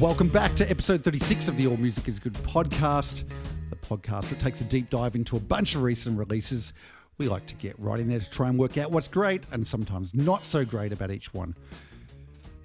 Welcome 0.00 0.28
back 0.28 0.54
to 0.56 0.70
episode 0.70 1.02
36 1.02 1.48
of 1.48 1.56
the 1.56 1.66
All 1.68 1.78
Music 1.78 2.06
is 2.06 2.18
Good 2.18 2.34
podcast, 2.34 3.24
the 3.70 3.76
podcast 3.76 4.28
that 4.28 4.38
takes 4.38 4.60
a 4.60 4.64
deep 4.64 4.90
dive 4.90 5.14
into 5.14 5.38
a 5.38 5.40
bunch 5.40 5.74
of 5.74 5.82
recent 5.82 6.18
releases. 6.18 6.74
We 7.16 7.30
like 7.30 7.46
to 7.46 7.54
get 7.54 7.78
right 7.78 7.98
in 7.98 8.06
there 8.06 8.20
to 8.20 8.30
try 8.30 8.50
and 8.50 8.58
work 8.58 8.76
out 8.76 8.92
what's 8.92 9.08
great 9.08 9.44
and 9.52 9.66
sometimes 9.66 10.12
not 10.12 10.44
so 10.44 10.66
great 10.66 10.92
about 10.92 11.10
each 11.10 11.32
one. 11.32 11.56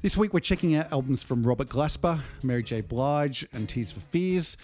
This 0.01 0.17
week 0.17 0.33
we're 0.33 0.41
checking 0.41 0.75
out 0.75 0.91
albums 0.91 1.23
from 1.23 1.43
Robert 1.43 1.69
Glasper, 1.69 2.19
Mary 2.43 2.63
J. 2.63 2.81
Blige, 2.81 3.47
and 3.53 3.69
Tears 3.69 3.93
for 3.93 4.01
Fears. 4.01 4.57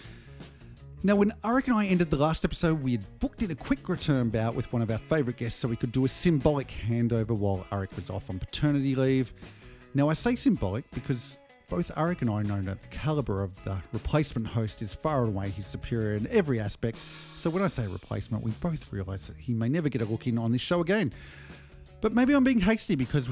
Now, 1.02 1.16
when 1.16 1.30
Arik 1.44 1.68
and 1.68 1.74
I 1.74 1.86
ended 1.86 2.10
the 2.10 2.18
last 2.18 2.44
episode, 2.44 2.82
we 2.82 2.92
had 2.92 3.18
booked 3.18 3.40
in 3.40 3.50
a 3.50 3.54
quick 3.54 3.88
return 3.88 4.28
bout 4.28 4.54
with 4.54 4.70
one 4.74 4.82
of 4.82 4.90
our 4.90 4.98
favourite 4.98 5.38
guests 5.38 5.58
so 5.58 5.68
we 5.68 5.76
could 5.76 5.92
do 5.92 6.04
a 6.04 6.08
symbolic 6.08 6.68
handover 6.68 7.30
while 7.30 7.66
Arik 7.70 7.96
was 7.96 8.10
off 8.10 8.28
on 8.28 8.38
paternity 8.38 8.94
leave. 8.94 9.32
Now, 9.94 10.10
I 10.10 10.12
say 10.12 10.36
symbolic 10.36 10.84
because 10.90 11.38
both 11.68 11.94
Arik 11.96 12.22
and 12.22 12.30
I 12.30 12.42
know 12.42 12.62
that 12.62 12.80
the 12.82 12.88
calibre 12.88 13.44
of 13.44 13.62
the 13.64 13.76
replacement 13.92 14.46
host 14.46 14.80
is 14.80 14.94
far 14.94 15.24
and 15.24 15.34
away 15.34 15.50
his 15.50 15.66
superior 15.66 16.16
in 16.16 16.26
every 16.28 16.58
aspect. 16.58 16.96
So 16.96 17.50
when 17.50 17.62
I 17.62 17.68
say 17.68 17.86
replacement, 17.86 18.42
we 18.42 18.52
both 18.52 18.90
realise 18.90 19.26
that 19.26 19.36
he 19.36 19.52
may 19.52 19.68
never 19.68 19.90
get 19.90 20.00
a 20.00 20.06
look 20.06 20.26
in 20.26 20.38
on 20.38 20.52
this 20.52 20.62
show 20.62 20.80
again. 20.80 21.12
But 22.00 22.14
maybe 22.14 22.32
I'm 22.32 22.42
being 22.42 22.60
hasty 22.60 22.94
because 22.94 23.28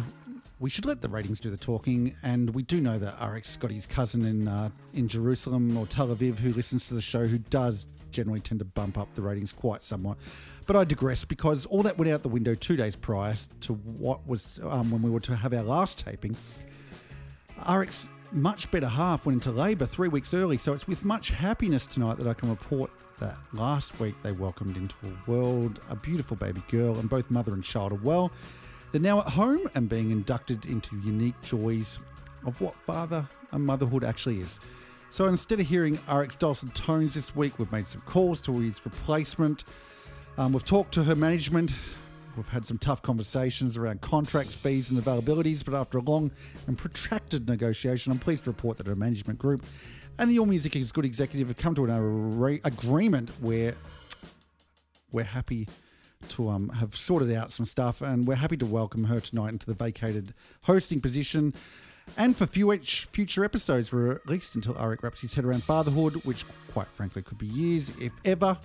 we 0.58 0.68
should 0.68 0.84
let 0.84 1.00
the 1.00 1.08
ratings 1.08 1.40
do 1.40 1.50
the 1.50 1.56
talking, 1.56 2.14
and 2.22 2.54
we 2.54 2.62
do 2.62 2.80
know 2.80 2.98
that 2.98 3.14
Arik's 3.18 3.56
got 3.56 3.70
his 3.70 3.86
cousin 3.86 4.24
in 4.24 4.48
uh, 4.48 4.70
in 4.92 5.08
Jerusalem 5.08 5.76
or 5.76 5.86
Tel 5.86 6.08
Aviv 6.08 6.36
who 6.36 6.52
listens 6.52 6.88
to 6.88 6.94
the 6.94 7.02
show, 7.02 7.26
who 7.26 7.38
does 7.38 7.86
generally 8.10 8.40
tend 8.40 8.60
to 8.60 8.64
bump 8.64 8.98
up 8.98 9.14
the 9.14 9.22
ratings 9.22 9.52
quite 9.52 9.82
somewhat. 9.82 10.18
But 10.66 10.76
I 10.76 10.84
digress 10.84 11.24
because 11.24 11.64
all 11.66 11.82
that 11.84 11.96
went 11.96 12.10
out 12.10 12.22
the 12.22 12.28
window 12.28 12.54
two 12.54 12.76
days 12.76 12.96
prior 12.96 13.34
to 13.62 13.74
what 13.74 14.26
was 14.26 14.58
um, 14.62 14.90
when 14.90 15.02
we 15.02 15.10
were 15.10 15.20
to 15.20 15.36
have 15.36 15.52
our 15.54 15.62
last 15.62 15.98
taping. 15.98 16.36
Arik's 17.60 18.08
much 18.32 18.70
better 18.70 18.88
half 18.88 19.26
went 19.26 19.46
into 19.46 19.56
labour 19.56 19.86
three 19.86 20.08
weeks 20.08 20.34
early, 20.34 20.58
so 20.58 20.72
it's 20.72 20.86
with 20.86 21.04
much 21.04 21.30
happiness 21.30 21.86
tonight 21.86 22.18
that 22.18 22.26
I 22.26 22.34
can 22.34 22.50
report 22.50 22.90
that 23.18 23.36
last 23.52 23.98
week 23.98 24.14
they 24.22 24.32
welcomed 24.32 24.76
into 24.76 24.94
a 25.04 25.30
world 25.30 25.80
a 25.90 25.96
beautiful 25.96 26.36
baby 26.36 26.62
girl, 26.68 26.98
and 26.98 27.08
both 27.08 27.30
mother 27.30 27.54
and 27.54 27.64
child 27.64 27.92
are 27.92 27.96
well. 27.96 28.30
They're 28.92 29.00
now 29.00 29.20
at 29.20 29.26
home 29.26 29.68
and 29.74 29.88
being 29.88 30.10
inducted 30.10 30.66
into 30.66 30.94
the 30.94 31.06
unique 31.06 31.40
joys 31.42 31.98
of 32.44 32.60
what 32.60 32.74
father 32.74 33.26
and 33.52 33.64
motherhood 33.64 34.04
actually 34.04 34.40
is. 34.40 34.60
So 35.10 35.26
instead 35.26 35.60
of 35.60 35.66
hearing 35.66 35.98
Arik's 36.08 36.36
dulcet 36.36 36.74
tones 36.74 37.14
this 37.14 37.34
week, 37.34 37.58
we've 37.58 37.72
made 37.72 37.86
some 37.86 38.02
calls 38.02 38.40
to 38.42 38.58
his 38.58 38.84
replacement. 38.84 39.64
Um, 40.38 40.52
we've 40.52 40.64
talked 40.64 40.92
to 40.94 41.04
her 41.04 41.16
management. 41.16 41.72
We've 42.36 42.48
had 42.48 42.66
some 42.66 42.78
tough 42.78 43.00
conversations 43.02 43.76
around 43.76 44.02
contracts, 44.02 44.54
fees, 44.54 44.90
and 44.90 45.02
availabilities, 45.02 45.64
but 45.64 45.74
after 45.74 45.98
a 45.98 46.02
long 46.02 46.30
and 46.66 46.76
protracted 46.76 47.48
negotiation, 47.48 48.12
I'm 48.12 48.18
pleased 48.18 48.44
to 48.44 48.50
report 48.50 48.76
that 48.78 48.86
her 48.86 48.96
management 48.96 49.38
group 49.38 49.64
and 50.18 50.30
the 50.30 50.38
All 50.38 50.46
Music 50.46 50.74
is 50.76 50.92
Good 50.92 51.04
executive 51.04 51.48
have 51.48 51.56
come 51.56 51.74
to 51.74 51.84
an 51.84 52.60
agreement 52.64 53.30
where 53.40 53.74
we're 55.12 55.24
happy 55.24 55.68
to 56.28 56.48
um, 56.48 56.70
have 56.70 56.96
sorted 56.96 57.32
out 57.32 57.52
some 57.52 57.66
stuff, 57.66 58.00
and 58.02 58.26
we're 58.26 58.36
happy 58.36 58.56
to 58.56 58.66
welcome 58.66 59.04
her 59.04 59.20
tonight 59.20 59.50
into 59.50 59.66
the 59.66 59.74
vacated 59.74 60.32
hosting 60.62 61.00
position. 61.00 61.54
And 62.16 62.36
for 62.36 62.46
few 62.46 62.76
future 62.78 63.44
episodes, 63.44 63.92
we're 63.92 64.12
at 64.12 64.28
least 64.28 64.54
until 64.54 64.74
Arik 64.74 65.02
wraps 65.02 65.20
his 65.20 65.34
head 65.34 65.44
around 65.44 65.64
fatherhood, 65.64 66.24
which 66.24 66.44
quite 66.72 66.86
frankly 66.88 67.22
could 67.22 67.38
be 67.38 67.46
years, 67.46 67.90
if 68.00 68.12
ever. 68.24 68.56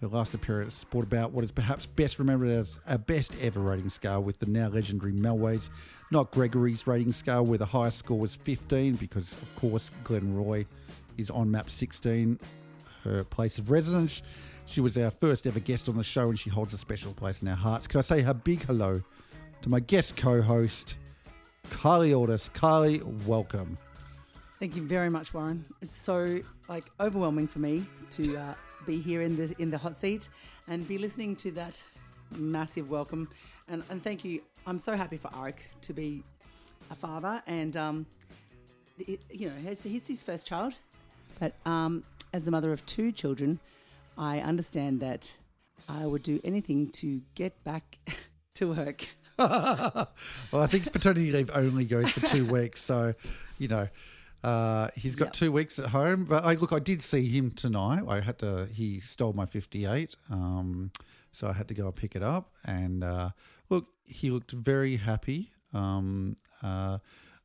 Her 0.00 0.08
last 0.08 0.32
appearance 0.32 0.82
brought 0.84 1.04
about 1.04 1.32
what 1.32 1.44
is 1.44 1.52
perhaps 1.52 1.84
best 1.84 2.18
remembered 2.18 2.48
as 2.48 2.80
a 2.86 2.96
best 2.96 3.36
ever 3.42 3.60
rating 3.60 3.90
scale 3.90 4.22
with 4.22 4.38
the 4.38 4.46
now 4.46 4.68
legendary 4.68 5.12
Melways, 5.12 5.68
not 6.10 6.32
Gregory's 6.32 6.86
rating 6.86 7.12
scale, 7.12 7.44
where 7.44 7.58
the 7.58 7.66
highest 7.66 7.98
score 7.98 8.18
was 8.18 8.34
15, 8.34 8.94
because 8.94 9.30
of 9.32 9.56
course 9.56 9.90
Glenroy 10.02 10.64
is 11.18 11.28
on 11.28 11.50
map 11.50 11.68
16, 11.68 12.38
her 13.04 13.24
place 13.24 13.58
of 13.58 13.70
residence. 13.70 14.22
She 14.64 14.80
was 14.80 14.96
our 14.96 15.10
first 15.10 15.46
ever 15.46 15.60
guest 15.60 15.86
on 15.86 15.98
the 15.98 16.04
show 16.04 16.30
and 16.30 16.38
she 16.38 16.48
holds 16.48 16.72
a 16.72 16.78
special 16.78 17.12
place 17.12 17.42
in 17.42 17.48
our 17.48 17.56
hearts. 17.56 17.86
Can 17.86 17.98
I 17.98 18.02
say 18.02 18.22
a 18.22 18.32
big 18.32 18.62
hello 18.62 19.02
to 19.60 19.68
my 19.68 19.80
guest 19.80 20.16
co 20.16 20.40
host, 20.40 20.96
Kylie 21.68 22.12
Auldist? 22.12 22.52
Kylie, 22.52 23.02
welcome. 23.26 23.76
Thank 24.60 24.76
you 24.76 24.82
very 24.82 25.10
much, 25.10 25.34
Warren. 25.34 25.66
It's 25.82 25.96
so 25.96 26.40
like 26.70 26.84
overwhelming 26.98 27.48
for 27.48 27.58
me 27.58 27.84
to 28.10 28.36
uh, 28.36 28.54
be 28.86 29.00
here 29.00 29.22
in 29.22 29.36
the 29.36 29.54
in 29.58 29.70
the 29.70 29.78
hot 29.78 29.96
seat 29.96 30.28
and 30.68 30.86
be 30.86 30.98
listening 30.98 31.36
to 31.36 31.50
that 31.52 31.82
massive 32.36 32.90
welcome. 32.90 33.28
And, 33.68 33.82
and 33.90 34.02
thank 34.02 34.24
you. 34.24 34.42
I'm 34.66 34.78
so 34.78 34.94
happy 34.94 35.16
for 35.16 35.28
Arik 35.28 35.60
to 35.82 35.92
be 35.92 36.22
a 36.90 36.94
father, 36.94 37.42
and 37.46 37.76
um, 37.76 38.06
it, 38.98 39.20
you 39.30 39.48
know, 39.48 39.54
it's, 39.64 39.84
it's 39.86 40.08
his 40.08 40.22
first 40.22 40.46
child. 40.46 40.74
But 41.38 41.54
um, 41.64 42.04
as 42.32 42.44
the 42.44 42.50
mother 42.50 42.72
of 42.72 42.84
two 42.86 43.12
children, 43.12 43.58
I 44.18 44.40
understand 44.40 45.00
that 45.00 45.36
I 45.88 46.06
would 46.06 46.22
do 46.22 46.40
anything 46.44 46.90
to 46.90 47.22
get 47.34 47.62
back 47.64 47.98
to 48.54 48.74
work. 48.74 49.06
well, 49.38 50.08
I 50.52 50.66
think 50.66 50.92
paternity 50.92 51.32
leave 51.32 51.50
only 51.54 51.84
goes 51.84 52.10
for 52.10 52.26
two 52.26 52.44
weeks, 52.52 52.80
so 52.80 53.14
you 53.58 53.68
know. 53.68 53.88
Uh, 54.42 54.88
he's 54.96 55.14
got 55.16 55.26
yep. 55.26 55.32
two 55.32 55.52
weeks 55.52 55.78
at 55.78 55.86
home, 55.86 56.24
but 56.24 56.44
I 56.44 56.54
look. 56.54 56.72
I 56.72 56.78
did 56.78 57.02
see 57.02 57.28
him 57.28 57.50
tonight. 57.50 58.02
I 58.08 58.20
had 58.20 58.38
to. 58.38 58.68
He 58.72 59.00
stole 59.00 59.34
my 59.34 59.44
fifty-eight, 59.44 60.16
um, 60.30 60.90
so 61.32 61.48
I 61.48 61.52
had 61.52 61.68
to 61.68 61.74
go 61.74 61.84
and 61.86 61.94
pick 61.94 62.16
it 62.16 62.22
up. 62.22 62.54
And 62.64 63.04
uh, 63.04 63.30
look, 63.68 63.88
he 64.04 64.30
looked 64.30 64.52
very 64.52 64.96
happy. 64.96 65.52
Um, 65.74 66.36
uh, 66.62 66.98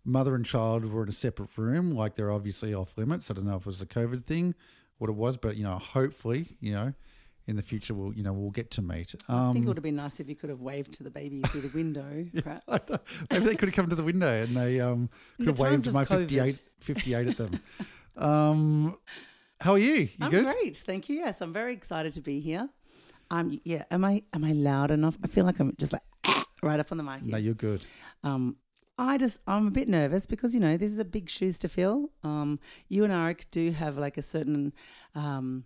mother 0.05 0.35
and 0.35 0.45
child 0.45 0.85
were 0.85 1.03
in 1.03 1.09
a 1.09 1.13
separate 1.13 1.49
room, 1.57 1.95
like 1.95 2.15
they're 2.15 2.31
obviously 2.31 2.73
off 2.73 2.97
limits. 2.97 3.29
I 3.29 3.33
don't 3.33 3.45
know 3.45 3.55
if 3.55 3.63
it 3.63 3.67
was 3.67 3.81
a 3.81 3.85
COVID 3.85 4.25
thing, 4.25 4.55
what 4.97 5.09
it 5.09 5.15
was, 5.15 5.35
but 5.35 5.57
you 5.57 5.63
know, 5.63 5.77
hopefully, 5.77 6.55
you 6.61 6.73
know, 6.73 6.93
in 7.47 7.55
the 7.55 7.61
future 7.61 7.93
we'll 7.93 8.13
you 8.13 8.23
know 8.23 8.33
we'll 8.33 8.51
get 8.51 8.71
to 8.71 8.81
meet. 8.81 9.15
Um, 9.27 9.49
I 9.49 9.53
think 9.53 9.65
it 9.65 9.67
would 9.67 9.77
have 9.77 9.83
been 9.83 9.95
nice 9.95 10.19
if 10.19 10.29
you 10.29 10.35
could 10.35 10.49
have 10.49 10.61
waved 10.61 10.93
to 10.95 11.03
the 11.03 11.11
baby 11.11 11.41
through 11.41 11.61
the 11.61 11.77
window. 11.77 12.25
Perhaps 12.43 12.89
yeah, 12.89 12.97
maybe 13.31 13.45
they 13.45 13.55
could 13.55 13.69
have 13.69 13.75
come 13.75 13.89
to 13.89 13.95
the 13.95 14.03
window 14.03 14.43
and 14.43 14.55
they 14.55 14.79
um, 14.79 15.09
could 15.37 15.47
have 15.47 15.59
waved 15.59 15.91
my 15.91 16.05
58, 16.05 16.59
58 16.79 17.27
at 17.27 17.37
them. 17.37 17.59
um, 18.17 18.97
how 19.61 19.73
are 19.73 19.77
you? 19.77 19.93
You 19.93 20.09
I'm 20.21 20.31
good? 20.31 20.45
great, 20.45 20.77
thank 20.77 21.09
you. 21.09 21.17
Yes, 21.17 21.41
I'm 21.41 21.53
very 21.53 21.73
excited 21.73 22.13
to 22.13 22.21
be 22.21 22.39
here. 22.39 22.69
Um, 23.31 23.59
yeah, 23.63 23.83
am 23.89 24.05
I 24.05 24.21
am 24.33 24.43
I 24.43 24.51
loud 24.51 24.91
enough? 24.91 25.17
I 25.23 25.27
feel 25.27 25.45
like 25.45 25.59
I'm 25.59 25.75
just 25.77 25.93
like 25.93 26.03
right 26.61 26.79
up 26.79 26.91
on 26.91 26.97
the 26.97 27.03
mic. 27.03 27.21
Here. 27.21 27.31
No, 27.31 27.37
you're 27.37 27.53
good. 27.53 27.83
Um, 28.23 28.57
I 28.97 29.17
just 29.17 29.39
I'm 29.47 29.67
a 29.67 29.71
bit 29.71 29.89
nervous 29.89 30.25
because 30.25 30.53
you 30.53 30.59
know 30.59 30.77
this 30.77 30.91
is 30.91 30.99
a 30.99 31.05
big 31.05 31.29
shoes 31.29 31.57
to 31.59 31.67
fill. 31.67 32.11
Um, 32.23 32.59
you 32.87 33.03
and 33.03 33.11
Arik 33.11 33.45
do 33.51 33.71
have 33.71 33.97
like 33.97 34.17
a 34.17 34.21
certain 34.21 34.73
um, 35.15 35.65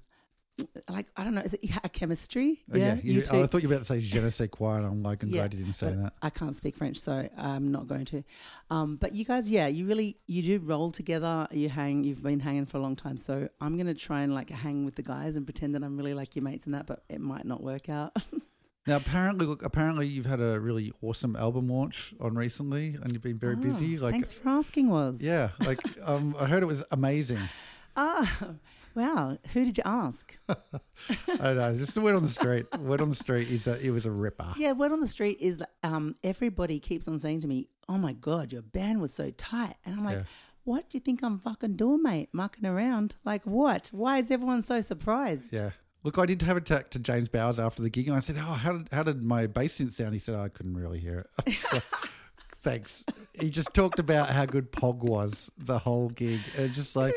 like 0.89 1.07
I 1.15 1.23
don't 1.23 1.35
know, 1.35 1.41
is 1.41 1.53
it 1.53 1.69
a 1.83 1.89
chemistry? 1.89 2.61
Oh, 2.73 2.77
yeah, 2.77 2.95
you, 3.01 3.23
oh, 3.31 3.43
I 3.43 3.47
thought 3.47 3.61
you 3.61 3.69
were 3.69 3.75
about 3.75 3.85
to 3.85 3.93
say 3.93 3.99
je 3.99 4.19
ne 4.19 4.29
sais 4.29 4.49
quoi, 4.49 4.75
and 4.75 4.85
I'm 4.85 5.03
like, 5.03 5.23
I'm 5.23 5.29
yeah, 5.29 5.41
glad 5.41 5.53
you 5.53 5.59
didn't 5.59 5.75
say 5.75 5.91
that. 5.91 6.13
I 6.21 6.29
can't 6.29 6.55
speak 6.55 6.75
French, 6.75 6.97
so 6.97 7.27
I'm 7.37 7.71
not 7.71 7.87
going 7.87 8.05
to. 8.05 8.23
Um, 8.69 8.97
but 8.97 9.13
you 9.13 9.25
guys, 9.25 9.49
yeah, 9.49 9.67
you 9.67 9.85
really 9.85 10.17
you 10.27 10.41
do 10.41 10.59
roll 10.59 10.91
together. 10.91 11.47
You 11.51 11.69
hang. 11.69 12.03
You've 12.03 12.23
been 12.23 12.39
hanging 12.39 12.65
for 12.65 12.77
a 12.77 12.81
long 12.81 12.95
time, 12.95 13.17
so 13.17 13.49
I'm 13.61 13.77
gonna 13.77 13.93
try 13.93 14.21
and 14.21 14.33
like 14.33 14.49
hang 14.49 14.85
with 14.85 14.95
the 14.95 15.03
guys 15.03 15.35
and 15.35 15.45
pretend 15.45 15.75
that 15.75 15.83
I'm 15.83 15.97
really 15.97 16.13
like 16.13 16.35
your 16.35 16.43
mates 16.43 16.65
and 16.65 16.73
that, 16.75 16.85
but 16.85 17.03
it 17.09 17.21
might 17.21 17.45
not 17.45 17.61
work 17.61 17.89
out. 17.89 18.15
Now, 18.89 18.97
apparently, 18.97 19.45
look, 19.45 19.63
apparently 19.63 20.07
you've 20.07 20.25
had 20.25 20.39
a 20.41 20.59
really 20.59 20.91
awesome 21.03 21.35
album 21.35 21.69
launch 21.69 22.11
on 22.19 22.33
recently, 22.33 22.97
and 22.99 23.13
you've 23.13 23.21
been 23.21 23.37
very 23.37 23.53
oh, 23.53 23.57
busy. 23.57 23.99
Like, 23.99 24.13
thanks 24.13 24.31
for 24.31 24.49
asking. 24.49 24.89
Was 24.89 25.21
yeah, 25.21 25.49
like 25.59 25.79
um, 26.07 26.35
I 26.39 26.45
heard 26.45 26.63
it 26.63 26.65
was 26.65 26.83
amazing. 26.89 27.37
Ah, 27.95 28.55
wow. 28.95 29.37
Who 29.53 29.65
did 29.65 29.77
you 29.77 29.83
ask? 29.85 30.37
I 30.49 30.55
don't 31.27 31.57
know. 31.57 31.75
Just 31.77 31.95
the 31.95 32.01
word 32.01 32.15
on 32.15 32.23
the 32.23 32.29
street. 32.29 32.65
word 32.79 33.01
on 33.01 33.09
the 33.09 33.15
street 33.15 33.49
is 33.49 33.65
that 33.65 33.81
it 33.81 33.91
was 33.91 34.05
a 34.05 34.11
ripper. 34.11 34.53
Yeah, 34.57 34.73
word 34.73 34.91
on 34.91 34.99
the 34.99 35.07
street 35.07 35.37
is 35.39 35.63
um, 35.83 36.15
everybody 36.23 36.79
keeps 36.79 37.07
on 37.07 37.19
saying 37.19 37.41
to 37.41 37.47
me, 37.47 37.67
"Oh 37.87 37.97
my 37.97 38.13
god, 38.13 38.51
your 38.51 38.61
band 38.61 39.01
was 39.01 39.13
so 39.13 39.31
tight," 39.31 39.75
and 39.85 39.95
I'm 39.95 40.05
like. 40.05 40.17
Yeah. 40.17 40.23
What 40.65 40.89
do 40.89 40.97
you 40.97 40.99
think 40.99 41.23
I'm 41.23 41.39
fucking 41.39 41.77
doing, 41.77 42.03
mate? 42.03 42.29
Mucking 42.31 42.65
around? 42.65 43.15
Like 43.25 43.41
what? 43.43 43.89
Why 43.91 44.19
is 44.19 44.29
everyone 44.29 44.61
so 44.61 44.81
surprised? 44.81 45.51
Yeah. 45.51 45.71
Look, 46.03 46.17
I 46.17 46.25
did 46.25 46.41
have 46.43 46.57
a 46.57 46.61
chat 46.61 46.91
to 46.91 46.99
James 46.99 47.27
Bowers 47.27 47.59
after 47.59 47.81
the 47.81 47.89
gig, 47.89 48.07
and 48.07 48.15
I 48.15 48.19
said, 48.19 48.37
"Oh, 48.37 48.53
how 48.53 48.73
did 48.73 48.89
how 48.91 49.03
did 49.03 49.21
my 49.23 49.47
bass 49.47 49.79
synth 49.79 49.93
sound?" 49.93 50.13
He 50.13 50.19
said, 50.19 50.35
oh, 50.35 50.41
"I 50.41 50.49
couldn't 50.49 50.77
really 50.77 50.99
hear 50.99 51.25
it." 51.45 51.51
so, 51.55 51.79
thanks. 52.61 53.03
He 53.33 53.49
just 53.49 53.73
talked 53.73 53.99
about 53.99 54.29
how 54.29 54.45
good 54.45 54.71
Pog 54.71 54.99
was 54.99 55.51
the 55.57 55.79
whole 55.79 56.09
gig, 56.09 56.41
and 56.57 56.73
just 56.73 56.95
like. 56.95 57.13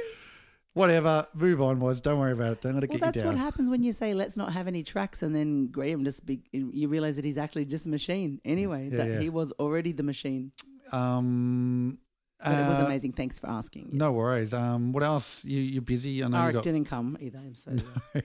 Whatever, 0.75 1.27
move 1.35 1.61
on. 1.61 1.81
Was 1.81 2.01
don't 2.01 2.19
worry 2.19 2.33
about 2.33 2.53
it. 2.53 2.61
Don't 2.63 2.75
let 2.75 2.85
it 2.85 2.91
well, 2.91 2.99
get 2.99 3.15
you 3.17 3.23
down. 3.23 3.35
That's 3.35 3.39
what 3.39 3.45
happens 3.45 3.69
when 3.69 3.83
you 3.83 3.93
say 3.93 4.15
let's 4.15 4.37
not 4.39 4.53
have 4.55 4.67
any 4.67 4.83
tracks, 4.83 5.23
and 5.23 5.35
then 5.37 5.67
Graham 5.67 6.03
just 6.05 6.25
be, 6.25 6.41
you 6.51 6.89
realize 6.89 7.17
that 7.17 7.25
he's 7.27 7.37
actually 7.39 7.67
just 7.67 7.85
a 7.85 7.91
machine. 7.91 8.41
Anyway, 8.45 8.89
yeah, 8.91 8.97
that 8.99 9.09
yeah. 9.09 9.19
he 9.21 9.29
was 9.29 9.53
already 9.53 9.93
the 9.93 10.03
machine. 10.03 10.53
Um, 10.91 11.99
But 12.43 12.53
it 12.55 12.69
was 12.69 12.81
Uh, 12.81 12.87
amazing. 12.87 13.13
Thanks 13.13 13.39
for 13.39 13.49
asking. 13.49 13.91
No 13.93 14.13
worries. 14.13 14.53
Um, 14.53 14.93
what 14.93 15.03
else? 15.03 15.45
You, 15.45 15.61
you're 15.61 15.83
busy. 15.83 16.25
I 16.25 16.29
know 16.29 16.39
Arik 16.39 16.55
you 16.55 16.63
didn't 16.63 16.87
come 16.87 17.17
either. 17.21 17.41
So 17.63 17.77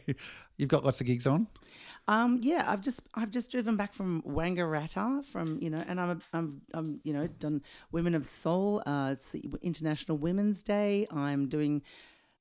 you've 0.57 0.69
got 0.69 0.83
lots 0.83 1.01
of 1.01 1.05
gigs 1.07 1.27
on. 1.27 1.47
Um, 2.07 2.39
yeah, 2.41 2.63
I've 2.67 2.81
just 2.81 3.01
I've 3.13 3.29
just 3.29 3.51
driven 3.51 3.75
back 3.75 3.94
from 3.94 4.21
Wangaratta 4.23 5.25
from 5.25 5.59
you 5.61 5.69
know, 5.69 5.83
and 5.88 5.99
I'm 5.99 6.21
I'm 6.33 6.61
I'm 6.73 6.99
you 7.03 7.13
know 7.13 7.27
done 7.27 7.61
Women 7.91 8.15
of 8.15 8.25
Soul. 8.25 8.81
Uh, 8.85 9.09
it's 9.11 9.35
International 9.61 10.17
Women's 10.17 10.61
Day. 10.61 11.05
I'm 11.11 11.47
doing 11.47 11.81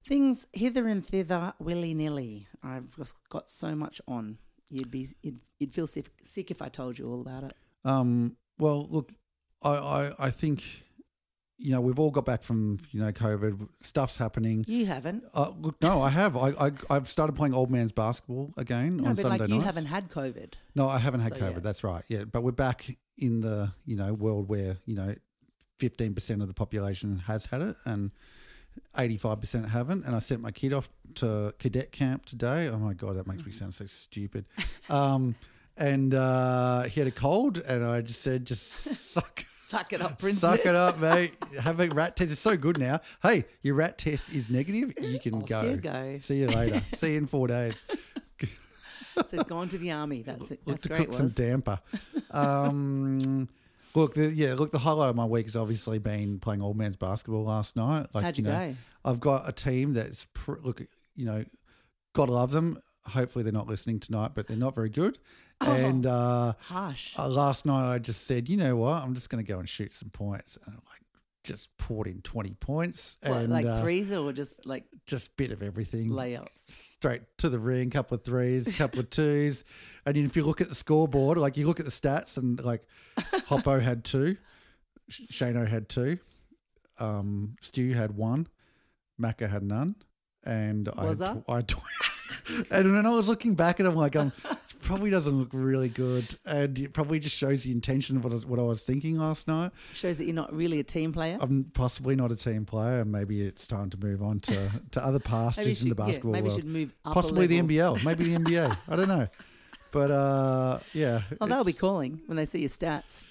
things 0.06 0.46
hither 0.52 0.86
and 0.86 1.04
thither 1.06 1.52
willy 1.58 1.94
nilly. 1.94 2.46
I've 2.62 2.96
just 2.96 3.16
got 3.28 3.50
so 3.50 3.74
much 3.74 4.00
on. 4.06 4.38
You'd 4.70 4.90
be 4.90 5.08
you'd, 5.22 5.40
you'd 5.58 5.72
feel 5.72 5.86
sick, 5.86 6.06
sick 6.22 6.50
if 6.50 6.60
I 6.62 6.68
told 6.68 6.98
you 6.98 7.08
all 7.10 7.20
about 7.20 7.44
it. 7.44 7.54
Um, 7.84 8.36
well, 8.58 8.86
look, 8.90 9.12
I, 9.62 9.70
I, 9.70 10.12
I 10.18 10.30
think, 10.30 10.64
you 11.58 11.70
know, 11.70 11.80
we've 11.80 11.98
all 11.98 12.10
got 12.10 12.24
back 12.24 12.42
from, 12.42 12.78
you 12.90 13.00
know, 13.00 13.12
COVID. 13.12 13.68
Stuff's 13.82 14.16
happening. 14.16 14.64
You 14.66 14.86
haven't. 14.86 15.24
Uh, 15.34 15.52
look, 15.60 15.80
no, 15.80 16.02
I 16.02 16.08
have. 16.10 16.36
I, 16.36 16.48
I, 16.60 16.70
I've 16.90 17.08
started 17.08 17.34
playing 17.36 17.54
old 17.54 17.70
man's 17.70 17.92
basketball 17.92 18.52
again 18.56 18.96
No, 18.98 19.08
on 19.10 19.14
but 19.14 19.22
Sunday 19.22 19.38
like 19.38 19.48
you 19.48 19.54
nights. 19.56 19.66
haven't 19.66 19.86
had 19.86 20.10
COVID. 20.10 20.54
No, 20.74 20.88
I 20.88 20.98
haven't 20.98 21.20
had 21.20 21.34
So, 21.34 21.40
COVID. 21.40 21.52
yeah. 21.54 21.60
That's 21.60 21.84
right. 21.84 22.04
Yeah, 22.08 22.24
but 22.24 22.42
we're 22.42 22.50
back 22.52 22.96
in 23.18 23.40
the, 23.40 23.72
you 23.84 23.96
know, 23.96 24.12
world 24.14 24.48
where, 24.48 24.78
you 24.84 24.94
know, 24.96 25.14
15% 25.80 26.42
of 26.42 26.48
the 26.48 26.54
population 26.54 27.18
has 27.26 27.46
had 27.46 27.60
it 27.62 27.76
and 27.84 28.10
85% 28.96 29.68
haven't. 29.68 30.04
And 30.04 30.14
I 30.14 30.18
sent 30.18 30.40
my 30.40 30.50
kid 30.50 30.72
off 30.72 30.88
to 31.16 31.54
cadet 31.58 31.92
camp 31.92 32.26
today. 32.26 32.68
Oh 32.68 32.78
my 32.78 32.92
God, 32.94 33.16
that 33.16 33.26
makes 33.26 33.44
me 33.44 33.52
sound 33.52 33.74
so 33.74 33.86
stupid. 33.86 34.44
Um, 34.90 35.34
and 35.76 36.14
uh, 36.14 36.84
he 36.84 37.00
had 37.00 37.06
a 37.06 37.12
cold, 37.12 37.58
and 37.58 37.84
I 37.84 38.00
just 38.00 38.22
said, 38.22 38.46
just 38.46 38.66
suck 38.66 39.44
Suck 39.66 39.92
it 39.92 40.00
up, 40.00 40.20
princess. 40.20 40.42
Suck 40.48 40.60
it 40.60 40.76
up, 40.76 40.96
mate. 41.00 41.34
Have 41.60 41.80
a 41.80 41.88
rat 41.88 42.14
test. 42.14 42.30
It's 42.30 42.40
so 42.40 42.56
good 42.56 42.78
now. 42.78 43.00
Hey, 43.20 43.46
your 43.62 43.74
rat 43.74 43.98
test 43.98 44.32
is 44.32 44.48
negative. 44.48 44.94
You 45.00 45.18
can 45.18 45.34
Off 45.42 45.48
go. 45.48 45.62
you 45.62 45.76
go. 45.78 46.18
See 46.20 46.36
you 46.36 46.46
later. 46.46 46.80
See 46.94 47.12
you 47.14 47.18
in 47.18 47.26
four 47.26 47.48
days. 47.48 47.82
So 49.16 49.24
he's 49.32 49.42
gone 49.42 49.68
to 49.70 49.78
the 49.78 49.90
army. 49.90 50.22
That's 50.22 50.52
it. 50.52 50.60
Look 50.66 50.76
That's 50.76 50.82
to 50.82 50.88
great. 50.90 50.98
cook 51.06 51.12
some 51.14 51.30
damper. 51.30 51.80
Um, 52.30 53.48
look, 53.96 54.14
the, 54.14 54.32
yeah. 54.32 54.54
Look, 54.54 54.70
the 54.70 54.78
highlight 54.78 55.10
of 55.10 55.16
my 55.16 55.24
week 55.24 55.46
has 55.46 55.56
obviously 55.56 55.98
been 55.98 56.38
playing 56.38 56.62
old 56.62 56.76
man's 56.76 56.96
basketball 56.96 57.44
last 57.44 57.74
night. 57.76 58.06
Like, 58.12 58.24
How'd 58.24 58.38
you 58.38 58.44
know, 58.44 58.50
go? 58.50 58.76
I've 59.04 59.20
got 59.20 59.48
a 59.48 59.52
team 59.52 59.94
that's 59.94 60.26
pr- 60.34 60.60
look. 60.62 60.82
You 61.16 61.24
know, 61.24 61.44
God 62.12 62.28
love 62.28 62.52
them. 62.52 62.80
Hopefully, 63.06 63.42
they're 63.42 63.52
not 63.52 63.66
listening 63.66 63.98
tonight, 64.00 64.32
but 64.34 64.46
they're 64.46 64.56
not 64.56 64.74
very 64.74 64.90
good. 64.90 65.18
Oh. 65.60 65.72
And 65.72 66.04
uh, 66.04 66.52
Harsh. 66.60 67.14
uh, 67.18 67.28
last 67.28 67.64
night, 67.64 67.94
I 67.94 67.98
just 67.98 68.26
said, 68.26 68.48
you 68.48 68.56
know 68.56 68.76
what? 68.76 69.02
I'm 69.02 69.14
just 69.14 69.30
going 69.30 69.42
to 69.44 69.50
go 69.50 69.58
and 69.58 69.68
shoot 69.68 69.94
some 69.94 70.10
points. 70.10 70.58
And 70.66 70.74
like, 70.74 71.00
just 71.46 71.74
poured 71.78 72.06
in 72.08 72.20
20 72.22 72.54
points 72.54 73.16
What, 73.24 73.38
and 73.42 73.48
like 73.52 73.64
uh, 73.64 73.80
threes 73.80 74.12
or 74.12 74.32
just 74.32 74.66
like 74.66 74.84
just 75.06 75.36
bit 75.36 75.52
of 75.52 75.62
everything. 75.62 76.10
layups? 76.10 76.48
Straight 76.68 77.22
to 77.38 77.48
the 77.48 77.58
ring, 77.58 77.88
couple 77.90 78.16
of 78.16 78.24
threes, 78.24 78.76
couple 78.76 79.00
of 79.00 79.08
twos. 79.10 79.64
And 80.04 80.16
if 80.16 80.36
you 80.36 80.44
look 80.44 80.60
at 80.60 80.68
the 80.68 80.74
scoreboard, 80.74 81.38
like 81.38 81.56
you 81.56 81.66
look 81.66 81.78
at 81.80 81.86
the 81.86 81.92
stats 81.92 82.36
and 82.36 82.62
like 82.62 82.82
Hoppo 83.48 83.80
had 83.80 84.04
two, 84.04 84.36
Sh- 85.08 85.22
Shano 85.32 85.66
had 85.66 85.88
two, 85.88 86.18
um, 86.98 87.56
Stu 87.60 87.92
had 87.94 88.16
one, 88.16 88.48
Macca 89.20 89.48
had 89.48 89.62
none. 89.62 89.96
And 90.44 90.88
I 90.96 91.06
Was 91.06 91.18
had, 91.20 91.28
I? 91.28 91.32
tw- 91.40 91.44
I 91.50 91.56
had 91.56 91.68
tw- 91.68 91.76
and 92.70 92.96
then 92.96 93.06
I 93.06 93.10
was 93.10 93.28
looking 93.28 93.54
back 93.54 93.80
at 93.80 93.86
him 93.86 93.94
like, 93.94 94.16
um, 94.16 94.32
it 94.50 94.58
probably 94.80 95.10
doesn't 95.10 95.36
look 95.36 95.50
really 95.52 95.88
good. 95.88 96.36
And 96.46 96.78
it 96.78 96.92
probably 96.92 97.18
just 97.18 97.36
shows 97.36 97.64
the 97.64 97.72
intention 97.72 98.16
of 98.16 98.24
what 98.24 98.32
I, 98.32 98.36
what 98.36 98.58
I 98.58 98.62
was 98.62 98.82
thinking 98.82 99.18
last 99.18 99.48
night. 99.48 99.72
Shows 99.94 100.18
that 100.18 100.24
you're 100.24 100.34
not 100.34 100.54
really 100.54 100.80
a 100.80 100.84
team 100.84 101.12
player. 101.12 101.38
I'm 101.40 101.64
possibly 101.74 102.16
not 102.16 102.32
a 102.32 102.36
team 102.36 102.64
player, 102.64 103.00
and 103.00 103.12
maybe 103.12 103.42
it's 103.42 103.66
time 103.66 103.90
to 103.90 103.98
move 103.98 104.22
on 104.22 104.40
to, 104.40 104.70
to 104.92 105.04
other 105.04 105.12
Maybe 105.18 105.20
pastures 105.24 105.82
in 105.82 105.88
the 105.88 105.94
basketball 105.94 106.30
yeah, 106.30 106.40
maybe 106.40 106.48
world. 106.48 106.60
should 106.60 106.68
move 106.68 106.94
up. 107.04 107.14
Possibly 107.14 107.46
the. 107.46 107.56
NBL, 107.66 108.04
maybe 108.04 108.32
the 108.32 108.38
NBA. 108.38 108.76
I 108.88 108.96
don't 108.96 109.08
know, 109.08 109.28
but 109.90 110.10
uh, 110.10 110.78
yeah. 110.92 111.22
Oh, 111.40 111.46
they'll 111.46 111.64
be 111.64 111.72
calling 111.72 112.20
when 112.26 112.36
they 112.36 112.44
see 112.44 112.60
your 112.60 112.68
stats. 112.68 113.22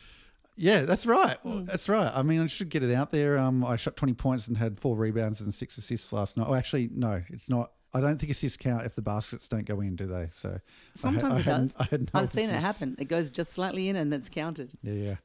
Yeah, 0.58 0.82
that's 0.82 1.06
right. 1.06 1.38
Hmm. 1.38 1.66
That's 1.66 1.90
right. 1.90 2.12
I 2.14 2.22
mean, 2.24 2.42
I 2.42 2.48
should 2.48 2.70
get 2.70 2.82
it 2.82 2.94
out 2.94 3.12
there. 3.12 3.38
Um, 3.38 3.64
I 3.66 3.76
shot 3.76 3.98
20 3.98 4.14
points 4.14 4.48
and 4.48 4.58
had 4.58 4.80
four 4.80 4.96
rebounds 4.96 5.42
and 5.42 5.54
six 5.54 5.78
assists 5.78 6.14
last 6.14 6.38
night. 6.38 6.48
Oh, 6.50 6.56
actually, 6.56 6.90
no, 6.94 7.22
it's 7.30 7.50
not. 7.50 7.72
I 7.96 8.02
don't 8.02 8.18
think 8.20 8.32
assists 8.32 8.58
count 8.58 8.86
if 8.86 8.94
the 8.96 9.02
baskets 9.02 9.48
don't 9.48 9.66
go 9.66 9.80
in, 9.82 9.96
do 9.96 10.06
they? 10.06 10.30
So 10.34 10.50
I 10.50 10.60
Sometimes 10.96 11.34
I 11.34 11.40
it 11.40 11.44
had- 11.46 11.62
does. 11.62 11.76
I 11.80 11.84
had 11.86 12.02
no 12.14 12.20
I've 12.20 12.30
seen 12.30 12.50
it 12.50 12.62
happen. 12.62 12.96
It 13.00 13.06
goes 13.06 13.30
just 13.30 13.54
slightly 13.54 13.88
in, 13.90 13.96
and 13.96 14.12
that's 14.12 14.30
counted. 14.30 14.74
Yeah, 14.84 14.94
yeah. 14.94 15.16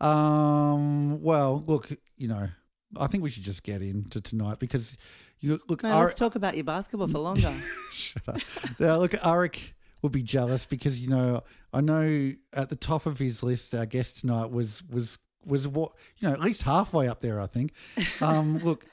Um, 0.00 1.22
well, 1.22 1.62
look, 1.66 1.90
you 2.16 2.28
know, 2.28 2.48
I 2.96 3.06
think 3.06 3.22
we 3.22 3.30
should 3.30 3.42
just 3.42 3.62
get 3.62 3.82
into 3.82 4.20
tonight 4.20 4.58
because 4.58 4.96
you 5.40 5.58
look. 5.68 5.82
No, 5.82 5.90
Ar- 5.90 6.04
let's 6.04 6.14
talk 6.14 6.34
about 6.36 6.54
your 6.54 6.64
basketball 6.64 7.08
for 7.08 7.18
longer. 7.18 7.52
Shut 7.92 8.28
up. 8.28 8.38
now, 8.78 8.96
look, 8.98 9.12
Arik 9.12 9.72
would 10.02 10.12
be 10.12 10.22
jealous 10.22 10.64
because 10.66 11.00
you 11.00 11.08
know 11.08 11.42
I 11.72 11.80
know 11.80 12.32
at 12.52 12.68
the 12.70 12.76
top 12.76 13.06
of 13.06 13.18
his 13.18 13.42
list, 13.42 13.74
our 13.74 13.86
guest 13.86 14.20
tonight 14.20 14.50
was 14.50 14.82
was 14.88 15.18
was 15.44 15.66
what 15.68 15.92
you 16.18 16.28
know 16.28 16.34
at 16.34 16.40
least 16.40 16.62
halfway 16.62 17.08
up 17.08 17.20
there. 17.20 17.40
I 17.40 17.46
think. 17.46 17.72
Um, 18.20 18.58
look, 18.64 18.86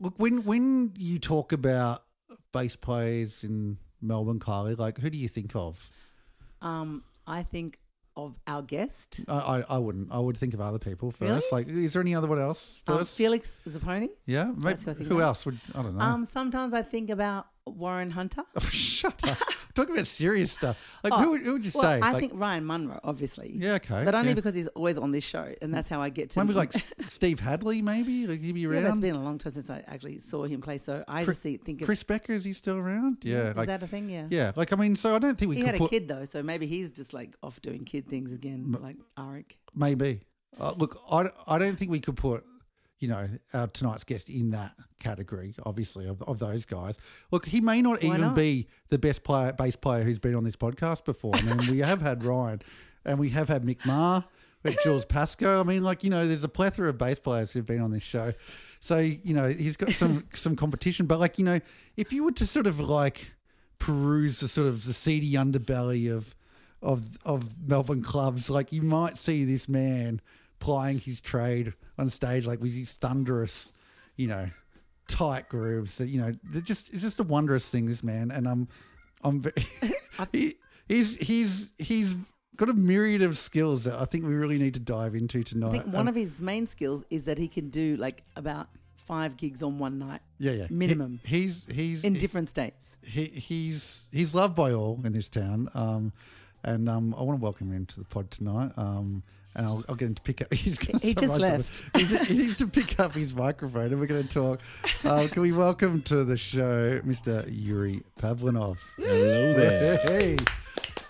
look 0.00 0.14
when 0.16 0.44
when 0.44 0.92
you 0.96 1.18
talk 1.18 1.52
about 1.52 2.02
bass 2.52 2.76
players 2.76 3.44
in 3.44 3.78
Melbourne, 4.00 4.38
Kylie, 4.40 4.78
like 4.78 4.98
who 4.98 5.10
do 5.10 5.18
you 5.18 5.28
think 5.28 5.54
of? 5.54 5.90
um, 6.60 7.02
I 7.26 7.42
think 7.42 7.78
of 8.16 8.38
our 8.46 8.60
guest, 8.62 9.20
I, 9.26 9.32
I, 9.32 9.64
I 9.70 9.78
wouldn't. 9.78 10.08
I 10.12 10.18
would 10.18 10.36
think 10.36 10.52
of 10.54 10.60
other 10.60 10.78
people 10.78 11.10
first. 11.10 11.46
Really? 11.50 11.64
Like, 11.64 11.68
is 11.68 11.94
there 11.94 12.02
any 12.02 12.14
other 12.14 12.28
one 12.28 12.38
else 12.40 12.76
um, 12.86 12.98
first? 12.98 13.16
Felix 13.16 13.58
Zapponi. 13.66 14.08
yeah, 14.26 14.52
That's 14.56 14.84
who 14.84 14.90
I 14.90 14.94
think 14.94 15.08
who 15.08 15.20
else 15.22 15.46
would 15.46 15.58
I 15.74 15.82
don't 15.82 15.96
know. 15.96 16.04
Um, 16.04 16.24
sometimes 16.26 16.74
I 16.74 16.82
think 16.82 17.08
about 17.10 17.46
Warren 17.66 18.10
Hunter. 18.10 18.42
Oh, 18.56 18.60
Shut 18.60 19.18
up. 19.26 19.38
Talking 19.74 19.94
about 19.94 20.06
serious 20.06 20.52
stuff. 20.52 20.98
Like, 21.02 21.12
Oh, 21.14 21.18
who, 21.22 21.30
would- 21.30 21.42
who 21.42 21.52
would 21.54 21.64
you 21.64 21.70
Well, 21.74 21.82
say? 21.82 21.94
I 22.00 22.12
like, 22.12 22.20
think 22.20 22.32
Ryan 22.34 22.64
Monro, 22.64 23.00
obviously. 23.04 23.52
yeah, 23.56 23.74
okay. 23.74 24.04
But 24.04 24.14
only 24.14 24.28
yeah. 24.30 24.34
because 24.34 24.54
he's 24.54 24.68
always 24.68 24.98
on 24.98 25.12
this 25.12 25.24
show, 25.24 25.52
and 25.62 25.72
that's 25.72 25.88
how 25.88 26.00
I 26.02 26.10
get 26.10 26.30
to. 26.30 26.40
Maybe 26.44 26.54
like 26.54 26.72
Steve 27.08 27.40
Hadley, 27.40 27.80
maybe 27.82 28.26
like 28.26 28.40
he'd 28.40 28.52
be 28.52 28.60
yeah, 28.60 28.68
but 28.68 28.76
it's 28.76 28.86
around. 28.86 29.00
been 29.00 29.14
a 29.14 29.22
long 29.22 29.38
time 29.38 29.52
since 29.52 29.70
I 29.70 29.82
actually 29.86 30.18
saw 30.18 30.44
him 30.44 30.60
play, 30.60 30.78
so 30.78 31.04
I 31.08 31.24
Chris- 31.24 31.36
just 31.36 31.42
see, 31.42 31.56
think 31.56 31.80
of. 31.80 31.86
Chris 31.86 32.02
Becker 32.02 32.32
is 32.32 32.44
he 32.44 32.52
still 32.52 32.76
around? 32.76 33.18
Yeah, 33.22 33.50
is 33.50 33.56
like 33.56 33.68
that 33.68 33.82
a 33.82 33.86
thing? 33.86 34.08
Yeah. 34.10 34.26
yeah, 34.30 34.52
like 34.56 34.72
I 34.72 34.76
mean, 34.76 34.96
so 34.96 35.14
I 35.16 35.18
don't 35.18 35.38
think 35.38 35.48
we 35.50 35.56
He 35.56 35.62
could 35.62 35.74
had 35.74 35.80
a 35.82 35.88
kid 35.88 36.08
though, 36.08 36.24
so 36.24 36.42
maybe 36.42 36.66
he's 36.66 36.90
just 36.90 37.12
like 37.14 37.34
off 37.42 37.60
doing 37.62 37.84
kid 37.84 38.06
things 38.08 38.32
again, 38.32 38.76
like 38.80 38.96
Arik. 39.18 39.52
maybe. 39.74 40.20
Uh, 40.60 40.74
look, 40.76 41.00
I, 41.10 41.30
I 41.48 41.58
don't 41.58 41.78
think 41.78 41.90
we 41.90 41.98
could 42.00 42.16
put 42.16 42.44
you 43.02 43.08
know 43.08 43.28
our 43.52 43.66
tonight's 43.66 44.04
guest 44.04 44.28
in 44.28 44.50
that 44.52 44.74
category. 45.00 45.54
Obviously, 45.66 46.06
of, 46.06 46.22
of 46.22 46.38
those 46.38 46.64
guys. 46.64 46.98
Look, 47.30 47.46
he 47.46 47.60
may 47.60 47.82
not 47.82 48.02
Why 48.02 48.08
even 48.08 48.20
not? 48.20 48.34
be 48.34 48.68
the 48.88 48.98
best 48.98 49.24
player, 49.24 49.52
bass 49.52 49.76
player 49.76 50.04
who's 50.04 50.18
been 50.18 50.34
on 50.34 50.44
this 50.44 50.56
podcast 50.56 51.04
before. 51.04 51.34
I 51.34 51.42
mean, 51.42 51.70
we 51.70 51.78
have 51.80 52.00
had 52.00 52.24
Ryan, 52.24 52.62
and 53.04 53.18
we 53.18 53.30
have 53.30 53.48
had 53.48 53.64
Mick 53.64 53.84
Marr. 53.84 54.24
Like 54.64 54.80
Jules 54.84 55.04
Pascoe. 55.04 55.58
I 55.58 55.64
mean, 55.64 55.82
like 55.82 56.04
you 56.04 56.10
know, 56.10 56.24
there's 56.28 56.44
a 56.44 56.48
plethora 56.48 56.88
of 56.88 56.96
bass 56.96 57.18
players 57.18 57.52
who've 57.52 57.66
been 57.66 57.80
on 57.82 57.90
this 57.90 58.04
show, 58.04 58.32
so 58.78 58.98
you 58.98 59.34
know 59.34 59.48
he's 59.48 59.76
got 59.76 59.90
some 59.90 60.24
some 60.34 60.54
competition. 60.54 61.06
But 61.06 61.18
like 61.18 61.36
you 61.36 61.44
know, 61.44 61.58
if 61.96 62.12
you 62.12 62.22
were 62.22 62.30
to 62.30 62.46
sort 62.46 62.68
of 62.68 62.78
like 62.78 63.32
peruse 63.80 64.38
the 64.38 64.46
sort 64.46 64.68
of 64.68 64.84
the 64.84 64.92
seedy 64.92 65.32
underbelly 65.32 66.14
of 66.14 66.36
of 66.80 67.18
of 67.24 67.68
Melbourne 67.68 68.02
clubs, 68.02 68.48
like 68.48 68.72
you 68.72 68.82
might 68.82 69.16
see 69.16 69.44
this 69.44 69.68
man 69.68 70.20
plying 70.62 70.98
his 70.98 71.20
trade 71.20 71.74
on 71.98 72.08
stage, 72.08 72.46
like 72.46 72.60
with 72.62 72.74
his 72.74 72.94
thunderous, 72.94 73.72
you 74.16 74.28
know, 74.28 74.48
tight 75.08 75.48
grooves. 75.48 75.98
That 75.98 76.06
you 76.08 76.20
know, 76.20 76.32
they're 76.44 76.62
just 76.62 76.92
it's 76.92 77.02
just 77.02 77.18
a 77.20 77.24
wondrous 77.24 77.68
thing. 77.68 77.86
This 77.86 78.02
man, 78.02 78.30
and 78.30 78.46
I'm 78.48 78.68
I'm 79.24 79.40
very, 79.40 79.54
he, 80.32 80.54
he's 80.88 81.16
he's 81.16 81.70
he's 81.78 82.14
got 82.56 82.68
a 82.68 82.74
myriad 82.74 83.22
of 83.22 83.36
skills 83.36 83.84
that 83.84 83.98
I 83.98 84.04
think 84.04 84.24
we 84.24 84.34
really 84.34 84.58
need 84.58 84.74
to 84.74 84.80
dive 84.80 85.14
into 85.14 85.42
tonight. 85.42 85.68
I 85.68 85.72
think 85.72 85.86
one 85.86 86.02
Um, 86.02 86.08
of 86.08 86.14
his 86.14 86.40
main 86.40 86.66
skills 86.66 87.02
is 87.10 87.24
that 87.24 87.38
he 87.38 87.48
can 87.48 87.70
do 87.70 87.96
like 87.96 88.22
about 88.36 88.68
five 88.96 89.36
gigs 89.36 89.62
on 89.64 89.80
one 89.80 89.98
night 89.98 90.20
yeah, 90.38 90.52
yeah, 90.52 90.66
He- 90.68 90.74
minimum. 90.74 91.18
he's 91.24 91.66
he's 91.70 92.04
in 92.04 92.14
different 92.14 92.48
states. 92.48 92.96
he, 93.02 93.24
he's 93.24 94.08
he's 94.12 94.32
loved 94.34 94.54
by 94.54 94.72
all 94.72 95.00
in 95.04 95.12
this 95.12 95.28
town, 95.28 95.68
um, 95.74 96.12
and 96.62 96.88
um, 96.88 97.14
I 97.18 97.22
want 97.24 97.40
to 97.40 97.42
welcome 97.42 97.72
him 97.72 97.84
to 97.86 97.98
the 97.98 98.04
pod 98.06 98.30
tonight. 98.30 98.70
Um, 98.76 99.24
and 99.54 99.66
I'll, 99.66 99.84
I'll 99.88 99.94
get 99.94 100.06
him 100.06 100.14
to 100.14 100.22
pick 100.22 100.42
up. 100.42 100.52
He's 100.54 100.78
gonna 100.78 100.98
He 100.98 101.14
just 101.14 101.34
summarize 101.34 101.66
something. 101.66 102.00
He's, 102.00 102.26
he 102.28 102.36
needs 102.36 102.58
to 102.58 102.66
pick 102.66 102.98
up 102.98 103.12
his 103.12 103.34
microphone, 103.34 103.86
and 103.86 104.00
we're 104.00 104.06
going 104.06 104.26
to 104.26 104.28
talk. 104.28 104.60
Uh, 105.04 105.28
can 105.30 105.42
we 105.42 105.52
welcome 105.52 106.02
to 106.02 106.24
the 106.24 106.36
show, 106.36 107.00
Mr. 107.00 107.46
Yuri 107.50 108.02
Pavlinov? 108.18 108.78
Hello 108.96 109.52
there. 109.52 109.98
Hey. 110.04 110.36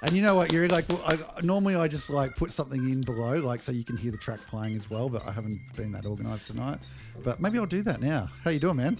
And 0.02 0.12
you 0.12 0.22
know 0.22 0.34
what, 0.34 0.52
Yuri? 0.52 0.66
Like, 0.68 0.88
well, 0.88 1.02
I, 1.06 1.16
normally 1.42 1.76
I 1.76 1.86
just 1.86 2.10
like 2.10 2.34
put 2.34 2.50
something 2.50 2.90
in 2.90 3.02
below, 3.02 3.36
like 3.36 3.62
so 3.62 3.70
you 3.70 3.84
can 3.84 3.96
hear 3.96 4.10
the 4.10 4.18
track 4.18 4.40
playing 4.48 4.74
as 4.74 4.90
well. 4.90 5.08
But 5.08 5.26
I 5.26 5.32
haven't 5.32 5.60
been 5.76 5.92
that 5.92 6.06
organised 6.06 6.48
tonight. 6.48 6.78
But 7.22 7.40
maybe 7.40 7.58
I'll 7.58 7.66
do 7.66 7.82
that 7.82 8.00
now. 8.00 8.28
How 8.42 8.50
you 8.50 8.58
doing, 8.58 8.76
man? 8.76 8.98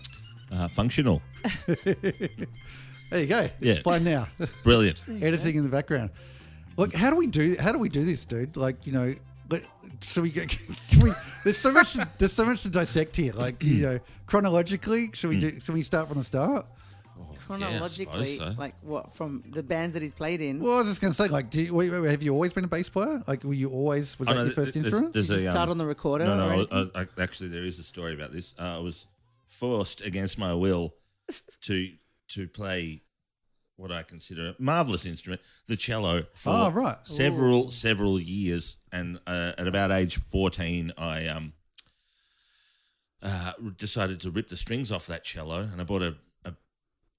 Uh, 0.53 0.69
functional. 0.69 1.23
There 3.13 3.21
you 3.21 3.27
go. 3.27 3.41
Yeah. 3.61 3.73
It's 3.75 3.83
playing 3.83 4.05
now. 4.05 4.27
Brilliant. 4.65 5.03
editing 5.21 5.57
in 5.57 5.65
the 5.65 5.69
background. 5.69 6.09
Look, 6.79 6.95
how 6.95 7.11
do 7.11 7.17
we 7.17 7.27
do 7.27 7.57
how 7.61 7.71
do 7.71 7.79
we 7.79 7.91
do 7.91 8.05
this, 8.07 8.25
dude? 8.25 8.57
Like, 8.57 8.87
you 8.87 8.93
know, 8.95 9.15
let, 9.53 9.63
should 10.03 10.23
we 10.23 10.31
go? 10.31 10.45
Can 10.91 11.01
we, 11.01 11.13
there's 11.45 11.59
so 11.59 11.71
much. 11.73 11.97
There's 12.19 12.33
so 12.33 12.45
much 12.45 12.63
to 12.63 12.71
dissect 12.71 13.17
here. 13.17 13.33
Like 13.33 13.63
you 13.63 13.83
know, 13.83 14.01
chronologically, 14.27 15.11
should 15.15 15.31
we 15.31 15.41
do? 15.41 15.61
Should 15.61 15.75
we 15.75 15.83
start 15.83 16.09
from 16.09 16.19
the 16.19 16.25
start? 16.25 16.67
Chronologically, 17.47 18.27
so. 18.27 18.55
like 18.57 18.75
what 18.83 19.13
from 19.15 19.43
the 19.51 19.63
bands 19.63 19.95
that 19.95 20.03
he's 20.03 20.15
played 20.15 20.41
in. 20.41 20.61
Well, 20.61 20.75
I 20.77 20.79
was 20.81 20.89
just 20.89 21.01
going 21.01 21.13
to 21.13 21.17
say, 21.17 21.29
like, 21.29 21.51
do 21.51 21.61
you, 21.61 21.75
wait, 21.75 21.91
wait, 21.91 22.01
wait, 22.01 22.11
have 22.11 22.23
you 22.23 22.33
always 22.33 22.53
been 22.53 22.65
a 22.65 22.69
bass 22.69 22.89
player? 22.89 23.23
Like, 23.27 23.45
were 23.45 23.53
you 23.53 23.69
always 23.69 24.19
was 24.19 24.29
Oh, 24.29 24.33
that 24.33 24.39
no, 24.39 24.45
your 24.45 24.53
first 24.53 24.73
there's- 24.75 24.87
instrument? 24.87 25.13
there's 25.13 25.29
Did 25.29 25.41
you 25.43 25.49
a, 25.49 25.51
start 25.51 25.65
um, 25.69 25.73
on 25.73 25.79
the 25.79 25.87
recorder? 25.87 26.25
No, 26.25 26.37
no. 26.37 26.49
anything? 26.49 26.91
I, 26.95 27.01
I, 27.03 27.23
actually, 27.23 27.51
there 27.51 27.65
is 27.65 27.79
a 27.79 27.83
story 27.83 28.15
about 28.15 28.33
this. 28.33 28.55
Uh, 28.59 28.79
I 28.79 28.81
was 28.81 29.07
forced 29.47 30.01
against 30.01 30.39
my 30.39 30.55
will 30.55 30.95
to 31.63 31.93
to 32.29 32.49
play 32.49 33.03
what 33.77 33.91
I 33.93 34.03
consider 34.03 34.51
a 34.51 34.55
marvelous 34.63 35.07
instrument, 35.07 35.41
the 35.67 35.77
cello, 35.77 36.25
for 36.35 36.51
Oh, 36.51 36.71
right. 36.71 36.97
several 37.05 37.71
several 37.71 38.21
years. 38.21 38.77
And 38.93 39.19
uh, 39.27 39.53
at 39.59 39.67
about 39.67 39.91
age 39.91 40.17
fourteen, 40.17 40.93
I 40.99 41.27
um 41.29 41.53
uh, 43.23 43.53
decided 43.77 44.21
to 44.21 44.31
rip 44.31 44.49
the 44.49 44.57
strings 44.57 44.91
off 44.91 45.07
that 45.07 45.25
cello, 45.25 45.61
and 45.61 45.81
I 45.81 45.85
bought 45.85 46.03
a. 46.03 46.17
a 46.45 46.55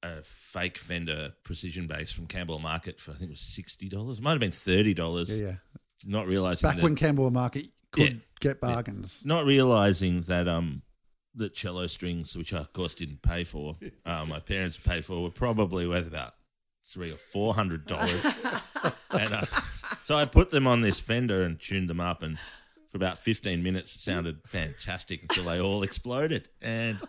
a 0.06 0.22
fake 0.22 0.78
Fender 0.78 1.32
precision 1.46 1.88
bass 1.88 2.12
from 2.12 2.28
Camberwell 2.28 2.60
Market 2.60 3.00
for 3.00 3.12
I 3.12 3.14
think 3.14 3.30
it 3.30 3.34
was 3.36 3.40
sixty 3.40 3.88
dollars. 3.88 4.20
Might 4.22 4.32
have 4.32 4.40
been 4.42 4.52
thirty 4.52 4.94
dollars. 4.94 5.40
yeah, 5.40 5.48
yeah. 5.48 5.56
Not 6.06 6.28
realizing 6.28 6.68
Back 6.68 6.76
that, 6.76 6.84
when 6.84 6.98
Camberwell 6.98 7.32
Market 7.32 7.68
could 7.92 8.12
Yeah. 8.16 8.20
get 8.42 8.60
bargains. 8.60 9.24
not 9.26 9.46
realizing 9.46 10.20
that 10.24 10.50
um 10.50 10.82
that 11.36 11.54
cello 11.54 11.88
strings, 11.88 12.36
which 12.36 12.54
I 12.54 12.58
of 12.58 12.74
course 12.74 12.96
didn't 12.96 13.22
pay 13.22 13.46
for, 13.46 13.78
uh, 14.06 14.26
my 14.28 14.42
parents 14.42 14.78
paid 14.78 15.06
for, 15.06 15.24
were 15.24 15.30
probably 15.32 15.88
worth 15.88 16.06
about 16.08 16.34
three 16.86 17.12
or 17.12 17.18
four 17.18 17.54
hundred 17.54 17.86
dollars. 17.86 18.24
and 19.12 19.34
uh, 19.34 19.42
so 20.04 20.16
I 20.16 20.26
put 20.26 20.52
them 20.52 20.68
on 20.68 20.82
this 20.82 21.00
Fender 21.00 21.44
and 21.44 21.60
tuned 21.60 21.90
them 21.90 22.00
up, 22.00 22.22
and 22.24 22.38
for 22.90 22.98
about 22.98 23.18
fifteen 23.18 23.64
minutes, 23.64 23.96
it 23.96 24.00
sounded 24.00 24.42
fantastic 24.46 25.22
until 25.24 25.46
they 25.46 25.60
all 25.60 25.84
exploded, 25.84 26.50
and 26.62 27.00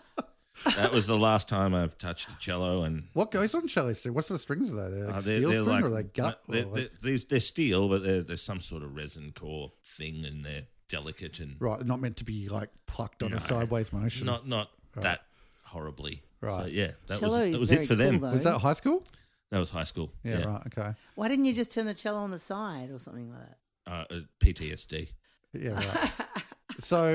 that 0.77 0.93
was 0.93 1.07
the 1.07 1.19
last 1.19 1.49
time 1.49 1.75
I've 1.75 1.99
touched 1.99 2.31
a 2.31 2.39
cello. 2.39 2.83
And 2.85 3.05
What 3.13 3.31
goes 3.31 3.55
on 3.55 3.67
cello 3.67 3.93
string? 3.93 4.15
What 4.15 4.25
sort 4.25 4.37
of 4.37 4.41
strings 4.41 4.73
are 4.73 4.77
they? 4.91 4.97
They're 4.97 5.07
like 5.07 5.15
uh, 5.17 5.21
steel 5.21 5.51
string 5.51 5.69
or 5.83 5.87
are 5.87 5.91
they 5.91 6.03
gut? 6.05 6.41
they're, 6.49 6.65
like- 6.67 6.91
they're, 7.03 7.19
they're 7.19 7.41
steel, 7.41 7.89
but 7.89 8.03
they're, 8.05 8.23
there's 8.23 8.43
some 8.43 8.61
sort 8.61 8.83
of 8.83 8.95
resin 8.97 9.33
core 9.35 9.73
thing, 9.83 10.25
and 10.25 10.45
they're 10.45 10.63
delicate 10.89 11.41
and 11.41 11.57
right, 11.61 11.79
they're 11.79 11.87
not 11.89 12.01
meant 12.01 12.17
to 12.19 12.25
be 12.25 12.47
like 12.49 12.69
plucked 12.87 13.23
on 13.23 13.31
No. 13.31 13.39
a 13.39 13.41
sideways 13.41 13.91
motion. 13.93 14.27
not 14.27 14.47
not 14.47 14.71
that 15.01 15.23
horribly. 15.65 16.23
So 16.43 16.47
Right. 16.49 16.71
yeah, 16.73 16.91
that 17.09 17.21
Cello 17.21 17.41
was 17.41 17.53
that 17.53 17.61
was 17.61 17.71
it 17.73 17.87
for 17.87 17.97
cool, 17.97 18.05
them. 18.05 18.21
though. 18.21 18.31
was 18.33 18.45
that 18.45 18.59
high 18.59 18.75
school? 18.75 19.03
That 19.51 19.59
was 19.59 19.71
high 19.71 19.85
school. 19.85 20.13
Yeah, 20.25 20.45
right. 20.45 20.63
Okay. 20.67 20.95
Why 21.15 21.29
didn't 21.29 21.45
you 21.45 21.55
just 21.55 21.71
turn 21.73 21.87
the 21.87 21.95
cello 21.95 22.19
on 22.19 22.31
the 22.31 22.39
side 22.39 22.91
or 22.91 22.99
something 22.99 23.31
like 23.31 23.41
that? 23.41 23.59
Uh, 23.87 24.15
uh, 24.15 24.21
PTSD. 24.41 25.11
Yeah, 25.53 25.73
right. 25.75 26.11
so 26.81 27.07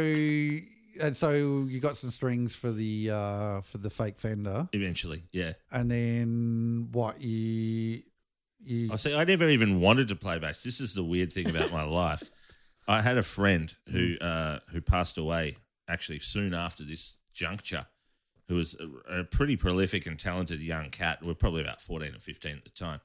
and 1.01 1.15
so 1.15 1.65
you 1.67 1.79
got 1.79 1.95
some 1.97 2.09
strings 2.11 2.55
for 2.55 2.71
the 2.71 3.09
uh 3.11 3.61
for 3.61 3.77
the 3.77 3.89
fake 3.89 4.17
Fender, 4.19 4.69
Eventually, 4.73 5.23
yeah. 5.31 5.53
and 5.71 5.89
then 5.89 6.89
what 6.91 7.21
you 7.21 8.03
you 8.61 8.89
I 8.91 8.97
see. 8.97 9.15
I 9.15 9.23
never 9.23 9.47
even 9.47 9.79
wanted 9.79 10.07
to 10.09 10.15
play 10.15 10.39
bass. 10.39 10.63
This 10.63 10.79
is 10.79 10.93
the 10.93 11.03
weird 11.03 11.31
thing 11.31 11.49
about 11.49 11.71
my 11.71 11.83
life. 12.03 12.29
I 12.87 13.01
had 13.01 13.17
a 13.17 13.23
friend 13.23 13.73
who 13.91 14.17
uh, 14.19 14.59
who 14.71 14.81
passed 14.81 15.17
away 15.17 15.57
actually 15.87 16.19
soon 16.19 16.53
after 16.53 16.83
this 16.83 17.15
juncture, 17.33 17.85
who 18.49 18.55
was 18.55 18.75
a, 19.09 19.19
a 19.21 19.23
pretty 19.23 19.55
prolific 19.55 20.05
and 20.05 20.19
talented 20.19 20.61
young 20.61 20.89
cat. 20.89 21.23
We 21.23 21.31
are 21.31 21.35
probably 21.35 21.61
about 21.61 21.81
fourteen 21.81 22.13
or 22.13 22.19
fifteen 22.19 22.57
at 22.57 22.65
the 22.65 22.71
time, 22.71 22.99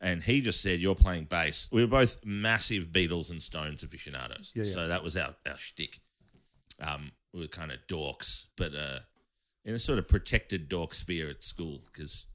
and 0.00 0.22
he 0.22 0.40
just 0.40 0.62
said, 0.62 0.80
"You're 0.80 0.94
playing 0.94 1.24
bass." 1.24 1.68
We 1.70 1.82
were 1.82 1.90
both 1.90 2.24
massive 2.24 2.86
Beatles 2.86 3.28
and 3.30 3.42
Stones 3.42 3.82
aficionados, 3.82 4.52
Yeah, 4.54 4.62
yeah. 4.64 4.72
so 4.72 4.88
that 4.88 5.02
was 5.02 5.16
our 5.16 5.34
our 5.46 5.58
shtick. 5.58 6.00
Um, 6.80 7.12
we 7.34 7.40
were 7.40 7.46
kind 7.48 7.70
of 7.72 7.78
dorks, 7.88 8.46
but 8.56 8.74
uh, 8.74 9.00
in 9.64 9.74
a 9.74 9.78
sort 9.78 9.98
of 9.98 10.08
protected 10.08 10.68
dork 10.68 10.94
sphere 10.94 11.28
at 11.28 11.42
school 11.44 11.82
because 11.92 12.26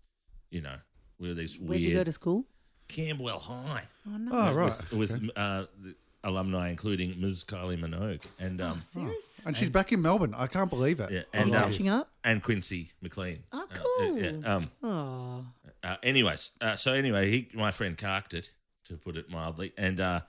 you 0.52 0.62
know 0.62 0.76
we 1.20 1.30
were 1.30 1.34
these 1.34 1.58
Where 1.60 1.70
weird. 1.70 1.82
did 1.82 1.88
you 1.90 1.94
go 1.96 2.04
to 2.04 2.12
school? 2.12 2.46
Camberwell 2.88 3.40
High 3.40 3.82
Oh 4.08 4.18
no. 4.18 4.30
oh 4.32 4.54
right, 4.54 4.68
with, 4.92 4.94
with 4.94 5.30
uh, 5.36 5.66
the 5.82 5.96
alumni, 6.26 6.70
including 6.70 7.20
Ms. 7.22 7.44
Kylie 7.46 7.78
Minogue 7.80 8.24
and 8.40 8.60
um, 8.60 8.82
Serious? 8.82 9.40
and 9.46 9.56
she's 9.56 9.70
back 9.70 9.92
in 9.94 10.02
Melbourne. 10.02 10.34
I 10.36 10.48
can't 10.48 10.70
believe 10.70 11.00
it. 11.00 11.12
yeah, 11.12 11.22
and 11.34 11.56
um. 11.56 11.64
Catching 11.72 11.88
up? 11.88 12.10
and 12.24 12.44
Quincy 12.44 12.92
McLean. 13.02 13.44
Oh, 13.54 13.64
Uh, 13.64 13.76
cool. 13.76 14.18
yeah. 14.20 14.32
Um, 14.56 14.62
Oh. 14.84 15.46
uh, 15.84 15.96
anyways, 16.04 16.52
uh, 16.60 16.76
so 16.76 16.94
anyway, 16.94 17.30
he 17.32 17.50
my 17.54 17.72
friend 17.72 17.98
carked 17.98 18.34
it 18.34 18.52
to 18.86 18.98
put 18.98 19.16
it 19.16 19.30
mildly, 19.30 19.72
and 19.78 20.00
uh, 20.00 20.22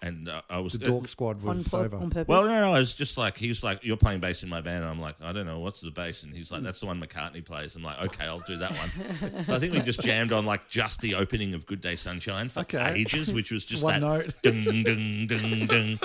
and 0.00 0.28
uh, 0.28 0.42
I 0.48 0.58
was 0.58 0.74
The 0.74 0.86
Dork 0.86 1.08
Squad 1.08 1.38
On, 1.38 1.44
was 1.44 1.68
pur- 1.68 1.78
over. 1.86 1.96
on 1.96 2.10
purpose? 2.10 2.28
Well, 2.28 2.44
no, 2.44 2.60
no, 2.60 2.72
I 2.74 2.78
was 2.78 2.94
just 2.94 3.18
like, 3.18 3.36
he 3.36 3.48
was 3.48 3.64
like, 3.64 3.84
you're 3.84 3.96
playing 3.96 4.20
bass 4.20 4.42
in 4.42 4.48
my 4.48 4.60
band. 4.60 4.82
And 4.84 4.90
I'm 4.90 5.00
like, 5.00 5.16
I 5.22 5.32
don't 5.32 5.46
know, 5.46 5.58
what's 5.60 5.80
the 5.80 5.90
bass? 5.90 6.22
And 6.22 6.32
he's 6.34 6.52
like, 6.52 6.62
that's 6.62 6.80
the 6.80 6.86
one 6.86 7.00
McCartney 7.00 7.44
plays. 7.44 7.74
I'm 7.74 7.82
like, 7.82 8.00
okay, 8.02 8.26
I'll 8.26 8.38
do 8.40 8.56
that 8.58 8.70
one. 8.70 9.44
so 9.44 9.54
I 9.54 9.58
think 9.58 9.72
we 9.72 9.80
just 9.80 10.00
jammed 10.02 10.32
on 10.32 10.46
like 10.46 10.68
just 10.68 11.00
the 11.00 11.14
opening 11.16 11.54
of 11.54 11.66
Good 11.66 11.80
Day 11.80 11.96
Sunshine 11.96 12.48
for 12.48 12.60
Okay. 12.60 12.94
ages, 12.96 13.32
which 13.32 13.50
was 13.50 13.64
just 13.64 13.82
One 13.82 14.00
that 14.00 14.06
note. 14.06 14.34
ding, 14.42 14.82
ding, 14.84 15.26
ding, 15.26 15.66
ding. 15.66 16.00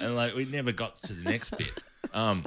And 0.00 0.16
like, 0.16 0.34
we 0.34 0.44
never 0.46 0.72
got 0.72 0.96
to 0.96 1.12
the 1.12 1.24
next 1.24 1.56
bit. 1.56 1.72
Um, 2.12 2.44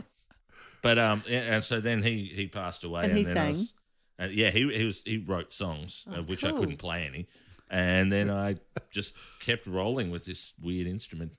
but, 0.81 0.97
um, 0.97 1.23
yeah, 1.27 1.53
and 1.55 1.63
so 1.63 1.79
then 1.79 2.01
he, 2.03 2.23
he 2.25 2.47
passed 2.47 2.83
away. 2.83 3.03
And 3.03 3.09
And, 3.11 3.17
he 3.19 3.23
then 3.25 3.37
I 3.37 3.39
sang? 3.41 3.49
was, 3.49 3.73
and 4.19 4.31
yeah, 4.31 4.49
he, 4.49 4.71
he 4.73 4.85
was, 4.85 5.03
he 5.03 5.17
wrote 5.19 5.53
songs 5.53 6.05
of 6.11 6.27
which 6.27 6.43
I 6.43 6.51
couldn't 6.51 6.77
play 6.77 7.05
any. 7.05 7.27
And 7.69 8.11
then 8.11 8.29
I 8.29 8.55
just 8.91 9.15
kept 9.39 9.67
rolling 9.67 10.09
with 10.11 10.25
this 10.25 10.53
weird 10.61 10.87
instrument 10.87 11.33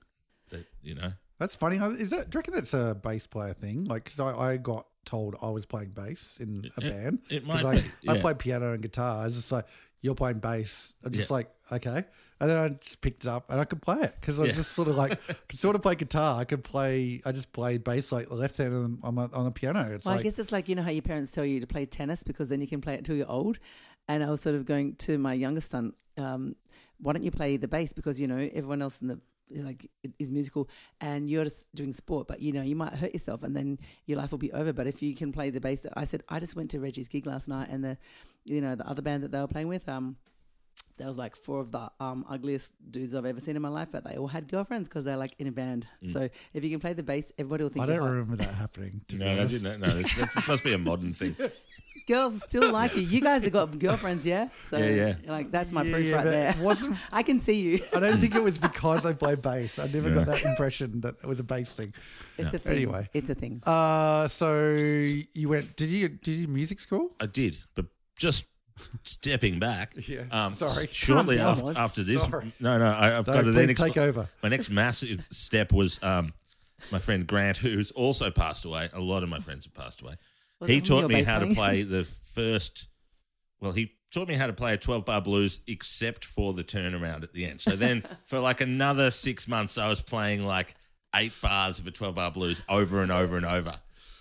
that, 0.49 0.65
you 0.83 0.95
know, 0.95 1.13
That's 1.39 1.55
funny. 1.55 1.77
Is 1.77 2.09
that? 2.11 2.29
Do 2.29 2.35
you 2.35 2.39
reckon 2.39 2.53
that's 2.53 2.73
a 2.73 2.95
bass 3.01 3.25
player 3.25 3.53
thing? 3.53 3.85
Like, 3.85 4.03
because 4.03 4.19
I, 4.19 4.35
I 4.37 4.57
got 4.57 4.85
told 5.05 5.35
I 5.41 5.49
was 5.49 5.65
playing 5.65 5.89
bass 5.91 6.37
in 6.39 6.69
a 6.77 6.85
It- 6.85 6.89
band. 6.91 7.19
it 7.29 7.45
'Cause 7.47 7.63
might 7.63 7.77
I, 7.77 7.81
be, 7.81 8.09
I 8.09 8.21
play 8.21 8.33
piano 8.35 8.73
and 8.73 8.81
guitar. 8.81 9.25
It's 9.25 9.37
just 9.37 9.51
like 9.51 9.65
you're 10.01 10.15
playing 10.15 10.39
bass. 10.39 10.93
I'm 11.03 11.11
just 11.11 11.29
Yeah. 11.29 11.35
like 11.37 11.51
okay, 11.71 12.03
and 12.41 12.49
then 12.49 12.57
I 12.57 12.69
just 12.69 13.01
picked 13.01 13.23
it 13.25 13.29
up 13.29 13.49
and 13.49 13.59
I 13.59 13.65
could 13.65 13.81
play 13.81 13.99
it 14.01 14.15
because 14.19 14.37
I 14.37 14.43
was 14.43 14.49
Yeah. 14.51 14.55
just 14.57 14.73
sort 14.73 14.87
of 14.89 14.95
like 14.95 15.17
could 15.47 15.57
sort 15.59 15.75
of 15.75 15.81
play 15.81 15.95
guitar. 15.95 16.39
I 16.39 16.43
could 16.43 16.63
play. 16.63 17.21
I 17.25 17.31
just 17.31 17.53
played 17.53 17.83
bass 17.83 18.11
like 18.11 18.27
the 18.27 18.35
left 18.35 18.57
hand 18.57 18.73
on, 18.73 18.99
on, 19.03 19.17
a, 19.17 19.35
on 19.35 19.45
a 19.45 19.51
piano. 19.51 19.89
It's 19.93 20.05
Well, 20.05 20.19
I 20.19 20.21
guess 20.21 20.37
it's 20.39 20.51
like 20.51 20.67
you 20.69 20.75
know 20.75 20.83
how 20.83 20.89
your 20.91 21.01
parents 21.01 21.31
tell 21.31 21.45
you 21.45 21.59
to 21.61 21.67
play 21.67 21.85
tennis 21.85 22.21
because 22.23 22.49
then 22.49 22.59
you 22.61 22.67
can 22.67 22.81
play 22.81 22.93
it 22.95 22.97
until 22.99 23.15
you're 23.15 23.29
old. 23.31 23.59
And 24.09 24.23
I 24.23 24.29
was 24.29 24.41
sort 24.41 24.55
of 24.55 24.65
going 24.65 24.95
to 25.05 25.17
my 25.17 25.33
youngest 25.33 25.69
son, 25.69 25.93
um, 26.17 26.55
why 26.99 27.13
don't 27.13 27.23
you 27.23 27.31
play 27.31 27.55
the 27.57 27.67
bass 27.69 27.93
because 27.93 28.19
you 28.19 28.27
know 28.27 28.37
everyone 28.53 28.81
else 28.81 29.01
in 29.01 29.07
the 29.07 29.19
like 29.51 29.89
is 30.19 30.29
musical 30.29 30.69
and 31.01 31.29
you're 31.29 31.43
just 31.45 31.73
doing 31.73 31.93
sport, 31.93 32.27
but 32.27 32.41
you 32.41 32.51
know 32.51 32.61
you 32.61 32.75
might 32.75 32.93
hurt 32.95 33.13
yourself 33.13 33.41
and 33.43 33.55
then 33.55 33.79
your 34.05 34.17
life 34.17 34.31
will 34.31 34.37
be 34.37 34.51
over. 34.51 34.73
But 34.73 34.85
if 34.87 35.01
you 35.01 35.15
can 35.15 35.31
play 35.31 35.49
the 35.49 35.61
bass, 35.61 35.85
I 35.95 36.03
said 36.03 36.21
I 36.27 36.39
just 36.39 36.55
went 36.55 36.69
to 36.71 36.79
Reggie's 36.79 37.07
gig 37.07 37.25
last 37.25 37.47
night 37.47 37.69
and 37.69 37.83
the 37.83 37.97
you 38.45 38.61
know 38.61 38.75
the 38.75 38.87
other 38.87 39.01
band 39.01 39.23
that 39.23 39.31
they 39.31 39.39
were 39.39 39.47
playing 39.47 39.67
with, 39.69 39.87
um, 39.87 40.17
there 40.97 41.07
was 41.07 41.17
like 41.17 41.35
four 41.35 41.59
of 41.61 41.71
the 41.71 41.89
um, 41.99 42.25
ugliest 42.29 42.73
dudes 42.91 43.15
I've 43.15 43.25
ever 43.25 43.39
seen 43.39 43.55
in 43.55 43.61
my 43.61 43.69
life, 43.69 43.89
but 43.91 44.03
they 44.03 44.17
all 44.17 44.27
had 44.27 44.47
girlfriends 44.47 44.87
because 44.89 45.03
they're 45.05 45.17
like 45.17 45.33
in 45.39 45.47
a 45.47 45.51
band. 45.51 45.87
So 46.11 46.29
if 46.53 46.63
you 46.63 46.69
can 46.69 46.79
play 46.79 46.93
the 46.93 47.03
bass, 47.03 47.31
everybody 47.37 47.63
will 47.63 47.69
think 47.69 47.83
I 47.85 47.87
you're 47.87 47.97
don't 47.97 48.05
hot. 48.07 48.13
remember 48.13 48.35
that 48.43 48.53
happening. 48.53 49.01
To 49.07 49.15
be 49.15 49.19
No, 49.19 49.25
that 49.35 49.39
honest. 49.41 49.63
didn't. 49.63 49.79
No, 49.81 49.87
this, 49.89 50.13
this 50.15 50.47
must 50.47 50.63
be 50.63 50.73
a 50.73 50.77
modern 50.77 51.11
thing. 51.11 51.35
Girls 52.09 52.41
still 52.43 52.71
like 52.71 52.95
you. 52.95 53.03
You 53.03 53.21
guys 53.21 53.43
have 53.43 53.53
got 53.53 53.77
girlfriends, 53.77 54.25
yeah? 54.25 54.47
So 54.69 54.77
Yeah, 54.77 54.89
yeah. 55.23 55.31
like 55.31 55.51
that's 55.51 55.71
my 55.71 55.83
Yeah, 55.83 55.93
proof 55.93 56.05
yeah, 56.05 56.15
right 56.15 56.23
there. 56.25 56.55
Wasn't. 56.59 56.97
I 57.11 57.21
can 57.21 57.39
see 57.39 57.59
you. 57.61 57.79
I 57.95 57.99
don't 57.99 58.19
think 58.19 58.33
it 58.33 58.41
was 58.43 58.57
because 58.57 59.05
I 59.05 59.13
play 59.13 59.35
bass. 59.35 59.77
I 59.77 59.85
never 59.87 60.09
Yeah. 60.09 60.15
got 60.15 60.25
that 60.25 60.43
impression 60.43 61.01
that 61.01 61.15
it 61.23 61.27
was 61.27 61.39
a 61.39 61.43
bass 61.43 61.73
thing. 61.75 61.93
It's 62.39 62.51
Yeah. 62.51 62.55
a 62.57 62.59
thing. 62.59 62.75
Anyway. 62.77 63.09
It's 63.13 63.29
a 63.29 63.35
thing. 63.35 63.61
Uh, 63.63 64.27
so 64.27 64.65
you 65.33 65.49
went? 65.49 65.75
Did 65.77 65.89
you 65.91 66.09
did 66.09 66.31
you 66.31 66.47
music 66.47 66.79
school? 66.79 67.09
I 67.19 67.27
did, 67.27 67.59
but 67.75 67.85
just 68.17 68.45
stepping 69.03 69.59
back. 69.59 69.93
Yeah. 70.07 70.23
Um, 70.31 70.55
Sorry. 70.55 70.87
Shortly 70.91 71.37
down, 71.37 71.59
after, 71.59 71.77
after 71.77 72.03
this, 72.03 72.23
Sorry. 72.23 72.51
no, 72.59 72.79
no, 72.79 72.85
I, 72.85 73.17
I've 73.19 73.25
So 73.25 73.33
got 73.33 73.41
to 73.43 73.51
then 73.51 73.67
please 73.67 73.77
take 73.77 73.97
over. 73.97 74.27
My 74.41 74.49
next 74.49 74.69
massive 74.71 75.27
step 75.31 75.71
was 75.71 75.99
um, 76.01 76.33
my 76.91 76.97
friend 76.99 77.27
Grant, 77.27 77.57
who's 77.57 77.91
also 77.91 78.31
passed 78.31 78.65
away. 78.65 78.89
A 78.93 78.99
lot 78.99 79.21
of 79.21 79.29
my 79.29 79.39
friends 79.39 79.65
have 79.65 79.73
passed 79.75 80.01
away. 80.01 80.15
Was 80.59 80.69
he 80.69 80.81
taught 80.81 81.07
me 81.07 81.15
bass 81.15 81.27
how 81.27 81.39
to 81.39 81.53
play 81.53 81.83
the 81.95 82.03
first. 82.03 82.87
Well, 83.61 83.71
he 83.71 83.93
taught 84.11 84.27
me 84.27 84.35
how 84.35 84.47
to 84.47 84.53
play 84.53 84.73
a 84.73 84.77
12 84.77 85.05
bar 85.05 85.21
blues 85.21 85.59
except 85.67 86.25
for 86.25 86.53
the 86.53 86.63
turnaround 86.63 87.23
at 87.23 87.33
the 87.33 87.45
end. 87.45 87.61
So 87.61 87.71
then 87.71 88.01
for 88.25 88.39
like 88.39 88.61
another 88.61 89.11
six 89.11 89.47
months, 89.47 89.77
I 89.77 89.87
was 89.87 90.01
playing 90.01 90.43
like 90.45 90.75
eight 91.15 91.33
bars 91.41 91.79
of 91.79 91.87
a 91.87 91.91
12 91.91 92.15
bar 92.15 92.31
blues 92.31 92.61
over 92.69 93.01
and 93.01 93.11
over 93.11 93.37
and 93.37 93.45
over. 93.45 93.73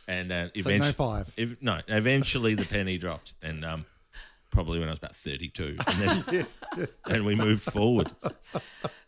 And 0.06 0.32
uh, 0.32 0.44
So 0.46 0.50
no 0.54 0.60
eventually, 0.60 0.92
five. 0.92 1.34
if, 1.36 1.60
no, 1.62 1.80
eventually 1.86 2.54
the 2.54 2.64
penny 2.64 2.96
dropped, 2.96 3.34
and 3.42 3.62
um, 3.62 3.84
probably 4.50 4.78
when 4.78 4.88
I 4.88 4.92
was 4.92 4.98
about 4.98 5.14
thirty-two, 5.14 5.76
and 5.86 6.24
then 6.24 6.46
and 7.10 7.26
we 7.26 7.34
moved 7.34 7.62
forward. 7.62 8.10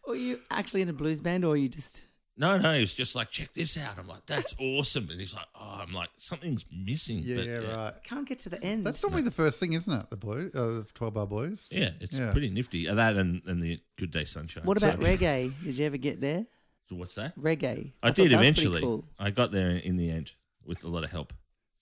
Were 0.07 0.15
you 0.15 0.41
actually 0.51 0.83
in 0.83 0.91
a 0.91 0.93
blues 0.93 1.23
band 1.23 1.47
or 1.47 1.57
you 1.57 1.71
just 1.71 2.03
No, 2.37 2.57
no, 2.57 2.73
he 2.73 2.81
was 2.81 2.95
just 2.95 3.15
like, 3.15 3.31
check 3.31 3.53
this 3.53 3.77
out. 3.77 3.99
I'm 3.99 4.09
like, 4.09 4.25
that's 4.25 4.55
awesome, 4.59 5.09
and 5.11 5.21
he's 5.21 5.35
like, 5.35 5.47
oh, 5.55 5.85
I'm 5.87 5.93
like, 5.93 6.09
something's 6.17 6.65
missing. 6.73 7.19
Yeah, 7.23 7.61
but, 7.61 7.77
right. 7.77 7.93
can't 8.05 8.27
get 8.27 8.39
to 8.41 8.49
the 8.49 8.63
end? 8.63 8.87
That's 8.87 9.03
normally 9.03 9.23
the 9.23 9.31
first 9.31 9.61
thing, 9.61 9.75
isn't 9.75 9.93
it? 9.93 10.09
The 10.09 10.17
blue, 10.17 10.51
uh, 10.55 10.67
the 10.67 10.87
twelve 10.95 11.15
bar 11.15 11.27
blues. 11.27 11.69
Yeah, 11.71 11.91
it's 12.01 12.19
Yeah. 12.19 12.33
pretty 12.33 12.49
nifty. 12.49 12.89
Uh, 12.89 12.95
That 12.95 13.17
and, 13.17 13.43
and 13.47 13.61
the 13.63 13.79
Good 13.99 14.11
Day 14.11 14.25
Sunshine. 14.25 14.65
what 14.65 14.79
So- 14.81 14.89
about 14.89 15.01
reggae? 15.01 15.53
Did 15.63 15.77
you 15.77 15.85
ever 15.87 15.99
get 15.99 16.21
there? 16.21 16.47
So 16.89 16.97
what's 16.97 17.15
that? 17.17 17.37
reggae. 17.39 17.93
I, 18.03 18.09
thought 18.09 18.17
did 18.17 18.31
that 18.33 18.39
was 18.39 18.47
pretty 18.47 18.49
eventually. 18.49 18.81
Cool. 18.81 19.05
I 19.19 19.31
got 19.31 19.53
there 19.53 19.71
in 19.77 19.97
the 19.97 20.11
end 20.11 20.33
with 20.65 20.83
a 20.85 20.89
lot 20.89 21.05
of 21.05 21.11
help. 21.11 21.33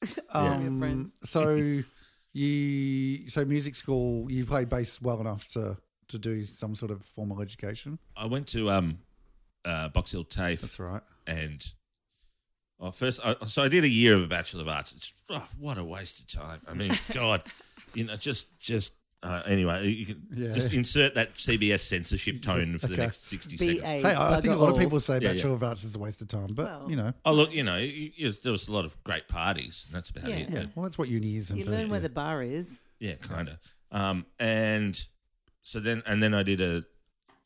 Yeah. 0.35 0.61
Your 0.61 0.79
friends. 0.79 1.13
Um, 1.13 1.13
so 1.25 1.83
you 2.33 3.31
so 3.31 3.45
music 3.45 3.75
school 3.75 4.31
you 4.31 4.45
played 4.45 4.69
bass 4.69 5.01
well 5.01 5.21
enough 5.21 5.49
to 5.49 5.77
to 6.09 6.19
do 6.19 6.45
some 6.45 6.75
sort 6.75 6.91
of 6.91 7.05
formal 7.05 7.41
education. 7.43 7.99
I 8.17 8.27
went 8.27 8.47
to 8.49 8.71
um, 8.71 8.99
uh, 9.65 9.89
Box 9.89 10.13
Hill 10.13 10.25
TAFE 10.25 10.61
That's 10.61 10.79
right. 10.79 11.03
and 11.27 11.65
well, 12.79 12.93
first, 12.93 13.21
I, 13.25 13.35
so 13.45 13.63
I 13.63 13.69
did 13.69 13.83
a 13.85 13.89
year 13.89 14.15
of 14.15 14.23
a 14.23 14.27
Bachelor 14.29 14.61
of 14.63 14.69
Arts. 14.69 14.93
It's, 14.93 15.13
oh, 15.31 15.45
what 15.59 15.79
a 15.79 15.85
waste 15.85 16.21
of 16.21 16.41
time. 16.41 16.61
I 16.69 16.75
mean, 16.75 16.93
God, 17.13 17.43
you 17.93 18.05
know, 18.05 18.15
just, 18.17 18.57
just, 18.61 18.93
uh, 19.21 19.43
anyway, 19.47 19.89
you 19.89 20.07
can 20.07 20.23
Yeah. 20.33 20.53
just 20.53 20.73
insert 20.73 21.15
that 21.15 21.35
CBS 21.35 21.81
censorship 21.81 22.41
tone 22.41 22.79
for 22.79 22.87
the 22.87 22.97
next 22.99 23.25
60 23.27 23.57
B 23.57 23.67
seconds. 23.79 23.85
Hey, 23.85 24.05
I 24.05 24.41
think 24.41 24.55
a 24.55 24.57
lot 24.59 24.71
of 24.71 24.79
people 24.79 25.01
say 25.01 25.19
Yeah, 25.21 25.33
Bachelor 25.33 25.55
of 25.55 25.63
Arts 25.65 25.83
is 25.83 25.97
a 25.97 25.99
waste 25.99 26.23
of 26.23 26.29
time, 26.29 26.51
but 26.55 26.67
Well- 26.67 26.89
you 26.91 26.95
know, 26.95 27.13
Oh, 27.25 27.33
look, 27.33 27.53
you 27.53 27.65
know, 27.65 27.77
you, 27.79 28.13
you, 28.15 28.31
there 28.31 28.53
was 28.53 28.69
a 28.69 28.73
lot 28.73 28.85
of 28.85 29.03
great 29.03 29.27
parties, 29.27 29.85
and 29.89 29.97
that's 29.97 30.11
about 30.11 30.29
Yeah. 30.29 30.37
it. 30.37 30.51
yeah. 30.51 30.67
Well, 30.77 30.85
that's 30.85 30.97
what 30.99 31.09
uni 31.09 31.37
is. 31.37 31.51
You 31.51 31.65
first 31.65 31.69
learn 31.81 31.91
where 31.91 31.99
year. 31.99 32.09
the 32.09 32.15
bar 32.15 32.45
is. 32.45 32.81
Yeah, 33.01 33.15
kind 33.17 33.49
of. 33.49 33.59
Um, 33.91 34.25
and 34.39 35.05
so 35.63 35.81
then, 35.81 36.05
and 36.07 36.23
then 36.23 36.33
I 36.33 36.45
did 36.45 36.61
a 36.61 36.85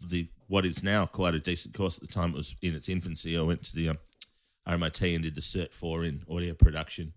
the 0.07 0.29
what 0.53 0.67
is 0.67 0.83
now 0.83 1.07
quite 1.07 1.35
a 1.35 1.41
decent 1.41 1.73
course 1.75 1.97
at 1.97 2.07
the 2.07 2.13
time. 2.13 2.31
It 2.35 2.37
was 2.37 2.55
in 2.61 2.75
its 2.75 2.87
infancy. 2.91 3.39
I 3.39 3.41
went 3.41 3.63
to 3.63 3.75
the 3.75 3.89
um, 3.89 3.99
RMIT 4.69 5.15
and 5.15 5.25
did 5.25 5.35
the 5.35 5.41
Cert 5.41 5.73
Four 5.73 6.05
in 6.05 6.21
audio 6.31 6.53
production 6.53 7.15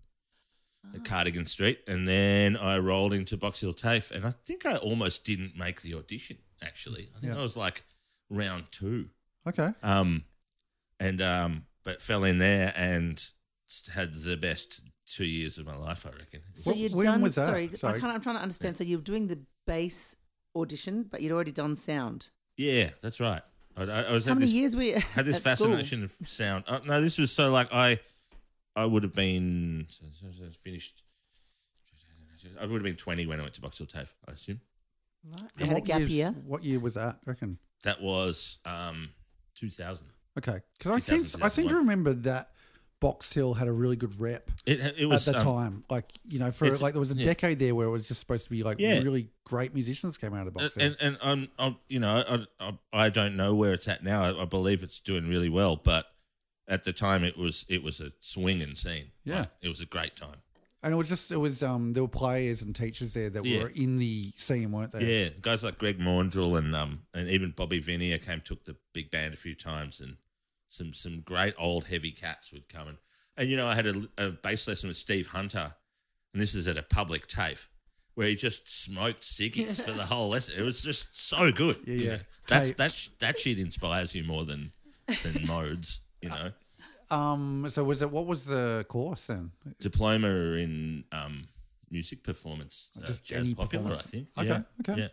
at 0.94 1.04
Cardigan 1.04 1.44
Street, 1.44 1.80
and 1.86 2.08
then 2.08 2.56
I 2.56 2.78
rolled 2.78 3.12
into 3.12 3.36
Box 3.36 3.60
Hill 3.60 3.74
TAFE, 3.74 4.10
and 4.10 4.24
I 4.24 4.30
think 4.30 4.64
I 4.64 4.76
almost 4.76 5.24
didn't 5.26 5.54
make 5.54 5.82
the 5.82 5.92
audition. 5.94 6.38
Actually, 6.62 7.10
I 7.14 7.20
think 7.20 7.34
Yeah. 7.34 7.38
I 7.38 7.42
was 7.42 7.58
like 7.58 7.84
round 8.30 8.64
two. 8.70 9.10
Okay. 9.46 9.68
Um, 9.82 10.24
and 10.98 11.20
um, 11.20 11.66
but 11.84 12.00
fell 12.00 12.24
in 12.24 12.38
there 12.38 12.72
and 12.74 13.22
had 13.92 14.14
the 14.14 14.38
best 14.38 14.80
two 15.06 15.26
years 15.26 15.58
of 15.58 15.66
my 15.66 15.76
life. 15.76 16.06
I 16.06 16.16
reckon. 16.16 16.40
So 16.54 16.70
What- 16.70 16.78
you'd 16.78 16.94
when 16.94 17.04
done. 17.04 17.20
was 17.20 17.34
that? 17.34 17.44
Sorry, 17.44 17.68
Sorry. 17.76 17.96
I 17.98 18.00
can't, 18.00 18.14
I'm 18.14 18.22
trying 18.22 18.36
to 18.36 18.42
understand. 18.42 18.78
So 18.78 18.84
you're 18.84 19.00
doing 19.00 19.26
the 19.26 19.40
bass 19.66 20.16
audition, 20.54 21.02
but 21.02 21.20
you'd 21.20 21.32
already 21.32 21.52
done 21.52 21.76
sound. 21.76 22.30
Yeah, 22.56 22.90
that's 23.02 23.20
right. 23.20 23.42
I, 23.76 23.82
I, 23.82 24.02
I 24.02 24.12
was 24.12 24.24
How 24.24 24.30
had 24.30 24.38
many 24.38 24.46
this, 24.46 24.52
years 24.54 24.76
we 24.76 24.90
had 24.92 25.24
this 25.26 25.36
at 25.44 25.58
school? 25.58 25.68
fascination 25.68 26.04
of 26.04 26.14
sound. 26.24 26.64
Uh, 26.66 26.80
no, 26.86 27.00
this 27.00 27.18
was 27.18 27.30
so 27.30 27.50
like 27.50 27.68
I, 27.72 27.98
I 28.74 28.86
would 28.86 29.02
have 29.02 29.14
been 29.14 29.86
so- 29.88 30.06
so- 30.12 30.26
so 30.32 30.44
finished. 30.62 31.02
I 32.60 32.64
would 32.66 32.74
have 32.74 32.82
been 32.84 32.96
twenty 32.96 33.26
when 33.26 33.40
I 33.40 33.42
went 33.42 33.54
to 33.54 33.60
Box 33.60 33.78
Hill 33.78 33.86
TAFE. 33.88 34.14
I 34.28 34.32
assume 34.32 34.60
Right. 35.24 35.40
You 35.40 35.48
And 35.58 35.68
had 35.68 35.70
a 35.70 35.74
what 35.80 35.84
gap 35.84 35.98
years- 36.00 36.10
year. 36.12 36.30
What 36.46 36.64
year 36.64 36.78
was 36.78 36.94
that? 36.94 37.16
I 37.26 37.30
reckon. 37.30 37.58
that 37.82 38.00
was 38.00 38.58
um, 38.64 39.10
two 39.56 39.68
thousand. 39.68 40.08
Okay, 40.38 40.60
because 40.78 41.08
I 41.10 41.18
seem 41.18 41.42
I 41.42 41.48
seem 41.48 41.68
to 41.68 41.74
remember 41.76 42.12
that 42.12 42.50
Box 43.06 43.32
Hill 43.32 43.54
had 43.54 43.68
a 43.68 43.72
really 43.72 43.94
good 43.94 44.18
rep 44.20 44.50
It 44.66 44.80
it 44.98 45.06
was 45.06 45.28
at 45.28 45.34
the 45.34 45.40
um, 45.40 45.44
time. 45.46 45.84
Like 45.88 46.10
you 46.28 46.40
know, 46.40 46.50
for 46.50 46.68
like 46.78 46.92
there 46.94 47.00
was 47.00 47.12
a 47.12 47.14
yeah. 47.14 47.24
decade 47.24 47.60
there 47.60 47.72
where 47.72 47.86
it 47.86 47.90
was 47.90 48.08
just 48.08 48.18
supposed 48.18 48.42
to 48.44 48.50
be 48.50 48.64
like 48.64 48.80
Yeah. 48.80 48.98
really 48.98 49.28
great 49.44 49.74
musicians 49.74 50.18
came 50.18 50.34
out 50.34 50.48
of 50.48 50.54
Box 50.54 50.74
Hill. 50.74 50.86
and 50.86 50.96
and 51.00 51.18
I'm, 51.22 51.48
I'm 51.56 51.76
you 51.88 52.00
know 52.00 52.46
I, 52.60 52.66
I 52.66 53.04
I 53.04 53.08
don't 53.08 53.36
know 53.36 53.54
where 53.54 53.72
it's 53.74 53.86
at 53.86 54.02
now. 54.02 54.24
I, 54.24 54.42
I 54.42 54.44
believe 54.44 54.82
it's 54.82 54.98
doing 55.00 55.28
really 55.28 55.48
well, 55.48 55.76
but 55.76 56.06
at 56.66 56.82
the 56.82 56.92
time 56.92 57.22
it 57.22 57.36
was 57.38 57.64
it 57.68 57.84
was 57.84 58.00
a 58.00 58.10
swinging 58.18 58.74
scene. 58.74 59.12
Yeah. 59.24 59.38
Like, 59.40 59.50
it 59.62 59.68
was 59.68 59.80
a 59.80 59.86
great 59.86 60.16
time. 60.16 60.42
And 60.82 60.92
it 60.92 60.96
was 60.96 61.08
just 61.08 61.30
it 61.30 61.36
was 61.36 61.62
um 61.62 61.92
there 61.92 62.02
were 62.02 62.08
players 62.08 62.60
and 62.62 62.74
teachers 62.74 63.14
there 63.14 63.30
that 63.30 63.44
Yeah. 63.44 63.62
were 63.62 63.68
in 63.68 63.98
the 63.98 64.32
scene, 64.36 64.72
weren't 64.72 64.90
they? 64.90 65.04
Yeah, 65.04 65.28
guys 65.40 65.62
like 65.62 65.78
Greg 65.78 66.00
Maundrell 66.00 66.56
and 66.56 66.74
um 66.74 67.02
and 67.14 67.28
even 67.28 67.52
Bobby 67.52 67.80
Vinier 67.80 68.18
came 68.18 68.40
took 68.40 68.64
the 68.64 68.74
big 68.92 69.12
band 69.12 69.32
a 69.32 69.36
few 69.36 69.54
times 69.54 70.00
and 70.00 70.16
some 70.68 70.92
some 70.92 71.20
great 71.20 71.54
old 71.58 71.84
heavy 71.86 72.10
cats 72.10 72.52
would 72.52 72.68
come 72.68 72.88
and 72.88 72.98
and 73.36 73.48
you 73.48 73.56
know 73.56 73.66
I 73.68 73.74
had 73.74 73.86
a, 73.86 74.02
a 74.18 74.30
bass 74.30 74.66
lesson 74.68 74.88
with 74.88 74.96
Steve 74.96 75.28
Hunter 75.28 75.74
and 76.32 76.40
this 76.42 76.54
is 76.54 76.66
at 76.68 76.76
a 76.76 76.82
public 76.82 77.26
TAFE 77.26 77.68
where 78.14 78.26
he 78.28 78.34
just 78.34 78.68
smoked 78.84 79.20
ciggies 79.22 79.82
for 79.84 79.92
the 79.92 80.04
whole 80.12 80.30
lesson. 80.30 80.58
It 80.58 80.64
was 80.64 80.82
just 80.82 81.06
so 81.12 81.52
good. 81.52 81.76
Yeah, 81.86 81.94
you 81.94 82.10
yeah. 82.10 82.18
That's 82.48 82.70
Tape. 82.70 82.76
that 82.78 82.92
sh- 82.92 83.08
that 83.20 83.38
shit 83.38 83.58
inspires 83.58 84.14
you 84.14 84.24
more 84.24 84.44
than 84.44 84.72
than 85.22 85.46
modes. 85.46 86.00
You 86.22 86.30
know, 86.30 86.50
Um. 87.10 87.66
So 87.68 87.84
was 87.84 88.02
it 88.02 88.10
what 88.10 88.26
was 88.26 88.46
the 88.46 88.84
course 88.88 89.26
then? 89.28 89.52
diploma 89.80 90.28
in 90.28 91.04
um 91.12 91.46
music 91.90 92.22
performance, 92.24 92.90
uh, 93.00 93.06
Just 93.06 93.24
jazz 93.24 93.52
popular, 93.54 93.92
I 93.92 93.96
think. 94.02 94.28
Okay, 94.36 94.48
Yeah. 94.48 94.62
okay. 94.80 95.00
Yeah. 95.02 95.08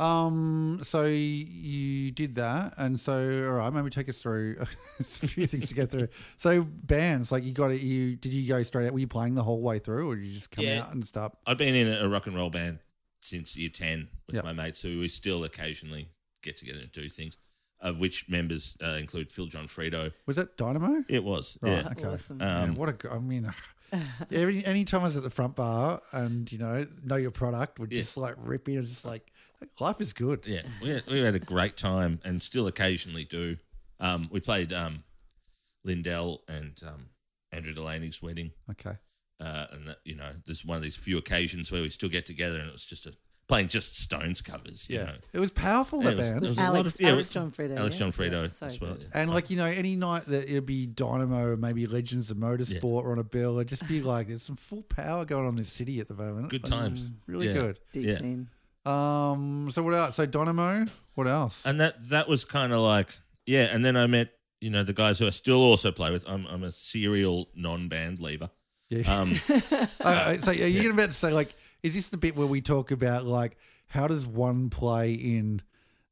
Um. 0.00 0.80
So 0.82 1.04
you 1.04 2.10
did 2.10 2.34
that, 2.34 2.74
and 2.78 2.98
so 2.98 3.46
all 3.48 3.54
right, 3.54 3.72
maybe 3.72 3.90
take 3.90 4.08
us 4.08 4.20
through 4.20 4.56
a 5.00 5.04
few 5.04 5.46
things 5.46 5.68
to 5.68 5.74
get 5.74 5.90
through. 5.90 6.08
So 6.36 6.62
bands, 6.62 7.30
like 7.30 7.44
you 7.44 7.52
got 7.52 7.70
it. 7.70 7.80
You 7.80 8.16
did 8.16 8.32
you 8.32 8.48
go 8.48 8.62
straight 8.64 8.86
out? 8.86 8.92
Were 8.92 8.98
you 8.98 9.06
playing 9.06 9.34
the 9.36 9.42
whole 9.44 9.60
way 9.62 9.78
through, 9.78 10.10
or 10.10 10.16
did 10.16 10.24
you 10.26 10.34
just 10.34 10.50
come 10.50 10.64
Yeah. 10.64 10.80
out 10.82 10.92
and 10.92 11.06
stop? 11.06 11.38
I've 11.46 11.58
been 11.58 11.74
in 11.74 11.92
a 11.92 12.08
rock 12.08 12.26
and 12.26 12.34
roll 12.34 12.50
band 12.50 12.80
since 13.20 13.56
year 13.56 13.70
10 13.70 14.08
with 14.26 14.34
Yep. 14.36 14.44
my 14.44 14.52
mates 14.52 14.82
who 14.82 14.98
we 15.00 15.08
still 15.08 15.44
occasionally 15.44 16.08
get 16.42 16.56
together 16.58 16.80
and 16.80 16.92
do 16.92 17.08
things, 17.08 17.38
of 17.80 17.98
which 18.00 18.28
members 18.28 18.76
uh, 18.84 18.96
include 19.00 19.30
Phil 19.30 19.46
John 19.46 19.64
Frito. 19.64 20.12
Was 20.26 20.36
that 20.36 20.56
Dynamo? 20.58 21.04
It 21.08 21.24
was. 21.24 21.56
Right. 21.62 21.70
Yeah. 21.84 21.88
Okay. 21.92 22.04
Awesome. 22.04 22.38
Man, 22.38 22.70
Um, 22.70 22.74
what 22.74 22.88
a. 22.88 22.92
g- 22.92 23.08
I 23.10 23.18
mean, 23.20 23.50
every 24.32 24.64
any 24.64 24.84
time 24.84 25.02
I 25.02 25.04
was 25.04 25.16
at 25.16 25.22
the 25.22 25.30
front 25.30 25.56
bar 25.56 26.00
and 26.12 26.50
you 26.50 26.58
know 26.58 26.86
know 27.04 27.16
your 27.16 27.30
product 27.30 27.78
would 27.78 27.90
just 27.90 28.16
like 28.16 28.34
rip 28.38 28.68
in. 28.68 28.78
and 28.78 28.86
just 28.86 29.04
like 29.04 29.32
life 29.80 30.00
is 30.00 30.12
good. 30.12 30.44
yeah. 30.46 30.62
We 30.82 30.90
had, 30.90 31.02
we 31.06 31.20
had 31.20 31.34
a 31.34 31.40
great 31.40 31.76
time 31.76 32.20
and 32.24 32.42
still 32.42 32.66
occasionally 32.66 33.24
do. 33.24 33.56
Um, 34.00 34.28
we 34.30 34.40
played 34.40 34.72
um, 34.72 35.04
Lindell 35.84 36.42
and 36.48 36.80
um, 36.86 37.06
Andrew 37.52 37.74
Delaney's 37.74 38.22
wedding. 38.22 38.52
Okay. 38.70 38.96
Uh, 39.40 39.66
and 39.72 39.88
that, 39.88 39.98
you 40.04 40.14
know, 40.14 40.30
there's 40.46 40.64
one 40.64 40.76
of 40.76 40.82
these 40.82 40.96
few 40.96 41.18
occasions 41.18 41.70
where 41.70 41.82
we 41.82 41.90
still 41.90 42.08
get 42.08 42.26
together 42.26 42.58
and 42.58 42.68
it 42.68 42.72
was 42.72 42.84
just 42.84 43.06
a, 43.06 43.14
playing 43.46 43.68
just 43.68 43.98
Stones 44.00 44.40
covers. 44.40 44.86
You 44.88 44.98
Yeah. 44.98 45.04
know. 45.04 45.12
It 45.32 45.38
was 45.40 45.50
powerful 45.50 45.98
Yeah, 46.02 46.04
that 46.06 46.12
it 46.12 46.16
was- 46.16 46.30
band. 46.32 46.44
it 46.44 46.48
was 46.48 46.58
a 46.58 46.60
lot 46.62 46.68
Alex, 46.76 46.94
of- 46.94 47.00
yeah, 47.00 47.08
Alex 47.10 47.28
it- 47.28 47.32
John 47.32 47.50
Frito. 47.50 47.76
Alex 47.76 47.94
yeah? 47.94 47.98
John 47.98 48.12
Frito 48.12 48.42
Yeah, 48.42 48.48
so 48.48 48.66
as 48.66 48.80
well. 48.80 48.94
good. 48.94 49.06
And 49.12 49.30
like 49.30 49.50
you 49.50 49.56
know, 49.56 49.66
any 49.66 49.96
night 49.96 50.24
that 50.26 50.48
it'd 50.48 50.66
be 50.66 50.86
Dynamo, 50.86 51.56
maybe 51.56 51.86
Legends 51.86 52.30
of 52.30 52.36
Motorsport 52.38 52.84
or 52.84 53.12
on 53.12 53.18
a 53.18 53.24
bill, 53.24 53.56
it'd 53.58 53.68
just 53.68 53.86
be 53.86 54.00
like 54.02 54.28
there's 54.28 54.42
some 54.42 54.56
full 54.56 54.82
power 54.82 55.24
going 55.24 55.44
on 55.44 55.50
in 55.50 55.56
this 55.56 55.68
city 55.72 56.00
at 56.00 56.08
the 56.08 56.14
moment. 56.14 56.48
Good 56.48 56.62
Like, 56.64 56.70
times. 56.72 57.10
really 57.26 57.48
Yeah. 57.48 57.52
good. 57.54 57.78
Deep 57.92 58.06
Yeah. 58.06 58.18
scene. 58.18 58.48
Um, 58.86 59.70
so 59.70 59.82
what 59.82 59.94
else? 59.94 60.16
So 60.16 60.26
Dynamo, 60.26 60.84
what 61.14 61.26
else? 61.26 61.64
and 61.64 61.80
that 61.80 62.08
that 62.10 62.28
was 62.28 62.44
kind 62.44 62.72
of 62.72 62.80
like 62.80 63.08
yeah 63.46 63.64
and 63.72 63.84
then 63.84 63.94
i 63.96 64.06
met 64.06 64.30
you 64.60 64.70
know 64.70 64.82
the 64.82 64.92
guys 64.94 65.18
who 65.18 65.26
i 65.26 65.30
still 65.30 65.60
also 65.60 65.92
play 65.92 66.10
with 66.10 66.24
i'm, 66.28 66.46
I'm 66.46 66.62
a 66.62 66.72
serial 66.72 67.48
non-band 67.54 68.20
leaver 68.20 68.48
yeah. 68.88 69.20
um 69.20 69.38
Uh, 70.00 70.38
so 70.38 70.50
are 70.50 70.54
you 70.54 70.90
about 70.90 71.06
to 71.10 71.14
say 71.14 71.32
like, 71.32 71.54
is 71.84 71.94
this 71.94 72.08
the 72.08 72.16
bit 72.16 72.34
where 72.34 72.46
we 72.46 72.62
talk 72.62 72.90
about 72.90 73.26
like 73.26 73.56
how 73.88 74.08
does 74.08 74.26
one 74.26 74.70
play 74.70 75.12
in, 75.12 75.60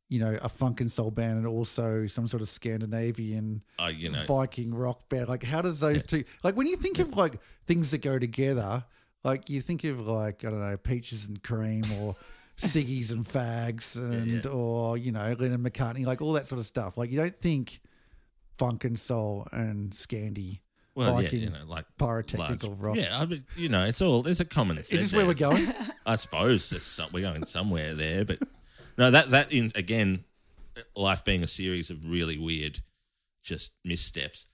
you 0.08 0.20
know, 0.20 0.38
a 0.42 0.48
funk 0.48 0.82
and 0.82 0.92
soul 0.92 1.10
band 1.10 1.38
and 1.38 1.46
also 1.46 2.06
some 2.06 2.28
sort 2.28 2.42
of 2.42 2.48
Scandinavian 2.48 3.64
I, 3.78 3.88
you 3.88 4.10
know 4.10 4.22
Viking 4.26 4.74
rock 4.74 5.08
band? 5.08 5.28
Like, 5.28 5.42
how 5.42 5.62
does 5.62 5.80
those 5.80 6.04
two 6.04 6.24
like 6.44 6.56
when 6.56 6.66
you 6.66 6.76
think 6.76 6.98
of 6.98 7.16
like 7.16 7.40
things 7.66 7.90
that 7.90 8.02
go 8.02 8.18
together? 8.18 8.84
Like 9.24 9.48
you 9.48 9.62
think 9.62 9.84
of 9.84 10.06
like 10.06 10.44
I 10.44 10.50
don't 10.50 10.60
know, 10.60 10.76
peaches 10.76 11.26
and 11.26 11.42
cream 11.42 11.84
or. 11.98 12.14
Ciggies 12.58 13.10
and 13.10 13.24
fags 13.24 13.96
and 13.96 14.44
yeah. 14.44 14.50
or 14.50 14.98
you 14.98 15.10
know 15.10 15.34
Lennon 15.36 15.64
McCartney 15.64 16.04
like 16.04 16.20
all 16.20 16.34
that 16.34 16.46
sort 16.46 16.58
of 16.58 16.66
stuff 16.66 16.98
like 16.98 17.10
you 17.10 17.16
don't 17.16 17.34
think 17.40 17.80
funk 18.58 18.84
and 18.84 18.96
soul 18.96 19.48
and 19.52 19.90
Scandi 19.90 20.60
well 20.94 21.22
yeah 21.22 21.30
you 21.30 21.50
know 21.50 21.64
like 21.66 21.84
pyrotechnical 21.98 22.68
large- 22.68 22.80
rock. 22.80 22.96
Yeah 22.96 23.18
I 23.18 23.24
mean, 23.26 23.44
you 23.56 23.68
know 23.68 23.84
it's 23.84 24.02
all 24.02 24.22
there's 24.22 24.40
a 24.40 24.44
common 24.44 24.78
is 24.78 24.88
this 24.88 25.12
where 25.12 25.26
we're 25.26 25.34
going? 25.34 25.72
I 26.06 26.16
suppose 26.16 26.64
some, 26.84 27.08
we're 27.12 27.22
going 27.22 27.44
somewhere 27.46 27.94
there 27.94 28.24
but 28.24 28.38
no 28.98 29.10
that 29.10 29.30
that 29.30 29.52
in 29.52 29.72
again 29.74 30.24
life 30.96 31.24
being 31.24 31.42
a 31.42 31.46
series 31.46 31.90
of 31.90 32.08
really 32.08 32.38
weird 32.38 32.80
just 33.42 33.72
missteps 33.84 34.46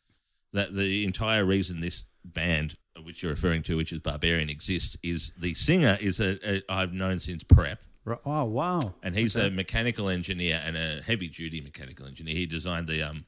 that 0.52 0.74
the 0.74 1.04
entire 1.04 1.44
reason 1.44 1.80
this 1.80 2.04
band 2.24 2.74
which 3.02 3.22
you're 3.22 3.30
referring 3.30 3.62
to 3.62 3.76
which 3.76 3.92
is 3.92 4.00
barbarian 4.00 4.48
exists 4.50 4.96
is 5.02 5.32
the 5.38 5.54
singer 5.54 5.96
is 6.00 6.20
a, 6.20 6.38
a 6.48 6.62
i've 6.68 6.92
known 6.92 7.18
since 7.20 7.44
prep. 7.44 7.82
Oh 8.24 8.44
wow! 8.46 8.94
and 9.02 9.14
he's 9.14 9.36
a 9.36 9.50
mechanical 9.50 10.08
engineer 10.08 10.62
and 10.64 10.78
a 10.78 11.02
heavy 11.02 11.28
duty 11.28 11.60
mechanical 11.60 12.06
engineer. 12.06 12.34
He 12.34 12.46
designed 12.46 12.86
the 12.88 13.02
um 13.02 13.26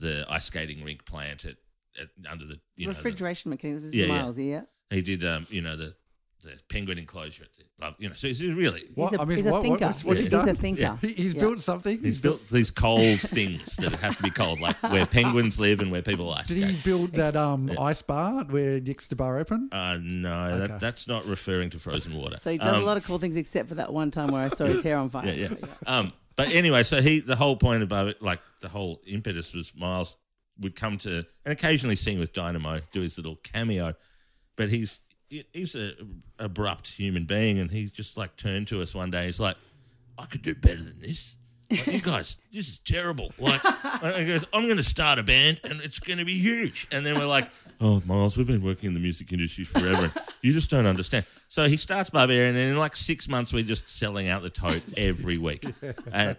the 0.00 0.26
ice 0.28 0.46
skating 0.46 0.82
rink 0.82 1.04
plant 1.04 1.44
at, 1.44 1.54
at 2.00 2.08
under 2.30 2.44
the 2.44 2.58
you 2.76 2.86
know 2.86 2.92
the, 2.92 2.96
Refrigeration 2.98 3.50
mechanics 3.50 3.82
is 3.84 3.94
Yeah, 3.94 4.06
yeah. 4.06 4.22
miles, 4.22 4.38
yeah. 4.38 4.62
he 4.90 5.02
did 5.02 5.24
um 5.24 5.46
you 5.50 5.60
know 5.62 5.76
the 5.76 5.94
the 6.44 6.52
penguin 6.68 6.98
enclosure 6.98 7.42
at 7.42 7.50
the 7.52 7.94
you 7.98 8.08
know 8.08 8.14
so 8.14 8.28
he's 8.28 8.40
really 8.46 8.84
What? 8.94 9.10
He's 9.10 9.18
a, 9.18 9.22
I 9.22 9.24
mean, 9.24 9.36
he's 9.38 9.46
what- 9.46 9.50
a 9.50 9.52
what- 9.54 9.62
thinker. 9.62 9.84
what's- 9.86 10.04
what's 10.04 10.20
he 10.20 10.26
he's 10.26 10.30
done? 10.30 10.48
a 10.48 10.54
thinker. 10.54 10.80
Yeah. 10.82 10.96
He, 11.00 11.08
he's 11.08 11.34
Yeah. 11.34 11.40
built 11.40 11.58
something. 11.60 11.98
he's 12.00 12.18
built 12.20 12.46
these 12.48 12.70
cold 12.70 13.20
things 13.20 13.74
that 13.78 13.92
have 13.94 14.16
to 14.18 14.22
be 14.22 14.30
cold 14.30 14.60
like 14.60 14.80
where 14.84 15.04
penguins 15.18 15.58
live 15.58 15.80
and 15.80 15.90
where 15.90 16.00
people 16.00 16.32
ice 16.32 16.46
Did 16.46 16.62
skate. 16.62 16.74
he 16.76 16.82
build 16.82 17.12
that 17.14 17.34
um 17.34 17.68
ice 17.80 18.02
bar 18.02 18.44
where 18.44 18.78
Nick's 18.78 19.08
the 19.08 19.16
bar 19.16 19.40
open? 19.40 19.68
Uh, 19.72 19.98
no, 20.00 20.44
Okay. 20.44 20.66
that, 20.68 20.80
that's 20.80 21.08
not 21.08 21.26
referring 21.26 21.70
to 21.70 21.78
frozen 21.80 22.14
water. 22.14 22.36
So 22.36 22.52
he 22.52 22.58
does 22.58 22.68
Um, 22.76 22.82
a 22.84 22.86
lot 22.86 22.96
of 22.96 23.04
cool 23.04 23.18
things 23.18 23.36
except 23.36 23.68
for 23.68 23.74
that 23.74 23.92
one 23.92 24.12
time 24.12 24.28
where 24.28 24.42
I 24.44 24.48
saw 24.48 24.64
his 24.64 24.82
hair 24.84 24.96
on 24.98 25.10
fire. 25.10 25.26
Yeah, 25.34 25.48
yeah. 25.50 25.98
Um, 25.98 26.12
But 26.36 26.50
anyway, 26.54 26.84
so 26.84 27.02
he 27.02 27.18
the 27.18 27.34
whole 27.34 27.56
point 27.56 27.82
about 27.82 28.06
it, 28.06 28.22
like 28.22 28.38
the 28.60 28.68
whole 28.68 29.00
impetus 29.08 29.54
was 29.54 29.74
Miles 29.74 30.16
would 30.60 30.76
come 30.76 30.98
to 30.98 31.24
and 31.44 31.52
occasionally 31.52 31.96
sing 31.96 32.18
with 32.18 32.32
Dynamo, 32.32 32.80
do 32.92 33.00
his 33.00 33.16
little 33.16 33.36
cameo, 33.36 33.94
but 34.56 34.70
he's 34.70 35.00
he's 35.28 35.74
a 35.74 35.92
abrupt 36.38 36.88
human 36.92 37.24
being, 37.24 37.58
and 37.58 37.70
he 37.70 37.86
just 37.86 38.16
like 38.16 38.36
turned 38.36 38.66
to 38.68 38.82
us 38.82 38.94
one 38.94 39.10
day. 39.10 39.26
He's 39.26 39.40
like, 39.40 39.56
"I 40.18 40.26
could 40.26 40.42
do 40.42 40.54
better 40.54 40.82
than 40.82 41.00
this." 41.00 41.36
Like, 41.70 41.86
you 41.86 42.00
guys, 42.00 42.38
this 42.50 42.68
is 42.68 42.78
terrible. 42.78 43.30
Like, 43.38 43.60
he 44.16 44.26
goes, 44.26 44.46
I'm 44.52 44.64
going 44.64 44.78
to 44.78 44.82
start 44.82 45.18
a 45.18 45.22
band 45.22 45.60
and 45.64 45.80
it's 45.82 45.98
going 45.98 46.18
to 46.18 46.24
be 46.24 46.32
huge. 46.32 46.86
And 46.90 47.04
then 47.04 47.14
we're 47.16 47.26
like, 47.26 47.50
oh, 47.80 48.02
Miles, 48.06 48.38
we've 48.38 48.46
been 48.46 48.62
working 48.62 48.88
in 48.88 48.94
the 48.94 49.00
music 49.00 49.32
industry 49.32 49.64
forever. 49.64 50.12
You 50.40 50.52
just 50.52 50.70
don't 50.70 50.86
understand. 50.86 51.26
So 51.48 51.66
he 51.66 51.76
starts 51.76 52.10
Barbarian, 52.10 52.54
and 52.54 52.70
in 52.70 52.76
like 52.78 52.96
six 52.96 53.28
months, 53.28 53.52
we're 53.52 53.64
just 53.64 53.88
selling 53.88 54.28
out 54.28 54.42
the 54.42 54.50
tote 54.50 54.82
every 54.96 55.36
week. 55.36 55.64
And 56.12 56.36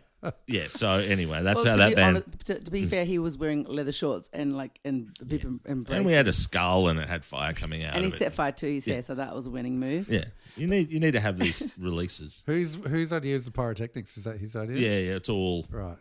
yeah, 0.47 0.65
so 0.69 0.91
anyway, 0.93 1.41
that's 1.43 1.63
Well, 1.63 1.71
how 1.71 1.77
that 1.77 1.89
be 1.89 1.95
band. 1.95 2.17
honest- 2.17 2.45
to, 2.47 2.59
to 2.59 2.71
be 2.71 2.85
fair, 2.85 3.05
he 3.05 3.19
was 3.19 3.37
wearing 3.37 3.63
leather 3.63 3.91
shorts 3.91 4.29
and 4.33 4.57
like 4.57 4.79
and 4.83 5.15
bib 5.25 5.43
and, 5.43 5.59
and 5.65 5.89
and 5.89 6.05
we 6.05 6.11
had 6.11 6.27
a 6.27 6.33
skull 6.33 6.87
and 6.89 6.99
it 6.99 7.07
had 7.07 7.23
fire 7.23 7.53
coming 7.53 7.83
out 7.83 7.95
and 7.95 8.03
he 8.03 8.11
it. 8.11 8.17
set 8.17 8.33
fire 8.33 8.51
to 8.51 8.73
his 8.73 8.85
hair, 8.85 9.01
so 9.01 9.15
that 9.15 9.33
was 9.33 9.47
a 9.47 9.49
winning 9.49 9.79
move. 9.79 10.09
Yeah, 10.09 10.25
you 10.57 10.67
need 10.67 10.89
you 10.91 10.99
need 10.99 11.13
to 11.13 11.19
have 11.19 11.37
these 11.37 11.65
releases. 11.77 12.43
Whose 12.47 12.75
whose 12.75 13.13
idea 13.13 13.35
is 13.35 13.45
the 13.45 13.51
pyrotechnics? 13.51 14.17
Is 14.17 14.25
that 14.25 14.37
his 14.37 14.55
idea? 14.55 14.77
Yeah, 14.77 15.09
yeah, 15.09 15.15
it's 15.15 15.29
all. 15.29 15.65
Right. 15.71 15.97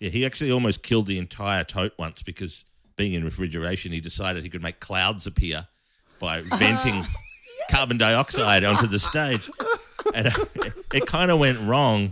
Yeah, 0.00 0.10
he 0.10 0.24
actually 0.26 0.50
almost 0.50 0.82
killed 0.82 1.06
the 1.06 1.18
entire 1.18 1.62
tote 1.62 1.92
once 1.98 2.22
because 2.22 2.64
being 2.96 3.12
in 3.12 3.22
refrigeration, 3.24 3.92
he 3.92 4.00
decided 4.00 4.42
he 4.42 4.48
could 4.50 4.62
make 4.62 4.80
clouds 4.80 5.26
appear 5.26 5.68
by 6.18 6.40
venting 6.58 7.04
carbon 7.70 7.98
dioxide 7.98 8.64
onto 8.64 8.86
the 8.86 8.98
stage, 8.98 9.48
and 10.14 10.26
it, 10.56 10.72
it 10.94 11.06
kind 11.06 11.30
of 11.30 11.38
went 11.38 11.60
wrong. 11.60 12.10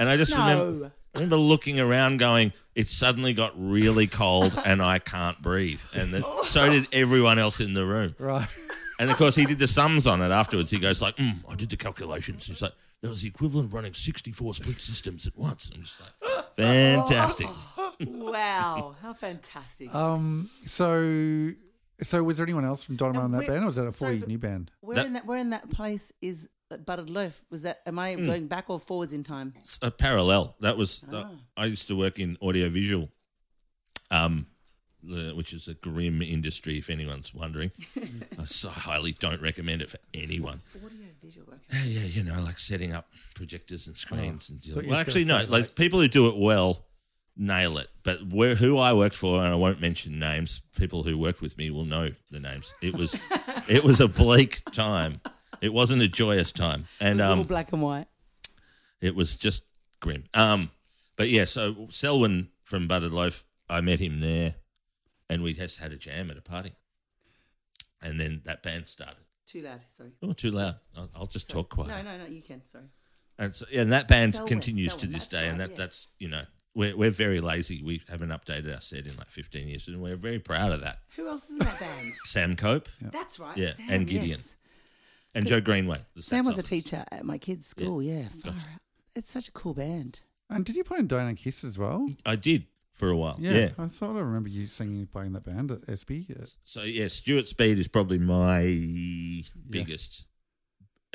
And 0.00 0.08
I 0.08 0.16
just 0.16 0.36
remember, 0.36 0.70
No. 0.72 0.90
I 1.14 1.18
remember 1.18 1.36
looking 1.36 1.80
around, 1.80 2.18
going, 2.18 2.52
"It 2.74 2.88
suddenly 2.88 3.32
got 3.32 3.52
really 3.56 4.06
cold, 4.06 4.60
and 4.64 4.80
I 4.82 4.98
can't 4.98 5.40
breathe." 5.42 5.82
And 5.94 6.12
the, 6.14 6.42
so 6.44 6.68
did 6.70 6.86
everyone 6.92 7.38
else 7.38 7.60
in 7.60 7.72
the 7.74 7.84
room. 7.86 8.14
Right. 8.18 8.48
And 9.00 9.10
of 9.10 9.16
course, 9.16 9.34
he 9.36 9.44
did 9.46 9.58
the 9.58 9.66
sums 9.68 10.06
on 10.06 10.20
it 10.22 10.30
afterwards. 10.30 10.70
He 10.70 10.78
goes 10.78 11.00
like, 11.00 11.16
mm, 11.16 11.36
"I 11.48 11.54
did 11.54 11.70
the 11.70 11.76
calculations." 11.76 12.46
He's 12.46 12.60
like, 12.62 12.72
"That 13.02 13.08
was 13.08 13.22
the 13.22 13.28
equivalent 13.28 13.66
of 13.68 13.74
running 13.74 13.94
sixty-four 13.94 14.54
split 14.54 14.80
systems 14.80 15.26
at 15.26 15.36
once." 15.36 15.70
I'm 15.74 15.82
just 15.82 16.00
like, 16.00 16.54
"Fantastic." 16.56 17.46
Wow, 18.06 18.94
how 19.02 19.12
fantastic! 19.14 19.92
Um. 19.94 20.50
So, 20.66 21.52
so 22.02 22.22
was 22.22 22.36
there 22.36 22.44
anyone 22.46 22.64
else 22.64 22.82
from 22.82 22.96
Dynamo 22.96 23.24
And 23.24 23.34
in 23.34 23.40
that 23.40 23.46
band, 23.48 23.62
or 23.64 23.66
was 23.66 23.76
that 23.76 23.86
a 23.86 23.92
sorry, 23.92 24.10
fully 24.12 24.20
but- 24.20 24.28
new 24.28 24.38
band? 24.38 24.70
where 24.80 24.96
that- 24.96 25.06
in 25.06 25.12
that 25.14 25.26
where 25.26 25.38
in 25.38 25.50
that 25.50 25.68
place 25.70 26.12
is 26.22 26.48
Buttered 26.76 27.08
Loaf? 27.10 27.44
Was 27.50 27.62
that? 27.62 27.80
Am. 27.86 27.98
I 27.98 28.14
going 28.14 28.46
back 28.46 28.68
or 28.68 28.78
forwards 28.78 29.12
in 29.12 29.24
time? 29.24 29.54
It's 29.58 29.78
a 29.80 29.90
parallel. 29.90 30.54
That 30.60 30.76
was 30.76 31.02
uh, 31.10 31.24
Ah. 31.24 31.30
I 31.56 31.64
used 31.66 31.88
to 31.88 31.96
work 31.96 32.18
in 32.18 32.36
audiovisual, 32.42 33.08
um, 34.10 34.46
the, 35.02 35.32
which 35.34 35.52
is 35.54 35.66
a 35.66 35.74
grim 35.74 36.20
industry. 36.20 36.76
If 36.78 36.90
anyone's 36.90 37.32
wondering, 37.32 37.70
I 38.38 38.44
so 38.44 38.68
highly 38.68 39.12
don't 39.12 39.40
recommend 39.40 39.80
it 39.80 39.90
for 39.90 39.98
anyone. 40.12 40.60
Audio 40.76 41.06
visual. 41.22 41.46
Okay. 41.48 41.88
Yeah, 41.88 42.00
yeah, 42.02 42.06
you 42.06 42.22
know, 42.22 42.40
like 42.42 42.58
setting 42.58 42.92
up 42.92 43.08
projectors 43.34 43.86
and 43.86 43.96
screens 43.96 44.50
and 44.50 44.60
dealing. 44.60 44.84
you 44.84 44.90
Well, 44.90 45.00
actually, 45.00 45.24
no. 45.24 45.36
Like 45.38 45.48
like- 45.50 45.74
people 45.74 46.00
who 46.00 46.08
do 46.08 46.26
it 46.28 46.36
well 46.36 46.84
nail 47.40 47.78
it. 47.78 47.88
But 48.02 48.32
where 48.32 48.56
who 48.56 48.78
I 48.78 48.92
worked 48.92 49.14
for, 49.14 49.38
and 49.42 49.52
I 49.52 49.56
won't 49.56 49.80
mention 49.80 50.18
names. 50.18 50.60
People 50.76 51.04
who 51.04 51.16
worked 51.16 51.40
with 51.40 51.56
me 51.56 51.70
will 51.70 51.84
know 51.84 52.10
the 52.30 52.40
names. 52.40 52.74
It 52.82 52.94
was, 52.94 53.18
it 53.68 53.84
was 53.84 54.00
a 54.00 54.08
bleak 54.08 54.62
time. 54.72 55.20
It 55.60 55.72
wasn't 55.72 56.02
a 56.02 56.08
joyous 56.08 56.52
time, 56.52 56.86
and 57.00 57.20
It's 57.20 57.26
all 57.26 57.40
um, 57.40 57.42
black 57.44 57.72
and 57.72 57.82
white. 57.82 58.06
it 59.00 59.14
was 59.14 59.36
just 59.36 59.64
grim. 60.00 60.24
Um, 60.34 60.70
but 61.16 61.28
yeah, 61.28 61.44
so 61.44 61.88
Selwyn 61.90 62.50
from 62.62 62.86
Buttered 62.86 63.12
Loaf, 63.12 63.44
I 63.68 63.80
met 63.80 64.00
him 64.00 64.20
there, 64.20 64.54
and 65.28 65.42
we 65.42 65.52
just 65.52 65.80
had 65.80 65.92
a 65.92 65.96
jam 65.96 66.30
at 66.30 66.38
a 66.38 66.42
party, 66.42 66.72
and 68.02 68.20
then 68.20 68.42
that 68.44 68.62
band 68.62 68.88
started. 68.88 69.26
Too 69.46 69.62
loud. 69.62 69.80
Sorry. 69.96 70.10
Oh, 70.22 70.32
too 70.32 70.50
loud. 70.50 70.76
I'll, 70.96 71.08
I'll 71.16 71.26
just 71.26 71.48
talk 71.48 71.70
quiet. 71.70 71.88
No, 71.88 72.02
no, 72.02 72.18
no. 72.18 72.26
You 72.26 72.42
can. 72.42 72.62
Sorry. 72.64 72.84
And 73.38 73.54
so, 73.54 73.64
yeah, 73.70 73.80
and 73.80 73.92
that 73.92 74.06
band 74.06 74.34
Selwyn, 74.34 74.48
continues 74.48 74.94
to 74.96 75.06
this 75.06 75.26
day, 75.26 75.48
and 75.48 75.58
that 75.60 75.70
yes. 75.70 75.78
that's 75.78 76.08
you 76.18 76.28
know 76.28 76.42
we're 76.74 76.96
we're 76.96 77.10
very 77.10 77.40
lazy. 77.40 77.82
We 77.82 78.02
haven't 78.08 78.28
updated 78.30 78.74
our 78.74 78.80
set 78.80 79.06
in 79.06 79.16
like 79.16 79.30
fifteen 79.30 79.68
years, 79.68 79.88
and 79.88 80.02
we're 80.02 80.16
very 80.16 80.38
proud 80.38 80.72
of 80.72 80.82
that. 80.82 80.98
Who 81.16 81.28
else 81.28 81.44
is 81.44 81.52
in 81.52 81.58
that 81.58 81.80
band? 81.80 82.12
Sam 82.24 82.56
Cope 82.56 82.88
That's 83.00 83.38
right. 83.38 83.56
Yeah, 83.56 83.72
Sam, 83.72 83.86
and 83.90 84.06
Gideon. 84.06 84.28
yes. 84.28 84.56
And 85.34 85.46
Joe 85.46 85.60
Greenway. 85.60 85.98
The 86.14 86.22
Sam 86.22 86.44
was 86.46 86.58
a 86.58 86.62
saxophonist. 86.62 86.66
teacher 86.66 87.04
at 87.12 87.24
my 87.24 87.38
kid's 87.38 87.66
school. 87.66 88.02
Yeah. 88.02 88.28
far 88.42 88.52
Gotcha. 88.52 88.66
out. 88.66 88.80
It's 89.14 89.30
such 89.30 89.48
a 89.48 89.52
cool 89.52 89.74
band. 89.74 90.20
And 90.50 90.64
did 90.64 90.76
you 90.76 90.84
play 90.84 90.98
in 90.98 91.06
Diana 91.06 91.34
Kiss 91.34 91.62
as 91.64 91.76
well? 91.78 92.08
I 92.24 92.36
did 92.36 92.66
for 92.92 93.10
a 93.10 93.16
while. 93.16 93.36
Yeah, 93.38 93.52
yeah. 93.52 93.68
I 93.78 93.86
thought 93.88 94.16
I 94.16 94.20
remember 94.20 94.48
you 94.48 94.66
singing 94.66 95.06
playing 95.06 95.32
that 95.34 95.44
band 95.44 95.70
at 95.70 95.82
SB. 95.82 96.28
Yeah. 96.28 96.44
So 96.64 96.82
yeah, 96.82 97.08
Stuart 97.08 97.46
Speed 97.46 97.78
is 97.78 97.86
probably 97.88 98.18
my 98.18 98.62
biggest 99.68 100.24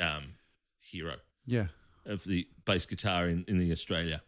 um, 0.00 0.34
hero 0.80 1.16
yeah. 1.46 1.66
of 2.06 2.24
the 2.24 2.46
bass 2.64 2.86
guitar 2.86 3.28
in, 3.28 3.44
in 3.48 3.58
the 3.58 3.72
Australia. 3.72 4.22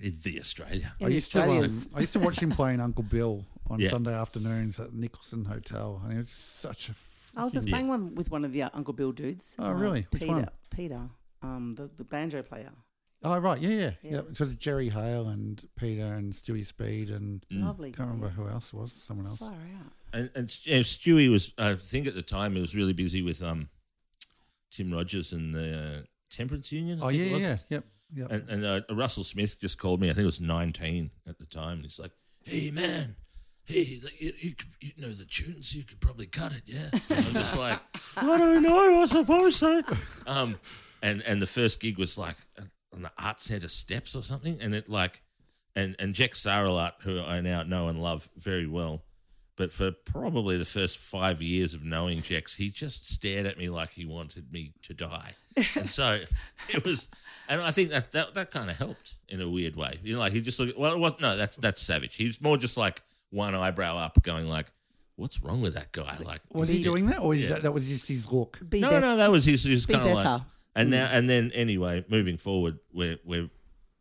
In 0.00 0.12
the 0.24 0.38
Australia. 0.40 0.92
I 1.00 1.06
In 1.06 1.12
used 1.12 1.32
to 1.32 1.42
um, 1.42 1.48
Australia's- 1.48 1.88
I 1.94 2.00
used 2.00 2.12
to 2.14 2.18
watch 2.20 2.38
him 2.40 2.50
playing 2.50 2.80
Uncle 2.80 3.04
Bill 3.04 3.44
on 3.70 3.80
Yeah. 3.80 3.88
Sunday 3.90 4.12
afternoons 4.12 4.78
at 4.78 4.92
Nicholson 4.92 5.44
Hotel, 5.46 6.00
and 6.04 6.12
it 6.12 6.16
was 6.18 6.26
just 6.30 6.60
such 6.60 6.90
a. 6.90 6.94
I 7.36 7.44
was 7.44 7.52
just 7.52 7.66
Yeah. 7.68 7.72
playing 7.72 7.88
one 7.88 8.14
with 8.14 8.30
one 8.30 8.44
of 8.44 8.52
the 8.52 8.62
uh, 8.62 8.70
Uncle 8.74 8.94
Bill 8.94 9.12
dudes. 9.12 9.54
Oh, 9.58 9.66
uh, 9.70 9.72
really? 9.72 10.06
Which 10.10 10.22
Peter. 10.22 10.32
one? 10.34 10.48
Peter. 10.70 11.00
Um, 11.42 11.74
the, 11.76 11.90
the 11.96 12.04
banjo 12.04 12.42
player. 12.42 12.70
Oh 13.26 13.38
right, 13.38 13.58
yeah, 13.60 13.68
yeah, 13.70 13.76
Yeah. 14.02 14.10
yeah. 14.10 14.18
It 14.30 14.38
was 14.40 14.54
Jerry 14.56 14.90
Hale 14.90 15.28
and 15.28 15.66
Peter 15.76 16.04
and 16.04 16.32
Stewie 16.34 16.64
Speed 16.66 17.08
and 17.10 17.44
Lovely. 17.50 17.90
can't 17.90 18.08
remember 18.10 18.28
guy. 18.28 18.34
who 18.34 18.48
else 18.48 18.68
it 18.68 18.74
was. 18.76 18.92
Someone 18.92 19.26
else. 19.26 19.38
Far 19.38 19.52
out. 19.52 19.92
And, 20.12 20.30
and 20.34 20.60
yeah, 20.66 20.78
Stewie 20.80 21.30
was, 21.30 21.52
I 21.58 21.74
think 21.74 22.06
at 22.06 22.14
the 22.14 22.22
time, 22.22 22.54
he 22.54 22.60
was 22.60 22.76
really 22.76 22.92
busy 22.92 23.22
with 23.22 23.42
um, 23.42 23.68
Tim 24.70 24.92
Rogers 24.92 25.32
and 25.32 25.54
the 25.54 26.06
Temperance 26.30 26.70
Union. 26.72 27.00
I 27.00 27.04
Oh 27.04 27.08
think 27.08 27.18
yeah, 27.20 27.24
it 27.24 27.30
yeah, 27.30 27.32
was. 27.52 27.64
yeah, 27.70 27.76
yep, 27.76 27.84
yep. 28.14 28.30
And, 28.30 28.48
and 28.50 28.64
uh, 28.64 28.80
Russell 28.94 29.24
Smith 29.24 29.58
just 29.60 29.78
called 29.78 30.00
me. 30.00 30.10
I 30.10 30.12
think 30.12 30.22
it 30.24 30.26
was 30.26 30.40
19 30.40 31.10
at 31.26 31.38
the 31.38 31.46
time. 31.46 31.76
And 31.78 31.82
he's 31.82 31.98
like, 31.98 32.12
hey, 32.44 32.70
man, 32.70 33.16
hey, 33.66 34.00
you, 34.18 34.32
you, 34.38 34.54
you 34.80 34.92
know 34.98 35.08
the 35.08 35.24
tunes, 35.24 35.74
you 35.74 35.84
could 35.84 36.00
probably 36.00 36.26
cut 36.26 36.52
it, 36.52 36.62
yeah? 36.66 36.88
And 36.92 37.02
I'm 37.26 37.32
just 37.32 37.56
like, 37.56 37.80
I 38.16 38.38
don't 38.38 38.62
know, 38.62 39.02
I 39.02 39.04
suppose 39.06 39.56
so. 39.56 39.82
Um, 40.26 40.56
and, 41.02 41.22
and 41.22 41.40
the 41.40 41.46
first 41.46 41.80
gig 41.80 41.98
was 41.98 42.18
like 42.18 42.36
uh, 42.58 42.62
on 42.92 43.02
the 43.02 43.12
Art 43.18 43.40
Centre 43.40 43.68
steps 43.68 44.14
or 44.14 44.22
something. 44.22 44.58
And 44.60 44.74
it 44.74 44.88
like, 44.88 45.22
and, 45.74 45.96
and 45.98 46.14
Jex 46.14 46.42
Saarelaht, 46.42 47.02
who 47.02 47.20
I 47.20 47.40
now 47.40 47.62
know 47.62 47.88
and 47.88 48.02
love 48.02 48.28
very 48.36 48.66
well, 48.66 49.02
but 49.56 49.72
for 49.72 49.92
probably 49.92 50.58
the 50.58 50.64
first 50.64 50.98
five 50.98 51.40
years 51.40 51.74
of 51.74 51.84
knowing 51.84 52.22
Jex, 52.22 52.54
he 52.54 52.70
just 52.70 53.08
stared 53.08 53.46
at 53.46 53.56
me 53.56 53.68
like 53.68 53.92
he 53.92 54.04
wanted 54.04 54.52
me 54.52 54.72
to 54.82 54.94
die. 54.94 55.32
And 55.76 55.88
so 55.88 56.20
it 56.68 56.84
was, 56.84 57.08
and 57.48 57.60
I 57.60 57.70
think 57.70 57.90
that 57.90 58.12
that, 58.12 58.34
that 58.34 58.50
kind 58.50 58.68
of 58.68 58.76
helped 58.76 59.14
in 59.28 59.40
a 59.40 59.48
weird 59.48 59.76
way. 59.76 59.98
You 60.02 60.14
know, 60.14 60.20
like 60.20 60.32
he 60.32 60.40
just 60.40 60.58
looked, 60.58 60.78
well, 60.78 60.92
it 60.92 60.98
was, 60.98 61.14
no, 61.20 61.36
that's 61.36 61.56
that's 61.56 61.80
savage. 61.80 62.16
He's 62.16 62.40
more 62.40 62.56
just 62.56 62.76
like 62.76 63.02
one 63.34 63.54
eyebrow 63.54 63.96
up, 63.98 64.22
going 64.22 64.46
like, 64.48 64.66
"What's 65.16 65.42
wrong 65.42 65.60
with 65.60 65.74
that 65.74 65.92
guy?" 65.92 66.16
Like, 66.24 66.40
was 66.50 66.68
is 66.70 66.76
he 66.76 66.82
doing 66.82 67.06
that, 67.06 67.18
or 67.20 67.34
is 67.34 67.42
Yeah. 67.42 67.48
that, 67.50 67.62
that 67.64 67.72
was 67.72 67.88
just 67.88 68.08
his 68.08 68.30
look? 68.30 68.60
Be 68.68 68.80
No, 68.80 68.90
best- 68.90 69.02
no, 69.02 69.16
that 69.16 69.30
was 69.30 69.44
his. 69.44 69.64
His 69.64 69.86
kind 69.86 70.08
of 70.08 70.16
like, 70.16 70.42
and 70.76 70.90
now 70.90 71.06
and 71.06 71.28
then 71.28 71.50
anyway, 71.52 72.04
moving 72.08 72.36
forward, 72.38 72.78
we're 72.92 73.18
we're 73.24 73.50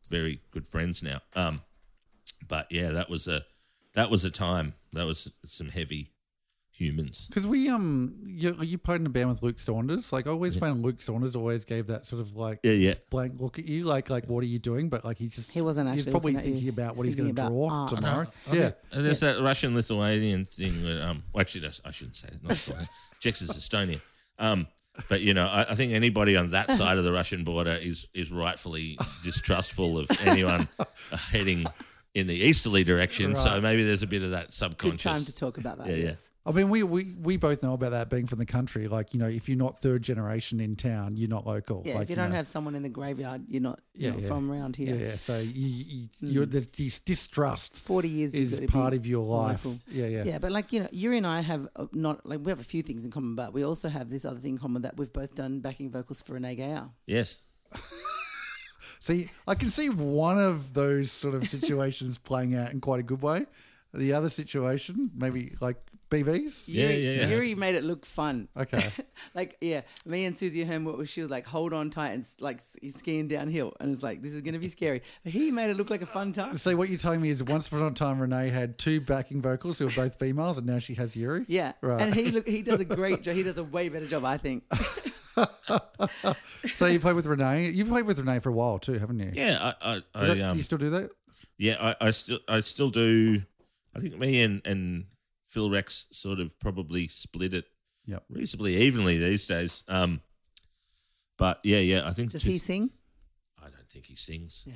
very 0.10 0.42
good 0.52 0.68
friends 0.68 1.02
now. 1.04 1.20
Um, 1.36 1.62
but 2.48 2.68
yeah, 2.72 2.92
that 2.92 3.10
was 3.10 3.28
a 3.28 3.44
that 3.94 4.10
was 4.10 4.24
a 4.26 4.30
time. 4.32 4.76
That 4.94 5.06
was 5.08 5.32
some 5.46 5.70
heavy 5.70 6.12
humans. 6.76 7.28
Because 7.28 7.46
we 7.46 7.70
um, 7.70 8.16
you, 8.26 8.56
you 8.62 8.78
played 8.78 9.00
in 9.02 9.06
a 9.06 9.10
band 9.10 9.30
with 9.30 9.42
Luke 9.44 9.60
Saunders. 9.60 10.12
Like 10.12 10.28
I 10.28 10.32
always 10.32 10.58
found 10.58 10.84
Luke 10.84 11.00
Saunders 11.02 11.36
always 11.36 11.66
gave 11.66 11.88
that 11.88 12.06
sort 12.06 12.20
of 12.22 12.36
like 12.36 12.60
Yeah, 12.64 12.72
yeah. 12.74 12.94
blank 13.10 13.40
look 13.40 13.60
at 13.60 13.66
you, 13.66 13.84
like 13.86 14.10
like 14.10 14.26
what 14.26 14.44
are 14.44 14.48
you 14.48 14.60
doing? 14.60 14.90
But 14.90 15.06
like 15.06 15.18
he 15.18 15.28
just 15.28 15.52
He 15.52 15.62
wasn't 15.62 15.90
He's 15.90 16.00
actually 16.02 16.12
probably 16.12 16.34
looking 16.34 16.40
at 16.40 16.48
you. 16.48 16.54
thinking 16.56 16.70
about 16.70 16.96
what 16.98 17.06
he's 17.06 17.16
going 17.16 17.34
to 17.36 17.42
draw 17.42 17.70
art. 17.70 17.90
tomorrow. 17.90 18.28
I 18.52 18.56
Yeah, 18.56 18.72
and 18.92 19.06
there's 19.06 19.20
that 19.22 19.42
Russian 19.42 19.76
Lithuanian 19.76 20.46
thing. 20.46 20.84
That, 20.84 21.02
um, 21.08 21.24
well, 21.34 21.42
actually, 21.42 21.62
that's, 21.62 21.80
I 21.86 21.92
shouldn't 21.92 22.16
say 22.16 22.30
it. 22.30 22.42
Not 22.44 22.50
Lithuanian. 22.52 22.90
Jex 23.20 23.42
is 23.42 23.52
Estonian. 23.52 24.02
Um, 24.40 24.68
but 25.10 25.22
you 25.22 25.34
know, 25.34 25.48
I, 25.48 25.62
I 25.72 25.76
think 25.76 25.94
anybody 25.94 26.36
on 26.36 26.52
that 26.52 26.70
side 26.80 26.98
of 26.98 27.04
the 27.04 27.12
Russian 27.12 27.44
border 27.44 27.78
is 27.82 28.08
is 28.14 28.32
rightfully 28.32 28.98
distrustful 29.24 29.98
of 30.00 30.10
anyone 30.22 30.68
heading 31.32 31.66
in 32.14 32.28
the 32.28 32.36
easterly 32.36 32.84
direction. 32.84 33.36
So 33.36 33.60
maybe 33.62 33.84
there's 33.84 34.04
a 34.04 34.08
bit 34.08 34.22
of 34.24 34.32
that 34.32 34.46
Good 34.48 34.54
subconscious. 34.54 35.04
time 35.04 35.26
to 35.26 35.36
talk 35.36 35.58
about 35.58 35.78
that. 35.80 35.88
Yeah, 35.88 35.96
yeah. 35.96 36.14
Yes. 36.46 36.56
I 36.56 36.58
mean 36.58 36.70
we, 36.70 36.84
we 36.84 37.14
we 37.20 37.38
both 37.38 37.64
know 37.64 37.74
about 37.74 37.92
that 37.92 38.10
being 38.10 38.28
from 38.28 38.40
the 38.40 38.46
country. 38.46 38.88
Like 38.88 39.14
you 39.14 39.20
know, 39.20 39.28
if 39.28 39.48
you're 39.48 39.58
not 39.58 39.80
third 39.82 40.02
generation 40.02 40.60
in 40.60 40.76
town, 40.76 41.16
you're 41.16 41.30
not 41.30 41.48
local. 41.48 41.84
Yeah, 41.86 41.94
like, 41.96 42.04
if 42.04 42.10
you 42.10 42.16
don't 42.16 42.32
know. 42.32 42.36
have 42.36 42.48
someone 42.48 42.76
in 42.76 42.84
the 42.84 42.90
graveyard, 42.90 43.46
you're 43.48 43.62
not, 43.62 43.80
Yeah, 43.94 44.08
you're 44.08 44.14
not 44.14 44.22
yeah. 44.24 44.28
from 44.28 44.52
around 44.52 44.76
here. 44.76 44.96
yeah, 44.96 45.08
yeah. 45.08 45.18
So 45.18 45.40
you, 45.40 45.50
you 45.68 46.08
you're 46.20 46.46
there's 46.46 46.68
this 46.68 47.00
distrust 47.00 47.78
40 47.78 48.10
years 48.10 48.34
is 48.34 48.60
to 48.60 48.68
part 48.68 48.94
of 48.94 49.08
your 49.08 49.26
life. 49.26 49.64
local. 49.66 49.80
Yeah, 49.90 50.08
yeah, 50.08 50.24
Yeah, 50.26 50.38
but 50.40 50.52
like 50.52 50.74
you 50.74 50.82
know, 50.82 50.90
Yuri 50.92 51.18
and 51.18 51.28
I 51.28 51.42
have 51.42 51.68
uh, 51.76 51.86
not 51.94 52.26
like 52.26 52.42
we 52.44 52.52
have 52.52 52.60
a 52.60 52.64
few 52.66 52.84
things 52.84 53.06
in 53.06 53.12
common, 53.12 53.36
but 53.36 53.54
we 53.54 53.64
also 53.64 53.88
have 53.90 54.10
this 54.10 54.26
other 54.26 54.40
thing 54.40 54.52
in 54.54 54.58
common 54.58 54.82
that 54.82 54.98
we've 54.98 55.14
both 55.14 55.36
done 55.36 55.60
backing 55.62 55.90
vocals 55.92 56.22
for 56.22 56.34
Renee 56.34 56.56
Geyer. 56.56 56.90
Yes. 57.08 57.40
See, 59.00 59.30
I 59.48 59.56
can 59.56 59.70
see 59.70 59.90
one 59.90 60.40
of 60.40 60.74
those 60.74 61.12
sort 61.12 61.36
of 61.36 61.48
situations 61.50 62.18
playing 62.18 62.56
out 62.56 62.72
in 62.72 62.80
quite 62.80 63.00
a 63.02 63.04
good 63.04 63.22
way. 63.22 63.46
The 63.94 64.14
other 64.14 64.30
situation, 64.30 65.12
maybe 65.14 65.56
like 65.60 65.76
BBs. 66.14 66.66
Yeah, 66.68 66.84
Yuri, 66.84 66.96
yeah, 66.98 67.12
yeah. 67.22 67.28
Yuri 67.30 67.56
made 67.56 67.76
it 67.76 67.84
look 67.84 68.06
fun. 68.06 68.48
Okay. 68.56 68.90
like 69.36 69.58
yeah, 69.62 69.82
me 70.06 70.26
and 70.26 70.38
Susie 70.38 70.64
Herm, 70.64 71.06
she 71.06 71.22
was 71.22 71.32
like, 71.32 71.46
hold 71.46 71.74
on 71.74 71.90
tight 71.90 72.10
and 72.12 72.22
s- 72.24 72.36
like 72.40 72.58
s- 72.58 72.78
skiing 72.96 73.28
downhill, 73.28 73.74
and 73.80 73.92
it's 73.92 74.04
like 74.04 74.22
this 74.22 74.34
is 74.34 74.42
gonna 74.42 74.60
be 74.60 74.68
scary. 74.68 75.02
But 75.24 75.34
he 75.34 75.52
made 75.52 75.70
it 75.70 75.78
look 75.78 75.90
like 75.90 76.02
a 76.02 76.06
fun 76.06 76.32
time. 76.34 76.58
So 76.58 76.76
what 76.76 76.90
you're 76.90 77.00
telling 77.00 77.22
me 77.22 77.30
is 77.30 77.42
once 77.44 77.68
upon 77.68 77.82
a 77.84 77.92
time 77.92 78.20
Renee 78.20 78.50
had 78.50 78.78
two 78.78 79.02
backing 79.02 79.42
vocals 79.42 79.80
who 79.80 79.86
were 79.86 79.92
both 79.96 80.20
females, 80.20 80.58
and 80.58 80.68
now 80.68 80.80
she 80.80 80.94
has 80.96 81.16
Yuri. 81.16 81.46
Yeah, 81.48 81.74
Right. 81.82 82.02
and 82.02 82.14
he 82.16 82.32
look 82.32 82.48
he 82.48 82.62
does 82.62 82.80
a 82.80 82.86
great 82.86 83.22
job. 83.24 83.36
He 83.36 83.44
does 83.44 83.58
a 83.58 83.64
way 83.64 83.90
better 83.90 84.08
job, 84.08 84.24
I 84.26 84.38
think. 84.38 84.64
So 86.76 86.86
you 86.86 87.00
played 87.00 87.16
with 87.16 87.26
Renee. 87.26 87.70
You've 87.72 87.88
played 87.90 88.06
with 88.06 88.20
Renee 88.20 88.40
for 88.40 88.50
a 88.50 88.54
while 88.54 88.80
too, 88.80 88.94
haven't 88.94 89.20
you? 89.20 89.32
Yeah, 89.34 89.74
I, 89.82 89.92
I, 89.94 89.96
Is 89.96 90.04
I 90.16 90.26
that- 90.26 90.42
um, 90.42 90.58
you 90.58 90.64
still 90.64 90.78
do 90.78 90.90
that? 90.92 91.10
yeah, 91.58 91.76
I, 92.00 92.08
I 92.08 92.12
still, 92.12 92.40
I 92.48 92.60
still 92.62 92.90
do. 92.90 93.42
I 93.96 94.00
think 94.00 94.18
me 94.18 94.42
and 94.44 94.62
and 94.66 95.06
Phil 95.54 95.70
Rex 95.70 96.08
sort 96.12 96.40
of 96.40 96.60
probably 96.60 97.08
split 97.08 97.54
it 97.54 97.66
Yep. 98.06 98.24
reasonably 98.30 98.76
evenly 98.78 99.18
these 99.18 99.46
days. 99.46 99.84
Um, 99.88 100.20
but 101.38 101.60
yeah, 101.64 101.78
yeah, 101.80 102.02
I 102.08 102.12
think 102.12 102.32
Does 102.32 102.42
just, 102.44 102.52
he 102.52 102.58
sing? 102.60 102.90
I 103.60 103.66
don't 103.70 103.88
think 103.90 104.06
he 104.06 104.16
sings. 104.16 104.66
Yeah, 104.68 104.74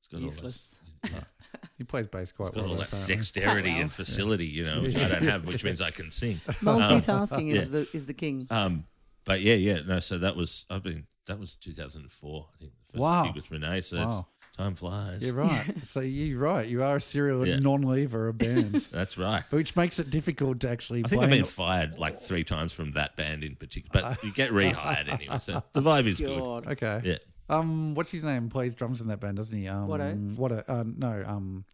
He's 0.00 0.08
got 0.08 0.20
useless. 0.20 0.76
all 1.02 1.10
this, 1.10 1.24
He 1.78 1.84
plays 1.84 2.06
bass 2.06 2.30
quite 2.32 2.46
he's 2.48 2.54
got 2.54 2.62
well. 2.62 2.72
all 2.72 2.78
that 2.78 2.88
apparently. 2.88 3.14
dexterity 3.16 3.70
Wow. 3.74 3.80
and 3.80 3.92
facility, 4.02 4.46
you 4.46 4.64
know, 4.64 4.82
which 4.82 4.96
I 4.96 5.08
don't 5.08 5.22
have, 5.24 5.46
which 5.46 5.64
means 5.64 5.80
I 5.80 5.90
can 5.90 6.10
sing. 6.10 6.40
Multitasking 6.46 7.48
yeah. 7.54 7.62
is 7.62 7.70
the 7.70 7.88
is 7.92 8.06
the 8.06 8.14
king. 8.14 8.46
Um, 8.50 8.84
but 9.24 9.40
yeah, 9.40 9.54
yeah, 9.54 9.80
no. 9.86 9.98
So 10.00 10.18
that 10.18 10.36
was 10.36 10.64
I've 10.70 10.82
been 10.82 11.06
that 11.26 11.38
was 11.38 11.56
2004. 11.56 12.46
I 12.54 12.58
think 12.58 12.72
the 12.78 12.84
first 12.92 13.00
Wow. 13.00 13.24
gig 13.24 13.34
with 13.34 13.50
Renee. 13.50 13.80
So 13.80 13.96
Wow. 13.96 14.26
That's, 14.58 14.80
time 14.80 14.90
flies. 14.90 15.24
You're 15.26 15.34
right. 15.34 15.74
so 15.84 16.00
you're 16.00 16.38
right. 16.38 16.68
You 16.68 16.82
are 16.82 16.96
a 16.96 17.00
serial 17.00 17.46
Yeah. 17.46 17.58
non-leaver 17.58 18.28
of 18.28 18.38
bands, 18.38 18.90
That's 18.92 19.16
right. 19.16 19.42
which 19.50 19.76
makes 19.76 19.98
it 19.98 20.10
difficult 20.10 20.60
to 20.60 20.68
actually. 20.70 21.04
I 21.04 21.08
think 21.08 21.22
I've 21.22 21.30
been 21.30 21.44
fired 21.44 21.98
like 21.98 22.20
three 22.20 22.44
times 22.44 22.72
from 22.72 22.90
that 22.92 23.16
band 23.16 23.44
in 23.44 23.54
particular, 23.56 24.10
but 24.10 24.22
you 24.24 24.32
get 24.32 24.50
rehired 24.50 25.08
anyway. 25.12 25.38
So 25.40 25.62
the 25.72 25.80
vibe 25.80 26.06
is 26.06 26.20
good. 26.20 26.38
God. 26.38 26.66
Okay. 26.72 27.00
Yeah. 27.04 27.16
Um, 27.50 27.94
what's 27.94 28.10
his 28.10 28.24
name? 28.24 28.50
Plays 28.50 28.74
drums 28.74 29.00
in 29.00 29.08
that 29.08 29.20
band, 29.20 29.38
doesn't 29.38 29.56
he? 29.58 29.66
Um, 29.68 29.88
Watto? 29.88 30.38
What 30.38 30.52
a 30.52 30.70
uh, 30.70 30.84
no. 30.84 31.22
Um, 31.26 31.64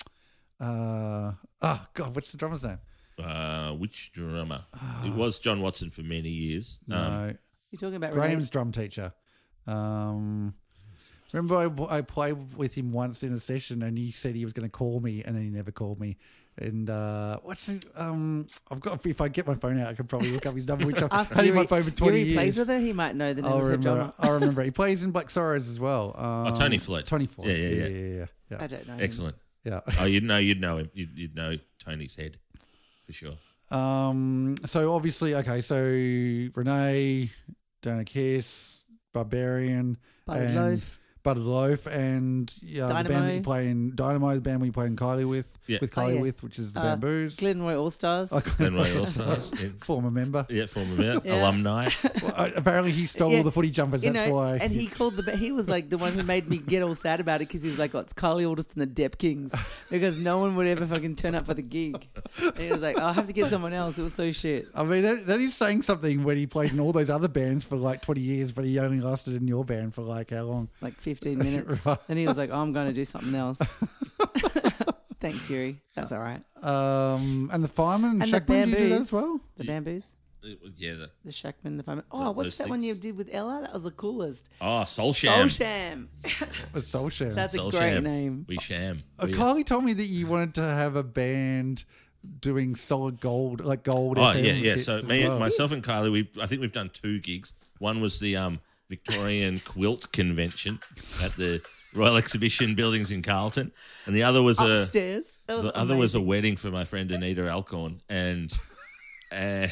uh, 0.60 1.32
oh 1.62 1.86
God, 1.94 2.14
what's 2.14 2.30
the 2.30 2.38
drummer's 2.38 2.62
name? 2.64 2.78
Uh, 3.18 3.72
which 3.72 4.12
drummer? 4.12 4.64
it 5.04 5.12
was 5.14 5.38
John 5.38 5.60
Watson 5.60 5.90
for 5.90 6.02
many 6.02 6.28
years. 6.30 6.78
Um, 6.90 6.96
No, 6.96 7.34
You're 7.70 7.78
talking 7.78 7.96
about 7.96 8.12
Graham's 8.12 8.50
drum 8.50 8.72
teacher. 8.72 9.12
Um, 9.66 10.54
remember 11.32 11.56
I, 11.90 11.96
I 11.98 12.00
played 12.02 12.56
with 12.56 12.74
him 12.76 12.92
once 12.92 13.22
in 13.22 13.32
a 13.32 13.40
session, 13.40 13.82
and 13.82 13.96
he 13.98 14.10
said 14.10 14.34
he 14.34 14.44
was 14.44 14.52
going 14.52 14.66
to 14.68 14.72
call 14.72 15.00
me, 15.00 15.22
and 15.24 15.34
then 15.34 15.42
he 15.44 15.50
never 15.50 15.70
called 15.72 16.00
me. 16.00 16.16
And 16.56 16.88
uh, 16.88 17.38
what's 17.42 17.68
it, 17.68 17.84
um? 17.96 18.46
I've 18.70 18.80
got 18.80 19.04
if 19.04 19.20
I 19.20 19.26
get 19.26 19.44
my 19.44 19.56
phone 19.56 19.80
out, 19.80 19.88
I 19.88 19.94
could 19.94 20.08
probably 20.08 20.30
look 20.30 20.46
up 20.46 20.54
his 20.54 20.68
number, 20.68 20.86
which 20.86 21.02
I've 21.02 21.10
Ask 21.10 21.34
had 21.34 21.44
in 21.46 21.54
my 21.54 21.66
phone 21.66 21.82
for 21.82 21.90
twenty 21.90 22.18
Yuri 22.18 22.28
years. 22.30 22.36
plays 22.36 22.58
with 22.58 22.68
her. 22.68 22.78
He 22.78 22.92
might 22.92 23.16
know 23.16 23.32
the 23.34 23.42
name 23.42 23.50
I 23.50 23.54
of 23.54 23.60
her 23.60 23.64
remember. 23.70 23.82
drummer. 23.96 24.12
I 24.20 24.28
remember. 24.28 24.62
He 24.64 24.70
plays 24.70 25.02
in 25.02 25.10
Black 25.10 25.30
Sorrows 25.30 25.68
as 25.68 25.80
well. 25.80 26.14
Um, 26.16 26.54
Tony 26.54 26.78
Floyd. 26.78 27.06
Tony 27.06 27.26
Floyd. 27.26 27.48
Yeah, 27.48 27.54
yeah, 27.54 27.68
yeah, 27.68 27.74
yeah. 27.74 27.86
yeah, 27.88 28.16
yeah. 28.18 28.26
yeah. 28.50 28.56
I 28.60 28.66
don't 28.68 28.86
know. 28.86 28.94
him. 28.94 29.00
excellent. 29.00 29.36
yeah. 29.64 29.80
Oh, 29.98 30.04
you'd 30.04 30.22
know, 30.22 30.38
you'd 30.38 30.60
know 30.60 30.78
him. 30.78 30.90
You'd, 30.94 31.18
you'd 31.18 31.34
know 31.34 31.56
Tony's 31.84 32.14
head 32.14 32.38
for 33.04 33.12
sure. 33.12 33.32
Um, 33.72 34.54
so 34.64 34.94
obviously, 34.94 35.34
okay, 35.34 35.60
so 35.60 35.74
Renee, 36.54 37.32
Dana 37.82 38.04
Kiss, 38.04 38.84
Barbarian, 39.12 39.96
Buttered 40.24 40.50
and 40.50 40.54
Loaf. 40.54 41.00
Buttered 41.24 41.42
Loaf, 41.44 41.86
and 41.86 42.54
yeah, 42.62 42.86
the 43.02 43.08
band 43.08 43.28
that 43.28 43.34
you 43.34 43.40
play 43.40 43.68
in 43.68 43.94
Dynamo, 43.96 44.34
the 44.34 44.40
band 44.42 44.60
we 44.60 44.70
play 44.70 44.86
in 44.86 44.94
Kylie 44.94 45.26
with, 45.28 45.58
Yeah. 45.66 45.78
with 45.80 45.90
Oh, 45.96 46.00
Kylie 46.02 46.14
yeah. 46.16 46.20
with, 46.20 46.42
which 46.42 46.58
is 46.58 46.74
the 46.74 46.80
Uh, 46.80 46.82
Bamboos. 46.96 47.36
Glenroy 47.36 47.78
All 47.80 47.90
Stars. 47.90 48.28
Glenroy 48.30 48.96
All 49.00 49.06
Stars. 49.06 49.50
Yeah, 49.60 49.68
Former 49.80 50.10
member. 50.10 50.46
yeah, 50.50 50.66
former 50.66 50.94
member, 50.94 51.22
Yeah. 51.26 51.40
alumni. 51.42 51.88
Well, 52.22 52.32
uh, 52.36 52.50
apparently, 52.56 52.92
he 52.92 53.06
stole 53.06 53.30
Yeah, 53.32 53.38
all 53.38 53.42
the 53.44 53.50
footy 53.52 53.70
jumpers. 53.70 54.04
you 54.04 54.12
That's 54.12 54.28
know, 54.28 54.34
why. 54.34 54.56
and 54.58 54.70
he 54.72 54.86
called 54.86 55.14
the 55.14 55.22
ba- 55.22 55.36
he 55.36 55.50
was 55.50 55.68
like 55.68 55.88
the 55.90 55.98
one 55.98 56.12
who 56.12 56.22
made 56.24 56.48
me 56.48 56.58
get 56.58 56.82
all 56.82 56.94
sad 56.94 57.20
about 57.20 57.36
it 57.40 57.48
because 57.48 57.62
he 57.62 57.68
was 57.70 57.78
like, 57.78 57.94
"Oh, 57.94 58.00
it's 58.00 58.12
Kylie 58.12 58.34
Carly 58.34 58.44
Alderson, 58.44 58.72
the 58.76 58.86
Dep 58.86 59.16
Kings," 59.18 59.54
because 59.90 60.18
no 60.18 60.38
one 60.38 60.56
would 60.56 60.66
ever 60.66 60.86
fucking 60.86 61.16
turn 61.16 61.34
up 61.34 61.46
for 61.46 61.54
the 61.54 61.62
gig. 61.62 62.06
And 62.42 62.58
he 62.58 62.70
was 62.70 62.82
like, 62.82 62.98
"I'll 62.98 63.12
have 63.14 63.26
to 63.28 63.32
get 63.32 63.46
someone 63.50 63.72
else." 63.72 63.98
It 63.98 64.02
was 64.02 64.14
so 64.14 64.30
shit. 64.32 64.66
I 64.74 64.82
mean, 64.84 65.02
that, 65.02 65.26
that 65.26 65.40
is 65.40 65.54
saying 65.54 65.82
something 65.82 66.22
when 66.24 66.36
he 66.36 66.46
plays 66.46 66.72
in 66.74 66.80
all 66.80 66.92
those 66.92 67.08
other 67.10 67.28
bands 67.28 67.64
for 67.64 67.76
like 67.76 68.02
20 68.02 68.20
years, 68.20 68.52
but 68.52 68.64
he 68.66 68.78
only 68.78 69.00
lasted 69.00 69.34
in 69.36 69.46
your 69.48 69.64
band 69.64 69.94
for 69.94 70.02
like 70.02 70.30
how 70.30 70.42
long? 70.42 70.68
Like 70.82 70.94
15 71.14 71.38
minutes, 71.46 71.86
Right. 71.86 71.98
and 72.08 72.18
he 72.18 72.26
was 72.26 72.36
like, 72.36 72.50
oh, 72.52 72.58
"I'm 72.60 72.72
going 72.72 72.86
to 72.88 72.92
do 72.92 73.04
something 73.04 73.34
else." 73.34 73.58
Thanks, 75.20 75.48
Yuri. 75.48 75.80
That's 75.94 76.12
all 76.12 76.18
right. 76.18 76.40
Um, 76.62 77.48
and 77.52 77.64
the 77.64 77.68
fireman, 77.68 78.10
And 78.12 78.22
the 78.22 78.26
Shackman, 78.26 78.64
do 78.66 78.70
you 78.70 78.76
do 78.76 78.82
that 78.82 78.88
Bamboos. 78.90 79.00
as 79.06 79.12
well? 79.12 79.40
The 79.56 79.64
Bamboos, 79.64 80.14
Yeah. 80.76 80.94
The, 80.94 81.08
the 81.24 81.32
Shackman, 81.32 81.76
the 81.78 81.82
fireman. 81.82 82.04
Oh, 82.12 82.24
Th- 82.26 82.36
what's 82.36 82.58
those 82.58 82.66
that 82.66 82.68
one 82.68 82.82
you 82.82 82.94
did 82.94 83.16
with 83.16 83.30
Ella? 83.32 83.60
That 83.62 83.72
was 83.72 83.82
the 83.82 83.90
coolest. 83.90 84.50
oh, 84.60 84.84
Soul 84.84 85.12
Soul 85.14 85.30
Sham. 85.30 85.48
Sham. 85.48 86.08
It's 86.74 86.88
Soul 86.88 87.08
Sham. 87.08 87.34
That's 87.34 87.54
Soul 87.54 87.68
a 87.68 87.70
great 87.70 87.94
Sham. 87.94 88.04
name. 88.04 88.44
We 88.48 88.58
sham. 88.58 88.98
Uh, 89.18 89.26
We- 89.26 89.32
Kylie 89.34 89.64
told 89.64 89.84
me 89.84 89.94
that 89.94 90.04
you 90.04 90.26
wanted 90.26 90.54
to 90.56 90.62
have 90.62 90.94
a 90.96 91.02
band 91.04 91.84
doing 92.40 92.74
solid 92.76 93.18
gold, 93.20 93.64
like 93.64 93.82
gold. 93.82 94.18
Oh 94.18 94.32
yeah, 94.32 94.52
yeah. 94.52 94.76
So 94.76 95.00
me, 95.02 95.26
well. 95.26 95.38
myself, 95.38 95.72
and 95.72 95.82
Kylie, 95.82 96.12
we 96.12 96.30
I 96.40 96.46
think 96.46 96.60
we've 96.60 96.72
done 96.72 96.90
two 96.92 97.18
gigs. 97.20 97.54
One 97.78 98.00
was 98.02 98.18
the 98.20 98.36
um, 98.36 98.60
Victorian 98.88 99.60
Quilt 99.64 100.12
Convention 100.12 100.78
at 101.22 101.32
the 101.32 101.62
Royal 101.94 102.16
Exhibition 102.16 102.74
Buildings 102.74 103.10
in 103.10 103.22
Carlton, 103.22 103.72
and 104.06 104.14
the 104.14 104.22
other 104.22 104.42
was 104.42 104.58
a 104.60 104.82
Upstairs. 104.82 105.40
That 105.46 105.54
was 105.54 105.62
the 105.64 105.76
other 105.76 105.96
was 105.96 106.14
a 106.14 106.20
wedding 106.20 106.56
for 106.56 106.70
my 106.70 106.84
friend 106.84 107.10
Anita 107.10 107.48
Alcorn, 107.48 108.00
and 108.08 108.56
uh, 109.32 109.68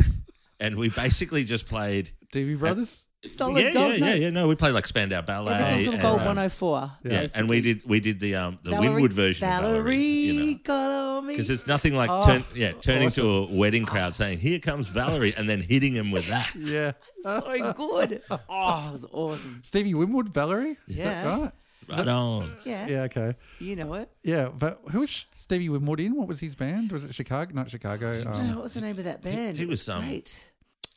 and 0.60 0.76
we 0.76 0.88
basically 0.88 1.44
just 1.44 1.66
played. 1.66 2.10
Doobie 2.32 2.58
Brothers. 2.58 3.04
Solid 3.24 3.62
yeah, 3.62 3.72
gold. 3.72 3.92
yeah, 3.94 3.98
no. 3.98 4.06
yeah, 4.06 4.14
yeah. 4.14 4.30
No, 4.30 4.48
we 4.48 4.56
played 4.56 4.72
like 4.74 4.86
Spandau 4.86 5.22
Ballet. 5.22 5.54
Everything 5.54 5.84
from 5.86 5.94
and, 5.94 6.02
Gold 6.02 6.20
um, 6.20 6.26
104. 6.26 6.90
yeah, 7.04 7.26
and 7.36 7.48
we 7.48 7.60
did 7.60 7.82
we 7.88 8.00
did 8.00 8.18
the 8.18 8.34
um 8.34 8.58
the 8.64 8.70
Valerie- 8.70 8.88
Winwood 8.90 9.12
version 9.12 9.48
Valerie, 9.48 9.68
of 9.68 9.74
Valerie, 9.76 10.04
you 10.04 10.52
know. 10.54 10.58
follow. 10.64 11.22
Because 11.28 11.48
it's 11.50 11.66
nothing 11.68 11.94
like 11.94 12.10
Oh, 12.10 12.24
turn, 12.24 12.44
yeah, 12.54 12.72
turning 12.72 13.10
to 13.10 13.24
a 13.28 13.46
wedding 13.46 13.84
crowd 13.86 14.14
saying, 14.16 14.38
"Here 14.38 14.58
comes 14.58 14.88
Valerie," 14.88 15.34
and 15.36 15.48
then 15.48 15.60
hitting 15.60 15.94
him 15.94 16.10
with 16.10 16.26
that. 16.28 16.52
Yeah. 16.56 16.92
so 17.22 17.72
good. 17.74 18.22
Oh, 18.30 18.88
it 18.88 18.92
was 18.92 19.06
awesome. 19.12 19.60
Stevie 19.64 19.94
Winwood, 19.94 20.28
Valerie. 20.30 20.76
Yeah. 20.88 21.38
right. 21.42 21.52
Right 21.88 22.08
on. 22.08 22.56
Yeah, 22.64 22.86
Yeah. 22.86 23.02
Okay. 23.02 23.34
you 23.58 23.76
know 23.76 23.94
it. 23.94 24.08
Yeah. 24.22 24.48
But 24.48 24.80
who 24.90 25.00
was 25.00 25.26
Stevie 25.32 25.68
Winwood 25.68 26.00
in? 26.00 26.16
What 26.16 26.28
was 26.28 26.40
his 26.40 26.54
band? 26.54 26.90
Was 26.92 27.04
it 27.04 27.14
Chicago? 27.14 27.52
Not 27.54 27.70
Chicago. 27.70 28.24
Um, 28.32 28.54
what 28.54 28.64
was 28.64 28.74
the 28.74 28.80
name 28.80 28.98
of 28.98 29.04
that 29.04 29.22
band? 29.22 29.58
he 29.58 29.64
It 29.64 29.68
was, 29.68 29.88
um, 29.88 30.02
great. 30.04 30.42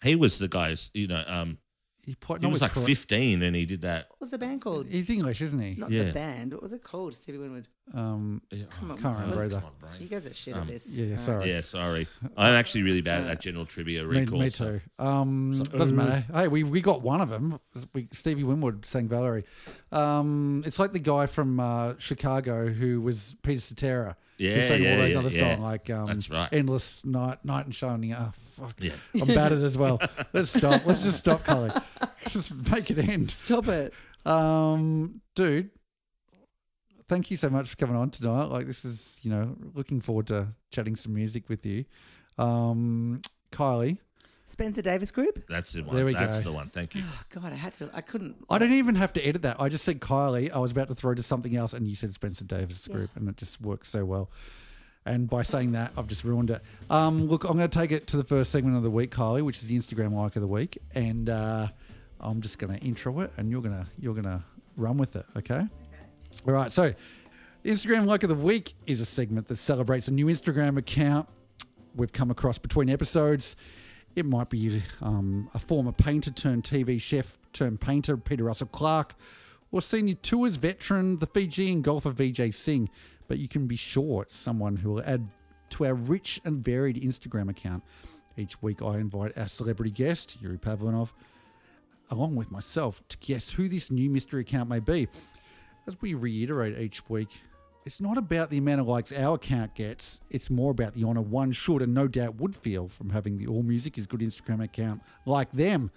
He 0.04 0.16
was 0.16 0.38
the 0.40 0.48
guy's, 0.48 0.92
you 0.94 1.08
know, 1.08 1.24
um, 1.28 1.58
he 2.06 2.15
played, 2.15 2.41
he 2.41 2.48
was 2.48 2.62
like 2.62 2.74
Cor- 2.74 2.84
15 2.84 3.41
and 3.41 3.56
he 3.56 3.65
did 3.65 3.82
that. 3.82 4.08
What 4.10 4.22
was 4.22 4.30
the 4.32 4.38
band 4.38 4.62
called? 4.62 4.88
He's 4.88 5.10
English, 5.10 5.41
isn't 5.41 5.60
he? 5.60 5.76
Not 5.76 5.89
Yeah. 5.91 6.06
the 6.06 6.13
band. 6.13 6.54
What 6.54 6.62
was 6.62 6.74
it 6.74 6.84
called? 6.84 7.13
Stevie 7.15 7.38
Winwood. 7.39 7.68
Um, 7.94 8.41
Come 8.80 8.91
on, 8.91 8.98
can't 9.02 9.20
remember 9.20 9.44
either. 9.46 9.60
Come 9.60 9.89
on. 9.94 10.02
You 10.02 10.08
guys 10.08 10.26
are 10.26 10.34
shit 10.34 10.56
at 10.56 10.65
this. 10.68 10.88
yeah, 10.88 11.04
yeah, 11.06 11.10
All 11.12 11.15
right. 11.15 11.20
sorry. 11.20 11.50
Yeah, 11.50 11.62
sorry. 11.62 12.08
I'm 12.36 12.54
actually 12.56 12.82
really 12.84 13.02
bad 13.02 13.22
at 13.24 13.28
that 13.28 13.41
general 13.41 13.65
trivia 13.65 14.04
Me, 14.04 14.22
recall. 14.22 14.39
me 14.39 14.50
stuff. 14.50 14.68
too. 14.98 15.04
Um, 15.04 15.52
doesn't 15.72 15.96
matter. 15.96 16.26
Hey, 16.34 16.48
we, 16.48 16.63
we 16.63 16.82
got 16.82 17.02
one 17.04 17.22
of 17.22 17.30
them. 17.30 17.60
We, 17.94 18.08
Stevie 18.12 18.44
Winwood 18.44 18.86
sang 18.86 19.08
Valerie. 19.08 19.44
Um, 19.91 20.63
it's 20.65 20.80
like 20.80 20.94
the 20.94 21.00
guy 21.00 21.28
from 21.28 21.60
uh, 21.60 21.94
Chicago 21.98 22.68
who 22.68 23.02
was 23.02 23.36
Peter 23.44 23.62
Cetera. 23.62 24.18
Who 24.38 24.43
Yeah, 24.43 24.63
sang 24.63 24.84
yeah, 24.84 24.91
all 24.91 24.98
those 24.98 25.12
yeah, 25.12 25.19
other 25.19 25.30
yeah. 25.30 25.39
songs 25.39 25.60
like 25.60 25.89
um, 25.89 26.08
That's 26.08 26.30
right. 26.30 26.50
Endless 26.52 27.06
Night, 27.06 27.43
Night 27.43 27.65
and 27.65 27.76
Shining. 27.76 28.13
Ah, 28.13 28.32
fuck. 28.34 28.74
Yeah. 28.80 28.93
I'm 29.21 29.28
bad 29.28 29.52
at 29.54 29.60
it 29.60 29.63
as 29.63 29.78
well. 29.78 30.00
Let's 30.34 30.50
stop. 30.52 30.86
Let's 30.86 31.04
just 31.04 31.19
stop, 31.19 31.43
Colin. 31.43 31.71
Let's 32.02 32.34
just 32.34 32.54
make 32.71 32.91
it 32.91 32.98
end. 32.98 33.30
Stop 33.32 33.67
it. 33.67 33.93
Um, 34.26 35.21
dude, 35.36 35.69
thank 37.08 37.30
you 37.32 37.38
so 37.38 37.50
much 37.50 37.69
for 37.69 37.76
coming 37.76 37.95
on 37.95 38.10
tonight. 38.10 38.45
Like, 38.45 38.65
this 38.65 38.84
is, 38.86 39.19
you 39.21 39.30
know, 39.32 39.56
looking 39.74 40.02
forward 40.02 40.28
to 40.28 40.48
chatting 40.71 40.95
some 40.95 41.13
music 41.13 41.48
with 41.50 41.65
you. 41.65 41.86
Um, 42.38 43.21
Kylie, 43.52 44.00
Spencer 44.46 44.82
Davis 44.82 45.12
Group. 45.12 45.48
That's 45.48 45.74
the 45.74 45.82
one. 45.84 45.96
There 45.96 46.06
we 46.06 46.14
That's 46.14 46.40
go. 46.40 46.46
the 46.46 46.52
one. 46.52 46.70
Thank 46.70 46.96
you. 46.96 47.02
Oh 47.04 47.22
God, 47.30 47.52
I 47.52 47.56
had 47.56 47.74
to. 47.76 47.90
I 47.94 48.02
couldn't. 48.02 48.36
I 48.50 48.60
don't 48.60 48.74
even 48.74 48.96
have 48.96 49.12
to 49.14 49.22
edit 49.26 49.42
that. 49.42 49.60
I 49.60 49.70
just 49.70 49.84
said 49.84 50.00
Kylie. 50.00 50.52
I 50.52 50.60
was 50.60 50.72
about 50.72 50.88
to 50.90 50.96
throw 50.96 51.16
to 51.16 51.24
something 51.24 51.56
else, 51.56 51.74
and 51.74 51.88
you 51.88 51.96
said 51.96 52.14
Spencer 52.14 52.46
Davis 52.46 52.88
Group, 52.88 53.10
and 53.16 53.28
it 53.28 53.38
just 53.38 53.60
works 53.62 53.90
so 53.90 54.06
well. 54.06 54.30
And 55.08 55.30
by 55.30 55.44
saying 55.44 55.74
that, 55.74 55.92
I've 55.98 56.08
just 56.08 56.24
ruined 56.24 56.50
it. 56.50 56.62
Um, 56.90 57.28
look, 57.28 57.44
I'm 57.44 57.58
going 57.58 57.70
to 57.70 57.80
take 57.80 57.92
it 57.92 58.08
to 58.08 58.18
the 58.18 58.24
first 58.24 58.52
segment 58.52 58.76
of 58.76 58.82
the 58.82 58.90
week, 58.90 59.12
Kylie, 59.12 59.44
which 59.44 59.58
is 59.62 59.68
the 59.68 59.78
Instagram 59.78 60.14
like 60.14 60.36
of 60.36 60.42
the 60.42 60.48
week, 60.48 60.80
and 60.96 61.30
uh, 61.30 61.68
I'm 62.20 62.42
just 62.42 62.58
going 62.60 62.78
to 62.78 62.84
intro 62.84 63.20
it, 63.22 63.32
and 63.38 63.50
you're 63.50 63.62
gonna 63.62 63.88
you're 64.00 64.16
gonna 64.16 64.44
run 64.78 64.98
with 64.98 65.16
it. 65.16 65.26
Okay. 65.38 65.64
All 66.48 66.54
right. 66.54 66.72
So, 66.72 66.94
the 67.64 67.72
Instagram 67.72 68.06
like 68.06 68.22
of 68.24 68.30
the 68.30 68.36
week 68.36 68.74
is 68.86 69.02
a 69.02 69.06
segment 69.06 69.48
that 69.48 69.56
celebrates 69.58 70.08
a 70.08 70.14
new 70.14 70.28
Instagram 70.28 70.78
account 70.78 71.30
we've 71.96 72.14
come 72.14 72.30
across 72.30 72.58
between 72.58 72.90
episodes. 72.90 73.56
It 74.15 74.25
might 74.25 74.49
be 74.49 74.82
um, 75.01 75.49
a 75.54 75.60
former 75.60 75.91
painter 75.91 76.32
turned 76.32 76.63
TV 76.63 77.01
chef 77.01 77.38
turned 77.51 77.82
painter, 77.82 78.15
Peter 78.15 78.45
Russell 78.45 78.67
Clarke, 78.67 79.13
or 79.71 79.82
senior 79.82 80.15
tours 80.15 80.56
veteran, 80.56 81.19
the 81.19 81.25
Fijian 81.25 81.82
golfer 81.82 82.12
Vijay 82.12 82.54
Singh, 82.54 82.89
but 83.28 83.39
you 83.39 83.49
can 83.49 83.67
be 83.67 83.75
sure 83.75 84.21
it's 84.21 84.36
someone 84.36 84.78
who 84.78 84.93
will 84.93 85.04
add 85.04 85.28
to 85.71 85.86
our 85.86 85.93
rich 85.93 86.39
and 86.45 86.63
varied 86.63 86.95
Instagram 87.01 87.49
account. 87.49 87.84
Each 88.38 88.62
week, 88.62 88.82
I 88.82 88.97
invite 88.97 89.38
our 89.38 89.47
celebrity 89.49 89.91
guest, 89.91 90.38
Yuri 90.41 90.58
Pavlinov, 90.58 91.12
along 92.10 92.36
with 92.36 92.51
myself, 92.51 93.06
to 93.10 93.17
guess 93.17 93.49
who 93.49 93.67
this 93.67 93.91
new 93.91 94.10
mystery 94.10 94.41
account 94.41 94.69
may 94.69 94.80
be. 94.80 95.10
As 95.88 96.01
we 96.01 96.13
reiterate 96.13 96.78
each 96.80 97.08
week, 97.10 97.41
it's 97.86 98.02
not 98.02 98.17
about 98.17 98.50
the 98.50 98.58
amount 98.58 98.82
of 98.82 98.88
likes 98.88 99.12
our 99.12 99.36
account 99.36 99.76
gets, 99.76 100.19
it's 100.32 100.50
more 100.50 100.71
about 100.71 100.95
the 100.95 101.04
honour 101.04 101.21
one 101.21 101.52
should 101.52 101.84
and 101.84 101.93
no 101.93 102.08
doubt 102.08 102.36
would 102.36 102.56
feel 102.56 102.88
from 102.88 103.12
having 103.12 103.38
the 103.38 103.45
All 103.45 103.62
Music 103.62 103.98
is 103.98 104.08
Good 104.08 104.21
Instagram 104.21 104.63
account 104.63 105.04
like 105.26 105.52
them. 105.52 105.91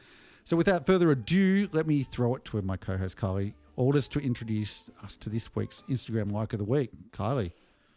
So 0.44 0.56
without 0.56 0.86
further 0.86 1.10
ado, 1.10 1.68
let 1.72 1.86
me 1.86 2.02
throw 2.02 2.34
it 2.34 2.44
to 2.46 2.60
my 2.62 2.76
co 2.76 2.98
host, 2.98 3.16
Kylie 3.16 3.54
Auldist, 3.78 4.10
to 4.10 4.20
introduce 4.20 4.90
us 5.02 5.16
to 5.16 5.30
this 5.30 5.54
week's 5.54 5.82
Instagram 5.88 6.30
like 6.30 6.52
of 6.52 6.58
the 6.58 6.64
week. 6.64 6.90
Kylie. 7.10 7.52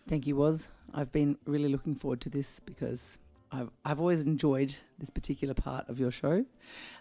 Thank 0.08 0.26
you, 0.26 0.38
Was. 0.38 0.70
I've 0.94 1.12
been 1.12 1.38
really 1.46 1.70
looking 1.70 1.96
forward 1.96 2.22
to 2.22 2.30
this 2.30 2.60
because 2.62 3.18
I've 3.52 3.70
I've 3.84 4.00
always 4.00 4.24
enjoyed 4.24 4.76
this 5.00 5.10
particular 5.10 5.54
part 5.54 5.90
of 5.90 6.00
your 6.00 6.12
show. 6.12 6.46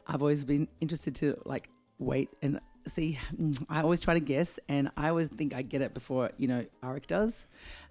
I've 0.06 0.22
always 0.22 0.44
been 0.44 0.68
interested 0.80 1.14
to 1.16 1.40
like 1.44 1.68
wait 1.98 2.30
and 2.42 2.60
see. 2.86 3.18
mm, 3.36 3.64
I 3.68 3.82
always 3.82 4.00
try 4.00 4.14
to 4.14 4.20
guess, 4.20 4.58
and 4.68 4.90
I 4.96 5.08
always 5.08 5.28
think 5.28 5.54
I 5.54 5.62
get 5.62 5.82
it 5.82 5.94
before 5.94 6.30
you 6.36 6.48
know 6.48 6.64
Arik 6.82 7.06
does. 7.06 7.46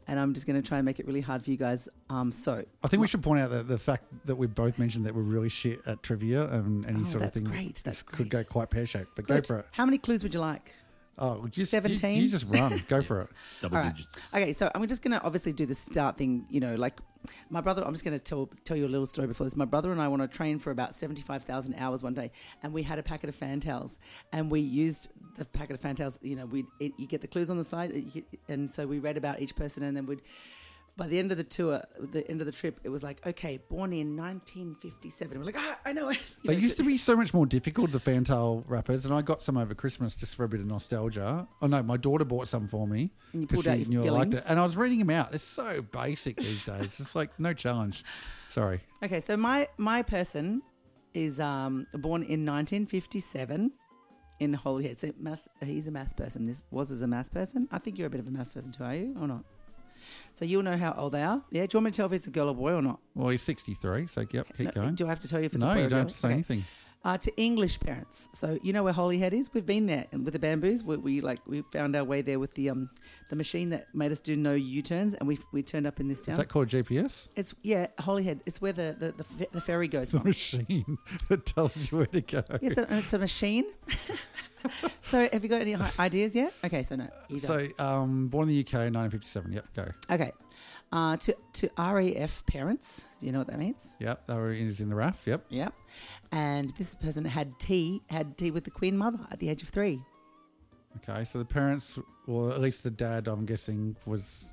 And 0.08 0.20
I'm 0.20 0.34
just 0.34 0.48
going 0.48 0.60
to 0.60 0.68
try 0.68 0.80
and 0.80 0.86
make 0.86 1.00
it 1.00 1.06
really 1.06 1.22
hard 1.22 1.44
for 1.44 1.52
you 1.52 1.58
guys. 1.58 1.88
Um, 2.10 2.32
so 2.32 2.64
I 2.84 2.88
think 2.88 3.00
we 3.00 3.08
should 3.08 3.22
point 3.22 3.42
out 3.42 3.52
that 3.52 3.68
the 3.68 3.78
fact 3.78 4.06
that 4.26 4.38
we 4.38 4.48
both 4.48 4.80
mentioned 4.80 5.06
that 5.06 5.14
we're 5.14 5.22
really 5.22 5.50
shit 5.50 5.82
at 5.86 6.02
trivia 6.02 6.48
and 6.52 6.84
any 6.88 7.02
Oh, 7.02 7.04
sort 7.04 7.16
of 7.18 7.22
that's 7.22 7.40
thing 7.40 7.48
great, 7.48 7.74
this 7.76 7.82
that's 7.84 8.02
could 8.02 8.28
go 8.30 8.44
quite 8.44 8.72
pear 8.72 8.88
shaped. 8.88 9.12
But 9.16 9.28
Good. 9.28 9.36
go 9.36 9.42
for 9.44 9.60
it. 9.60 9.66
How 9.72 9.86
many 9.86 10.00
clues 10.00 10.24
would 10.24 10.34
you 10.34 10.40
like? 10.40 10.74
Oh, 11.20 11.46
just, 11.46 11.58
you- 11.58 11.66
17? 11.66 12.24
You, 12.24 12.28
just 12.30 12.46
run. 12.48 12.82
go 12.88 13.04
for 13.04 13.22
it. 13.22 13.30
Double 13.62 13.78
All 13.78 13.84
right. 13.84 13.94
digits. 13.96 14.18
Okay, 14.34 14.52
so 14.54 14.72
I'm 14.74 14.88
just 14.88 15.04
gonna 15.04 15.22
obviously 15.24 15.52
do 15.54 15.68
the 15.68 15.76
start 15.76 16.18
thing. 16.18 16.48
You 16.50 16.62
know, 16.62 16.74
like 16.76 16.98
my 17.50 17.62
brother. 17.62 17.84
I'm 17.86 17.94
just 17.94 18.04
gonna 18.04 18.20
tell 18.20 18.50
tell 18.64 18.78
you 18.78 18.86
a 18.86 18.88
little 18.88 19.06
story 19.06 19.28
before 19.28 19.46
this. 19.46 19.56
My 19.56 19.66
brother 19.66 19.92
and 19.92 20.02
I 20.02 20.06
on 20.06 20.22
a 20.22 20.28
train 20.28 20.60
for 20.60 20.72
about 20.72 20.96
seventy 20.96 21.22
five 21.22 21.44
thousand 21.44 21.76
hours 21.76 22.04
one 22.04 22.14
day, 22.14 22.32
and 22.64 22.74
we 22.74 22.84
had 22.84 23.00
a 23.00 23.04
packet 23.04 23.30
of 23.30 23.36
Fantails, 23.36 24.00
and 24.32 24.50
we 24.52 24.60
used 24.60 25.10
the 25.38 25.46
packet 25.46 25.74
of 25.76 25.82
Fantails. 25.82 26.18
You 26.22 26.36
know, 26.36 26.46
we 26.46 26.66
you 26.80 27.08
get 27.08 27.22
the 27.22 27.28
clues 27.28 27.50
on 27.50 27.58
the 27.58 27.64
side, 27.64 27.92
and 28.48 28.70
so 28.70 28.88
we 28.88 29.00
read 29.00 29.18
about 29.18 29.42
each 29.42 29.56
person, 29.56 29.84
and 29.84 29.96
then 29.96 30.06
we'd. 30.06 30.22
By 31.00 31.08
the 31.08 31.18
end 31.18 31.32
of 31.32 31.38
the 31.38 31.46
tour, 31.46 31.82
the 31.98 32.30
end 32.30 32.42
of 32.42 32.46
the 32.46 32.52
trip, 32.52 32.82
it 32.84 32.90
was 32.90 33.04
like, 33.04 33.26
okay, 33.26 33.62
born 33.70 33.94
in 33.94 34.18
1957. 34.18 35.40
We're 35.40 35.46
like, 35.46 35.56
ah, 35.58 35.80
I 35.86 35.94
know 35.94 36.10
it. 36.10 36.18
You 36.44 36.50
They 36.50 36.56
know, 36.56 36.60
used 36.60 36.76
to 36.76 36.84
be 36.84 36.98
so 36.98 37.16
much 37.16 37.34
more 37.34 37.46
difficult, 37.46 37.94
the 37.94 38.02
Fantail 38.02 38.66
wrappers, 38.68 39.06
and 39.06 39.14
I 39.14 39.22
got 39.22 39.42
some 39.42 39.56
over 39.56 39.74
Christmas 39.74 40.14
just 40.14 40.36
for 40.36 40.44
a 40.44 40.50
bit 40.50 40.60
of 40.60 40.66
nostalgia. 40.66 41.48
Oh 41.62 41.68
no, 41.68 41.82
my 41.84 41.96
daughter 41.96 42.26
bought 42.26 42.50
some 42.50 42.68
for 42.68 42.86
me 42.86 43.12
And 43.32 43.44
you 43.44 43.48
because 43.48 43.64
she 43.64 43.86
knew 43.86 44.06
I 44.06 44.10
liked 44.10 44.34
it, 44.34 44.44
and 44.50 44.60
I 44.60 44.64
was 44.64 44.76
reading 44.76 45.00
them 45.00 45.10
out. 45.10 45.30
They're 45.30 45.40
so 45.40 45.82
basic 45.82 46.36
these 46.36 46.66
days. 46.66 47.00
It's 47.00 47.16
like 47.16 47.40
no 47.40 47.54
challenge. 47.54 48.04
Sorry. 48.50 48.82
Okay, 49.02 49.22
so 49.22 49.38
my 49.38 49.70
my 49.78 50.04
person 50.04 50.62
is 51.14 51.40
um, 51.40 51.88
born 51.94 52.24
in 52.24 52.46
1957 52.46 53.72
in 54.40 54.54
Holyhead. 54.54 55.00
So 55.00 55.12
math, 55.18 55.48
he's 55.64 55.88
a 55.88 55.92
math 55.92 56.18
person. 56.18 56.46
This 56.46 56.66
was 56.72 56.92
as 56.92 57.02
a 57.02 57.08
math 57.08 57.32
person. 57.32 57.70
I 57.72 57.78
think 57.78 57.98
you're 57.98 58.08
a 58.08 58.10
bit 58.10 58.20
of 58.20 58.28
a 58.28 58.32
math 58.32 58.54
person 58.54 58.74
too, 58.74 58.84
are 58.84 58.96
you, 58.96 59.16
or 59.18 59.28
not? 59.28 59.46
So 60.34 60.46
you'll 60.46 60.64
know 60.64 60.78
how 60.78 60.94
old 60.98 61.14
they 61.14 61.24
are. 61.24 61.44
Yeah. 61.52 61.66
Do 61.66 61.76
you 61.76 61.78
want 61.80 61.86
me 61.86 61.92
to 61.92 61.98
tell 61.98 62.06
if 62.08 62.14
it's 62.14 62.28
a 62.28 62.32
girl 62.32 62.50
or 62.50 62.56
boy 62.56 62.74
or 62.74 62.82
not? 62.82 63.00
Well, 63.16 63.30
he's 63.30 63.42
63, 63.42 64.08
so 64.08 64.26
yep, 64.32 64.48
keep 64.58 64.68
No, 64.76 64.82
going. 64.82 64.96
Do 64.96 65.06
I 65.06 65.10
have 65.10 65.20
to 65.22 65.28
tell 65.28 65.40
you 65.40 65.46
if 65.46 65.54
it's 65.54 65.64
No, 65.64 65.72
a 65.72 65.74
boy 65.74 65.78
No, 65.78 65.84
you 65.84 65.90
don't 65.90 66.00
have 66.00 66.08
to 66.12 66.18
say 66.18 66.28
Okay. 66.28 66.34
anything. 66.34 66.64
Uh, 67.06 67.18
to 67.18 67.34
English 67.38 67.80
parents. 67.80 68.28
So 68.34 68.60
you 68.62 68.74
know 68.74 68.84
where 68.84 68.92
Holyhead 68.92 69.34
is? 69.34 69.50
We've 69.54 69.66
been 69.66 69.86
there 69.86 70.08
and 70.12 70.26
with 70.26 70.34
the 70.34 70.40
bamboos. 70.40 70.84
We, 70.84 70.98
we 70.98 71.22
like 71.22 71.40
we 71.48 71.62
found 71.62 71.96
our 71.96 72.04
way 72.04 72.22
there 72.22 72.40
with 72.40 72.56
the 72.56 72.70
um 72.72 72.90
the 73.30 73.38
machine 73.38 73.70
that 73.70 73.88
made 73.96 74.12
us 74.12 74.20
do 74.20 74.36
no 74.36 74.54
U 74.54 74.82
turns, 74.82 75.14
and 75.14 75.26
we 75.26 75.40
we 75.54 75.64
turned 75.64 75.88
up 75.88 76.02
in 76.02 76.10
this 76.10 76.20
town. 76.20 76.34
Is 76.34 76.40
that 76.40 76.50
called 76.50 76.68
GPS? 76.68 77.30
it's 77.38 77.56
yeah, 77.64 77.88
Holyhead. 78.02 78.42
It's 78.46 78.60
where 78.62 78.74
the 78.74 78.98
the, 79.00 79.14
the, 79.14 79.48
the 79.54 79.62
ferry 79.62 79.88
goes 79.88 80.12
The 80.12 80.18
from. 80.20 80.28
machine 80.28 80.98
that 81.30 81.46
tells 81.46 81.90
you 81.90 82.00
where 82.00 82.08
to 82.08 82.20
go. 82.20 82.44
It's 82.62 82.78
a, 82.78 82.86
it's 82.98 83.14
a 83.14 83.20
machine. 83.20 83.64
so, 85.02 85.30
have 85.32 85.44
you 85.44 85.50
got 85.50 85.62
any 85.62 85.76
ideas 85.98 86.36
yet? 86.36 86.54
Okay, 86.64 86.84
so 86.84 86.96
no. 86.96 87.08
So, 87.38 87.68
um, 87.80 88.28
born 88.28 88.50
in 88.50 88.56
the 88.56 88.60
UK, 88.62 88.92
1957. 88.92 89.54
Yep, 89.54 89.66
go. 89.76 89.86
okay. 90.12 90.32
Uh, 90.92 91.18
to 91.18 91.36
to 91.54 91.70
RAF 91.78 92.44
parents, 92.48 93.06
you 93.22 93.32
know 93.32 93.38
what 93.38 93.48
that 93.48 93.60
means? 93.60 93.94
Yep, 94.00 94.26
that 94.26 94.38
was 94.38 94.58
is 94.58 94.82
in 94.82 94.90
the 94.90 94.96
RAF. 94.96 95.28
Yep. 95.28 95.46
Yep. 95.50 95.74
And 96.32 96.76
this 96.78 96.96
person 96.96 97.26
had 97.26 97.60
tea, 97.60 98.02
had 98.10 98.38
tea 98.38 98.50
with 98.50 98.64
the 98.64 98.72
Queen 98.72 98.98
Mother 98.98 99.20
at 99.32 99.40
the 99.40 99.50
age 99.50 99.62
of 99.62 99.70
three. 99.70 100.02
Okay, 100.98 101.24
so 101.24 101.38
the 101.38 101.46
parents, 101.46 102.00
well, 102.26 102.52
at 102.52 102.60
least 102.60 102.84
the 102.84 102.90
dad, 102.90 103.28
I'm 103.28 103.46
guessing, 103.46 103.96
was 104.08 104.50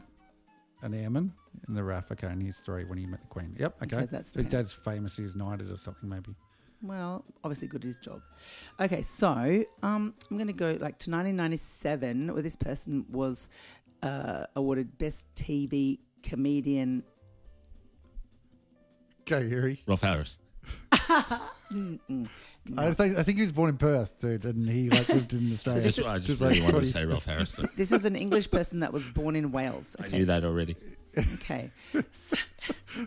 an 0.83 0.93
airman 0.93 1.33
in 1.69 1.75
the 1.75 1.83
RAF. 1.83 2.13
Okay, 2.13 2.27
and 2.27 2.43
he's 2.43 2.59
three 2.59 2.85
when 2.85 2.99
he 2.99 3.07
met 3.07 3.23
the 3.23 3.29
Queen. 3.29 3.57
Yep, 3.59 3.83
okay. 3.85 3.97
Okay, 3.97 4.07
that's 4.11 4.31
the 4.33 4.43
His 4.43 4.53
dad's 4.53 4.73
famous. 4.73 5.17
He 5.17 5.23
was 5.23 5.35
knighted 5.37 5.71
or 5.71 5.79
something, 5.79 6.09
maybe. 6.09 6.35
Well, 6.83 7.25
obviously 7.43 7.69
good 7.69 7.83
at 7.83 7.87
his 7.89 7.99
job. 7.99 8.21
Okay, 8.81 9.03
so 9.03 9.65
um, 9.83 10.15
I'm 10.31 10.37
going 10.37 10.47
to 10.47 10.53
go 10.53 10.71
like 10.73 10.99
to 11.01 11.11
1997, 11.11 12.33
where 12.33 12.43
this 12.43 12.57
person 12.57 13.07
was 13.11 13.49
uh, 14.03 14.45
awarded 14.55 14.99
Best 14.99 15.27
TV 15.35 15.99
Comedian. 16.23 17.03
Go, 19.25 19.39
Yuri. 19.39 19.83
Rolf 19.87 20.03
Harris. 20.03 20.39
Mm-mm. 21.73 22.29
I 22.77 22.93
think 22.93 23.17
I 23.19 23.23
think 23.23 23.37
he 23.39 23.43
was 23.43 23.53
born 23.53 23.71
in 23.71 23.77
Perth, 23.77 24.19
dude, 24.21 24.45
and 24.45 24.69
he 24.69 24.89
like 24.91 25.09
lived 25.09 25.33
in 25.33 25.53
Australia. 25.53 25.83
That's 25.83 26.01
why 26.01 26.15
I 26.15 26.17
just 26.19 26.29
Just 26.29 26.41
really 26.41 26.55
like 26.61 26.73
wanted 26.73 26.85
to 26.87 26.93
20 26.93 26.93
say 26.93 27.05
Rolf 27.05 27.25
Harris. 27.25 27.51
so 27.51 27.63
This 27.77 27.93
is 27.93 28.05
an 28.05 28.15
English 28.17 28.51
person 28.51 28.81
that 28.81 28.93
was 28.93 29.09
born 29.09 29.35
in 29.37 29.51
Wales. 29.53 29.97
I 30.01 30.09
knew 30.09 30.25
that 30.27 30.45
already. 30.45 30.77
Okay. 31.35 31.71
So, 32.13 32.37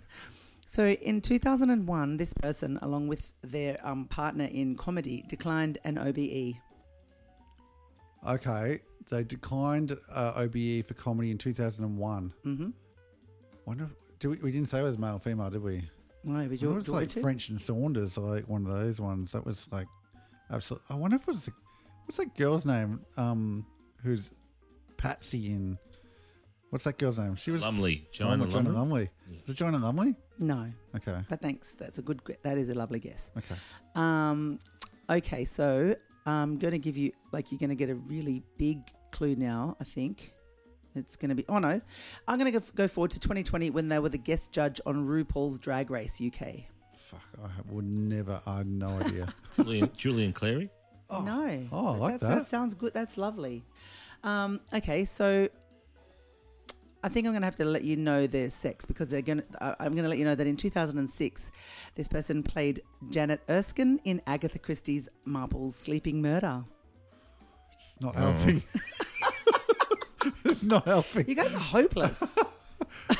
so 0.69 0.87
in 0.87 1.19
2001, 1.21 2.17
this 2.17 2.31
person, 2.31 2.77
along 2.83 3.07
with 3.07 3.33
their 3.41 3.79
um, 3.83 4.05
partner 4.05 4.45
in 4.45 4.75
comedy, 4.75 5.25
declined 5.27 5.79
an. 5.83 5.97
OBE. 5.97 6.53
Okay, 8.27 8.79
they 9.09 9.23
declined 9.23 9.97
uh, 10.13 10.33
OBE 10.35 10.85
for 10.85 10.93
comedy 10.93 11.31
in 11.31 11.39
2001. 11.39 12.33
Mm-hmm. 12.45 12.69
Wonder, 13.65 13.85
if, 13.85 14.19
do 14.19 14.29
we, 14.29 14.37
we 14.37 14.51
didn't 14.51 14.69
say 14.69 14.79
it 14.79 14.83
was 14.83 14.99
male 14.99 15.15
or 15.15 15.19
female, 15.19 15.49
did 15.49 15.63
we? 15.63 15.89
No, 16.23 16.43
but 16.43 16.51
It 16.51 16.61
you're 16.61 16.73
was 16.73 16.85
do 16.85 16.91
you 16.91 16.93
want 16.93 17.07
like 17.07 17.15
me? 17.15 17.21
French 17.23 17.49
and 17.49 17.59
Saunders, 17.59 18.15
like 18.17 18.47
one 18.47 18.63
of 18.65 18.71
those 18.71 18.99
ones. 18.99 19.31
That 19.31 19.45
was 19.45 19.67
like 19.71 19.87
absolutely. 20.51 20.85
I 20.91 20.99
wonder 20.99 21.15
if 21.15 21.21
it 21.23 21.27
was 21.27 21.49
what's 22.05 22.17
that 22.17 22.35
girl's 22.35 22.65
name? 22.65 22.99
Um, 23.17 23.65
who's 24.03 24.31
Patsy 24.97 25.47
in? 25.47 25.79
What's 26.69 26.83
that 26.83 26.99
girl's 26.99 27.17
name? 27.17 27.35
She 27.37 27.49
was 27.49 27.63
Lumley. 27.63 28.07
Joanna 28.11 28.45
Joanna 28.45 28.69
Lumley. 28.69 29.09
Lumley. 29.27 29.41
Is 29.45 29.49
it 29.49 29.57
Joanna 29.57 29.79
Lumley? 29.79 30.15
No, 30.41 30.71
Okay. 30.95 31.19
but 31.29 31.41
thanks. 31.41 31.73
That's 31.77 31.97
a 31.97 32.01
good. 32.01 32.21
That 32.43 32.57
is 32.57 32.69
a 32.69 32.73
lovely 32.75 32.99
guess. 32.99 33.29
Okay. 33.37 33.55
Um, 33.95 34.59
okay, 35.09 35.43
so 35.45 35.95
I'm 36.25 36.57
going 36.57 36.71
to 36.71 36.79
give 36.79 36.97
you 36.97 37.11
like 37.31 37.51
you're 37.51 37.59
going 37.59 37.69
to 37.69 37.75
get 37.75 37.89
a 37.89 37.95
really 37.95 38.43
big 38.57 38.79
clue 39.11 39.35
now. 39.35 39.75
I 39.79 39.83
think 39.83 40.33
it's 40.95 41.15
going 41.15 41.29
to 41.29 41.35
be. 41.35 41.45
Oh 41.49 41.59
no, 41.59 41.81
I'm 42.27 42.39
going 42.39 42.51
to 42.51 42.59
go, 42.59 42.65
go 42.75 42.87
forward 42.87 43.11
to 43.11 43.19
2020 43.19 43.69
when 43.71 43.87
they 43.87 43.99
were 43.99 44.09
the 44.09 44.17
guest 44.17 44.51
judge 44.51 44.79
on 44.85 45.05
RuPaul's 45.05 45.59
Drag 45.59 45.89
Race 45.89 46.21
UK. 46.21 46.65
Fuck, 46.97 47.23
I 47.43 47.49
would 47.71 47.85
never. 47.93 48.41
I 48.45 48.57
had 48.57 48.67
no 48.67 48.87
idea. 48.99 49.27
Julian, 49.55 49.91
Julian 49.97 50.33
Clary. 50.33 50.69
Oh. 51.09 51.23
No. 51.23 51.67
Oh, 51.71 51.87
I 51.93 51.97
like 51.97 52.19
that. 52.19 52.29
that. 52.29 52.45
sounds 52.45 52.75
good. 52.75 52.93
That's 52.93 53.17
lovely. 53.17 53.63
Um, 54.23 54.59
okay, 54.73 55.05
so 55.05 55.49
I 57.03 57.07
think 57.09 57.25
I'm 57.27 57.31
going 57.33 57.41
to 57.41 57.47
have 57.47 57.55
to 57.57 57.65
let 57.65 57.83
you 57.83 57.95
know 57.95 58.27
their 58.27 58.49
sex 58.49 58.85
because 58.85 59.09
they're 59.09 59.21
going. 59.21 59.39
to 59.41 59.75
I'm 59.81 59.93
going 59.93 60.03
to 60.03 60.09
let 60.09 60.17
you 60.17 60.25
know 60.25 60.35
that 60.35 60.45
in 60.47 60.57
2006, 60.57 61.51
this 61.95 62.07
person 62.09 62.43
played 62.43 62.81
Janet 63.09 63.41
Erskine 63.49 63.99
in 64.03 64.21
Agatha 64.27 64.59
Christie's 64.59 65.07
Marple's 65.25 65.75
Sleeping 65.75 66.21
Murder. 66.21 66.65
It's 67.73 67.95
not 68.01 68.15
Oh. 68.17 68.31
helping. 68.33 68.61
it's 70.45 70.63
not 70.63 70.85
helping. 70.85 71.27
You 71.27 71.35
guys 71.35 71.53
are 71.53 71.59
hopeless. 71.59 72.37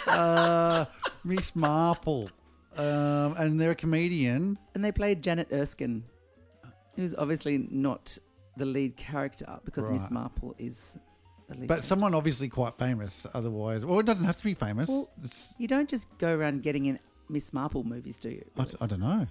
Uh, 0.08 0.86
Miss 1.24 1.56
Marple, 1.56 2.30
um, 2.78 3.36
and 3.38 3.60
they're 3.60 3.72
a 3.72 3.76
comedian. 3.76 4.58
and 4.74 4.84
they 4.84 4.92
played 4.92 5.22
Janet 5.22 5.48
Erskine, 5.54 6.04
who's 6.96 7.14
obviously 7.16 7.68
not 7.70 8.18
the 8.58 8.66
lead 8.66 8.98
character 8.98 9.60
because 9.66 9.90
Miss 9.92 10.10
Marple 10.10 10.56
is 10.58 10.98
the 11.50 11.56
lead. 11.58 11.68
But 11.68 11.84
someone 11.84 12.14
obviously 12.16 12.48
quite 12.50 12.78
famous. 12.78 13.26
Otherwise, 13.34 13.86
well, 13.86 14.00
it 14.00 14.06
doesn't 14.06 14.26
have 14.26 14.38
to 14.38 14.44
be 14.44 14.54
famous. 14.54 14.90
Well, 14.90 15.10
it's 15.24 15.54
you 15.58 15.68
don't 15.68 15.90
just 15.90 16.08
go 16.18 16.36
around 16.36 16.64
getting 16.64 16.86
in 16.86 17.00
Miss 17.30 17.54
Marple 17.54 17.84
movies, 17.84 18.18
do 18.18 18.30
you? 18.30 18.46
I, 18.58 18.66
I 18.82 18.86
don't 18.88 19.00
know. 19.02 19.28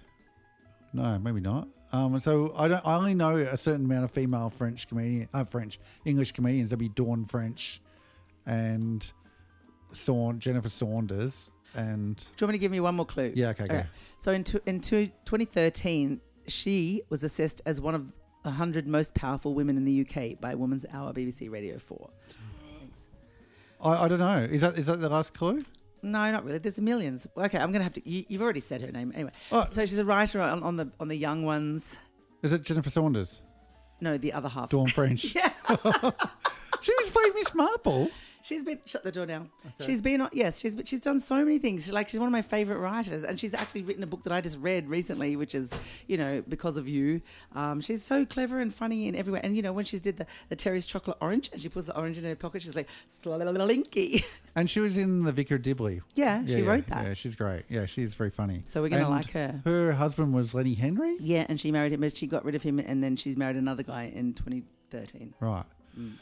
No, 0.92 1.18
maybe 1.18 1.40
not. 1.40 1.68
Um, 1.92 2.18
so 2.20 2.52
I 2.56 2.68
don't. 2.68 2.86
I 2.86 2.96
only 2.96 3.14
know 3.14 3.36
a 3.36 3.56
certain 3.56 3.84
amount 3.86 4.04
of 4.04 4.10
female 4.10 4.50
French 4.50 4.88
comedian, 4.88 5.28
uh, 5.32 5.44
French 5.44 5.78
English 6.04 6.32
comedians. 6.32 6.70
There'd 6.70 6.78
be 6.78 6.88
Dawn 6.90 7.24
French, 7.24 7.80
and 8.46 9.10
Saun 9.92 10.38
Jennifer 10.38 10.68
Saunders, 10.68 11.50
and 11.74 12.16
Do 12.16 12.24
you 12.40 12.46
want 12.46 12.52
me 12.52 12.58
to 12.58 12.60
give 12.60 12.72
me 12.72 12.80
one 12.80 12.94
more 12.94 13.06
clue? 13.06 13.32
yeah, 13.34 13.50
okay, 13.50 13.66
go. 13.66 13.74
All 13.74 13.80
right. 13.80 13.88
So 14.18 14.32
in, 14.32 14.44
in 14.66 14.80
two, 14.80 15.06
2013, 15.24 16.20
she 16.46 17.02
was 17.08 17.22
assessed 17.22 17.60
as 17.66 17.80
one 17.80 17.94
of 17.94 18.12
the 18.48 18.52
100 18.52 18.86
Most 18.86 19.12
Powerful 19.12 19.52
Women 19.52 19.76
in 19.76 19.84
the 19.84 20.00
UK 20.08 20.40
by 20.40 20.54
Woman's 20.54 20.86
Hour, 20.90 21.12
BBC 21.12 21.50
Radio 21.50 21.78
4. 21.78 22.10
I, 23.84 24.04
I 24.04 24.08
don't 24.08 24.18
know. 24.18 24.38
Is 24.38 24.62
that 24.62 24.78
is 24.78 24.86
that 24.86 25.00
the 25.00 25.08
last 25.10 25.34
clue? 25.34 25.60
No, 26.02 26.30
not 26.32 26.44
really. 26.44 26.58
There's 26.58 26.78
millions. 26.78 27.26
Okay, 27.36 27.58
I'm 27.58 27.70
going 27.72 27.80
to 27.80 27.84
have 27.84 27.92
to. 27.94 28.08
You, 28.08 28.24
you've 28.28 28.40
already 28.40 28.60
said 28.60 28.80
her 28.80 28.90
name. 28.90 29.12
Anyway, 29.14 29.32
Oh. 29.52 29.64
so 29.70 29.84
she's 29.84 29.98
a 29.98 30.04
writer 30.04 30.40
on, 30.40 30.62
on 30.62 30.76
the 30.76 30.90
on 30.98 31.08
the 31.08 31.14
young 31.16 31.44
ones. 31.44 31.98
Is 32.42 32.52
it 32.54 32.62
Jennifer 32.62 32.88
Saunders? 32.90 33.42
No, 34.00 34.16
the 34.16 34.32
other 34.32 34.48
half. 34.48 34.70
Dawn 34.70 34.86
French. 34.88 35.34
Yeah. 35.34 35.50
She 36.80 36.92
was 36.96 37.10
playing 37.10 37.32
Miss 37.34 37.52
Marple. 37.56 38.08
She's 38.48 38.64
been 38.64 38.78
shut 38.86 39.04
the 39.04 39.12
door 39.12 39.26
now. 39.26 39.44
She's 39.84 40.00
been 40.00 40.22
on 40.22 40.30
yes, 40.32 40.58
she's 40.58 40.74
she's 40.86 41.02
done 41.02 41.20
so 41.20 41.44
many 41.44 41.58
things. 41.58 41.84
She, 41.84 41.92
like 41.92 42.08
she's 42.08 42.18
one 42.18 42.28
of 42.28 42.32
my 42.32 42.40
favorite 42.40 42.78
writers, 42.78 43.22
and 43.22 43.38
she's 43.38 43.52
actually 43.52 43.82
written 43.82 44.02
a 44.02 44.06
book 44.06 44.22
that 44.24 44.32
I 44.32 44.40
just 44.40 44.58
read 44.58 44.88
recently, 44.88 45.36
which 45.36 45.54
is 45.54 45.70
you 46.06 46.16
know 46.16 46.42
because 46.48 46.78
of 46.78 46.88
you. 46.88 47.20
Um, 47.54 47.82
she's 47.82 48.02
so 48.02 48.24
clever 48.24 48.58
and 48.58 48.72
funny 48.72 49.06
in 49.06 49.14
every 49.14 49.34
way. 49.34 49.40
And 49.42 49.54
you 49.54 49.60
know 49.60 49.74
when 49.74 49.84
she 49.84 49.98
did 49.98 50.16
the 50.16 50.24
the 50.48 50.56
Terry's 50.56 50.86
chocolate 50.86 51.18
orange, 51.20 51.50
and 51.52 51.60
she 51.60 51.68
puts 51.68 51.88
the 51.88 51.96
orange 51.98 52.16
in 52.16 52.24
her 52.24 52.34
pocket, 52.34 52.62
she's 52.62 52.74
like 52.74 52.88
slinky. 53.22 54.24
And 54.56 54.68
she 54.68 54.80
was 54.80 54.96
in 54.96 55.22
The 55.22 55.30
Vicar 55.30 55.56
Dibley. 55.56 56.00
Yeah, 56.16 56.44
she 56.44 56.62
wrote 56.62 56.88
that. 56.88 57.06
Yeah, 57.06 57.14
she's 57.14 57.36
great. 57.36 57.64
Yeah, 57.68 57.86
she's 57.86 58.14
very 58.14 58.30
funny. 58.30 58.62
So 58.64 58.82
we're 58.82 58.88
gonna 58.88 59.02
And 59.02 59.10
like 59.10 59.30
her. 59.30 59.60
Her 59.64 59.92
husband 59.92 60.34
was 60.34 60.52
Lenny 60.52 60.74
Henry. 60.74 61.16
Yeah, 61.20 61.46
and 61.48 61.60
she 61.60 61.70
married 61.70 61.92
him, 61.92 62.00
but 62.00 62.16
she 62.16 62.26
got 62.26 62.44
rid 62.44 62.56
of 62.56 62.64
him, 62.64 62.80
and 62.80 63.04
then 63.04 63.14
she's 63.14 63.36
married 63.36 63.54
another 63.54 63.84
guy 63.84 64.10
in 64.12 64.32
2013. 64.34 65.34
Right. 65.38 65.64
Mm. 65.96 66.14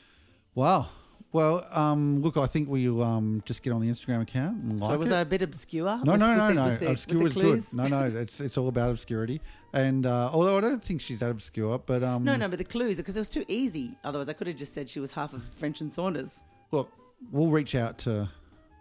Wow. 0.54 0.88
Well, 1.32 1.66
um, 1.72 2.22
look, 2.22 2.36
I 2.38 2.46
think 2.46 2.68
we'll 2.70 3.02
um, 3.02 3.42
just 3.44 3.62
get 3.62 3.72
on 3.72 3.80
the 3.82 3.88
Instagram 3.88 4.22
account 4.22 4.62
and 4.62 4.80
like 4.80 4.90
so 4.90 4.96
was 4.98 5.10
it. 5.10 5.14
I 5.14 5.20
a 5.20 5.24
bit 5.24 5.42
obscure? 5.42 6.00
No, 6.02 6.12
with- 6.12 6.20
no, 6.20 6.36
no, 6.36 6.48
the- 6.48 6.54
no. 6.54 6.76
the- 6.76 6.90
Obscure 6.92 7.26
is 7.26 7.34
good. 7.34 7.62
No, 7.74 7.86
no, 7.88 8.04
it's 8.06 8.40
it's 8.40 8.56
all 8.56 8.68
about 8.68 8.90
obscurity. 8.90 9.40
And 9.74 10.06
uh, 10.06 10.30
although 10.32 10.56
I 10.56 10.60
don't 10.62 10.82
think 10.82 11.00
she's 11.02 11.20
that 11.20 11.30
obscure, 11.30 11.78
but 11.78 12.02
um, 12.02 12.24
No, 12.24 12.36
no, 12.36 12.48
but 12.48 12.58
the 12.58 12.64
clues 12.64 12.96
because 12.96 13.16
it 13.16 13.20
was 13.20 13.28
too 13.28 13.44
easy. 13.48 13.98
Otherwise, 14.04 14.28
I 14.28 14.32
could 14.32 14.46
have 14.46 14.56
just 14.56 14.72
said 14.72 14.88
she 14.88 15.00
was 15.00 15.12
half 15.12 15.34
of 15.34 15.42
French 15.42 15.80
and 15.82 15.92
Saunders. 15.92 16.40
look, 16.70 16.90
we'll 17.30 17.48
reach 17.50 17.74
out 17.74 17.98
to 17.98 18.28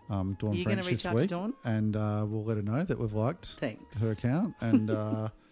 um, 0.09 0.37
Dawn 0.39 0.51
Are 0.51 0.55
you 0.55 0.63
French 0.63 0.77
gonna 0.77 0.87
reach 0.87 1.03
this 1.03 1.05
out 1.07 1.17
to 1.17 1.27
Dawn? 1.27 1.53
and 1.65 1.95
uh, 1.97 2.25
we'll 2.27 2.45
let 2.45 2.55
her 2.57 2.63
know 2.63 2.83
that 2.83 2.97
we've 2.97 3.11
liked 3.13 3.47
Thanks. 3.59 3.99
her 3.99 4.11
account 4.11 4.53
and 4.61 4.91
uh, 4.91 5.29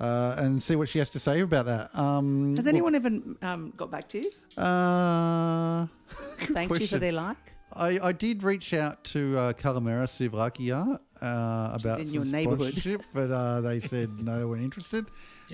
uh, 0.00 0.36
and 0.38 0.60
see 0.60 0.76
what 0.76 0.88
she 0.88 0.98
has 0.98 1.10
to 1.10 1.18
say 1.18 1.40
about 1.40 1.66
that. 1.66 1.94
Um, 1.98 2.56
Has 2.56 2.66
anyone 2.66 2.94
even 2.94 3.36
um, 3.42 3.72
got 3.76 3.90
back 3.90 4.08
to 4.10 4.18
you? 4.20 4.30
Uh, 4.62 5.86
good 6.38 6.48
Thanked 6.48 6.56
you 6.56 6.66
for 6.68 6.76
question. 6.76 7.00
their 7.00 7.12
like? 7.12 7.36
I, 7.72 7.98
I 8.02 8.12
did 8.12 8.42
reach 8.42 8.72
out 8.72 9.04
to 9.04 9.36
uh, 9.36 9.52
Calamera 9.52 10.06
Sivrakia 10.06 10.98
uh, 11.20 11.78
about 11.78 12.00
in 12.00 12.06
some 12.06 12.14
your 12.14 12.24
neighbourhood. 12.24 12.72
sponsorship, 12.72 13.02
but 13.12 13.30
uh, 13.30 13.60
they 13.60 13.80
said 13.80 14.18
no, 14.18 14.38
they 14.38 14.44
weren't 14.44 14.62
interested. 14.62 15.06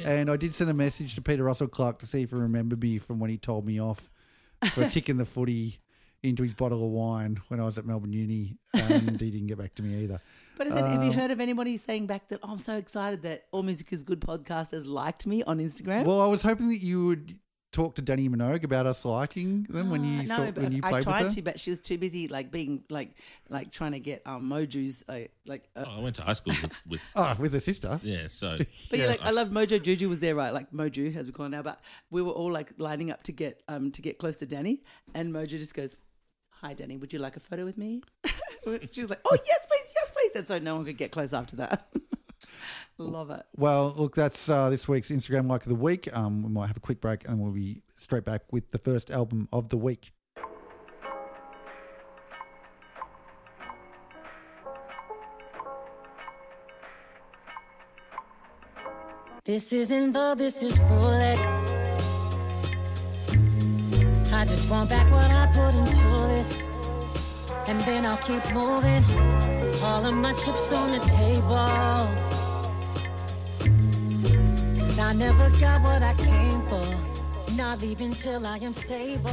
And 0.04 0.30
I 0.30 0.36
did 0.36 0.54
send 0.54 0.70
a 0.70 0.74
message 0.74 1.14
to 1.16 1.22
Peter 1.22 1.44
Russell 1.44 1.68
Clarke 1.68 1.98
to 2.00 2.06
see 2.06 2.22
if 2.22 2.30
he 2.30 2.36
remembered 2.36 2.82
me 2.82 2.98
from 2.98 3.18
when 3.18 3.30
he 3.30 3.38
told 3.38 3.66
me 3.66 3.80
off 3.80 4.10
for 4.70 4.88
kicking 4.90 5.16
the 5.16 5.26
footy 5.26 5.78
into 6.22 6.42
his 6.42 6.54
bottle 6.54 6.84
of 6.84 6.90
wine 6.92 7.40
when 7.48 7.58
I 7.60 7.64
was 7.64 7.78
at 7.78 7.84
Melbourne 7.84 8.12
Uni, 8.12 8.56
and 8.72 9.20
he 9.20 9.30
didn't 9.30 9.48
get 9.48 9.58
back 9.58 9.74
to 9.76 9.82
me 9.82 10.04
either. 10.04 10.20
But 10.58 10.66
is 10.66 10.74
it, 10.74 10.84
have 10.84 11.00
Um, 11.00 11.02
you 11.04 11.12
heard 11.12 11.30
of 11.30 11.40
anybody 11.40 11.76
saying 11.76 12.06
back 12.06 12.28
that 12.28 12.40
oh, 12.42 12.52
I'm 12.52 12.58
so 12.58 12.76
excited 12.76 13.22
that 13.22 13.44
All 13.52 13.62
Music 13.62 13.92
is 13.92 14.02
Good 14.02 14.20
podcasters 14.20 14.86
liked 14.86 15.26
me 15.26 15.42
on 15.44 15.58
Instagram? 15.58 16.04
Well, 16.04 16.20
I 16.20 16.26
was 16.26 16.42
hoping 16.42 16.68
that 16.68 16.78
you 16.82 17.06
would 17.06 17.34
talk 17.72 17.94
to 17.94 18.02
Dannii 18.02 18.28
Minogue 18.28 18.64
about 18.64 18.84
us 18.84 19.02
liking 19.06 19.62
them 19.70 19.88
when 19.88 20.04
you 20.04 20.26
saw, 20.26 20.44
no, 20.44 20.52
but 20.52 20.62
when 20.64 20.72
you 20.72 20.80
I 20.84 20.90
played 20.90 21.04
tried 21.04 21.22
with 21.24 21.32
her. 21.32 21.36
to, 21.36 21.42
but 21.42 21.58
she 21.58 21.70
was 21.70 21.80
too 21.80 21.96
busy, 21.96 22.28
like 22.28 22.50
being 22.50 22.84
like 22.90 23.16
like 23.48 23.72
trying 23.72 23.92
to 23.92 23.98
get 24.00 24.20
um, 24.26 24.48
Moju's 24.48 25.02
uh, 25.08 25.20
like. 25.46 25.64
Uh, 25.74 25.84
Oh, 25.86 25.96
I 25.98 26.00
went 26.00 26.16
to 26.16 26.22
high 26.22 26.34
school 26.34 26.52
with, 26.62 26.72
with 26.86 27.10
Oh, 27.16 27.34
with 27.40 27.54
her 27.54 27.60
sister. 27.60 27.98
yeah. 28.02 28.26
So 28.28 28.58
But 28.90 28.98
Yeah. 28.98 29.04
yeah, 29.06 29.10
like 29.12 29.22
I 29.22 29.30
love 29.30 29.48
Mojo 29.48 29.82
Juju 29.82 30.06
was 30.08 30.20
there, 30.20 30.34
right? 30.34 30.52
Like 30.52 30.70
Moju, 30.70 31.16
as 31.16 31.26
we 31.26 31.32
call 31.32 31.46
it 31.46 31.48
now. 31.48 31.62
But 31.62 31.80
we 32.10 32.20
were 32.20 32.32
all 32.32 32.52
like 32.52 32.74
lining 32.76 33.10
up 33.10 33.22
to 33.24 33.32
get 33.32 33.62
um 33.68 33.90
to 33.92 34.02
get 34.02 34.18
close 34.18 34.36
to 34.38 34.46
Dannii, 34.46 34.80
and 35.14 35.32
Mojo 35.32 35.48
just 35.48 35.72
goes, 35.74 35.96
"Hi, 36.60 36.74
Dannii, 36.74 37.00
would 37.00 37.12
you 37.14 37.20
like 37.20 37.36
a 37.36 37.40
photo 37.40 37.64
with 37.64 37.78
me?" 37.78 38.02
she 38.92 39.00
was 39.00 39.08
like, 39.10 39.20
"Oh 39.24 39.36
yes, 39.46 39.66
please, 39.66 39.92
yes, 39.96 40.11
please." 40.32 40.38
And 40.38 40.48
so 40.48 40.58
no 40.58 40.76
one 40.76 40.84
could 40.84 40.98
get 40.98 41.10
close 41.10 41.32
after 41.32 41.56
that. 41.56 41.86
love 42.98 43.30
it. 43.30 43.42
Well, 43.56 43.94
look, 43.96 44.14
that's 44.14 44.48
uh, 44.48 44.70
this 44.70 44.88
week's 44.88 45.10
Instagram 45.10 45.48
like 45.48 45.62
of 45.62 45.68
the 45.68 45.74
week. 45.74 46.14
Um, 46.16 46.42
we 46.42 46.50
might 46.50 46.66
have 46.66 46.76
a 46.76 46.80
quick 46.80 47.00
break 47.00 47.26
and 47.28 47.40
we'll 47.40 47.52
be 47.52 47.82
straight 47.96 48.24
back 48.24 48.42
with 48.50 48.70
the 48.70 48.78
first 48.78 49.10
album 49.10 49.48
of 49.52 49.68
the 49.68 49.76
week. 49.76 50.12
This 59.44 59.72
isn't 59.72 60.12
the, 60.12 60.36
this 60.36 60.62
is 60.62 60.78
bullet. 60.78 61.36
I 64.32 64.44
just 64.44 64.70
want 64.70 64.88
back 64.88 65.10
what 65.10 65.28
I 65.30 65.50
put 65.52 65.74
into 65.74 66.02
this. 66.02 66.11
And 67.68 67.80
then 67.82 68.04
I'll 68.04 68.16
keep 68.18 68.44
moving. 68.52 69.04
All 69.82 70.04
of 70.04 70.14
my 70.14 70.32
chips 70.32 70.72
on 70.72 70.90
the 70.90 70.98
table. 71.10 71.68
Cause 74.78 74.98
I 74.98 75.12
never 75.12 75.48
got 75.60 75.82
what 75.82 76.02
I 76.02 76.14
came 76.14 76.62
for. 76.62 76.84
Not 77.56 77.80
leaving 77.80 78.12
till 78.12 78.46
I 78.46 78.58
am 78.58 78.72
stable. 78.72 79.30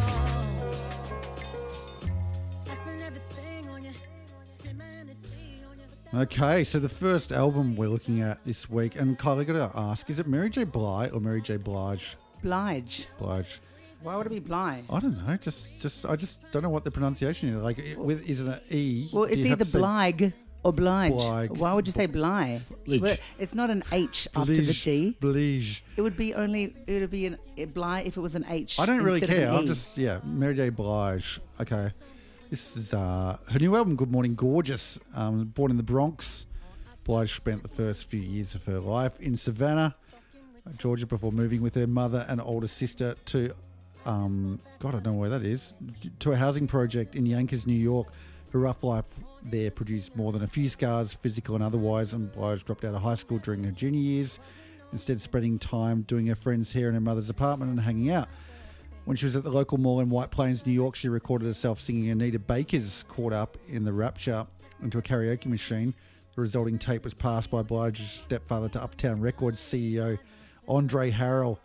I 2.68 2.74
spend 2.74 3.02
everything 3.02 3.68
on 3.70 3.84
you. 3.84 3.92
Spend 4.44 4.78
my 4.78 4.86
energy 4.86 5.64
on 5.70 5.78
you. 6.14 6.20
Okay, 6.22 6.64
so 6.64 6.80
the 6.80 6.90
first 6.90 7.32
album 7.32 7.76
we're 7.76 7.90
looking 7.90 8.22
at 8.22 8.44
this 8.46 8.70
week, 8.70 9.00
and 9.00 9.18
Kylie, 9.18 9.46
got 9.48 9.72
to 9.72 9.78
ask, 9.78 10.10
is 10.10 10.20
it 10.20 10.28
Mary 10.28 10.50
J. 10.50 10.64
Blige 10.66 11.12
or 11.14 11.20
Mary 11.20 11.42
J. 11.42 11.58
Blige? 11.58 12.16
Blige. 12.42 13.08
Blige. 13.18 13.60
Why 14.02 14.16
would 14.16 14.28
it 14.28 14.30
be 14.30 14.40
Blige? 14.40 14.84
I 14.90 15.00
don't 15.00 15.28
know. 15.28 15.36
Just, 15.38 15.80
just, 15.80 16.06
I 16.06 16.16
just 16.16 16.40
don't 16.52 16.64
know 16.64 16.70
what 16.70 16.84
the 16.86 16.92
pronunciation 16.92 17.50
is. 17.50 17.56
Like, 17.62 17.80
it, 17.80 17.98
with 17.98 18.30
is 18.30 18.40
it 18.42 18.48
an 18.48 18.60
e? 18.72 19.10
Well, 19.12 19.26
Do 19.26 19.34
it's 19.34 19.44
you 19.44 19.50
have 19.50 19.60
either 19.60 19.66
to 19.66 19.72
say 19.72 19.80
Blige 19.80 20.34
or 20.64 20.74
Blige. 20.74 21.12
Blige. 21.14 21.50
Why 21.52 21.74
would 21.74 21.86
you 21.86 21.92
say 21.94 22.06
Blige? 22.06 22.62
Blige. 22.86 23.02
Well, 23.02 23.18
It's 23.40 23.54
not 23.56 23.70
an 23.70 23.84
H 23.92 24.28
after 24.36 24.54
the 24.54 24.62
Blige, 24.64 24.82
G. 24.82 25.18
Blige. 25.20 25.84
It 25.98 26.02
would 26.02 26.16
be 26.18 26.34
only 26.34 26.76
it 26.88 27.02
would 27.02 27.12
be 27.12 27.26
an 27.26 27.38
a 27.58 27.66
Blige 27.66 28.06
if 28.08 28.16
it 28.18 28.22
was 28.22 28.36
an 28.36 28.46
H. 28.50 28.80
I 28.80 28.86
don't 28.86 29.04
really 29.04 29.20
instead 29.20 29.30
of 29.32 29.36
care. 29.44 29.50
an 29.50 29.56
I'm 29.56 29.64
E. 29.66 29.68
just 29.68 29.98
yeah, 29.98 30.20
Mary 30.24 30.56
J. 30.56 30.70
Blige. 30.70 31.40
Okay, 31.60 31.90
this 32.50 32.78
is 32.78 32.94
uh, 32.94 33.38
her 33.52 33.60
new 33.60 33.76
album, 33.76 33.96
Good 33.98 34.12
Morning 34.12 34.36
Gorgeous. 34.36 34.98
Um, 35.16 35.46
born 35.46 35.72
in 35.72 35.78
the 35.78 35.84
Bronx, 35.84 36.46
Blige 37.04 37.36
spent 37.36 37.64
the 37.64 37.70
first 37.70 38.10
few 38.10 38.22
years 38.22 38.56
of 38.56 38.64
her 38.66 38.80
life 38.80 39.20
in 39.20 39.36
Savannah, 39.36 39.96
Georgia, 40.78 41.06
before 41.06 41.32
moving 41.34 41.62
with 41.62 41.76
her 41.76 41.88
mother 41.88 42.26
and 42.30 42.40
older 42.42 42.68
sister 42.68 43.16
to, 43.26 43.54
um, 44.06 44.60
God, 44.80 44.90
I 44.90 44.92
don't 45.00 45.06
know 45.06 45.14
where 45.14 45.30
that 45.30 45.44
is, 45.44 45.74
to 46.20 46.32
a 46.32 46.36
housing 46.36 46.68
project 46.68 47.16
in 47.16 47.26
Yonkers, 47.26 47.68
New 47.68 47.74
York. 47.74 48.08
Her 48.52 48.60
rough 48.60 48.84
life 48.84 49.20
there 49.44 49.70
produced 49.70 50.16
more 50.16 50.32
than 50.32 50.44
a 50.44 50.48
few 50.48 50.68
scars, 50.68 51.14
physical 51.14 51.56
and 51.56 51.64
otherwise, 51.64 52.14
and 52.14 52.32
Blige 52.32 52.66
dropped 52.66 52.84
out 52.84 52.96
of 52.96 53.02
high 53.02 53.16
school 53.16 53.38
during 53.38 53.64
her 53.64 53.72
junior 53.72 54.00
years, 54.00 54.40
instead 54.92 55.22
spending 55.22 55.60
time 55.60 56.02
doing 56.04 56.28
her 56.28 56.36
friend's 56.36 56.74
hair 56.74 56.88
in 56.88 56.96
her 56.96 57.02
mother's 57.02 57.30
apartment 57.30 57.72
and 57.72 57.80
hanging 57.82 58.12
out. 58.12 58.28
When 59.06 59.18
she 59.18 59.26
was 59.26 59.36
at 59.36 59.44
the 59.44 59.52
local 59.52 59.78
mall 59.78 60.02
in 60.02 60.10
White 60.10 60.32
Plains, 60.32 60.66
New 60.66 60.74
York, 60.74 60.96
she 60.96 61.10
recorded 61.10 61.46
herself 61.46 61.80
singing 61.80 62.10
Anita 62.10 62.40
Baker's 62.40 63.04
Caught 63.08 63.34
Up 63.34 63.58
in 63.68 63.84
the 63.84 63.94
Rapture 63.94 64.46
into 64.82 64.98
a 64.98 65.02
karaoke 65.02 65.48
machine. 65.48 65.94
The 66.36 66.42
resulting 66.42 66.78
tape 66.78 67.04
was 67.04 67.14
passed 67.14 67.50
by 67.50 67.64
Blige's 67.64 68.12
stepfather 68.12 68.70
to 68.70 68.82
Uptown 68.82 69.20
Records 69.20 69.60
CEO 69.60 70.18
Andre 70.68 71.12
Harrell. 71.12 71.58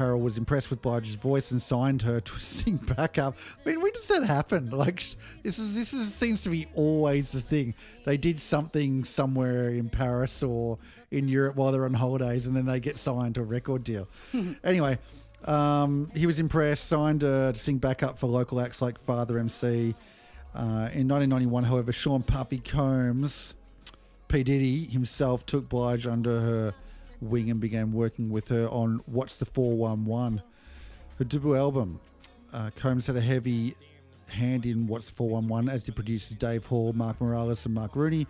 Harrell 0.00 0.20
was 0.20 0.38
impressed 0.38 0.70
with 0.70 0.80
Blige's 0.80 1.14
voice 1.14 1.50
and 1.50 1.60
signed 1.60 2.02
her 2.02 2.20
to 2.20 2.40
sing 2.40 2.76
backup. 2.76 3.36
I 3.64 3.68
mean, 3.68 3.80
when 3.80 3.92
does 3.92 4.08
that 4.08 4.24
happen? 4.24 4.70
Like, 4.80 5.04
this 5.42 5.58
is 5.58 5.74
this 5.74 5.92
is 5.92 6.14
seems 6.14 6.42
to 6.44 6.48
be 6.48 6.66
always 6.74 7.32
the 7.32 7.42
thing. 7.42 7.74
They 8.06 8.16
did 8.16 8.40
something 8.40 9.04
somewhere 9.04 9.68
in 9.68 9.90
Paris 9.90 10.42
or 10.42 10.78
in 11.10 11.28
Europe 11.28 11.56
while 11.56 11.70
they're 11.70 11.84
on 11.84 11.92
holidays, 11.92 12.46
and 12.46 12.56
then 12.56 12.64
they 12.64 12.80
get 12.80 12.96
signed 12.96 13.34
to 13.34 13.42
a 13.42 13.44
record 13.44 13.84
deal. 13.84 14.08
anyway, 14.64 14.98
um, 15.44 16.10
he 16.16 16.26
was 16.26 16.40
impressed, 16.40 16.86
signed 16.86 17.20
her 17.20 17.52
to 17.52 17.58
sing 17.58 17.76
backup 17.76 18.18
for 18.18 18.26
local 18.26 18.58
acts 18.58 18.80
like 18.80 18.98
Father 18.98 19.38
MC. 19.38 19.94
Uh, 20.54 20.88
in 20.94 21.06
1991, 21.06 21.64
however, 21.64 21.92
Sean 21.92 22.22
Puffy 22.22 22.58
Combs, 22.58 23.54
P 24.28 24.42
Diddy 24.42 24.86
himself, 24.86 25.44
took 25.44 25.68
Blige 25.68 26.06
under 26.06 26.40
her 26.40 26.74
wing 27.20 27.50
and 27.50 27.60
began 27.60 27.92
working 27.92 28.30
with 28.30 28.48
her 28.48 28.66
on 28.68 29.00
What's 29.06 29.36
the 29.36 29.44
411, 29.44 30.42
her 31.18 31.24
debut 31.24 31.56
album. 31.56 32.00
Uh, 32.52 32.70
Combs 32.76 33.06
had 33.06 33.16
a 33.16 33.20
heavy 33.20 33.74
hand 34.28 34.66
in 34.66 34.86
What's 34.86 35.06
the 35.06 35.14
411, 35.14 35.68
as 35.68 35.82
did 35.82 35.94
producers 35.94 36.36
Dave 36.36 36.66
Hall, 36.66 36.92
Mark 36.92 37.20
Morales, 37.20 37.64
and 37.66 37.74
Mark 37.74 37.96
Rooney. 37.96 38.26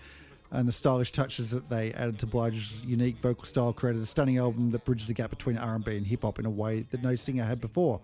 And 0.53 0.67
the 0.67 0.73
stylish 0.73 1.13
touches 1.13 1.51
that 1.51 1.69
they 1.69 1.93
added 1.93 2.19
to 2.19 2.27
Blige's 2.27 2.85
unique 2.85 3.17
vocal 3.19 3.45
style 3.45 3.73
created 3.73 4.03
a 4.03 4.07
stunning 4.07 4.39
album 4.39 4.73
that 4.73 4.85
bridged 4.85 5.07
the 5.07 5.15
gap 5.15 5.31
between 5.31 5.57
R&B 5.57 5.97
and 5.97 6.07
hip 6.07 6.23
hop 6.23 6.41
in 6.41 6.47
a 6.47 6.51
way 6.51 6.81
that 6.91 7.03
no 7.03 7.15
singer 7.15 7.45
had 7.45 7.61
before. 7.61 8.01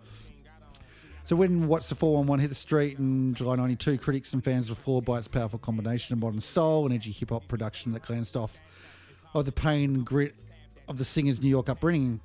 So 1.25 1.35
when 1.35 1.67
What's 1.67 1.89
the 1.89 1.97
411 1.97 2.41
hit 2.41 2.49
the 2.49 2.55
street 2.55 3.01
in 3.01 3.35
July 3.35 3.57
92, 3.57 3.99
critics 3.99 4.33
and 4.33 4.45
fans 4.45 4.71
were 4.71 4.77
floored 4.77 5.05
by 5.05 5.19
its 5.19 5.27
powerful 5.27 5.59
combination 5.59 6.13
of 6.13 6.21
modern 6.21 6.41
soul 6.41 6.87
and 6.87 6.95
edgy 6.95 7.11
hip 7.11 7.31
hop 7.31 7.49
production 7.49 7.91
that 7.93 8.03
glanced 8.03 8.37
off 8.37 8.61
of 9.35 9.45
the 9.45 9.51
pain 9.51 9.97
and 9.97 10.07
grit 10.07 10.37
of 10.89 10.99
the 10.99 11.05
singer's 11.05 11.41
New 11.41 11.49
York 11.49 11.69
upbringing. 11.69 12.21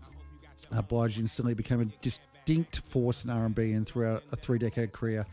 Uh, 0.72 0.82
Blige 0.82 1.20
instantly 1.20 1.54
became 1.54 1.82
a 1.82 1.86
distinct 2.02 2.82
force 2.86 3.24
in 3.24 3.30
R&B 3.30 3.72
and 3.74 3.88
throughout 3.88 4.24
a 4.32 4.36
three-decade 4.36 4.92
career 4.92 5.26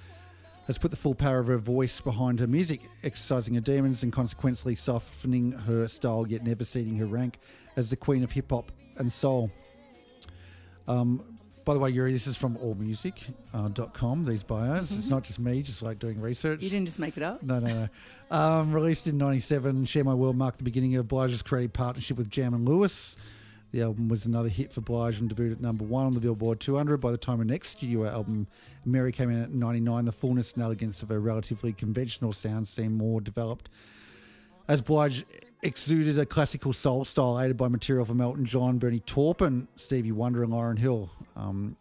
has 0.68 0.76
put 0.76 0.90
the 0.90 0.96
full 0.96 1.14
power 1.14 1.38
of 1.38 1.46
her 1.46 1.56
voice 1.56 1.98
behind 1.98 2.38
her 2.38 2.46
music, 2.46 2.82
exercising 3.02 3.54
her 3.54 3.60
demons 3.60 4.02
and 4.02 4.12
consequently 4.12 4.76
softening 4.76 5.50
her 5.50 5.88
style, 5.88 6.26
yet 6.28 6.44
never 6.44 6.62
ceding 6.62 6.98
her 6.98 7.06
rank 7.06 7.38
as 7.76 7.88
the 7.88 7.96
queen 7.96 8.22
of 8.22 8.32
hip 8.32 8.50
hop 8.50 8.70
and 8.98 9.10
soul. 9.10 9.50
Um, 10.86 11.37
by 11.68 11.74
the 11.74 11.80
way, 11.80 11.90
Yuri, 11.90 12.12
this 12.12 12.26
is 12.26 12.34
from 12.34 12.56
allmusic.com, 12.56 14.24
these 14.24 14.42
bios. 14.42 14.90
It's 14.90 15.10
not 15.10 15.22
just 15.22 15.38
me, 15.38 15.60
just 15.60 15.82
like 15.82 15.98
doing 15.98 16.18
research. 16.18 16.62
You 16.62 16.70
didn't 16.70 16.86
just 16.86 16.98
make 16.98 17.18
it 17.18 17.22
up. 17.22 17.42
No, 17.42 17.58
no, 17.58 17.66
no. 17.66 17.88
Um, 18.30 18.72
released 18.72 19.06
in 19.06 19.18
97, 19.18 19.84
Share 19.84 20.02
My 20.02 20.14
World 20.14 20.34
marked 20.38 20.56
the 20.56 20.64
beginning 20.64 20.96
of 20.96 21.08
Blige's 21.08 21.42
creative 21.42 21.74
partnership 21.74 22.16
with 22.16 22.30
Jam 22.30 22.54
and 22.54 22.66
Lewis. 22.66 23.18
The 23.72 23.82
album 23.82 24.08
was 24.08 24.24
another 24.24 24.48
hit 24.48 24.72
for 24.72 24.80
Blige 24.80 25.18
and 25.18 25.28
debuted 25.28 25.52
at 25.52 25.60
number 25.60 25.84
one 25.84 26.06
on 26.06 26.14
the 26.14 26.20
Billboard 26.20 26.58
200. 26.58 27.02
By 27.02 27.10
the 27.10 27.18
time 27.18 27.36
her 27.36 27.44
next 27.44 27.68
studio 27.68 28.06
album, 28.06 28.46
Mary, 28.86 29.12
came 29.12 29.28
in 29.28 29.42
at 29.42 29.50
99, 29.50 30.06
the 30.06 30.12
fullness 30.12 30.54
and 30.54 30.62
elegance 30.62 31.02
of 31.02 31.10
her 31.10 31.20
relatively 31.20 31.74
conventional 31.74 32.32
sound 32.32 32.66
seemed 32.66 32.96
more 32.96 33.20
developed. 33.20 33.68
As 34.68 34.80
Blige 34.80 35.26
exuded 35.62 36.18
a 36.18 36.24
classical 36.24 36.72
soul 36.72 37.04
style 37.04 37.38
aided 37.38 37.58
by 37.58 37.68
material 37.68 38.06
from 38.06 38.22
Elton 38.22 38.46
John, 38.46 38.78
Bernie 38.78 39.00
Taupin, 39.00 39.68
Stevie 39.76 40.12
Wonder, 40.12 40.42
and 40.42 40.52
Lauryn 40.52 40.78
Hill. 40.78 41.10
Um, 41.38 41.76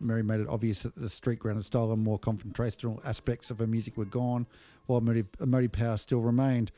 Mary 0.00 0.22
made 0.22 0.40
it 0.40 0.48
obvious 0.48 0.82
that 0.82 0.94
the 0.94 1.08
street 1.08 1.38
grounded 1.38 1.64
style 1.64 1.92
and 1.92 2.02
more 2.02 2.18
confrontational 2.18 3.04
aspects 3.06 3.50
of 3.50 3.58
her 3.58 3.66
music 3.66 3.96
were 3.96 4.04
gone, 4.04 4.46
while 4.86 4.98
emotive, 4.98 5.72
power 5.72 5.96
still 5.96 6.20
remained. 6.20 6.72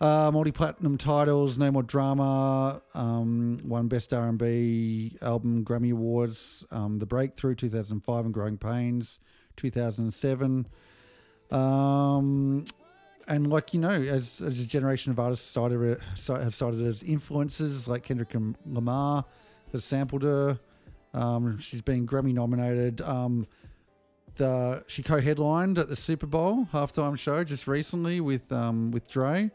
Uh, 0.00 0.30
multi-platinum 0.32 0.98
titles, 0.98 1.56
no 1.56 1.70
more 1.70 1.82
drama. 1.82 2.80
Um, 2.94 3.58
won 3.64 3.86
best 3.86 4.12
R&B 4.12 5.18
album 5.22 5.64
Grammy 5.64 5.92
Awards. 5.92 6.64
Um, 6.70 6.98
the 6.98 7.06
Breakthrough 7.06 7.54
2005 7.54 8.24
and 8.24 8.34
Growing 8.34 8.58
Pains 8.58 9.20
2007. 9.56 10.66
Um, 11.50 12.64
and 13.28 13.48
like 13.48 13.72
you 13.72 13.80
know, 13.80 14.02
as, 14.02 14.42
as 14.42 14.60
a 14.60 14.66
generation 14.66 15.12
of 15.12 15.20
artists 15.20 15.48
started 15.48 16.00
have 16.28 16.54
cited 16.54 16.82
as 16.82 17.02
influences, 17.02 17.86
like 17.88 18.02
Kendrick 18.02 18.34
Lamar 18.66 19.24
has 19.72 19.84
sampled 19.84 20.22
her. 20.22 20.58
Um, 21.14 21.58
she's 21.60 21.80
been 21.80 22.06
Grammy 22.06 22.34
nominated. 22.34 23.00
Um, 23.00 23.46
the 24.36 24.82
she 24.88 25.02
co-headlined 25.02 25.78
at 25.78 25.88
the 25.88 25.96
Super 25.96 26.26
Bowl 26.26 26.66
halftime 26.72 27.16
show 27.18 27.44
just 27.44 27.66
recently 27.68 28.20
with 28.20 28.50
um, 28.52 28.90
with 28.90 29.08
Dre. 29.08 29.50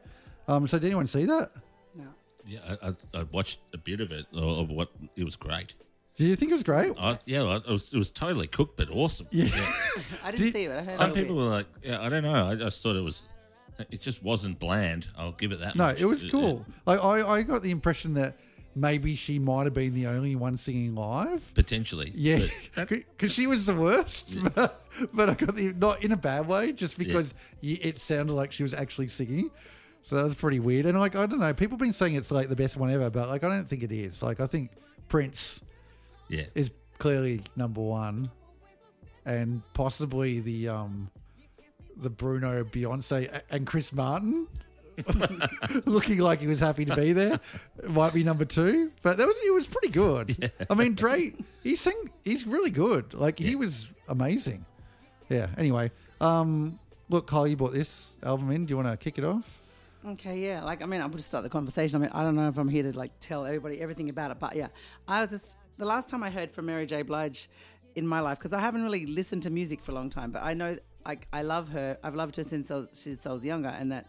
Um, 0.47 0.66
so 0.68 0.80
did 0.80 0.88
anyone 0.88 1.05
see 1.07 1.26
that? 1.26 1.49
No. 1.95 2.05
Yeah, 2.47 2.60
I, 2.82 2.88
I, 2.88 3.20
I 3.22 3.24
watched 3.32 3.60
a 3.74 3.78
bit 3.78 3.99
of 3.99 4.12
it. 4.12 4.26
Or 4.34 4.66
what 4.66 4.89
it 5.16 5.24
was 5.26 5.36
great. 5.36 5.74
Did 6.18 6.28
you 6.28 6.36
think 6.36 6.51
it 6.51 6.55
was 6.55 6.64
great? 6.64 6.93
I, 6.99 7.20
yeah, 7.26 7.55
it 7.57 7.68
was, 7.68 7.93
it 7.93 7.97
was 7.97 8.10
totally 8.12 8.47
cooked, 8.47 8.76
but 8.78 8.89
awesome. 8.89 9.28
Yeah. 9.32 9.47
I 10.24 10.32
didn't 10.32 10.45
Did- 10.47 10.53
see 10.53 10.64
it. 10.66 10.72
I 10.72 10.82
heard 10.82 10.95
Some 10.95 11.12
people 11.14 11.36
bit. 11.36 11.41
were 11.43 11.49
like, 11.49 11.68
yeah, 11.84 12.01
I 12.01 12.10
don't 12.10 12.24
know. 12.24 12.34
I 12.34 12.55
just 12.55 12.82
thought 12.84 12.97
it 12.97 13.03
was, 13.03 13.24
it 13.89 14.01
just 14.01 14.22
wasn't 14.24 14.60
bland. 14.60 15.07
I'll 15.18 15.32
give 15.32 15.51
it 15.53 15.60
that 15.62 15.76
No, 15.76 15.86
much. 15.86 16.01
it 16.01 16.05
was 16.05 16.24
cool. 16.24 16.66
Like 16.86 17.01
I, 17.01 17.26
I 17.28 17.41
got 17.43 17.64
the 17.64 17.72
impression 17.72 18.16
that 18.16 18.36
maybe 18.76 19.16
she 19.16 19.40
might 19.40 19.66
have 19.66 19.74
been 19.74 19.94
the 19.94 20.08
only 20.08 20.36
one 20.36 20.58
singing 20.58 20.96
live. 20.96 21.54
potentially. 21.54 22.12
Yeah, 22.16 22.46
because 22.76 23.32
she 23.34 23.48
was 23.48 23.66
the 23.66 23.76
worst. 23.76 24.34
But, 24.56 24.82
but 25.14 25.30
I 25.30 25.34
got 25.36 25.56
the 25.56 25.74
not 25.74 26.04
in 26.04 26.12
a 26.12 26.18
bad 26.18 26.48
way, 26.48 26.72
just 26.72 26.98
because 26.98 27.34
y 27.62 27.78
it 27.82 27.98
sounded 27.98 28.34
like 28.34 28.52
she 28.52 28.64
was 28.64 28.74
actually 28.74 29.08
singing. 29.08 29.52
So 30.02 30.16
that 30.16 30.24
was 30.24 30.34
pretty 30.34 30.60
weird. 30.60 30.86
And 30.86 31.00
like 31.00 31.16
I 31.16 31.26
don't 31.26 31.40
know, 31.40 31.54
people 31.54 31.76
have 31.76 31.80
been 31.80 31.94
saying 31.94 32.16
it's 32.16 32.32
like 32.32 32.50
the 32.50 32.56
best 32.56 32.78
one 32.78 32.90
ever, 32.92 33.10
but 33.10 33.30
like 33.30 33.44
I 33.44 33.50
don't 33.50 33.68
think 33.68 33.84
it 33.84 33.92
is. 33.92 34.24
Like 34.24 34.40
I 34.40 34.48
think 34.48 34.72
Prince 35.08 35.62
yeah. 36.28 36.46
is 36.56 36.72
clearly 36.98 37.42
number 37.56 37.82
one, 37.82 38.32
and 39.26 39.62
possibly 39.74 40.40
the 40.40 40.70
um 40.70 41.12
the 41.96 42.10
Bruno, 42.10 42.64
Beyonce, 42.64 43.42
and 43.52 43.68
Chris 43.68 43.94
Martin. 43.94 44.48
looking 45.86 46.20
like 46.20 46.39
he 46.39 46.47
was 46.47 46.60
happy 46.60 46.86
to 46.86 46.95
be 46.95 47.14
there 47.14 47.39
might 47.88 48.14
be 48.14 48.24
number 48.24 48.45
two 48.45 48.91
but 49.02 49.18
that 49.18 49.28
was 49.28 49.38
it 49.43 49.54
was 49.54 49.68
pretty 49.68 49.89
good 49.89 50.52
i 50.70 50.74
mean 50.74 50.95
Dre 50.95 51.34
he 51.64 51.76
sing 51.76 52.10
he's 52.24 52.45
really 52.45 52.72
good 52.72 53.14
like 53.14 53.39
he 53.39 53.56
was 53.56 53.88
amazing 54.08 54.66
yeah 55.30 55.47
anyway 55.58 55.91
um 56.22 56.80
look 57.10 57.28
Kyle 57.28 57.47
you 57.47 57.58
bought 57.58 57.74
this 57.74 58.16
album 58.24 58.52
in 58.52 58.66
do 58.66 58.72
you 58.72 58.78
want 58.78 58.89
to 58.89 58.97
kick 58.97 59.18
it 59.18 59.24
off 59.24 59.62
Okay, 60.06 60.39
yeah. 60.39 60.64
Like, 60.64 60.82
I 60.82 60.86
mean, 60.86 61.02
I'm 61.02 61.08
going 61.08 61.18
to 61.18 61.24
start 61.24 61.43
the 61.43 61.50
conversation. 61.50 61.97
I 61.97 62.00
mean, 62.00 62.12
I 62.14 62.24
don't 62.24 62.36
know 62.36 62.47
if 62.47 62.58
I'm 62.58 62.70
here 62.70 62.84
to 62.84 62.97
like 62.97 63.12
tell 63.20 63.45
everybody 63.45 63.82
everything 63.82 64.10
about 64.10 64.32
it, 64.32 64.39
but 64.39 64.56
yeah, 64.56 64.70
I 65.08 65.22
was 65.22 65.32
just 65.32 65.58
the 65.78 65.86
last 65.86 66.10
time 66.10 66.24
I 66.24 66.30
heard 66.30 66.50
from 66.50 66.68
Mary 66.68 66.86
J. 66.86 67.02
Blige 67.02 67.50
in 67.95 68.08
my 68.08 68.22
life 68.22 68.38
because 68.38 68.54
I 68.54 68.60
haven't 68.60 68.84
really 68.84 69.06
listened 69.06 69.43
to 69.43 69.50
music 69.50 69.82
for 69.82 69.91
a 69.91 69.95
long 69.95 70.10
time, 70.10 70.32
but 70.32 70.43
I 70.43 70.54
know 70.54 70.78
like 71.06 71.28
I 71.34 71.41
love 71.41 71.70
her. 71.70 71.97
I've 72.04 72.16
loved 72.16 72.38
her 72.38 72.43
since 72.43 72.72
I 72.72 72.76
was, 72.76 72.88
since 72.93 73.26
I 73.26 73.32
was 73.32 73.43
younger, 73.43 73.70
and 73.70 73.91
that 73.91 74.08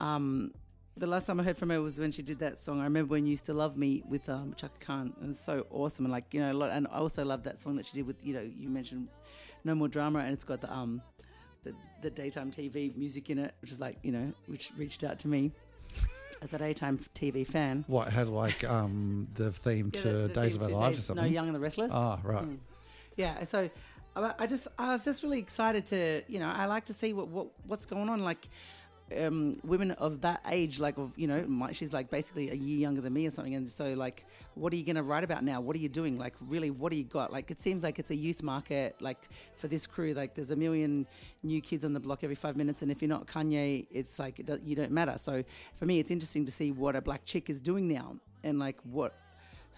um, 0.00 0.52
the 0.96 1.06
last 1.06 1.26
time 1.26 1.40
I 1.40 1.44
heard 1.44 1.56
from 1.56 1.70
her 1.70 1.80
was 1.80 1.98
when 1.98 2.12
she 2.12 2.22
did 2.22 2.38
that 2.40 2.58
song. 2.58 2.80
I 2.80 2.84
remember 2.84 3.12
when 3.12 3.24
you 3.26 3.30
used 3.30 3.46
to 3.46 3.54
love 3.54 3.76
me 3.76 4.02
with 4.08 4.28
um, 4.28 4.52
Chaka 4.56 4.78
Khan. 4.80 5.14
It 5.22 5.26
was 5.28 5.38
so 5.38 5.66
awesome, 5.70 6.04
and 6.06 6.12
like 6.12 6.32
you 6.34 6.40
know, 6.40 6.52
a 6.52 6.54
lot, 6.54 6.70
and 6.70 6.86
I 6.90 6.98
also 6.98 7.24
love 7.24 7.42
that 7.44 7.60
song 7.60 7.76
that 7.76 7.86
she 7.86 7.94
did 7.98 8.06
with 8.06 8.24
you 8.24 8.34
know 8.34 8.40
you 8.58 8.68
mentioned 8.68 9.08
No 9.64 9.74
More 9.74 9.88
Drama, 9.88 10.20
and 10.20 10.32
it's 10.32 10.44
got 10.44 10.60
the 10.60 10.72
um 10.72 11.00
the, 11.64 11.74
the 12.02 12.10
daytime 12.10 12.50
TV 12.50 12.94
music 12.96 13.30
in 13.30 13.38
it, 13.38 13.54
which 13.60 13.70
is 13.70 13.80
like, 13.80 13.98
you 14.02 14.12
know, 14.12 14.32
which 14.46 14.72
reached 14.78 15.04
out 15.04 15.18
to 15.20 15.28
me 15.28 15.52
as 16.42 16.54
a 16.54 16.58
daytime 16.58 16.98
TV 17.14 17.46
fan. 17.46 17.84
what 17.86 18.08
had 18.08 18.28
like 18.28 18.64
um 18.64 19.28
the 19.34 19.52
theme 19.52 19.90
Yeah, 19.94 20.00
to 20.02 20.08
the- 20.08 20.14
the 20.22 20.28
days 20.28 20.52
theme 20.54 20.62
of 20.62 20.62
our 20.74 20.80
lives 20.80 20.98
or 20.98 21.02
something 21.02 21.24
No, 21.24 21.30
Young 21.30 21.46
and 21.48 21.54
the 21.54 21.60
Restless. 21.60 21.92
ah 21.94 22.18
right 22.24 22.46
Yeah, 23.16 23.44
so 23.44 23.68
I 24.16 24.34
I 24.38 24.46
just 24.46 24.68
I 24.78 24.94
was 24.94 25.04
just 25.04 25.22
really 25.22 25.38
excited 25.38 25.84
to 25.86 26.22
you 26.28 26.40
know 26.40 26.48
I 26.48 26.64
like 26.66 26.86
to 26.86 26.94
see 26.94 27.12
what, 27.12 27.28
what 27.28 27.48
what's 27.66 27.84
going 27.86 28.08
on 28.08 28.20
like 28.24 28.48
um, 29.18 29.54
women 29.64 29.92
of 29.92 30.20
that 30.20 30.40
age 30.48 30.78
like 30.78 30.98
of 30.98 31.12
you 31.18 31.26
know 31.26 31.44
my, 31.46 31.72
she's 31.72 31.92
like 31.92 32.10
basically 32.10 32.50
a 32.50 32.54
year 32.54 32.78
younger 32.78 33.00
than 33.00 33.12
me 33.12 33.26
or 33.26 33.30
something 33.30 33.54
and 33.54 33.68
so 33.68 33.94
like 33.94 34.24
what 34.54 34.72
are 34.72 34.76
you 34.76 34.84
going 34.84 34.96
to 34.96 35.02
write 35.02 35.24
about 35.24 35.44
now? 35.44 35.60
What 35.60 35.74
are 35.76 35.78
you 35.78 35.88
doing? 35.88 36.18
Like 36.18 36.34
really 36.40 36.70
what 36.70 36.90
do 36.90 36.96
you 36.96 37.04
got? 37.04 37.32
Like 37.32 37.50
it 37.50 37.60
seems 37.60 37.82
like 37.82 37.98
it's 37.98 38.10
a 38.10 38.16
youth 38.16 38.42
market 38.42 38.96
like 39.00 39.28
for 39.56 39.68
this 39.68 39.86
crew 39.86 40.14
like 40.14 40.34
there's 40.34 40.50
a 40.50 40.56
million 40.56 41.06
new 41.42 41.60
kids 41.60 41.84
on 41.84 41.92
the 41.92 42.00
block 42.00 42.22
every 42.24 42.36
five 42.36 42.56
minutes 42.56 42.82
and 42.82 42.90
if 42.90 43.00
you're 43.02 43.08
not 43.08 43.26
Kanye 43.26 43.86
it's 43.90 44.18
like 44.18 44.38
it 44.38 44.60
you 44.64 44.76
don't 44.76 44.92
matter. 44.92 45.16
So 45.18 45.42
for 45.74 45.86
me 45.86 45.98
it's 45.98 46.10
interesting 46.10 46.44
to 46.46 46.52
see 46.52 46.72
what 46.72 46.96
a 46.96 47.02
black 47.02 47.24
chick 47.24 47.50
is 47.50 47.60
doing 47.60 47.88
now 47.88 48.16
and 48.44 48.58
like 48.58 48.78
what 48.84 49.14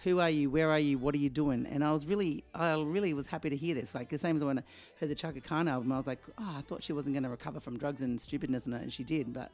who 0.03 0.19
are 0.19 0.29
you? 0.29 0.49
Where 0.49 0.69
are 0.69 0.79
you? 0.79 0.97
What 0.97 1.15
are 1.15 1.19
you 1.19 1.29
doing? 1.29 1.65
And 1.65 1.83
I 1.83 1.91
was 1.91 2.05
really, 2.05 2.43
I 2.53 2.73
really 2.73 3.13
was 3.13 3.27
happy 3.27 3.49
to 3.49 3.55
hear 3.55 3.75
this. 3.75 3.95
Like 3.95 4.09
the 4.09 4.17
same 4.17 4.35
as 4.35 4.43
when 4.43 4.59
I 4.59 4.63
heard 4.99 5.09
the 5.09 5.15
Chaka 5.15 5.41
Khan 5.41 5.67
album, 5.67 5.91
I 5.91 5.97
was 5.97 6.07
like, 6.07 6.19
oh, 6.37 6.55
I 6.57 6.61
thought 6.61 6.83
she 6.83 6.93
wasn't 6.93 7.13
going 7.13 7.23
to 7.23 7.29
recover 7.29 7.59
from 7.59 7.77
drugs 7.77 8.01
and 8.01 8.19
stupidness, 8.19 8.65
and, 8.65 8.75
and 8.75 8.91
she 8.91 9.03
did. 9.03 9.33
But 9.33 9.51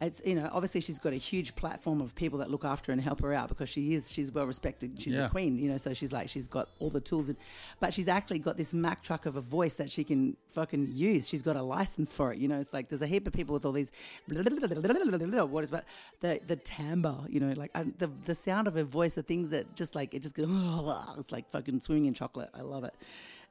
it's 0.00 0.20
you 0.26 0.34
know 0.34 0.50
obviously 0.52 0.80
she's 0.82 0.98
got 0.98 1.12
a 1.14 1.16
huge 1.16 1.54
platform 1.54 2.00
of 2.02 2.14
people 2.14 2.38
that 2.40 2.50
look 2.50 2.64
after 2.66 2.92
and 2.92 3.00
help 3.00 3.20
her 3.22 3.32
out 3.32 3.48
because 3.48 3.68
she 3.70 3.94
is 3.94 4.12
she's 4.12 4.30
well 4.30 4.44
respected. 4.46 5.00
She's 5.02 5.14
Yeah. 5.14 5.26
a 5.26 5.28
queen 5.30 5.58
you 5.58 5.70
know 5.70 5.78
so 5.78 5.94
she's 5.94 6.12
like 6.12 6.28
she's 6.28 6.46
got 6.48 6.68
all 6.80 6.90
the 6.90 7.00
tools 7.00 7.28
and, 7.30 7.38
but 7.80 7.94
she's 7.94 8.06
actually 8.06 8.38
got 8.40 8.56
this 8.58 8.74
mac 8.74 9.02
truck 9.02 9.24
of 9.24 9.36
a 9.36 9.40
voice 9.40 9.76
that 9.76 9.90
she 9.90 10.04
can 10.04 10.36
fucking 10.48 10.90
use. 10.92 11.26
She's 11.28 11.40
got 11.42 11.56
a 11.56 11.62
license 11.62 12.12
for 12.12 12.32
it 12.32 12.38
you 12.38 12.46
know 12.48 12.60
it's 12.60 12.72
like 12.74 12.88
there's 12.90 13.00
a 13.02 13.06
heap 13.06 13.26
of 13.26 13.32
people 13.32 13.54
with 13.54 13.64
all 13.64 13.72
these 13.72 13.90
what 14.28 15.64
is 15.64 15.70
but 15.70 15.84
the 16.20 16.40
the 16.46 16.56
timbre 16.56 17.16
you 17.28 17.40
know 17.40 17.52
like 17.56 17.70
I, 17.74 17.84
the 17.98 18.08
the 18.26 18.34
sound 18.34 18.68
of 18.68 18.74
her 18.74 18.84
voice 18.84 19.14
the 19.14 19.22
things 19.22 19.50
that 19.50 19.74
just 19.74 19.94
like 19.94 20.12
it 20.14 20.22
just 20.22 20.34
goes 20.34 20.46
it's 21.18 21.32
like 21.32 21.50
fucking 21.50 21.80
swimming 21.80 22.06
in 22.06 22.14
chocolate. 22.14 22.50
I 22.54 22.62
love 22.62 22.84
it. 22.84 22.94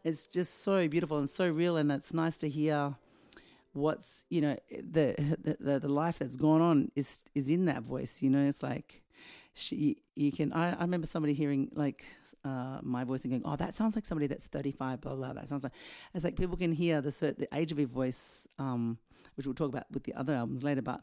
It's 0.03 0.27
just 0.27 0.63
so 0.63 0.87
beautiful 0.87 1.17
and 1.17 1.29
so 1.29 1.49
real 1.49 1.77
and 1.77 1.91
it's 1.91 2.13
nice 2.13 2.37
to 2.37 2.49
hear 2.49 2.95
what's 3.75 4.25
you 4.29 4.41
know 4.41 4.55
the, 4.71 5.15
the 5.59 5.79
the 5.79 5.87
life 5.87 6.19
that's 6.19 6.37
gone 6.37 6.61
on 6.61 6.91
is 6.95 7.19
is 7.33 7.49
in 7.49 7.65
that 7.65 7.83
voice 7.83 8.21
you 8.21 8.29
know? 8.29 8.45
It's 8.45 8.63
like 8.63 9.03
she 9.53 9.97
you 10.15 10.31
can 10.31 10.51
I, 10.53 10.73
I 10.73 10.81
remember 10.81 11.07
somebody 11.07 11.33
hearing 11.33 11.69
like 11.73 12.05
uh, 12.43 12.79
my 12.81 13.03
voice 13.03 13.23
and 13.23 13.31
going 13.31 13.43
oh 13.45 13.55
that 13.55 13.75
sounds 13.75 13.95
like 13.95 14.05
somebody 14.05 14.27
that's 14.27 14.47
35 14.47 15.01
blah 15.01 15.15
blah 15.15 15.33
that 15.33 15.47
sounds 15.47 15.63
like 15.63 15.73
it's 16.13 16.23
like 16.23 16.35
people 16.35 16.57
can 16.57 16.71
hear 16.71 17.01
the 17.01 17.09
the 17.37 17.47
age 17.53 17.71
of 17.71 17.77
her 17.77 17.85
voice 17.85 18.47
um 18.59 18.97
which 19.35 19.45
we'll 19.45 19.55
talk 19.55 19.69
about 19.69 19.85
with 19.91 20.03
the 20.03 20.13
other 20.13 20.33
albums 20.33 20.63
later 20.63 20.81
but 20.81 21.01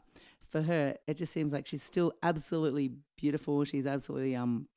for 0.53 0.61
her 0.61 0.95
it 1.07 1.17
just 1.17 1.33
seems 1.33 1.51
like 1.51 1.65
she's 1.65 1.81
still 1.81 2.13
absolutely 2.21 2.91
beautiful. 3.17 3.63
She's 3.63 3.87
absolutely 3.87 4.35
um 4.35 4.67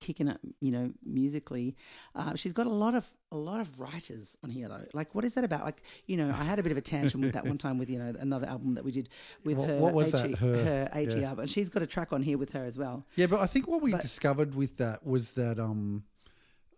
kicking 0.00 0.28
it, 0.28 0.38
you 0.60 0.70
know, 0.70 0.92
musically. 1.04 1.76
Uh, 2.14 2.34
she's 2.34 2.52
got 2.52 2.66
a 2.66 2.70
lot 2.70 2.94
of 2.94 3.06
a 3.32 3.36
lot 3.36 3.60
of 3.60 3.78
writers 3.78 4.36
on 4.42 4.50
here 4.50 4.68
though. 4.68 4.84
Like, 4.92 5.14
what 5.14 5.24
is 5.24 5.34
that 5.34 5.44
about? 5.44 5.64
Like, 5.64 5.82
you 6.06 6.16
know, 6.16 6.28
I 6.30 6.44
had 6.44 6.58
a 6.58 6.62
bit 6.62 6.72
of 6.72 6.78
a 6.78 6.80
tantrum 6.80 7.22
with 7.22 7.32
that 7.34 7.44
one 7.46 7.58
time 7.64 7.78
with 7.78 7.88
you 7.90 7.98
know 7.98 8.14
another 8.18 8.46
album 8.46 8.74
that 8.74 8.84
we 8.84 8.90
did 8.92 9.08
with 9.44 9.56
What- 9.58 9.68
her. 9.68 9.78
what 9.78 9.94
was 9.94 10.12
HE 10.12 10.18
that? 10.28 10.38
Her- 10.38 10.64
her 10.64 10.88
AT 10.92 11.16
yeah. 11.16 11.28
album. 11.30 11.46
She's 11.46 11.68
got 11.68 11.82
a 11.82 11.86
track 11.86 12.12
on 12.12 12.22
here 12.22 12.38
with 12.38 12.52
her 12.52 12.64
as 12.64 12.78
well. 12.78 13.04
Yeah, 13.16 13.26
but 13.26 13.40
I 13.40 13.46
think 13.46 13.68
what 13.68 13.82
we 13.82 13.92
But- 13.92 14.02
discovered 14.02 14.54
with 14.54 14.76
that 14.78 15.06
was 15.06 15.34
that 15.34 15.58
um, 15.58 16.04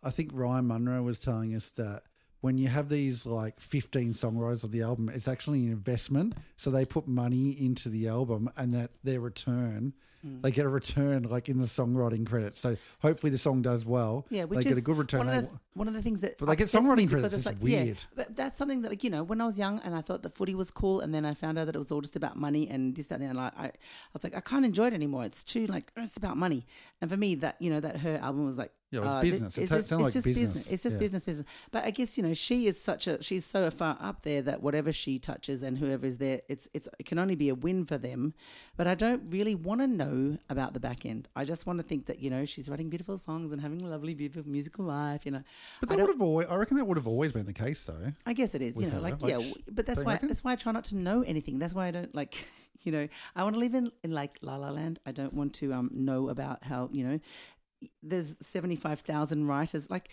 I 0.02 0.10
think 0.10 0.30
Ryan 0.34 0.66
Munro 0.66 1.02
was 1.02 1.18
telling 1.20 1.54
us 1.54 1.70
that 1.72 2.02
when 2.40 2.58
you 2.58 2.66
have 2.66 2.88
these 2.88 3.24
like 3.24 3.60
15 3.60 4.14
songwriters 4.14 4.64
of 4.64 4.72
the 4.72 4.82
album, 4.82 5.08
it's 5.08 5.28
actually 5.28 5.64
an 5.66 5.70
investment. 5.70 6.34
So 6.56 6.70
they 6.70 6.84
put 6.84 7.06
money 7.06 7.50
into 7.50 7.88
the 7.88 8.08
album 8.08 8.50
and 8.56 8.74
that 8.74 8.98
their 9.04 9.20
return. 9.20 9.94
Mm. 10.26 10.42
They 10.42 10.50
get 10.50 10.66
a 10.66 10.68
return 10.68 11.24
like 11.24 11.48
in 11.48 11.58
the 11.58 11.64
songwriting 11.66 12.24
credits. 12.26 12.58
So 12.58 12.76
hopefully 13.00 13.30
the 13.30 13.38
song 13.38 13.60
does 13.62 13.84
well. 13.84 14.26
Yeah, 14.30 14.44
which 14.44 14.64
they 14.64 14.70
is 14.70 14.76
get 14.76 14.82
a 14.82 14.86
good 14.86 14.96
return. 14.98 15.26
One 15.26 15.36
of, 15.36 15.50
the, 15.50 15.58
one 15.74 15.88
of 15.88 15.94
the 15.94 16.02
things 16.02 16.20
that 16.20 16.38
But 16.38 16.46
they 16.46 16.56
get 16.56 16.68
songwriting 16.68 17.08
credits, 17.08 17.34
it's 17.34 17.46
yeah, 17.46 17.52
weird. 17.84 18.04
but 18.14 18.36
that's 18.36 18.56
something 18.58 18.82
that 18.82 18.90
like 18.90 19.02
you 19.02 19.10
know 19.10 19.22
when 19.24 19.40
I 19.40 19.46
was 19.46 19.58
young 19.58 19.80
and 19.80 19.94
I 19.94 20.00
thought 20.00 20.22
the 20.22 20.28
footy 20.28 20.54
was 20.54 20.70
cool, 20.70 21.00
and 21.00 21.12
then 21.14 21.24
I 21.24 21.34
found 21.34 21.58
out 21.58 21.66
that 21.66 21.74
it 21.74 21.78
was 21.78 21.90
all 21.90 22.00
just 22.00 22.14
about 22.16 22.36
money 22.36 22.68
and 22.68 22.94
this 22.94 23.08
that 23.08 23.20
and, 23.20 23.24
that, 23.24 23.30
and 23.30 23.40
I, 23.40 23.50
I 23.56 23.66
I 23.66 23.72
was 24.12 24.22
like 24.24 24.36
I 24.36 24.40
can't 24.40 24.64
enjoy 24.64 24.86
it 24.86 24.92
anymore. 24.94 25.24
It's 25.24 25.42
too 25.44 25.66
like 25.66 25.90
it's 25.96 26.16
about 26.16 26.36
money. 26.36 26.66
And 27.00 27.10
for 27.10 27.16
me, 27.16 27.34
that 27.36 27.56
you 27.58 27.70
know 27.70 27.80
that 27.80 27.98
her 28.00 28.18
album 28.22 28.44
was 28.46 28.56
like 28.58 28.72
Yeah, 28.92 29.00
it 29.00 29.04
was 29.04 29.12
uh, 29.12 29.22
business. 29.22 29.58
It 29.58 29.62
It's 29.62 29.70
ta- 29.70 29.76
just, 29.78 29.92
it's 29.92 30.00
like 30.02 30.12
just 30.12 30.26
business. 30.26 30.70
It's 30.72 30.82
just 30.84 30.94
Yeah. 30.94 31.00
business, 31.00 31.24
business. 31.24 31.46
But 31.70 31.84
I 31.84 31.90
guess 31.90 32.16
you 32.16 32.22
know 32.22 32.34
she 32.34 32.66
is 32.66 32.80
such 32.80 33.06
a 33.06 33.22
she's 33.22 33.44
so 33.44 33.68
far 33.70 33.96
up 34.00 34.22
there 34.22 34.42
that 34.42 34.62
whatever 34.62 34.92
she 34.92 35.18
touches 35.18 35.62
and 35.62 35.78
whoever 35.78 36.06
is 36.06 36.18
there, 36.18 36.42
it's 36.48 36.68
it's 36.74 36.88
it 37.00 37.06
can 37.06 37.18
only 37.18 37.34
be 37.34 37.48
a 37.48 37.54
win 37.54 37.84
for 37.86 37.98
them. 37.98 38.34
But 38.76 38.86
I 38.86 38.94
don't 38.94 39.22
really 39.32 39.54
want 39.54 39.80
to 39.80 39.86
know 39.86 40.11
about 40.48 40.74
the 40.74 40.80
back 40.80 41.04
end. 41.06 41.28
I 41.34 41.44
just 41.44 41.66
want 41.66 41.78
to 41.78 41.82
think 41.82 42.06
that 42.06 42.18
you 42.20 42.30
know 42.30 42.44
she's 42.44 42.68
writing 42.68 42.88
beautiful 42.88 43.18
songs 43.18 43.52
and 43.52 43.60
having 43.60 43.82
a 43.82 43.86
lovely, 43.88 44.14
beautiful 44.14 44.50
musical 44.50 44.84
life. 44.84 45.24
You 45.26 45.32
know, 45.32 45.42
But 45.80 45.88
that 45.90 45.98
would 45.98 46.08
have 46.10 46.22
always, 46.22 46.48
I 46.48 46.56
reckon 46.56 46.76
that 46.76 46.84
would 46.86 46.96
have 46.96 47.06
always 47.06 47.32
been 47.32 47.46
the 47.46 47.52
case 47.52 47.84
though. 47.86 48.12
I 48.26 48.32
guess 48.32 48.54
it 48.54 48.62
is, 48.62 48.76
you 48.76 48.88
know, 48.90 49.00
like, 49.00 49.20
like, 49.22 49.30
yeah, 49.32 49.52
but 49.70 49.86
that's 49.86 50.04
why 50.04 50.18
that's 50.22 50.44
why 50.44 50.52
I 50.52 50.56
try 50.56 50.72
not 50.72 50.84
to 50.86 50.96
know 50.96 51.22
anything. 51.22 51.58
That's 51.58 51.74
why 51.74 51.86
I 51.86 51.90
don't 51.90 52.14
like, 52.14 52.46
you 52.82 52.92
know, 52.92 53.08
I 53.36 53.42
want 53.44 53.54
to 53.54 53.60
live 53.60 53.74
in, 53.74 53.90
in 54.02 54.12
like 54.12 54.38
La 54.42 54.56
La 54.56 54.70
Land. 54.70 54.98
I 55.06 55.12
don't 55.12 55.34
want 55.34 55.54
to 55.54 55.72
um 55.72 55.90
know 55.92 56.28
about 56.28 56.64
how 56.64 56.88
you 56.92 57.04
know, 57.06 57.20
there's 58.02 58.36
seventy 58.40 58.76
five 58.76 59.00
thousand 59.00 59.46
writers. 59.46 59.90
Like, 59.90 60.10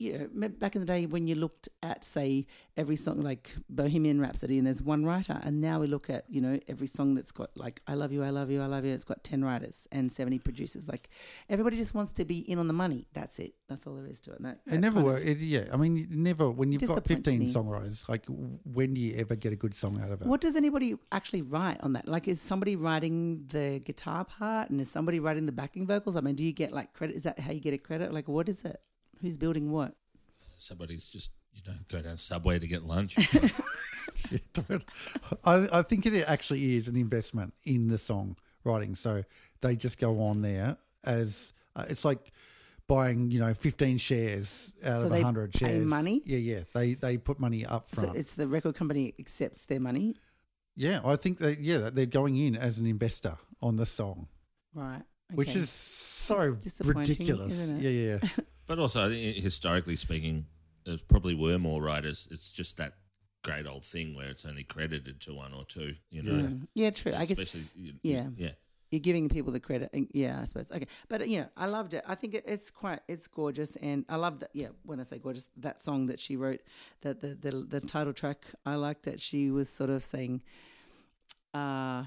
you 0.00 0.30
know, 0.32 0.48
back 0.48 0.74
in 0.74 0.80
the 0.80 0.86
day 0.86 1.04
when 1.04 1.26
you 1.26 1.34
looked 1.34 1.68
at 1.82 2.02
say 2.02 2.46
every 2.74 2.96
song 2.96 3.20
like 3.20 3.54
Bohemian 3.68 4.18
Rhapsody 4.18 4.56
and 4.56 4.66
there's 4.66 4.80
one 4.80 5.04
writer, 5.04 5.38
and 5.42 5.60
now 5.60 5.78
we 5.78 5.86
look 5.86 6.08
at 6.08 6.24
you 6.30 6.40
know 6.40 6.58
every 6.68 6.86
song 6.86 7.14
that's 7.14 7.30
got 7.32 7.50
like 7.54 7.82
I 7.86 7.94
love 7.94 8.10
you, 8.10 8.24
I 8.24 8.30
love 8.30 8.50
you, 8.50 8.62
I 8.62 8.66
love 8.66 8.86
you. 8.86 8.94
It's 8.94 9.04
got 9.04 9.22
ten 9.22 9.44
writers 9.44 9.86
and 9.92 10.10
seventy 10.10 10.38
producers. 10.38 10.88
Like 10.88 11.10
everybody 11.50 11.76
just 11.76 11.94
wants 11.94 12.12
to 12.14 12.24
be 12.24 12.38
in 12.38 12.58
on 12.58 12.66
the 12.66 12.72
money. 12.72 13.08
That's 13.12 13.38
it. 13.38 13.54
That's 13.68 13.86
all 13.86 13.94
there 13.94 14.06
is 14.06 14.20
to 14.22 14.32
it. 14.32 14.38
And 14.38 14.46
that, 14.46 14.60
It 14.66 14.78
never 14.78 15.02
worked. 15.02 15.26
Yeah, 15.26 15.66
I 15.70 15.76
mean, 15.76 16.06
never 16.10 16.50
when 16.50 16.72
you've 16.72 16.86
got 16.86 17.06
15 17.06 17.38
me. 17.38 17.46
songwriters, 17.46 18.08
like 18.08 18.24
when 18.64 18.94
do 18.94 19.02
you 19.02 19.16
ever 19.18 19.36
get 19.36 19.52
a 19.52 19.56
good 19.56 19.74
song 19.74 20.00
out 20.02 20.10
of 20.10 20.22
it? 20.22 20.26
What 20.26 20.40
does 20.40 20.56
anybody 20.56 20.96
actually 21.12 21.42
write 21.42 21.78
on 21.82 21.92
that? 21.92 22.08
Like, 22.08 22.26
is 22.26 22.40
somebody 22.40 22.74
writing 22.74 23.44
the 23.48 23.80
guitar 23.84 24.24
part 24.24 24.70
and 24.70 24.80
is 24.80 24.90
somebody 24.90 25.20
writing 25.20 25.44
the 25.44 25.52
backing 25.52 25.86
vocals? 25.86 26.16
I 26.16 26.22
mean, 26.22 26.36
do 26.36 26.44
you 26.44 26.52
get 26.52 26.72
like 26.72 26.94
credit? 26.94 27.16
Is 27.16 27.24
that 27.24 27.38
how 27.38 27.52
you 27.52 27.60
get 27.60 27.74
a 27.74 27.78
credit? 27.78 28.14
Like, 28.14 28.26
what 28.28 28.48
is 28.48 28.64
it? 28.64 28.80
Who's 29.20 29.36
building 29.36 29.70
what? 29.70 29.94
Somebody's 30.58 31.08
just 31.08 31.30
you 31.54 31.62
know 31.66 31.76
go 31.88 32.00
down 32.00 32.18
Subway 32.18 32.58
to 32.58 32.66
get 32.66 32.84
lunch. 32.84 33.16
Yeah, 34.30 34.78
I, 35.44 35.68
I 35.72 35.82
think 35.82 36.04
it 36.04 36.24
actually 36.28 36.76
is 36.76 36.88
an 36.88 36.96
investment 36.96 37.54
in 37.64 37.88
the 37.88 37.96
song 37.96 38.36
writing. 38.64 38.94
So 38.94 39.24
they 39.60 39.76
just 39.76 39.98
go 39.98 40.20
on 40.22 40.42
there 40.42 40.76
as 41.04 41.52
uh, 41.76 41.84
it's 41.88 42.04
like 42.04 42.32
buying, 42.86 43.30
you 43.30 43.38
know, 43.38 43.54
15 43.54 43.98
shares 43.98 44.74
out 44.84 45.00
So 45.00 45.06
of 45.06 45.12
they 45.12 45.18
100 45.22 45.52
pay 45.52 45.58
shares. 45.66 45.88
money? 45.88 46.22
Yeah, 46.24 46.38
yeah. 46.38 46.60
They 46.74 46.94
they 46.94 47.16
put 47.18 47.38
money 47.38 47.64
up 47.64 47.86
So 47.86 48.12
it's 48.14 48.34
the 48.34 48.48
record 48.48 48.74
company 48.74 49.14
accepts 49.18 49.64
their 49.64 49.80
money, 49.80 50.16
yeah, 50.76 51.00
I 51.04 51.16
think 51.16 51.38
that, 51.38 51.58
yeah, 51.60 51.90
they're 51.92 52.06
going 52.06 52.36
in 52.38 52.56
as 52.56 52.78
an 52.78 52.86
investor 52.86 53.36
on 53.60 53.76
the 53.76 53.84
song, 53.86 54.28
right? 54.74 55.02
which 55.34 55.54
is 55.54 55.68
so 55.68 56.56
ridiculous. 56.84 57.52
isn't 57.54 57.84
it? 57.84 57.90
Yeah, 57.90 58.18
yeah. 58.22 58.28
But 58.70 58.78
also, 58.78 59.10
historically 59.10 59.96
speaking, 59.96 60.46
there 60.84 60.96
probably 61.08 61.34
were 61.34 61.58
more 61.58 61.82
writers. 61.82 62.28
It's 62.30 62.52
just 62.52 62.76
that 62.76 62.92
great 63.42 63.66
old 63.66 63.84
thing 63.84 64.14
where 64.14 64.28
it's 64.28 64.44
only 64.44 64.62
credited 64.62 65.20
to 65.22 65.34
one 65.34 65.52
or 65.52 65.64
two. 65.64 65.96
You 66.08 66.22
know, 66.22 66.32
Mm. 66.34 66.68
yeah, 66.74 66.90
true. 66.90 67.12
I 67.12 67.24
guess 67.26 67.52
you- 67.74 67.94
yeah. 68.04 68.28
yeah. 68.36 68.52
you're 68.92 69.00
giving 69.00 69.28
people 69.28 69.50
the 69.52 69.58
credit. 69.58 69.90
Yeah, 70.12 70.38
I 70.40 70.44
suppose. 70.44 70.70
Okay, 70.70 70.86
but 71.08 71.28
you 71.28 71.40
know, 71.40 71.48
I 71.56 71.66
loved 71.66 71.94
it. 71.94 72.04
I 72.06 72.14
think 72.14 72.34
it, 72.34 72.44
it's 72.46 72.70
quite, 72.70 73.00
it's 73.08 73.26
gorgeous, 73.26 73.74
and 73.74 74.04
I 74.08 74.14
love 74.14 74.38
that. 74.38 74.50
Yeah, 74.54 74.68
when 74.84 75.00
I 75.00 75.02
say 75.02 75.18
gorgeous, 75.18 75.48
that 75.56 75.82
song 75.82 76.06
that 76.06 76.20
she 76.20 76.36
wrote, 76.36 76.60
that 77.00 77.20
the 77.20 77.34
the, 77.34 77.50
the 77.50 77.80
title 77.80 78.12
track, 78.12 78.44
I 78.64 78.76
like 78.76 79.02
that 79.02 79.20
she 79.20 79.50
was 79.50 79.68
sort 79.68 79.90
of 79.90 80.04
saying, 80.04 80.42
uh 81.54 82.04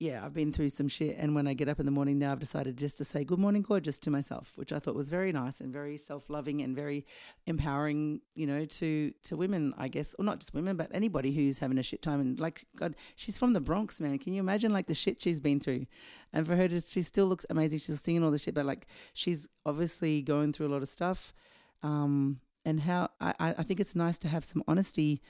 yeah, 0.00 0.24
I've 0.24 0.32
been 0.32 0.50
through 0.50 0.70
some 0.70 0.88
shit, 0.88 1.16
and 1.18 1.34
when 1.34 1.46
I 1.46 1.52
get 1.52 1.68
up 1.68 1.78
in 1.78 1.84
the 1.84 1.92
morning 1.92 2.18
now, 2.18 2.32
I've 2.32 2.38
decided 2.38 2.78
just 2.78 2.96
to 2.98 3.04
say 3.04 3.22
"Good 3.22 3.38
morning, 3.38 3.60
gorgeous" 3.60 3.98
to 3.98 4.10
myself, 4.10 4.52
which 4.56 4.72
I 4.72 4.78
thought 4.78 4.94
was 4.94 5.10
very 5.10 5.30
nice 5.30 5.60
and 5.60 5.70
very 5.70 5.98
self-loving 5.98 6.62
and 6.62 6.74
very 6.74 7.04
empowering. 7.46 8.22
You 8.34 8.46
know, 8.46 8.64
to 8.64 9.12
to 9.24 9.36
women, 9.36 9.74
I 9.76 9.88
guess, 9.88 10.14
or 10.18 10.24
not 10.24 10.40
just 10.40 10.54
women, 10.54 10.78
but 10.78 10.88
anybody 10.94 11.32
who's 11.32 11.58
having 11.58 11.76
a 11.76 11.82
shit 11.82 12.00
time. 12.00 12.18
And 12.18 12.40
like, 12.40 12.64
God, 12.76 12.96
she's 13.14 13.36
from 13.36 13.52
the 13.52 13.60
Bronx, 13.60 14.00
man. 14.00 14.18
Can 14.18 14.32
you 14.32 14.40
imagine 14.40 14.72
like 14.72 14.86
the 14.86 14.94
shit 14.94 15.20
she's 15.20 15.38
been 15.38 15.60
through? 15.60 15.84
And 16.32 16.46
for 16.46 16.56
her 16.56 16.66
to, 16.66 16.80
she 16.80 17.02
still 17.02 17.26
looks 17.26 17.44
amazing. 17.50 17.80
She's 17.80 18.00
singing 18.00 18.24
all 18.24 18.30
the 18.30 18.38
shit, 18.38 18.54
but 18.54 18.64
like, 18.64 18.86
she's 19.12 19.48
obviously 19.66 20.22
going 20.22 20.54
through 20.54 20.68
a 20.68 20.72
lot 20.72 20.80
of 20.80 20.88
stuff. 20.88 21.34
Um, 21.82 22.40
and 22.64 22.80
how 22.80 23.10
I 23.20 23.34
I 23.38 23.62
think 23.62 23.80
it's 23.80 23.94
nice 23.94 24.18
to 24.20 24.28
have 24.28 24.44
some 24.44 24.62
honesty 24.66 25.20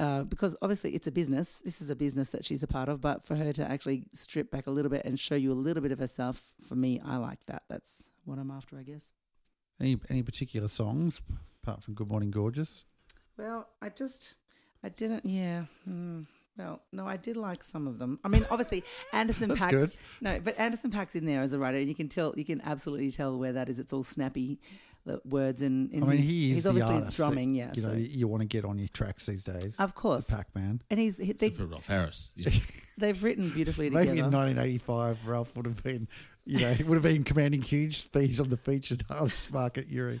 uh, 0.00 0.22
because 0.22 0.56
obviously 0.62 0.94
it's 0.94 1.06
a 1.06 1.12
business. 1.12 1.60
This 1.62 1.82
is 1.82 1.90
a 1.90 1.94
business 1.94 2.30
that 2.30 2.44
she's 2.46 2.62
a 2.62 2.66
part 2.66 2.88
of, 2.88 3.00
but 3.02 3.22
for 3.22 3.36
her 3.36 3.52
to 3.52 3.70
actually 3.70 4.06
strip 4.12 4.50
back 4.50 4.66
a 4.66 4.70
little 4.70 4.90
bit 4.90 5.04
and 5.04 5.20
show 5.20 5.34
you 5.34 5.52
a 5.52 5.54
little 5.54 5.82
bit 5.82 5.92
of 5.92 5.98
herself, 5.98 6.42
for 6.66 6.74
me, 6.74 7.00
I 7.04 7.18
like 7.18 7.44
that. 7.46 7.64
That's 7.68 8.10
what 8.24 8.38
I'm 8.38 8.50
after, 8.50 8.78
I 8.78 8.82
guess. 8.82 9.12
Any 9.78 9.98
any 10.08 10.22
particular 10.22 10.68
songs 10.68 11.20
apart 11.62 11.82
from 11.82 11.94
Good 11.94 12.08
Morning 12.08 12.30
Gorgeous? 12.30 12.84
Well, 13.36 13.68
I 13.82 13.90
just, 13.90 14.34
I 14.82 14.88
didn't, 14.88 15.26
yeah. 15.26 15.64
Hmm. 15.84 16.22
Well, 16.56 16.82
no, 16.92 17.06
I 17.06 17.16
did 17.16 17.36
like 17.36 17.62
some 17.64 17.86
of 17.86 17.98
them. 17.98 18.18
I 18.22 18.28
mean, 18.28 18.44
obviously, 18.50 18.84
Anderson 19.12 19.50
.Paak's 19.50 19.70
good. 19.70 19.96
no, 20.20 20.40
but 20.40 20.58
Anderson 20.58 20.90
.Paak's 20.90 21.14
in 21.14 21.24
there 21.24 21.40
as 21.40 21.52
a 21.52 21.58
writer, 21.58 21.78
and 21.78 21.88
you 21.88 21.94
can 21.94 22.08
tell, 22.08 22.34
you 22.36 22.44
can 22.44 22.60
absolutely 22.62 23.10
tell 23.10 23.38
where 23.38 23.52
that 23.52 23.68
is. 23.68 23.78
It's 23.78 23.92
all 23.92 24.02
snappy, 24.02 24.60
the 25.06 25.20
words, 25.24 25.62
in. 25.62 25.90
and 25.92 26.04
I 26.04 26.06
mean, 26.08 26.18
he's, 26.18 26.28
he 26.28 26.50
is 26.50 26.56
he's 26.56 26.62
the 26.64 26.68
obviously 26.70 26.94
artist 26.96 27.16
that, 27.16 27.22
drumming, 27.24 27.54
yeah. 27.54 27.70
You 27.74 27.82
know, 27.82 27.92
you 27.92 28.28
want 28.28 28.42
to 28.42 28.46
get 28.46 28.64
on 28.64 28.78
your 28.78 28.88
tracks 28.88 29.26
these 29.26 29.42
days. 29.44 29.78
of 29.80 29.94
course, 29.94 30.28
Pac 30.28 30.54
Man. 30.54 30.82
and 30.90 31.00
he's 31.00 31.16
he- 31.16 31.32
they've, 31.32 31.54
for 31.54 31.64
Rolf 31.66 31.86
Harris. 31.86 32.32
Yeah. 32.36 32.50
they've 32.98 33.22
written 33.22 33.50
beautifully 33.50 33.88
together. 33.88 34.04
Maybe 34.06 34.18
in 34.18 34.26
1985, 34.30 35.26
Rolf 35.26 35.56
would 35.56 35.66
have 35.66 35.82
been, 35.82 36.06
you 36.44 36.60
know, 36.60 36.74
he 36.74 36.82
would 36.84 36.96
have 36.96 37.02
been 37.02 37.24
commanding 37.24 37.62
huge 37.62 38.02
fees 38.10 38.40
on 38.40 38.50
the 38.50 38.56
featured 38.58 39.04
artist 39.08 39.52
market, 39.52 39.88
Yuri. 39.88 40.20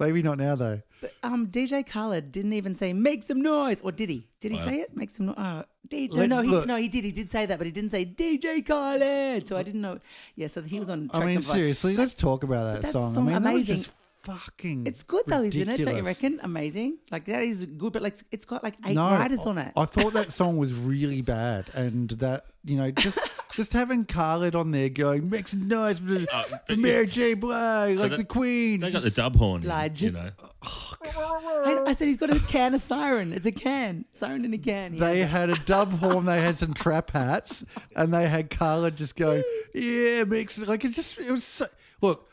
Maybe 0.00 0.22
not 0.22 0.38
now, 0.38 0.54
though. 0.54 0.80
But 1.00 1.12
um, 1.24 1.48
DJ 1.48 1.84
Khaled 1.84 2.30
didn't 2.30 2.52
even 2.52 2.76
say 2.76 2.92
"make 2.92 3.22
some 3.24 3.40
noise," 3.42 3.80
or 3.80 3.90
did 3.90 4.08
he? 4.08 4.28
Did 4.40 4.52
he 4.52 4.58
Wow. 4.58 4.66
say 4.66 4.76
it? 4.80 4.96
Make 4.96 5.10
some 5.10 5.26
noise. 5.26 5.36
Uh, 5.36 5.62
D- 5.88 6.06
no, 6.08 6.14
Let's 6.16 6.28
no, 6.30 6.42
he, 6.42 6.48
look. 6.50 6.66
no, 6.66 6.76
he 6.76 6.86
did. 6.88 7.04
He 7.04 7.10
did 7.12 7.30
say 7.32 7.46
that, 7.46 7.56
but 7.58 7.66
he 7.66 7.72
didn't 7.72 7.90
say 7.90 8.04
DJ 8.04 8.64
Khaled. 8.64 9.48
So 9.48 9.56
I 9.56 9.62
didn't 9.64 9.80
know. 9.80 9.98
Yeah, 10.36 10.46
so 10.48 10.62
he 10.62 10.78
was 10.78 10.88
on. 10.90 11.10
I 11.12 11.24
mean, 11.24 11.40
seriously, 11.40 11.96
let's 11.96 12.14
talk 12.14 12.44
about 12.44 12.74
that 12.74 12.82
that 12.82 12.92
song. 12.92 13.14
song, 13.14 13.28
I 13.28 13.32
mean, 13.32 13.42
that 13.42 13.52
was 13.54 13.68
amazing. 13.68 13.76
just 13.76 13.97
fucking. 14.22 14.86
It's 14.86 15.02
good 15.02 15.24
though, 15.26 15.42
isn't 15.42 15.60
it? 15.60 15.64
Don't 15.64 15.78
you 15.78 15.84
ridiculous. 15.86 16.22
reckon? 16.22 16.40
Amazing. 16.42 16.98
Like 17.10 17.24
that 17.26 17.42
is 17.42 17.64
good, 17.64 17.92
but 17.92 18.02
like 18.02 18.16
it's 18.30 18.44
got 18.44 18.62
like 18.62 18.74
eight 18.86 18.96
writers 18.96 19.40
on 19.40 19.58
it. 19.58 19.72
I 19.76 19.84
thought 19.84 20.12
that 20.20 20.32
song 20.32 20.56
was 20.56 20.72
really 20.72 21.22
bad, 21.22 21.66
and 21.74 22.10
that 22.10 22.44
you 22.64 22.76
know, 22.76 22.90
just 22.90 23.18
just 23.52 23.72
having 23.72 24.04
Khaled 24.04 24.54
on 24.54 24.70
there 24.70 24.88
going, 24.88 25.30
make 25.30 25.48
some 25.48 25.66
noise 25.68 25.98
for, 25.98 26.06
the, 26.06 26.28
Oh, 26.32 26.44
for 26.66 26.76
Mary 26.76 27.06
J. 27.06 27.34
Blige, 27.34 27.96
like 27.98 28.10
that- 28.10 28.16
the 28.18 28.24
Queen. 28.24 28.80
They 28.80 28.90
got 28.90 29.02
the 29.02 29.10
dub 29.10 29.36
horn, 29.36 29.62
in, 29.62 29.68
Blige. 29.68 30.02
you 30.02 30.12
know. 30.12 30.30
Oh, 30.64 30.94
I, 31.06 31.90
I 31.90 31.92
said 31.94 32.08
he's 32.08 32.16
got 32.16 32.30
a 32.30 32.40
can 32.40 32.74
of 32.74 32.80
siren. 32.80 33.32
It's 33.32 33.46
a 33.46 33.52
can, 33.52 34.04
siren 34.14 34.44
in 34.44 34.52
a 34.52 34.58
can. 34.58 34.92
He 34.92 34.98
They 34.98 35.20
had 35.20 35.28
had 35.28 35.50
a 35.50 35.64
dub 35.64 35.90
horn, 35.92 36.26
they 36.26 36.40
had 36.40 36.58
some 36.58 36.74
trap 36.74 37.10
hats, 37.10 37.64
and 37.96 38.12
they 38.12 38.28
had 38.28 38.50
Khaled 38.50 38.96
just 38.96 39.16
going, 39.16 39.42
"Yeah, 39.74 40.24
mix." 40.24 40.58
Like 40.58 40.84
it 40.84 40.92
just, 40.92 41.18
it 41.18 41.30
was. 41.30 41.44
So, 41.44 41.66
look, 42.00 42.30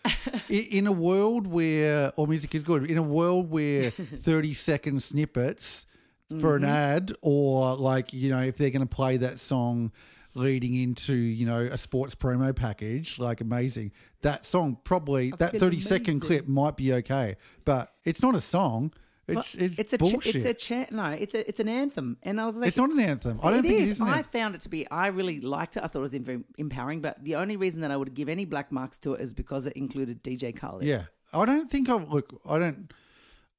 in 0.50 0.88
a 0.88 0.92
world 0.92 1.48
where 1.48 2.10
all 2.12 2.28
music 2.28 2.56
is 2.56 2.64
good, 2.64 2.90
in 2.90 2.98
a 2.98 3.04
world 3.04 3.50
where 3.50 3.90
thirty 3.92 4.54
second 4.54 5.04
snippets 5.04 5.86
for 6.40 6.56
an 6.56 6.64
mm-hmm. 6.64 6.72
ad, 6.72 7.14
or 7.22 7.76
like 7.76 8.14
you 8.14 8.30
know, 8.30 8.42
if 8.42 8.58
they're 8.58 8.72
going 8.72 8.88
to 8.88 8.96
play 8.96 9.18
that 9.18 9.40
song 9.40 9.92
leading 10.36 10.76
into 10.76 11.14
you 11.14 11.46
know 11.46 11.62
a 11.62 11.78
sports 11.78 12.14
promo 12.14 12.56
package, 12.56 13.18
like 13.20 13.42
amazing. 13.42 13.92
That 14.22 14.46
song 14.46 14.78
probably 14.84 15.32
that 15.32 15.52
feel 15.52 15.60
thirty 15.60 15.80
second 15.80 16.16
amazing. 16.16 16.20
clip 16.22 16.48
might 16.48 16.78
be 16.78 16.94
okay, 16.94 17.38
but 17.64 17.90
it's 18.04 18.22
not 18.22 18.36
a 18.36 18.42
song. 18.42 18.92
It's 19.28 19.56
Well, 19.56 19.64
it's, 19.66 19.80
it's 19.80 19.94
a 19.94 19.98
ch- 19.98 20.00
bullshit. 20.00 20.36
it's 20.36 20.46
a 20.46 20.54
cha- 20.54 20.86
no, 20.92 21.06
it's 21.10 21.34
a 21.34 21.48
it's 21.50 21.60
an 21.60 21.68
anthem, 21.68 22.18
and 22.22 22.40
I 22.40 22.46
was 22.46 22.56
like, 22.58 22.68
It's 22.68 22.78
not 22.78 22.92
an 22.92 23.00
anthem. 23.00 23.40
I 23.42 23.50
don't 23.50 23.66
it 23.66 23.70
think 23.70 23.82
is. 23.82 23.88
it 23.88 23.92
is 23.94 24.02
I 24.02 24.22
found 24.22 24.54
it 24.54 24.62
to 24.62 24.70
be. 24.70 24.88
I 24.92 25.08
really 25.08 25.42
liked 25.42 25.78
it. 25.78 25.84
I 25.84 25.88
thought 25.88 26.00
it 26.00 26.02
was 26.04 26.14
very 26.14 26.44
empowering. 26.60 27.02
But 27.02 27.24
the 27.24 27.36
only 27.38 27.58
reason 27.58 27.82
that 27.82 27.90
I 27.90 27.98
would 27.98 28.14
give 28.14 28.30
any 28.30 28.46
black 28.46 28.72
marks 28.72 29.00
to 29.00 29.14
it 29.16 29.22
is 29.22 29.34
because 29.34 29.66
it 29.66 29.74
included 29.74 30.24
DJ 30.24 30.56
Khaled. 30.56 30.84
Yeah, 30.84 31.04
I 31.34 31.46
don't 31.46 31.72
think 31.72 31.90
I 31.90 31.96
look. 31.96 32.40
I 32.48 32.60
don't. 32.60 32.94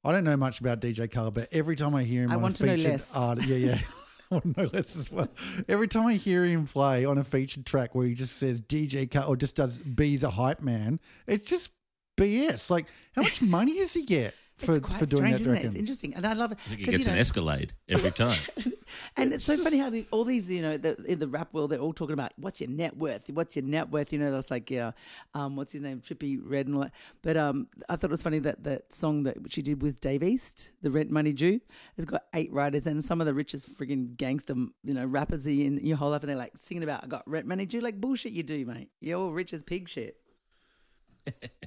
I 0.05 0.13
don't 0.13 0.23
know 0.23 0.37
much 0.37 0.61
about 0.61 0.79
DJ 0.79 1.11
Khaled, 1.11 1.33
but 1.33 1.49
every 1.51 1.75
time 1.75 1.93
I 1.95 2.03
hear 2.03 2.23
him 2.23 2.31
I 2.31 2.37
want 2.37 2.55
to 2.57 2.65
know 2.65 2.75
less. 2.75 3.13
art, 3.13 3.45
yeah, 3.45 3.57
yeah. 3.57 3.79
Want 4.29 4.55
to 4.57 4.67
less 4.73 4.95
as 4.97 5.11
well. 5.11 5.29
Every 5.69 5.87
time 5.87 6.07
I 6.07 6.13
hear 6.13 6.43
him 6.43 6.65
play 6.65 7.05
on 7.05 7.17
a 7.17 7.23
featured 7.23 7.65
track 7.65 7.95
where 7.95 8.05
he 8.05 8.13
just 8.13 8.37
says 8.37 8.59
DJ 8.59 9.09
Cut 9.09 9.27
or 9.27 9.37
just 9.37 9.55
does 9.55 9.77
be 9.77 10.17
the 10.17 10.31
hype 10.31 10.61
man, 10.61 10.99
it's 11.25 11.49
just 11.49 11.71
BS. 12.17 12.69
Like, 12.69 12.87
how 13.15 13.21
much 13.21 13.41
money 13.41 13.77
does 13.77 13.93
he 13.93 14.03
get? 14.03 14.35
For, 14.57 14.71
it's 14.73 14.79
quite 14.85 14.97
for 14.99 15.05
doing 15.05 15.21
strange, 15.21 15.37
that. 15.37 15.43
do 15.43 15.49
you 15.49 15.55
isn't 15.55 15.65
it? 15.65 15.67
It's 15.67 15.75
interesting, 15.75 16.15
and 16.15 16.25
I 16.25 16.33
love 16.33 16.51
it 16.51 16.57
I 16.65 16.69
think 16.69 16.79
he 16.79 16.85
'cause, 16.85 16.95
gets 16.95 17.05
you 17.07 17.13
an 17.13 17.19
Escalade 17.19 17.73
every 17.87 18.11
time. 18.11 18.39
And 19.15 19.33
it's 19.33 19.43
so 19.43 19.57
funny 19.57 19.77
how 19.77 19.91
all 20.11 20.23
these, 20.23 20.49
you 20.49 20.61
know, 20.61 20.77
the, 20.77 20.95
in 21.03 21.19
the 21.19 21.27
rap 21.27 21.53
world, 21.53 21.71
they're 21.71 21.79
all 21.79 21.93
talking 21.93 22.13
about 22.13 22.31
what's 22.37 22.61
your 22.61 22.69
net 22.69 22.95
worth? 22.97 23.29
What's 23.29 23.55
your 23.55 23.65
net 23.65 23.89
worth? 23.89 24.13
You 24.13 24.19
know, 24.19 24.31
that's 24.31 24.49
like, 24.49 24.71
yeah, 24.71 24.91
um, 25.33 25.55
what's 25.55 25.73
his 25.73 25.81
name? 25.81 25.99
Trippie 26.01 26.39
Redd 26.41 26.67
and 26.67 26.75
all 26.75 26.81
that. 26.83 26.93
But 27.21 27.37
um, 27.37 27.67
I 27.89 27.95
thought 27.95 28.09
it 28.09 28.11
was 28.11 28.21
funny 28.21 28.39
that 28.39 28.63
that 28.63 28.93
song 28.93 29.23
that 29.23 29.37
she 29.51 29.61
did 29.61 29.81
with 29.81 29.99
Dave 29.99 30.23
East, 30.23 30.71
The 30.81 30.89
Rent 30.89 31.11
Money 31.11 31.33
Due, 31.33 31.59
has 31.97 32.05
got 32.05 32.23
eight 32.33 32.51
writers 32.51 32.87
and 32.87 33.03
some 33.03 33.19
of 33.19 33.27
the 33.27 33.33
richest 33.33 33.77
frigging 33.77 34.15
gangster, 34.15 34.55
you 34.83 34.93
know, 34.93 35.05
rappers 35.05 35.45
in 35.47 35.79
your 35.85 35.97
whole 35.97 36.11
life. 36.11 36.21
And 36.23 36.29
they're 36.29 36.37
like 36.37 36.53
singing 36.57 36.83
about, 36.83 37.03
I 37.03 37.07
got 37.07 37.29
rent 37.29 37.45
money 37.45 37.65
due. 37.65 37.81
Like, 37.81 37.99
bullshit, 37.99 38.31
you 38.31 38.43
do, 38.43 38.65
mate. 38.65 38.89
You're 39.01 39.19
all 39.19 39.31
rich 39.31 39.53
as 39.53 39.63
pig 39.63 39.89
shit. 39.89 40.17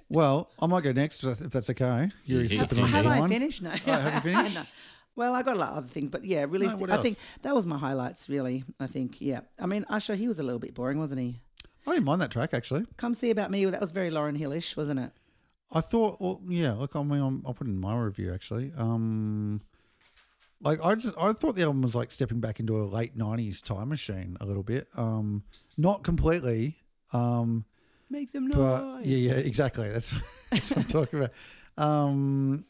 Well, 0.09 0.51
I 0.61 0.67
might 0.67 0.83
go 0.83 0.93
next 0.93 1.23
if 1.23 1.39
that's 1.39 1.71
okay. 1.71 2.11
You're 2.25 2.43
Yeah, 2.43 2.61
sipping 2.63 2.79
yeah, 2.79 2.85
on 2.85 2.91
yeah. 2.91 2.97
Have 2.97 3.07
I 3.07 3.21
wine. 3.21 3.29
finished? 3.29 3.63
No. 3.63 3.71
Oh, 3.71 3.93
have 3.93 4.15
you 4.27 4.33
finished? 4.35 4.55
No. 4.57 4.63
Well, 5.17 5.35
I 5.35 5.43
got 5.43 5.57
a 5.57 5.59
lot 5.59 5.71
of 5.71 5.77
other 5.79 5.87
things, 5.89 6.09
but 6.11 6.25
yeah, 6.25 6.47
really, 6.49 6.67
No, 6.67 6.87
I 6.95 6.97
think 6.97 7.19
that 7.43 7.55
was 7.55 7.67
my 7.67 7.79
highlights. 7.79 8.29
Really, 8.29 8.65
I 8.79 8.87
think, 8.87 9.21
yeah. 9.21 9.41
I 9.59 9.67
mean, 9.67 9.85
Usher, 9.89 10.15
he 10.15 10.27
was 10.29 10.39
a 10.39 10.43
little 10.43 10.59
bit 10.59 10.75
boring, 10.75 10.99
wasn't 10.99 11.21
he? 11.21 11.41
I 11.87 11.93
didn't 11.93 12.05
mind 12.07 12.23
that 12.23 12.31
track 12.31 12.55
actually. 12.55 12.87
Come 12.97 13.15
see 13.15 13.31
about 13.31 13.51
me. 13.51 13.65
That 13.67 13.81
was 13.81 13.91
very 13.93 14.11
Lauryn 14.11 14.37
Hillish, 14.37 14.77
wasn't 14.77 15.01
it? 15.01 15.13
I 15.73 15.81
thought, 15.81 16.21
well, 16.21 16.41
yeah. 16.49 16.73
Look, 16.73 16.97
I 16.97 17.03
mean, 17.03 17.21
I'm, 17.21 17.43
I'll 17.47 17.55
put 17.55 17.67
it 17.67 17.71
in 17.71 17.79
my 17.81 17.97
review 17.99 18.33
actually. 18.35 18.73
Um, 18.77 19.61
like 20.63 20.85
I 20.85 20.95
just, 20.97 21.15
I 21.19 21.33
thought 21.33 21.55
the 21.57 21.63
album 21.63 21.83
was 21.83 21.95
like 21.95 22.11
stepping 22.11 22.41
back 22.41 22.61
into 22.61 22.77
a 22.77 22.85
late 22.85 23.17
'90s 23.17 23.63
time 23.63 23.89
machine 23.89 24.37
a 24.41 24.47
little 24.47 24.63
bit. 24.63 24.89
Um, 24.97 25.45
not 25.79 26.03
completely. 26.03 26.77
Um, 27.13 27.65
Make 28.11 28.29
some 28.29 28.49
but 28.51 28.83
noise. 28.85 29.07
yeah, 29.07 29.33
yeah, 29.35 29.39
exactly. 29.41 29.89
That's, 29.89 30.13
that's 30.51 30.71
what 30.71 30.79
I'm 30.81 30.85
talking 30.85 31.19
about. 31.21 31.31
Um, 31.79 32.65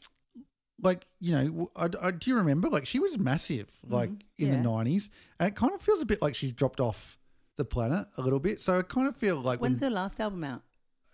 like 0.83 1.05
you 1.19 1.31
know, 1.33 1.71
I, 1.75 1.89
I, 2.01 2.11
do 2.11 2.29
you 2.29 2.37
remember? 2.37 2.69
Like 2.69 2.85
she 2.85 2.99
was 2.99 3.17
massive, 3.19 3.67
like 3.87 4.09
in 4.09 4.15
Mm-hmm. 4.15 4.45
Yeah. 4.53 4.61
the 4.61 4.67
'90s, 4.69 5.09
and 5.39 5.47
it 5.49 5.55
kind 5.55 5.73
of 5.73 5.81
feels 5.81 6.01
a 6.01 6.05
bit 6.05 6.21
like 6.21 6.35
she's 6.35 6.51
dropped 6.51 6.79
off 6.79 7.17
the 7.57 7.65
planet 7.65 8.07
a 8.17 8.21
little 8.21 8.39
bit. 8.39 8.61
So 8.61 8.79
I 8.79 8.81
kind 8.83 9.07
of 9.07 9.15
feel 9.17 9.35
like 9.41 9.59
When's 9.61 9.81
when, 9.81 9.91
her 9.91 9.95
last 9.95 10.19
album 10.19 10.43
out? 10.43 10.61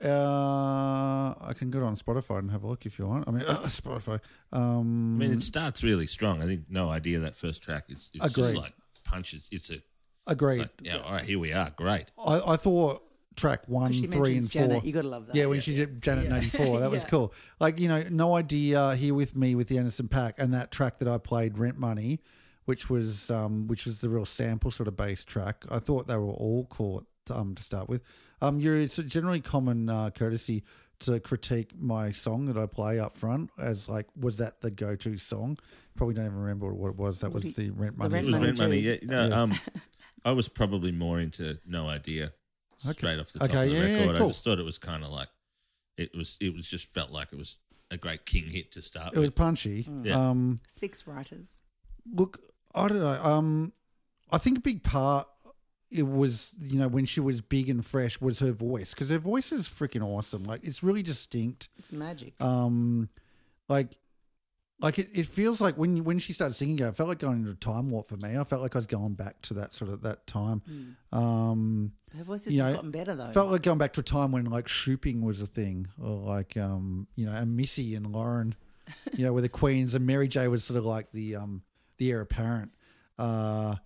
uh, 0.03 1.33
I 1.41 1.53
can 1.55 1.71
go 1.71 1.83
on 1.85 1.95
Spotify 1.95 2.39
and 2.39 2.51
have 2.51 2.63
a 2.63 2.67
look 2.67 2.85
if 2.85 2.99
you 2.99 3.07
want. 3.07 3.27
I 3.27 3.31
mean, 3.31 3.43
Spotify. 3.45 4.19
Um, 4.51 5.15
I 5.15 5.25
mean, 5.25 5.33
it 5.33 5.41
starts 5.41 5.83
really 5.83 6.07
strong. 6.07 6.41
I 6.41 6.45
think 6.45 6.65
no 6.69 6.89
idea 6.89 7.19
that 7.19 7.35
first 7.35 7.63
track 7.63 7.85
is 7.89 8.09
it's 8.13 8.25
Agreed. 8.25 8.43
just 8.43 8.55
like 8.57 8.73
punches. 9.03 9.47
It's 9.51 9.69
a 9.69 9.75
it's 9.75 9.83
agreed. 10.27 10.59
like, 10.59 10.69
yeah. 10.81 10.97
All 10.97 11.11
right, 11.13 11.23
here 11.23 11.39
we 11.39 11.53
are. 11.53 11.71
Great. 11.75 12.05
I, 12.23 12.39
I 12.53 12.55
thought 12.57 13.01
track 13.37 13.67
one, 13.67 13.93
She 13.93 14.07
three, 14.07 14.19
mentions 14.33 14.45
and 14.47 14.51
Janet. 14.51 14.79
four. 14.81 14.87
You 14.87 14.93
gotta 14.93 15.07
love 15.07 15.27
that. 15.27 15.35
Yeah, 15.35 15.45
when 15.45 15.61
she 15.61 15.73
did 15.75 16.01
Janet 16.01 16.25
Yeah. 16.25 16.31
94, 16.31 16.79
that 16.81 16.91
was 16.91 17.03
Yeah. 17.03 17.09
cool. 17.09 17.33
Like, 17.59 17.79
you 17.79 17.87
know, 17.87 18.03
No 18.09 18.35
Idea 18.35 18.95
Here 18.95 19.13
With 19.13 19.35
Me 19.35 19.55
with 19.55 19.69
the 19.69 19.77
Anderson 19.77 20.09
.Paak 20.09 20.33
and 20.37 20.53
that 20.53 20.71
track 20.71 20.99
that 20.99 21.07
I 21.07 21.17
played, 21.17 21.57
Rent 21.57 21.79
Money, 21.79 22.19
which 22.65 22.89
was 22.89 23.31
um, 23.31 23.67
which 23.67 23.85
was 23.85 24.01
the 24.01 24.09
real 24.09 24.25
sample 24.25 24.71
sort 24.71 24.87
of 24.89 24.97
bass 24.97 25.23
track. 25.23 25.63
I 25.71 25.79
thought 25.79 26.07
they 26.07 26.17
were 26.17 26.25
all 26.33 26.65
cool 26.69 27.07
um, 27.29 27.55
to 27.55 27.63
start 27.63 27.87
with. 27.87 28.01
Um, 28.41 28.59
you're, 28.59 28.79
it's 28.81 28.97
a 28.99 29.03
generally 29.03 29.39
common 29.41 29.89
uh, 29.89 30.09
courtesy 30.09 30.63
to 30.99 31.19
critique 31.19 31.71
my 31.79 32.11
song 32.11 32.45
that 32.45 32.57
I 32.57 32.65
play 32.65 32.99
up 32.99 33.15
front 33.15 33.51
as 33.59 33.87
like, 33.87 34.07
was 34.19 34.37
that 34.39 34.61
the 34.61 34.71
go-to 34.71 35.17
song? 35.17 35.57
Probably 35.95 36.15
don't 36.15 36.25
even 36.25 36.37
remember 36.39 36.73
what 36.73 36.89
it 36.89 36.95
was. 36.97 37.19
That 37.21 37.31
was 37.31 37.43
do 37.53 37.63
the 37.63 37.69
Rent 37.69 37.97
the 37.99 38.09
Money. 38.09 38.13
It 38.13 38.15
Rent 38.15 38.25
was 38.25 38.33
song. 38.33 38.43
rent 38.43 38.57
money. 38.59 38.79
Yeah, 38.79 38.95
no, 39.03 39.27
Yeah. 39.27 39.41
um, 39.41 39.53
I 40.25 40.31
was 40.31 40.49
probably 40.49 40.91
more 40.91 41.19
into 41.19 41.59
no 41.67 41.87
idea 41.87 42.31
straight 42.77 43.19
off 43.19 43.31
the 43.31 43.39
top 43.39 43.49
Okay, 43.49 43.63
of 43.65 43.69
the 43.69 43.75
yeah, 43.75 43.85
yeah, 43.87 43.93
record. 44.01 44.17
cool. 44.17 44.25
I 44.25 44.29
just 44.29 44.43
thought 44.43 44.59
it 44.59 44.65
was 44.65 44.77
kind 44.77 45.03
of 45.03 45.09
like 45.11 45.29
it 45.97 46.15
was. 46.15 46.37
It 46.39 46.53
was 46.53 46.67
just 46.67 46.93
felt 46.93 47.11
like 47.11 47.29
it 47.33 47.37
was 47.37 47.57
a 47.91 47.97
great 47.97 48.25
King 48.25 48.49
hit 48.49 48.71
to 48.73 48.81
start 48.81 49.13
It 49.15 49.19
was 49.19 49.27
with. 49.29 49.35
punchy. 49.35 49.87
Yeah. 50.03 50.29
Um, 50.29 50.59
Six 50.67 51.07
writers. 51.07 51.61
Look, 52.13 52.39
I 52.75 52.87
don't 52.87 52.99
know. 52.99 53.19
Um, 53.23 53.73
I 54.31 54.37
think 54.37 54.57
a 54.57 54.61
big 54.61 54.83
part 54.83 55.27
it 55.89 56.03
was 56.05 56.53
you 56.61 56.77
know 56.77 56.89
when 56.89 57.05
she 57.05 57.21
was 57.21 57.39
big 57.39 57.69
and 57.69 57.85
fresh 57.85 58.19
was 58.19 58.39
her 58.39 58.51
voice 58.51 58.93
because 58.93 59.09
her 59.09 59.17
voice 59.17 59.51
is 59.53 59.67
freaking 59.69 60.03
awesome. 60.03 60.43
Like 60.43 60.63
it's 60.63 60.83
really 60.83 61.01
distinct. 61.03 61.69
It's 61.77 61.91
magic. 61.91 62.33
Um, 62.41 63.09
like. 63.69 63.95
Like 64.79 64.99
it, 64.99 65.09
it 65.11 65.25
feels 65.25 65.59
like 65.59 65.75
when 65.75 66.03
when 66.03 66.19
she 66.19 66.33
started 66.33 66.53
singing, 66.53 66.77
it 66.79 66.95
felt 66.95 67.09
like 67.09 67.17
going 67.17 67.39
into 67.39 67.49
a 67.51 67.55
time 67.55 67.89
warp 67.89 68.07
for 68.07 68.17
me. 68.17 68.37
I 68.37 68.43
felt 68.43 68.61
like 68.61 68.75
I 68.75 68.77
was 68.77 68.85
going 68.85 69.13
back 69.15 69.41
to 69.43 69.55
that 69.55 69.73
sort 69.73 69.89
of 69.89 70.01
that 70.03 70.27
time. 70.27 70.61
Um, 71.11 71.93
Her 72.15 72.23
voice 72.23 72.45
has 72.45 72.53
you 72.53 72.61
know, 72.61 72.73
gotten 72.73 72.91
better 72.91 73.15
though. 73.15 73.31
felt 73.31 73.51
like 73.51 73.63
going 73.63 73.79
back 73.79 73.93
to 73.93 74.01
a 74.01 74.03
time 74.03 74.31
when 74.31 74.45
like 74.45 74.67
shooping 74.67 75.21
was 75.21 75.41
a 75.41 75.47
thing, 75.47 75.87
or 75.99 76.11
like 76.17 76.55
um, 76.57 77.07
you 77.15 77.25
know, 77.25 77.31
and 77.31 77.57
Missy 77.57 77.95
and 77.95 78.07
Lauryn, 78.07 78.53
you 79.15 79.25
know, 79.25 79.33
were 79.33 79.41
the 79.41 79.49
queens, 79.49 79.95
and 79.95 80.05
Mary 80.05 80.27
J 80.27 80.47
was 80.47 80.63
sort 80.63 80.77
of 80.77 80.85
like 80.85 81.11
the 81.11 81.37
um, 81.37 81.63
the 81.97 82.11
heir 82.11 82.21
apparent. 82.21 82.71
Uh, 83.17 83.77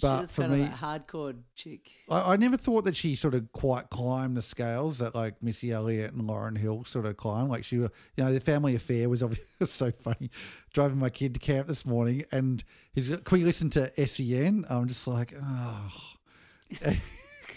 but 0.00 0.20
She's 0.20 0.32
for 0.32 0.42
kind 0.42 0.54
me, 0.54 0.62
of 0.62 0.72
a 0.72 0.76
hardcore 0.76 1.36
chick. 1.54 1.90
I, 2.10 2.32
I 2.32 2.36
never 2.36 2.56
thought 2.56 2.84
that 2.84 2.96
she 2.96 3.14
sort 3.14 3.34
of 3.34 3.50
quite 3.52 3.90
climbed 3.90 4.36
the 4.36 4.42
scales 4.42 4.98
that 4.98 5.14
like 5.14 5.42
Missy 5.42 5.72
Elliott 5.72 6.12
and 6.12 6.22
Lauryn 6.22 6.58
Hill 6.58 6.84
sort 6.84 7.06
of 7.06 7.16
climbed. 7.16 7.50
Like 7.50 7.64
she, 7.64 7.76
you 7.76 7.90
know, 8.18 8.32
the 8.32 8.40
family 8.40 8.74
affair 8.74 9.08
was 9.08 9.22
obviously 9.22 9.66
so 9.66 9.90
funny. 9.90 10.30
Driving 10.72 10.98
my 10.98 11.10
kid 11.10 11.34
to 11.34 11.40
camp 11.40 11.66
this 11.66 11.86
morning, 11.86 12.24
and 12.32 12.64
he's 12.92 13.08
can 13.08 13.38
we 13.38 13.44
listen 13.44 13.70
to 13.70 14.06
Sen? 14.06 14.64
I'm 14.68 14.88
just 14.88 15.06
like, 15.06 15.34
oh. 15.40 15.92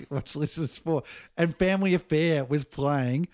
What's 0.10 0.34
this 0.34 0.60
is 0.60 0.78
for? 0.78 1.02
And 1.38 1.56
Family 1.56 1.96
Affair 1.96 2.46
was 2.46 2.64
playing 2.64 3.28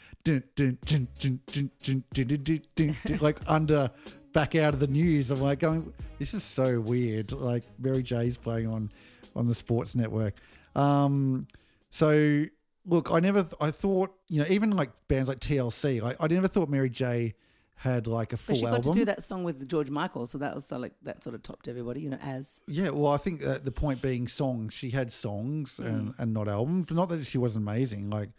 like 3.19 3.39
under 3.47 3.91
back 4.33 4.55
out 4.55 4.73
of 4.73 4.79
the 4.79 4.87
news. 4.87 5.31
I'm 5.31 5.39
like 5.39 5.59
going, 5.59 5.93
this 6.19 6.33
is 6.33 6.43
so 6.43 6.79
weird. 6.79 7.31
Like 7.31 7.63
Mary 7.79 8.03
J's 8.03 8.37
playing 8.37 8.67
on 8.67 8.89
on 9.35 9.47
the 9.47 9.55
sports 9.55 9.95
network. 9.95 10.35
Um, 10.75 11.47
so 11.89 12.45
look, 12.85 13.11
I 13.11 13.19
never, 13.19 13.47
I 13.61 13.71
thought, 13.71 14.11
you 14.27 14.39
know, 14.41 14.47
even 14.49 14.71
like 14.71 14.89
bands 15.07 15.29
like 15.29 15.39
TLC, 15.39 16.01
like 16.01 16.17
I 16.19 16.27
never 16.27 16.47
thought 16.47 16.69
Mary 16.69 16.89
J 16.89 17.33
had 17.75 18.07
like 18.07 18.33
a 18.33 18.37
full 18.37 18.53
But 18.53 18.57
she 18.59 18.65
got 18.65 18.73
album. 18.75 18.93
to 18.93 18.99
do 18.99 19.05
that 19.05 19.23
song 19.23 19.43
with 19.43 19.67
George 19.67 19.89
Michael, 19.89 20.25
so 20.27 20.37
that 20.37 20.53
was 20.55 20.71
of 20.71 20.81
like 20.81 20.93
that 21.03 21.23
sort 21.23 21.35
of 21.35 21.43
topped 21.43 21.67
everybody, 21.67 22.01
you 22.01 22.09
know, 22.09 22.19
as 22.21 22.61
Yeah, 22.67 22.89
well, 22.89 23.11
I 23.11 23.17
think 23.17 23.41
that 23.41 23.65
the 23.65 23.71
point 23.71 24.01
being 24.01 24.27
songs. 24.27 24.73
She 24.73 24.91
had 24.91 25.11
songs 25.11 25.79
Mm. 25.81 25.87
and, 25.87 26.13
and 26.17 26.33
not 26.33 26.47
albums. 26.47 26.91
Not 26.91 27.09
that 27.09 27.25
she 27.25 27.37
wasn't 27.37 27.63
amazing. 27.67 28.09
Like, 28.09 28.29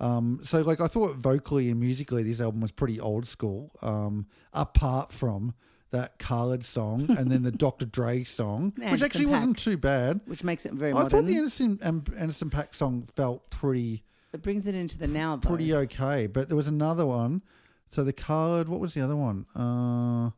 um, 0.00 0.40
so 0.42 0.62
like 0.62 0.80
I 0.80 0.86
thought 0.86 1.16
vocally 1.16 1.70
and 1.70 1.80
musically, 1.80 2.22
this 2.22 2.40
album 2.40 2.60
was 2.60 2.72
pretty 2.72 3.00
old 3.00 3.26
school. 3.26 3.70
Um, 3.82 4.26
apart 4.52 5.12
from 5.12 5.54
that 5.90 6.18
Khaled 6.18 6.64
song 6.64 7.06
and 7.18 7.30
then 7.30 7.44
the 7.44 7.52
Dr. 7.52 7.86
Dre 7.86 8.24
song, 8.24 8.72
which 8.76 8.84
Anderson 8.84 9.04
actually 9.04 9.26
wasn't 9.26 9.58
too 9.58 9.76
bad. 9.76 10.20
which 10.26 10.42
makes 10.42 10.66
it 10.66 10.72
very 10.72 10.90
I 10.90 10.94
modern. 10.94 11.10
thought 11.10 11.26
the 11.26 11.36
Anderson 11.36 11.78
um, 11.82 12.04
Anderson 12.16 12.50
.Paak 12.50 12.74
song 12.74 13.08
felt 13.14 13.48
pretty 13.50 14.02
it 14.32 14.42
brings 14.42 14.66
it 14.66 14.74
into 14.74 14.98
the 14.98 15.06
now 15.06 15.36
though. 15.36 15.48
pretty 15.48 15.72
okay, 15.72 16.26
but 16.26 16.48
there 16.48 16.56
was 16.56 16.66
another 16.66 17.06
one. 17.06 17.42
So 17.90 18.02
the 18.02 18.12
Khaled, 18.12 18.68
what 18.68 18.80
was 18.80 18.94
the 18.94 19.00
other 19.02 19.14
one? 19.14 19.46
Uh, 19.54 20.30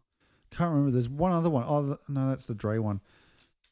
can't 0.54 0.70
remember. 0.70 0.90
There's 0.90 1.08
one 1.08 1.32
other 1.32 1.48
one. 1.48 1.64
Oh 1.66 1.96
no, 2.06 2.28
that's 2.28 2.44
the 2.44 2.54
Dre 2.54 2.76
one. 2.78 3.00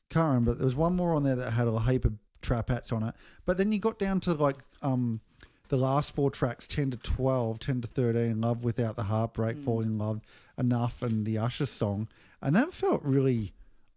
Can't 0.09 0.29
remember. 0.29 0.55
There 0.55 0.65
was 0.65 0.75
one 0.75 0.97
more 0.97 1.15
on 1.15 1.23
there 1.23 1.37
that 1.37 1.51
had 1.51 1.69
a 1.69 1.79
heap 1.81 2.07
of 2.07 2.15
trap 2.41 2.71
hats 2.71 2.93
on 2.93 3.03
it. 3.03 3.15
But 3.45 3.59
then 3.59 3.73
you 3.73 3.79
got 3.79 3.99
down 3.99 4.21
to 4.21 4.33
like 4.33 4.57
um 4.81 5.21
the 5.69 5.77
last 5.77 6.15
four 6.15 6.31
tracks, 6.31 6.67
ten 6.67 6.91
to 6.91 6.97
12, 6.97 7.59
10 7.59 7.81
to 7.83 7.89
thirteen, 7.89 8.41
Love 8.41 8.65
Without 8.65 8.97
the 8.97 9.05
Heartbreak, 9.05 9.59
Falling 9.59 9.89
in 9.89 9.99
Love, 9.99 10.21
Enough, 10.59 11.03
and 11.03 11.25
the 11.25 11.39
Usher 11.39 11.67
song, 11.67 12.09
and 12.43 12.55
that 12.55 12.73
felt 12.73 13.03
really 13.03 13.53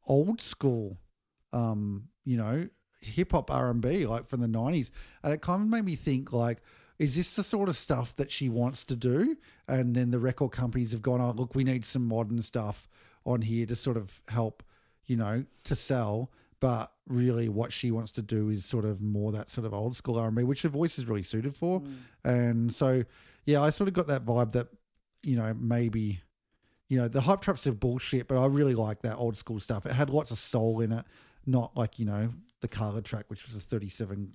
old 0.07 0.41
school. 0.41 0.97
Um, 1.53 2.09
you 2.25 2.37
know, 2.37 2.67
hip 3.01 3.31
hop 3.31 3.49
R 3.51 3.69
and 3.69 3.81
B 3.81 4.05
like 4.05 4.25
from 4.25 4.41
the 4.41 4.47
nineties, 4.47 4.91
and 5.23 5.33
it 5.33 5.41
kind 5.41 5.61
of 5.61 5.67
made 5.67 5.85
me 5.85 5.95
think 5.95 6.31
like. 6.33 6.59
Is 6.99 7.15
this 7.15 7.35
the 7.35 7.43
sort 7.43 7.69
of 7.69 7.77
stuff 7.77 8.15
that 8.15 8.31
she 8.31 8.49
wants 8.49 8.83
to 8.85 8.95
do? 8.95 9.37
And 9.67 9.95
then 9.95 10.09
the 10.09 10.17
record 10.17 10.51
companies 10.51 10.93
have 10.93 11.03
gone, 11.03 11.21
oh, 11.21 11.29
look, 11.29 11.53
we 11.53 11.63
need 11.63 11.85
some 11.85 12.07
modern 12.07 12.41
stuff 12.41 12.87
on 13.23 13.43
here 13.43 13.67
to 13.67 13.75
sort 13.75 13.97
of 13.97 14.19
help, 14.29 14.63
you 15.05 15.15
know, 15.15 15.45
to 15.65 15.75
sell. 15.75 16.31
But 16.59 16.91
really, 17.07 17.49
what 17.49 17.71
she 17.71 17.91
wants 17.91 18.11
to 18.13 18.21
do 18.21 18.49
is 18.49 18.65
sort 18.65 18.85
of 18.85 19.01
more 19.01 19.31
that 19.31 19.49
sort 19.49 19.65
of 19.65 19.73
old 19.73 19.95
school 19.95 20.17
R 20.17 20.27
and 20.27 20.35
B, 20.35 20.43
which 20.43 20.63
her 20.63 20.69
voice 20.69 20.97
is 20.97 21.05
really 21.05 21.21
suited 21.21 21.55
for. 21.55 21.83
And 22.23 22.73
so, 22.73 23.03
yeah, 23.45 23.61
I 23.61 23.69
sort 23.69 23.87
of 23.87 23.93
got 23.93 24.07
that 24.07 24.25
vibe 24.25 24.53
that, 24.53 24.67
you 25.21 25.35
know, 25.35 25.53
maybe, 25.53 26.21
you 26.89 26.99
know, 26.99 27.07
the 27.07 27.21
hype 27.21 27.41
traps 27.41 27.67
are 27.67 27.73
bullshit, 27.73 28.27
but 28.27 28.41
I 28.41 28.47
really 28.47 28.75
like 28.75 29.03
that 29.03 29.17
old 29.17 29.37
school 29.37 29.59
stuff. 29.59 29.85
It 29.85 29.91
had 29.91 30.09
lots 30.09 30.31
of 30.31 30.39
soul 30.39 30.81
in 30.81 30.91
it, 30.91 31.05
not 31.45 31.77
like 31.77 31.99
you 31.99 32.05
know 32.05 32.29
the 32.61 32.67
Khaled 32.67 33.05
track, 33.05 33.25
which 33.27 33.45
was 33.45 33.55
a 33.55 33.59
37, 33.59 34.31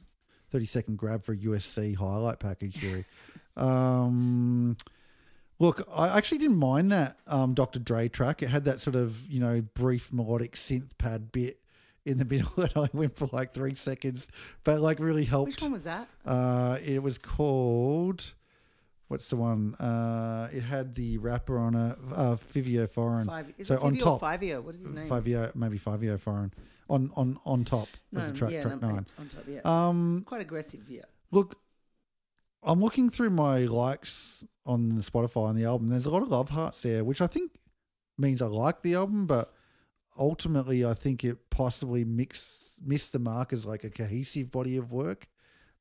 30 0.51 0.65
second 0.65 0.99
grab 0.99 1.25
for 1.25 1.33
a 1.33 1.37
USC 1.37 1.97
highlight 1.97 2.39
package. 2.39 2.81
Yuri. 2.83 3.05
um, 3.57 4.77
Look, 5.63 5.87
I 5.95 6.09
actually 6.09 6.39
didn't 6.39 6.57
mind 6.57 6.91
that 6.91 7.19
um, 7.29 7.55
Dr. 7.55 7.79
Dre 7.79 8.09
track. 8.09 8.43
It 8.43 8.49
had 8.49 8.65
that 8.65 8.81
sort 8.81 8.97
of, 8.97 9.25
you 9.31 9.39
know, 9.39 9.61
brief 9.61 10.13
melodic 10.13 10.55
synth 10.55 10.99
pad 10.99 11.31
bit 11.31 11.61
in 12.05 12.19
the 12.19 12.25
middle 12.25 12.51
that 12.57 12.77
I 12.77 12.89
went 12.93 13.17
for 13.17 13.29
like 13.33 13.55
three 13.55 13.75
seconds, 13.75 14.31
but 14.65 14.81
like 14.81 14.99
really 15.01 15.25
helped. 15.25 15.53
Which 15.53 15.63
one 15.63 15.73
was 15.73 15.85
that? 15.85 16.09
Uh, 16.25 16.79
it 16.85 17.03
was 17.03 17.19
called. 17.19 18.35
what's 19.09 19.29
the 19.29 19.37
one? 19.37 19.75
Uh, 19.77 20.49
it 20.53 20.63
had 20.63 20.95
the 20.95 21.19
rapper 21.19 21.59
on 21.59 21.75
it, 21.75 21.99
uh, 22.15 22.37
Fivio 22.37 22.89
Foreign. 22.89 23.27
Five, 23.27 23.53
is 23.59 23.69
so 23.69 23.75
it 23.75 23.83
on 23.83 23.97
top, 23.97 24.23
or 24.23 24.27
Fivio? 24.27 24.63
What 24.63 24.75
is 24.75 24.83
his 24.83 24.91
name? 24.91 25.09
Fivio, 25.09 25.55
maybe 25.55 25.79
Fivio 25.79 26.19
Foreign 26.19 26.53
on 26.89 27.11
on 27.17 27.39
on 27.45 27.65
top 27.65 27.89
no, 28.13 28.21
of 28.21 28.29
the 28.29 28.33
track 28.33 28.51
yeah, 28.51 28.63
track 28.63 28.81
no, 28.81 28.89
nine. 28.89 29.07
On 29.19 29.29
top, 29.29 29.45
yeah. 29.49 29.61
Um, 29.65 30.17
it's 30.19 30.29
quite 30.29 30.41
aggressive, 30.41 30.89
yeah. 30.89 31.03
Look, 31.31 31.59
I'm 32.63 32.81
looking 32.81 33.09
through 33.09 33.31
my 33.31 33.61
likes 33.61 34.45
on 34.67 34.95
the 34.97 35.03
Spotify 35.03 35.49
on 35.49 35.57
the 35.57 35.65
album. 35.65 35.89
There's 35.89 36.07
a 36.07 36.11
lot 36.11 36.23
of 36.23 36.29
love 36.29 36.51
hearts 36.51 36.83
there, 36.83 37.03
which 37.03 37.21
I 37.21 37.27
think 37.27 37.53
means 38.19 38.43
I 38.43 38.47
like 38.47 38.83
the 38.83 38.95
album, 38.95 39.27
but 39.27 39.53
ultimately 40.19 40.85
I 40.85 40.95
think 40.95 41.25
it 41.25 41.51
possibly 41.51 42.05
mix 42.05 42.81
missed 42.85 43.13
the 43.13 43.19
mark 43.19 43.53
as 43.53 43.65
like 43.65 43.85
a 43.85 43.91
cohesive 43.91 44.51
body 44.51 44.77
of 44.77 44.93
work. 44.93 45.29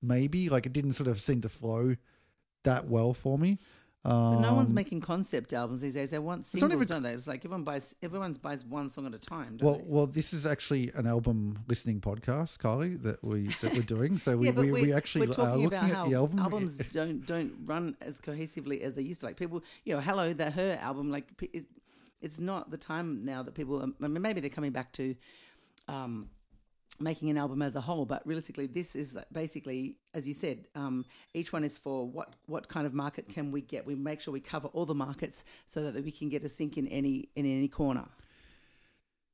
Maybe 0.01 0.49
like 0.49 0.65
it 0.65 0.73
didn't 0.73 0.93
sort 0.93 1.07
of 1.07 1.21
seem 1.21 1.41
to 1.41 1.49
flow 1.49 1.95
that 2.63 2.87
well 2.87 3.13
for 3.13 3.37
me. 3.37 3.57
Um, 4.03 4.41
no 4.41 4.55
one's 4.55 4.73
making 4.73 5.01
concept 5.01 5.53
albums 5.53 5.81
these 5.81 5.93
days. 5.93 6.09
They 6.09 6.17
want 6.17 6.47
singles, 6.47 6.73
even- 6.73 6.87
don't 6.87 7.03
they? 7.03 7.11
It's 7.11 7.27
like 7.27 7.45
everyone 7.45 7.63
buys 7.63 7.95
everyone 8.01 8.33
buys 8.33 8.65
one 8.65 8.89
song 8.89 9.05
at 9.05 9.13
a 9.13 9.19
time. 9.19 9.57
Don't 9.57 9.67
well, 9.67 9.77
they? 9.77 9.83
well, 9.85 10.07
this 10.07 10.33
is 10.33 10.43
actually 10.47 10.91
an 10.95 11.05
album 11.05 11.59
listening 11.67 12.01
podcast, 12.01 12.57
Kylie, 12.57 13.01
that 13.03 13.23
we 13.23 13.47
that 13.61 13.73
we're 13.73 13.83
doing. 13.83 14.17
So 14.17 14.37
we, 14.37 14.49
we, 14.51 14.71
we 14.71 14.93
actually 14.93 15.27
we're 15.27 15.33
are 15.33 15.35
talking 15.35 15.63
looking 15.65 15.77
about 15.77 15.89
at 15.91 15.95
how 15.95 16.07
the 16.07 16.15
album. 16.15 16.39
albums 16.39 16.77
don't 16.91 17.23
don't 17.27 17.53
run 17.63 17.95
as 18.01 18.19
cohesively 18.19 18.81
as 18.81 18.95
they 18.95 19.03
used 19.03 19.19
to. 19.19 19.27
Like 19.27 19.37
people, 19.37 19.63
you 19.85 19.93
know, 19.93 20.01
hello, 20.01 20.33
that 20.33 20.53
her 20.53 20.79
album, 20.81 21.11
like 21.11 21.27
it, 21.53 21.65
it's 22.21 22.39
not 22.39 22.71
the 22.71 22.77
time 22.77 23.25
now 23.25 23.43
that 23.43 23.53
people. 23.53 23.81
I 23.81 24.07
mean, 24.07 24.21
maybe 24.21 24.41
they're 24.41 24.49
coming 24.49 24.71
back 24.71 24.91
to. 24.93 25.15
Um, 25.87 26.29
making 26.99 27.31
an 27.31 27.37
album 27.37 27.63
as 27.63 27.75
a 27.75 27.81
whole 27.81 28.05
but 28.05 28.21
realistically 28.27 28.67
this 28.67 28.95
is 28.95 29.17
basically 29.31 29.95
as 30.13 30.27
you 30.27 30.35
said 30.35 30.67
um, 30.75 31.03
each 31.33 31.51
one 31.51 31.63
is 31.63 31.77
for 31.77 32.07
what 32.07 32.35
what 32.45 32.67
kind 32.67 32.85
of 32.85 32.93
market 32.93 33.27
can 33.27 33.51
we 33.51 33.59
get 33.59 33.87
we 33.87 33.95
make 33.95 34.21
sure 34.21 34.31
we 34.31 34.39
cover 34.39 34.67
all 34.67 34.85
the 34.85 34.93
markets 34.93 35.43
so 35.65 35.89
that 35.89 36.03
we 36.03 36.11
can 36.11 36.29
get 36.29 36.43
a 36.43 36.49
sync 36.49 36.77
in 36.77 36.87
any 36.89 37.27
in 37.35 37.45
any 37.45 37.67
corner 37.67 38.07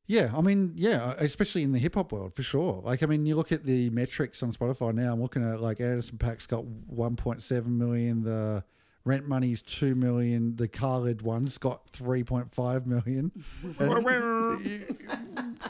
Yeah, 0.05 0.31
I 0.33 0.39
mean, 0.39 0.71
yeah, 0.77 1.15
especially 1.17 1.63
in 1.63 1.73
the 1.73 1.79
hip 1.79 1.95
hop 1.95 2.13
world 2.13 2.33
for 2.33 2.41
sure. 2.41 2.81
Like, 2.81 3.03
I 3.03 3.07
mean, 3.07 3.25
you 3.25 3.35
look 3.35 3.51
at 3.51 3.65
the 3.65 3.89
metrics 3.89 4.41
on 4.41 4.53
Spotify 4.53 4.93
now. 4.93 5.11
I'm 5.11 5.21
looking 5.21 5.43
at 5.43 5.59
like 5.59 5.81
Anderson 5.81 6.17
.Paak's 6.17 6.47
got 6.47 6.63
1.7 6.63 7.65
million. 7.65 8.23
The 8.23 8.63
Rent 9.07 9.25
Money's 9.27 9.61
two 9.61 9.95
million. 9.95 10.57
The 10.57 10.67
Khaled 10.67 11.21
one's 11.21 11.57
got 11.57 11.89
3.5 11.93 12.85
million. 12.85 13.31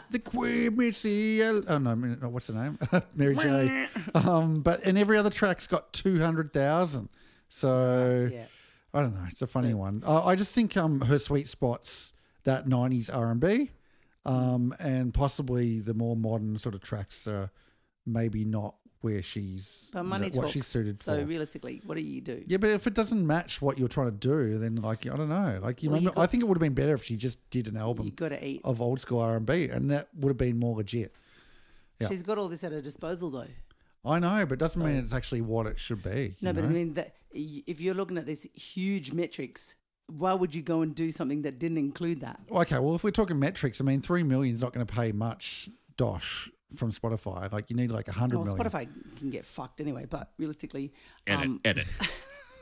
The 0.09 0.19
Queen 0.19 0.75
Missy. 0.75 1.43
Oh 1.43 1.77
no, 1.77 1.93
no, 1.93 2.29
what's 2.29 2.47
the 2.47 2.53
name? 2.53 2.79
Mary 3.15 3.35
J. 3.35 3.87
Um, 4.15 4.61
but 4.61 4.85
and 4.85 4.97
every 4.97 5.17
other 5.17 5.29
track's 5.29 5.67
got 5.67 5.93
200,000. 5.93 7.09
So 7.49 8.29
yeah 8.31 8.45
I 8.93 9.01
don't 9.01 9.13
know. 9.13 9.25
It's 9.29 9.41
a 9.41 9.47
funny 9.47 9.71
So- 9.71 9.77
one. 9.77 10.03
Uh, 10.05 10.23
I 10.25 10.35
just 10.35 10.55
think 10.55 10.75
um 10.75 11.01
her 11.01 11.19
sweet 11.19 11.47
spots 11.47 12.13
that 12.43 12.65
'90s 12.65 13.09
R&B, 13.13 13.71
um, 14.25 14.73
and 14.79 15.13
possibly 15.13 15.79
the 15.79 15.93
more 15.93 16.15
modern 16.15 16.57
sort 16.57 16.73
of 16.73 16.81
tracks 16.81 17.27
are 17.27 17.51
maybe 18.05 18.43
not 18.45 18.75
where 19.01 19.21
she's 19.21 19.89
but 19.93 20.03
money 20.03 20.25
what 20.25 20.33
talks 20.33 20.51
she's 20.53 20.65
suited 20.65 20.99
so 20.99 21.19
for. 21.19 21.25
realistically 21.25 21.81
what 21.85 21.95
do 21.95 22.01
you 22.01 22.21
do 22.21 22.43
yeah, 22.47 22.57
but 22.57 22.69
if 22.69 22.87
it 22.87 22.93
doesn't 22.93 23.25
match 23.25 23.61
what 23.61 23.77
you're 23.77 23.87
trying 23.87 24.07
to 24.07 24.11
do, 24.17 24.57
then 24.57 24.75
like 24.75 25.05
I 25.05 25.15
don't 25.15 25.29
know. 25.29 25.59
Like 25.61 25.83
you 25.83 25.89
Well, 25.89 26.01
you 26.01 26.09
got- 26.09 26.17
I 26.23 26.25
think 26.25 26.43
it 26.43 26.47
would 26.47 26.57
have 26.57 26.61
been 26.61 26.73
better 26.73 26.93
if 26.93 27.03
she 27.03 27.15
just 27.15 27.37
did 27.49 27.67
an 27.67 27.75
you 27.75 27.79
album 27.81 28.11
got 28.15 28.29
to 28.29 28.45
eat 28.45 28.61
of 28.63 28.81
old 28.81 28.99
school 28.99 29.19
R&B, 29.19 29.69
and 29.69 29.91
that 29.91 30.09
would 30.15 30.29
have 30.29 30.37
been 30.37 30.59
more 30.59 30.75
legit. 30.75 31.13
yeah. 31.99 32.07
she's 32.07 32.23
got 32.23 32.37
all 32.37 32.47
this 32.47 32.63
at 32.63 32.71
her 32.71 32.81
disposal 32.81 33.29
though 33.29 33.47
I 34.05 34.19
know, 34.19 34.45
but 34.45 34.53
it 34.53 34.59
doesn't 34.59 34.81
mean 34.83 34.95
it's 34.95 35.13
actually 35.13 35.41
what 35.41 35.67
it 35.67 35.79
should 35.79 36.01
be. 36.01 36.37
No, 36.41 36.51
you 36.51 36.53
but 36.53 36.63
I 36.63 36.67
mean 36.67 36.93
that 36.93 37.15
if 37.31 37.81
you're 37.81 37.95
looking 37.95 38.17
at 38.17 38.25
this 38.25 38.43
huge 38.53 39.11
metrics, 39.11 39.75
why 40.07 40.33
would 40.33 40.55
you 40.55 40.61
go 40.61 40.81
and 40.81 40.95
do 40.95 41.11
something 41.11 41.41
that 41.41 41.59
didn't 41.59 41.77
include 41.77 42.21
that? 42.21 42.39
Okay, 42.49 42.79
well, 42.79 42.95
if 42.95 43.03
we're 43.03 43.11
talking 43.11 43.37
metrics, 43.37 43.81
I 43.81 43.83
mean, 43.83 44.01
three 44.01 44.23
million 44.23 44.55
is 44.55 44.61
not 44.61 44.73
going 44.73 44.85
to 44.85 44.93
pay 44.93 45.11
much 45.11 45.69
dosh 45.97 46.49
from 46.75 46.91
Spotify. 46.91 47.51
Like, 47.51 47.69
you 47.69 47.75
need 47.75 47.91
like 47.91 48.07
a 48.07 48.11
hundred 48.11 48.37
Well, 48.39 48.45
million. 48.55 48.65
Spotify 48.69 49.17
can 49.17 49.29
get 49.29 49.45
fucked 49.45 49.81
anyway, 49.81 50.05
but 50.09 50.31
realistically, 50.37 50.93
Edit, 51.25 51.45
um, 51.45 51.61
edit. 51.63 51.87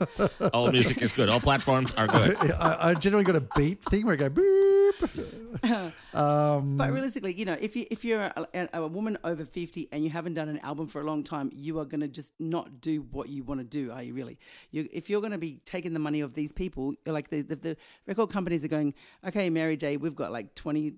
All 0.53 0.71
music 0.71 1.01
is 1.01 1.11
good. 1.11 1.29
All 1.29 1.39
platforms 1.39 1.93
are 1.95 2.07
good. 2.07 2.35
I, 2.59 2.89
I 2.89 2.93
generally 2.93 3.23
got 3.23 3.35
a 3.35 3.41
beep 3.55 3.83
thing 3.83 4.05
where 4.05 4.13
I 4.13 4.17
go 4.17 4.29
boop. 4.29 5.93
um, 6.13 6.77
but 6.77 6.91
realistically, 6.91 7.33
you 7.33 7.45
know, 7.45 7.57
if 7.59 7.75
you 7.75 7.85
if 7.91 8.05
you're 8.05 8.21
a, 8.21 8.47
a, 8.53 8.81
a 8.81 8.87
woman 8.87 9.17
over 9.23 9.45
fifty 9.45 9.87
and 9.91 10.03
you 10.03 10.09
haven't 10.09 10.33
done 10.33 10.49
an 10.49 10.59
album 10.59 10.87
for 10.87 11.01
a 11.01 11.03
long 11.03 11.23
time, 11.23 11.51
you 11.53 11.79
are 11.79 11.85
going 11.85 12.01
to 12.01 12.07
just 12.07 12.33
not 12.39 12.81
do 12.81 13.01
what 13.11 13.29
you 13.29 13.43
want 13.43 13.59
to 13.59 13.63
do, 13.63 13.91
are 13.91 14.03
you 14.03 14.13
really? 14.13 14.37
You, 14.71 14.87
if 14.91 15.09
you're 15.09 15.21
going 15.21 15.31
to 15.31 15.37
be 15.37 15.59
taking 15.65 15.93
the 15.93 15.99
money 15.99 16.21
of 16.21 16.33
these 16.33 16.51
people, 16.51 16.93
like 17.05 17.29
the, 17.29 17.41
the 17.41 17.55
the 17.55 17.77
record 18.07 18.29
companies 18.29 18.63
are 18.63 18.69
going, 18.69 18.93
okay, 19.27 19.49
Mary 19.49 19.77
J, 19.77 19.97
we've 19.97 20.15
got 20.15 20.31
like 20.31 20.55
twenty 20.55 20.93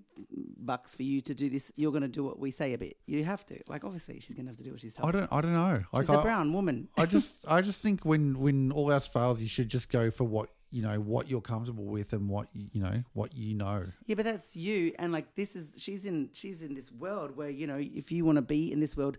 bucks 0.58 0.94
for 0.94 1.02
you 1.02 1.20
to 1.22 1.34
do 1.34 1.48
this. 1.48 1.72
You're 1.76 1.92
going 1.92 2.02
to 2.02 2.08
do 2.08 2.24
what 2.24 2.38
we 2.38 2.50
say 2.50 2.72
a 2.74 2.78
bit. 2.78 2.96
You 3.06 3.24
have 3.24 3.44
to. 3.46 3.58
Like, 3.68 3.84
obviously, 3.84 4.20
she's 4.20 4.34
going 4.34 4.46
to 4.46 4.50
have 4.50 4.58
to 4.58 4.64
do 4.64 4.72
what 4.72 4.80
she's 4.80 4.94
told. 4.94 5.14
I 5.14 5.18
don't, 5.18 5.32
I 5.32 5.40
don't 5.40 5.52
know. 5.52 5.82
Like, 5.92 6.06
She's 6.06 6.14
a 6.14 6.18
I, 6.18 6.22
brown 6.22 6.52
woman. 6.52 6.88
I 6.96 7.06
just, 7.06 7.44
I 7.48 7.62
just 7.62 7.82
think 7.82 8.04
when 8.04 8.38
when 8.38 8.72
all 8.72 8.87
else 8.92 9.06
fails, 9.06 9.40
you 9.40 9.48
should 9.48 9.68
just 9.68 9.90
go 9.90 10.10
for 10.10 10.24
what 10.24 10.50
you 10.70 10.82
know, 10.82 11.00
what 11.00 11.28
you're 11.28 11.40
comfortable 11.40 11.84
with, 11.84 12.12
and 12.12 12.28
what 12.28 12.48
you 12.52 12.80
know, 12.80 13.02
what 13.14 13.34
you 13.34 13.54
know. 13.54 13.84
Yeah, 14.06 14.16
but 14.16 14.24
that's 14.24 14.54
you, 14.54 14.92
and 14.98 15.12
like 15.12 15.34
this 15.34 15.56
is 15.56 15.76
she's 15.78 16.04
in 16.04 16.30
she's 16.32 16.62
in 16.62 16.74
this 16.74 16.92
world 16.92 17.36
where 17.36 17.48
you 17.48 17.66
know 17.66 17.78
if 17.78 18.12
you 18.12 18.24
want 18.24 18.36
to 18.36 18.42
be 18.42 18.70
in 18.70 18.80
this 18.80 18.96
world, 18.96 19.18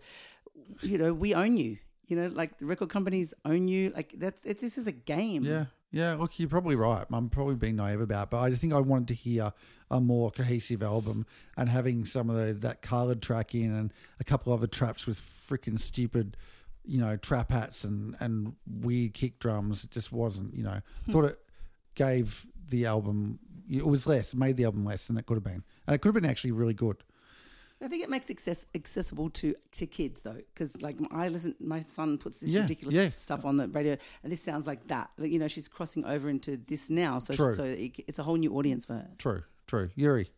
you 0.81 0.97
know 0.97 1.13
we 1.13 1.33
own 1.33 1.57
you. 1.57 1.77
You 2.07 2.15
know, 2.15 2.27
like 2.27 2.57
the 2.57 2.65
record 2.65 2.89
companies 2.89 3.35
own 3.45 3.67
you. 3.67 3.91
Like 3.95 4.13
that's 4.17 4.43
it, 4.45 4.61
this 4.61 4.77
is 4.77 4.87
a 4.87 4.91
game. 4.91 5.43
Yeah, 5.43 5.65
yeah. 5.91 6.13
Look, 6.15 6.39
you're 6.39 6.49
probably 6.49 6.75
right. 6.75 7.05
I'm 7.11 7.29
probably 7.29 7.55
being 7.55 7.75
naive 7.75 8.01
about, 8.01 8.27
it, 8.27 8.29
but 8.31 8.39
I 8.39 8.51
think 8.51 8.73
I 8.73 8.79
wanted 8.79 9.09
to 9.09 9.13
hear 9.15 9.51
a 9.91 9.99
more 9.99 10.29
cohesive 10.31 10.83
album 10.83 11.25
and 11.57 11.69
having 11.69 12.05
some 12.05 12.29
of 12.29 12.35
the, 12.35 12.53
that 12.53 12.81
coloured 12.81 13.21
track 13.21 13.55
in 13.55 13.73
and 13.73 13.93
a 14.19 14.23
couple 14.23 14.53
other 14.53 14.67
traps 14.67 15.07
with 15.07 15.19
freaking 15.19 15.79
stupid, 15.79 16.37
you 16.89 16.99
know, 16.99 17.15
trap 17.15 17.51
hats 17.51 17.83
and 17.83 18.15
and 18.19 18.55
weird 18.67 19.13
kick 19.13 19.39
drums. 19.39 19.83
It 19.83 19.91
just 19.91 20.11
wasn't. 20.11 20.53
You 20.55 20.63
know, 20.63 20.81
I 21.07 21.11
thought 21.11 21.25
it 21.25 21.39
gave 21.95 22.45
the 22.67 22.85
album. 22.85 23.39
It 23.69 23.85
was 23.85 24.07
less, 24.07 24.33
made 24.33 24.57
the 24.57 24.65
album 24.65 24.83
less 24.83 25.07
than 25.07 25.17
it 25.17 25.25
could 25.27 25.35
have 25.35 25.43
been, 25.43 25.63
and 25.85 25.95
it 25.95 25.99
could 26.01 26.09
have 26.13 26.21
been 26.21 26.29
actually 26.29 26.51
really 26.51 26.73
good. 26.73 26.97
I 27.81 27.87
think 27.87 28.03
it 28.03 28.09
makes 28.09 28.29
access 28.29 28.65
accessible 28.75 29.29
to 29.29 29.55
to 29.77 29.85
kids 29.87 30.21
though, 30.23 30.41
because 30.53 30.81
like 30.81 30.97
I 31.11 31.29
listen, 31.29 31.55
my 31.59 31.81
son 31.81 32.17
puts 32.17 32.39
this 32.39 32.49
Yeah, 32.49 32.61
ridiculous 32.61 32.95
yeah. 32.95 33.09
stuff 33.09 33.45
on 33.45 33.55
the 33.55 33.67
radio, 33.69 33.95
and 34.23 34.31
this 34.31 34.41
sounds 34.41 34.67
like 34.67 34.87
that. 34.87 35.11
Like, 35.17 35.31
you 35.31 35.39
know, 35.39 35.47
she's 35.47 35.67
crossing 35.69 36.03
over 36.05 36.29
into 36.29 36.57
this 36.57 36.89
now, 36.89 37.19
so 37.19 37.33
True. 37.33 37.53
so 37.55 37.63
it, 37.63 37.91
it's 38.07 38.19
a 38.19 38.23
whole 38.23 38.35
new 38.35 38.53
audience 38.55 38.83
for 38.85 38.93
her. 38.95 39.09
True, 39.17 39.43
true. 39.67 39.91
Yuri, 39.95 40.29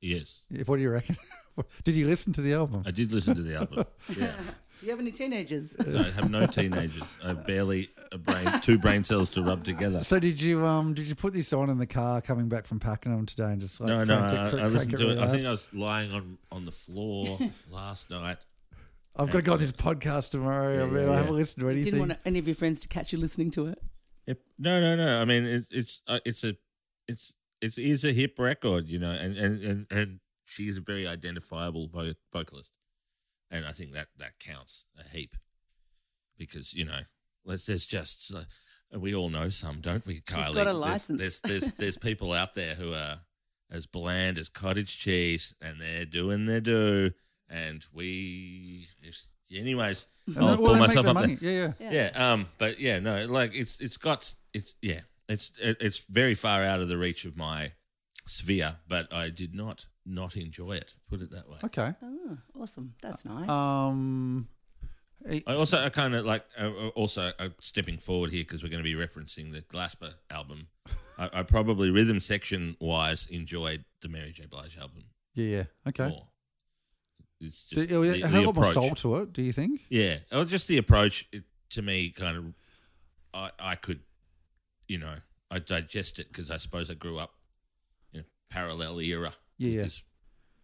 Yes. 0.00 0.44
what 0.66 0.76
do 0.76 0.82
you 0.82 0.90
reckon? 0.90 1.16
Did 1.84 1.96
you 1.96 2.06
listen 2.06 2.32
to 2.34 2.40
the 2.40 2.52
album? 2.54 2.82
I 2.86 2.90
did 2.92 3.12
listen 3.12 3.34
to 3.36 3.42
the 3.42 3.56
album. 3.56 3.84
Yeah. 4.16 4.32
Do 4.82 4.86
you 4.86 4.90
have 4.90 4.98
any 4.98 5.12
teenagers? 5.12 5.76
I 5.78 6.02
have 6.10 6.28
no 6.28 6.44
teenagers. 6.44 7.16
I 7.22 7.28
have 7.28 7.46
barely 7.46 7.88
a 8.10 8.18
brain, 8.18 8.60
two 8.62 8.78
brain 8.78 9.04
cells 9.04 9.30
to 9.30 9.42
rub 9.42 9.62
together. 9.62 10.02
So 10.02 10.18
did 10.18 10.40
you 10.40 10.66
um 10.66 10.92
did 10.92 11.06
you 11.06 11.14
put 11.14 11.32
this 11.34 11.52
on 11.52 11.70
in 11.70 11.78
the 11.78 11.86
car 11.86 12.20
coming 12.20 12.48
back 12.48 12.66
from 12.66 12.80
Pakenham 12.80 13.24
today 13.24 13.52
and 13.52 13.60
just 13.60 13.80
like 13.80 13.86
No, 13.86 14.02
no, 14.02 14.18
crank 14.18 14.34
it- 14.34 14.38
I, 14.40 14.50
crank 14.50 14.62
I 14.64 14.66
listened 14.66 14.96
to 14.96 15.02
it. 15.04 15.06
really 15.14 15.22
I 15.22 15.26
think 15.28 15.46
I 15.46 15.50
was 15.52 15.68
lying 15.72 16.10
on, 16.10 16.36
on 16.50 16.64
the 16.64 16.72
floor 16.72 17.38
last 17.70 18.10
night. 18.10 18.38
I've 19.14 19.28
got 19.28 19.38
to 19.38 19.42
go 19.42 19.52
on 19.52 19.60
this 19.60 19.70
podcast 19.70 20.30
tomorrow. 20.30 20.82
I 20.82 20.86
mean, 20.86 20.96
I 20.96 21.10
yeah. 21.12 21.16
haven't 21.16 21.36
listened 21.36 21.60
to 21.62 21.68
anything. 21.68 21.92
Didn't 21.92 22.08
want 22.08 22.18
any 22.24 22.40
of 22.40 22.48
your 22.48 22.56
friends 22.56 22.80
to 22.80 22.88
catch 22.88 23.12
you 23.12 23.20
listening 23.20 23.52
to 23.52 23.66
it. 23.66 23.78
Yep. 24.26 24.38
No, 24.58 24.80
no, 24.80 24.96
no. 24.96 25.22
I 25.22 25.24
mean, 25.24 25.44
it, 25.44 25.66
it's 25.70 26.00
uh, 26.08 26.18
it's 26.24 26.42
a 26.42 26.56
it's 27.06 27.34
it's 27.60 27.78
is 27.78 28.04
a 28.04 28.12
hip 28.12 28.36
record, 28.36 28.88
you 28.88 28.98
know, 28.98 29.12
and 29.12 29.36
and 29.36 29.62
and, 29.62 29.86
and 29.92 30.20
she 30.44 30.64
is 30.64 30.76
a 30.76 30.80
very 30.80 31.06
identifiable 31.06 31.86
vo- 31.86 32.14
vocalist, 32.32 32.72
and 33.52 33.64
I 33.64 33.70
think 33.72 33.92
that 33.92 34.08
that 34.18 34.38
counts 34.40 34.84
a 34.98 35.08
heap 35.16 35.34
because 36.36 36.72
you 36.74 36.84
know, 36.84 37.00
let's 37.44 37.66
there's 37.66 37.86
just 37.86 38.34
uh, 38.34 38.98
we 38.98 39.14
all 39.14 39.28
know 39.30 39.48
some, 39.50 39.80
don't 39.80 40.04
we, 40.06 40.20
Kylie's 40.20 40.48
got 40.54 40.62
a 40.62 40.64
There's- 40.64 40.76
license. 40.76 41.20
There's 41.20 41.40
there's 41.40 41.70
there's, 41.78 41.98
people 41.98 42.32
out 42.32 42.54
there 42.54 42.74
who 42.74 42.92
are 42.92 43.18
as 43.70 43.86
bland 43.86 44.36
as 44.38 44.48
cottage 44.48 44.98
cheese, 44.98 45.54
and 45.60 45.80
they're 45.80 46.04
doing 46.04 46.44
their 46.46 46.60
do, 46.60 47.10
and 47.48 47.84
we. 47.92 48.88
It's, 49.02 49.28
anyways, 49.54 50.06
And 50.26 50.38
I'll 50.38 50.44
they- 50.44 50.50
well, 50.50 50.56
pull 50.56 50.74
they 50.74 50.80
myself 50.80 51.06
up 51.06 51.14
money. 51.14 51.34
there. 51.36 51.74
Yeah, 51.78 51.90
yeah. 51.90 52.10
Yeah. 52.14 52.32
Um. 52.32 52.46
But 52.58 52.80
yeah, 52.80 52.98
no. 52.98 53.26
Like 53.26 53.54
it's 53.54 53.80
it's 53.80 53.96
got 53.96 54.34
it's 54.52 54.74
yeah. 54.82 55.00
It's 55.28 55.52
it, 55.60 55.76
it's 55.80 56.00
very 56.00 56.34
far 56.34 56.62
out 56.64 56.80
of 56.80 56.88
the 56.88 56.98
reach 56.98 57.24
of 57.24 57.36
my 57.36 57.72
sphere, 58.32 58.76
but 58.88 59.12
I 59.12 59.28
did 59.28 59.54
not 59.54 59.86
not 60.04 60.36
enjoy 60.36 60.72
it. 60.72 60.94
Put 61.08 61.20
it 61.20 61.30
that 61.30 61.48
way. 61.48 61.58
Okay. 61.64 61.94
Oh, 62.02 62.38
awesome. 62.60 62.94
That's 63.02 63.24
nice. 63.24 63.48
Um. 63.48 64.48
I 65.46 65.54
also 65.54 65.78
I 65.78 65.88
kind 65.88 66.16
of 66.16 66.26
like 66.26 66.44
uh, 66.58 66.64
uh, 66.66 66.88
also 66.88 67.30
uh, 67.38 67.50
stepping 67.60 67.98
forward 67.98 68.32
here 68.32 68.42
because 68.42 68.64
we're 68.64 68.70
going 68.70 68.82
to 68.82 68.88
be 68.88 68.96
referencing 68.96 69.52
the 69.52 69.62
Glasper 69.62 70.14
album. 70.30 70.66
I, 71.16 71.30
I 71.32 71.42
probably 71.44 71.90
rhythm 71.90 72.18
section 72.18 72.76
wise 72.80 73.26
enjoyed 73.26 73.84
the 74.00 74.08
Mary 74.08 74.32
J 74.32 74.46
Blige 74.46 74.76
album 74.78 75.04
yeah, 75.34 75.46
yeah. 75.46 75.64
Okay. 75.88 76.08
more. 76.08 76.26
It's 77.40 77.66
It, 77.70 77.74
just 77.76 77.84
it, 77.84 77.94
the, 77.94 78.02
it 78.02 78.22
had 78.22 78.30
a 78.30 78.32
the 78.32 78.46
lot 78.46 78.54
more 78.56 78.64
approach. 78.64 78.74
soul 78.74 78.90
to 78.96 79.22
it. 79.22 79.32
Do 79.32 79.42
you 79.42 79.52
think? 79.52 79.82
Yeah, 79.90 80.16
or 80.32 80.44
just 80.44 80.66
the 80.66 80.78
approach 80.78 81.28
it, 81.30 81.44
to 81.70 81.82
me, 81.82 82.10
kind 82.10 82.36
of, 82.36 82.44
I 83.32 83.50
I 83.60 83.74
could 83.76 84.00
you 84.88 84.98
know, 84.98 85.14
I 85.50 85.60
digest 85.60 86.18
it 86.18 86.28
because 86.28 86.50
I 86.50 86.56
suppose 86.56 86.90
I 86.90 86.94
grew 86.94 87.18
up 87.18 87.30
in 87.30 87.30
a 87.30 87.41
parallel 88.52 89.00
era 89.00 89.32
Yeah. 89.58 89.76
with 89.76 89.84
this 89.84 90.02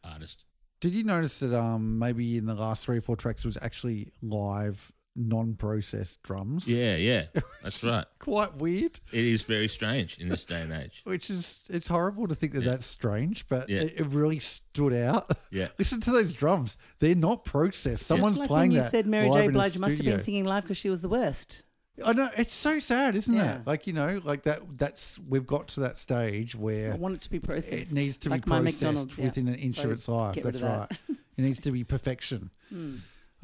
artist. 0.05 0.45
Did 0.81 0.93
you 0.95 1.03
notice 1.05 1.41
that 1.41 1.57
um 1.59 1.99
maybe 1.99 2.37
in 2.37 2.47
the 2.47 2.55
last 2.55 2.85
three 2.85 2.99
or 2.99 3.01
four 3.01 3.17
tracks 3.17 3.45
was 3.45 3.57
actually 3.61 4.13
live 4.23 4.93
non-processed 5.17 6.23
drums? 6.23 6.69
Yeah, 6.69 6.95
yeah, 6.97 7.27
that's 7.63 7.83
right. 7.83 8.05
Quite 8.19 8.57
weird. 8.57 9.01
It 9.13 9.25
is 9.25 9.43
very 9.45 9.69
strange 9.69 10.19
in 10.19 10.29
this 10.29 10.45
day 10.45 10.61
and 10.63 10.73
age. 10.73 11.03
Which 11.05 11.31
is 11.31 11.67
it's 11.71 11.89
horrible 11.89 12.29
to 12.29 12.35
think 12.35 12.53
that 12.55 12.63
Yeah. 12.63 12.71
that's 12.71 12.87
strange, 12.87 13.47
but 13.49 13.69
Yeah. 13.69 13.81
it, 13.83 13.95
it 14.01 14.07
really 14.07 14.39
stood 14.39 14.93
out. 14.93 15.31
Yeah. 15.51 15.69
Listen 15.79 16.01
to 16.03 16.11
those 16.13 16.33
drums; 16.33 16.77
they're 17.01 17.15
not 17.17 17.45
processed. 17.45 18.07
Someone's 18.07 18.35
It's 18.35 18.41
like 18.41 18.49
playing 18.49 18.71
when 18.71 18.77
you 18.77 18.83
that 18.83 18.91
said 18.91 19.07
Mary 19.07 19.31
J. 19.31 19.49
Blige 19.49 19.79
must 19.79 19.97
have 19.99 20.07
been 20.07 20.21
singing 20.21 20.45
live 20.45 20.65
because 20.65 20.79
she 20.79 20.91
was 20.91 21.01
the 21.03 21.09
worst. 21.09 21.63
I 22.05 22.13
know 22.13 22.29
it's 22.37 22.53
so 22.53 22.79
sad, 22.79 23.17
isn't 23.17 23.35
Yeah. 23.35 23.57
it? 23.61 23.67
Like 23.67 23.87
you 23.87 23.93
know, 23.93 24.21
like 24.25 24.43
that. 24.45 24.61
That's 24.79 25.19
we've 25.29 25.47
got 25.47 25.69
to 25.69 25.81
that 25.81 25.99
stage 25.99 26.55
where 26.55 26.93
I 26.93 26.97
want 26.97 27.15
it 27.15 27.21
to 27.23 27.31
be 27.31 27.39
processed. 27.41 27.93
it 27.93 27.95
needs 27.95 28.17
to 28.19 28.31
like 28.31 28.45
be 28.45 28.51
my 28.51 28.61
processed 28.61 28.83
McDonald's, 28.83 29.19
yeah. 29.19 29.25
within 29.27 29.49
an 29.49 29.55
inch 29.57 29.77
So 29.77 29.85
of 29.85 29.91
its 29.93 30.09
life. 30.09 30.35
get 30.35 30.45
That's 30.45 30.57
of 30.59 30.63
right. 30.63 30.89
that. 30.89 30.99
it 31.37 31.43
needs 31.43 31.59
to 31.61 31.71
be 31.73 31.85
perfection. 31.85 32.51
Hmm. 32.69 32.97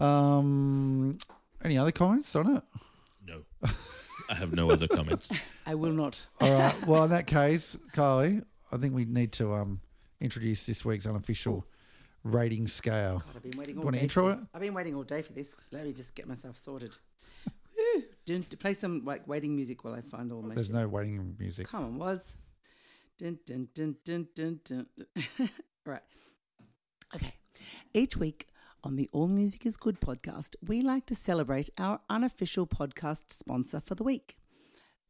Um, 0.05 1.17
any 1.65 1.79
other 1.79 1.93
comments 1.93 2.35
on 2.37 2.57
it? 2.57 2.63
No, 3.27 3.43
I 4.29 4.35
have 4.35 4.53
no 4.53 4.71
other 4.71 4.87
comments. 4.89 5.33
I 5.67 5.75
will 5.75 5.93
not. 5.93 6.27
All 6.41 6.51
right. 6.53 6.75
Well, 6.87 7.05
in 7.05 7.11
that 7.11 7.27
case, 7.27 7.77
Carly, 7.93 8.43
I 8.71 8.77
think 8.77 8.95
we 8.95 9.05
need 9.05 9.33
to 9.33 9.53
um 9.55 9.81
introduce 10.21 10.67
this 10.67 10.85
week's 10.85 11.07
unofficial 11.07 11.67
rating 12.23 12.67
scale. 12.67 13.19
God, 13.19 13.37
I've 13.37 13.43
been 13.43 13.59
waiting 13.59 13.79
all 13.79 13.85
wanna 13.85 13.99
day. 13.99 14.03
intro 14.05 14.25
for 14.31 14.35
this. 14.37 14.43
it? 14.43 14.49
I've 14.55 14.61
been 14.61 14.75
waiting 14.75 14.95
all 14.95 15.03
day 15.05 15.23
for 15.23 15.33
this. 15.33 15.55
Let 15.71 15.85
me 15.85 15.93
just 15.93 16.15
get 16.15 16.27
myself 16.27 16.57
sorted. 16.57 16.97
Dun, 18.27 18.43
play 18.59 18.75
some 18.75 19.05
like 19.05 19.27
waiting 19.29 19.55
music 19.55 19.85
while 19.85 19.95
I 19.95 20.01
find 20.01 20.33
all 20.33 20.41
oh, 20.45 20.49
my. 20.49 20.55
There's 20.55 20.69
shit. 20.69 20.75
no 20.75 20.89
waiting 20.89 21.37
music. 21.39 21.69
Come 21.69 21.85
on, 21.85 21.99
was. 21.99 22.37
Dun, 23.19 23.39
dun, 23.47 23.69
dun, 23.75 23.97
dun, 24.05 24.29
dun, 24.35 24.61
dun. 24.65 24.87
right. 25.87 26.03
Okay. 27.15 27.35
Each 27.93 28.17
week 28.17 28.49
on 28.83 28.97
the 28.97 29.09
All 29.13 29.29
Music 29.29 29.65
is 29.67 29.77
Good 29.77 30.01
podcast, 30.01 30.57
we 30.67 30.83
like 30.83 31.07
to 31.07 31.15
celebrate 31.15 31.71
our 31.79 32.01
unofficial 32.11 32.67
podcast 32.67 33.25
sponsor 33.29 33.81
for 33.81 33.95
the 33.95 34.05
week. 34.05 34.37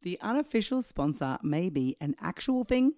The 0.01 0.19
unofficial 0.21 0.81
sponsor 0.81 1.37
may 1.41 1.69
be 1.69 1.97
an 1.99 2.15
actual 2.21 2.63
thing, 2.63 2.93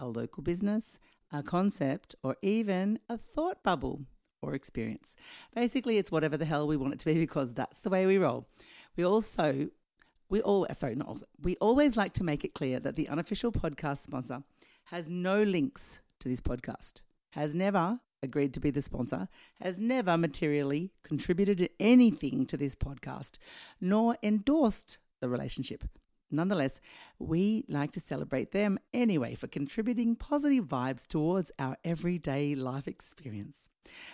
a 0.00 0.06
local 0.06 0.42
business, 0.42 0.98
a 1.30 1.42
concept, 1.42 2.14
or 2.22 2.36
even 2.40 2.98
a 3.08 3.18
thought 3.18 3.62
bubble 3.62 4.06
or 4.42 4.54
experience. 4.54 5.16
Basically, 5.54 5.98
it's 5.98 6.10
whatever 6.10 6.36
the 6.36 6.44
hell 6.44 6.66
we 6.66 6.76
want 6.76 6.94
it 6.94 6.98
to 7.00 7.06
be 7.06 7.14
because 7.18 7.52
that's 7.52 7.80
the 7.80 7.90
way 7.90 8.06
we 8.06 8.18
roll. 8.18 8.48
We 8.96 9.04
also 9.04 9.68
we 10.28 10.40
all 10.42 10.66
sorry 10.72 10.94
not 10.94 11.08
also 11.08 11.26
we 11.40 11.56
always 11.56 11.96
like 11.96 12.12
to 12.14 12.24
make 12.24 12.44
it 12.44 12.54
clear 12.54 12.80
that 12.80 12.96
the 12.96 13.08
unofficial 13.08 13.52
podcast 13.52 13.98
sponsor 13.98 14.42
has 14.86 15.08
no 15.08 15.42
links 15.42 16.00
to 16.20 16.28
this 16.28 16.40
podcast 16.40 17.02
has 17.30 17.54
never 17.54 18.00
agreed 18.22 18.54
to 18.54 18.60
be 18.60 18.70
the 18.70 18.82
sponsor 18.82 19.28
has 19.60 19.78
never 19.78 20.16
materially 20.16 20.92
contributed 21.02 21.68
anything 21.78 22.46
to 22.46 22.56
this 22.56 22.74
podcast 22.74 23.38
nor 23.80 24.16
endorsed 24.22 24.98
the 25.20 25.28
relationship. 25.28 25.84
Nonetheless 26.30 26.80
we 27.18 27.64
like 27.68 27.92
to 27.92 28.00
celebrate 28.00 28.50
them 28.52 28.78
anyway 28.92 29.34
for 29.34 29.46
contributing 29.46 30.16
positive 30.16 30.64
vibes 30.64 31.06
towards 31.06 31.52
our 31.58 31.76
everyday 31.84 32.54
life 32.54 32.88
experience. 32.88 33.68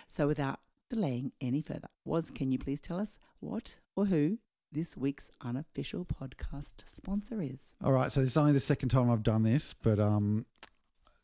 So 0.07 0.27
without 0.27 0.59
delaying 0.89 1.31
any 1.41 1.61
further 1.61 1.87
was 2.05 2.29
can 2.29 2.51
you 2.51 2.59
please 2.59 2.81
tell 2.81 2.99
us 2.99 3.17
what 3.39 3.77
or 3.95 4.05
who 4.05 4.37
this 4.73 4.97
week's 4.97 5.29
unofficial 5.41 6.03
podcast 6.03 6.87
sponsor 6.87 7.41
is. 7.41 7.75
All 7.83 7.91
right. 7.91 8.11
So 8.11 8.21
this 8.21 8.31
is 8.31 8.37
only 8.37 8.53
the 8.53 8.59
second 8.59 8.89
time 8.89 9.09
I've 9.09 9.23
done 9.23 9.43
this, 9.43 9.73
but 9.73 9.99
um, 9.99 10.45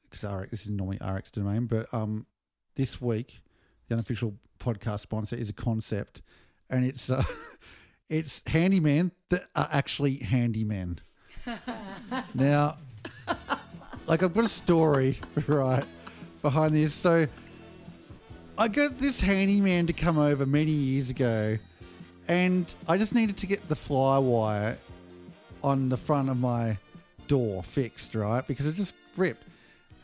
because 0.04 0.24
Arik's, 0.24 0.52
this 0.52 0.66
is 0.66 0.72
normally 0.72 1.00
Arik's 1.02 1.32
domain, 1.32 1.66
but 1.66 1.92
um, 1.94 2.28
this 2.76 3.02
week 3.02 3.42
the 3.88 3.96
unofficial 3.96 4.36
podcast 4.60 5.00
sponsor 5.00 5.36
is 5.36 5.50
a 5.50 5.54
concept, 5.54 6.22
and 6.70 6.86
it's 6.86 7.10
uh, 7.10 7.24
it's 8.10 8.44
handyman 8.48 9.12
that 9.30 9.44
are 9.56 9.70
actually 9.72 10.20
handymen. 10.20 11.00
now, 12.34 12.78
like 14.06 14.22
I've 14.22 14.34
got 14.34 14.46
a 14.46 14.50
story 14.50 15.20
right 15.48 15.86
behind 16.44 16.76
this. 16.76 16.94
So 16.94 17.28
I 18.58 18.68
got 18.68 19.00
this 19.00 19.22
handyman 19.22 19.88
to 19.88 19.94
come 19.94 20.20
over 20.20 20.46
many 20.46 20.72
years 20.72 21.10
ago, 21.10 21.58
and 22.30 22.74
I 22.88 22.98
just 22.98 23.16
needed 23.16 23.38
to 23.38 23.48
get 23.48 23.68
the 23.68 23.76
fly 23.76 24.20
wire 24.20 24.78
on 25.64 25.90
the 25.90 25.98
front 25.98 26.30
of 26.30 26.40
my 26.40 26.78
door 27.28 27.64
fixed, 27.64 28.16
right? 28.16 28.46
Because 28.48 28.68
it 28.68 28.76
just 28.76 28.96
ripped. 29.18 29.44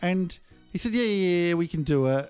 And 0.01 0.37
he 0.73 0.77
said, 0.77 0.91
"Yeah, 0.91 1.03
yeah, 1.03 1.47
yeah, 1.47 1.53
we 1.53 1.67
can 1.67 1.83
do 1.83 2.07
it." 2.07 2.29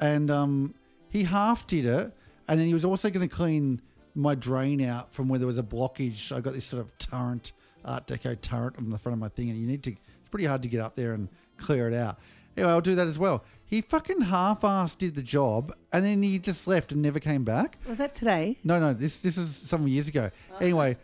And 0.00 0.30
um, 0.30 0.74
he 1.10 1.24
half 1.24 1.66
did 1.66 1.84
it, 1.84 2.12
and 2.48 2.58
then 2.58 2.66
he 2.66 2.74
was 2.74 2.84
also 2.84 3.10
going 3.10 3.28
to 3.28 3.34
clean 3.34 3.80
my 4.14 4.34
drain 4.34 4.80
out 4.80 5.12
from 5.12 5.28
where 5.28 5.38
there 5.38 5.46
was 5.46 5.58
a 5.58 5.62
blockage. 5.62 6.32
I 6.32 6.40
got 6.40 6.54
this 6.54 6.64
sort 6.64 6.80
of 6.80 6.96
turret, 6.98 7.52
Art 7.84 8.06
Deco 8.06 8.40
turret 8.40 8.76
on 8.78 8.90
the 8.90 8.98
front 8.98 9.12
of 9.12 9.20
my 9.20 9.28
thing, 9.28 9.50
and 9.50 9.58
you 9.58 9.66
need 9.66 9.82
to. 9.84 9.92
It's 9.92 10.30
pretty 10.30 10.46
hard 10.46 10.62
to 10.62 10.68
get 10.68 10.80
up 10.80 10.96
there 10.96 11.12
and 11.12 11.28
clear 11.58 11.86
it 11.86 11.94
out. 11.94 12.18
Anyway, 12.56 12.70
I'll 12.72 12.80
do 12.80 12.94
that 12.94 13.06
as 13.06 13.18
well. 13.18 13.44
He 13.64 13.80
fucking 13.80 14.22
half-assed 14.22 14.98
did 14.98 15.14
the 15.14 15.22
job, 15.22 15.74
and 15.92 16.04
then 16.04 16.22
he 16.22 16.38
just 16.38 16.66
left 16.68 16.92
and 16.92 17.02
never 17.02 17.18
came 17.18 17.42
back. 17.44 17.76
Was 17.88 17.98
that 17.98 18.14
today? 18.14 18.58
No, 18.64 18.78
no, 18.78 18.92
this 18.94 19.20
this 19.20 19.36
is 19.36 19.54
some 19.54 19.88
years 19.88 20.08
ago. 20.08 20.30
Oh. 20.52 20.56
Anyway, 20.60 20.96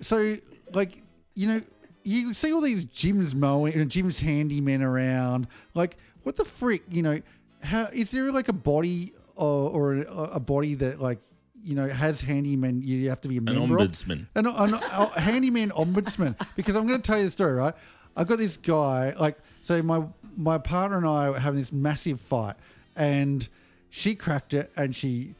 so 0.00 0.36
like 0.72 1.02
you 1.34 1.46
know, 1.46 1.60
you 2.02 2.34
see 2.34 2.52
all 2.52 2.60
these 2.60 2.84
Jim's 2.84 3.34
mowing, 3.34 3.72
you 3.72 3.78
know, 3.78 3.84
Jim's 3.84 4.20
handymen 4.22 4.82
around. 4.82 5.46
Like, 5.74 5.96
what 6.24 6.34
the 6.36 6.44
frick? 6.44 6.82
You 6.90 7.02
know, 7.02 7.20
how 7.62 7.86
is 7.92 8.10
there 8.10 8.32
like 8.32 8.48
a 8.48 8.52
body 8.52 9.12
or, 9.36 9.70
or 9.70 9.92
a, 9.94 10.22
a 10.34 10.40
body 10.40 10.74
that 10.74 11.00
like 11.00 11.20
you 11.62 11.76
know 11.76 11.86
has 11.86 12.20
handyman? 12.20 12.82
You 12.82 13.08
have 13.10 13.20
to 13.22 13.28
be 13.28 13.36
a 13.36 13.38
An 13.38 13.44
member 13.44 13.78
of? 13.78 13.88
ombudsman. 13.90 14.26
an, 14.34 14.46
an, 14.46 14.74
a 14.74 15.20
handyman 15.20 15.70
ombudsman. 15.70 16.34
Because 16.56 16.74
I'm 16.74 16.88
going 16.88 17.00
to 17.00 17.06
tell 17.06 17.18
you 17.18 17.24
the 17.24 17.30
story, 17.30 17.52
right? 17.54 17.74
I've 18.16 18.26
got 18.26 18.38
this 18.38 18.56
guy, 18.56 19.14
like, 19.20 19.38
so 19.62 19.80
my 19.80 20.02
my 20.36 20.58
partner 20.58 20.96
and 20.96 21.06
I 21.06 21.30
were 21.30 21.38
having 21.38 21.58
this 21.58 21.72
massive 21.72 22.20
fight, 22.20 22.56
and 22.96 23.48
she 23.90 24.14
cracked 24.14 24.54
it, 24.54 24.70
and 24.76 24.94
she 24.94 25.34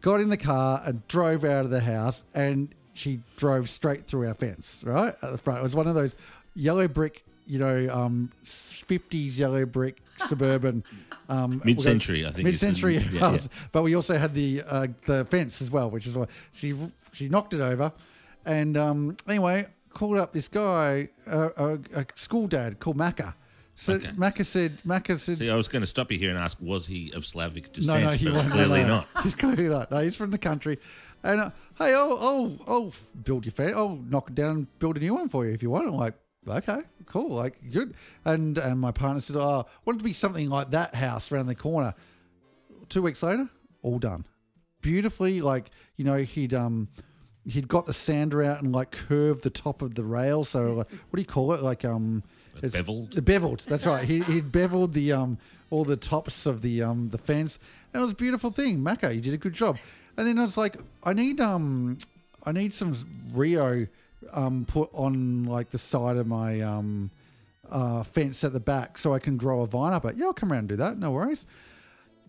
got 0.00 0.20
in 0.20 0.28
the 0.28 0.36
car 0.36 0.80
and 0.84 1.06
drove 1.08 1.44
out 1.44 1.64
of 1.64 1.70
the 1.70 1.80
house, 1.80 2.24
and 2.34 2.74
she 2.94 3.20
drove 3.36 3.68
straight 3.68 4.06
through 4.06 4.26
our 4.26 4.34
fence, 4.34 4.82
right 4.84 5.14
at 5.22 5.32
the 5.32 5.38
front. 5.38 5.60
It 5.60 5.62
was 5.62 5.74
one 5.74 5.86
of 5.86 5.94
those 5.94 6.16
yellow 6.54 6.88
brick, 6.88 7.24
you 7.46 7.58
know, 7.58 7.88
um, 7.92 8.32
50s 8.44 9.38
yellow 9.38 9.66
brick 9.66 9.98
suburban. 10.26 10.84
Um, 11.28 11.60
Mid-century, 11.64 12.26
I 12.26 12.30
think 12.30 12.44
Mid-century 12.44 12.98
yeah, 12.98 13.20
house. 13.20 13.48
But 13.72 13.82
we 13.82 13.94
also 13.94 14.16
had 14.16 14.34
the 14.34 14.62
uh, 14.68 14.86
the 15.04 15.24
fence 15.26 15.60
as 15.60 15.70
well, 15.70 15.90
which 15.90 16.06
is 16.06 16.16
why 16.16 16.26
she 16.52 16.74
she 17.12 17.28
knocked 17.28 17.54
it 17.54 17.60
over. 17.60 17.92
And 18.44 18.76
um, 18.76 19.16
anyway, 19.28 19.66
called 19.92 20.18
up 20.18 20.32
this 20.32 20.48
guy, 20.48 21.08
uh, 21.26 21.48
a, 21.56 21.78
a 21.94 22.06
school 22.14 22.46
dad 22.46 22.78
called 22.80 22.96
Macca. 22.96 23.34
So 23.78 23.92
Okay. 23.94 24.08
Macca 24.08 24.44
said, 24.46 24.78
Macca 24.86 25.18
said, 25.18 25.36
See, 25.38 25.50
I 25.50 25.54
was 25.54 25.68
going 25.68 25.82
to 25.82 25.86
stop 25.86 26.10
you 26.10 26.18
here 26.18 26.30
and 26.30 26.38
ask, 26.38 26.56
was 26.60 26.86
he 26.86 27.12
of 27.14 27.24
Slavic 27.26 27.72
descent? 27.74 28.02
no, 28.04 28.10
no, 28.10 28.16
he 28.16 28.30
wasn't. 28.30 28.50
clearly 28.52 28.80
no, 28.82 28.88
no. 28.88 28.96
not. 29.14 29.22
He's 29.22 29.34
clearly 29.34 29.68
not. 29.68 29.90
No, 29.90 29.98
he's 29.98 30.16
from 30.16 30.30
the 30.30 30.38
country. 30.38 30.78
And 31.22 31.40
uh, 31.42 31.50
hey, 31.78 31.92
I'll, 31.94 32.18
I'll, 32.18 32.58
I'll 32.66 32.92
build 33.22 33.44
your 33.44 33.52
fan. 33.52 33.74
I'll 33.76 33.96
knock 33.96 34.30
it 34.30 34.34
down 34.34 34.50
and 34.56 34.78
build 34.78 34.96
a 34.96 35.00
new 35.00 35.14
one 35.14 35.28
for 35.28 35.44
you 35.44 35.52
if 35.52 35.62
you 35.62 35.68
want. 35.70 35.86
I'm 35.88 35.94
like, 35.94 36.14
okay, 36.48 36.80
cool, 37.06 37.28
like 37.30 37.58
good. 37.70 37.94
And 38.24 38.56
and 38.58 38.80
my 38.80 38.92
partner 38.92 39.20
said, 39.20 39.36
oh, 39.36 39.66
I 39.68 39.80
want 39.84 39.96
it 39.96 39.98
to 39.98 40.04
be 40.04 40.12
something 40.12 40.48
like 40.48 40.70
that 40.70 40.94
house 40.94 41.30
around 41.30 41.46
the 41.46 41.54
corner. 41.54 41.94
Two 42.88 43.02
weeks 43.02 43.22
later, 43.22 43.48
all 43.82 43.98
done, 43.98 44.24
beautifully. 44.80 45.40
Like 45.40 45.70
you 45.96 46.04
know, 46.04 46.16
he'd 46.16 46.54
um. 46.54 46.88
He'd 47.48 47.68
got 47.68 47.86
the 47.86 47.92
sander 47.92 48.42
out 48.42 48.60
and 48.62 48.72
like 48.72 48.90
curved 48.90 49.42
the 49.44 49.50
top 49.50 49.80
of 49.80 49.94
the 49.94 50.02
rail. 50.04 50.42
So 50.42 50.72
like, 50.74 50.90
what 50.90 51.14
do 51.16 51.20
you 51.20 51.26
call 51.26 51.52
it? 51.52 51.62
Like 51.62 51.84
um, 51.84 52.22
it's- 52.56 52.72
beveled? 52.72 53.24
Beveled. 53.24 53.60
That's 53.68 53.86
right. 53.86 54.04
He 54.04 54.20
he'd 54.22 54.50
beveled 54.50 54.92
the 54.94 55.12
um 55.12 55.38
all 55.70 55.84
the 55.84 55.96
tops 55.96 56.46
of 56.46 56.62
the 56.62 56.82
um 56.82 57.10
the 57.10 57.18
fence, 57.18 57.58
and 57.92 58.00
it 58.00 58.04
was 58.04 58.12
a 58.14 58.16
beautiful 58.16 58.50
thing. 58.50 58.80
Macca, 58.80 59.14
you 59.14 59.20
did 59.20 59.34
a 59.34 59.38
good 59.38 59.52
job. 59.54 59.78
And 60.16 60.26
then 60.26 60.38
I 60.38 60.42
was 60.42 60.56
like, 60.56 60.78
I 61.04 61.12
need 61.12 61.40
um 61.40 61.98
I 62.44 62.52
need 62.52 62.72
some 62.72 62.94
Rio 63.32 63.86
um 64.32 64.64
put 64.66 64.88
on 64.92 65.44
like 65.44 65.70
the 65.70 65.78
side 65.78 66.16
of 66.16 66.26
my 66.26 66.60
um 66.62 67.10
uh 67.70 68.02
fence 68.02 68.42
at 68.44 68.52
the 68.52 68.60
back 68.60 68.96
so 68.98 69.12
I 69.12 69.18
can 69.18 69.36
grow 69.36 69.60
a 69.60 69.66
vine 69.66 69.92
up 69.92 70.04
it. 70.04 70.16
Yeah, 70.16 70.26
I'll 70.26 70.32
come 70.32 70.50
around 70.52 70.60
and 70.60 70.68
do 70.70 70.76
that. 70.76 70.98
No 70.98 71.10
worries. 71.12 71.46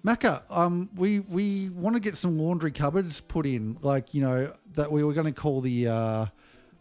Macca, 0.07 0.41
um, 0.49 0.89
we 0.95 1.19
we 1.19 1.69
want 1.71 1.97
to 1.97 1.99
get 1.99 2.15
some 2.15 2.39
laundry 2.39 2.71
cupboards 2.71 3.19
put 3.19 3.45
in, 3.45 3.77
like 3.81 4.13
you 4.13 4.21
know 4.21 4.49
that 4.75 4.89
we 4.89 5.03
were 5.03 5.11
going 5.11 5.25
to 5.25 5.33
call 5.33 5.59
the 5.59 5.87
uh, 5.89 6.25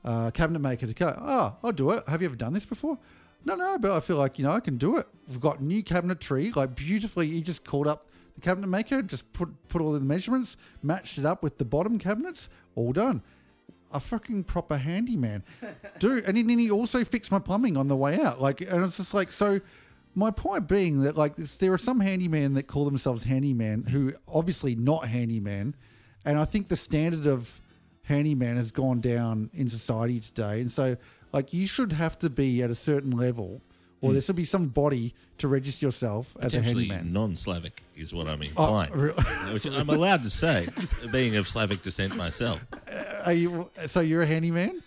uh, 0.04 0.30
cabinet 0.30 0.60
maker 0.60 0.86
to 0.86 0.94
go. 0.94 1.12
Oh, 1.20 1.56
I'll 1.64 1.72
do 1.72 1.90
it. 1.90 2.04
Have 2.06 2.22
you 2.22 2.26
ever 2.26 2.36
done 2.36 2.52
this 2.52 2.64
before? 2.64 2.98
No, 3.44 3.56
no, 3.56 3.78
but 3.80 3.90
I 3.90 3.98
feel 3.98 4.16
like 4.16 4.38
you 4.38 4.44
know 4.44 4.52
I 4.52 4.60
can 4.60 4.76
do 4.76 4.96
it. 4.96 5.06
We've 5.26 5.40
got 5.40 5.60
new 5.60 5.82
cabinetry, 5.82 6.54
like 6.54 6.76
beautifully. 6.76 7.26
He 7.26 7.42
just 7.42 7.64
called 7.64 7.88
up 7.88 8.06
the 8.36 8.42
cabinet 8.42 8.68
maker, 8.68 9.02
just 9.02 9.32
put 9.32 9.48
put 9.66 9.82
all 9.82 9.92
the 9.92 9.98
measurements, 9.98 10.56
matched 10.84 11.18
it 11.18 11.26
up 11.26 11.42
with 11.42 11.58
the 11.58 11.64
bottom 11.64 11.98
cabinets, 11.98 12.48
all 12.76 12.92
done. 12.92 13.22
a 13.92 13.98
fucking 13.98 14.44
proper 14.44 14.76
handyman, 14.76 15.42
dude. 15.98 16.24
And 16.26 16.36
then 16.36 16.58
he 16.60 16.70
also 16.70 17.04
fixed 17.04 17.32
my 17.32 17.40
plumbing 17.40 17.76
on 17.76 17.88
the 17.88 17.96
way 17.96 18.20
out. 18.20 18.40
Like, 18.40 18.60
and 18.60 18.84
it's 18.84 18.98
just 18.98 19.14
like 19.14 19.32
so. 19.32 19.60
My 20.18 20.30
point 20.30 20.66
being 20.66 21.02
that 21.02 21.14
like 21.16 21.36
this, 21.36 21.56
there 21.56 21.72
are 21.74 21.78
some 21.78 22.00
handyman 22.00 22.54
that 22.54 22.64
call 22.64 22.86
themselves 22.86 23.24
handyman 23.24 23.82
who 23.84 24.14
obviously 24.26 24.74
not 24.74 25.06
handyman, 25.08 25.74
and 26.24 26.38
I 26.38 26.46
think 26.46 26.68
the 26.68 26.76
standard 26.76 27.26
of 27.26 27.60
handyman 28.04 28.56
has 28.56 28.72
gone 28.72 29.00
down 29.00 29.50
in 29.52 29.68
society 29.68 30.18
today. 30.18 30.60
And 30.62 30.70
so, 30.70 30.96
like, 31.32 31.52
you 31.52 31.66
should 31.66 31.92
have 31.92 32.18
to 32.20 32.30
be 32.30 32.62
at 32.62 32.70
a 32.70 32.74
certain 32.74 33.10
level, 33.10 33.60
or 34.00 34.12
there 34.12 34.22
should 34.22 34.36
be 34.36 34.44
some 34.46 34.68
body 34.68 35.12
to 35.38 35.48
register 35.48 35.84
yourself 35.84 36.34
as 36.40 36.54
a 36.54 36.62
handyman. 36.62 37.12
non-Slavic 37.12 37.82
is 37.94 38.14
what 38.14 38.26
I'm 38.26 38.40
Oh, 38.40 38.44
implying. 38.80 38.92
re- 38.92 39.12
which 39.52 39.66
I'm 39.66 39.90
allowed 39.90 40.22
to 40.22 40.30
say, 40.30 40.68
being 41.12 41.36
of 41.36 41.46
Slavic 41.46 41.82
descent 41.82 42.16
myself. 42.16 42.64
Are 43.26 43.32
you, 43.34 43.68
so 43.86 44.00
you're 44.00 44.22
a 44.22 44.26
handyman, 44.26 44.82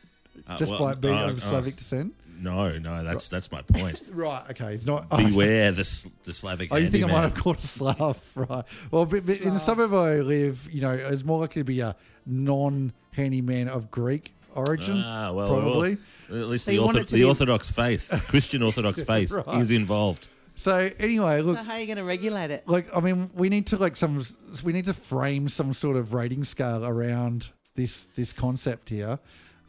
Uh, 0.47 0.57
just 0.57 0.71
well, 0.71 0.79
by 0.79 0.95
being 0.95 1.13
uh, 1.13 1.27
of 1.29 1.43
Slavic 1.43 1.75
descent. 1.75 2.15
No, 2.41 2.77
no, 2.77 3.03
that's 3.03 3.27
that's 3.27 3.51
my 3.51 3.61
point. 3.61 4.01
Right. 4.13 4.43
Okay. 4.51 4.73
It's 4.73 4.85
not. 4.85 5.09
Beware 5.17 5.71
the 5.71 6.09
the 6.23 6.33
Slavic. 6.33 6.69
Oh, 6.71 6.77
you 6.77 6.89
think 6.89 7.03
I 7.03 7.07
might 7.07 7.21
have 7.21 7.35
called 7.35 7.57
a 7.57 7.61
Slav, 7.61 8.31
right? 8.35 8.63
Well, 8.91 9.05
but, 9.05 9.25
but 9.25 9.41
in 9.41 9.53
the 9.53 9.59
suburb 9.59 9.93
I 9.93 10.15
live, 10.21 10.69
you 10.71 10.81
know, 10.81 10.91
it's 10.91 11.23
more 11.25 11.39
likely 11.39 11.61
to 11.61 11.65
be 11.65 11.81
a 11.81 11.95
non-handyman 12.25 13.67
of 13.67 13.91
Greek 13.91 14.33
origin, 14.55 14.95
Ah, 15.05 15.31
well, 15.31 15.49
probably. 15.49 15.97
well, 16.29 16.41
at 16.43 16.47
least 16.49 16.65
So 16.65 16.71
the, 16.71 16.77
ortho- 16.77 16.95
it 17.01 17.07
to 17.07 17.15
the 17.15 17.21
be- 17.21 17.25
Orthodox 17.25 17.69
faith, 17.69 18.09
Christian 18.27 18.63
Orthodox 18.63 19.01
faith, 19.03 19.31
Right. 19.31 19.61
is 19.61 19.71
involved. 19.71 20.27
So 20.55 20.89
anyway, 20.99 21.41
look, 21.41 21.57
So 21.57 21.63
how 21.63 21.73
are 21.73 21.79
you 21.79 21.85
going 21.85 21.97
to 21.97 22.03
regulate 22.03 22.51
it? 22.51 22.67
like 22.67 22.93
I 22.95 22.99
mean, 22.99 23.29
we 23.33 23.47
need 23.49 23.67
to 23.67 23.77
like 23.77 23.95
some, 23.95 24.23
we 24.63 24.73
need 24.73 24.85
to 24.85 24.93
frame 24.93 25.47
some 25.49 25.73
sort 25.73 25.95
of 25.95 26.13
rating 26.13 26.43
scale 26.43 26.85
around 26.85 27.49
this 27.75 28.07
this 28.07 28.33
concept 28.33 28.89
here. 28.89 29.19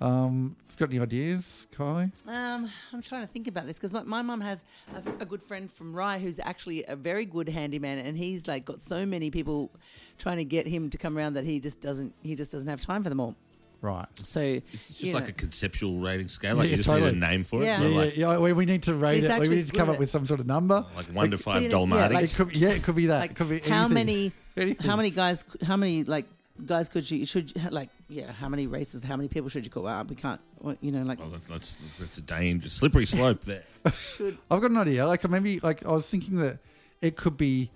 Um, 0.01 0.57
got 0.81 0.91
any 0.91 0.99
ideas, 0.99 1.67
Kylie? 1.77 2.11
Um, 2.27 2.69
I'm 2.93 3.03
trying 3.03 3.21
to 3.21 3.27
think 3.33 3.47
about 3.47 3.67
this 3.67 3.79
because 3.79 3.93
my, 3.93 4.03
my 4.03 4.23
mum 4.23 4.41
has 4.41 4.65
a, 4.95 5.23
a 5.23 5.27
good 5.27 5.43
friend 5.43 5.71
from 5.71 5.95
Rye 5.95 6.19
who's 6.19 6.39
actually 6.41 6.85
a 6.85 6.97
very 6.97 7.25
good 7.27 7.49
handyman, 7.49 7.99
and 7.99 8.17
he's 8.17 8.49
like 8.49 8.65
got 8.65 8.81
so 8.81 9.07
many 9.07 9.31
people 9.31 9.71
trying 10.19 10.39
to 10.39 10.45
get 10.45 10.67
him 10.67 10.91
to 10.91 10.99
come 10.99 11.17
around 11.17 11.35
that 11.35 11.45
he 11.45 11.61
just 11.61 11.81
doesn't 11.81 12.15
he 12.23 12.35
just 12.35 12.51
doesn't 12.53 12.69
have 12.69 12.81
time 12.81 13.03
for 13.03 13.09
them 13.09 13.21
all. 13.21 13.37
Right. 13.83 14.07
So 14.25 14.41
It's 14.41 14.89
just 14.99 15.15
like 15.15 15.25
know, 15.25 15.31
a 15.31 15.33
conceptual 15.33 15.99
rating 16.01 16.29
scale. 16.29 16.57
Like 16.57 16.67
Yeah, 16.67 16.71
you 16.73 16.77
just 16.79 16.89
totally. 16.89 17.13
need 17.13 17.17
a 17.17 17.27
name 17.27 17.45
for 17.45 17.63
it. 17.63 17.65
Yeah. 17.67 17.81
Yeah, 17.81 17.97
like, 17.97 18.17
yeah, 18.17 18.33
yeah. 18.33 18.39
We, 18.39 18.53
we 18.53 18.67
need 18.67 18.83
to 18.83 18.95
rate 18.95 19.25
it. 19.25 19.39
We 19.41 19.49
need 19.49 19.69
to 19.69 19.73
come 19.73 19.89
at 19.89 19.95
up 19.95 19.99
with 19.99 20.11
some 20.11 20.27
sort 20.27 20.41
of 20.41 20.47
number. 20.47 20.85
like 20.97 21.07
one 21.07 21.31
to 21.31 21.39
so 21.39 21.51
five 21.51 21.63
you 21.63 21.71
know, 21.71 21.87
yeah, 21.87 22.09
like- 22.09 22.25
it 22.25 22.35
could, 22.35 22.55
yeah, 22.55 22.71
it 22.71 22.83
could 22.83 22.95
be 22.95 23.07
that. 23.07 23.21
like 23.21 23.31
it 23.31 23.37
could 23.37 23.49
be 23.49 23.61
how 23.61 23.89
many 23.89 24.33
Anything. 24.57 24.87
how 24.87 24.97
many 24.97 25.11
guys 25.11 25.45
how 25.67 25.77
many 25.79 26.05
like 26.05 26.27
guys 26.67 26.89
could 26.89 27.11
you 27.11 27.25
should 27.27 27.55
you- 27.57 27.69
like 27.71 27.89
yeah 28.09 28.33
how 28.33 28.49
many 28.49 28.67
races 28.67 29.03
how 29.05 29.17
many 29.17 29.29
people 29.29 29.49
should 29.49 29.65
you 29.65 29.71
call 29.71 29.87
out 29.87 30.09
we 30.09 30.17
can't 30.17 30.41
you 30.81 30.91
know 30.93 31.03
like 31.03 31.19
Oh, 31.23 31.29
that's, 31.29 31.47
that's, 31.49 31.77
that's 31.99 32.19
a 32.19 32.23
dangerous, 32.23 32.75
slippery 32.75 33.07
slope 33.07 33.43
there. 33.43 33.65
I've 33.85 34.61
got 34.61 34.71
an 34.71 34.77
idea. 34.77 35.07
Like 35.07 35.29
maybe 35.29 35.59
like 35.61 35.87
I 35.87 35.93
was 35.93 36.09
thinking 36.09 36.37
that 36.37 36.59
it 37.01 37.17
could 37.17 37.37
be 37.37 37.71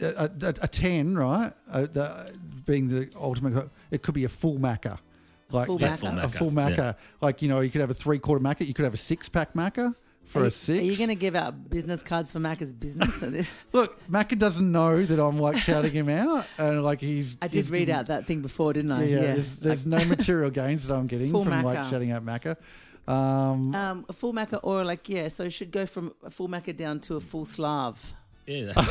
a, 0.00 0.28
a, 0.42 0.48
a 0.62 0.68
ten, 0.68 1.16
right? 1.16 1.52
Uh 1.70 1.82
the, 1.82 2.36
being 2.66 2.88
the 2.88 3.08
ultimate. 3.16 3.68
It 3.90 4.02
could 4.02 4.14
be 4.14 4.24
a 4.24 4.28
full 4.28 4.58
macca 4.58 4.98
Like 5.50 5.66
full 5.66 5.78
that- 5.78 6.00
macca? 6.00 6.24
a 6.24 6.28
full 6.28 6.50
macca. 6.50 6.76
Yeah. 6.78 6.92
Like 7.20 7.42
you 7.42 7.48
know, 7.48 7.60
you 7.60 7.70
could 7.70 7.80
have 7.80 7.90
a 7.90 7.94
three 7.94 8.18
quarter 8.18 8.42
macca 8.42 8.66
You 8.66 8.74
could 8.74 8.84
have 8.84 8.94
a 8.94 8.98
six 8.98 9.28
pack 9.28 9.54
macca 9.54 9.94
for 10.24 10.40
are 10.40 10.42
a 10.42 10.44
you, 10.46 10.50
six. 10.50 10.78
are 10.80 10.82
you 10.82 10.96
going 10.96 11.08
to 11.08 11.14
give 11.14 11.34
out 11.36 11.68
business 11.70 12.02
cards 12.02 12.32
for 12.32 12.38
Macca's 12.40 12.72
business 12.72 13.14
So 13.16 13.30
this- 13.30 13.50
Look, 13.72 14.00
Macca 14.08 14.38
doesn't 14.38 14.70
know 14.72 15.04
that 15.04 15.18
I'm 15.22 15.38
like 15.38 15.56
shouting 15.56 15.92
him 15.92 16.08
out, 16.08 16.46
and 16.58 16.82
like 16.82 17.00
he's. 17.00 17.36
I 17.42 17.48
did 17.48 17.56
he's 17.58 17.70
read 17.70 17.80
giving- 17.80 17.94
out 17.94 18.06
that 18.06 18.26
thing 18.26 18.40
before 18.42 18.72
didn't 18.72 18.92
I 18.92 19.04
Yeah, 19.04 19.16
yeah. 19.16 19.20
There's, 19.34 19.58
there's 19.60 19.86
no 19.96 20.04
material 20.04 20.50
gains 20.50 20.86
that 20.86 20.94
I'm 20.94 21.06
getting 21.06 21.30
Full 21.30 21.44
from 21.44 21.62
like 21.62 21.88
shouting 21.90 22.10
out 22.10 22.24
Macca. 22.24 22.56
Um, 23.06 23.74
um, 23.74 24.06
a 24.08 24.14
full 24.14 24.32
Macca 24.32 24.60
or 24.62 24.82
like 24.82 25.10
yeah 25.10 25.28
so 25.28 25.44
it 25.44 25.50
should 25.50 25.70
go 25.70 25.84
from 25.84 26.14
a 26.24 26.30
full 26.30 26.48
Macca 26.48 26.74
down 26.74 27.00
to 27.00 27.16
a 27.16 27.20
full 27.20 27.44
Slav 27.44 28.14
Yeah. 28.46 28.72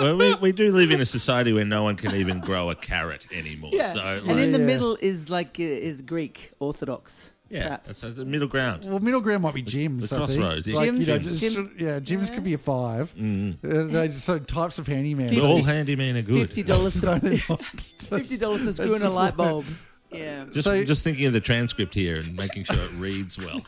well, 0.00 0.16
we, 0.18 0.34
we 0.36 0.52
do 0.52 0.72
live 0.72 0.90
in 0.90 1.00
a 1.00 1.06
society 1.06 1.52
where 1.52 1.64
no 1.64 1.82
one 1.84 1.96
can 1.96 2.14
even 2.16 2.40
grow 2.40 2.68
a 2.70 2.74
carrot 2.74 3.26
anymore. 3.32 3.70
So, 3.72 4.00
and 4.00 4.26
like, 4.26 4.36
in 4.38 4.52
the 4.52 4.58
Yeah. 4.58 4.64
middle 4.66 4.98
is 5.00 5.30
like 5.30 5.56
uh, 5.60 5.62
is 5.62 6.02
Greek 6.02 6.50
Orthodox 6.58 7.30
yeah, 7.48 7.64
perhaps. 7.64 8.00
that's 8.00 8.14
the 8.14 8.24
middle 8.24 8.48
ground. 8.48 8.84
Well, 8.86 9.00
middle 9.00 9.20
ground 9.20 9.42
might 9.42 9.54
be 9.54 9.62
Jim's. 9.62 10.10
the 10.10 10.16
I 10.16 10.26
think. 10.26 10.38
crossroads, 10.40 10.66
yeah. 10.66 10.76
Like, 10.76 10.86
you 10.86 10.92
know, 10.92 11.04
Jim's. 11.18 11.40
just- 11.40 11.54
Jim's. 11.54 11.80
yeah, 11.80 12.00
Jim's 12.00 12.30
could 12.30 12.44
be 12.44 12.54
a 12.54 12.58
five. 12.58 13.12
Uh, 13.18 13.52
they- 13.62 14.10
so 14.10 14.38
types 14.38 14.78
of 14.78 14.86
handyman. 14.86 15.28
But 15.34 15.44
all 15.44 15.60
handymen 15.62 16.16
are 16.18 16.22
good. 16.22 16.46
fifty 16.48 16.62
dollars 16.62 16.96
No, 17.02 17.18
to 17.18 17.20
they're 17.20 17.38
not. 17.48 17.62
fifty 17.62 18.36
dollars 18.36 18.64
to 18.64 18.72
screw 18.72 18.94
in 18.94 19.02
a 19.02 19.10
light 19.10 19.36
bulb 19.36 19.64
yeah 20.10 20.44
Just, 20.52 20.64
So- 20.64 20.84
just 20.84 21.02
thinking 21.04 21.26
of 21.26 21.32
the 21.32 21.40
transcript 21.40 21.92
here 21.94 22.16
and 22.18 22.36
making 22.36 22.64
sure 22.64 22.76
it 22.76 22.92
reads 22.92 23.36
well. 23.38 23.62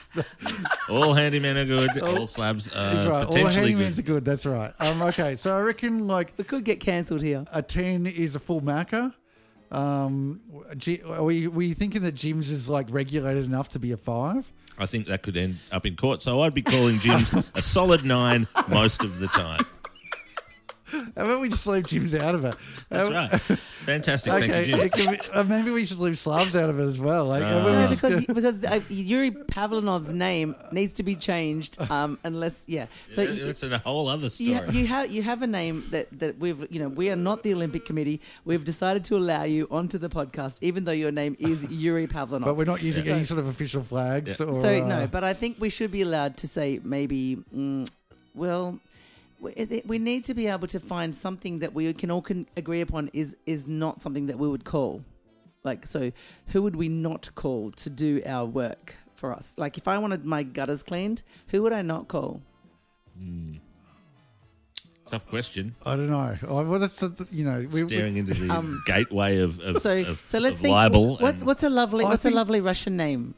all 0.88 1.14
handymen 1.14 1.56
are 1.56 1.64
good. 1.64 2.02
All 2.02 2.26
slabs 2.26 2.66
That's 2.66 3.06
are 3.06 3.10
right. 3.10 3.26
All 3.26 3.32
potentially 3.32 3.72
handymans 3.74 3.96
good. 3.96 3.98
are 3.98 4.02
good. 4.02 4.24
That's 4.24 4.46
right. 4.46 4.72
Um, 4.80 5.02
okay, 5.02 5.36
so 5.36 5.56
I 5.56 5.60
reckon 5.60 6.06
like 6.06 6.32
we 6.36 6.44
could 6.44 6.64
get 6.64 6.80
cancelled 6.80 7.22
here 7.22 7.44
a 7.52 7.62
ten 7.62 8.06
is 8.06 8.34
a 8.36 8.38
full 8.40 8.60
macca. 8.60 9.12
Um, 9.70 10.40
are 11.08 11.24
we 11.24 11.48
were 11.48 11.62
you 11.62 11.74
thinking 11.74 12.02
that 12.02 12.14
Jim's 12.14 12.50
is 12.50 12.68
like 12.68 12.86
regulated 12.90 13.44
enough 13.44 13.68
to 13.70 13.78
be 13.78 13.92
a 13.92 13.96
five? 13.96 14.50
I 14.78 14.86
think 14.86 15.06
that 15.06 15.22
could 15.22 15.36
end 15.36 15.58
up 15.72 15.86
in 15.86 15.96
court. 15.96 16.22
So 16.22 16.42
I'd 16.42 16.54
be 16.54 16.62
calling 16.62 16.98
Jim's 16.98 17.32
a 17.54 17.62
solid 17.62 18.04
nine 18.04 18.46
most 18.68 19.02
of 19.02 19.18
the 19.18 19.26
time. 19.28 19.60
How 20.92 21.24
about 21.24 21.40
we 21.40 21.48
just 21.48 21.66
leave 21.66 21.86
Jim's 21.86 22.14
out 22.14 22.34
of 22.34 22.44
it? 22.44 22.54
That's 22.88 23.10
right. 23.10 23.30
Fantastic. 23.86 24.32
Okay, 24.32 24.48
Thank 24.48 24.66
you, 24.68 24.76
it 24.76 24.94
Jim. 24.94 25.06
could 25.08 25.20
be- 25.20 25.30
uh, 25.32 25.44
maybe 25.44 25.70
we 25.70 25.84
should 25.84 25.98
leave 25.98 26.18
Slavs 26.18 26.54
out 26.56 26.70
of 26.70 26.78
it 26.78 26.84
as 26.84 26.98
well. 27.00 27.26
Like, 27.26 27.42
No. 27.42 27.58
uh, 27.60 27.64
we're 27.64 27.72
No, 27.82 27.86
just 27.88 28.02
because 28.02 28.26
gonna- 28.26 28.34
because 28.34 28.64
uh, 28.64 28.80
Yuri 28.88 29.30
Pavlonov's 29.32 30.12
name 30.12 30.54
needs 30.72 30.92
to 30.94 31.02
be 31.02 31.14
changed 31.16 31.80
um, 31.90 32.18
unless 32.24 32.64
yeah. 32.68 32.86
So 33.12 33.22
Yeah, 33.22 33.30
y- 33.30 33.38
that's 33.46 33.62
a 33.62 33.78
whole 33.78 34.08
other 34.08 34.30
story. 34.30 34.50
you, 34.50 34.54
ha- 34.56 34.70
you 34.70 34.86
have 34.86 35.10
you 35.10 35.22
have 35.22 35.42
a 35.42 35.46
name 35.46 35.84
that, 35.90 36.06
that 36.18 36.38
we've 36.38 36.66
you 36.70 36.78
know 36.80 36.88
we 36.88 37.10
are 37.10 37.16
not 37.16 37.42
the 37.42 37.52
Olympic 37.54 37.84
Committee. 37.84 38.20
We've 38.44 38.64
decided 38.64 39.04
to 39.06 39.16
allow 39.16 39.44
you 39.44 39.66
onto 39.70 39.98
the 39.98 40.08
podcast, 40.08 40.58
even 40.62 40.84
though 40.84 40.92
your 40.92 41.12
name 41.12 41.36
is 41.38 41.64
Yuri 41.70 42.06
Pavlonov. 42.06 42.44
but 42.44 42.56
we're 42.56 42.64
not 42.64 42.82
using 42.82 43.04
Yeah. 43.04 43.14
any 43.14 43.24
sort 43.24 43.40
of 43.40 43.46
official 43.48 43.82
flags. 43.82 44.40
Or, 44.40 44.60
so 44.62 44.82
uh, 44.84 44.86
no, 44.86 45.06
but 45.06 45.24
I 45.24 45.32
think 45.34 45.56
we 45.60 45.68
should 45.68 45.90
be 45.90 46.02
allowed 46.02 46.36
to 46.38 46.48
say 46.48 46.80
maybe. 46.82 47.38
Mm, 47.54 47.88
well, 48.34 48.78
we, 49.40 49.98
need 49.98 50.24
to 50.24 50.34
be 50.34 50.46
able 50.46 50.66
to 50.68 50.80
find 50.80 51.14
something 51.14 51.58
that 51.58 51.74
we 51.74 51.92
can 51.92 52.10
all 52.10 52.22
can 52.22 52.46
agree 52.56 52.80
upon 52.80 53.10
is 53.12 53.36
is 53.46 53.66
not 53.66 54.02
something 54.02 54.26
that 54.26 54.38
we 54.38 54.48
would 54.48 54.64
call. 54.64 55.04
Like 55.62 55.86
so, 55.86 56.12
who 56.48 56.62
would 56.62 56.76
we 56.76 56.88
not 56.88 57.34
call 57.34 57.70
to 57.72 57.90
do 57.90 58.22
our 58.24 58.46
work 58.46 58.94
for 59.14 59.32
us? 59.32 59.54
Like 59.56 59.76
if 59.76 59.88
I 59.88 59.98
wanted 59.98 60.24
my 60.24 60.42
gutters 60.42 60.82
cleaned, 60.82 61.22
who 61.48 61.62
would 61.62 61.72
I 61.72 61.82
not 61.82 62.08
call? 62.08 62.40
Hmm. 63.18 63.56
Tough 65.10 65.26
question. 65.28 65.74
I 65.86 65.94
don't 65.96 66.10
know. 66.10 66.36
Oh, 66.48 66.64
well, 66.64 66.80
that's 66.80 67.00
uh, 67.02 67.10
you 67.30 67.44
know 67.44 67.60
we, 67.72 67.82
we- 67.84 67.88
Staring 67.88 68.16
into 68.16 68.34
the 68.34 68.52
Um, 68.52 68.82
gateway 68.86 69.38
of, 69.38 69.60
of, 69.60 69.80
So 69.80 69.98
of, 69.98 70.18
so 70.20 70.38
let's 70.38 70.58
think. 70.58 70.72
libel. 70.74 71.16
What's 71.18 71.44
what's 71.44 71.62
a 71.62 71.70
lovely 71.70 72.04
I 72.04 72.08
what's 72.08 72.24
think- 72.24 72.32
a 72.34 72.36
lovely 72.36 72.60
Russian 72.60 72.96
name? 72.96 73.34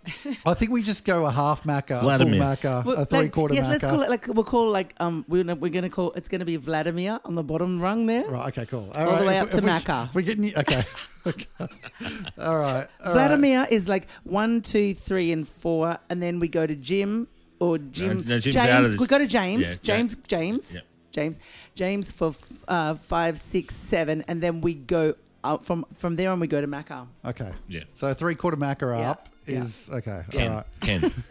I 0.47 0.55
think 0.55 0.71
we 0.73 0.83
just 0.83 1.05
go 1.05 1.27
a 1.27 1.31
half 1.31 1.65
macca, 1.65 2.01
Vladimir. 2.01 2.35
a 2.43 2.57
full 2.57 2.71
macca, 2.73 2.85
Well, 2.85 2.97
a 2.97 3.05
three 3.05 3.29
quarter 3.29 3.55
yes, 3.55 3.67
macca. 3.67 3.71
let's 3.71 3.85
call 3.85 4.03
it 4.03 4.09
like 4.11 4.27
we'll 4.29 4.45
call 4.45 4.71
like 4.71 4.95
um 4.99 5.25
we're 5.29 5.45
gonna, 5.45 5.57
we're 5.57 5.71
gonna 5.71 5.91
call 5.91 6.13
it's 6.13 6.29
gonna 6.31 6.45
be 6.47 6.57
Vladimir 6.57 7.21
on 7.25 7.35
the 7.35 7.43
bottom 7.45 7.81
rung 7.81 8.07
there. 8.07 8.25
Right. 8.25 8.49
Okay. 8.49 8.67
Cool. 8.67 8.91
All 8.97 9.17
the 9.19 9.25
way 9.27 9.39
up 9.39 9.51
to 9.51 9.59
if 9.59 9.65
we- 9.65 9.71
Macca. 9.71 10.09
if 10.09 10.15
We're 10.15 10.23
getting 10.23 10.57
okay. 10.57 10.85
okay. 11.27 11.47
All 11.61 11.69
right. 11.69 12.39
all 12.39 12.59
right. 12.59 12.89
Vladimir 13.13 13.67
is 13.71 13.89
like 13.89 14.09
one, 14.25 14.63
two, 14.63 14.95
three, 14.95 15.33
and 15.33 15.47
four, 15.47 15.99
and 16.09 16.23
then 16.23 16.39
we 16.41 16.49
go 16.49 16.67
to 16.67 16.75
Jim 16.75 17.29
or 17.61 17.77
Jim. 17.79 18.19
no, 18.27 18.39
Jim's 18.39 18.55
James. 18.55 18.57
out 18.57 18.85
of 18.85 18.91
this. 18.93 19.01
We 19.01 19.07
go 19.07 19.19
to 19.19 19.27
James. 19.27 19.63
Yeah, 19.63 19.71
Ja- 19.73 19.77
James. 19.83 20.17
James. 20.29 20.75
Yep. 20.75 20.85
James. 21.19 21.39
James 21.75 22.13
for 22.13 22.35
uh, 22.69 22.95
five, 22.95 23.39
six, 23.39 23.75
seven, 23.75 24.25
and 24.29 24.41
then 24.43 24.61
we 24.61 24.75
go 24.75 25.15
up 25.45 25.63
from 25.63 25.85
from 25.97 26.17
there 26.17 26.31
on. 26.31 26.41
We 26.41 26.47
go 26.47 26.61
to 26.61 26.69
Macca. 26.69 27.07
Okay. 27.25 27.51
Yeah. 27.69 27.85
So 27.95 28.13
three 28.15 28.35
quarter 28.35 28.57
macca 28.57 28.89
Yeah, 28.99 29.11
up 29.13 29.29
yeah. 29.47 29.63
is 29.63 29.89
okay. 29.99 30.23
Ken. 30.31 30.51
All 30.51 30.57
right. 30.59 30.67
Ken. 30.81 31.01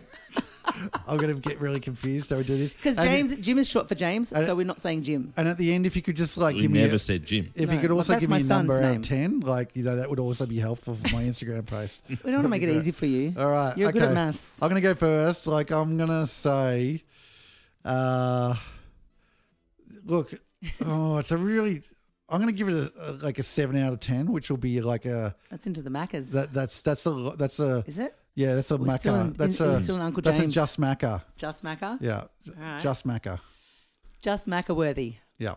I'm 1.08 1.16
going 1.18 1.34
to 1.34 1.40
get 1.50 1.62
really 1.62 1.80
confused. 1.80 2.30
how 2.30 2.36
we 2.38 2.44
do 2.44 2.58
this 2.58 2.74
Because 2.74 2.98
And- 2.98 3.08
James, 3.10 3.36
Jim 3.38 3.58
is 3.58 3.68
short 3.70 3.88
for 3.88 3.96
James, 3.96 4.34
and- 4.34 4.46
so 4.46 4.54
we're 4.54 4.66
not 4.74 4.82
saying 4.82 5.04
Jim. 5.04 5.34
And 5.38 5.48
at 5.48 5.58
the 5.58 5.74
end, 5.74 5.86
if 5.86 5.96
you 5.96 6.02
could 6.02 6.18
just 6.18 6.38
like 6.38 6.56
we 6.56 6.64
give 6.64 6.72
me, 6.72 6.82
never 6.82 6.96
a, 6.96 7.00
said 7.00 7.26
Jim. 7.26 7.50
if 7.56 7.68
No, 7.70 7.74
you 7.74 7.80
could 7.80 7.88
but 7.90 7.96
also 7.96 8.12
that's 8.14 8.20
give 8.22 8.30
my 8.30 8.40
me 8.40 8.44
a 8.44 8.48
number 8.48 8.74
son's 8.74 8.86
out 8.86 8.90
name. 8.92 9.00
of 9.00 9.08
ten, 9.08 9.40
like 9.40 9.76
you 9.78 9.84
know, 9.84 9.96
that 9.96 10.10
would 10.10 10.20
also 10.20 10.46
be 10.46 10.60
helpful 10.60 10.94
for 10.96 11.08
my 11.16 11.24
Instagram 11.24 11.66
post. 11.66 12.04
We 12.10 12.16
don't 12.26 12.34
want 12.34 12.44
to 12.44 12.50
make 12.50 12.64
it 12.64 12.70
easy 12.70 12.92
for 12.92 13.06
you. 13.06 13.34
All 13.38 13.50
right. 13.50 13.78
You're 13.78 13.90
okay. 13.90 14.00
good 14.00 14.10
at 14.10 14.14
maths. 14.14 14.62
I'm 14.62 14.68
going 14.70 14.82
to 14.82 14.88
go 14.88 14.94
first. 14.94 15.48
Like 15.48 15.72
I'm 15.72 15.96
going 15.98 16.10
to 16.10 16.28
say, 16.28 17.02
uh, 17.86 18.56
look, 20.08 20.34
oh, 20.86 21.18
it's 21.18 21.32
a 21.32 21.38
really. 21.38 21.84
I'm 22.30 22.42
going 22.42 22.54
to 22.54 22.58
give 22.58 22.68
it 22.68 22.74
a, 22.98 23.10
a 23.10 23.12
like 23.24 23.40
a 23.40 23.44
seven 23.44 23.78
out 23.82 23.94
of 23.94 24.00
ten, 24.02 24.32
which 24.32 24.50
will 24.50 24.58
be 24.58 24.82
like 24.82 25.06
a 25.06 25.36
That's 25.50 25.66
into 25.68 25.82
the 25.82 25.90
Maccas. 25.90 26.32
that 26.32 26.52
that's 26.52 26.82
that's 26.82 27.06
a 27.06 27.12
that's 27.38 27.60
a 27.60 27.84
is 27.88 28.00
it? 28.00 28.14
yeah 28.36 28.56
that's 28.56 28.70
a 28.72 28.78
We're 28.78 28.98
still 28.98 29.16
in- 29.22 29.34
that's 29.34 29.60
in- 29.62 29.70
a 29.70 29.84
still 29.84 29.96
an 29.96 30.02
Uncle 30.02 30.22
that's 30.22 30.40
a 30.40 30.48
just 30.48 30.80
macca. 30.80 31.24
Just 31.38 31.64
Macca? 31.64 31.98
Yeah, 32.02 32.24
right. 32.58 32.82
just 32.82 33.08
macca. 33.08 33.40
Just 34.22 34.48
Macca 34.50 34.76
worthy. 34.76 35.16
Yeah. 35.38 35.56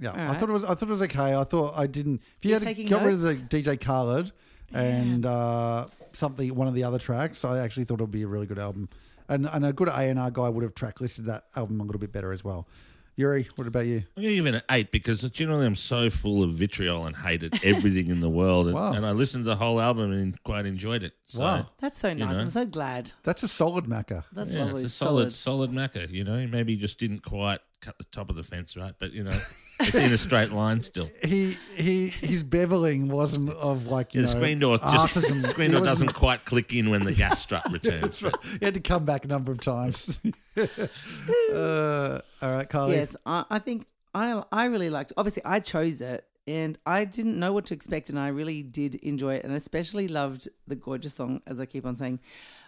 Yeah, 0.00 0.10
All 0.12 0.18
I 0.34 0.36
thought 0.38 0.48
it 0.48 0.52
was. 0.52 0.64
I 0.64 0.68
thought 0.74 0.82
it 0.88 0.88
was 0.88 1.02
okay. 1.02 1.36
I 1.36 1.44
thought 1.44 1.74
I 1.76 1.86
didn't. 1.86 2.22
If 2.38 2.44
you 2.44 2.50
You're 2.52 2.60
had 2.64 2.88
got 2.88 3.02
rid 3.02 3.14
of 3.14 3.20
the? 3.22 3.34
DJ 3.34 3.78
Khaled, 3.80 4.32
and 4.72 5.26
uh, 5.26 5.86
something 6.12 6.54
one 6.54 6.66
of 6.68 6.74
the 6.74 6.84
other 6.84 6.98
tracks. 6.98 7.44
I 7.44 7.58
actually 7.58 7.84
thought 7.84 8.00
it 8.00 8.04
would 8.04 8.10
be 8.10 8.22
a 8.22 8.26
really 8.26 8.46
good 8.46 8.58
album, 8.58 8.88
and 9.28 9.46
and 9.46 9.64
a 9.66 9.72
good 9.72 9.88
A 9.88 9.92
and 10.08 10.18
R 10.18 10.30
guy 10.30 10.48
would 10.48 10.62
have 10.62 10.74
track 10.74 11.00
listed 11.00 11.26
that 11.26 11.44
album 11.56 11.80
a 11.80 11.84
little 11.84 11.98
bit 12.00 12.12
better 12.12 12.32
as 12.32 12.42
well. 12.42 12.66
Yuri, 13.16 13.46
what 13.56 13.66
about 13.66 13.84
you? 13.86 14.02
I'm 14.16 14.22
going 14.22 14.28
to 14.30 14.34
give 14.36 14.46
it 14.46 14.54
an 14.54 14.62
eight 14.70 14.90
because 14.90 15.20
generally 15.30 15.66
I'm 15.66 15.74
so 15.74 16.08
full 16.08 16.42
of 16.42 16.50
vitriol 16.52 17.04
and 17.06 17.14
hated 17.16 17.62
everything 17.64 18.08
in 18.08 18.20
the 18.20 18.30
world. 18.30 18.66
And, 18.66 18.74
Wow. 18.74 18.92
and 18.92 19.04
I 19.04 19.10
listened 19.12 19.44
to 19.44 19.50
the 19.50 19.56
whole 19.56 19.80
album 19.80 20.12
and 20.12 20.42
quite 20.42 20.64
enjoyed 20.64 21.02
it. 21.02 21.12
So, 21.26 21.42
Wow. 21.44 21.66
That's 21.80 21.98
so 21.98 22.14
nice. 22.14 22.34
know. 22.34 22.40
I'm 22.40 22.50
so 22.50 22.64
glad. 22.64 23.12
That's 23.22 23.42
a 23.42 23.48
solid 23.48 23.84
macca. 23.84 24.24
That's 24.32 24.50
Yeah, 24.52 24.64
lovely. 24.64 24.84
it's 24.84 24.94
a 24.94 24.96
solid, 24.96 25.32
solid 25.32 25.70
macca. 25.70 26.10
You 26.10 26.24
know, 26.24 26.46
maybe 26.46 26.76
just 26.76 26.98
didn't 26.98 27.20
quite 27.22 27.60
cut 27.80 27.98
the 27.98 28.04
top 28.04 28.30
of 28.30 28.36
the 28.36 28.42
fence 28.42 28.76
right, 28.76 28.94
but 28.98 29.12
you 29.12 29.22
know, 29.24 29.38
it's 29.80 29.94
in 29.94 30.12
a 30.12 30.18
straight 30.18 30.50
line 30.52 30.80
still. 30.80 31.10
He 31.24 31.56
he 31.74 32.08
his 32.08 32.42
beveling 32.44 33.08
wasn't 33.08 33.50
of 33.50 33.86
like 33.86 34.14
you 34.14 34.20
Yeah, 34.20 34.26
the 34.26 34.32
know 34.34 34.40
screen 34.40 34.58
door 34.58 34.78
just 34.78 35.16
artisan. 35.16 35.38
the 35.40 35.48
screen 35.54 35.70
He 35.70 35.72
door 35.76 35.80
wasn't- 35.86 36.08
doesn't 36.08 36.18
quite 36.20 36.44
click 36.44 36.72
in 36.74 36.90
when 36.90 37.04
the 37.04 37.12
gas 37.12 37.40
strut 37.40 37.70
returns. 37.72 38.20
but- 38.20 38.36
He 38.58 38.64
had 38.64 38.74
to 38.74 38.80
come 38.80 39.04
back 39.04 39.24
a 39.24 39.28
number 39.28 39.52
of 39.52 39.60
times. 39.60 40.20
uh, 40.56 42.18
all 42.42 42.48
right, 42.54 42.68
Carly. 42.68 42.94
Yes, 42.96 43.16
I, 43.26 43.44
I 43.50 43.58
think 43.58 43.86
I 44.14 44.42
I 44.52 44.64
really 44.66 44.90
liked. 44.90 45.12
Obviously, 45.16 45.42
I 45.44 45.60
chose 45.60 46.00
it, 46.00 46.24
and 46.46 46.78
I 46.86 47.04
didn't 47.04 47.38
know 47.38 47.52
what 47.52 47.66
to 47.66 47.74
expect, 47.74 48.10
and 48.10 48.18
I 48.18 48.28
really 48.28 48.62
did 48.62 48.96
enjoy 48.96 49.34
it, 49.36 49.44
and 49.44 49.54
especially 49.54 50.08
loved 50.08 50.48
the 50.66 50.76
gorgeous 50.76 51.14
song, 51.14 51.42
as 51.46 51.60
I 51.60 51.66
keep 51.66 51.86
on 51.86 51.96
saying. 51.96 52.20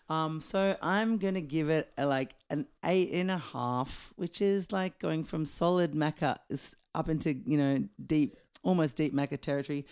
Um, 0.08 0.40
so 0.40 0.76
I'm 0.82 1.16
gonna 1.18 1.40
give 1.40 1.70
it 1.70 1.90
a, 1.96 2.06
like 2.06 2.34
an 2.50 2.66
eight 2.84 3.10
and 3.12 3.30
a 3.30 3.38
half, 3.38 4.12
which 4.16 4.42
is 4.42 4.70
like 4.72 4.98
going 4.98 5.24
from 5.24 5.44
solid 5.44 5.92
Macca 5.92 6.38
is 6.50 6.76
up 6.94 7.08
into 7.08 7.34
you 7.46 7.58
know 7.58 7.84
deep, 8.04 8.36
almost 8.62 8.96
deep 8.96 9.14
Macca 9.14 9.40
territory. 9.40 9.84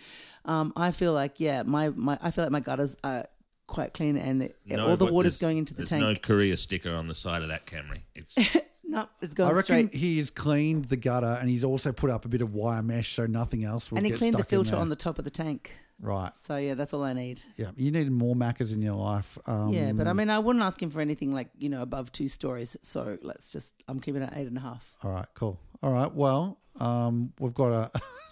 Um, 0.45 0.73
I 0.75 0.91
feel 0.91 1.13
like 1.13 1.39
yeah, 1.39 1.63
my 1.63 1.89
my 1.89 2.17
I 2.21 2.31
feel 2.31 2.43
like 2.45 2.51
my 2.51 2.59
gutters 2.59 2.95
are 3.03 3.25
quite 3.67 3.93
clean, 3.93 4.17
and 4.17 4.41
the, 4.41 4.51
No, 4.65 4.89
all 4.89 4.97
the 4.97 5.05
water's 5.05 5.37
going 5.39 5.57
into 5.57 5.73
the 5.73 5.79
there's 5.79 5.89
tank. 5.89 6.03
no 6.03 6.13
Korea 6.15 6.57
sticker 6.57 6.93
on 6.93 7.07
the 7.07 7.15
side 7.15 7.41
of 7.41 7.47
that 7.49 7.65
Camry. 7.65 8.01
It's 8.13 8.35
no, 8.83 9.07
it's 9.21 9.33
I 9.33 9.37
going 9.37 9.55
reckon 9.55 9.87
straight. 9.87 9.95
he 9.95 10.17
has 10.17 10.29
cleaned 10.29 10.85
the 10.85 10.97
gutter 10.97 11.37
and 11.39 11.49
he's 11.49 11.63
also 11.63 11.91
put 11.93 12.09
up 12.09 12.25
a 12.25 12.27
bit 12.27 12.41
of 12.41 12.53
wire 12.53 12.83
mesh 12.83 13.15
so 13.15 13.25
nothing 13.25 13.63
else 13.63 13.89
will 13.89 13.97
And 13.97 14.05
he 14.05 14.11
cleaned 14.11 14.35
the 14.35 14.43
filter 14.43 14.75
on 14.75 14.89
the 14.89 14.95
top 14.97 15.17
of 15.19 15.23
the 15.25 15.31
tank. 15.31 15.77
right. 16.01 16.35
So 16.35 16.57
yeah, 16.57 16.73
that's 16.73 16.93
all 16.93 17.03
I 17.03 17.13
need. 17.13 17.41
Yeah, 17.55 17.71
you 17.77 17.91
need 17.91 18.11
more 18.11 18.35
Maccas 18.35 18.73
in 18.73 18.81
your 18.81 18.95
life. 18.95 19.37
Um, 19.45 19.69
yeah, 19.69 19.93
but 19.93 20.07
I 20.07 20.13
mean, 20.13 20.29
I 20.29 20.39
wouldn't 20.39 20.63
ask 20.65 20.81
him 20.81 20.89
for 20.89 20.99
anything 20.99 21.31
like 21.33 21.49
you 21.57 21.69
know 21.69 21.81
above 21.81 22.11
two 22.11 22.27
stories. 22.27 22.75
So 22.81 23.17
let's 23.21 23.51
just, 23.51 23.73
I'm 23.87 24.01
keeping 24.01 24.21
it 24.21 24.31
at 24.33 24.37
eight 24.37 24.47
and 24.47 24.57
a 24.57 24.61
half. 24.61 24.93
All 25.03 25.11
right, 25.11 25.27
cool. 25.33 25.57
All 25.81 25.91
right, 25.93 26.13
well, 26.13 26.59
um, 26.79 27.33
we've 27.39 27.53
got 27.53 27.71
a 27.71 27.91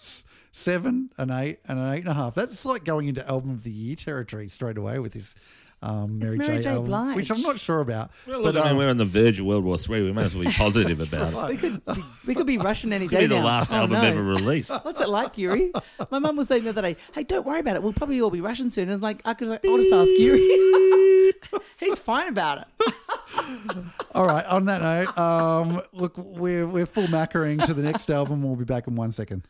seven, 0.52 1.10
an 1.18 1.30
eight, 1.30 1.58
and 1.66 1.78
an 1.78 1.92
eight 1.92 2.00
and 2.00 2.08
a 2.08 2.14
half. 2.14 2.34
That's 2.34 2.64
like 2.64 2.84
going 2.84 3.08
into 3.08 3.26
album 3.28 3.50
of 3.50 3.62
the 3.62 3.70
year 3.70 3.96
territory 3.96 4.48
straight 4.48 4.78
away 4.78 4.98
with 4.98 5.12
this 5.12 5.34
um, 5.82 6.18
Mary, 6.18 6.36
Mary 6.36 6.56
J. 6.58 6.62
J. 6.64 6.70
album, 6.70 6.84
Blige. 6.86 7.16
which 7.16 7.30
I'm 7.30 7.40
not 7.40 7.58
sure 7.58 7.80
about. 7.80 8.10
well, 8.26 8.42
but 8.42 8.52
look, 8.54 8.64
I 8.64 8.68
mean, 8.68 8.72
um, 8.72 8.76
we're 8.78 8.90
on 8.90 8.98
the 8.98 9.06
verge 9.06 9.40
of 9.40 9.46
World 9.46 9.64
War 9.64 9.78
Three. 9.78 10.02
We 10.02 10.12
may 10.12 10.24
as 10.24 10.34
well 10.34 10.44
be 10.44 10.50
positive 10.56 11.00
about 11.00 11.32
it. 11.32 11.52
We 11.52 11.56
could, 11.56 11.84
be, 11.86 11.92
we 12.26 12.34
could 12.34 12.46
be 12.46 12.58
Russian 12.58 12.92
any 12.92 13.06
Could 13.08 13.16
day 13.18 13.24
be 13.24 13.28
the 13.28 13.36
now. 13.38 13.46
last 13.46 13.72
Oh, 13.72 13.76
album 13.76 14.02
no. 14.02 14.06
ever 14.06 14.22
released. 14.22 14.70
What's 14.82 15.00
it 15.00 15.08
like, 15.08 15.38
Yuri? 15.38 15.72
My 16.10 16.18
mum 16.18 16.36
was 16.36 16.48
saying 16.48 16.64
the 16.64 16.70
other 16.70 16.82
day, 16.82 16.96
"Hey, 17.14 17.24
don't 17.24 17.46
worry 17.46 17.60
about 17.60 17.76
it. 17.76 17.82
We'll 17.82 17.94
probably 17.94 18.20
all 18.20 18.28
be 18.30 18.42
Russian 18.42 18.70
soon." 18.70 18.84
And 18.84 18.92
I 18.92 18.94
was 18.96 19.02
like, 19.02 19.22
I 19.24 19.32
could 19.32 19.48
like, 19.48 19.64
I'll 19.64 19.78
just 19.78 19.90
ask 19.92 20.10
Yuri. 20.18 21.32
He's 21.78 21.98
fine 21.98 22.28
about 22.28 22.58
it. 22.58 22.66
All 24.14 24.26
right, 24.26 24.44
on 24.46 24.64
that 24.66 24.82
note, 24.82 25.18
um, 25.18 25.82
look, 25.92 26.16
we're 26.16 26.66
we're 26.66 26.86
full 26.86 27.06
mackering 27.06 27.64
to 27.66 27.74
the 27.74 27.82
next 27.82 28.10
album. 28.10 28.42
We'll 28.42 28.56
be 28.56 28.64
back 28.64 28.86
in 28.86 28.96
one 28.96 29.12
second. 29.12 29.46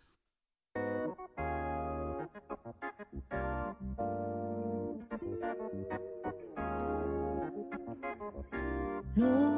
Cœur 9.20 9.49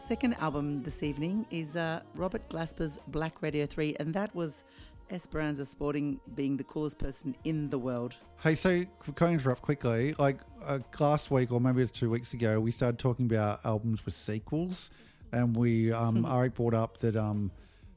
second 0.00 0.34
album 0.40 0.82
this 0.82 1.02
evening 1.02 1.46
is 1.50 1.76
uh, 1.76 2.00
Robert 2.16 2.48
Glasper's 2.48 2.98
Black 3.08 3.42
Radio 3.42 3.66
3, 3.66 3.96
and 4.00 4.14
that 4.14 4.34
was 4.34 4.64
Esperanza 5.10 5.66
Spalding 5.66 6.18
being 6.34 6.56
the 6.56 6.64
coolest 6.64 6.98
person 6.98 7.36
in 7.44 7.68
the 7.68 7.78
world. 7.78 8.16
Hey, 8.42 8.54
so 8.54 8.84
can 9.14 9.26
I 9.28 9.32
interrupt 9.34 9.60
quickly? 9.60 10.14
Like 10.18 10.38
uh, 10.64 10.78
last 10.98 11.30
week, 11.30 11.52
or 11.52 11.60
maybe 11.60 11.78
it 11.78 11.82
was 11.82 11.90
two 11.90 12.08
weeks 12.08 12.32
ago, 12.32 12.58
we 12.60 12.70
started 12.70 12.98
talking 12.98 13.26
about 13.26 13.60
albums 13.64 14.04
with 14.04 14.14
sequels, 14.14 14.90
and 15.32 15.54
we 15.54 15.92
um, 15.92 16.24
Ari 16.28 16.48
brought 16.48 16.74
up 16.74 16.96
that 16.98 17.14
um, 17.14 17.50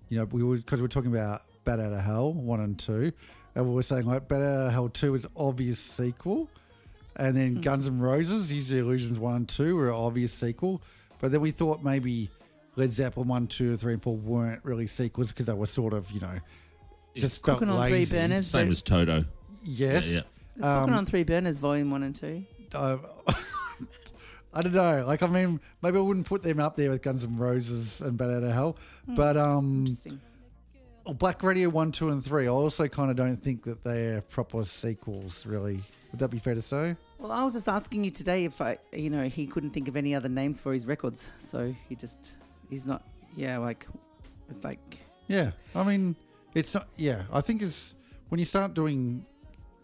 you 0.09 0.19
know, 0.19 0.25
we 0.25 0.43
were 0.43 0.57
because 0.57 0.80
we 0.80 0.84
were 0.84 0.89
talking 0.89 1.11
about 1.11 1.41
Bat 1.63 1.80
Out 1.80 1.93
of 1.93 2.01
Hell 2.01 2.34
one 2.34 2.59
and 2.59 2.77
two, 2.77 3.13
and 3.55 3.65
we 3.65 3.73
were 3.73 3.81
saying 3.81 4.05
like 4.05 4.27
Bat 4.27 4.41
Out 4.41 4.67
of 4.67 4.73
Hell 4.73 4.89
two 4.89 5.15
is 5.15 5.25
obvious 5.38 5.80
sequel, 5.80 6.49
and 7.15 7.35
then 7.35 7.61
Guns 7.61 7.88
N' 7.88 7.99
Roses, 7.99 8.51
Use 8.51 8.67
the 8.67 8.80
Illusions 8.80 9.17
one 9.17 9.35
and 9.35 9.49
two 9.49 9.77
were 9.77 9.88
an 9.88 9.95
obvious 9.95 10.34
sequel, 10.34 10.81
but 11.23 11.31
then 11.31 11.39
we 11.39 11.51
thought 11.51 11.81
maybe 11.81 12.29
Led 12.75 12.91
Zeppelin 12.91 13.29
one, 13.29 13.47
two, 13.47 13.77
three, 13.77 13.93
and 13.93 14.03
four 14.03 14.17
weren't 14.17 14.59
really 14.65 14.87
sequels 14.87 15.29
because 15.29 15.45
they 15.45 15.53
were 15.53 15.65
sort 15.65 15.93
of 15.93 16.11
you 16.11 16.19
know 16.19 16.37
just 17.15 17.45
felt 17.45 17.59
Cooking 17.59 17.73
on 17.73 17.81
three 17.87 17.99
lazy. 17.99 18.17
burners. 18.17 18.47
Same 18.47 18.69
as 18.69 18.81
Toto. 18.81 19.23
Yes. 19.63 20.05
Yeah, 20.05 20.15
yeah. 20.15 20.21
It's 20.57 20.65
Cooking 20.65 20.93
on 20.93 21.05
Three 21.05 21.23
Burners, 21.23 21.59
Volume 21.59 21.91
1 21.91 22.03
and 22.03 22.13
2. 22.13 22.43
uh, 22.75 22.97
I 24.53 24.61
don't 24.61 24.73
know. 24.73 25.05
Like, 25.07 25.23
I 25.23 25.27
mean, 25.27 25.61
maybe 25.81 25.97
I 25.97 26.01
wouldn't 26.01 26.25
put 26.25 26.43
them 26.43 26.59
up 26.59 26.75
there 26.75 26.89
with 26.89 27.01
Guns 27.01 27.23
N' 27.23 27.37
Roses 27.37 28.01
and 28.01 28.17
Bat 28.17 28.29
Out 28.29 28.43
of 28.43 28.51
Hell, 28.51 28.77
but 29.07 29.37
um, 29.37 29.79
Interesting. 29.87 30.19
Black 31.05 31.41
Radio 31.41 31.69
one, 31.69 31.93
two, 31.93 32.09
and 32.09 32.23
three. 32.23 32.45
I 32.47 32.49
also 32.49 32.87
kind 32.89 33.09
of 33.09 33.15
don't 33.15 33.37
think 33.41 33.63
that 33.63 33.81
they're 33.83 34.21
proper 34.21 34.65
sequels. 34.65 35.45
Really, 35.45 35.81
would 36.11 36.19
that 36.19 36.29
be 36.29 36.37
fair 36.39 36.55
to 36.55 36.61
say? 36.61 36.95
Well, 37.23 37.31
I 37.31 37.41
was 37.45 37.53
just 37.53 37.69
asking 37.69 38.03
you 38.03 38.11
today 38.11 38.43
if 38.43 38.59
I, 38.59 38.79
you 38.91 39.09
know, 39.09 39.23
he 39.29 39.47
couldn't 39.47 39.69
think 39.69 39.87
of 39.87 39.95
any 39.95 40.13
other 40.13 40.27
names 40.27 40.59
for 40.59 40.73
his 40.73 40.85
records, 40.85 41.31
so 41.37 41.73
he 41.87 41.95
just, 41.95 42.33
he's 42.69 42.85
not, 42.85 43.01
yeah, 43.33 43.59
like, 43.59 43.87
it's 44.49 44.61
like, 44.61 44.97
Yeah, 45.29 45.51
I 45.73 45.83
mean, 45.83 46.17
it's 46.53 46.73
not. 46.73 46.89
Yeah, 46.97 47.23
I 47.31 47.39
think 47.39 47.61
it's 47.61 47.95
when 48.27 48.39
you 48.39 48.45
start 48.45 48.73
doing, 48.73 49.25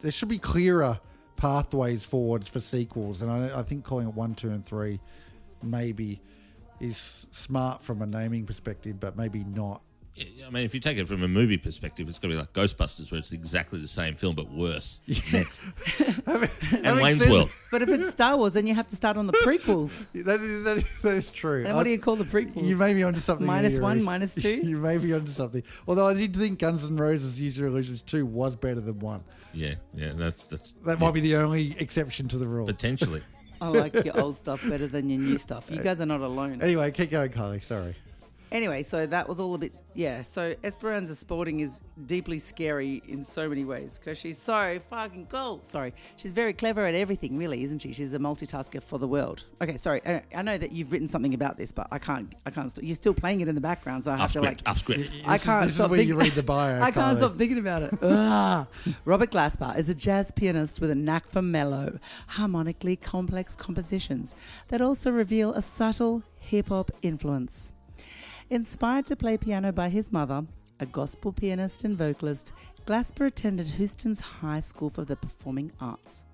there 0.01 0.11
should 0.11 0.27
be 0.27 0.37
clearer 0.37 0.99
pathways 1.37 2.03
forwards 2.03 2.49
for 2.49 2.59
sequels, 2.59 3.21
and 3.21 3.31
I, 3.31 3.59
I 3.59 3.63
think 3.63 3.85
calling 3.85 4.09
it 4.09 4.13
one, 4.13 4.35
two, 4.35 4.49
and 4.49 4.65
three 4.65 4.99
maybe 5.63 6.21
is 6.81 7.25
smart 7.31 7.81
from 7.81 8.01
a 8.01 8.05
naming 8.05 8.45
perspective, 8.47 8.99
but 8.99 9.15
maybe 9.15 9.45
not. 9.45 9.81
Yeah, 10.19 10.47
I 10.47 10.49
mean, 10.49 10.65
if 10.65 10.73
you 10.73 10.81
take 10.81 10.97
it 10.97 11.07
from 11.07 11.23
a 11.23 11.29
movie 11.29 11.57
perspective, 11.57 12.09
it's 12.09 12.19
going 12.19 12.31
to 12.31 12.35
be 12.35 12.39
like 12.39 12.51
Ghostbusters, 12.51 13.09
where 13.09 13.19
it's 13.19 13.31
exactly 13.31 13.79
the 13.79 13.87
same 13.87 14.15
film 14.15 14.35
but 14.35 14.51
worse. 14.51 14.99
Next, 15.31 15.61
and 16.27 17.01
Wayne's 17.01 17.19
sense. 17.19 17.31
World. 17.31 17.51
but 17.71 17.81
if 17.81 17.89
it's 17.89 18.09
Star 18.09 18.35
Wars, 18.35 18.51
then 18.51 18.67
you 18.67 18.75
have 18.75 18.89
to 18.89 18.97
start 18.97 19.15
on 19.15 19.27
the 19.27 19.33
prequels. 19.33 20.05
That 20.29 20.41
is 20.41 20.63
that 20.65 20.77
is, 20.77 21.01
that 21.01 21.15
is 21.15 21.31
true. 21.31 21.65
And 21.65 21.75
what 21.75 21.83
do 21.83 21.89
you 21.91 21.99
call 21.99 22.17
the 22.17 22.25
prequels? 22.25 22.63
You 22.63 22.75
may 22.75 22.93
be 22.93 23.03
onto 23.03 23.21
something. 23.21 23.47
Minus 23.47 23.73
here, 23.73 23.81
one, 23.81 24.03
minus 24.03 24.35
two? 24.35 24.49
you 24.49 24.77
may 24.77 24.97
be 24.97 25.13
onto 25.13 25.31
something. 25.31 25.63
Although 25.87 26.07
I 26.07 26.13
did 26.13 26.35
think 26.35 26.59
Guns 26.59 26.83
N' 26.83 26.97
Roses 26.97 27.39
Use 27.39 27.57
Your 27.57 27.69
Illusions 27.69 28.01
2 28.01 28.25
was 28.25 28.55
better 28.55 28.81
than 28.81 28.99
1. 28.99 29.23
Yeah, 29.53 29.75
yeah, 29.93 30.11
that's 30.15 30.43
that's 30.43 30.73
That 30.85 30.99
might 30.99 31.13
be 31.13 31.21
the 31.21 31.37
only 31.37 31.75
exception 31.79 32.27
to 32.29 32.37
the 32.37 32.47
rule. 32.47 32.65
potentially. 32.65 33.21
I 33.61 33.67
like 33.69 33.93
your 34.05 34.19
old 34.19 34.37
stuff 34.37 34.67
better 34.67 34.87
than 34.87 35.09
your 35.09 35.19
new 35.19 35.37
stuff. 35.37 35.69
You 35.71 35.79
uh, 35.79 35.83
guys 35.83 36.01
are 36.01 36.05
not 36.05 36.21
alone. 36.21 36.61
Anyway, 36.61 36.91
keep 36.91 37.11
going, 37.11 37.31
Kylie. 37.31 37.63
Sorry. 37.63 37.95
Anyway, 38.51 38.81
so 38.83 39.05
that 39.05 39.29
was 39.29 39.39
all 39.39 39.53
a 39.53 39.57
bit, 39.59 39.71
yeah. 39.93 40.21
So 40.23 40.55
Esperanza 40.63 41.15
Spalding 41.15 41.59
is 41.59 41.81
deeply 42.07 42.39
scary 42.39 43.01
in 43.07 43.23
so 43.23 43.47
many 43.47 43.63
ways 43.63 43.99
because 43.99 44.17
she's 44.17 44.39
so 44.41 44.79
fucking 44.89 45.27
cool. 45.27 45.59
Sorry, 45.63 45.93
she's 46.17 46.31
very 46.31 46.53
clever 46.53 46.85
at 46.85 46.95
everything, 46.95 47.37
really, 47.37 47.63
isn't 47.63 47.79
she? 47.79 47.93
She's 47.93 48.13
a 48.13 48.19
multitasker 48.19 48.81
for 48.81 48.97
the 48.97 49.07
world. 49.07 49.43
Okay, 49.61 49.77
sorry. 49.77 50.01
I, 50.05 50.23
I 50.35 50.41
know 50.41 50.57
that 50.57 50.71
you've 50.71 50.91
written 50.91 51.07
something 51.07 51.33
about 51.35 51.57
this, 51.57 51.71
but 51.71 51.87
I 51.91 51.99
can't. 51.99 52.33
I 52.45 52.49
can't. 52.49 52.71
St- 52.71 52.87
you're 52.87 52.95
still 52.95 53.13
playing 53.13 53.41
it 53.41 53.47
in 53.47 53.53
the 53.55 53.61
background, 53.61 54.05
so 54.05 54.11
I 54.11 54.17
have 54.17 54.21
Off 54.25 54.33
to 54.33 54.39
script, 54.39 54.61
like. 54.65 54.69
off 54.71 54.77
script. 54.79 55.11
I 55.27 55.37
can't 55.37 55.63
this 55.63 55.71
is 55.71 55.75
stop 55.75 55.91
where 55.91 55.99
you 56.01 56.07
thinking- 56.07 56.17
read 56.25 56.33
the 56.33 56.43
bio, 56.43 56.81
I 56.81 56.91
can't 56.91 57.17
stop 57.17 57.35
thinking 57.35 57.59
about 57.59 57.83
it. 57.83 57.93
Robert 59.05 59.31
Glasper 59.31 59.77
is 59.77 59.89
a 59.89 59.95
jazz 59.95 60.31
pianist 60.31 60.81
with 60.81 60.89
a 60.89 60.95
knack 60.95 61.27
for 61.29 61.41
mellow, 61.41 61.99
harmonically 62.27 62.95
complex 62.95 63.55
compositions 63.55 64.33
that 64.69 64.81
also 64.81 65.11
reveal 65.11 65.53
a 65.53 65.61
subtle 65.61 66.23
hip 66.39 66.69
hop 66.69 66.89
influence. 67.01 67.73
Inspired 68.51 69.05
to 69.05 69.15
play 69.15 69.37
piano 69.37 69.71
by 69.71 69.89
his 69.89 70.11
mother, 70.11 70.43
a 70.79 70.85
gospel 70.87 71.31
pianist 71.31 71.83
and 71.83 71.95
vocalist, 71.95 72.51
Glasper 72.87 73.27
attended 73.27 73.67
Houston's 73.67 74.21
High 74.21 74.59
School 74.59 74.89
for 74.89 75.05
the 75.05 75.15
Performing 75.15 75.71
Arts. 75.79 76.25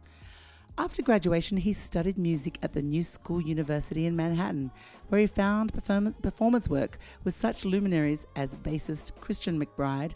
After 0.77 1.01
graduation, 1.01 1.57
he 1.57 1.73
studied 1.73 2.17
music 2.17 2.57
at 2.61 2.71
the 2.71 2.81
New 2.81 3.03
School 3.03 3.41
University 3.41 4.05
in 4.05 4.15
Manhattan, 4.15 4.71
where 5.09 5.19
he 5.19 5.27
found 5.27 5.73
performance, 5.73 6.69
work 6.69 6.99
with 7.25 7.33
such 7.33 7.65
luminaries 7.65 8.25
as 8.37 8.55
bassist 8.55 9.19
Christian 9.19 9.61
McBride, 9.61 10.13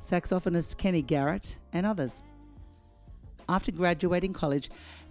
saxophonist 0.00 0.78
Kenny 0.78 1.02
Garrett, 1.02 1.58
and 1.72 1.84
others. 1.84 2.22
After 3.48 3.72
graduating 3.72 4.34
college, 4.34 4.70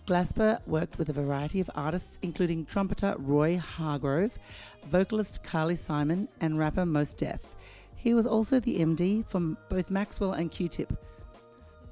Glasper 0.09 0.59
worked 0.65 0.97
with 0.97 1.09
a 1.09 1.13
variety 1.13 1.59
of 1.59 1.69
artists, 1.75 2.17
including 2.23 2.65
trumpeter 2.65 3.13
Roy 3.19 3.59
Hargrove, 3.59 4.39
vocalist 4.87 5.43
Carly 5.43 5.75
Simon, 5.75 6.27
and 6.41 6.57
rapper 6.57 6.83
Mos 6.83 7.13
Def. 7.13 7.41
He 7.95 8.15
was 8.15 8.25
also 8.25 8.59
the 8.59 8.79
MD 8.79 9.23
from 9.27 9.55
both 9.69 9.91
Maxwell 9.91 10.31
and 10.31 10.49
Q-Tip. 10.49 10.97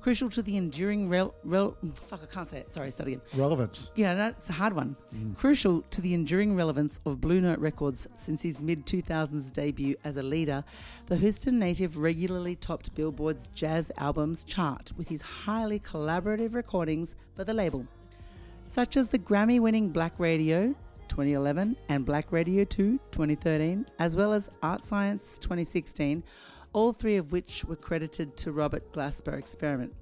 Crucial 0.01 0.31
to 0.31 0.41
the 0.41 0.57
enduring 0.57 1.09
rel, 1.09 1.35
rel 1.43 1.77
fuck 2.07 2.21
I 2.23 2.25
can't 2.25 2.47
say 2.47 2.57
it. 2.57 2.73
Sorry, 2.73 2.89
start 2.89 3.09
again. 3.09 3.21
Relevance. 3.35 3.91
Yeah, 3.93 4.15
that's 4.15 4.49
a 4.49 4.53
hard 4.53 4.73
one. 4.73 4.95
Mm. 5.13 5.37
Crucial 5.37 5.83
to 5.91 6.01
the 6.01 6.15
enduring 6.15 6.55
relevance 6.55 6.99
of 7.05 7.21
Blue 7.21 7.39
Note 7.39 7.59
Records 7.59 8.07
since 8.15 8.41
his 8.41 8.63
mid 8.63 8.87
2000s 8.87 9.53
debut 9.53 9.95
as 10.03 10.17
a 10.17 10.23
leader, 10.23 10.63
the 11.05 11.17
Houston 11.17 11.59
native 11.59 11.97
regularly 11.97 12.55
topped 12.55 12.95
Billboard's 12.95 13.49
jazz 13.49 13.91
albums 13.97 14.43
chart 14.43 14.91
with 14.97 15.07
his 15.07 15.21
highly 15.21 15.79
collaborative 15.79 16.55
recordings 16.55 17.15
for 17.35 17.43
the 17.43 17.53
label, 17.53 17.85
such 18.67 18.97
as 18.97 19.09
the 19.09 19.17
Grammy 19.19 19.59
winning 19.59 19.89
Black 19.89 20.13
Radio 20.19 20.75
2011 21.07 21.75
and 21.89 22.05
Black 22.05 22.31
Radio 22.31 22.63
2 22.63 22.99
2013, 23.11 23.85
as 23.97 24.15
well 24.15 24.33
as 24.33 24.49
Art 24.61 24.83
Science 24.83 25.37
2016, 25.39 26.23
all 26.73 26.93
three 26.93 27.15
of 27.17 27.31
which 27.31 27.63
were 27.65 27.75
credited 27.77 28.35
to 28.37 28.51
Robert 28.51 28.91
Glasper 28.93 29.37
Experiment. 29.37 29.93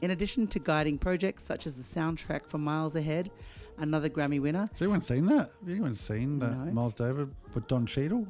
In 0.00 0.10
addition 0.10 0.46
to 0.48 0.58
guiding 0.58 0.98
projects 0.98 1.44
such 1.44 1.66
as 1.66 1.76
the 1.76 1.82
soundtrack 1.82 2.46
for 2.46 2.58
Miles 2.58 2.96
Ahead, 2.96 3.30
another 3.78 4.08
Grammy 4.08 4.40
winner, 4.40 4.68
Has 4.72 4.82
anyone 4.82 5.00
seen 5.00 5.26
that? 5.26 5.50
Have 5.60 5.68
anyone 5.68 5.94
seen 5.94 6.38
that 6.40 6.52
No. 6.56 6.72
Miles 6.72 6.94
Davis 6.94 7.28
with 7.54 7.68
Don 7.68 7.86
Cheadle? 7.86 8.26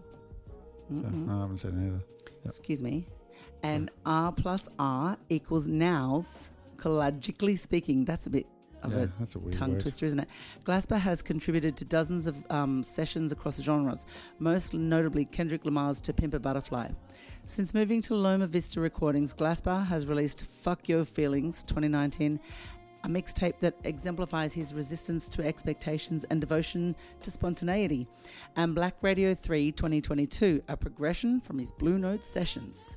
No, 0.91 1.35
I 1.39 1.41
haven't 1.43 1.59
seen 1.59 1.79
it 1.83 1.87
either. 1.87 2.05
excuse 2.45 2.83
me, 2.83 3.07
and 3.63 3.91
R 4.05 4.33
plus 4.33 4.69
R 4.79 5.17
equals 5.31 5.67
nows, 5.67 6.51
collagically 6.77 7.57
speaking. 7.59 8.05
That's 8.05 8.27
a 8.27 8.31
bit 8.31 8.47
of 8.85 8.93
Yeah, 8.93 9.03
a 9.05 9.07
that's 9.19 9.35
a 9.35 9.39
weird 9.39 9.53
tongue 9.53 9.73
word. 9.73 9.81
twister, 9.81 10.07
isn't 10.07 10.21
it? 10.21 10.29
Glasper 10.65 10.99
has 10.99 11.23
contributed 11.23 11.77
to 11.79 11.85
dozens 11.85 12.27
of 12.27 12.45
um, 12.51 12.83
sessions 12.83 13.33
across 13.33 13.61
genres, 13.63 14.07
most 14.39 14.75
notably 14.75 15.25
Kendrick 15.25 15.65
Lamar's 15.65 16.01
To 16.03 16.13
Pimp 16.13 16.35
a 16.35 16.39
Butterfly. 16.41 16.89
Since 17.45 17.75
moving 17.75 18.01
to 18.03 18.15
Loma 18.15 18.47
Vista 18.47 18.81
Recordings, 18.81 19.35
Glasper 19.35 19.87
has 19.87 20.07
released 20.07 20.45
Fuck 20.47 20.89
Your 20.89 21.05
Feelings 21.05 21.63
2019, 21.65 22.41
a 23.05 23.09
mixtape 23.09 23.59
that 23.61 23.75
exemplifies 23.85 24.55
his 24.55 24.73
resistance 24.73 25.29
to 25.29 25.43
expectations 25.47 26.25
and 26.31 26.41
devotion 26.41 26.97
to 27.21 27.31
spontaneity, 27.31 28.09
and 28.57 28.75
Black 28.75 28.97
Radio 29.03 29.35
3 29.35 29.73
2022, 29.73 30.63
a 30.69 30.77
progression 30.77 31.39
from 31.41 31.59
his 31.59 31.71
Blue 31.71 31.99
Note 31.99 32.25
sessions. 32.25 32.97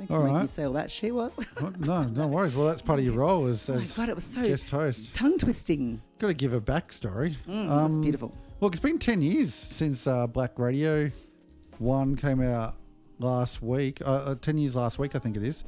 Thanks 0.00 0.14
All 0.14 0.20
for 0.20 0.24
making 0.28 0.40
me 0.40 0.46
say 0.46 0.64
all 0.64 0.72
that 0.72 0.90
shit 0.90 1.14
was. 1.14 1.36
What? 1.58 1.78
No, 1.78 2.04
no 2.04 2.26
worries. 2.26 2.54
Well, 2.54 2.66
that's 2.66 2.80
part 2.80 2.98
of 2.98 3.04
your 3.04 3.14
role 3.26 3.46
as, 3.48 3.68
oh 3.68 3.74
as 3.74 3.92
god, 3.92 4.08
it 4.08 4.14
was 4.14 4.24
so 4.24 4.40
guest 4.42 4.70
host. 4.70 5.12
tongue 5.12 5.36
twisting. 5.36 6.00
Got 6.18 6.28
to 6.28 6.34
give 6.34 6.54
a 6.54 6.60
backstory. 6.60 7.36
Mm, 7.46 7.68
that's 7.68 7.94
Um, 7.96 8.00
beautiful. 8.00 8.34
Look, 8.60 8.72
it's 8.72 8.80
been 8.82 8.98
10 8.98 9.20
years 9.20 9.52
since 9.52 10.06
uh, 10.06 10.26
Black 10.26 10.58
Radio 10.58 11.10
1 11.76 12.16
came 12.16 12.40
out 12.40 12.76
last 13.18 13.60
week. 13.60 14.00
Uh, 14.00 14.04
uh, 14.14 14.34
10 14.36 14.56
years 14.56 14.74
last 14.74 14.98
week, 14.98 15.14
I 15.14 15.18
think 15.18 15.36
it 15.36 15.42
is. 15.42 15.64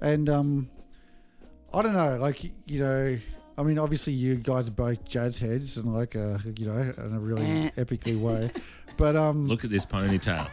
And 0.00 0.28
um, 0.28 0.70
I 1.74 1.82
don't 1.82 1.94
know, 1.94 2.18
like, 2.18 2.44
you 2.66 2.78
know, 2.84 3.18
I 3.58 3.62
mean, 3.64 3.80
obviously 3.80 4.12
you 4.12 4.36
guys 4.36 4.68
are 4.68 4.72
both 4.72 5.04
jazz 5.04 5.38
heads 5.40 5.76
and, 5.76 5.92
like, 5.92 6.14
uh, 6.14 6.38
you 6.56 6.66
know, 6.66 6.78
in 7.04 7.14
a 7.14 7.18
really 7.18 7.42
Eh. 7.44 7.70
epically 7.76 8.16
way. 8.20 8.50
But 8.96 9.16
um, 9.16 9.46
Look 9.48 9.64
at 9.64 9.70
this 9.70 9.86
ponytail. 9.86 10.50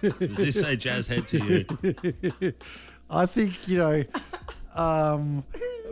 Does 0.00 0.36
this 0.36 0.60
say 0.60 0.76
jazz 0.76 1.06
head 1.06 1.26
to 1.28 1.38
you? 1.38 2.52
I 3.10 3.26
think, 3.26 3.68
you 3.68 3.78
know, 3.78 4.04
um, 4.74 5.44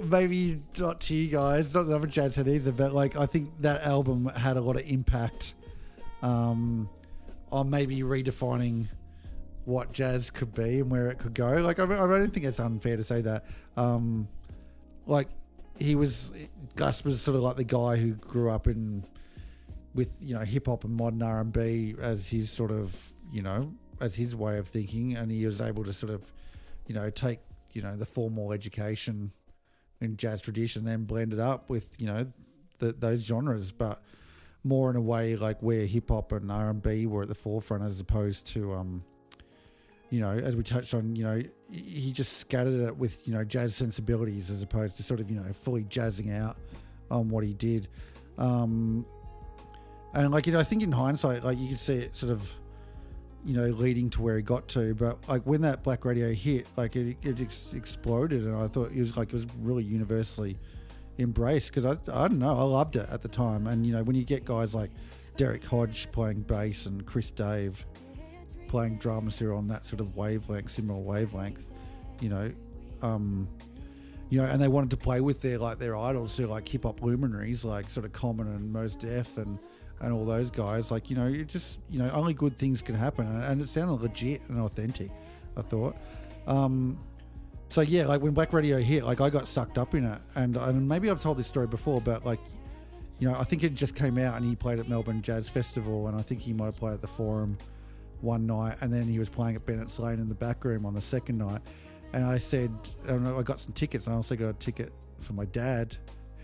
maybe 0.05 0.62
not 0.78 1.01
to 1.02 1.14
you 1.14 1.28
guys, 1.28 1.74
not 1.74 1.85
that 1.85 1.94
I'm 1.94 2.05
a 2.05 2.06
jazz 2.06 2.36
head 2.36 2.48
either, 2.48 2.73
but 2.73 2.93
like 2.93 3.16
I 3.16 3.27
think 3.27 3.51
that 3.60 3.82
album 3.82 4.27
had 4.27 4.56
a 4.56 4.60
lot 4.60 4.77
of 4.77 4.89
impact 4.89 5.55
um, 6.23 6.89
on 7.51 7.70
maybe 7.70 8.01
redefining 8.01 8.86
what 9.64 9.93
jazz 9.93 10.31
could 10.31 10.55
be 10.55 10.81
and 10.81 10.90
where 10.90 11.09
it 11.09 11.18
could 11.18 11.35
go. 11.35 11.56
Like 11.56 11.81
I, 11.81 11.85
I 11.85 11.86
don't 11.86 12.31
think 12.31 12.47
it's 12.47 12.60
unfair 12.60 12.97
to 12.97 13.05
say 13.05 13.23
that. 13.23 13.47
Um, 13.77 14.28
like 15.06 15.28
he 15.78 15.94
was, 15.94 16.32
Gus 16.77 17.05
was 17.05 17.20
sort 17.20 17.36
of 17.36 17.43
like 17.43 17.56
the 17.56 17.64
guy 17.64 17.97
who 17.97 18.12
grew 18.12 18.51
up 18.51 18.66
in 18.66 19.05
with 19.97 20.16
you 20.20 20.35
know 20.35 20.40
hip 20.40 20.66
hop 20.66 20.85
and 20.85 20.94
modern 20.94 21.23
R 21.23 21.40
and 21.40 21.52
B 21.52 21.94
as 22.01 22.28
his 22.28 22.51
sort 22.51 22.70
of 22.70 23.12
you 23.32 23.43
know 23.43 23.73
as 24.01 24.14
his 24.14 24.36
way 24.36 24.59
of 24.59 24.68
thinking, 24.68 25.16
and 25.16 25.31
he 25.31 25.44
was 25.47 25.60
able 25.60 25.82
to 25.85 25.93
sort 25.93 26.12
of 26.12 26.31
you 26.86 26.94
know 26.94 27.10
take 27.10 27.40
you 27.73 27.82
know 27.82 27.97
the 27.97 28.06
formal 28.06 28.52
education 28.52 29.32
in 30.01 30.16
jazz 30.16 30.40
tradition, 30.40 30.85
then 30.85 31.05
blend 31.05 31.32
it 31.32 31.40
up 31.40 31.70
with 31.70 31.98
you 31.98 32.06
know 32.06 32.27
the, 32.78 32.93
those 32.93 33.23
genres, 33.23 33.73
but 33.73 34.02
more 34.62 34.90
in 34.90 34.97
a 34.97 35.01
way 35.01 35.35
like 35.36 35.60
where 35.62 35.86
hip 35.86 36.10
hop 36.10 36.32
and 36.32 36.52
R 36.52 36.70
and 36.70 36.82
B 36.82 37.06
were 37.06 37.23
at 37.23 37.28
the 37.28 37.35
forefront, 37.35 37.82
as 37.82 37.98
opposed 38.01 38.47
to 38.48 38.74
um 38.74 39.02
you 40.10 40.20
know 40.20 40.32
as 40.32 40.55
we 40.55 40.62
touched 40.62 40.93
on, 40.94 41.16
you 41.16 41.24
know 41.24 41.43
he- 41.70 42.12
just 42.12 42.35
scattered 42.35 42.81
it 42.81 42.97
with 42.97 43.27
you 43.27 43.35
know 43.35 43.44
jazz 43.44 43.74
sensibilities 43.74 44.51
as 44.51 44.62
opposed 44.62 44.97
to 44.98 45.02
sort 45.02 45.20
of 45.20 45.31
you 45.31 45.36
know 45.40 45.52
fully 45.52 45.85
jazzing 45.85 46.31
out 46.31 46.56
on 47.10 47.28
what 47.28 47.43
he 47.44 47.55
did. 47.55 47.89
Um, 48.39 49.06
and 50.16 50.32
like 50.32 50.47
you 50.47 50.52
know, 50.52 50.59
I 50.59 50.64
think 50.64 50.82
in 50.82 50.93
hindsight, 50.93 51.44
like 51.44 51.59
you 51.59 51.68
could 51.68 51.78
see 51.78 51.94
it 51.94 52.16
sort 52.16 52.32
of, 52.32 52.51
you 53.44 53.55
know, 53.55 53.66
leading 53.66 54.09
to 54.10 54.22
where 54.22 54.36
he 54.36 54.43
got 54.43 54.66
to. 54.68 54.94
But 54.94 55.28
like 55.28 55.43
when 55.43 55.60
that 55.62 55.82
Black 55.82 56.05
Radio 56.05 56.32
hit, 56.32 56.66
like 56.76 56.97
it, 56.97 57.16
it 57.22 57.40
ex- 57.40 57.74
exploded, 57.74 58.44
and 58.44 58.56
I 58.56 58.66
thought 58.66 58.93
it 58.93 58.98
was 58.98 59.16
like 59.16 59.28
it 59.28 59.34
was 59.34 59.47
really 59.60 59.84
universally 59.84 60.59
embraced 61.18 61.70
because 61.70 61.84
I, 61.84 61.93
I 62.12 62.28
don't 62.28 62.38
know, 62.38 62.56
I 62.56 62.62
loved 62.62 62.97
it 62.97 63.06
at 63.10 63.20
the 63.20 63.28
time. 63.28 63.66
And 63.66 63.86
you 63.86 63.93
know, 63.93 64.02
when 64.02 64.16
you 64.16 64.24
get 64.24 64.44
guys 64.44 64.74
like 64.74 64.90
Derek 65.36 65.64
Hodge 65.64 66.09
playing 66.12 66.40
bass 66.43 66.86
and 66.86 67.05
Chris 67.05 67.30
Dave 67.30 67.84
playing 68.68 68.97
drums 68.97 69.38
here 69.38 69.52
on 69.52 69.68
that 69.68 69.84
sort 69.84 70.01
of 70.01 70.16
wavelength, 70.16 70.70
similar 70.70 70.98
wavelength, 70.98 71.68
you 72.20 72.30
know, 72.30 72.51
um, 73.02 73.47
you 74.30 74.40
know, 74.40 74.47
and 74.47 74.60
they 74.60 74.68
wanted 74.68 74.90
to 74.90 74.97
play 74.97 75.20
with 75.20 75.43
their 75.43 75.59
like 75.59 75.78
their 75.78 75.94
idols, 75.94 76.36
who 76.38 76.47
like 76.47 76.66
hip 76.66 76.84
hop 76.84 77.02
luminaries, 77.02 77.66
like 77.66 77.90
sort 77.90 78.06
of 78.06 78.14
Common 78.14 78.48
and 78.48 78.72
Mos 78.72 78.94
Def 78.94 79.36
and 79.36 79.59
and 80.01 80.12
all 80.12 80.24
those 80.24 80.51
guys. 80.51 80.90
Like 80.90 81.10
you 81.10 81.16
know, 81.16 81.27
you 81.27 81.44
just 81.44 81.78
you 81.90 81.98
know, 81.98 82.10
only 82.10 82.35
good 82.35 82.56
things 82.56 82.82
can 82.82 82.94
happen, 82.94 83.27
and, 83.27 83.60
it 83.60 83.68
sounded 83.68 84.02
legit 84.02 84.43
and 84.48 84.60
authentic. 84.60 85.10
I 85.56 85.62
thought. 85.62 85.97
Um, 86.47 86.98
so 87.68 87.81
yeah, 87.81 88.06
like 88.06 88.20
when 88.20 88.32
Black 88.32 88.52
Radio 88.52 88.78
hit, 88.78 89.05
like 89.05 89.20
I 89.20 89.31
got 89.31 89.47
sucked 89.47 89.78
up 89.78 89.94
in 89.94 90.05
it, 90.05 90.18
and 90.35 90.56
and 90.56 90.89
maybe 90.89 91.10
I've 91.10 91.20
told 91.20 91.39
this 91.39 91.47
story 91.47 91.66
before, 91.66 92.01
but 92.01 92.24
like, 92.24 92.40
you 93.18 93.28
know, 93.28 93.35
I 93.35 93.44
think 93.44 93.64
it 93.64 93.74
just 93.74 93.94
came 93.94 94.18
out 94.18 94.36
and 94.36 94.44
he 94.44 94.55
played 94.55 94.78
at 94.78 94.89
Melbourne 94.89 95.23
Jazz 95.23 95.48
Festival, 95.48 96.09
and 96.09 96.18
I 96.18 96.23
think 96.23 96.40
he 96.40 96.52
might 96.52 96.66
have 96.66 96.77
played 96.77 96.94
at 96.94 97.01
the 97.01 97.09
Forum 97.09 97.59
one 98.20 98.47
night, 98.47 98.77
and 98.81 98.93
then 98.93 99.05
he 99.05 99.18
was 99.18 99.28
playing 99.28 99.56
at 99.56 99.66
Bennett's 99.66 99.98
Lane 99.98 100.20
in 100.20 100.28
the 100.28 100.35
back 100.35 100.64
room 100.64 100.86
on 100.86 100.94
the 100.94 101.01
second 101.01 101.39
night. 101.39 101.60
And 102.12 102.24
I 102.24 102.39
said, 102.39 102.70
and 103.09 103.27
I 103.27 103.43
got 103.43 103.60
some 103.60 103.73
tickets, 103.73 104.06
and 104.06 104.14
I 104.14 104.16
also 104.16 104.36
got 104.36 104.48
a 104.48 104.52
ticket 104.55 104.93
for 105.18 105.32
my 105.32 105.44
dad, 105.47 105.97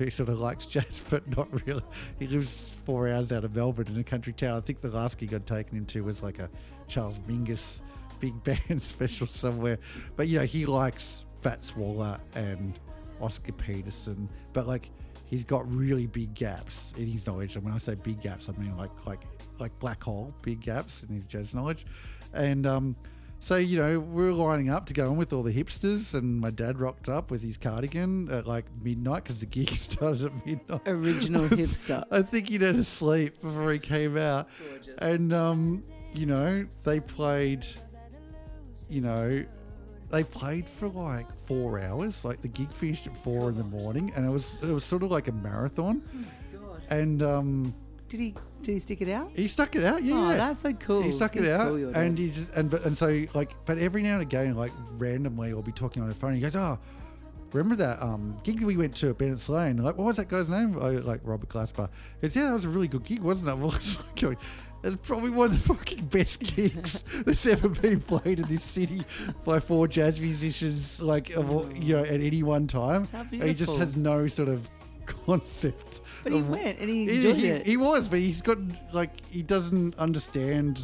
who 0.05 0.11
sort 0.11 0.29
of 0.29 0.41
likes 0.41 0.67
jazz, 0.67 1.03
but 1.11 1.27
not 1.37 1.67
really. 1.67 1.83
He 2.19 2.27
lives 2.27 2.71
four 2.85 3.09
hours 3.09 3.33
out 3.33 3.45
of 3.45 3.55
Melbourne 3.55 3.89
in 3.89 3.99
a 3.99 4.05
country 4.05 4.33
town. 4.33 4.57
I 4.57 4.61
think 4.61 4.81
the 4.81 4.91
last 4.91 5.19
gig 5.19 5.35
I'd 5.35 5.47
taken 5.47 5.77
him 5.77 5.87
to 5.87 6.03
was 6.03 6.23
like 6.23 6.39
a 6.39 6.51
Charles 6.89 7.19
Mingus 7.21 7.83
big 8.21 8.43
band 8.45 8.81
special 8.81 9.27
somewhere. 9.27 9.79
But 10.17 10.29
you 10.29 10.39
know, 10.39 10.45
he 10.45 10.67
likes 10.67 11.25
Fats 11.41 11.77
Waller 11.77 12.19
and 12.35 12.79
Oscar 13.21 13.53
Peterson, 13.53 14.29
but 14.53 14.67
like 14.67 14.91
he's 15.27 15.45
got 15.45 15.71
really 15.71 16.07
big 16.07 16.35
gaps 16.35 16.93
in 16.97 17.07
his 17.07 17.27
knowledge. 17.27 17.57
And 17.57 17.65
when 17.65 17.75
I 17.75 17.79
say 17.79 17.95
big 17.95 18.21
gaps, 18.21 18.49
I 18.49 18.61
mean 18.61 18.77
like 18.77 19.07
like 19.07 19.23
like 19.59 19.77
black 19.79 20.03
hole 20.03 20.35
big 20.43 20.61
gaps 20.61 21.05
in 21.05 21.15
his 21.15 21.27
jazz 21.27 21.55
knowledge. 21.55 21.87
And 22.35 22.67
um, 22.67 22.97
so 23.43 23.57
you 23.57 23.77
know 23.77 23.99
we 23.99 24.23
were 24.23 24.33
lining 24.33 24.71
up 24.71 24.87
to 24.87 24.95
go 24.95 25.11
in 25.11 25.17
with 25.17 25.33
all 25.33 25.43
the 25.43 25.53
hipsters, 25.53 26.15
and 26.15 26.41
my 26.41 26.51
dad 26.51 26.79
rocked 26.79 27.09
up 27.09 27.29
with 27.29 27.43
his 27.43 27.57
cardigan 27.57 28.31
at 28.31 28.47
like 28.47 28.67
midnight 28.85 29.25
because 29.25 29.41
the 29.41 29.47
gig 29.47 29.69
started 29.71 30.27
at 30.27 30.47
midnight. 30.47 30.81
Original 30.87 31.43
hipster. 31.49 32.05
I 32.13 32.23
think 32.23 32.49
he'd 32.49 32.63
had 32.63 32.77
to 32.77 32.85
sleep 32.85 33.41
before 33.43 33.73
he 33.73 33.81
came 33.81 34.17
out. 34.17 34.49
And, 34.99 35.33
um, 35.33 35.83
you 36.15 36.27
know, 36.27 36.65
they 36.85 37.01
played, 37.01 37.67
you 38.89 39.01
know, 39.01 39.45
they 40.11 40.23
played 40.23 40.69
for 40.69 40.87
like 40.87 41.27
four 41.45 41.81
hours. 41.81 42.25
Like 42.25 42.43
the 42.43 42.49
gig 42.49 42.73
finished 42.73 43.09
at 43.09 43.17
four 43.25 43.49
in 43.49 43.57
the 43.57 43.65
morning, 43.65 44.13
and 44.15 44.25
it 44.25 44.31
was 44.31 44.57
it 44.63 44.71
was 44.71 44.85
sort 44.85 45.03
of 45.03 45.11
like 45.11 45.27
a 45.27 45.33
marathon. 45.33 46.01
And 46.91 47.25
um, 47.25 47.75
Did 48.13 48.21
he 48.21 48.35
did 48.61 48.73
he 48.75 48.79
stick 48.79 49.01
it 49.01 49.09
out? 49.09 49.31
he 49.35 49.49
stuck 49.49 49.75
it 49.75 49.85
out. 49.85 50.03
Yeah, 50.03 50.15
Oh, 50.15 50.29
that's 50.37 50.61
so 50.61 50.75
cool. 50.75 51.01
He 51.01 51.11
stuck 51.11 51.35
it 51.35 51.45
He's 51.45 51.49
out, 51.51 51.69
cool, 51.69 51.97
and 51.97 52.19
he 52.19 52.29
just 52.31 52.51
and 52.53 52.69
but 52.69 52.85
and 52.85 52.95
so 52.97 53.25
like, 53.33 53.53
but 53.65 53.79
every 53.79 54.03
now 54.03 54.13
and 54.13 54.23
again, 54.23 54.55
like 54.55 54.71
randomly, 54.99 55.49
I'll 55.53 55.63
be 55.63 55.73
talking 55.73 56.03
on 56.03 56.11
the 56.11 56.15
phone. 56.15 56.35
He 56.35 56.41
goes, 56.43 56.55
"Oh, 56.55 56.79
remember 57.55 57.75
that 57.77 58.03
um 58.03 58.37
gig 58.45 58.61
that 58.61 58.67
we 58.67 58.77
went 58.77 58.95
to 58.97 59.09
at 59.09 59.17
Bennett's 59.17 59.49
Lane? 59.49 59.79
Like, 59.79 59.97
what 59.97 60.05
was 60.05 60.19
that 60.19 60.29
guy's 60.29 60.51
name? 60.51 60.75
Like 60.75 61.23
Robert 61.25 61.49
Glasper." 61.49 61.89
He 62.21 62.27
goes, 62.27 62.37
"Yeah, 62.37 62.49
that 62.49 62.53
was 62.53 62.65
a 62.67 62.69
really 62.69 62.87
good 62.87 63.05
gig, 63.05 63.21
wasn't 63.21 63.49
it?" 63.49 63.57
Well, 63.63 63.75
it's 63.75 63.99
like 63.99 64.21
going, 64.21 64.37
it's 64.83 64.97
probably 64.97 65.31
one 65.31 65.47
of 65.47 65.53
the 65.53 65.75
fucking 65.75 66.05
best 66.07 66.41
gigs 66.41 67.03
that's 67.25 67.47
ever 67.47 67.71
been 67.71 68.03
played 68.03 68.41
in 68.41 68.47
this 68.47 68.63
city 68.63 69.01
by 69.47 69.59
four 69.59 69.89
jazz 69.89 70.21
musicians, 70.21 71.01
like 71.01 71.31
of 71.31 71.51
all, 71.51 71.73
you 71.73 71.97
know, 71.97 72.03
at 72.03 72.21
any 72.21 72.43
one 72.43 72.67
time. 72.67 73.09
How 73.09 73.21
And 73.21 73.45
He 73.45 73.55
just 73.55 73.79
has 73.79 73.97
no 73.97 74.27
sort 74.27 74.51
of 74.51 74.69
concept. 75.27 76.01
But 76.23 76.33
he 76.33 76.39
of- 76.39 76.49
went 76.51 76.79
and 76.79 76.89
he 76.89 77.07
he, 77.07 77.17
enjoyed 77.17 77.37
he, 77.37 77.47
it. 77.49 77.67
he 77.67 77.77
was, 77.77 78.09
but 78.09 78.19
he's 78.19 78.43
got 78.43 78.59
like 78.93 79.11
he 79.31 79.43
doesn't 79.43 79.99
understand 79.99 80.81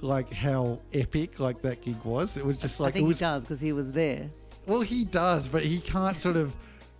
like 0.00 0.32
how 0.32 0.80
epic 0.92 1.38
like 1.38 1.62
that 1.62 1.80
gig 1.82 2.02
was. 2.04 2.36
It 2.36 2.44
was 2.44 2.56
just 2.58 2.80
I 2.80 2.84
like 2.84 2.90
it 2.90 2.98
think 2.98 3.08
was. 3.08 3.18
he 3.18 3.24
does 3.24 3.44
because 3.44 3.60
he 3.60 3.72
was 3.72 3.92
there. 3.92 4.28
Well, 4.66 4.80
he 4.80 5.04
does, 5.04 5.48
but 5.48 5.64
he 5.64 5.80
can't 5.80 6.18
sort 6.18 6.36
of, 6.36 6.54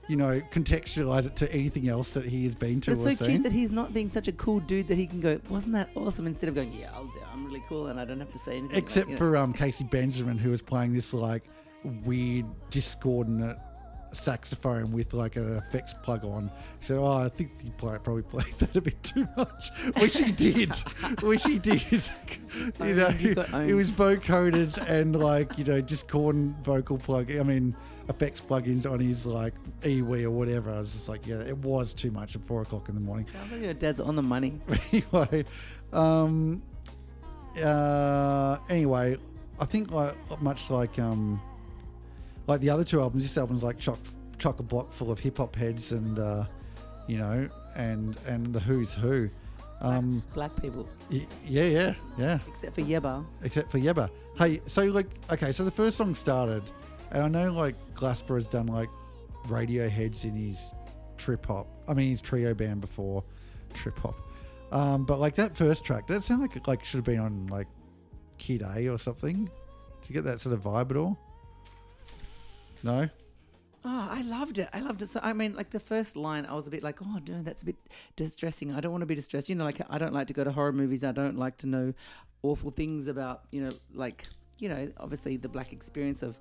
you 0.08 0.16
know, 0.16 0.40
contextualize 0.52 1.26
it 1.26 1.36
to 1.36 1.52
anything 1.52 1.88
else 1.88 2.12
that 2.14 2.24
he 2.24 2.42
has 2.44 2.54
been 2.56 2.80
to 2.82 2.90
But 2.90 2.94
it's 2.94 3.04
so 3.04 3.24
seen. 3.24 3.34
cute 3.34 3.42
that 3.44 3.52
he's 3.52 3.70
not 3.70 3.92
being 3.94 4.08
such 4.08 4.26
a 4.26 4.32
cool 4.32 4.58
dude 4.60 4.88
that 4.88 4.96
he 4.96 5.06
can 5.06 5.20
go, 5.20 5.40
wasn't 5.48 5.74
that 5.74 5.88
awesome? 5.94 6.26
Instead 6.26 6.48
of 6.48 6.56
going, 6.56 6.72
yeah, 6.72 6.90
I 6.96 7.00
was 7.00 7.12
there. 7.14 7.22
I'm 7.32 7.44
really 7.44 7.62
cool 7.68 7.86
and 7.86 8.00
I 8.00 8.04
don't 8.04 8.18
have 8.18 8.32
to 8.32 8.38
say 8.38 8.56
anything. 8.58 8.76
Except 8.76 9.06
like, 9.08 9.12
know. 9.12 9.18
for 9.18 9.36
um, 9.36 9.52
Casey 9.52 9.84
Benjamin, 9.84 10.38
who 10.38 10.50
was 10.50 10.60
playing 10.60 10.92
this 10.92 11.14
like 11.14 11.44
weird 12.04 12.46
discordant 12.70 13.56
saxophone 14.12 14.92
with 14.92 15.12
like 15.14 15.36
an 15.36 15.56
effects 15.56 15.94
plug 16.02 16.24
on. 16.24 16.50
He 16.78 16.86
said, 16.86 16.98
"Oh, 16.98 17.24
I 17.24 17.28
think 17.28 17.60
he 17.60 17.70
probably 17.70 18.22
played 18.22 18.46
that 18.58 18.76
a 18.76 18.80
bit 18.80 19.02
too 19.02 19.26
much," 19.36 19.70
which 19.98 20.16
he 20.16 20.32
did. 20.32 20.76
which 21.22 21.44
he 21.44 21.58
did. 21.58 21.82
you 22.84 22.94
know, 22.94 23.06
Owned, 23.06 23.20
you 23.20 23.34
got 23.34 23.54
it 23.54 23.74
was 23.74 23.90
vocoded 23.90 24.78
and 24.88 25.16
like 25.18 25.58
you 25.58 25.64
know 25.64 25.80
just 25.80 26.08
corn 26.08 26.54
vocal 26.62 26.98
plug. 26.98 27.34
I 27.34 27.42
mean. 27.42 27.76
Effects 28.08 28.40
plugins 28.40 28.90
on 28.90 28.98
his 28.98 29.24
like 29.26 29.54
EWI 29.82 30.24
or 30.24 30.30
whatever. 30.30 30.72
I 30.72 30.80
was 30.80 30.92
just 30.92 31.08
like, 31.08 31.24
yeah, 31.24 31.40
it 31.40 31.56
was 31.58 31.94
too 31.94 32.10
much 32.10 32.34
at 32.34 32.42
four 32.42 32.62
o'clock 32.62 32.88
in 32.88 32.96
the 32.96 33.00
morning. 33.00 33.28
Sounds 33.32 33.52
like 33.52 33.62
your 33.62 33.74
dad's 33.74 34.00
on 34.00 34.16
the 34.16 34.22
money. 34.22 34.60
anyway, 34.92 35.44
um, 35.92 36.60
uh, 37.62 38.58
anyway, 38.68 39.16
I 39.60 39.64
think 39.64 39.92
like 39.92 40.16
much 40.42 40.68
like 40.68 40.98
um, 40.98 41.40
like 42.46 42.60
the 42.60 42.70
other 42.70 42.84
two 42.84 43.00
albums, 43.00 43.22
this 43.22 43.36
album's 43.38 43.62
like 43.62 43.78
chock 43.78 43.98
chock 44.38 44.58
a 44.60 44.62
block 44.62 44.92
full 44.92 45.10
of 45.10 45.18
hip 45.18 45.38
hop 45.38 45.54
heads 45.54 45.92
and 45.92 46.18
uh, 46.18 46.44
you 47.06 47.18
know 47.18 47.48
and 47.76 48.16
and 48.26 48.52
the 48.52 48.60
Who's 48.60 48.94
Who. 48.94 49.28
Um, 49.80 50.22
Black 50.32 50.54
people, 50.62 50.88
y- 51.10 51.26
yeah, 51.44 51.64
yeah, 51.64 51.94
yeah. 52.16 52.38
except 52.46 52.76
for 52.76 52.82
Yebba. 52.82 53.24
Except 53.42 53.68
for 53.70 53.78
Yebba. 53.78 54.10
Hey, 54.38 54.60
so 54.66 54.84
like, 54.84 55.08
okay, 55.32 55.50
so 55.50 55.64
the 55.64 55.72
first 55.72 55.96
song 55.96 56.14
started, 56.14 56.62
and 57.10 57.20
I 57.24 57.26
know 57.28 57.52
like 57.52 57.74
Glasper 57.96 58.36
has 58.36 58.46
done 58.46 58.66
like 58.68 58.88
radio 59.48 59.88
heads 59.88 60.24
in 60.24 60.36
his 60.36 60.72
trip 61.16 61.46
hop. 61.46 61.66
I 61.88 61.94
mean, 61.94 62.10
his 62.10 62.20
trio 62.20 62.54
band 62.54 62.80
before 62.80 63.24
trip 63.74 63.98
hop. 63.98 64.14
Um, 64.70 65.04
but 65.04 65.18
like 65.18 65.34
that 65.34 65.56
first 65.56 65.84
track, 65.84 66.06
that 66.06 66.22
sounded 66.22 66.42
like 66.48 66.56
it 66.56 66.68
like 66.68 66.84
should 66.84 66.98
have 66.98 67.04
been 67.04 67.18
on 67.18 67.48
like 67.48 67.66
Kid 68.38 68.62
A 68.62 68.88
or 68.88 68.98
something. 68.98 69.46
Did 69.46 70.08
you 70.08 70.14
get 70.14 70.22
that 70.24 70.38
sort 70.38 70.54
of 70.54 70.62
vibe 70.62 70.92
at 70.92 70.96
all? 70.96 71.18
No. 72.82 73.08
Oh, 73.84 74.08
I 74.10 74.22
loved 74.22 74.58
it. 74.58 74.68
I 74.72 74.80
loved 74.80 75.02
it. 75.02 75.08
So, 75.08 75.18
I 75.22 75.32
mean, 75.32 75.54
like 75.54 75.70
the 75.70 75.80
first 75.80 76.14
line, 76.14 76.46
I 76.46 76.54
was 76.54 76.68
a 76.68 76.70
bit 76.70 76.84
like, 76.84 77.02
oh, 77.02 77.18
no, 77.26 77.42
that's 77.42 77.62
a 77.62 77.66
bit 77.66 77.76
distressing. 78.14 78.72
I 78.72 78.80
don't 78.80 78.92
want 78.92 79.02
to 79.02 79.06
be 79.06 79.16
distressed. 79.16 79.48
You 79.48 79.56
know, 79.56 79.64
like 79.64 79.80
I 79.90 79.98
don't 79.98 80.12
like 80.12 80.28
to 80.28 80.34
go 80.34 80.44
to 80.44 80.52
horror 80.52 80.72
movies. 80.72 81.02
I 81.02 81.10
don't 81.12 81.36
like 81.36 81.56
to 81.58 81.66
know 81.66 81.94
awful 82.42 82.70
things 82.70 83.08
about, 83.08 83.42
you 83.50 83.62
know, 83.64 83.70
like, 83.92 84.24
you 84.58 84.68
know, 84.68 84.88
obviously 84.98 85.36
the 85.36 85.48
black 85.48 85.72
experience 85.72 86.22
of 86.22 86.38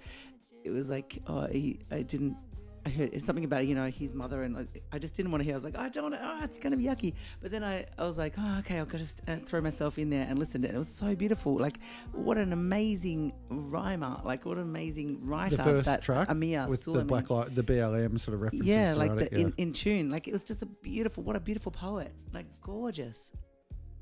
it 0.63 0.69
was 0.69 0.89
like, 0.89 1.19
oh, 1.25 1.47
he, 1.47 1.79
I 1.89 2.03
didn't. 2.03 2.37
I 2.85 2.89
heard 2.89 3.21
something 3.21 3.45
about 3.45 3.67
you 3.67 3.75
know 3.75 3.85
his 3.85 4.13
mother, 4.13 4.43
and 4.43 4.67
I 4.91 4.97
just 4.97 5.13
didn't 5.13 5.31
want 5.31 5.41
to 5.41 5.45
hear. 5.45 5.53
I 5.53 5.57
was 5.57 5.63
like, 5.63 5.77
I 5.77 5.89
don't 5.89 6.03
want 6.03 6.15
to. 6.15 6.21
Oh, 6.23 6.43
it's 6.43 6.57
gonna 6.57 6.77
be 6.77 6.85
yucky. 6.85 7.13
But 7.41 7.51
then 7.51 7.63
I, 7.63 7.85
I 7.97 8.03
was 8.03 8.17
like, 8.17 8.33
oh, 8.37 8.57
okay, 8.59 8.79
I'll 8.79 8.85
just 8.85 9.21
uh, 9.27 9.35
throw 9.37 9.61
myself 9.61 9.99
in 9.99 10.09
there 10.09 10.25
and 10.27 10.39
listen 10.39 10.63
to 10.63 10.69
it. 10.69 10.75
It 10.75 10.77
was 10.77 10.87
so 10.87 11.15
beautiful. 11.15 11.55
Like, 11.57 11.77
what 12.11 12.37
an 12.37 12.53
amazing 12.53 13.33
rhymer. 13.49 14.19
Like, 14.23 14.45
what 14.45 14.57
an 14.57 14.63
amazing 14.63 15.25
writer. 15.25 15.57
The 15.57 15.63
first 15.63 15.85
that 15.85 16.01
track 16.01 16.29
Amir 16.29 16.67
with 16.67 16.85
the 16.85 17.05
black 17.05 17.29
light, 17.29 17.53
the 17.53 17.63
BLM 17.63 18.19
sort 18.19 18.35
of 18.35 18.41
references. 18.41 18.67
Yeah, 18.67 18.93
like 18.95 19.15
the 19.15 19.25
it, 19.25 19.33
yeah. 19.33 19.39
in, 19.39 19.53
in 19.57 19.73
tune. 19.73 20.09
Like 20.09 20.27
it 20.27 20.31
was 20.31 20.43
just 20.43 20.63
a 20.63 20.65
beautiful. 20.65 21.23
What 21.23 21.35
a 21.35 21.39
beautiful 21.39 21.71
poet. 21.71 22.11
Like 22.33 22.47
gorgeous. 22.61 23.31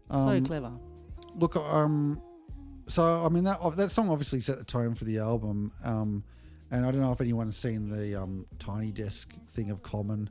so 0.10 0.18
Um, 0.18 0.46
clever. 0.46 0.72
Look, 1.36 1.56
um, 1.56 2.22
so 2.88 3.26
I 3.26 3.30
mean 3.30 3.44
that 3.44 3.60
that 3.78 3.92
song 3.92 4.10
obviously 4.10 4.40
set 4.40 4.58
the 4.58 4.64
tone 4.64 4.96
for 4.96 5.06
the 5.06 5.20
album, 5.20 5.72
um, 5.84 6.24
and 6.72 6.86
I 6.86 6.92
don't 6.92 7.02
know 7.02 7.12
if 7.12 7.22
anyone's 7.22 7.58
seen 7.58 7.90
the 7.90 8.22
um, 8.22 8.46
Tiny 8.60 8.92
Desk 8.92 9.34
thing 9.54 9.72
of 9.72 9.82
Common 9.82 10.30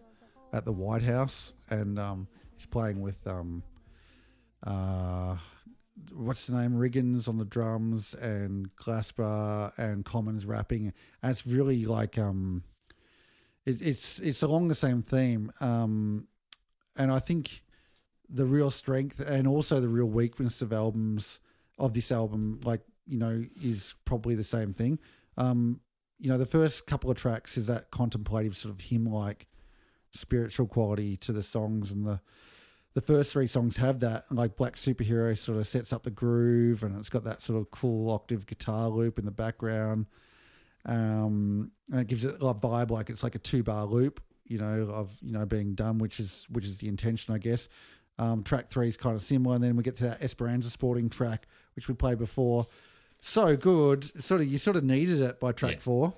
at 0.53 0.65
the 0.65 0.73
White 0.73 1.03
House, 1.03 1.55
and 1.71 1.99
um, 1.99 2.29
he's 2.57 2.67
playing 2.67 3.01
with 3.01 3.27
um, 3.27 3.63
uh, 4.65 5.37
what's 6.15 6.47
the 6.47 6.57
name, 6.57 6.73
Riggins 6.73 7.29
on 7.29 7.39
the 7.39 7.45
drums, 7.45 8.15
and 8.15 8.75
Glasper 8.77 9.77
and 9.79 10.05
Commons 10.05 10.47
rapping, 10.47 10.93
and 11.23 11.31
it's 11.31 11.47
really 11.47 11.85
like 11.85 12.19
um, 12.19 12.63
it, 13.67 13.83
it's 13.83 14.19
it's 14.21 14.43
along 14.43 14.69
the 14.69 14.75
same 14.75 15.03
theme, 15.03 15.51
um, 15.61 16.29
and 16.97 17.11
I 17.11 17.19
think 17.19 17.63
the 18.31 18.47
real 18.47 18.71
strength 18.71 19.21
and 19.21 19.49
also 19.49 19.81
the 19.81 19.89
real 19.89 20.07
weakness 20.07 20.61
of 20.61 20.73
albums 20.73 21.41
of 21.79 21.95
this 21.95 22.13
album, 22.13 22.61
like 22.65 22.83
you 23.07 23.19
know, 23.19 23.45
is 23.63 23.95
probably 24.05 24.35
the 24.35 24.45
same 24.45 24.73
thing. 24.73 24.99
Um, 25.37 25.81
you 26.19 26.29
know, 26.29 26.39
the 26.39 26.47
first 26.47 26.87
couple 26.87 27.11
of 27.11 27.17
tracks 27.17 27.57
is 27.57 27.67
that 27.69 27.91
contemplative 27.91 28.57
sort 28.57 28.75
of 28.75 28.81
hymn-like 28.81 29.47
spiritual 30.13 30.67
quality 30.67 31.17
to 31.19 31.33
the 31.33 31.43
songs, 31.43 31.91
and 31.91 32.07
the 32.07 32.21
the 32.95 33.03
first 33.03 33.33
three 33.33 33.47
songs 33.47 33.77
have 33.77 34.01
that. 34.01 34.25
Like 34.31 34.57
Black 34.57 34.75
Superhero 34.75 35.37
sort 35.39 35.59
of 35.59 35.67
sets 35.67 35.93
up 35.93 36.03
the 36.03 36.11
groove, 36.11 36.83
and 36.83 36.97
it's 36.97 37.09
got 37.09 37.25
that 37.25 37.41
sort 37.41 37.61
of 37.61 37.71
cool 37.71 38.11
octave 38.11 38.47
guitar 38.47 38.89
loop 38.89 39.19
in 39.19 39.25
the 39.25 39.31
background, 39.31 40.07
um, 40.87 41.71
and 41.91 42.01
it 42.01 42.07
gives 42.09 42.25
it 42.25 42.35
a 42.37 42.55
vibe 42.55 42.91
like 42.91 43.11
it's 43.11 43.23
like 43.23 43.35
a 43.35 43.39
two-bar 43.41 43.85
loop, 43.85 44.21
you 44.45 44.59
know, 44.59 44.89
of 44.91 45.17
you 45.23 45.33
know 45.33 45.47
being 45.47 45.75
done, 45.75 45.99
which 45.99 46.19
is 46.19 46.47
which 46.51 46.65
is 46.65 46.79
the 46.79 46.89
intention, 46.89 47.35
I 47.35 47.39
guess. 47.39 47.69
Um, 48.21 48.43
track 48.43 48.69
three 48.69 48.89
is 48.89 48.97
kind 48.97 49.15
of 49.15 49.23
similar, 49.23 49.55
and 49.55 49.63
then 49.63 49.77
we 49.77 49.85
get 49.85 49.97
to 49.97 50.05
that 50.05 50.23
Esperanza 50.23 50.71
Spalding 50.71 51.09
track, 51.09 51.47
which 51.77 51.87
we 51.87 51.95
played 51.95 52.19
before. 52.19 52.67
So 53.21 53.57
good, 53.57 54.23
sort 54.23 54.41
of 54.41 54.47
you 54.47 54.59
sort 54.59 54.77
of 54.77 54.85
needed 54.85 55.21
it 55.21 55.41
by 55.41 55.53
track 55.53 55.73
Yeah. 55.75 55.79
four. 55.79 56.15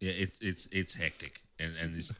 Yeah, 0.00 0.12
it's 0.12 0.38
it's 0.40 0.66
it's 0.72 0.94
hectic 0.94 1.42
and 1.58 1.74
and 1.76 1.94
this 1.94 2.12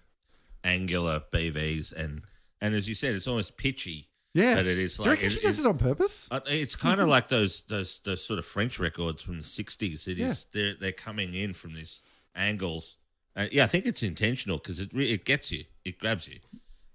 angular 0.62 1.22
BVs 1.32 1.92
and 1.92 2.22
and 2.60 2.74
as 2.74 2.88
you 2.88 2.94
said, 2.94 3.14
it's 3.14 3.26
almost 3.26 3.56
pitchy. 3.56 4.08
Yeah, 4.34 4.54
but 4.56 4.66
it 4.66 4.78
is 4.78 4.96
Do 4.96 5.02
you 5.04 5.08
like 5.08 5.16
reckon 5.18 5.26
it- 5.26 5.34
she 5.34 5.40
does 5.40 5.58
it- 5.58 5.62
it 5.64 5.68
on 5.68 5.78
purpose? 5.78 6.28
Uh, 6.30 6.40
It's 6.46 6.76
kind 6.76 7.00
of 7.00 7.08
like 7.08 7.28
those 7.28 7.62
those 7.62 7.98
those 8.00 8.22
sort 8.24 8.38
of 8.38 8.44
French 8.46 8.78
records 8.78 9.22
from 9.22 9.38
the 9.38 9.44
'60s. 9.44 10.06
It 10.06 10.18
is 10.18 10.18
Yeah. 10.18 10.34
they're 10.52 10.74
they're 10.74 10.92
coming 10.92 11.34
in 11.34 11.54
from 11.54 11.72
these 11.74 12.00
angles. 12.34 12.96
Uh, 13.34 13.48
yeah, 13.50 13.64
I 13.64 13.66
think 13.68 13.86
it's 13.86 14.02
intentional 14.02 14.58
because 14.58 14.78
it 14.80 14.92
re- 14.92 15.10
it 15.12 15.24
gets 15.24 15.50
you, 15.50 15.64
it 15.84 15.98
grabs 15.98 16.28
you. 16.28 16.40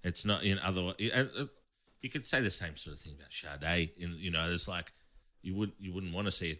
It's 0.04 0.24
not 0.24 0.44
in 0.44 0.58
other. 0.60 0.94
Uh, 1.00 1.26
uh, 1.36 1.46
you 2.00 2.08
could 2.08 2.24
say 2.26 2.40
the 2.40 2.50
same 2.50 2.76
sort 2.76 2.96
of 2.96 3.02
thing 3.02 3.14
about 3.14 3.32
Sade. 3.32 3.90
In 3.98 4.16
you 4.16 4.30
know, 4.30 4.50
it's 4.52 4.68
like 4.68 4.92
you 5.42 5.54
would 5.56 5.72
you 5.78 5.92
wouldn't 5.92 6.12
want 6.14 6.26
to 6.26 6.32
see 6.32 6.52
an 6.52 6.58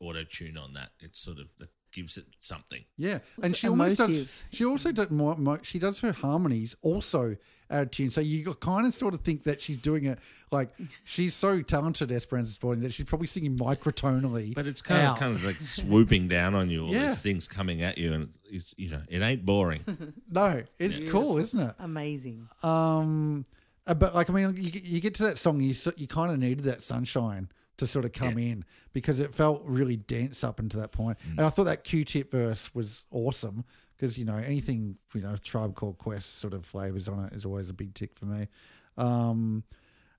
auto 0.00 0.24
tune 0.24 0.56
on 0.56 0.72
that. 0.74 0.90
It's 1.00 1.18
sort 1.18 1.38
of 1.38 1.48
that 1.58 1.68
gives 1.92 2.16
it 2.18 2.26
something. 2.40 2.84
Yeah, 2.98 3.18
and 3.42 3.52
It's 3.52 3.58
she 3.58 3.68
almost 3.68 3.98
does. 3.98 4.28
She 4.52 4.64
also 4.64 4.92
does. 4.92 5.10
More, 5.10 5.36
more, 5.36 5.60
she 5.62 5.78
does 5.78 6.00
her 6.00 6.12
harmonies 6.12 6.76
also 6.82 7.36
out 7.70 7.82
of 7.82 7.90
tune. 7.90 8.10
So 8.10 8.20
you 8.20 8.52
kind 8.54 8.86
of 8.86 8.92
sort 8.94 9.14
of 9.14 9.20
think 9.22 9.44
that 9.44 9.60
she's 9.60 9.78
doing 9.78 10.04
it 10.04 10.18
like 10.52 10.68
she's 11.04 11.34
so 11.34 11.62
talented, 11.62 12.12
Esperanza 12.12 12.52
Spalding, 12.52 12.82
that 12.82 12.92
she's 12.92 13.06
probably 13.06 13.26
singing 13.26 13.56
microtonally. 13.56 14.54
But 14.54 14.66
it's 14.66 14.82
kind 14.82 15.02
out. 15.02 15.14
of 15.14 15.20
kind 15.20 15.34
of 15.34 15.44
like 15.44 15.58
swooping 15.58 16.28
down 16.28 16.54
on 16.54 16.68
you, 16.70 16.84
all 16.84 16.92
Yeah. 16.92 17.08
these 17.08 17.22
things 17.22 17.48
coming 17.48 17.80
at 17.82 17.96
you, 17.98 18.12
and 18.12 18.28
it's 18.44 18.74
you 18.76 18.90
know 18.90 19.02
it 19.08 19.22
ain't 19.22 19.44
boring. 19.46 19.80
no, 20.30 20.62
it's 20.78 21.00
cool, 21.10 21.38
isn't 21.38 21.58
it? 21.60 21.74
Amazing. 21.78 22.42
Um, 22.62 23.44
uh, 23.86 23.94
but 23.94 24.14
like 24.14 24.28
I 24.28 24.32
mean, 24.34 24.54
you, 24.56 24.70
you 24.82 25.00
get 25.00 25.14
to 25.14 25.22
that 25.24 25.38
song, 25.38 25.60
you 25.60 25.74
you 25.96 26.06
kind 26.06 26.30
of 26.30 26.38
needed 26.38 26.64
that 26.64 26.82
sunshine 26.82 27.48
to 27.78 27.86
sort 27.86 28.04
of 28.04 28.12
come 28.12 28.38
in 28.38 28.64
because 28.92 29.18
it 29.18 29.34
felt 29.34 29.62
really 29.64 29.96
dense 29.96 30.42
up 30.42 30.58
until 30.58 30.80
that 30.80 30.92
point. 30.92 31.18
And 31.30 31.40
I 31.40 31.50
thought 31.50 31.64
that 31.64 31.84
Q-tip 31.84 32.30
verse 32.30 32.74
was 32.74 33.04
awesome 33.10 33.64
because 33.96 34.18
you 34.18 34.24
know 34.24 34.36
anything 34.36 34.96
you 35.14 35.22
know 35.22 35.36
Tribe 35.36 35.74
Called 35.74 35.98
Quest 35.98 36.38
sort 36.38 36.54
of 36.54 36.64
flavors 36.64 37.08
on 37.08 37.24
it 37.24 37.32
is 37.32 37.44
always 37.44 37.70
a 37.70 37.74
big 37.74 37.94
tick 37.94 38.14
for 38.14 38.26
me. 38.26 38.48
Um, 38.96 39.64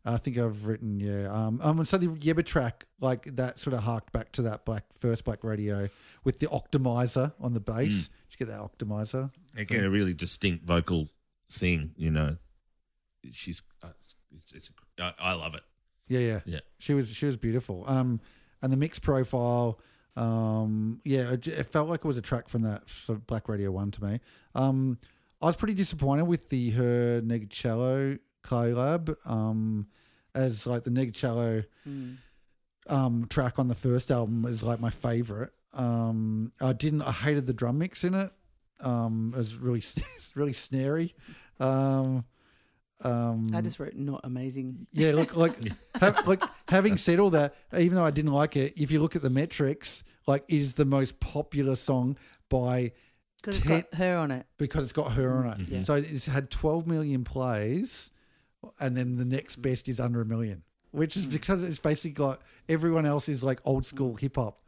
I 0.05 0.17
think 0.17 0.37
I've 0.37 0.65
written 0.65 0.99
yeah. 0.99 1.31
Um, 1.31 1.59
um, 1.61 1.85
so 1.85 1.97
the 1.97 2.07
Yebba 2.07 2.45
track 2.45 2.85
like 3.01 3.25
that 3.35 3.59
sort 3.59 3.73
of 3.73 3.81
harked 3.81 4.13
back 4.13 4.31
to 4.33 4.43
that 4.43 4.63
black 4.63 4.85
first 4.97 5.25
black 5.25 5.43
radio 5.43 5.89
with 6.23 6.39
the 6.39 6.47
optimizer 6.47 7.33
on 7.41 7.53
the 7.53 7.59
bass. 7.59 8.07
Did 8.29 8.39
you 8.39 8.45
get 8.45 8.47
that 8.53 8.61
optimizer? 8.61 9.31
Again, 9.55 9.83
a 9.83 9.89
really 9.89 10.13
distinct 10.13 10.65
vocal 10.65 11.09
thing. 11.49 11.91
You 11.97 12.11
know, 12.11 12.37
she's 13.31 13.61
uh, 13.83 13.89
it's, 14.31 14.53
it's 14.53 14.69
a, 14.99 15.03
I, 15.03 15.13
I 15.19 15.33
love 15.33 15.55
it. 15.55 15.63
Yeah, 16.07 16.19
yeah, 16.19 16.39
Yeah. 16.45 16.59
She 16.79 16.93
was 16.93 17.09
she 17.09 17.25
was 17.25 17.37
beautiful. 17.37 17.83
Um, 17.87 18.19
and 18.61 18.71
the 18.71 18.77
mix 18.77 18.99
profile, 18.99 19.79
um, 20.15 20.99
yeah, 21.03 21.31
it, 21.33 21.47
it 21.47 21.65
felt 21.65 21.89
like 21.89 21.99
it 21.99 22.07
was 22.07 22.17
a 22.17 22.21
track 22.21 22.49
from 22.49 22.63
that 22.63 22.89
sort 22.89 23.17
of 23.17 23.27
Black 23.27 23.47
Radio 23.49 23.71
One 23.71 23.91
to 23.91 24.03
me. 24.03 24.19
Um, 24.55 24.97
I 25.41 25.45
was 25.45 25.55
pretty 25.55 25.75
disappointed 25.75 26.23
with 26.25 26.49
the 26.49 26.71
her 26.71 27.21
Ndegeocello 27.21 28.19
collab. 28.43 29.15
Um, 29.29 29.87
as 30.33 30.67
like 30.67 30.83
the 30.83 30.91
Ndegeocello 30.91 31.65
um 32.89 33.25
track 33.29 33.59
on 33.59 33.67
the 33.67 33.75
first 33.75 34.11
album 34.11 34.45
is 34.45 34.63
like 34.63 34.79
my 34.79 34.89
favorite. 34.89 35.51
Um, 35.73 36.51
I 36.61 36.73
didn't. 36.73 37.01
I 37.01 37.11
hated 37.11 37.45
the 37.47 37.53
drum 37.53 37.77
mix 37.77 38.03
in 38.03 38.13
it. 38.13 38.31
Um, 38.79 39.31
it 39.35 39.37
was 39.37 39.55
really 39.55 39.81
really 40.35 40.53
snary. 40.53 41.13
Um, 41.59 42.25
um, 43.03 43.47
I 43.53 43.61
just 43.61 43.79
wrote 43.79 43.93
not 43.95 44.21
amazing. 44.23 44.87
yeah, 44.91 45.11
look, 45.11 45.35
like, 45.35 45.55
have, 46.01 46.27
like 46.27 46.41
having 46.67 46.97
said 46.97 47.19
all 47.19 47.29
that, 47.31 47.55
even 47.77 47.95
though 47.95 48.05
I 48.05 48.11
didn't 48.11 48.33
like 48.33 48.55
it, 48.55 48.73
if 48.75 48.91
you 48.91 48.99
look 48.99 49.15
at 49.15 49.21
the 49.21 49.29
metrics, 49.29 50.03
like, 50.25 50.43
it 50.47 50.55
is 50.57 50.75
the 50.75 50.85
most 50.85 51.19
popular 51.19 51.75
song 51.75 52.17
by 52.49 52.91
Because 53.37 53.57
it's 53.57 53.65
Ten- 53.67 53.81
got 53.91 53.93
her 53.99 54.17
on 54.17 54.31
it. 54.31 54.45
because 54.57 54.83
it's 54.83 54.93
got 54.93 55.11
her 55.13 55.35
on 55.45 55.61
it. 55.61 55.69
Yeah. 55.69 55.81
So 55.83 55.93
it's 55.95 56.25
had 56.25 56.49
12 56.49 56.87
million 56.87 57.23
plays, 57.23 58.11
and 58.79 58.97
then 58.97 59.15
the 59.17 59.25
next 59.25 59.57
best 59.57 59.87
is 59.87 59.99
under 59.99 60.21
a 60.21 60.25
million, 60.25 60.63
which 60.91 61.15
is 61.15 61.25
because 61.25 61.63
it's 61.63 61.77
basically 61.79 62.11
got 62.11 62.41
everyone 62.67 63.05
else 63.05 63.29
is 63.29 63.43
like 63.43 63.59
old 63.63 63.85
school 63.85 64.15
hip 64.15 64.35
hop, 64.37 64.59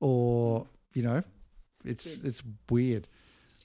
or 0.00 0.66
you 0.92 1.02
know, 1.02 1.22
it's 1.84 2.06
it's 2.22 2.42
weird. 2.68 3.08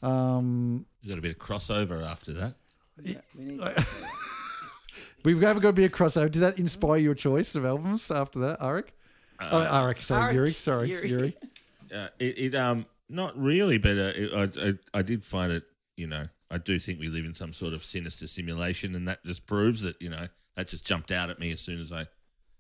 Um, 0.02 0.86
You 1.02 1.10
got 1.12 1.20
a 1.20 1.22
bit 1.22 1.32
of 1.32 1.38
crossover 1.40 2.04
after 2.06 2.32
that. 2.34 2.56
Yeah, 3.02 3.22
we 3.38 3.46
need 3.46 3.62
we've 5.26 5.44
ever 5.44 5.60
got 5.60 5.70
to 5.70 5.74
be 5.74 5.86
a 5.86 5.90
crossover. 5.90 6.32
Did 6.32 6.40
that 6.40 6.60
inspire 6.60 6.98
your 6.98 7.16
choice 7.16 7.56
of 7.56 7.66
albums 7.66 8.10
after 8.10 8.40
that, 8.40 8.60
Arik? 8.60 8.90
oh, 9.40 9.46
Arik, 9.70 10.02
sorry, 10.02 10.32
Arik, 10.32 10.36
Yuri. 10.36 10.54
Sorry, 10.54 10.90
Yuri. 10.90 11.10
Yuri. 11.10 11.38
Uh, 11.96 12.08
it, 12.18 12.40
it 12.40 12.56
um 12.56 12.88
not 13.10 13.38
really, 13.40 13.78
but 13.78 13.92
uh, 13.92 14.12
it, 14.16 14.34
I, 14.34 14.70
I 14.70 15.00
I 15.00 15.02
did 15.04 15.24
find 15.24 15.52
it. 15.52 15.64
You 15.96 16.08
know, 16.08 16.28
I 16.50 16.58
do 16.58 16.80
think 16.80 17.00
we 17.00 17.10
live 17.10 17.26
in 17.26 17.36
some 17.36 17.54
sort 17.54 17.74
of 17.74 17.84
sinister 17.84 18.26
simulation, 18.26 18.96
and 18.96 19.08
that 19.08 19.24
just 19.24 19.46
proves 19.46 19.84
that. 19.84 20.02
You 20.02 20.10
know, 20.10 20.28
that 20.56 20.68
just 20.68 20.84
jumped 20.84 21.12
out 21.12 21.30
at 21.30 21.40
me 21.40 21.52
as 21.52 21.62
soon 21.62 21.80
as 21.80 21.92
I 21.92 22.08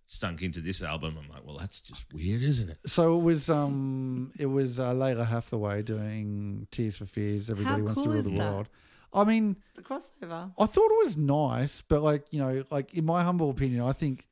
stunk 0.05 0.43
into 0.43 0.61
this 0.61 0.83
album. 0.83 1.17
I'm 1.19 1.27
like, 1.27 1.45
well, 1.45 1.57
that's 1.57 1.81
just 1.81 2.13
weird, 2.13 2.43
isn't 2.43 2.69
it? 2.69 2.77
So 2.85 3.17
it 3.17 3.23
was 3.23 3.49
um 3.49 4.29
it 4.39 4.45
was 4.45 4.79
uh, 4.79 4.93
Lalah 4.93 5.25
Hathaway 5.25 5.81
doing 5.81 6.67
Tears 6.69 6.97
for 6.97 7.07
Fears. 7.07 7.49
Everybody 7.49 7.81
wants 7.81 7.97
cool 7.97 8.05
to 8.05 8.11
rule 8.11 8.21
the 8.21 8.29
that? 8.29 8.37
world. 8.37 8.69
I 9.13 9.23
mean, 9.23 9.57
the 9.75 9.81
crossover. 9.81 10.51
I 10.57 10.65
thought 10.65 10.91
it 10.91 11.05
was 11.05 11.17
nice, 11.17 11.81
but 11.81 12.01
like 12.01 12.25
you 12.31 12.39
know, 12.39 12.63
like 12.71 12.93
in 12.93 13.05
my 13.05 13.23
humble 13.23 13.49
opinion, 13.49 13.81
I 13.81 13.93
think 13.93 14.27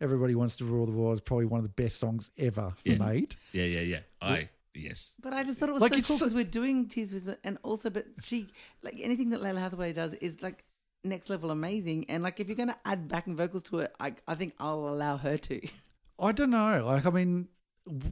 Everybody 0.00 0.34
Wants 0.36 0.56
to 0.56 0.64
Rule 0.64 0.86
the 0.86 0.92
World 0.92 1.14
is 1.14 1.20
probably 1.20 1.46
one 1.46 1.58
of 1.58 1.64
the 1.64 1.82
best 1.82 1.98
songs 1.98 2.30
ever 2.38 2.72
Yeah. 2.84 2.98
made. 2.98 3.34
Yeah, 3.52 3.64
yeah, 3.64 3.80
yeah. 3.80 4.00
I 4.22 4.48
yes. 4.74 5.14
But 5.20 5.32
I 5.32 5.42
just 5.42 5.58
thought 5.58 5.68
it 5.68 5.72
was 5.72 5.82
Like, 5.82 5.92
so 5.92 5.98
it's 5.98 6.06
cool 6.08 6.18
so- 6.18 6.24
because 6.26 6.34
we're 6.34 6.44
doing 6.44 6.86
Tears 6.88 7.12
with 7.12 7.28
it, 7.28 7.40
and 7.42 7.58
also, 7.64 7.90
but 7.90 8.06
she 8.22 8.46
like 8.82 8.94
anything 9.00 9.30
that 9.30 9.40
Lalah 9.40 9.58
Hathaway 9.58 9.92
does 9.92 10.14
is 10.14 10.40
like 10.42 10.64
next 11.02 11.28
level 11.30 11.50
amazing. 11.50 12.08
And 12.08 12.22
like 12.22 12.38
if 12.38 12.46
you're 12.48 12.56
gonna 12.56 12.78
add 12.84 13.08
backing 13.08 13.34
vocals 13.34 13.64
to 13.64 13.80
it, 13.80 13.94
I 13.98 14.14
I 14.28 14.34
think 14.36 14.54
I'll 14.60 14.88
allow 14.88 15.16
her 15.16 15.36
to. 15.36 15.60
I 16.20 16.32
don't 16.32 16.50
know. 16.50 16.84
Like, 16.84 17.06
I 17.06 17.10
mean, 17.10 17.48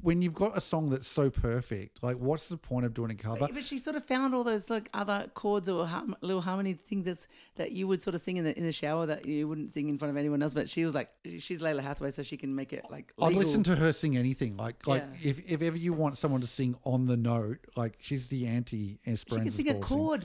when 0.03 0.23
you've 0.23 0.35
got 0.35 0.57
a 0.57 0.61
song 0.61 0.90
that's 0.90 1.07
so 1.07 1.31
perfect, 1.31 2.03
like, 2.03 2.16
what's 2.16 2.48
the 2.48 2.57
point 2.57 2.86
of 2.86 2.94
doing 2.94 3.11
a 3.11 3.15
cover? 3.15 3.39
But, 3.40 3.55
but 3.55 3.65
she 3.65 3.78
sort 3.78 3.97
of 3.97 4.05
found 4.05 4.35
all 4.35 4.44
those 4.44 4.70
like 4.70 4.89
other 4.94 5.31
chords 5.35 5.69
or 5.69 5.86
har- 5.86 6.05
little 6.20 6.40
harmony 6.43 6.73
thing 6.74 7.03
that's 7.03 7.27
that 7.57 7.73
you 7.73 7.86
would 7.89 8.03
sort 8.03 8.15
of 8.15 8.20
sing 8.20 8.36
in 8.36 8.44
the 8.44 8.57
in 8.57 8.65
the 8.65 8.73
shower 8.73 9.07
that 9.07 9.27
you 9.27 9.47
wouldn't 9.48 9.73
sing 9.73 9.89
in 9.89 9.98
front 9.98 10.11
of 10.11 10.16
anyone 10.16 10.43
else. 10.43 10.53
But 10.55 10.69
she 10.70 10.85
was 10.85 10.94
like, 10.94 11.11
she's 11.39 11.61
Lalah 11.61 11.82
Hathaway, 11.82 12.11
so 12.11 12.23
she 12.23 12.36
can 12.36 12.55
make 12.55 12.73
it 12.73 12.86
like. 12.90 13.12
I'd 13.20 13.35
listen 13.35 13.62
to 13.65 13.77
her 13.77 13.93
sing 13.93 14.16
anything. 14.16 14.57
Like, 14.57 14.86
like 14.86 15.05
Yeah. 15.20 15.31
if, 15.31 15.51
if 15.51 15.62
ever 15.62 15.77
you 15.77 15.93
want 15.93 16.16
someone 16.19 16.40
to 16.40 16.47
sing 16.47 16.77
on 16.85 17.07
the 17.07 17.16
note, 17.16 17.59
like 17.77 17.97
she's 18.01 18.28
the 18.28 18.47
anti 18.47 18.98
Esperanza. 19.07 19.51
She 19.57 19.62
can 19.65 19.74
sing 19.74 19.77
a 19.77 19.81
chord. 19.85 20.24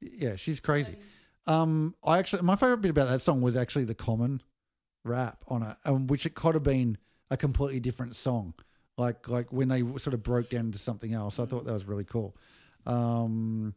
Yeah, 0.00 0.36
she's 0.36 0.60
crazy. 0.60 0.96
Um, 1.46 1.94
I 2.04 2.18
actually, 2.18 2.42
my 2.42 2.56
favorite 2.56 2.82
bit 2.82 2.90
about 2.90 3.08
that 3.08 3.20
song 3.20 3.40
was 3.40 3.56
actually 3.56 3.84
the 3.84 3.94
common 3.94 4.42
rap 5.04 5.42
on 5.48 5.62
it, 5.62 5.76
um, 5.84 6.06
which 6.06 6.26
it 6.26 6.34
could 6.34 6.54
have 6.54 6.62
been 6.62 6.98
a 7.30 7.36
completely 7.36 7.80
different 7.80 8.14
song, 8.14 8.54
like 8.98 9.28
like 9.28 9.50
when 9.52 9.68
they 9.68 9.80
sort 9.98 10.12
of 10.14 10.22
broke 10.22 10.50
down 10.50 10.66
into 10.66 10.78
something 10.78 11.14
else. 11.14 11.38
I 11.38 11.46
thought 11.46 11.64
that 11.64 11.72
was 11.72 11.86
really 11.86 12.04
cool. 12.04 12.36
Um, 12.84 13.74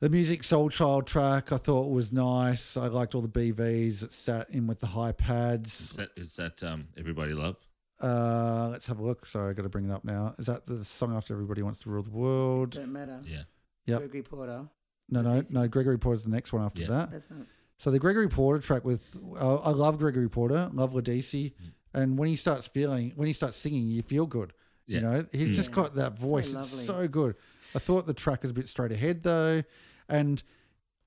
the 0.00 0.08
Musiq 0.08 0.40
Soulchild 0.40 1.06
track 1.06 1.52
I 1.52 1.56
thought 1.58 1.90
was 1.90 2.12
nice. 2.12 2.76
I 2.76 2.86
liked 2.86 3.14
all 3.14 3.20
the 3.20 3.28
BVs 3.28 4.00
that 4.00 4.12
sat 4.12 4.48
in 4.50 4.66
with 4.66 4.80
the 4.80 4.86
high 4.88 5.10
Is 5.10 5.14
pads. 5.18 5.96
that 5.96 6.10
is 6.16 6.36
that 6.36 6.62
um 6.62 6.88
everybody 6.96 7.32
love? 7.34 7.56
Uh, 8.02 8.68
let's 8.70 8.86
have 8.86 8.98
a 8.98 9.02
look. 9.02 9.26
Sorry, 9.26 9.50
I 9.50 9.52
got 9.52 9.64
to 9.64 9.68
bring 9.68 9.84
it 9.84 9.90
up 9.92 10.04
now. 10.04 10.34
Is 10.38 10.46
that 10.46 10.64
the 10.66 10.82
song 10.86 11.14
after 11.14 11.34
Everybody 11.34 11.60
Wants 11.60 11.80
to 11.80 11.90
Rule 11.90 12.02
the 12.02 12.08
World? 12.08 12.70
Don't 12.70 12.90
matter. 12.94 13.20
Yeah. 13.24 13.42
Yep. 13.84 13.98
Gregory 13.98 14.22
Porter. 14.22 14.64
No, 15.10 15.20
no, 15.20 15.42
no. 15.50 15.68
Gregory 15.68 15.98
Porter's 15.98 16.24
the 16.24 16.30
next 16.30 16.50
one 16.50 16.64
after 16.64 16.80
Yeah. 16.80 16.88
that. 16.88 17.10
That's 17.10 17.28
not. 17.30 17.40
So 17.76 17.90
the 17.90 17.98
Gregory 17.98 18.28
Porter 18.28 18.58
track 18.62 18.86
with 18.86 19.18
uh, 19.38 19.56
I 19.56 19.70
love 19.70 19.98
Gregory 19.98 20.30
Porter, 20.30 20.70
love 20.72 20.94
Ledisi, 20.94 21.52
Mm. 21.52 21.72
And 21.94 22.18
when 22.18 22.28
he 22.28 22.36
starts 22.36 22.66
feeling 22.66 23.12
when 23.16 23.26
he 23.26 23.32
starts 23.32 23.56
singing, 23.56 23.86
you 23.86 24.02
feel 24.02 24.26
good. 24.26 24.52
You 24.86 25.00
know, 25.00 25.24
he's 25.30 25.54
just 25.54 25.70
got 25.70 25.94
that 25.96 26.18
voice. 26.18 26.52
it's 26.52 26.68
so 26.68 27.06
good. 27.06 27.36
I 27.76 27.78
thought 27.78 28.06
the 28.06 28.14
track 28.14 28.42
was 28.42 28.50
a 28.50 28.54
bit 28.54 28.66
straight 28.68 28.90
ahead 28.92 29.22
though, 29.22 29.62
and 30.08 30.42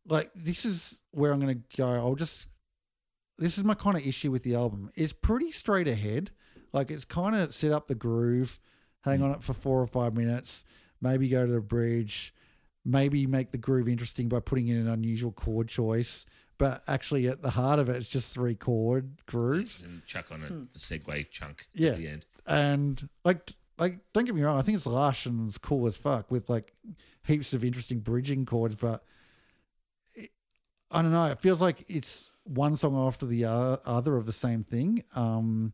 like 0.08 0.32
this 0.34 0.64
is 0.66 1.02
where 1.12 1.32
I'm 1.34 1.40
going 1.42 1.56
to 1.70 1.78
go. 1.78 1.88
I'll 1.94 2.16
just 2.16 2.48
this 3.38 3.58
is 3.58 3.64
my 3.64 3.74
kind 3.74 3.98
of 3.98 4.06
issue 4.08 4.32
with 4.32 4.44
the 4.44 4.56
album. 4.56 4.90
It's 4.96 5.12
pretty 5.14 5.52
straight 5.52 5.88
ahead. 5.88 6.32
Like 6.72 6.92
it's 6.92 7.04
kind 7.06 7.36
of 7.36 7.54
set 7.54 7.72
up 7.72 7.88
the 7.88 7.96
groove, 7.96 8.60
hang 9.04 9.20
Mm. 9.20 9.24
on 9.26 9.32
it 9.32 9.44
for 9.44 9.54
four 9.54 9.82
or 9.82 9.88
five 9.88 10.16
minutes, 10.16 10.64
maybe 11.02 11.28
go 11.28 11.46
to 11.46 11.52
the 11.52 11.60
bridge, 11.62 12.34
maybe 12.86 13.28
make 13.28 13.52
the 13.52 13.58
groove 13.58 13.88
interesting 13.90 14.30
by 14.30 14.40
putting 14.40 14.68
in 14.70 14.78
an 14.78 14.88
unusual 14.88 15.32
chord 15.34 15.68
choice. 15.68 16.26
But 16.58 16.84
actually, 16.88 17.28
at 17.28 17.42
the 17.42 17.50
heart 17.52 17.80
of 17.80 17.90
it, 17.90 17.96
it's 17.96 18.08
just 18.08 18.34
three 18.34 18.56
chord 18.56 19.18
grooves. 19.26 19.82
And 19.82 20.06
chuck 20.06 20.32
on 20.32 20.42
a, 20.44 20.46
a 20.46 20.80
segue 20.80 21.30
chunk 21.32 21.68
Yeah. 21.74 21.92
at 21.92 21.98
the 21.98 22.08
end. 22.08 22.26
And 22.46 23.10
like, 23.26 23.52
like 23.78 24.00
don't 24.14 24.26
get 24.26 24.36
me 24.36 24.44
wrong, 24.44 24.58
I 24.58 24.62
think 24.62 24.76
it's 24.78 24.86
lush 24.86 25.26
and 25.26 25.48
it's 25.48 25.58
cool 25.58 25.88
as 25.88 25.96
fuck 25.96 26.30
with 26.30 26.50
like 26.50 26.74
heaps 27.26 27.54
of 27.54 27.64
interesting 27.64 28.00
bridging 28.00 28.46
chords. 28.46 28.76
But 28.76 29.04
it, 30.14 30.30
I 30.92 31.02
don't 31.02 31.12
know, 31.12 31.26
it 31.26 31.40
feels 31.40 31.62
like 31.62 31.84
it's 31.90 32.30
one 32.44 32.76
song 32.76 32.96
after 32.96 33.26
the 33.26 33.46
other 33.46 34.16
of 34.18 34.26
the 34.26 34.32
same 34.34 34.64
thing. 34.64 35.04
Um, 35.16 35.74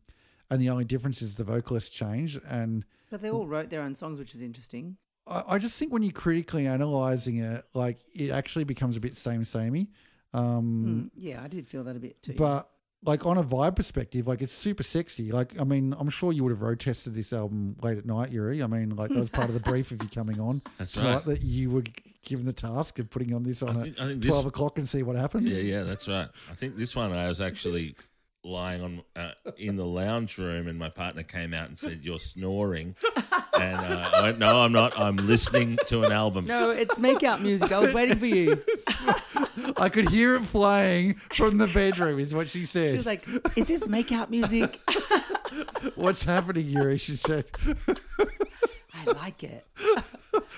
and 0.50 0.62
the 0.62 0.70
only 0.70 0.86
difference 0.86 1.22
is 1.22 1.36
the 1.36 1.44
vocalist 1.44 1.92
change. 1.94 2.40
And 2.48 2.86
But 3.12 3.22
they 3.22 3.30
all 3.30 3.48
wrote 3.48 3.70
their 3.70 3.82
own 3.82 3.96
songs, 3.96 4.18
which 4.18 4.34
is 4.34 4.42
interesting. 4.42 4.98
I, 5.28 5.44
I 5.50 5.58
just 5.58 5.78
think 5.78 5.92
when 5.94 6.04
you're 6.04 6.12
critically 6.12 6.68
analyzing 6.68 7.38
it, 7.38 7.64
like 7.74 8.00
it 8.16 8.30
actually 8.32 8.64
becomes 8.64 8.96
a 8.98 9.00
bit 9.00 9.16
same 9.16 9.44
samey. 9.44 9.90
Um, 10.34 11.10
Mm, 11.16 11.22
yeah, 11.22 11.42
I 11.44 11.48
did 11.48 11.68
feel 11.68 11.84
that 11.86 11.96
a 11.96 12.00
bit 12.00 12.22
too. 12.22 12.34
but 12.34 12.70
like 13.04 13.26
on 13.26 13.38
a 13.38 13.44
vibe 13.44 13.76
perspective, 13.78 14.28
like 14.28 14.42
it's 14.42 14.52
super 14.52 14.84
sexy. 14.84 15.32
Like 15.32 15.60
I 15.60 15.64
mean, 15.64 15.96
I'm 15.98 16.10
sure 16.10 16.32
you 16.34 16.44
would 16.44 16.52
have 16.52 16.62
road 16.62 16.80
tested 16.80 17.16
this 17.16 17.32
album 17.34 17.76
late 17.82 17.98
at 17.98 18.06
night, 18.06 18.32
Yuri. 18.32 18.62
I 18.62 18.68
mean, 18.68 18.96
like 18.96 19.10
that 19.10 19.18
was 19.18 19.30
part 19.30 19.48
of 19.48 19.54
the 19.54 19.60
brief 19.62 19.92
of 19.92 20.04
you 20.04 20.10
coming 20.10 20.40
on. 20.40 20.62
That's 20.78 20.92
tonight, 20.94 21.14
right. 21.16 21.26
That 21.26 21.42
you 21.42 21.70
were 21.70 21.84
given 22.24 22.46
the 22.46 22.54
task 22.54 23.00
of 23.00 23.10
putting 23.10 23.34
on 23.34 23.44
this 23.44 23.64
on 23.64 23.70
I 23.70 23.72
at 23.72 23.78
think- 23.86 24.00
I 24.02 24.08
think 24.08 24.22
this- 24.22 24.30
twelve 24.32 24.46
o'clock 24.46 24.78
and 24.78 24.88
see 24.88 25.02
what 25.02 25.16
happens. 25.16 25.50
Yeah, 25.50 25.78
yeah, 25.78 25.84
that's 25.84 26.08
right. 26.08 26.28
I 26.52 26.54
think 26.56 26.76
this 26.76 26.96
one 26.96 27.12
I 27.14 27.28
was 27.30 27.40
actually 27.42 27.96
lying 28.44 28.82
on 28.82 29.02
uh, 29.16 29.32
in 29.58 29.76
the 29.78 29.86
lounge 29.86 30.38
room, 30.38 30.68
and 30.68 30.78
my 30.78 30.90
partner 30.90 31.24
came 31.24 31.54
out 31.54 31.70
and 31.70 31.80
said, 31.80 32.00
"You're 32.04 32.20
snoring," 32.20 32.96
and 33.60 33.78
uh, 33.78 34.10
I 34.14 34.22
went, 34.24 34.40
"No, 34.40 34.62
I'm 34.62 34.72
not. 34.74 35.00
I'm 35.00 35.16
listening 35.16 35.78
to 35.88 36.04
an 36.04 36.12
album." 36.12 36.46
no, 36.46 36.70
it's 36.72 37.00
make 37.00 37.20
makeout 37.20 37.42
music. 37.42 37.72
I 37.72 37.80
was 37.80 37.94
waiting 37.94 38.18
for 38.20 38.26
you. 38.28 38.62
I 39.80 39.90
could 39.90 40.10
hear 40.10 40.36
it 40.36 40.44
playing 40.44 41.16
from 41.16 41.58
the 41.58 41.68
bedroom. 41.68 42.20
Is 42.20 42.34
what 42.36 42.50
she 42.50 42.66
said. 42.66 42.90
She 42.90 42.96
was 42.98 43.06
like, 43.06 43.28
"Is 43.58 43.68
this 43.68 43.88
makeout 43.88 44.30
music?" 44.30 44.80
What's 45.96 46.24
happening, 46.26 46.68
Yuri? 46.68 46.98
She 46.98 47.16
said. 47.16 47.46
I 48.96 49.12
like 49.14 49.44
it. 49.44 49.66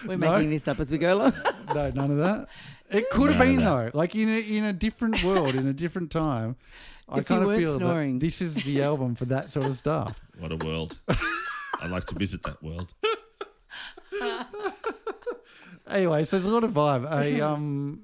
We're 0.07 0.18
No. 0.18 0.31
making 0.34 0.49
this 0.49 0.68
up 0.68 0.80
as 0.80 0.91
we 0.91 0.98
go 0.98 1.14
along. 1.14 1.34
No, 1.76 1.89
none 1.91 2.11
of 2.11 2.18
that. 2.18 2.48
It 2.89 3.10
could 3.11 3.30
have 3.31 3.39
None 3.39 3.49
of 3.49 3.56
been 3.57 3.64
though, 3.65 3.89
like 3.93 4.15
in 4.15 4.27
a, 4.27 4.38
in 4.39 4.64
a 4.65 4.73
different 4.73 5.23
world, 5.23 5.56
in 5.56 5.68
a 5.68 5.73
different 5.73 6.11
time. 6.11 6.57
I 7.10 7.19
If 7.19 7.30
you 7.30 7.35
kind 7.38 7.49
of 7.49 7.57
feel 7.57 7.77
snoring. 7.77 8.19
that 8.19 8.26
this 8.26 8.41
is 8.41 8.56
the 8.56 8.81
album 8.84 9.15
for 9.15 9.26
that 9.26 9.49
sort 9.49 9.68
of 9.68 9.76
stuff. 9.77 10.19
What 10.39 10.52
a 10.52 10.57
world. 10.57 10.98
I'd 11.81 11.91
like 11.91 12.06
to 12.07 12.15
visit 12.15 12.43
that 12.43 12.61
world. 12.64 12.93
Anyway, 15.88 16.23
so 16.23 16.39
there's 16.39 16.49
a 16.49 16.53
lot 16.53 16.64
of 16.64 16.72
vibe. 16.72 17.11
A, 17.11 17.41
um, 17.41 18.02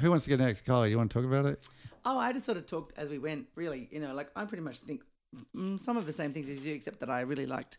who 0.00 0.10
wants 0.10 0.24
to 0.24 0.30
go 0.30 0.36
next? 0.36 0.62
Carly, 0.62 0.90
you 0.90 0.96
want 0.98 1.10
to 1.10 1.14
talk 1.20 1.24
about 1.26 1.46
it? 1.46 1.66
Oh, 2.04 2.18
I 2.18 2.32
just 2.32 2.44
sort 2.44 2.58
of 2.58 2.66
talked 2.66 2.92
as 2.98 3.08
we 3.08 3.18
went. 3.18 3.46
Really, 3.54 3.88
you 3.90 4.00
know, 4.00 4.14
like 4.14 4.30
I 4.36 4.44
pretty 4.44 4.62
much 4.62 4.80
think 4.80 5.02
mm, 5.54 5.78
some 5.78 5.96
of 5.96 6.06
the 6.06 6.12
same 6.12 6.32
things 6.32 6.48
as 6.48 6.64
you, 6.66 6.74
except 6.74 7.00
that 7.00 7.10
I 7.10 7.20
really 7.22 7.46
liked. 7.46 7.78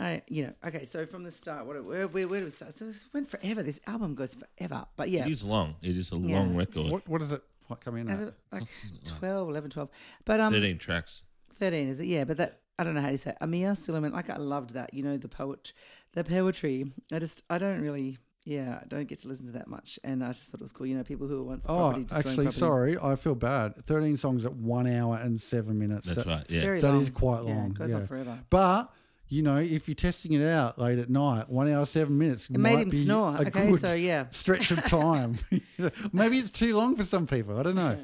I, 0.00 0.22
you 0.28 0.44
know, 0.44 0.52
okay. 0.66 0.84
So 0.84 1.06
from 1.06 1.24
the 1.24 1.32
start, 1.32 1.66
what 1.66 1.82
where 1.84 2.06
where, 2.06 2.28
where 2.28 2.38
do 2.38 2.44
we 2.44 2.50
start? 2.50 2.76
So 2.78 2.86
it 2.88 2.96
went 3.12 3.28
forever. 3.28 3.62
This 3.62 3.80
album 3.86 4.14
goes 4.14 4.34
forever, 4.34 4.86
but 4.96 5.08
yeah, 5.10 5.26
It 5.26 5.32
is 5.32 5.44
long. 5.44 5.74
It 5.82 5.96
is 5.96 6.12
a 6.12 6.16
Yeah. 6.16 6.36
long 6.38 6.54
record. 6.54 6.90
What 6.90 7.08
What 7.08 7.18
does 7.20 7.32
it 7.32 7.42
what 7.66 7.80
come 7.84 7.96
in 7.96 8.08
As 8.08 8.22
at? 8.22 8.28
a- 8.28 8.34
like 8.54 8.64
12, 9.04 9.48
11, 9.50 9.70
12. 9.70 9.90
But 10.24 10.40
um, 10.40 10.52
13 10.52 10.78
tracks. 10.78 11.22
13 11.56 11.88
is 11.88 12.00
it? 12.00 12.06
Yeah, 12.06 12.24
but 12.24 12.36
that 12.36 12.60
I 12.78 12.84
don't 12.84 12.94
know 12.94 13.00
how 13.00 13.08
you 13.10 13.16
say 13.16 13.30
it. 13.30 13.38
Amia 13.42 13.76
Sulaiman. 13.76 14.12
Like 14.12 14.30
I 14.30 14.36
loved 14.36 14.70
that. 14.74 14.94
You 14.94 15.02
know 15.02 15.16
the 15.16 15.28
poet, 15.28 15.72
the 16.12 16.22
poetry. 16.22 16.92
I 17.12 17.18
just 17.18 17.42
I 17.50 17.58
don't 17.58 17.80
really. 17.80 18.18
Yeah, 18.44 18.78
I 18.82 18.86
don't 18.86 19.06
get 19.06 19.18
to 19.20 19.28
listen 19.28 19.46
to 19.46 19.52
that 19.52 19.68
much, 19.68 19.98
and 20.04 20.24
I 20.24 20.28
just 20.28 20.44
thought 20.46 20.60
it 20.60 20.62
was 20.62 20.72
cool. 20.72 20.86
You 20.86 20.96
know, 20.96 21.02
people 21.04 21.26
who 21.26 21.36
were 21.38 21.42
once 21.44 21.66
Oh, 21.68 21.90
property 21.90 22.06
actually, 22.14 22.34
property. 22.36 22.50
sorry, 22.58 22.96
I 23.02 23.14
feel 23.16 23.34
bad. 23.34 23.76
Thirteen 23.84 24.16
songs 24.16 24.44
at 24.46 24.54
one 24.54 24.86
hour 24.86 25.16
and 25.16 25.38
seven 25.40 25.78
minutes. 25.78 26.06
That's 26.06 26.24
That- 26.24 26.30
right. 26.30 26.50
Yeah. 26.50 26.60
very 26.62 26.80
That 26.80 26.92
long. 26.92 27.02
is 27.02 27.10
quite 27.10 27.44
Yeah, 27.44 27.54
long. 27.56 27.66
it 27.72 27.74
goes 27.74 27.90
yeah. 27.90 27.96
on 27.96 28.06
forever. 28.06 28.38
But 28.48 28.90
you 29.30 29.42
know, 29.42 29.58
if 29.58 29.86
you're 29.88 29.94
testing 29.94 30.32
it 30.32 30.42
out 30.42 30.78
late 30.78 30.98
at 30.98 31.10
night, 31.10 31.50
one 31.50 31.70
hour 31.70 31.84
seven 31.84 32.16
minutes 32.16 32.48
It 32.48 32.56
made 32.58 32.74
might 32.76 32.82
him 32.84 32.88
be 32.88 33.02
snore. 33.02 33.34
a 33.36 33.40
Okay, 33.48 33.70
good 33.70 33.86
so 33.86 33.94
yeah. 33.94 34.24
stretch 34.30 34.70
of 34.70 34.82
time. 34.86 35.36
Maybe 36.14 36.38
it's 36.38 36.50
too 36.50 36.74
long 36.74 36.96
for 36.96 37.04
some 37.04 37.26
people. 37.26 37.58
I 37.58 37.62
don't 37.62 37.74
know. 37.76 37.98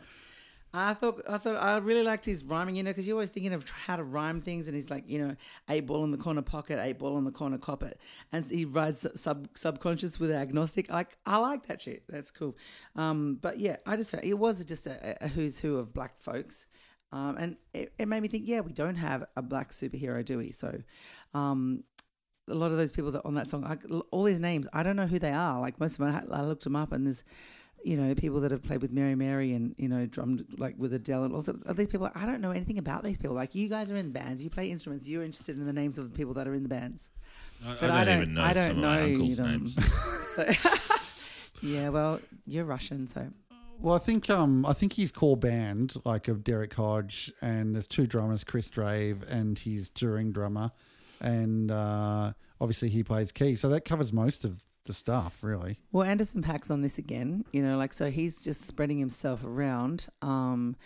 I 0.77 0.93
thought 0.93 1.23
I 1.29 1.39
thought 1.39 1.63
I 1.63 1.77
really 1.77 2.03
liked 2.03 2.25
his 2.25 2.43
rhyming, 2.43 2.75
you 2.75 2.83
know, 2.83 2.91
because 2.91 3.07
you're 3.07 3.15
always 3.15 3.29
thinking 3.29 3.53
of 3.53 3.71
how 3.71 3.95
to 3.95 4.03
rhyme 4.03 4.41
things, 4.41 4.67
and 4.67 4.75
he's 4.75 4.91
like, 4.91 5.05
you 5.09 5.25
know, 5.25 5.37
eight 5.71 5.87
ball 5.87 6.03
in 6.03 6.11
the 6.11 6.19
corner 6.19 6.43
pocket, 6.43 6.81
eight 6.83 6.99
ball 6.99 7.17
in 7.17 7.25
the 7.25 7.31
corner 7.31 7.59
cop 7.59 7.85
and 8.33 8.45
he 8.51 8.65
rides 8.65 9.07
sub 9.15 9.49
subconscious 9.55 10.19
with 10.19 10.33
agnostic. 10.33 10.91
Like 10.91 11.17
I 11.25 11.37
like 11.37 11.67
that 11.67 11.81
shit. 11.81 12.03
That's 12.09 12.33
cool. 12.33 12.57
Um, 12.97 13.39
but 13.41 13.61
yeah, 13.61 13.77
I 13.87 13.97
just 13.97 14.11
felt 14.11 14.25
it 14.25 14.35
was 14.35 14.65
just 14.65 14.89
a, 14.89 15.25
a 15.25 15.29
who's 15.29 15.61
who 15.61 15.77
of 15.77 15.95
black 15.95 16.19
folks. 16.19 16.67
Um, 17.13 17.37
and 17.39 17.57
it, 17.73 17.93
it 17.97 18.09
made 18.09 18.23
me 18.23 18.29
think, 18.29 18.43
yeah, 18.45 18.59
we 18.59 18.73
don't 18.73 18.97
have 18.97 19.25
a 19.37 19.43
black 19.43 19.71
superhero, 19.71 20.25
do 20.25 20.39
we? 20.39 20.51
So, 20.51 20.81
um, 21.33 21.85
a 22.49 22.55
lot 22.55 22.73
of 22.73 22.77
those 22.77 22.91
people 22.91 23.13
that 23.13 23.25
on 23.25 23.35
that 23.35 23.49
song, 23.49 23.65
I, 23.65 23.77
all 24.11 24.25
these 24.25 24.41
names, 24.41 24.67
I 24.73 24.83
don't 24.83 24.97
know 24.97 25.07
who 25.07 25.21
they 25.21 25.31
are. 25.31 25.61
Like 25.61 25.79
most 25.79 25.93
of 25.93 25.99
them, 25.99 26.29
I 26.33 26.43
looked 26.43 26.65
them 26.65 26.75
up, 26.75 26.93
and 26.93 27.07
there's, 27.07 27.23
you 27.85 27.97
know, 27.99 28.15
people 28.15 28.41
that 28.41 28.51
have 28.51 28.63
played 28.63 28.81
with 28.81 28.93
Mary 28.93 29.15
Mary 29.15 29.53
and 29.53 29.75
you 29.79 29.89
know 29.89 30.07
drummed 30.07 30.45
like 30.59 30.75
with 30.79 30.93
Adele 30.95 31.25
and 31.25 31.35
also 31.35 31.59
are 31.67 31.75
these 31.75 31.89
people. 31.89 32.11
I 32.15 32.25
don't 32.27 32.41
know 32.41 32.51
anything 32.51 32.79
about 32.79 33.05
these 33.05 33.19
people. 33.19 33.37
Like 33.37 33.55
you 33.55 33.69
guys 33.69 33.91
are 33.91 33.97
in 33.97 34.11
bands, 34.11 34.43
you 34.43 34.51
play 34.51 34.71
instruments, 34.71 35.07
you're 35.07 35.23
interested 35.23 35.57
in 35.59 35.67
the 35.67 35.73
names 35.73 35.99
of 35.99 36.11
the 36.11 36.17
people 36.17 36.35
that 36.35 36.49
are 36.49 36.55
in 36.55 36.63
the 36.63 36.69
bands. 36.69 37.11
I, 37.65 37.77
But 37.81 37.91
I 37.91 38.05
don't, 38.05 38.17
even 38.23 38.35
know 38.35 38.43
I 38.43 38.53
don't 38.53 38.71
some 38.71 38.81
know 38.81 38.89
of 38.89 38.95
my 38.95 39.03
uncle's 39.03 39.37
them. 39.37 39.51
names. 39.51 39.77
So, 40.35 41.53
yeah, 41.63 41.91
well, 41.91 42.21
you're 42.45 42.65
Russian, 42.65 43.07
so 43.07 43.29
Well, 43.79 43.95
I 43.95 43.99
think 43.99 44.29
um, 44.31 44.67
I 44.67 44.73
think 44.73 44.95
his 44.95 45.13
core 45.13 45.37
band, 45.37 45.95
like 46.05 46.27
of 46.27 46.43
Derek 46.43 46.75
Hodge, 46.75 47.33
and 47.41 47.73
there's 47.75 47.87
two 47.87 48.07
drummers, 48.09 48.43
Chris 48.43 48.69
Dave 48.69 49.23
and 49.31 49.57
his 49.57 49.91
touring 49.91 50.33
drummer, 50.33 50.73
and 51.21 51.71
uh, 51.71 52.33
obviously 52.61 52.89
he 52.89 53.05
plays 53.05 53.31
keys, 53.31 53.61
so 53.61 53.69
that 53.69 53.85
covers 53.85 54.13
most 54.13 54.45
of 54.45 54.65
the 54.85 54.93
stuff, 54.93 55.43
really. 55.43 55.79
Well, 55.93 56.05
Anderson 56.07 56.43
.Paak's 56.43 56.71
on 56.71 56.83
this 56.83 56.99
again, 56.99 57.45
you 57.53 57.63
know, 57.63 57.77
like 57.77 57.93
so 57.93 58.11
he's 58.11 58.41
just 58.41 58.63
spreading 58.67 58.99
himself 58.99 59.45
around. 59.45 60.07
Um, 60.23 60.77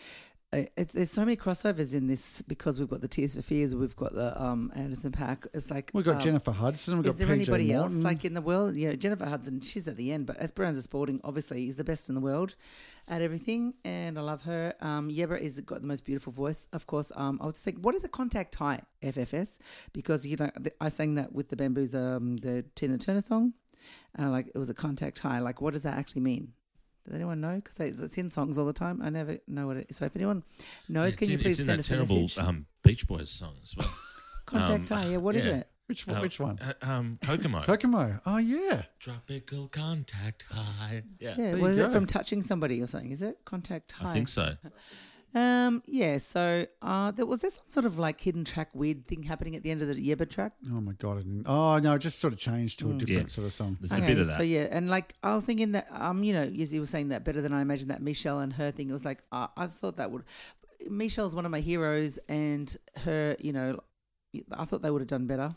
it, 0.51 0.73
it- 0.79 0.89
there's 0.95 1.11
so 1.11 1.21
many 1.23 1.37
crossovers 1.37 1.93
in 1.93 2.07
this 2.07 2.41
because 2.43 2.79
we've 2.79 2.89
got 2.89 3.03
the 3.03 3.09
Tears 3.09 3.35
for 3.35 3.43
Fears, 3.43 3.75
we've 3.75 3.95
got 3.97 4.15
the 4.15 4.41
um, 4.43 4.73
Anderson 4.75 5.13
.Paak. 5.13 5.47
It's 5.53 5.71
like 5.71 5.91
We've 5.93 6.05
got 6.07 6.17
um, 6.17 6.21
Jennifer 6.23 6.53
Hudson, 6.53 6.95
we've 6.97 7.05
got 7.05 7.11
Is 7.11 7.17
there 7.19 7.29
PJ 7.29 7.33
anybody 7.33 7.73
Morton. 7.75 7.97
else 7.97 8.05
like 8.05 8.25
in 8.25 8.33
the 8.33 8.41
world? 8.41 8.75
You 8.75 8.89
know, 8.89 8.95
Jennifer 8.95 9.27
Hudson, 9.27 9.61
she's 9.61 9.87
at 9.87 9.97
the 9.97 10.11
end, 10.11 10.25
but 10.27 10.39
Esperanza 10.41 10.81
Spalding, 10.83 11.21
obviously, 11.23 11.69
is 11.69 11.77
the 11.77 11.85
best 11.85 12.09
in 12.09 12.15
the 12.15 12.21
world 12.23 12.55
at 13.09 13.21
everything, 13.21 13.75
and 13.85 14.19
I 14.19 14.23
love 14.23 14.43
her. 14.45 14.73
Um, 14.81 15.11
Yebba 15.11 15.39
is 15.39 15.61
got 15.61 15.83
the 15.83 15.87
most 15.87 16.05
beautiful 16.07 16.33
voice, 16.33 16.67
of 16.73 16.87
course. 16.87 17.13
Um, 17.15 17.39
I 17.43 17.47
was 17.47 17.59
thinking, 17.59 17.83
what 17.83 17.95
is 17.95 18.05
a 18.05 18.09
contact 18.09 18.55
high 18.55 18.81
FFS? 19.03 19.59
Because 19.93 20.25
you 20.27 20.37
know, 20.39 20.51
I 20.81 20.89
sang 20.89 21.17
that 21.17 21.33
with 21.35 21.51
the 21.51 21.57
Bamboos, 21.57 21.95
um, 21.95 22.39
the 22.39 22.65
Tina 22.75 22.97
Turner 22.97 23.21
song. 23.21 23.53
Uh, 24.19 24.31
like 24.31 24.49
it 24.55 24.59
was 24.59 24.69
a 24.69 24.75
contact 24.75 25.19
high. 25.21 25.41
Like, 25.41 25.61
what 25.61 25.73
does 25.73 25.83
that 25.85 25.97
actually 25.99 26.23
mean? 26.23 26.53
Does 27.05 27.15
anyone 27.15 27.41
know? 27.41 27.61
Because 27.63 28.01
it's 28.03 28.19
in 28.19 28.29
songs 28.31 28.59
all 28.59 28.67
the 28.67 28.73
time. 28.73 29.01
I 29.03 29.09
never 29.09 29.39
know 29.47 29.67
what 29.67 29.79
it 29.79 29.87
is. 29.89 29.97
So 29.97 30.05
if 30.05 30.15
anyone 30.15 30.43
knows, 30.89 31.09
It's 31.09 31.17
can 31.17 31.27
in, 31.27 31.33
you 31.33 31.39
please 31.39 31.51
it's 31.53 31.61
in 31.61 31.67
send 31.67 31.79
that 31.79 31.81
us 31.85 31.91
a 31.91 31.95
terrible 31.95 32.21
message? 32.23 32.39
um, 32.39 32.67
Beach 32.83 33.07
Boys 33.07 33.31
song 33.31 33.55
as 33.63 33.75
well. 33.77 33.89
contact 34.47 34.91
um, 34.93 34.99
high. 34.99 35.07
Yeah, 35.11 35.17
what 35.19 35.35
is 35.35 35.47
yeah. 35.47 35.57
it? 35.57 35.69
which 35.87 36.07
one? 36.07 36.17
Uh, 36.17 36.21
which 36.21 36.39
one? 36.39 36.59
uh, 36.61 36.73
um, 36.91 37.19
Kokomo. 37.23 37.63
Kokomo. 37.63 38.21
Oh 38.27 38.37
yeah. 38.37 38.83
Tropical 38.99 39.69
contact 39.69 40.45
high. 40.51 41.03
Yeah, 41.19 41.35
Yeah, 41.39 41.55
was 41.57 41.79
you 41.79 41.85
it 41.87 41.93
from 41.93 42.05
touching 42.05 42.43
somebody 42.43 42.83
or 42.83 42.87
something? 42.87 43.11
Is 43.11 43.23
it 43.23 43.39
contact 43.47 43.93
high? 43.93 44.11
I 44.11 44.13
think 44.13 44.29
so. 44.29 44.53
Um, 45.35 45.83
yeah. 45.87 46.17
So, 46.19 46.67
uh, 46.81 47.11
there 47.11 47.27
was 47.27 47.41
there 47.43 47.51
some 47.51 47.65
sort 47.69 47.87
of 47.87 47.99
like 47.99 48.21
hidden 48.21 48.45
track 48.45 48.71
weird 48.75 49.07
thing 49.07 49.25
happening 49.25 49.55
at 49.57 49.63
the 49.63 49.71
end 49.71 49.83
of 49.83 49.89
the 49.89 49.95
Yebba 49.95 50.29
track. 50.29 50.53
Oh 50.71 50.81
my 50.81 50.93
god. 50.93 51.19
I 51.19 51.23
didn't, 51.23 51.45
oh 51.47 51.79
no, 51.79 51.95
it 51.95 51.99
just 51.99 52.19
sort 52.19 52.33
of 52.33 52.39
changed 52.39 52.79
to 52.81 52.91
a 52.91 52.95
different 52.95 53.09
Mm. 53.09 53.23
Yeah. 53.23 53.35
sort 53.35 53.47
of 53.47 53.53
song. 53.55 53.77
There's 53.81 53.93
a 53.93 54.01
bit 54.05 54.19
of 54.19 54.27
that. 54.29 54.39
So 54.39 54.43
yeah, 54.43 54.69
and 54.71 54.89
like 54.89 55.15
I 55.23 55.35
was 55.35 55.45
thinking 55.45 55.73
that 55.73 55.87
um, 55.93 56.25
you 56.25 56.33
know, 56.33 56.43
Izzy 56.45 56.81
was 56.81 56.91
saying 56.91 57.09
that 57.11 57.25
better 57.25 57.41
than 57.41 57.53
I 57.53 57.61
imagined 57.61 57.91
that 57.91 58.01
Michelle 58.03 58.39
and 58.41 58.53
her 58.55 58.71
thing. 58.71 58.89
It 58.89 58.93
was 58.95 59.05
like 59.05 59.23
uh, 59.33 59.49
I 59.57 59.67
thought 59.67 59.97
that 59.99 60.11
would. 60.11 60.25
Michelle's 60.89 61.35
one 61.35 61.45
of 61.45 61.51
my 61.51 61.61
heroes, 61.61 62.19
and 62.29 62.75
her, 63.05 63.37
you 63.41 63.53
know, 63.53 63.81
I 64.53 64.65
thought 64.65 64.81
they 64.81 64.91
would 64.91 65.01
have 65.03 65.09
done 65.09 65.27
better. 65.27 65.55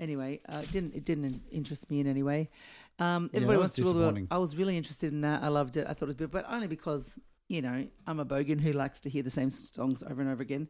Anyway, 0.00 0.40
uh, 0.48 0.58
it 0.62 0.72
didn't 0.72 0.94
it 0.94 1.04
didn't 1.04 1.42
interest 1.52 1.88
me 1.90 2.00
in 2.00 2.06
any 2.06 2.22
way. 2.22 2.48
Um, 2.98 3.30
everybody 3.34 3.40
that 3.44 3.48
was 3.48 3.58
wants 3.58 3.74
to 3.76 3.82
rule 3.82 3.92
the 3.92 3.98
world. 4.00 4.14
disappointing. 4.14 4.28
I 4.30 4.38
was 4.38 4.56
really 4.56 4.76
interested 4.76 5.12
in 5.12 5.20
that. 5.20 5.42
I 5.42 5.48
loved 5.48 5.76
it. 5.76 5.86
I 5.88 5.92
thought 5.92 6.02
it 6.04 6.06
was 6.06 6.14
good, 6.16 6.30
but 6.30 6.44
only 6.50 6.66
because 6.66 7.18
you 7.48 7.62
know 7.62 7.86
I'm 8.06 8.20
a 8.20 8.24
bogan 8.26 8.60
who 8.60 8.72
likes 8.72 9.00
to 9.00 9.10
hear 9.10 9.22
the 9.22 9.30
same 9.30 9.50
songs 9.50 10.02
over 10.02 10.20
and 10.20 10.30
over 10.30 10.42
again. 10.42 10.68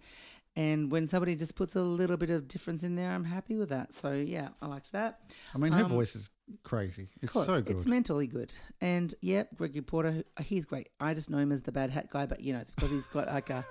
And 0.59 0.91
when 0.91 1.07
somebody 1.07 1.37
just 1.37 1.55
puts 1.55 1.77
a 1.77 1.83
little 1.83 2.17
bit 2.17 2.31
of 2.31 2.49
difference 2.49 2.83
in 2.83 2.95
there, 2.95 3.11
I'm 3.11 3.25
happy 3.25 3.57
with 3.57 3.69
that. 3.69 3.93
So 3.93 4.13
yeah, 4.13 4.49
I 4.63 4.67
liked 4.67 4.93
that. 4.93 5.21
I 5.55 5.59
mean, 5.59 5.73
her 5.73 5.85
Um, 5.85 5.91
voice 5.91 6.17
is 6.17 6.31
crazy. 6.63 7.11
It's 7.21 7.35
course, 7.35 7.45
so 7.45 7.61
good. 7.61 7.77
It's 7.77 7.85
mentally 7.85 8.27
good. 8.27 8.55
And 8.81 9.15
yeah, 9.21 9.43
Gregory 9.55 9.83
Porter, 9.83 10.25
he's 10.41 10.65
great. 10.65 10.89
I 10.99 11.13
just 11.13 11.29
know 11.29 11.37
him 11.37 11.53
as 11.53 11.61
the 11.61 11.73
bad 11.73 11.91
hat 11.91 12.09
guy, 12.09 12.25
but 12.25 12.41
you 12.41 12.55
know, 12.55 12.61
it's 12.61 12.71
because 12.71 12.91
he's 12.91 13.07
got 13.07 13.27
like 13.27 13.51
a, 13.51 13.67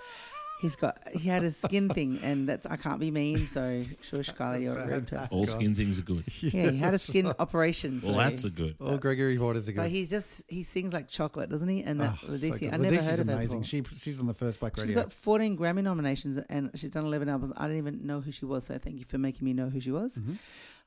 he's 0.61 0.75
got, 0.75 0.97
he 1.13 1.29
had 1.29 1.43
a 1.43 1.51
skin 1.51 1.89
thing, 1.89 2.19
and 2.23 2.47
that's, 2.49 2.65
I 2.65 2.75
can't 2.77 2.99
be 2.99 3.11
mean, 3.11 3.39
so 3.39 3.83
shush, 4.01 4.29
Carly, 4.31 4.63
you're 4.63 4.75
a 4.77 4.87
rude 4.87 5.07
person. 5.07 5.37
All 5.37 5.45
skin 5.45 5.73
things 5.75 5.99
are 5.99 6.03
good. 6.03 6.23
Yeah, 6.41 6.71
he 6.71 6.77
had 6.77 6.93
a 6.93 6.97
skin 6.99 7.31
operation. 7.39 8.01
So. 8.01 8.07
Well, 8.09 8.17
that's 8.17 8.43
a 8.43 8.49
good. 8.49 8.75
oh, 8.79 8.97
Gregory 8.97 9.37
Porter's 9.37 9.67
a 9.67 9.73
good. 9.73 9.81
But 9.81 9.89
he's 9.89 10.09
just, 10.09 10.43
he 10.47 10.63
sings 10.63 10.93
like 10.93 11.07
chocolate, 11.09 11.49
doesn't 11.49 11.67
he? 11.67 11.83
And 11.83 11.99
that 12.01 12.15
Oh, 12.23 12.27
so 12.27 12.31
Ledisi, 12.33 12.59
good. 12.61 12.73
I 12.73 12.77
never 12.77 12.95
Ledisi's 12.95 13.09
heard 13.09 13.19
of 13.19 13.27
her 13.27 13.33
amazing. 13.33 13.59
before. 13.61 13.93
She, 13.93 13.97
she's 13.97 14.19
on 14.19 14.27
the 14.27 14.33
first 14.33 14.59
Black 14.59 14.75
She's 14.75 14.85
Radio. 14.87 15.03
got 15.03 15.13
14 15.13 15.57
Grammy 15.57 15.83
nominations 15.83 16.37
and 16.49 16.71
she's 16.75 16.89
done 16.91 17.05
11 17.05 17.29
albums. 17.29 17.51
I 17.57 17.63
didn't 17.63 17.77
even 17.77 18.05
know 18.07 18.21
who 18.21 18.31
she 18.31 18.45
was, 18.45 18.65
so 18.65 18.77
thank 18.77 18.97
you 18.99 19.05
for 19.05 19.17
making 19.17 19.45
me 19.45 19.53
know 19.53 19.69
who 19.69 19.79
she 19.79 19.91
was. 19.91 20.15
Mm-hmm. 20.17 20.33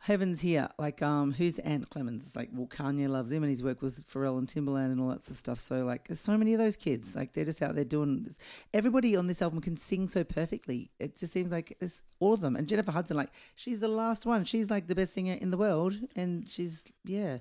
Heaven's 0.01 0.41
here. 0.41 0.69
Like, 0.79 1.03
um, 1.03 1.33
who's 1.33 1.59
Ant 1.61 1.91
Clemens? 1.91 2.25
It's 2.25 2.37
like, 2.37 2.51
well, 2.53 2.67
Kanye 2.67 3.09
loves 3.09 3.33
him 3.33 3.43
and 3.43 3.51
he's 3.51 3.63
worked 3.63 3.83
with 3.83 4.07
Pharrell 4.09 4.39
and 4.39 4.47
Timbaland 4.47 4.93
and 4.93 5.01
all 5.01 5.09
that 5.09 5.25
sort 5.25 5.33
of 5.33 5.39
stuff. 5.39 5.61
So, 5.61 5.85
like, 5.85 6.07
there's 6.07 6.21
so 6.21 6.39
many 6.39 6.55
of 6.55 6.61
those 6.61 6.77
kids. 6.77 7.17
Like, 7.17 7.33
they're 7.33 7.45
just 7.45 7.61
out 7.61 7.75
there 7.75 7.85
doing 7.85 8.23
this. 8.23 8.37
Everybody 8.73 9.17
on 9.17 9.27
this 9.27 9.43
album 9.43 9.61
can 9.61 9.77
sing 9.77 10.07
so 10.07 10.23
perfectly. 10.23 10.91
It 10.99 11.17
just 11.17 11.33
seems 11.33 11.51
like 11.51 11.77
it's 11.81 12.03
all 12.21 12.33
of 12.33 12.41
them. 12.41 12.55
And 12.55 12.69
Jennifer 12.69 12.93
Hudson, 12.93 13.17
like, 13.17 13.31
she's 13.57 13.81
the 13.81 13.89
last 13.89 14.25
one. 14.25 14.45
She's 14.45 14.71
like 14.71 14.87
the 14.87 14.95
best 14.95 15.15
singer 15.15 15.35
in 15.35 15.51
the 15.51 15.59
world. 15.59 15.97
And 16.15 16.49
she's, 16.49 16.85
yeah, 17.05 17.39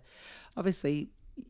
obviously, 0.55 1.09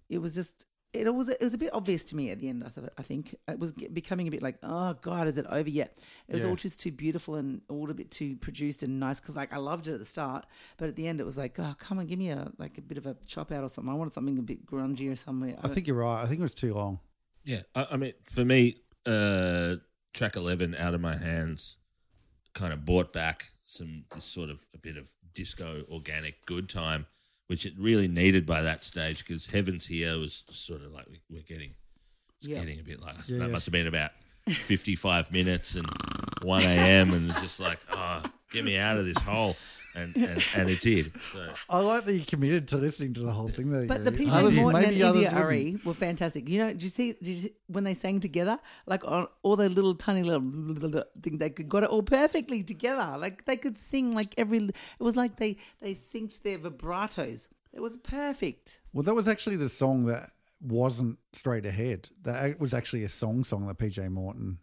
it 0.09 0.19
was 0.19 0.35
just 0.35 0.65
it 1.05 1.13
was 1.13 1.29
it 1.29 1.39
was 1.41 1.53
a 1.53 1.57
bit 1.57 1.73
obvious 1.73 2.03
to 2.05 2.15
me 2.15 2.31
at 2.31 2.39
the 2.39 2.49
end. 2.49 2.63
I 2.65 2.69
thought 2.69 2.89
I 2.97 3.03
think 3.03 3.35
it 3.47 3.59
was 3.59 3.71
becoming 3.73 4.27
a 4.27 4.31
bit 4.31 4.41
like, 4.41 4.57
oh 4.63 4.93
God, 5.01 5.27
is 5.27 5.37
it 5.37 5.45
over 5.49 5.69
yet? 5.69 5.97
It 6.27 6.33
was 6.33 6.43
Yeah. 6.43 6.49
all 6.49 6.55
just 6.55 6.79
too 6.79 6.91
beautiful 6.91 7.35
and 7.35 7.61
all 7.69 7.89
a 7.89 7.93
bit 7.93 8.11
too 8.11 8.35
produced 8.37 8.83
and 8.83 8.99
nice 8.99 9.19
because 9.19 9.35
like 9.35 9.53
I 9.53 9.57
loved 9.57 9.87
it 9.87 9.93
at 9.93 9.99
the 9.99 10.05
start, 10.05 10.45
but 10.77 10.87
at 10.89 10.95
the 10.95 11.07
end 11.07 11.19
it 11.19 11.25
was 11.25 11.37
like, 11.37 11.59
oh 11.59 11.75
come 11.77 11.99
on, 11.99 12.07
give 12.07 12.19
me 12.19 12.29
a 12.29 12.51
like 12.57 12.77
a 12.77 12.81
bit 12.81 12.97
of 12.97 13.05
a 13.05 13.15
chop 13.25 13.51
out 13.51 13.63
or 13.63 13.69
something. 13.69 13.91
I 13.91 13.95
wanted 13.95 14.13
something 14.13 14.37
a 14.37 14.41
bit 14.41 14.65
grungy 14.65 15.11
or 15.11 15.15
something. 15.15 15.55
I 15.63 15.67
think 15.67 15.87
you're 15.87 15.97
right. 15.97 16.21
I 16.23 16.25
think 16.27 16.39
it 16.39 16.43
was 16.43 16.53
too 16.53 16.73
long. 16.73 16.99
Yeah, 17.43 17.61
I, 17.75 17.87
I 17.91 17.97
mean, 17.97 18.13
for 18.25 18.43
me, 18.43 18.77
uh, 19.05 19.75
track 20.13 20.35
eleven, 20.35 20.75
"Out 20.75 20.93
of 20.93 21.01
My 21.01 21.15
Hands," 21.15 21.77
kind 22.53 22.73
of 22.73 22.83
brought 22.85 23.13
back 23.13 23.51
some 23.65 24.05
this 24.13 24.25
sort 24.25 24.49
of 24.49 24.65
a 24.73 24.77
bit 24.77 24.97
of 24.97 25.09
disco 25.33 25.83
organic 25.89 26.45
good 26.45 26.67
time, 26.67 27.05
which 27.47 27.65
it 27.65 27.73
really 27.77 28.07
needed 28.07 28.45
by 28.45 28.61
that 28.61 28.83
stage 28.83 29.19
because 29.25 29.47
"Heaven's 29.47 29.87
Here" 29.87 30.17
was 30.17 30.43
sort 30.51 30.83
of 30.83 30.91
like 30.91 31.07
we, 31.09 31.21
we're 31.29 31.41
getting, 31.43 31.75
it's 32.39 32.47
Yeah. 32.47 32.59
getting 32.59 32.79
a 32.79 32.83
bit 32.83 33.01
like 33.01 33.15
Yeah, 33.27 33.37
that 33.39 33.45
yeah. 33.45 33.51
must 33.51 33.65
have 33.65 33.71
been 33.73 33.87
about 33.87 34.11
fifty-five 34.49 35.31
minutes 35.31 35.75
and 35.75 35.87
one 36.43 36.61
a.m. 36.63 37.13
and 37.13 37.29
it's 37.29 37.41
just 37.41 37.59
like, 37.59 37.79
oh, 37.91 38.21
get 38.51 38.63
me 38.63 38.77
out 38.77 38.97
of 38.97 39.05
this 39.05 39.19
hole. 39.19 39.55
And, 39.97 40.15
and, 40.15 40.45
and 40.55 40.69
it 40.69 40.81
did. 40.81 41.11
So 41.21 41.47
I 41.69 41.79
like 41.79 42.05
that 42.05 42.13
you 42.13 42.25
committed 42.25 42.67
to 42.69 42.77
listening 42.77 43.13
to 43.15 43.21
the 43.21 43.31
whole 43.31 43.49
thing. 43.49 43.69
There, 43.71 43.85
But 43.87 44.05
the 44.05 44.11
PJ 44.11 44.29
Others- 44.31 44.55
Morton 44.59 44.81
and 44.83 44.91
maybe 44.91 45.03
others 45.03 45.15
India 45.23 45.29
wouldn't. 45.29 45.43
Ari 45.45 45.77
were 45.85 45.93
fantastic. 45.93 46.47
You 46.47 46.59
know, 46.59 46.67
did 46.69 46.83
you 46.83 46.89
see, 46.89 47.13
did 47.13 47.27
you 47.27 47.35
see 47.35 47.53
when 47.67 47.83
they 47.83 47.93
sang 47.93 48.19
together? 48.19 48.59
Like 48.85 49.03
on 49.05 49.27
all 49.43 49.55
the 49.55 49.69
little 49.69 49.95
tiny 49.95 50.23
little 50.23 51.03
thing, 51.21 51.37
they 51.37 51.49
could 51.49 51.67
got 51.69 51.83
it 51.83 51.89
all 51.89 52.03
perfectly 52.03 52.63
together. 52.63 53.17
Like 53.17 53.45
they 53.45 53.57
could 53.57 53.77
sing 53.77 54.13
like 54.15 54.33
every. 54.37 54.59
It 54.65 54.73
was 54.99 55.15
like 55.15 55.37
they 55.37 55.57
they 55.81 55.93
synced 55.93 56.43
their 56.43 56.59
vibratos. 56.59 57.47
It 57.73 57.81
was 57.81 57.97
perfect. 57.97 58.79
Well, 58.93 59.03
that 59.03 59.13
was 59.13 59.27
actually 59.27 59.57
the 59.57 59.69
song 59.69 60.05
that 60.05 60.29
wasn't 60.61 61.19
straight 61.33 61.65
ahead. 61.65 62.09
That 62.23 62.59
was 62.59 62.73
actually 62.73 63.03
a 63.03 63.09
song 63.09 63.43
song 63.43 63.67
that 63.67 63.77
PJ 63.77 64.09
Morton, 64.09 64.57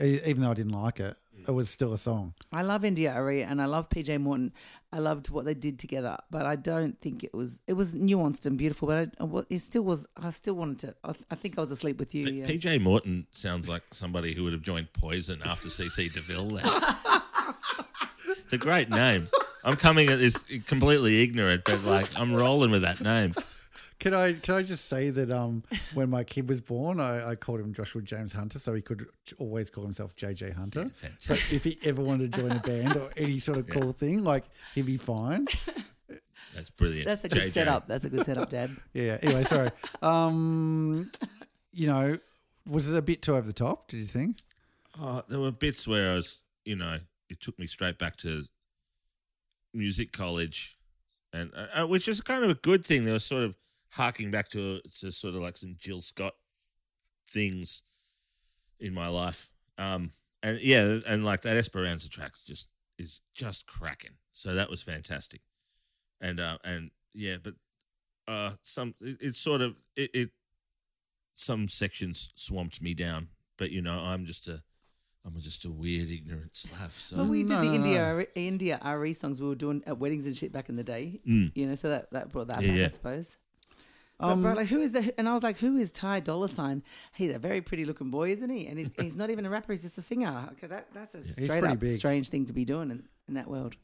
even 0.00 0.42
though 0.42 0.50
I 0.50 0.54
didn't 0.54 0.72
like 0.72 1.00
it, 1.00 1.16
mm. 1.36 1.48
it 1.48 1.52
was 1.52 1.70
still 1.70 1.92
a 1.92 1.98
song. 1.98 2.34
I 2.52 2.62
love 2.62 2.84
India.Arie 2.84 3.42
and 3.42 3.60
I 3.60 3.66
love 3.66 3.88
PJ 3.88 4.20
Morton. 4.20 4.52
I 4.92 4.98
loved 4.98 5.30
what 5.30 5.44
they 5.44 5.54
did 5.54 5.78
together, 5.78 6.16
but 6.30 6.46
I 6.46 6.56
don't 6.56 7.00
think 7.00 7.24
it 7.24 7.34
was 7.34 7.60
it 7.66 7.74
was 7.74 7.94
nuanced 7.94 8.46
and 8.46 8.58
beautiful. 8.58 8.88
But 8.88 9.10
I, 9.20 9.42
it 9.48 9.60
still 9.60 9.82
was. 9.82 10.06
I 10.16 10.30
still 10.30 10.54
wanted 10.54 10.78
to. 10.80 10.94
I, 11.04 11.14
I 11.30 11.34
think 11.34 11.58
I 11.58 11.60
was 11.62 11.70
asleep 11.70 11.98
with 11.98 12.14
you. 12.14 12.24
But 12.24 12.34
Yeah. 12.34 12.44
PJ 12.44 12.80
Morton 12.80 13.26
sounds 13.30 13.68
like 13.68 13.82
somebody 13.92 14.34
who 14.34 14.44
would 14.44 14.52
have 14.52 14.62
joined 14.62 14.92
Poison 14.92 15.40
after 15.44 15.68
CC 15.68 16.12
DeVille 16.12 16.48
left. 16.48 16.68
it's 18.28 18.52
a 18.52 18.58
great 18.58 18.90
name. 18.90 19.28
I'm 19.64 19.76
coming 19.76 20.08
at 20.08 20.18
this 20.18 20.36
completely 20.66 21.22
ignorant, 21.22 21.62
but 21.64 21.84
like 21.84 22.08
I'm 22.16 22.34
rolling 22.34 22.70
with 22.70 22.82
that 22.82 23.00
name. 23.00 23.34
Can 24.02 24.14
I 24.14 24.32
can 24.32 24.56
I 24.56 24.62
just 24.62 24.86
say 24.86 25.10
that 25.10 25.30
um 25.30 25.62
when 25.94 26.10
my 26.10 26.24
kid 26.24 26.48
was 26.48 26.60
born, 26.60 26.98
I, 26.98 27.30
I 27.30 27.34
called 27.36 27.60
him 27.60 27.72
Joshua 27.72 28.02
James 28.02 28.32
Hunter, 28.32 28.58
so 28.58 28.74
he 28.74 28.82
could 28.82 29.06
always 29.38 29.70
call 29.70 29.84
himself 29.84 30.16
JJ 30.16 30.54
Hunter. 30.54 30.90
Yeah, 31.00 31.10
so 31.20 31.34
if 31.34 31.62
he 31.62 31.78
ever 31.84 32.02
wanted 32.02 32.32
to 32.32 32.40
join 32.40 32.50
a 32.50 32.58
band 32.58 32.96
or 32.96 33.10
any 33.16 33.38
sort 33.38 33.58
of 33.58 33.68
cool 33.70 33.92
thing, 33.92 34.24
like 34.24 34.42
he'd 34.74 34.86
be 34.86 34.96
fine. 34.96 35.46
That's 36.52 36.70
brilliant. 36.70 37.06
That's 37.06 37.22
a 37.22 37.28
good 37.28 37.42
JJ. 37.42 37.50
setup. 37.52 37.86
That's 37.86 38.04
a 38.04 38.10
good 38.10 38.26
setup, 38.26 38.50
Dad. 38.50 38.70
Yeah. 38.92 39.18
Anyway, 39.22 39.44
sorry. 39.44 39.70
Um, 40.02 41.08
you 41.72 41.86
know, 41.86 42.18
was 42.68 42.90
it 42.90 42.96
a 42.96 43.02
bit 43.02 43.22
too 43.22 43.36
over 43.36 43.46
the 43.46 43.52
top? 43.52 43.86
Did 43.88 43.98
you 43.98 44.06
think? 44.06 44.38
Oh, 45.00 45.22
there 45.28 45.38
were 45.38 45.52
bits 45.52 45.86
where 45.86 46.10
I 46.10 46.14
was, 46.14 46.40
you 46.64 46.74
know, 46.74 46.98
it 47.30 47.40
took 47.40 47.56
me 47.56 47.68
straight 47.68 47.98
back 47.98 48.16
to 48.16 48.46
music 49.72 50.10
college, 50.10 50.76
and 51.32 51.52
uh, 51.56 51.82
uh, 51.82 51.86
which 51.86 52.08
is 52.08 52.20
kind 52.20 52.42
of 52.42 52.50
a 52.50 52.54
good 52.54 52.84
thing. 52.84 53.04
There 53.04 53.14
were 53.14 53.20
sort 53.20 53.44
of 53.44 53.54
harking 53.92 54.30
back 54.30 54.48
to 54.50 54.80
to 55.00 55.12
sort 55.12 55.34
of 55.34 55.42
like 55.42 55.56
some 55.56 55.76
Jill 55.78 56.00
Scott 56.02 56.34
things 57.28 57.82
in 58.80 58.92
my 58.94 59.08
life. 59.08 59.50
Um, 59.78 60.10
and 60.42 60.60
yeah, 60.60 60.98
and 61.06 61.24
like 61.24 61.42
that 61.42 61.56
Esperanza 61.56 62.08
track 62.08 62.32
just 62.46 62.68
is 62.98 63.20
just 63.34 63.66
cracking. 63.66 64.12
So 64.32 64.54
that 64.54 64.70
was 64.70 64.82
fantastic, 64.82 65.40
and 66.20 66.40
uh, 66.40 66.58
and 66.64 66.90
yeah, 67.14 67.36
but 67.42 67.54
uh, 68.26 68.52
some 68.62 68.94
it, 69.00 69.18
it's 69.20 69.38
sort 69.38 69.60
of 69.60 69.76
it, 69.96 70.10
it 70.14 70.30
some 71.34 71.68
sections 71.68 72.30
swamped 72.34 72.82
me 72.82 72.94
down, 72.94 73.28
but 73.56 73.70
you 73.70 73.82
know 73.82 73.98
I'm 73.98 74.24
just 74.26 74.48
a 74.48 74.62
I'm 75.24 75.38
just 75.40 75.64
a 75.64 75.70
weird 75.70 76.10
ignorant 76.10 76.56
slav. 76.56 76.92
So 76.92 77.18
Well, 77.18 77.26
we 77.26 77.42
No, 77.44 77.60
did 77.60 77.64
the 77.64 77.68
no, 77.68 77.74
India 77.74 78.14
no. 78.14 78.24
India.Arie 78.34 79.12
songs 79.12 79.40
we 79.40 79.46
were 79.48 79.54
doing 79.54 79.82
at 79.86 79.98
weddings 79.98 80.26
and 80.26 80.36
shit 80.36 80.52
back 80.52 80.68
in 80.68 80.76
the 80.76 80.82
day. 80.84 81.20
Mm. 81.28 81.52
You 81.54 81.68
know, 81.68 81.74
so 81.76 81.90
that 81.90 82.10
that 82.12 82.30
brought 82.30 82.48
that 82.48 82.60
Yeah, 82.62 82.68
back, 82.68 82.78
yeah. 82.78 82.84
I 82.86 82.88
suppose. 82.88 83.36
But 84.22 84.28
Um, 84.28 84.42
bro, 84.42 84.52
like, 84.54 84.68
who 84.68 84.80
is 84.80 84.92
the? 84.92 85.12
And 85.18 85.28
I 85.28 85.34
was 85.34 85.42
like, 85.42 85.58
who 85.58 85.76
is 85.76 85.90
Ty 85.90 86.20
Dolla 86.20 86.48
Sign? 86.48 86.82
He's 87.14 87.34
a 87.34 87.38
very 87.38 87.60
pretty 87.60 87.84
looking 87.84 88.10
boy, 88.10 88.30
isn't 88.30 88.48
he? 88.48 88.66
And 88.68 88.78
he's, 88.78 88.90
he's 88.98 89.14
not 89.16 89.30
even 89.30 89.44
a 89.44 89.50
rapper; 89.50 89.72
he's 89.72 89.82
just 89.82 89.98
a 89.98 90.02
singer. 90.02 90.48
Okay, 90.52 90.68
that 90.68 90.86
that's 90.94 91.14
a 91.14 91.18
He's 91.18 91.32
straight 91.32 91.48
pretty 91.50 91.66
up 91.66 91.78
big. 91.80 91.96
strange 91.96 92.28
thing 92.28 92.46
to 92.46 92.52
be 92.52 92.64
doing 92.64 92.90
in, 92.90 93.02
in 93.28 93.34
that 93.34 93.48
world. 93.48 93.76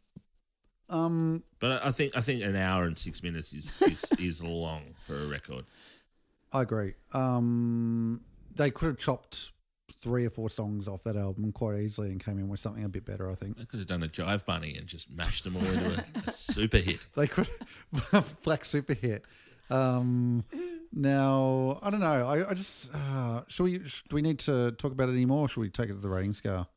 Um, 0.89 1.43
But 1.61 1.85
I 1.85 1.91
think 1.91 2.17
I 2.17 2.21
think 2.21 2.43
an 2.43 2.57
hour 2.57 2.85
and 2.85 2.97
six 2.97 3.23
minutes 3.23 3.53
is 3.53 3.81
is, 3.83 4.05
is 4.19 4.43
long 4.45 4.95
for 4.99 5.17
a 5.21 5.27
record. 5.27 5.65
I 6.53 6.63
agree. 6.63 6.95
Um, 7.13 8.23
they 8.55 8.71
could 8.71 8.87
have 8.87 8.99
chopped 8.99 9.53
three 10.01 10.25
or 10.25 10.31
four 10.31 10.49
songs 10.49 10.87
off 10.89 11.03
that 11.03 11.17
album 11.17 11.51
quite 11.53 11.81
easily 11.81 12.11
and 12.11 12.25
came 12.25 12.39
in 12.39 12.49
with 12.49 12.61
something 12.61 12.85
a 12.85 12.89
bit 12.89 13.05
better. 13.05 13.29
I 13.31 13.35
think 13.35 13.59
They 13.59 13.65
could 13.65 13.81
have 13.81 13.89
done 13.89 14.03
a 14.03 14.09
jive 14.09 14.47
bunny 14.47 14.77
and 14.77 14.87
just 14.87 15.11
mashed 15.11 15.45
them 15.45 15.57
all 15.57 15.65
into 15.65 16.01
a, 16.25 16.29
a 16.29 16.31
super 16.31 16.79
hit. 16.79 17.01
they 17.17 17.27
could 17.27 17.49
black 18.45 18.65
super 18.65 18.95
hit. 18.95 19.25
Um, 19.71 20.45
now 20.93 21.79
I 21.83 21.91
don't 21.91 22.01
know. 22.01 22.27
I, 22.27 22.51
I 22.51 22.55
just 22.55 22.91
uh, 22.95 23.43
should 23.49 23.65
we 23.65 23.79
do 23.79 23.91
we 24.13 24.23
need 24.23 24.39
to 24.41 24.73
talk 24.73 24.93
about 24.93 25.09
it 25.09 25.13
anymore? 25.13 25.43
Or 25.45 25.49
should 25.49 25.61
we 25.61 25.69
take 25.71 25.91
it 25.91 25.95
to 25.95 26.01
the 26.01 26.09
rating 26.09 26.33
scale? 26.33 26.69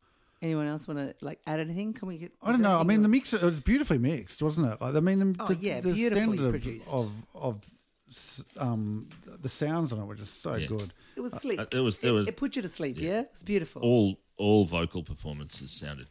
Anyone 0.41 0.67
else 0.67 0.87
want 0.87 0.99
to 0.99 1.13
like 1.23 1.39
add 1.45 1.59
anything? 1.59 1.93
Can 1.93 2.07
we 2.07 2.17
get? 2.17 2.31
I 2.41 2.51
don't 2.51 2.61
know. 2.61 2.79
I 2.79 2.83
mean, 2.83 3.03
the 3.03 3.07
mix 3.07 3.31
it 3.33 3.41
was 3.41 3.59
beautifully 3.59 3.99
mixed, 3.99 4.41
wasn't 4.41 4.71
it? 4.73 4.81
Like, 4.81 4.95
I 4.95 4.99
mean, 4.99 5.19
the, 5.19 5.35
Oh, 5.39 5.47
the, 5.47 5.55
yeah, 5.55 5.79
the 5.79 5.93
beautifully 5.93 6.37
standard 6.37 6.45
of, 6.45 6.51
produced. 6.51 6.87
of 6.91 7.11
of 7.35 7.69
s- 8.09 8.43
um 8.57 9.07
the 9.39 9.49
sounds 9.49 9.93
on 9.93 9.99
it 9.99 10.05
were 10.05 10.15
just 10.15 10.41
so 10.41 10.55
Yeah. 10.55 10.67
good. 10.67 10.93
it 11.15 11.21
was 11.21 11.33
sleep. 11.33 11.59
Uh, 11.59 11.65
there 11.71 11.83
was- 11.83 11.99
there 11.99 12.13
was- 12.13 12.27
it, 12.27 12.35
put 12.37 12.55
you 12.55 12.61
to 12.63 12.69
sleep. 12.69 12.97
Yeah, 12.99 13.21
it's 13.21 13.43
beautiful. 13.43 13.81
All 13.83 14.17
all 14.37 14.65
vocal 14.65 15.03
performances 15.03 15.71
sounded 15.71 16.07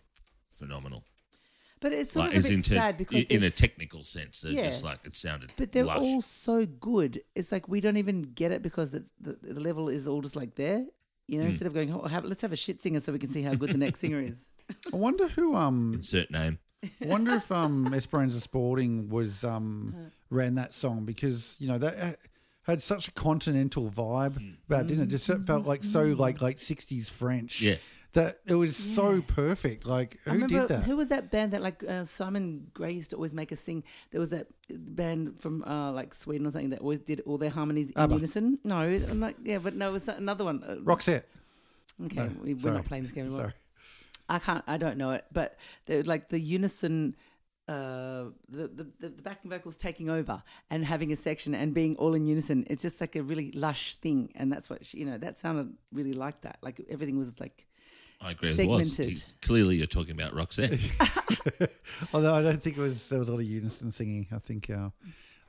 phenomenal. 0.48 1.02
But 1.81 1.93
it's 1.93 2.12
sort 2.12 2.27
Like 2.28 2.36
of 2.36 2.44
a 2.44 2.48
bit 2.48 2.52
into 2.57 2.74
sad 2.74 2.98
because 2.98 3.23
in 3.31 3.43
a 3.43 3.51
technical 3.51 4.05
sense, 4.05 4.43
they're 4.43 4.52
Yeah. 4.52 4.66
just 4.66 4.85
like 4.85 4.98
it 5.05 5.16
sounded. 5.16 5.52
But 5.57 5.73
they're 5.73 5.85
lush. 5.85 5.98
all 5.98 6.20
so 6.20 6.66
good. 6.66 7.23
It's 7.35 7.51
like 7.51 7.69
we 7.69 7.81
don't 7.81 7.97
even 7.97 8.20
get 8.23 8.52
it 8.52 8.61
because 8.62 8.93
it's, 8.93 9.11
the, 9.19 9.39
the 9.43 9.61
level 9.61 9.89
is 9.89 10.07
all 10.07 10.20
just 10.20 10.36
like 10.36 10.57
there. 10.57 10.85
You 11.27 11.39
know, 11.40 11.47
instead 11.47 11.66
of 11.66 11.74
going, 11.74 11.93
oh, 11.94 12.07
have, 12.09 12.24
let's 12.24 12.43
have 12.43 12.52
a 12.52 12.57
shit 12.57 12.82
singer 12.82 13.01
so 13.01 13.12
we 13.12 13.19
can 13.19 13.31
see 13.31 13.43
how 13.43 13.55
good 13.55 13.70
the 13.70 13.78
next 13.78 14.01
singer 14.01 14.20
is. 14.20 14.47
I 14.93 14.97
wonder 14.97 15.28
who 15.28 15.55
um 15.55 15.94
insert 15.94 16.31
name. 16.31 16.59
I 16.82 17.07
wonder 17.07 17.32
if 17.35 17.51
um 17.51 17.93
Esperanza 17.94 18.40
Spalding 18.40 19.09
was 19.09 19.43
um 19.44 19.94
Uh-huh. 19.97 20.09
ran 20.28 20.57
that 20.57 20.74
song 20.74 21.05
because 21.07 21.57
you 21.61 21.69
know 21.69 21.78
that 21.78 21.94
uh, 21.98 22.12
had 22.65 22.82
such 22.82 23.09
a 23.09 23.12
continental 23.12 23.90
vibe 23.90 24.36
Hmm. 24.39 24.51
about 24.69 24.82
it, 24.82 24.89
didn't 24.89 25.05
it? 25.05 25.07
Just 25.09 25.27
felt 25.47 25.66
like 25.66 25.82
so 25.82 26.05
like 26.09 26.43
like 26.43 26.59
sixties 26.59 27.09
French. 27.09 27.62
Yeah. 27.62 27.77
That 28.12 28.41
it 28.45 28.55
was 28.55 28.77
so 28.77 29.20
perfect. 29.23 29.87
Like 29.87 30.19
who 30.24 30.47
did 30.49 30.66
that? 30.69 30.82
who 30.82 30.97
was 30.97 31.11
that 31.11 31.31
band 31.31 31.53
that 31.53 31.62
like 31.62 31.85
uh, 31.85 32.05
Simon 32.05 32.66
Gray 32.74 32.91
used 32.91 33.11
to 33.11 33.16
always 33.16 33.32
make 33.32 33.53
us 33.53 33.61
sing. 33.61 33.85
There 34.11 34.20
was 34.20 34.31
that 34.31 34.49
band 34.69 35.41
from 35.41 35.62
uh, 35.62 35.93
like 35.93 36.12
Sweden 36.12 36.45
or 36.47 36.51
something 36.51 36.70
that 36.70 36.81
always 36.81 36.99
did 36.99 37.20
all 37.24 37.39
their 37.39 37.51
harmonies 37.51 37.91
in 37.91 37.97
ABBA. 37.97 38.15
unison. 38.15 38.59
No, 38.65 38.81
I'm 38.81 39.20
like 39.20 39.37
yeah, 39.45 39.59
but 39.59 39.74
no, 39.77 39.91
it 39.91 39.93
was 39.93 40.09
another 40.09 40.45
one. 40.45 40.65
Uh, 40.65 40.74
Roxette. 40.82 41.23
Okay, 42.07 42.16
No, 42.16 42.31
we, 42.43 42.55
we're 42.55 42.73
not 42.73 42.87
playing 42.87 43.05
this 43.05 43.12
game 43.12 43.24
anymore. 43.24 43.41
Sorry. 43.43 43.53
I 44.28 44.39
can't. 44.39 44.65
I 44.66 44.77
don't 44.77 44.97
know 44.97 45.11
it, 45.11 45.24
but 45.32 45.57
like 45.89 46.31
the 46.31 46.41
unison. 46.41 47.15
Uh, 47.70 48.30
the, 48.48 48.66
the 48.66 48.84
the 48.98 49.09
the 49.10 49.22
backing 49.22 49.48
vocals 49.48 49.76
taking 49.76 50.10
over 50.10 50.42
and 50.70 50.84
having 50.84 51.12
a 51.12 51.16
section 51.16 51.55
and 51.55 51.72
being 51.72 51.94
all 51.97 52.14
in 52.14 52.26
unison. 52.26 52.66
It's 52.68 52.82
just 52.82 53.01
like 53.01 53.14
a 53.14 53.22
really 53.22 53.52
lush 53.52 53.94
thing, 53.94 54.32
and 54.34 54.52
that's 54.52 54.68
what 54.68 54.84
she, 54.84 54.98
you 54.98 55.06
know. 55.06 55.18
That 55.18 55.38
sounded 55.38 55.72
really 55.92 56.12
like 56.12 56.40
that. 56.40 56.59
Like 56.62 56.80
everything 56.90 57.16
was 57.16 57.38
like 57.38 57.66
I 58.20 58.32
agree. 58.32 58.51
It 58.51 58.68
was. 58.68 58.94
Segmented. 58.97 59.22
Clearly, 59.40 59.76
you're 59.76 59.86
talking 59.86 60.14
about 60.20 60.32
Roxette. 60.32 60.80
Although 62.14 62.34
I 62.34 62.42
don't 62.42 62.62
think 62.62 62.76
it 62.76 62.80
was 62.80 63.09
there 63.09 63.20
was 63.20 63.28
a 63.28 63.32
lot 63.32 63.40
of 63.40 63.47
unison 63.47 63.92
singing. 63.92 64.26
I 64.32 64.40
think 64.40 64.68
uh, 64.68 64.90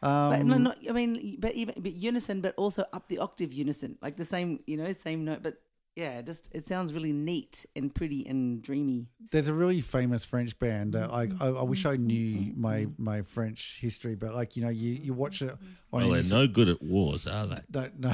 but 0.01 0.41
um, 0.41 0.47
no, 0.47 0.57
not. 0.57 0.77
I 0.89 0.93
mean, 0.93 1.37
but 1.39 1.53
even 1.53 1.75
but 1.77 1.93
unison, 1.93 2.41
but 2.41 2.55
also 2.55 2.85
up 2.91 3.07
the 3.07 3.19
octave 3.19 3.53
unison, 3.53 3.97
like 4.01 4.17
the 4.17 4.25
same, 4.25 4.59
you 4.65 4.77
know, 4.77 4.91
same 4.93 5.25
note. 5.25 5.43
But 5.43 5.55
yeah, 5.95 6.21
just 6.21 6.47
it 6.53 6.67
sounds 6.67 6.93
really 6.93 7.11
neat 7.11 7.65
and 7.75 7.93
pretty 7.93 8.25
and 8.25 8.61
dreamy. 8.61 9.07
there's 9.31 9.47
a 9.47 9.53
really 9.53 9.81
famous 9.81 10.23
French 10.23 10.57
band. 10.59 10.95
Uh, 10.95 11.07
I, 11.11 11.29
I 11.41 11.47
I 11.49 11.63
wish 11.63 11.85
I 11.85 11.95
knew 11.97 12.53
my 12.55 12.87
my 12.97 13.21
French 13.23 13.77
history, 13.81 14.15
but 14.15 14.33
like 14.33 14.55
you 14.55 14.63
know 14.63 14.69
you 14.69 14.91
you 14.93 15.13
watch 15.13 15.41
it 15.41 15.55
on 15.91 16.01
well, 16.01 16.09
they're 16.11 16.23
no 16.23 16.47
good 16.47 16.69
at 16.69 16.81
wars, 16.81 17.27
are 17.27 17.45
they? 17.47 17.57
don't 17.71 17.99
know. 17.99 18.13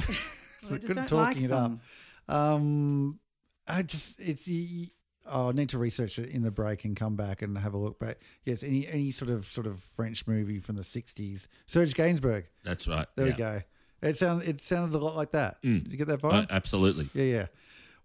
Well, 0.64 0.74
I 0.74 0.76
just 0.78 0.86
good 0.86 0.94
don't 0.96 1.08
talking 1.08 1.42
like 1.42 1.50
it 1.50 1.52
up. 1.52 1.72
Um, 2.28 3.18
I 3.66 3.82
just 3.82 4.20
it's 4.20 4.46
y- 4.48 4.66
y- 4.70 4.86
oh, 5.30 5.48
I 5.50 5.52
need 5.52 5.68
to 5.70 5.78
research 5.78 6.18
it 6.18 6.30
in 6.30 6.42
the 6.42 6.50
break 6.50 6.84
and 6.84 6.96
come 6.96 7.16
back 7.16 7.42
and 7.42 7.56
have 7.58 7.74
a 7.74 7.78
look. 7.78 7.98
But 7.98 8.18
yes, 8.44 8.62
any 8.62 8.86
any 8.88 9.10
sort 9.10 9.30
of 9.30 9.46
sort 9.46 9.66
of 9.66 9.80
French 9.80 10.26
movie 10.26 10.58
from 10.58 10.76
the 10.76 10.82
'60s, 10.82 11.46
Serge 11.66 11.94
Gainsbourg. 11.94 12.44
That's 12.64 12.88
right. 12.88 13.06
There 13.16 13.26
yeah. 13.26 13.32
we 13.32 13.38
go. 13.38 13.62
It 14.00 14.16
sounded 14.16 14.48
it 14.48 14.60
sounded 14.60 14.96
a 14.96 15.00
lot 15.02 15.16
like 15.16 15.32
that. 15.32 15.62
Mm. 15.62 15.84
Did 15.84 15.92
you 15.92 15.98
get 15.98 16.08
that 16.08 16.24
Uh, 16.24 16.30
vibe? 16.30 16.50
absolutely. 16.50 17.08
yeah, 17.14 17.36
yeah. 17.38 17.46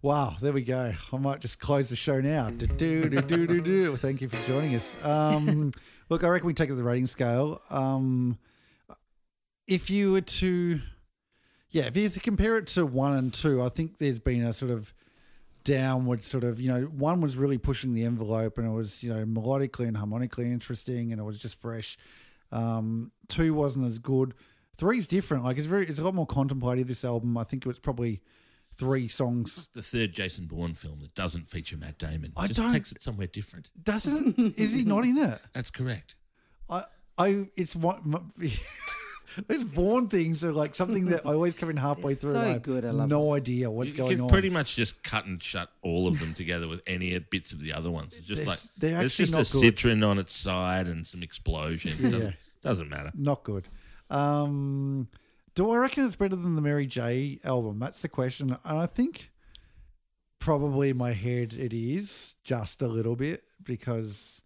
Wow, 0.04 0.36
there 0.38 0.52
we 0.52 0.60
go. 0.60 0.92
I 1.14 1.16
might 1.16 1.40
just 1.40 1.58
close 1.58 1.88
the 1.88 1.96
show 1.96 2.20
now. 2.20 2.50
Do, 2.50 2.66
do, 2.66 3.08
do, 3.08 3.22
do, 3.46 3.60
do. 3.62 3.96
Thank 3.96 4.20
you 4.20 4.28
for 4.28 4.36
joining 4.46 4.74
us. 4.74 5.02
Um, 5.02 5.72
look, 6.10 6.22
I 6.22 6.28
reckon 6.28 6.46
we 6.46 6.52
take 6.52 6.66
it 6.66 6.72
to 6.72 6.76
the 6.76 6.84
rating 6.84 7.06
scale. 7.06 7.58
Um, 7.70 8.36
if 9.66 9.88
you 9.88 10.12
were 10.12 10.20
to, 10.20 10.80
yeah, 11.70 11.84
if 11.84 11.96
you 11.96 12.06
to 12.10 12.20
compare 12.20 12.58
it 12.58 12.66
to 12.66 12.84
one 12.84 13.16
and 13.16 13.32
two, 13.32 13.62
I 13.62 13.70
think 13.70 13.96
there's 13.96 14.18
been 14.18 14.44
a 14.44 14.52
sort 14.52 14.70
of 14.70 14.92
downward 15.64 16.22
sort 16.22 16.44
of, 16.44 16.60
you 16.60 16.68
know, 16.68 16.82
one 16.82 17.22
was 17.22 17.38
really 17.38 17.56
pushing 17.56 17.94
the 17.94 18.04
envelope 18.04 18.58
and 18.58 18.66
it 18.66 18.72
was, 18.72 19.02
you 19.02 19.08
know, 19.08 19.24
melodically 19.24 19.88
and 19.88 19.96
harmonically 19.96 20.52
interesting 20.52 21.12
and 21.12 21.18
it 21.18 21.24
was 21.24 21.38
just 21.38 21.58
fresh. 21.58 21.96
Um, 22.52 23.10
two 23.28 23.54
wasn't 23.54 23.86
as 23.86 23.98
good. 23.98 24.34
Three's 24.76 25.06
different. 25.06 25.44
Like 25.44 25.56
it's 25.56 25.64
very, 25.64 25.86
it's 25.86 25.98
a 25.98 26.04
lot 26.04 26.14
more 26.14 26.26
contemplative. 26.26 26.88
This 26.88 27.06
album, 27.06 27.38
I 27.38 27.44
think 27.44 27.64
it 27.64 27.68
was 27.68 27.78
probably 27.78 28.20
three 28.76 29.08
songs. 29.08 29.68
The 29.72 29.82
third 29.82 30.12
Jason 30.12 30.46
Bourne 30.46 30.74
film 30.74 31.00
that 31.02 31.14
doesn't 31.14 31.46
feature 31.48 31.76
Matt 31.76 31.98
Damon 31.98 32.32
I 32.36 32.46
just 32.48 32.60
don't- 32.60 32.72
takes 32.72 32.92
it 32.92 33.02
somewhere 33.02 33.26
different. 33.26 33.70
Doesn't 33.82 34.38
is 34.58 34.72
he 34.72 34.84
not 34.84 35.04
in 35.04 35.16
it? 35.18 35.38
That's 35.52 35.70
correct. 35.70 36.14
I, 36.68 36.84
I, 37.18 37.48
it's 37.56 37.76
one. 37.76 38.30
Those 39.48 39.64
born 39.64 40.06
things 40.06 40.44
are 40.44 40.52
like 40.52 40.76
something 40.76 41.06
that 41.06 41.26
I 41.26 41.30
always 41.32 41.54
come 41.54 41.68
in 41.68 41.76
halfway 41.76 42.14
They're 42.14 42.20
through. 42.20 42.32
so 42.34 42.38
and 42.38 42.46
I 42.46 42.52
have 42.52 42.62
good, 42.62 42.84
I 42.84 42.90
love 42.90 43.08
no 43.08 43.34
idea 43.34 43.68
what's 43.68 43.90
you 43.90 43.96
going 43.96 44.16
can 44.16 44.20
on. 44.26 44.30
pretty 44.30 44.48
much 44.48 44.76
just 44.76 45.02
cut 45.02 45.26
and 45.26 45.42
shut 45.42 45.70
all 45.82 46.06
of 46.06 46.20
them 46.20 46.34
together 46.34 46.68
with 46.68 46.82
any 46.86 47.18
bits 47.18 47.52
of 47.52 47.60
the 47.60 47.72
other 47.72 47.90
ones. 47.90 48.16
It's 48.16 48.26
just 48.26 48.42
They're- 48.42 48.46
like 48.48 48.58
they're 48.78 49.02
it's 49.02 49.16
just 49.16 49.32
a 49.32 49.38
not 49.38 49.50
good. 49.50 49.74
Citroën 49.76 50.08
on 50.08 50.18
its 50.20 50.36
side 50.36 50.86
and 50.86 51.04
some 51.04 51.24
explosion. 51.24 51.92
It 51.98 52.10
doesn't, 52.12 52.20
Yeah. 52.30 52.36
doesn't 52.62 52.88
matter. 52.88 53.10
Not 53.12 53.42
good. 53.42 53.66
Um, 54.08 55.08
do 55.54 55.70
I 55.70 55.76
reckon 55.76 56.04
it's 56.04 56.16
better 56.16 56.36
than 56.36 56.56
the 56.56 56.62
Mary 56.62 56.86
J 56.86 57.38
album? 57.44 57.78
That's 57.78 58.02
the 58.02 58.08
question. 58.08 58.56
And 58.64 58.78
I 58.78 58.86
think 58.86 59.30
probably 60.38 60.90
in 60.90 60.96
my 60.96 61.12
head 61.12 61.52
it 61.52 61.72
is 61.72 62.34
just 62.44 62.82
a 62.82 62.88
little 62.88 63.16
bit 63.16 63.44
because, 63.62 64.42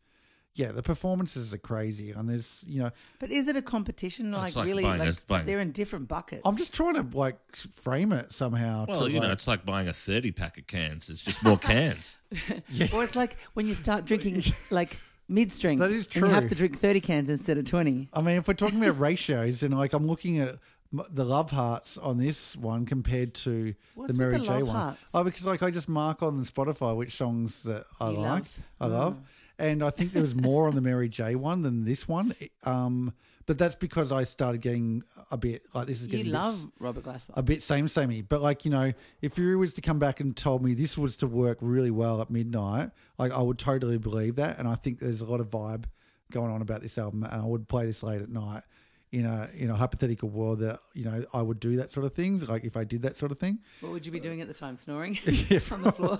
yeah, 0.55 0.71
the 0.71 0.83
performances 0.83 1.53
are 1.55 1.59
crazy. 1.59 2.11
And 2.13 2.29
there's, 2.29 2.65
you 2.69 2.83
know, 2.83 2.91
But 3.19 3.31
is 3.31 3.49
it 3.49 3.57
a 3.57 3.63
competition? 3.63 4.31
Like, 4.33 4.49
It's 4.49 4.57
like 4.57 4.67
really, 4.67 4.83
buying 4.85 5.01
a- 5.01 5.05
like 5.05 5.27
buying- 5.27 5.47
they're 5.47 5.61
in 5.61 5.73
different 5.73 6.09
buckets. 6.09 6.43
I'm 6.45 6.57
just 6.57 6.75
trying 6.75 6.95
to 6.95 7.17
like 7.17 7.39
frame 7.57 8.13
it 8.13 8.33
somehow. 8.33 8.87
Well, 8.89 9.07
to, 9.07 9.11
you 9.11 9.21
know, 9.21 9.27
like- 9.27 9.33
it's 9.33 9.49
like 9.49 9.65
buying 9.65 9.89
a 9.89 9.93
thirty 9.93 10.31
pack 10.31 10.59
of 10.59 10.67
cans. 10.67 11.09
It's 11.09 11.23
just 11.23 11.43
more 11.43 11.59
cans. 11.59 12.21
or 12.93 13.03
it's 13.03 13.17
like 13.17 13.37
when 13.55 13.67
you 13.67 13.75
start 13.75 14.05
drinking 14.05 14.43
like 14.71 14.99
mid 15.29 15.53
strength. 15.53 15.81
That 15.81 15.91
is 15.91 16.07
And 16.15 16.17
you 16.17 16.25
have 16.27 16.43
true. 16.45 16.49
to 16.51 16.55
drink 16.55 16.79
thirty 16.79 17.01
cans 17.01 17.29
instead 17.29 17.59
of 17.59 17.65
twenty. 17.65 18.09
I 18.13 18.23
mean, 18.23 18.37
if 18.37 18.47
we're 18.47 18.55
talking 18.55 18.83
about 18.83 18.99
ratios, 19.01 19.63
and 19.65 19.77
like 19.77 19.93
I'm 19.95 20.07
looking 20.07 20.39
at 20.39 20.49
m- 20.51 20.59
the 20.93 21.25
love 21.25 21.51
hearts 21.51 21.99
on 21.99 22.17
this 22.19 22.57
one 22.57 22.87
compared 22.87 23.35
to 23.35 23.75
What's 23.95 24.13
the 24.13 24.19
Mary 24.19 24.39
the 24.39 24.45
J 24.45 24.63
one. 24.63 24.75
hearts? 24.77 25.01
Oh, 25.15 25.23
because 25.25 25.45
like 25.47 25.63
I 25.63 25.71
just 25.71 25.89
mark 25.89 26.23
on 26.23 26.39
Spotify 26.45 26.97
which 26.97 27.17
songs 27.17 27.63
that 27.65 27.85
I 28.01 28.11
You 28.11 28.17
like, 28.19 28.25
love? 28.25 28.59
I 28.81 28.87
love, 28.87 29.19
and 29.59 29.83
I 29.83 29.91
think 29.91 30.13
there 30.13 30.23
was 30.23 30.35
more 30.35 30.67
on 30.69 30.75
the 30.75 30.81
Mary 30.81 31.09
J 31.09 31.35
one 31.35 31.63
than 31.63 31.85
this 31.85 32.09
one. 32.09 32.35
Um, 32.65 33.13
but 33.47 33.57
that's 33.59 33.75
because 33.75 34.13
I 34.13 34.25
started 34.25 34.61
getting 34.61 35.03
a 35.31 35.37
bit 35.39 35.63
like 35.75 35.87
this 35.87 36.03
is 36.03 36.09
You 36.09 36.19
getting 36.25 36.35
a 36.35 36.39
bit 36.39 36.39
s- 36.39 36.45
love 36.63 36.73
Robert 36.81 37.05
Glasper. 37.05 37.31
a 37.35 37.43
bit 37.43 37.61
same 37.63 37.89
samey. 37.89 38.23
But 38.23 38.41
like 38.43 38.65
you 38.65 38.71
know, 38.71 38.93
if 39.23 39.39
you 39.39 39.59
was 39.59 39.73
to 39.75 39.81
come 39.83 39.99
back 39.99 40.21
and 40.21 40.37
told 40.37 40.63
me 40.63 40.75
this 40.75 40.97
was 40.99 41.17
to 41.19 41.27
work 41.27 41.59
really 41.61 41.91
well 41.91 42.21
at 42.23 42.31
midnight, 42.31 42.91
like 43.19 43.33
I 43.33 43.41
would 43.43 43.59
totally 43.59 43.99
believe 43.99 44.37
that. 44.37 44.59
And 44.59 44.67
I 44.69 44.75
think 44.75 44.99
there's 45.01 45.21
a 45.21 45.27
lot 45.27 45.41
of 45.41 45.49
vibe 45.49 45.85
going 46.31 46.51
on 46.51 46.61
about 46.63 46.81
this 46.83 46.97
album, 46.99 47.25
and 47.25 47.41
I 47.43 47.45
would 47.45 47.69
play 47.69 47.85
this 47.87 48.03
late 48.03 48.21
at 48.23 48.29
night. 48.31 48.63
In 49.11 49.25
a 49.25 49.49
in 49.55 49.71
a 49.71 49.75
hypothetical 49.75 50.29
world 50.29 50.61
that 50.61 50.81
you 50.93 51.05
know 51.07 51.25
I 51.33 51.41
would 51.41 51.59
do 51.61 51.77
that 51.77 51.91
sort 51.91 52.05
of 52.05 52.13
things, 52.13 52.47
like 52.47 52.65
if 52.65 52.77
I 52.77 52.85
did 52.85 53.01
that 53.03 53.17
sort 53.17 53.33
of 53.33 53.39
thing. 53.39 53.61
What 53.81 53.93
would 53.93 54.05
you 54.05 54.13
be 54.13 54.21
doing 54.21 54.43
at 54.43 54.49
the 54.49 54.53
time? 54.55 54.77
Snoring 54.77 55.19
Yeah, 55.49 55.61
on 55.71 55.81
the 55.83 55.93
floor. 55.93 56.19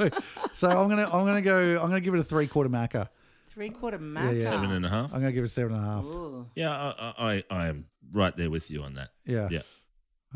so 0.55 0.71
I'm 0.71 0.89
gonna 0.89 1.05
I'm 1.13 1.27
gonna 1.27 1.43
go 1.43 1.75
I'm 1.75 1.89
gonna 1.91 2.01
give 2.01 2.15
it 2.15 2.21
a 2.21 2.25
three 2.25 2.47
quarter 2.47 2.71
macca. 2.71 3.09
Three 3.51 3.69
quarter 3.69 3.99
max. 3.99 4.37
yeah. 4.43 4.49
Seven 4.49 4.73
and 4.73 4.87
a 4.87 4.89
half. 4.89 5.13
I'm 5.13 5.21
gonna 5.21 5.33
give 5.33 5.45
it 5.45 5.49
seven 5.51 5.75
and 5.75 5.85
a 5.85 5.87
half. 5.87 6.05
Ooh. 6.07 6.47
Yeah, 6.55 6.71
I, 6.71 7.15
I, 7.19 7.45
I 7.51 7.67
am 7.67 7.87
right 8.13 8.35
there 8.35 8.49
with 8.49 8.71
you 8.71 8.83
on 8.83 8.95
that. 8.95 9.11
Yeah. 9.27 9.49
Yeah. 9.51 9.63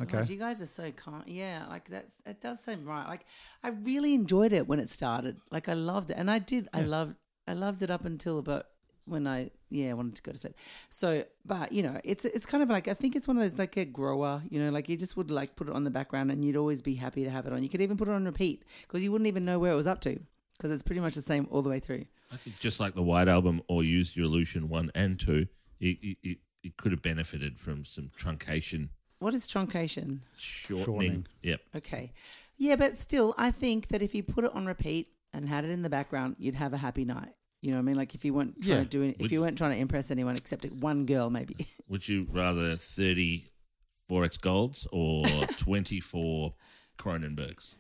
Okay. 0.01 0.13
God, 0.19 0.29
you 0.29 0.37
guys 0.37 0.61
are 0.61 0.67
so 0.67 0.91
kind. 0.91 1.25
Yeah, 1.27 1.65
like 1.71 1.89
that. 1.89 2.09
It 2.27 2.41
does 2.43 2.61
seem 2.61 2.85
right. 2.85 3.07
Like 3.09 3.25
I 3.63 3.69
really 3.69 4.15
enjoyed 4.15 4.53
it 4.53 4.67
when 4.69 4.79
it 4.79 4.91
started. 4.91 5.39
Like 5.51 5.71
I 5.71 5.75
loved 5.75 6.11
it, 6.11 6.19
and 6.19 6.31
I 6.31 6.39
did. 6.39 6.69
I 6.75 6.83
loved. 6.83 7.15
I 7.49 7.55
loved 7.55 7.83
it 7.83 7.91
up 7.91 8.05
until 8.05 8.39
about 8.39 8.67
when 9.05 9.27
I 9.27 9.51
yeah 9.71 9.91
I 9.91 9.95
wanted 9.95 10.15
to 10.17 10.23
go 10.23 10.33
to 10.33 10.39
sleep. 10.39 10.55
So, 10.91 11.25
but 11.45 11.73
you 11.73 11.83
know, 11.83 12.01
it's 12.05 12.25
it's 12.25 12.47
kind 12.47 12.63
of 12.63 12.69
like 12.71 12.89
I 12.89 12.95
think 12.95 13.17
it's 13.17 13.27
one 13.29 13.37
of 13.37 13.43
those 13.43 13.59
like 13.59 13.77
a 13.77 13.85
grower. 13.85 14.43
You 14.49 14.63
know, 14.63 14.71
like 14.71 14.89
you 14.89 14.97
just 14.97 15.17
would 15.17 15.31
like 15.31 15.57
put 15.57 15.69
it 15.69 15.75
on 15.75 15.85
the 15.85 15.91
background, 15.91 16.31
and 16.31 16.45
you'd 16.45 16.57
always 16.57 16.83
be 16.83 16.95
happy 16.95 17.25
to 17.25 17.31
have 17.31 17.47
it 17.47 17.53
on. 17.53 17.63
You 17.63 17.69
could 17.69 17.81
even 17.81 17.97
put 17.97 18.09
it 18.09 18.13
on 18.13 18.25
repeat 18.25 18.65
because 18.83 19.03
you 19.03 19.11
wouldn't 19.13 19.29
even 19.29 19.45
know 19.45 19.59
where 19.59 19.73
it 19.73 19.77
was 19.77 19.87
up 19.87 20.01
to 20.03 20.19
because 20.57 20.73
it's 20.73 20.83
pretty 20.83 21.01
much 21.01 21.15
the 21.15 21.23
same 21.23 21.47
all 21.51 21.63
the 21.63 21.71
way 21.71 21.81
through. 21.81 22.05
I 22.31 22.37
think 22.37 22.59
just 22.59 22.79
like 22.81 22.95
the 22.95 23.03
White 23.03 23.29
Album 23.29 23.63
or 23.69 23.83
Use 23.83 24.17
Your 24.17 24.27
Illusion 24.27 24.69
one 24.69 24.91
and 24.95 25.19
two, 25.19 25.47
it, 25.81 25.99
it, 26.03 26.17
it, 26.23 26.39
it 26.63 26.77
could 26.77 26.93
have 26.93 27.03
benefited 27.03 27.59
from 27.59 27.85
some 27.85 28.11
truncation, 28.17 28.89
What 29.19 29.35
is 29.35 29.49
truncation? 29.49 30.21
shortening. 30.37 30.85
Shortening. 30.87 31.27
Yep. 31.43 31.61
Okay. 31.77 32.13
Yeah, 32.57 32.77
but 32.77 32.97
still, 32.97 33.35
I 33.37 33.51
think 33.51 33.89
that 33.89 34.03
if 34.03 34.15
you 34.15 34.23
put 34.23 34.45
it 34.45 34.55
on 34.55 34.67
repeat 34.67 35.09
and 35.35 35.49
had 35.49 35.65
it 35.65 35.71
in 35.71 35.83
the 35.83 35.91
background, 35.91 36.37
you'd 36.39 36.55
have 36.55 36.73
a 36.73 36.79
happy 36.79 37.05
night. 37.05 37.33
You 37.63 37.71
know 37.71 37.77
what 37.79 37.83
I 37.83 37.87
mean? 37.87 37.97
Like 37.97 38.15
if 38.15 38.25
you 38.25 38.35
weren't 38.35 38.61
trying 38.61 38.77
Yeah. 38.79 38.83
to 38.83 38.89
do 38.89 39.03
it, 39.03 39.15
if 39.15 39.21
Would- 39.23 39.31
you 39.33 39.41
weren't 39.41 39.57
trying 39.57 39.71
to 39.71 39.79
impress 39.79 40.11
anyone 40.11 40.37
except 40.37 40.65
one 40.73 41.07
girl, 41.07 41.31
maybe. 41.31 41.69
Would 41.89 42.09
you 42.09 42.27
rather 42.31 42.77
30 42.77 43.47
4X 44.11 44.41
Golds 44.41 44.87
or 44.93 45.25
24 45.57 46.55
Cronenbergs? 46.99 47.77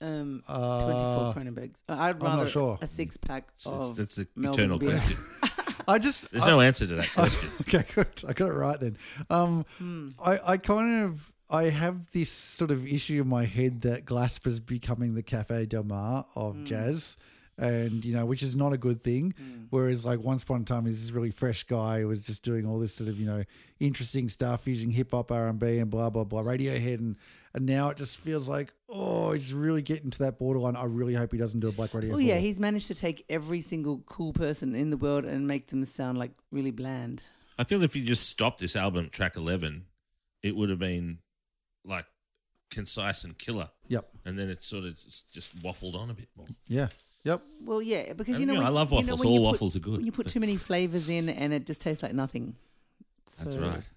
Um, 0.00 0.42
Uh, 0.46 0.80
twenty-four 0.80 1.34
Cronenbergs. 1.34 1.76
Uh, 1.88 1.92
I'd 1.98 2.16
I'm 2.16 2.20
rather 2.20 2.42
not 2.44 2.50
sure. 2.50 2.78
a 2.82 2.86
six-pack 2.86 3.46
That's, 3.52 3.66
of. 3.66 3.96
that's 3.96 4.18
an 4.18 4.26
Melbourne 4.36 4.60
eternal 4.60 4.78
beer. 4.78 4.90
question. 4.98 5.16
I 5.88 5.98
just 5.98 6.30
There's 6.32 6.44
I- 6.44 6.48
no 6.48 6.60
answer 6.60 6.86
to 6.86 6.94
that 6.96 7.12
question. 7.14 7.48
Okay, 7.62 7.84
good. 7.94 8.08
I 8.28 8.32
got 8.34 8.48
it 8.50 8.54
right 8.54 8.78
then. 8.78 8.98
Um, 9.30 9.64
Hmm. 9.78 10.08
I, 10.22 10.38
I 10.44 10.56
kind 10.58 11.04
of 11.04 11.32
I 11.48 11.64
have 11.70 12.10
this 12.10 12.28
sort 12.30 12.70
of 12.72 12.86
issue 12.86 13.22
in 13.22 13.28
my 13.28 13.44
head 13.44 13.82
that 13.82 14.04
Glasper's 14.04 14.58
becoming 14.58 15.14
the 15.14 15.22
Cafe 15.22 15.64
Del 15.66 15.84
Mar 15.84 16.26
of 16.34 16.56
Hmm. 16.56 16.64
jazz, 16.66 17.16
and 17.58 18.04
you 18.04 18.14
know, 18.14 18.26
which 18.26 18.42
is 18.42 18.54
not 18.54 18.72
a 18.72 18.76
good 18.76 19.02
thing. 19.02 19.34
Mm. 19.40 19.66
Whereas, 19.70 20.04
like 20.04 20.20
once 20.20 20.42
upon 20.42 20.62
a 20.62 20.64
time, 20.64 20.86
he's 20.86 21.00
this 21.00 21.10
really 21.10 21.30
fresh 21.30 21.64
guy 21.64 22.00
who 22.00 22.08
was 22.08 22.22
just 22.22 22.42
doing 22.42 22.66
all 22.66 22.78
this 22.78 22.94
sort 22.94 23.08
of 23.08 23.18
you 23.18 23.26
know 23.26 23.44
interesting 23.80 24.28
stuff, 24.28 24.66
using 24.66 24.90
hip 24.90 25.12
hop, 25.12 25.30
R 25.30 25.48
and 25.48 25.58
B, 25.58 25.78
and 25.78 25.90
blah 25.90 26.10
blah 26.10 26.24
blah, 26.24 26.42
Radiohead, 26.42 26.98
and 26.98 27.16
and 27.54 27.66
now 27.66 27.88
it 27.90 27.96
just 27.96 28.18
feels 28.18 28.48
like 28.48 28.72
oh, 28.88 29.32
he's 29.32 29.52
really 29.52 29.82
getting 29.82 30.10
to 30.10 30.18
that 30.20 30.38
borderline. 30.38 30.76
I 30.76 30.84
really 30.84 31.14
hope 31.14 31.32
he 31.32 31.38
doesn't 31.38 31.60
do 31.60 31.68
a 31.68 31.72
Black 31.72 31.94
Radio. 31.94 32.14
Oh 32.14 32.18
yeah, 32.18 32.38
he's 32.38 32.60
managed 32.60 32.88
to 32.88 32.94
take 32.94 33.24
every 33.28 33.60
single 33.60 34.00
cool 34.06 34.32
person 34.32 34.74
in 34.74 34.90
the 34.90 34.96
world 34.96 35.24
and 35.24 35.46
make 35.46 35.68
them 35.68 35.84
sound 35.84 36.18
like 36.18 36.32
really 36.50 36.70
bland. 36.70 37.24
I 37.58 37.64
feel 37.64 37.82
if 37.82 37.96
you 37.96 38.02
just 38.02 38.28
stopped 38.28 38.60
this 38.60 38.76
album 38.76 39.08
track 39.10 39.36
11, 39.36 39.86
it 40.42 40.54
would 40.54 40.68
have 40.68 40.78
been 40.78 41.18
like 41.84 42.06
concise 42.70 43.24
and 43.24 43.38
killer. 43.38 43.70
Yep. 43.88 44.08
And 44.24 44.38
then 44.38 44.50
it 44.50 44.62
sort 44.62 44.84
of 44.84 45.02
just, 45.02 45.30
just 45.32 45.58
waffled 45.60 45.94
on 45.94 46.10
a 46.10 46.14
bit 46.14 46.28
more. 46.36 46.46
Yeah. 46.66 46.88
Yep. 47.26 47.42
Well, 47.64 47.82
yeah, 47.82 48.12
because 48.12 48.34
And, 48.36 48.40
you 48.40 48.46
know, 48.46 48.52
you 48.54 48.58
know, 48.60 48.64
when- 48.64 48.72
I 48.72 48.80
love 48.80 48.92
you 48.92 48.96
know 49.02 49.14
waffles. 49.14 49.24
All 49.24 49.36
put- 49.38 49.42
waffles 49.42 49.76
are 49.76 49.80
good. 49.80 49.96
When 49.98 50.06
you 50.06 50.12
put 50.12 50.28
too 50.28 50.40
many 50.40 50.56
flavors 50.56 51.08
in, 51.08 51.28
and 51.28 51.52
it 51.52 51.66
just 51.66 51.80
tastes 51.80 52.02
like 52.02 52.14
nothing. 52.14 52.54
That's 53.38 53.56
right. 53.56 53.88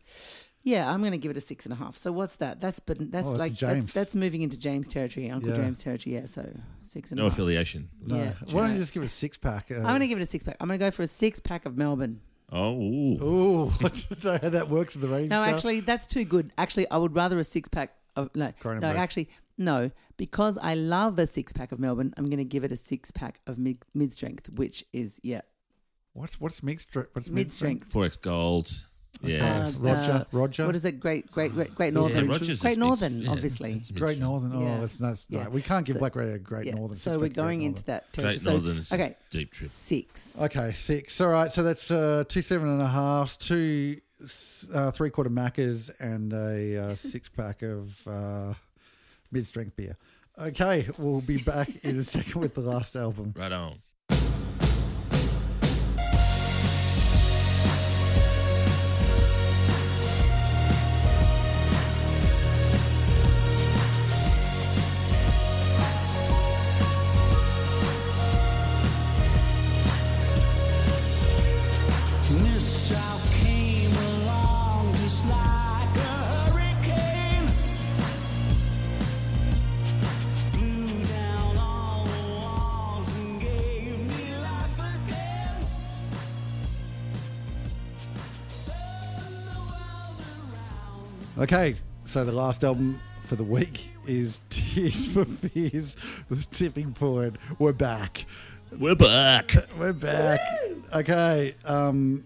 Yeah, 0.64 0.92
I'm 0.92 1.00
going 1.00 1.14
to 1.14 1.18
give 1.18 1.32
it 1.32 1.38
a 1.38 1.42
six 1.42 1.66
and 1.66 1.72
a 1.74 1.76
half. 1.78 1.96
So 1.96 2.12
what's 2.12 2.36
that? 2.38 2.60
That's 2.60 2.80
but 2.82 2.98
that's 3.12 3.26
Oh, 3.26 3.30
that's 3.30 3.40
like 3.40 3.54
James. 3.54 3.86
That's, 3.86 3.94
that's 3.94 4.16
moving 4.16 4.42
into 4.42 4.58
James 4.60 4.88
territory, 4.90 5.30
Uncle 5.30 5.52
Yeah. 5.52 5.56
James 5.56 5.82
territory. 5.82 6.16
Yeah, 6.16 6.26
so 6.26 6.50
six 6.84 7.12
and 7.12 7.20
a 7.20 7.24
No 7.24 7.26
half. 7.30 7.34
affiliation. 7.34 7.88
No. 8.06 8.16
Yeah. 8.18 8.34
Why 8.52 8.64
don't 8.64 8.74
you 8.74 8.80
just 8.80 8.94
give 8.94 9.02
it 9.04 9.06
a 9.06 9.10
six 9.10 9.38
pack? 9.38 9.72
Uh, 9.72 9.76
I'm 9.76 9.84
going 9.84 10.02
to 10.02 10.08
give 10.08 10.20
it 10.20 10.24
a 10.24 10.26
six 10.26 10.44
pack. 10.44 10.58
I'm 10.60 10.68
going 10.68 10.78
to 10.80 10.86
go 10.86 10.92
for 10.92 11.04
a 11.04 11.08
six 11.08 11.40
pack 11.40 11.66
of 11.66 11.78
Melbourne. 11.78 12.20
Oh, 12.52 12.74
ooh. 12.82 13.18
Oh, 13.22 13.78
I 13.80 13.84
don't 13.84 14.24
know 14.26 14.40
how 14.42 14.50
that 14.50 14.70
works 14.70 14.96
in 14.96 15.02
the 15.02 15.08
range. 15.08 15.30
No, 15.30 15.38
stuff. 15.38 15.50
actually, 15.54 15.80
that's 15.82 16.08
too 16.08 16.26
good. 16.26 16.52
Actually, 16.58 16.90
I 16.90 16.98
would 16.98 17.16
rather 17.16 17.40
a 17.40 17.44
six 17.44 17.70
pack 17.70 17.94
of 18.18 18.30
no, 18.36 18.52
no. 18.66 18.82
Actually, 18.88 19.30
no, 19.60 19.92
because 20.18 20.58
I 20.58 20.74
love 20.74 21.20
a 21.20 21.28
six 21.28 21.54
pack 21.54 21.72
of 21.72 21.80
Melbourne. 21.80 22.14
I'm 22.18 22.26
going 22.26 22.38
to 22.40 22.44
give 22.46 22.64
it 22.64 22.72
a 22.72 22.76
six 22.76 23.12
pack 23.12 23.40
of 23.46 23.60
mid 23.60 23.78
mid 23.94 24.12
strength, 24.12 24.50
which 24.50 24.84
is 24.94 25.20
yeah 25.22 25.42
What's 26.14 26.42
what's 26.42 26.64
mixed? 26.64 26.90
What's 27.14 27.30
mid 27.30 27.52
strength. 27.52 27.94
4X 27.94 28.20
Gold. 28.22 28.86
Yeah. 29.22 29.66
Uh, 29.68 29.72
Roger, 29.80 30.12
uh, 30.12 30.24
Roger. 30.32 30.66
What 30.66 30.76
is 30.76 30.86
it? 30.86 31.00
Great, 31.00 31.30
great, 31.30 31.52
great, 31.52 31.76
great 31.76 31.94
Northern. 31.94 32.26
Yeah, 32.26 32.32
Rogers 32.32 32.62
great. 32.62 32.78
Northern, 32.78 33.22
Yeah, 33.22 33.32
obviously. 33.32 33.74
it's 33.74 33.92
Great. 33.92 34.18
Northern. 34.20 34.54
Oh, 34.56 34.62
Yeah. 34.62 34.80
that's 34.80 34.98
that's 34.98 35.26
Yeah. 35.30 35.42
right. 35.42 35.52
We 35.52 35.62
can't 35.62 35.86
give 35.86 35.96
So- 35.96 36.00
Black 36.00 36.16
Radio 36.16 36.36
a 36.36 36.40
Great 36.40 36.66
Yeah. 36.68 36.76
Northern. 36.76 36.98
So 36.98 37.20
we're 37.20 37.30
going 37.30 37.62
into 37.64 37.84
that 37.86 38.12
territory. 38.14 38.34
Great 38.36 38.42
So- 38.42 38.52
Northern 38.52 38.78
is 38.78 38.92
okay, 38.92 39.16
deep 39.30 39.52
trip. 39.52 39.70
six. 39.70 40.38
Okay, 40.42 40.74
six. 40.74 41.20
All 41.22 41.28
right. 41.30 41.52
So 41.52 41.64
that's 41.64 41.92
uh, 41.92 42.24
two 42.28 42.42
seven 42.42 42.70
and 42.70 42.82
a 42.82 42.88
half, 42.88 43.38
two 43.38 44.00
uh, 44.74 44.92
three 44.92 45.10
quarter 45.10 45.30
macas, 45.30 45.90
and 46.00 46.32
a 46.34 46.78
uh, 46.92 46.96
six 47.14 47.28
pack 47.30 47.62
of 47.62 48.08
uh, 48.08 48.54
mid 49.32 49.46
strength 49.46 49.76
beer. 49.76 49.98
Okay, 50.40 50.88
we'll 50.98 51.22
be 51.22 51.42
back 51.42 51.70
in 51.84 52.00
a 52.00 52.04
second 52.04 52.42
with 52.42 52.56
the 52.56 52.62
last 52.62 52.96
album. 52.96 53.34
Right 53.36 53.52
on. 53.52 53.82
Okay, 91.40 91.74
so 92.04 92.26
the 92.26 92.34
last 92.34 92.66
album 92.66 93.00
for 93.24 93.38
the 93.38 93.46
week 93.46 93.88
is 94.06 94.42
Tears 94.50 95.08
for 95.08 95.24
Fears 95.24 95.96
with 96.28 96.52
Tipping 96.52 96.92
Point. 96.92 97.38
We're 97.58 97.72
back. 97.72 98.26
We're 98.78 98.96
back. 98.96 99.56
We're 99.78 99.94
back. 99.94 100.42
Okay. 100.94 101.56
Um, 101.64 102.26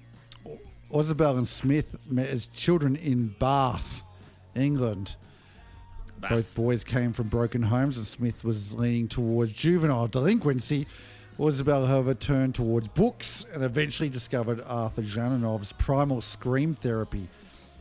Orzabal 0.91 1.37
and 1.37 1.47
Smith 1.47 1.95
met 2.09 2.27
as 2.27 2.47
children 2.47 2.95
in 2.95 3.35
Bath, 3.37 4.01
England. 4.55 5.15
Both 6.27 6.55
boys 6.55 6.83
came 6.83 7.13
from 7.13 7.27
broken 7.27 7.61
homes, 7.61 7.97
and 7.97 8.07
Smith 8.07 8.43
was 8.43 8.73
leaning 8.73 9.09
towards 9.09 9.51
juvenile 9.51 10.07
delinquency. 10.07 10.87
Orzabal, 11.37 11.87
however, 11.87 12.15
turned 12.15 12.55
towards 12.55 12.87
books 12.87 13.45
and 13.53 13.63
eventually 13.63 14.09
discovered 14.09 14.59
Arthur 14.65 15.03
Janov's 15.03 15.71
primal 15.71 16.19
scream 16.21 16.73
therapy, 16.73 17.27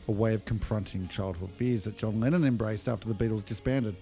a 0.07 0.11
way 0.11 0.33
of 0.33 0.45
confronting 0.45 1.07
childhood 1.07 1.49
fears 1.51 1.83
that 1.85 1.97
John 1.97 2.19
Lennon 2.19 2.43
embraced 2.43 2.87
after 2.87 3.07
the 3.07 3.15
Beatles 3.15 3.45
disbanded. 3.45 3.95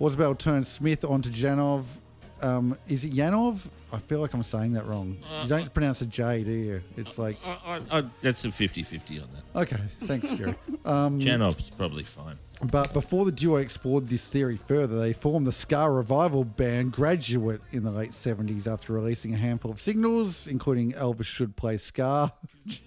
Orzabal 0.00 0.38
turned 0.38 0.66
Smith 0.66 1.04
onto 1.04 1.30
Janov. 1.30 1.98
Um, 2.42 2.76
is 2.88 3.04
it 3.04 3.12
Yanov? 3.12 3.68
I 3.92 3.98
feel 3.98 4.18
like 4.18 4.34
I'm 4.34 4.42
saying 4.42 4.72
that 4.72 4.86
wrong. 4.86 5.16
you 5.42 5.48
don't 5.48 5.72
pronounce 5.72 6.00
a 6.02 6.06
J, 6.06 6.42
do 6.42 6.50
you? 6.50 6.82
It's 6.96 7.16
like, 7.16 7.38
I, 7.46 7.80
I, 7.92 7.98
I, 7.98 8.04
that's 8.20 8.44
a 8.44 8.48
50-50 8.48 9.22
on 9.22 9.28
that. 9.32 9.60
okay, 9.60 9.82
thanks, 10.02 10.30
Gary. 10.32 10.56
Janov's 10.84 11.70
probably 11.70 12.02
fine. 12.02 12.36
But 12.60 12.92
before 12.92 13.24
the 13.24 13.32
duo 13.32 13.56
explored 13.56 14.08
this 14.08 14.28
theory 14.28 14.56
further, 14.56 14.98
they 14.98 15.12
formed 15.12 15.46
the 15.46 15.52
Ska 15.52 15.88
revival 15.88 16.44
band 16.44 16.92
Graduate 16.92 17.60
in 17.70 17.84
the 17.84 17.90
late 17.92 18.10
70s 18.10 18.66
after 18.66 18.92
releasing 18.92 19.32
a 19.32 19.36
handful 19.36 19.70
of 19.70 19.80
singles, 19.80 20.48
including 20.48 20.92
Elvis 20.92 21.26
Should 21.26 21.54
Play 21.56 21.76
Ska. 21.76 22.32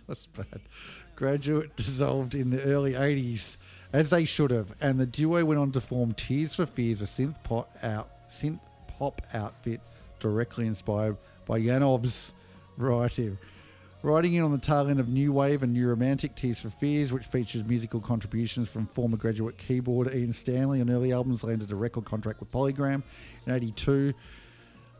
That's 0.08 0.26
bad. 0.28 0.60
Graduate 1.18 1.76
dissolved 1.76 2.36
in 2.36 2.52
the 2.52 2.64
early 2.64 2.94
80s, 2.94 3.58
as 3.92 4.12
they 4.12 4.24
should 4.24 4.52
have, 4.52 4.76
and 4.80 5.00
the 5.00 5.08
duo 5.08 5.44
went 5.44 5.60
on 5.60 5.72
to 5.72 5.82
form 5.82 6.14
Tears 6.14 6.54
for 6.54 6.68
Fears, 6.68 7.02
a 7.02 7.06
synth 7.06 7.44
pop, 7.44 7.76
out, 7.82 8.30
synth 8.30 8.60
pop 8.88 9.24
outfit 9.34 9.82
directly 10.20 10.68
inspired 10.68 11.18
by 11.48 11.58
Yanov's 11.58 12.36
writing. 12.78 13.40
Riding 14.04 14.36
in 14.36 14.44
on 14.44 14.52
the 14.52 14.60
tail 14.60 14.88
end 14.88 15.00
of 15.00 15.10
New 15.10 15.34
Wave 15.34 15.64
and 15.64 15.74
New 15.74 15.88
Romantic 15.88 16.36
Tears 16.36 16.60
for 16.60 16.70
Fears, 16.70 17.12
which 17.12 17.26
features 17.26 17.64
musical 17.64 18.00
contributions 18.00 18.70
from 18.70 18.86
former 18.86 19.18
graduate 19.18 19.58
keyboard 19.58 20.14
Ian 20.14 20.32
Stanley 20.32 20.82
on 20.82 20.90
early 20.92 21.12
albums, 21.12 21.44
landed 21.44 21.72
a 21.72 21.76
record 21.76 22.06
contract 22.06 22.40
with 22.40 22.52
Polygram 22.52 23.02
in 23.48 23.54
82. 23.54 24.14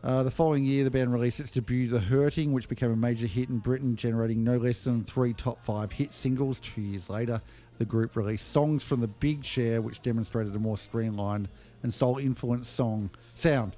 Uh, 0.08 0.22
the 0.22 0.30
following 0.30 0.64
year, 0.64 0.84
the 0.84 0.90
band 0.90 1.12
released 1.12 1.38
its 1.38 1.50
debut, 1.50 1.86
The 1.86 2.00
Hurting, 2.00 2.54
which 2.54 2.66
became 2.66 2.90
a 2.90 2.96
major 2.96 3.26
hit 3.26 3.50
in 3.50 3.58
Britain, 3.58 3.94
generating 3.94 4.42
no 4.42 4.56
less 4.56 4.84
than 4.84 5.04
three 5.04 5.34
top 5.34 5.62
five 5.62 5.92
hit 5.92 6.12
singles. 6.12 6.60
Two 6.60 6.80
years 6.80 7.10
later, 7.10 7.42
the 7.76 7.84
group 7.84 8.16
released 8.16 8.48
Songs 8.50 8.82
from 8.82 9.02
the 9.02 9.06
Big 9.06 9.42
Chair, 9.42 9.82
which 9.82 10.00
demonstrated 10.00 10.56
a 10.56 10.58
more 10.58 10.78
streamlined 10.78 11.50
and 11.82 11.92
soul 11.92 12.16
influenced 12.16 12.72
song 12.72 13.10
sound. 13.34 13.76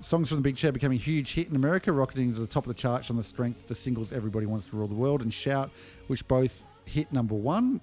Songs 0.00 0.28
from 0.28 0.36
the 0.36 0.42
Big 0.42 0.54
Chair 0.54 0.70
became 0.70 0.92
a 0.92 0.94
huge 0.94 1.34
hit 1.34 1.48
in 1.48 1.56
America, 1.56 1.90
rocketing 1.90 2.32
to 2.34 2.38
the 2.38 2.46
top 2.46 2.62
of 2.62 2.68
the 2.68 2.80
charts 2.80 3.10
on 3.10 3.16
the 3.16 3.24
strength 3.24 3.62
of 3.62 3.66
the 3.66 3.74
singles 3.74 4.12
Everybody 4.12 4.46
Wants 4.46 4.66
to 4.66 4.76
Rule 4.76 4.86
the 4.86 4.94
World 4.94 5.22
and 5.22 5.34
Shout, 5.34 5.72
which 6.06 6.24
both 6.28 6.68
hit 6.86 7.12
number 7.12 7.34
one, 7.34 7.80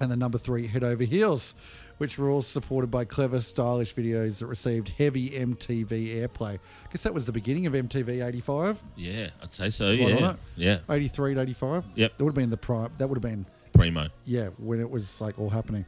and 0.00 0.10
the 0.10 0.16
number 0.16 0.36
three 0.36 0.66
Head 0.66 0.82
Over 0.82 1.04
Heels, 1.04 1.54
which 1.98 2.18
were 2.18 2.28
all 2.30 2.42
supported 2.42 2.90
by 2.90 3.04
clever, 3.04 3.40
stylish 3.40 3.94
videos 3.94 4.38
that 4.38 4.46
received 4.46 4.88
heavy 4.90 5.30
MTV 5.30 6.16
airplay. 6.16 6.54
I 6.54 6.92
guess 6.92 7.02
that 7.04 7.14
was 7.14 7.26
the 7.26 7.32
beginning 7.32 7.66
of 7.66 7.72
MTV 7.72 8.26
85, 8.26 8.82
Yeah, 8.96 9.28
I'd 9.42 9.54
say 9.54 9.70
so. 9.70 9.88
Right 9.90 9.98
Yeah, 9.98 10.34
yeah. 10.56 10.78
83 10.90 11.34
to 11.34 11.40
85. 11.40 11.84
Yep. 11.94 12.16
That 12.16 12.24
would 12.24 12.30
have 12.30 12.34
been 12.34 12.50
the 12.50 12.56
prime, 12.56 12.90
that 12.98 13.08
would 13.08 13.16
have 13.16 13.22
been 13.22 13.46
Primo. 13.72 14.06
yeah, 14.24 14.48
when 14.58 14.80
it 14.80 14.90
was 14.90 15.20
like 15.20 15.38
all 15.38 15.50
happening. 15.50 15.84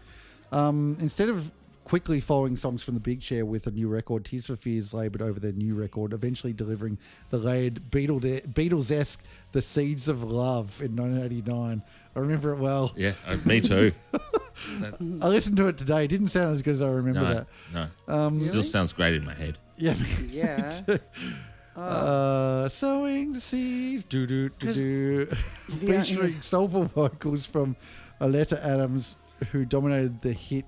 Um, 0.53 0.97
instead 1.01 1.29
of 1.29 1.51
quickly 1.87 2.19
following 2.19 2.57
songs 2.57 2.83
from 2.83 2.95
the 2.95 3.01
Big 3.01 3.21
Chair 3.21 3.47
with 3.47 3.65
a 3.69 3.71
new 3.71 3.87
record, 3.87 4.25
Tears 4.25 4.47
for 4.47 4.57
Fears 4.57 4.93
laboured 4.93 5.23
over 5.23 5.39
their 5.39 5.53
new 5.53 5.73
record, 5.77 6.13
eventually 6.13 6.53
delivering 6.53 6.99
the 7.31 7.39
layered 7.39 7.81
Beatles 7.93 8.91
esque 8.91 9.23
The 9.53 9.63
Seeds 9.63 10.09
of 10.09 10.21
Love 10.25 10.83
in 10.83 10.97
1989. 10.97 11.83
I 12.15 12.19
remember 12.19 12.53
it 12.53 12.59
well. 12.59 12.93
Yeah, 12.97 13.13
uh, 13.25 13.37
me 13.45 13.61
too. 13.61 13.93
I 14.13 15.29
listened 15.29 15.59
to 15.59 15.69
it 15.69 15.79
today. 15.79 16.07
It 16.07 16.09
didn't 16.09 16.31
sound 16.31 16.57
as 16.57 16.63
good 16.63 16.73
as 16.75 16.83
I 16.83 16.89
remember 16.89 17.21
No, 17.21 17.35
that. 17.35 17.47
no. 18.09 18.13
Um, 18.13 18.41
Still 18.41 18.65
sounds 18.65 18.93
great 18.93 19.15
in 19.15 19.25
my 19.25 19.35
head. 19.35 19.57
Yeah. 19.77 19.95
Yeah. 20.29 20.81
Uh, 21.77 22.69
sowing 22.69 23.33
the 23.35 23.41
seeds, 23.41 24.03
do 24.09 24.27
do 24.27 24.49
do 24.49 24.73
do, 24.73 25.25
The- 25.27 25.37
featuring 26.05 26.41
soulful 26.43 26.87
vocals 26.87 27.45
from 27.47 27.77
Oleta 28.21 28.59
Adams, 28.67 29.15
who 29.53 29.65
dominated 29.67 30.23
the 30.23 30.33
hit 30.33 30.65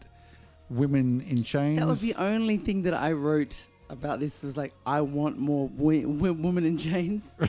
"Women 0.70 1.20
in 1.23 1.43
Chains." 1.43 1.78
That 1.78 1.86
was 1.86 2.01
the 2.01 2.15
only 2.15 2.57
thing 2.57 2.82
that 2.82 2.95
I 2.95 3.12
wrote 3.12 3.65
about 3.90 4.20
this 4.20 4.43
was 4.43 4.57
like, 4.57 4.73
I 4.85 5.01
want 5.01 5.39
more 5.39 5.69
wo- 5.69 6.07
wo- 6.07 6.32
women 6.32 6.65
in 6.65 6.77
chains. 6.78 7.35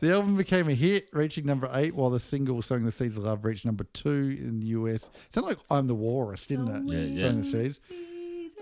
The 0.00 0.12
album 0.12 0.36
became 0.36 0.68
a 0.68 0.74
hit, 0.74 1.08
reaching 1.12 1.46
number 1.46 1.70
eight, 1.72 1.94
while 1.94 2.10
the 2.10 2.20
single 2.20 2.60
"Sowing 2.62 2.84
the 2.84 2.92
Seeds 2.92 3.16
of 3.16 3.24
Love" 3.24 3.44
reached 3.44 3.64
number 3.64 3.84
two 3.84 4.36
in 4.38 4.60
the 4.60 4.66
US. 4.68 5.10
Sounded 5.30 5.48
like 5.50 5.58
"I'm 5.70 5.86
the 5.86 5.94
Walrus," 5.94 6.46
didn't 6.46 6.68
it? 6.68 6.92
Yeah, 6.92 7.04
yeah. 7.04 7.20
Sowing 7.22 7.38
the 7.38 7.44
Seeds. 7.44 7.80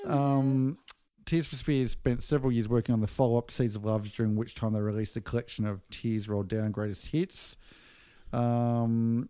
Um, 0.07 0.79
Tears 1.25 1.47
for 1.49 1.57
Fears 1.57 1.91
spent 1.93 2.23
several 2.23 2.53
years 2.53 2.69
working 2.69 2.93
on 2.93 3.01
the 3.01 3.07
follow-up 3.07 3.49
to 3.49 3.55
Seeds 3.55 3.75
of 3.75 3.85
Love, 3.85 4.09
during 4.13 4.37
which 4.37 4.55
time 4.55 4.73
they 4.75 4.81
released 4.81 5.17
a 5.17 5.21
collection 5.21 5.67
of 5.67 5.81
Tears 5.91 6.29
Rolled 6.29 6.49
Down 6.49 6.71
greatest 6.71 7.09
hits. 7.09 7.57
Um, 8.33 9.29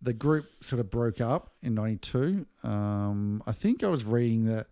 the 0.00 0.12
group 0.12 0.46
sort 0.62 0.80
of 0.80 0.90
broke 0.90 1.20
up 1.20 1.52
in 1.62 1.74
'92. 1.74 2.46
Um, 2.62 3.42
I 3.46 3.52
think 3.52 3.82
I 3.84 3.88
was 3.88 4.04
reading 4.04 4.46
that 4.46 4.66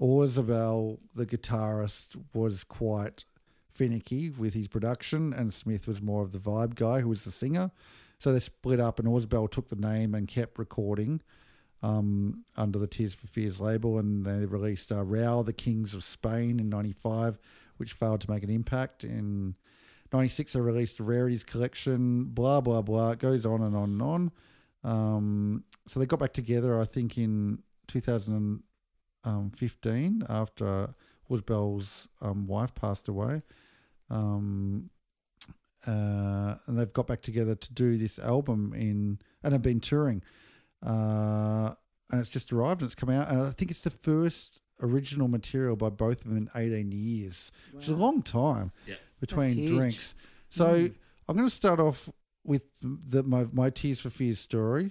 Orzabal, 0.00 0.98
the 1.14 1.26
guitarist, 1.26 2.16
was 2.32 2.64
quite 2.64 3.24
finicky 3.68 4.30
with 4.30 4.54
his 4.54 4.68
production, 4.68 5.32
and 5.32 5.52
Smith 5.52 5.86
was 5.86 6.02
more 6.02 6.22
of 6.22 6.32
the 6.32 6.38
vibe 6.38 6.74
guy, 6.74 7.00
who 7.00 7.08
was 7.08 7.24
the 7.24 7.30
singer. 7.30 7.70
So 8.18 8.32
they 8.32 8.40
split 8.40 8.80
up, 8.80 8.98
and 8.98 9.08
Orzabal 9.08 9.50
took 9.50 9.68
the 9.68 9.76
name 9.76 10.14
and 10.14 10.28
kept 10.28 10.58
recording 10.58 11.22
um, 11.82 12.44
under 12.56 12.78
the 12.78 12.86
Tears 12.86 13.14
for 13.14 13.26
Fears 13.26 13.60
label, 13.60 13.98
and 13.98 14.24
they 14.24 14.44
released 14.44 14.92
uh, 14.92 15.02
Raoul, 15.02 15.42
the 15.42 15.52
Kings 15.52 15.94
of 15.94 16.04
Spain 16.04 16.60
in 16.60 16.68
'95, 16.68 17.38
which 17.78 17.92
failed 17.92 18.20
to 18.22 18.30
make 18.30 18.42
an 18.42 18.50
impact. 18.50 19.04
In 19.04 19.54
'96, 20.12 20.52
they 20.52 20.60
released 20.60 20.98
a 21.00 21.02
rarities 21.02 21.44
collection. 21.44 22.24
Blah 22.24 22.60
blah 22.60 22.82
blah. 22.82 23.10
It 23.12 23.18
goes 23.18 23.44
on 23.46 23.62
and 23.62 23.76
on 23.76 23.90
and 23.90 24.02
on. 24.02 24.30
Um, 24.82 25.64
so 25.86 26.00
they 26.00 26.06
got 26.06 26.18
back 26.20 26.32
together, 26.32 26.80
I 26.80 26.84
think, 26.84 27.18
in 27.18 27.62
2015 29.24 30.22
after 30.28 30.94
Orzabal's 31.30 32.08
um, 32.20 32.46
wife 32.46 32.74
passed 32.74 33.08
away. 33.08 33.42
Um, 34.08 34.90
uh, 35.86 36.56
and 36.66 36.78
they've 36.78 36.92
got 36.92 37.06
back 37.06 37.22
together 37.22 37.54
to 37.54 37.72
do 37.72 37.96
this 37.96 38.18
album 38.18 38.72
in, 38.74 39.18
and 39.42 39.52
have 39.52 39.62
been 39.62 39.80
touring. 39.80 40.22
Uh, 40.84 41.72
and 42.10 42.20
it's 42.20 42.28
just 42.28 42.52
arrived 42.52 42.82
and 42.82 42.88
it's 42.88 42.94
come 42.94 43.10
out. 43.10 43.28
And 43.28 43.42
I 43.42 43.50
think 43.50 43.70
it's 43.70 43.82
the 43.82 43.90
first 43.90 44.60
original 44.82 45.28
material 45.28 45.76
by 45.76 45.90
both 45.90 46.24
of 46.24 46.28
them 46.28 46.36
in 46.36 46.50
18 46.54 46.90
years, 46.92 47.52
which 47.72 47.84
is 47.84 47.90
a 47.90 47.96
long 47.96 48.22
time 48.22 48.72
Yeah. 48.86 48.94
Between 49.20 49.54
drinks. 49.76 50.14
So 50.50 50.64
I'm 51.28 51.36
going 51.36 51.48
to 51.48 51.54
start 51.54 51.78
off 51.78 52.10
with 52.44 52.64
the 52.82 53.22
my, 53.22 53.46
my 53.52 53.70
Tears 53.70 54.00
for 54.00 54.10
Fears 54.10 54.40
story, 54.40 54.90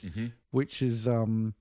which 0.51 0.81
is 0.81 1.07
um, 1.07 1.53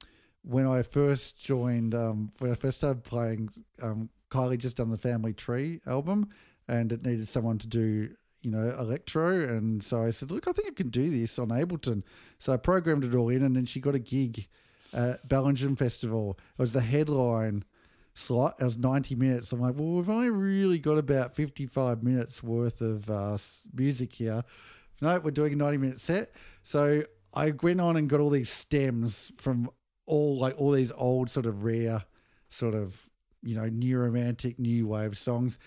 when 0.43 0.67
I 0.67 0.83
first 0.83 1.39
joined, 1.43 1.95
um, 1.95 2.33
when 2.39 2.51
I 2.51 2.55
first 2.55 2.79
started 2.79 3.03
playing, 3.05 3.49
um, 3.83 4.11
Kylie 4.31 4.59
just 4.59 4.77
done 4.77 4.91
the 4.91 4.99
Family 4.99 5.33
Tree 5.33 5.81
album, 5.87 6.29
and 6.69 6.93
it 6.93 7.05
needed 7.05 7.27
someone 7.27 7.59
to 7.59 7.67
do, 7.67 8.11
you 8.43 8.51
know, 8.51 8.69
electro, 8.79 9.31
and 9.43 9.83
so 9.83 10.05
I 10.05 10.11
said, 10.11 10.31
look, 10.31 10.47
I 10.47 10.53
think 10.53 10.69
I 10.69 10.75
can 10.75 10.91
do 10.91 11.09
this 11.11 11.39
on 11.39 11.49
Ableton. 11.49 12.03
So 12.39 12.53
I 12.53 12.57
programmed 12.59 13.05
it 13.05 13.15
all 13.15 13.31
in, 13.31 13.43
and 13.43 13.57
then 13.57 13.65
she 13.65 13.81
got 13.81 13.95
a 13.95 13.99
gig 13.99 14.47
at 14.93 15.27
Bellingham 15.27 15.77
Festival. 15.77 16.39
It 16.59 16.63
was 16.63 16.75
the 16.75 16.81
headline 16.83 17.65
slot. 18.19 18.57
It 18.61 18.65
was 18.65 18.77
90 18.77 19.15
minutes. 19.15 19.53
I'm 19.53 19.61
like, 19.61 19.75
well, 19.77 19.89
we've 19.89 20.09
only 20.09 20.31
really 20.31 20.79
got 20.79 20.99
about 20.99 21.35
55 21.35 22.03
minutes 22.03 22.43
worth 22.43 22.81
of 22.81 23.09
uh, 23.09 23.39
music 23.75 24.13
here. 24.15 24.43
No, 25.01 25.19
we're 25.21 25.31
doing 25.31 25.53
a 25.53 25.57
90 25.57 25.79
minute 25.79 26.01
set. 26.01 26.33
So 26.63 27.03
I 27.35 27.53
went 27.63 27.81
on 27.81 27.97
and 27.97 28.09
got 28.09 28.21
all 28.21 28.31
these 28.31 28.51
stems 28.51 29.33
from 29.37 29.71
all 30.07 30.39
like 30.39 30.59
all 30.59 30.73
these 30.73 30.93
old 30.93 31.31
sort 31.31 31.47
of 31.47 31.65
rare 31.65 32.05
sort 32.51 32.75
of, 32.75 33.09
you 33.43 33.55
know, 33.55 33.67
new 33.69 33.99
romantic, 33.99 34.59
new 34.59 34.89
wave 34.89 35.17
songs. 35.17 35.59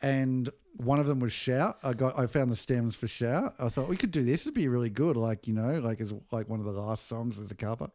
And 0.00 0.48
one 0.76 1.00
of 1.00 1.06
them 1.06 1.18
was 1.18 1.32
Shout. 1.32 1.76
I 1.82 1.92
got 1.92 2.18
I 2.18 2.26
found 2.26 2.50
the 2.50 2.56
stems 2.56 2.94
for 2.94 3.08
Shout. 3.08 3.54
I 3.58 3.68
thought 3.68 3.88
we 3.88 3.96
could 3.96 4.12
do 4.12 4.22
this. 4.22 4.42
It'd 4.42 4.54
be 4.54 4.68
really 4.68 4.90
good, 4.90 5.16
like, 5.16 5.46
you 5.48 5.54
know, 5.54 5.80
like 5.80 6.00
as 6.00 6.12
like 6.30 6.48
one 6.48 6.60
of 6.60 6.66
the 6.66 6.72
last 6.72 7.08
songs 7.08 7.38
as 7.38 7.50
a 7.50 7.56
cover. 7.56 7.88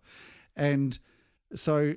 And 0.56 0.98
so 1.56 1.96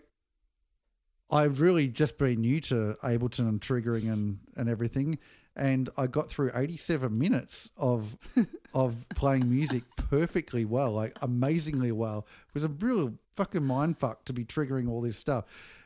I've 1.30 1.60
really 1.60 1.88
just 1.88 2.18
been 2.18 2.40
new 2.40 2.60
to 2.62 2.96
Ableton 3.02 3.48
and 3.48 3.60
triggering 3.60 4.12
and, 4.12 4.38
and 4.56 4.68
everything. 4.68 5.18
And 5.56 5.88
I 5.96 6.06
got 6.06 6.28
through 6.28 6.52
87 6.54 7.16
minutes 7.18 7.70
of 7.78 8.16
of 8.74 9.08
playing 9.14 9.48
music 9.50 9.84
perfectly 9.96 10.64
well, 10.64 10.92
like 10.92 11.16
amazingly 11.22 11.92
well. 11.92 12.26
It 12.48 12.54
was 12.54 12.64
a 12.64 12.68
real 12.68 13.14
fucking 13.34 13.64
mind 13.64 13.98
fuck 13.98 14.24
to 14.26 14.32
be 14.32 14.44
triggering 14.44 14.88
all 14.88 15.00
this 15.00 15.16
stuff. 15.16 15.44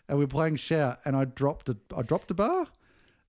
And 0.09 0.19
we're 0.19 0.27
playing 0.27 0.57
shout, 0.57 0.99
and 1.05 1.15
I 1.15 1.25
dropped 1.25 1.69
a 1.69 1.77
I 1.97 2.03
dropped 2.03 2.33
a 2.33 2.35
bar, 2.35 2.67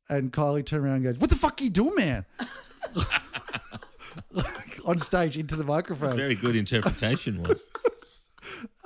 and 0.10 0.34
Kylie 0.34 0.66
turned 0.66 0.84
around 0.84 0.96
and 0.96 1.04
goes, 1.04 1.20
"What 1.20 1.30
the 1.30 1.36
fuck 1.36 1.62
are 1.62 1.64
you 1.64 1.70
doing, 1.70 1.94
man?" 1.96 2.26
like, 4.32 4.80
on 4.84 4.98
stage 4.98 5.38
into 5.38 5.56
the 5.56 5.64
microphone. 5.64 6.16
Very 6.18 6.34
good 6.34 6.56
interpretation 6.56 7.44
was. 7.44 7.64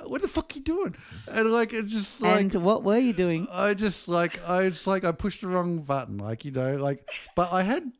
what 0.06 0.22
the 0.22 0.28
fuck 0.28 0.52
are 0.52 0.58
you 0.58 0.62
doing? 0.62 0.96
And 1.30 1.50
like 1.50 1.72
it's 1.72 1.92
just 1.92 2.20
like 2.20 2.54
and 2.54 2.64
what 2.64 2.82
were 2.82 2.98
you 2.98 3.12
doing? 3.12 3.46
I 3.52 3.74
just 3.74 4.08
like 4.08 4.46
I 4.48 4.68
just 4.68 4.86
like 4.86 5.04
I 5.04 5.12
pushed 5.12 5.40
the 5.40 5.48
wrong 5.48 5.78
button, 5.78 6.18
like 6.18 6.44
you 6.44 6.50
know, 6.50 6.76
like 6.76 7.08
but 7.34 7.52
I 7.52 7.62
had 7.62 7.92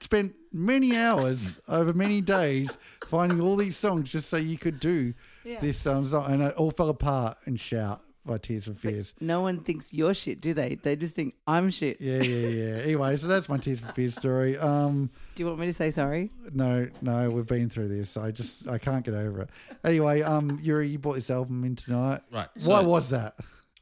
spent 0.00 0.34
many 0.52 0.96
hours 0.96 1.60
over 1.68 1.92
many 1.92 2.20
days 2.20 2.76
finding 3.06 3.40
all 3.40 3.56
these 3.56 3.76
songs 3.76 4.10
just 4.10 4.28
so 4.28 4.36
you 4.36 4.58
could 4.58 4.80
do 4.80 5.14
this 5.60 5.86
um, 5.86 6.06
song, 6.06 6.32
and 6.32 6.42
it 6.42 6.54
all 6.54 6.70
fell 6.70 6.88
apart 6.88 7.36
and 7.46 7.58
shout 7.58 8.02
by 8.24 8.38
Tears 8.38 8.64
for 8.66 8.74
Fears. 8.74 9.14
No 9.20 9.40
one 9.40 9.58
thinks 9.60 9.92
you're 9.92 10.14
shit, 10.14 10.40
do 10.40 10.54
they? 10.54 10.76
They 10.76 10.94
just 10.96 11.14
think 11.14 11.34
I'm 11.46 11.70
shit. 11.70 12.00
Yeah, 12.00 12.22
yeah, 12.22 12.46
yeah. 12.48 12.82
Anyway, 12.82 13.16
so 13.16 13.26
that's 13.26 13.48
my 13.48 13.56
Tears 13.56 13.80
for 13.80 13.90
Fears 13.92 14.14
story. 14.16 14.56
Um, 14.58 15.10
Do 15.34 15.42
you 15.42 15.46
want 15.48 15.58
me 15.60 15.66
to 15.66 15.72
say 15.72 15.90
sorry? 15.90 16.30
no, 16.52 16.88
no, 17.00 17.30
we've 17.30 17.46
been 17.46 17.68
through 17.68 17.88
this. 17.88 18.16
I 18.16 18.30
just 18.30 18.68
I 18.68 18.78
can't 18.78 19.04
get 19.04 19.14
over 19.14 19.42
it. 19.42 19.50
Anyway, 19.84 20.22
um, 20.22 20.58
Yuri, 20.62 20.88
you 20.88 20.98
brought 20.98 21.14
this 21.14 21.30
album 21.30 21.64
in 21.64 21.74
tonight. 21.76 22.20
Right, 22.30 22.48
Why 22.64 22.82
so- 22.82 22.88
was 22.88 23.10
that? 23.10 23.34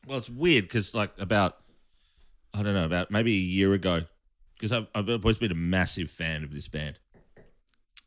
Well, 0.06 0.16
it's 0.18 0.30
weird 0.30 0.64
because, 0.64 0.94
like, 0.94 1.10
about 1.18 1.58
I 2.54 2.62
don't 2.62 2.74
know, 2.74 2.84
about 2.86 3.10
maybe 3.10 3.32
a 3.32 3.36
year 3.40 3.74
ago, 3.74 4.00
because 4.54 4.72
I've, 4.72 4.86
I've 4.94 5.08
always 5.08 5.38
been 5.38 5.52
a 5.52 5.54
massive 5.54 6.10
fan 6.10 6.42
of 6.42 6.52
this 6.52 6.66
band, 6.68 6.98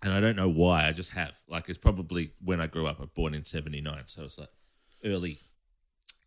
and 0.02 0.12
I 0.12 0.20
don't 0.20 0.36
know 0.36 0.50
why. 0.50 0.88
I 0.88 0.92
just 0.92 1.12
have. 1.14 1.40
Like, 1.48 1.70
it's 1.70 1.78
probably 1.78 2.32
when 2.44 2.60
I 2.60 2.68
grew 2.68 2.88
up. 2.88 2.98
I 2.98 3.04
was 3.04 3.10
born 3.16 3.34
in 3.36 3.46
'79, 3.46 4.04
so 4.08 4.24
it's 4.24 4.38
like 4.40 4.50
early. 5.06 5.38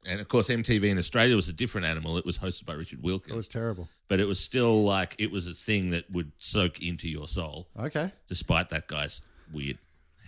And 0.08 0.20
of 0.20 0.28
course, 0.28 0.48
MTV 0.48 0.84
in 0.84 0.98
Australia 0.98 1.34
was 1.36 1.48
a 1.48 1.52
different 1.52 1.86
animal. 1.86 2.16
It 2.18 2.24
was 2.26 2.38
hosted 2.38 2.64
by 2.64 2.74
Richard 2.74 3.02
Wilkins, 3.02 3.32
It 3.32 3.36
was 3.36 3.48
terrible. 3.48 3.88
but 4.08 4.20
it 4.20 4.26
was 4.26 4.38
still 4.40 4.84
like 4.84 5.14
it 5.18 5.30
was 5.30 5.46
a 5.46 5.54
thing 5.54 5.90
that 5.90 6.10
would 6.10 6.32
soak 6.38 6.80
into 6.80 7.08
your 7.08 7.26
soul, 7.28 7.68
Okay. 7.78 8.10
despite 8.28 8.68
that 8.70 8.86
guy's 8.86 9.20
weird 9.52 9.78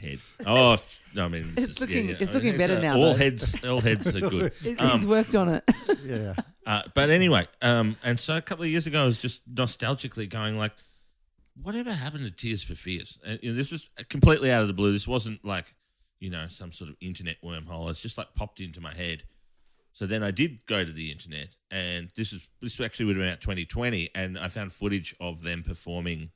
head. 0.01 0.19
Oh, 0.47 0.79
no, 1.15 1.25
I 1.25 1.29
mean, 1.29 1.53
It's 1.57 1.67
just- 1.69 1.81
looking- 1.81 2.07
yeah, 2.07 2.13
yeah. 2.13 2.19
it's 2.21 2.33
looking 2.35 2.55
uh, 2.55 2.59
better 2.59 2.81
now, 2.81 2.97
All 2.97 3.13
though. 3.15 3.19
heads, 3.19 3.65
all 3.65 3.81
heads 3.81 4.15
are 4.15 4.21
good. 4.29 4.53
He's 4.63 4.79
Um, 4.81 5.07
worked 5.09 5.35
on 5.35 5.49
it. 5.49 5.65
Yeah. 6.05 6.35
uh, 6.67 6.83
but 6.95 7.11
anyway, 7.11 7.47
um, 7.63 7.97
and 8.03 8.19
so 8.21 8.37
a 8.37 8.41
couple 8.41 8.63
of 8.65 8.71
years 8.71 8.87
ago, 8.87 9.03
I 9.03 9.07
was 9.07 9.21
just 9.21 9.43
nostalgically 9.53 10.29
going 10.29 10.57
like, 10.57 10.73
whatever 11.61 11.93
happened 11.93 12.25
to 12.25 12.31
Tears 12.31 12.63
for 12.63 12.75
Fears? 12.75 13.19
And, 13.27 13.39
you 13.43 13.51
know, 13.51 13.57
this 13.57 13.73
was 13.73 13.91
completely 14.09 14.51
out 14.53 14.63
of 14.63 14.69
the 14.69 14.75
blue. 14.75 14.93
This 14.93 15.09
wasn't 15.09 15.45
like, 15.45 15.75
you 16.21 16.31
know, 16.31 16.47
some 16.49 16.71
sort 16.73 16.89
of 16.91 16.97
internet 17.01 17.37
wormhole. 17.43 17.91
It's 17.91 18.01
just 18.01 18.17
like 18.17 18.35
popped 18.37 18.61
into 18.61 18.81
my 18.81 18.93
head. 18.95 19.25
So 19.99 20.07
then 20.07 20.23
I 20.23 20.31
did 20.31 20.65
go 20.67 20.85
to 20.85 20.93
the 20.93 21.11
internet, 21.11 21.57
and 21.73 22.11
this 22.15 22.33
is 22.33 22.49
this 22.63 22.81
actually 22.81 23.07
would 23.07 23.17
have 23.17 23.21
been 23.21 23.31
about 23.31 23.41
2020, 23.41 24.11
and 24.15 24.39
I 24.39 24.47
found 24.47 24.73
footage 24.73 25.13
of 25.21 25.43
them 25.43 25.65
performing 25.65 26.31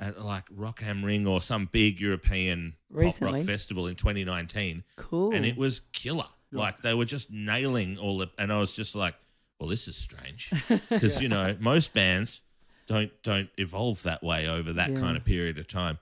at 0.00 0.20
like 0.20 0.42
Rock 0.50 0.82
Am 0.82 1.04
Ring 1.04 1.24
or 1.24 1.40
some 1.40 1.66
big 1.70 2.00
European 2.00 2.74
pop 2.92 3.14
rock 3.20 3.42
festival 3.42 3.86
in 3.86 3.94
2019 3.94 4.82
Cool. 4.96 5.32
and 5.32 5.46
it 5.46 5.56
was 5.56 5.82
killer. 5.92 6.24
Like 6.50 6.78
they 6.80 6.92
were 6.92 7.04
just 7.04 7.30
nailing 7.30 7.98
all 7.98 8.18
the, 8.18 8.30
and 8.36 8.52
I 8.52 8.58
was 8.58 8.72
just 8.72 8.96
like, 8.96 9.14
"Well, 9.60 9.68
this 9.68 9.86
is 9.86 9.94
strange," 9.96 10.50
because 10.90 11.22
you 11.22 11.28
know 11.28 11.56
most 11.60 11.92
bands 11.92 12.42
don't 12.88 13.12
don't 13.22 13.48
evolve 13.58 14.02
that 14.02 14.24
way 14.24 14.48
over 14.48 14.72
that 14.72 14.90
Yeah. 14.90 14.98
kind 14.98 15.16
of 15.16 15.24
period 15.24 15.56
of 15.58 15.68
time. 15.68 16.00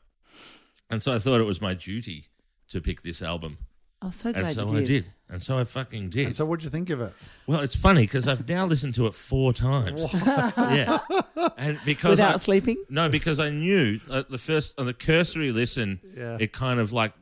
And 0.89 1.03
so 1.03 1.13
I 1.15 1.19
thought 1.19 1.43
it 1.43 1.47
was 1.47 1.61
my 1.61 1.75
duty 1.75 2.29
to 2.69 2.81
pick 2.81 3.03
this 3.03 3.21
album, 3.21 3.59
I'm 4.01 4.13
so 4.13 4.29
and 4.31 4.37
glad 4.39 4.55
so 4.55 4.73
you 4.73 4.79
I 4.79 4.85
did. 4.85 5.13
Did, 5.29 5.33
and 5.35 5.43
so 5.43 5.59
I 5.59 5.65
fucking 5.65 6.11
did. 6.11 6.27
And 6.27 6.37
so, 6.37 6.45
what'd 6.47 6.65
you 6.65 6.71
think 6.71 6.91
of 6.91 7.01
it? 7.01 7.13
well, 7.47 7.61
it's 7.61 7.77
funny 7.77 8.03
because 8.03 8.27
I've 8.29 8.49
now 8.49 8.65
listened 8.67 8.95
to 8.97 9.07
it 9.07 9.15
four 9.15 9.53
times. 9.53 10.13
yeah, 10.15 10.99
and 11.57 11.79
because 11.85 12.13
Without 12.13 12.35
I, 12.35 12.39
sleeping? 12.39 12.83
no, 12.89 13.09
because 13.09 13.39
I 13.39 13.51
knew 13.51 14.01
uh, 14.11 14.25
the 14.29 14.39
first 14.39 14.79
on 14.79 14.87
the 14.87 14.95
cursory 14.95 15.53
listen, 15.53 16.01
Yeah. 16.17 16.37
it 16.41 16.53
kind 16.53 16.81
of 16.81 16.93
like 16.93 17.13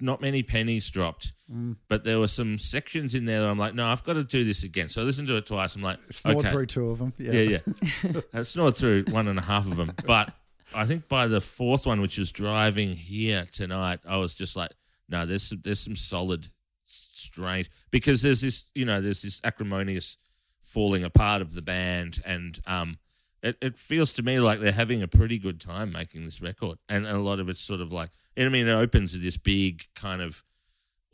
not 0.00 0.20
many 0.20 0.42
pennies 0.42 0.88
dropped, 0.90 1.32
Mm. 1.52 1.76
but 1.86 2.02
there 2.04 2.18
were 2.18 2.28
some 2.28 2.56
sections 2.56 3.14
in 3.14 3.26
there 3.26 3.40
that 3.42 3.48
I'm 3.50 3.58
like, 3.58 3.74
no, 3.74 3.86
I've 3.86 4.02
got 4.04 4.14
to 4.14 4.24
do 4.24 4.42
this 4.42 4.62
again. 4.64 4.88
So 4.88 5.02
I 5.02 5.04
listened 5.04 5.28
to 5.28 5.36
it 5.36 5.44
twice. 5.44 5.76
I'm 5.76 5.82
like, 5.82 5.98
Snored 6.10 6.38
okay, 6.38 6.50
through 6.50 6.66
two 6.66 6.88
of 6.88 6.98
them. 6.98 7.12
Yeah. 7.18 7.32
yeah, 7.32 7.58
yeah, 8.04 8.20
I 8.34 8.40
snored 8.42 8.74
through 8.74 9.04
one 9.10 9.28
and 9.28 9.38
a 9.38 9.42
half 9.42 9.70
of 9.70 9.76
them, 9.76 9.92
but 10.06 10.32
I 10.74 10.86
think 10.86 11.08
by 11.08 11.26
the 11.26 11.42
fourth 11.42 11.86
one, 11.86 12.00
which 12.00 12.16
was 12.16 12.32
driving 12.32 12.96
here 12.96 13.46
tonight, 13.52 14.00
I 14.08 14.16
was 14.16 14.32
just 14.34 14.56
like, 14.56 14.70
no, 15.10 15.26
there's 15.26 15.42
some, 15.42 15.60
there's 15.62 15.80
some 15.80 15.94
solid 15.94 16.48
strange 17.22 17.70
because 17.90 18.22
there's 18.22 18.40
this, 18.40 18.66
you 18.74 18.84
know, 18.84 19.00
there's 19.00 19.22
this 19.22 19.40
acrimonious 19.44 20.16
falling 20.60 21.04
apart 21.04 21.42
of 21.42 21.54
the 21.54 21.62
band, 21.62 22.20
and 22.24 22.58
um, 22.66 22.98
it, 23.42 23.56
it 23.60 23.76
feels 23.76 24.12
to 24.14 24.22
me 24.22 24.38
like 24.40 24.58
they're 24.60 24.72
having 24.72 25.02
a 25.02 25.08
pretty 25.08 25.38
good 25.38 25.60
time 25.60 25.90
making 25.92 26.24
this 26.24 26.40
record, 26.42 26.78
and, 26.88 27.06
a 27.06 27.18
lot 27.18 27.40
of 27.40 27.48
it's 27.48 27.60
sort 27.60 27.80
of 27.80 27.92
like, 27.92 28.10
and 28.36 28.46
I 28.46 28.50
mean, 28.50 28.68
it 28.68 28.72
opens 28.72 29.12
with 29.12 29.22
this 29.22 29.36
big 29.36 29.82
kind 29.94 30.22
of. 30.22 30.42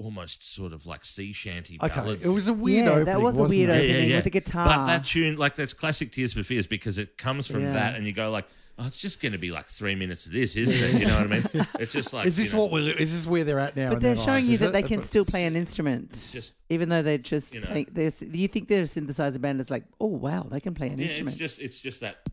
Almost 0.01 0.55
sort 0.55 0.73
of 0.73 0.87
like 0.87 1.05
sea 1.05 1.33
shanty 1.33 1.77
Okay. 1.83 1.93
ballad. 1.93 2.21
It 2.23 2.29
was 2.29 2.47
a 2.47 2.53
weird 2.53 2.85
Yeah, 2.85 2.91
opening. 2.91 3.05
that 3.07 3.21
was 3.21 3.35
a 3.37 3.43
wasn't 3.43 3.59
weird 3.59 3.71
it? 3.71 3.91
opening. 3.91 4.15
with 4.15 4.23
the 4.25 4.31
guitar. 4.31 4.69
But 4.69 4.87
that 4.87 5.05
tune, 5.05 5.37
like 5.37 5.57
that's 5.57 5.73
classic 5.73 6.13
Tears 6.13 6.35
for 6.35 6.45
Fears 6.45 6.69
because 6.69 6.99
it 6.99 7.19
comes 7.19 7.49
from 7.49 7.63
Yeah. 7.63 7.73
that, 7.73 7.97
and 7.97 8.07
you 8.07 8.13
go 8.13 8.31
like, 8.31 8.47
oh, 8.79 8.87
it's 8.87 8.97
just 8.97 9.21
going 9.21 9.33
to 9.33 9.39
be 9.39 9.51
like 9.51 9.67
three 9.67 9.95
minutes 9.95 10.27
of 10.27 10.33
this, 10.33 10.57
isn't 10.57 10.97
it? 10.97 11.01
You 11.01 11.07
know 11.07 11.17
what 11.17 11.25
I 11.25 11.59
mean? 11.59 11.67
It's 11.81 11.93
just 11.93 12.13
like, 12.13 12.27
Is 12.27 12.37
this 12.37 12.53
you 12.53 12.59
know, 12.59 12.65
what 12.65 12.73
we're, 12.73 12.97
is 12.97 13.13
this 13.13 13.27
where 13.27 13.45
they're 13.45 13.59
at 13.59 13.77
now? 13.77 13.91
But 13.91 14.03
they're 14.03 14.17
showing 14.17 14.47
lives, 14.47 14.49
you 14.49 14.55
is 14.55 14.61
that 14.61 14.73
they 14.73 14.83
That's 14.83 14.93
can 14.93 15.03
still 15.03 15.25
play 15.25 15.45
an 15.45 15.57
instrument, 15.57 16.11
It's 16.11 16.33
just, 16.33 16.55
even 16.69 16.89
though 16.89 17.03
they're 17.03 17.19
just. 17.19 17.55
You 17.55 17.61
know. 17.61 17.67
playing, 17.67 17.89
they're, 17.93 18.13
you 18.21 18.49
think 18.49 18.69
they're 18.69 18.83
a 18.83 18.87
synthesizer 18.87 19.41
band? 19.41 19.61
It's 19.61 19.71
like, 19.71 19.85
oh 20.01 20.07
wow, 20.07 20.43
they 20.43 20.61
can 20.61 20.75
play 20.75 20.89
an 20.89 20.99
yeah, 20.99 21.07
it's 21.07 21.35
just, 21.35 21.61
it's 21.61 21.81
just 21.81 22.01
that. 22.01 22.29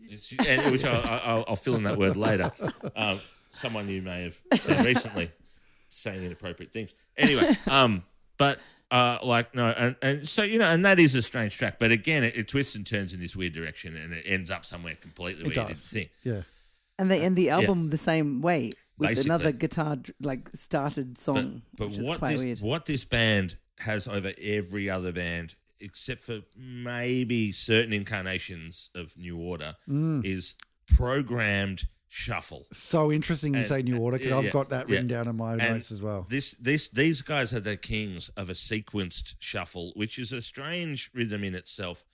It's, 0.00 0.32
and, 0.32 0.72
which 0.72 0.84
I'll, 0.84 1.20
I'll, 1.24 1.44
I'll 1.48 1.56
fill 1.56 1.76
in 1.76 1.84
that 1.84 1.98
word 1.98 2.16
later. 2.16 2.50
Um, 2.96 3.20
someone 3.52 3.88
you 3.88 4.02
may 4.02 4.24
have 4.24 4.40
said 4.54 4.84
recently 4.84 5.30
saying 5.88 6.22
inappropriate 6.24 6.72
things. 6.72 6.94
Anyway, 7.16 7.56
um, 7.70 8.02
but 8.36 8.58
uh, 8.92 9.18
like 9.24 9.54
no, 9.54 9.68
and, 9.70 9.96
and 10.02 10.28
so 10.28 10.42
you 10.44 10.58
know, 10.58 10.70
and 10.70 10.84
that 10.84 11.00
is 11.00 11.14
a 11.16 11.22
strange 11.22 11.56
track. 11.58 11.78
But 11.80 11.90
again, 11.90 12.22
it, 12.22 12.36
it 12.36 12.46
twists 12.48 12.76
and 12.76 12.86
turns 12.86 13.12
in 13.14 13.18
this 13.20 13.34
weird 13.34 13.54
direction, 13.54 13.96
and 13.96 14.12
it 14.12 14.24
ends 14.26 14.50
up 14.50 14.64
somewhere 14.64 14.94
completely 14.94 15.42
It 15.50 15.56
weird. 15.56 15.68
does. 15.68 15.88
Thing. 15.88 16.08
Yeah. 16.22 16.42
and 16.98 17.10
they 17.10 17.20
end 17.22 17.34
the 17.36 17.50
album 17.50 17.90
the 17.90 17.96
same 17.96 18.40
way 18.42 18.70
with 18.98 19.08
Basically. 19.08 19.30
another 19.30 19.52
guitar 19.52 19.96
like 20.20 20.48
started 20.54 21.16
song, 21.18 21.62
but 21.78 21.88
which 21.88 21.98
is 21.98 22.04
what 22.04 22.18
quite 22.18 22.30
this, 22.32 22.38
weird. 22.38 22.58
what 22.60 22.84
this 22.86 23.04
band 23.06 23.56
has 23.78 24.06
over 24.06 24.32
every 24.40 24.88
other 24.90 25.10
band, 25.10 25.54
except 25.80 26.20
for 26.20 26.40
maybe 26.56 27.50
certain 27.50 27.92
incarnations 27.94 28.90
of 28.94 29.16
New 29.16 29.38
Order, 29.38 29.74
Mm. 29.88 30.24
is 30.24 30.54
programmed 30.86 31.86
shuffle. 32.14 32.66
So 32.74 33.10
interesting 33.10 33.54
you 33.54 33.60
And- 33.60 33.68
say 33.68 33.80
New 33.82 33.96
Order 33.96 34.18
because 34.18 34.30
yeah, 34.32 34.38
I've 34.38 34.52
got 34.52 34.68
that 34.68 34.86
yeah. 34.86 34.96
written 34.96 35.06
down 35.08 35.28
in 35.28 35.36
my 35.36 35.52
And 35.52 35.60
notes 35.62 35.90
as 35.90 36.02
well. 36.02 36.26
This, 36.28 36.52
this, 36.60 36.88
these 36.88 37.22
guys 37.22 37.54
are 37.54 37.60
the 37.60 37.78
kings 37.78 38.28
of 38.30 38.50
a 38.50 38.52
sequenced 38.52 39.36
shuffle, 39.38 39.92
which 39.96 40.18
is 40.18 40.30
a 40.30 40.42
strange 40.42 41.10
rhythm 41.14 41.42
in 41.42 41.54
itself. 41.54 42.04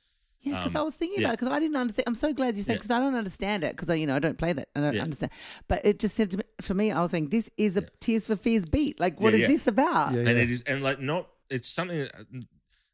Yeah, 0.40 0.58
because 0.58 0.76
Um, 0.76 0.80
I 0.80 0.84
was 0.84 0.94
thinking 0.94 1.20
yeah. 1.20 1.26
about 1.26 1.34
it 1.34 1.40
because 1.40 1.52
I 1.52 1.58
didn't 1.58 1.76
understand. 1.76 2.04
I'm 2.06 2.14
so 2.14 2.32
glad 2.32 2.56
you 2.56 2.62
said 2.62 2.74
Yeah. 2.74 2.76
because 2.76 2.90
I 2.92 3.00
don't 3.00 3.16
understand 3.16 3.64
it 3.64 3.72
because 3.74 3.90
I, 3.90 3.94
you 3.94 4.06
know, 4.06 4.14
I 4.14 4.20
don't 4.20 4.38
play 4.38 4.52
that. 4.52 4.68
I 4.76 4.80
don't 4.80 4.94
Yeah. 4.94 5.02
understand. 5.02 5.32
But 5.66 5.84
it 5.84 5.98
just 5.98 6.14
said 6.14 6.30
to 6.30 6.36
me, 6.38 6.44
for 6.60 6.74
me, 6.74 6.92
I 6.92 7.02
was 7.02 7.10
saying 7.10 7.30
this 7.30 7.50
is 7.56 7.76
a 7.76 7.80
Tears 7.98 8.26
for 8.26 8.36
Fears 8.36 8.66
beat. 8.66 9.00
Like, 9.00 9.20
what 9.20 9.30
Yeah, 9.32 9.34
is 9.36 9.40
yeah. 9.42 9.48
this 9.48 9.66
about? 9.66 10.12
Yeah, 10.14 10.20
and 10.20 10.38
it 10.38 10.48
is 10.48 10.62
and 10.62 10.80
like 10.80 11.00
not 11.00 11.28
it's 11.50 11.68
something 11.68 11.98
that, 11.98 12.12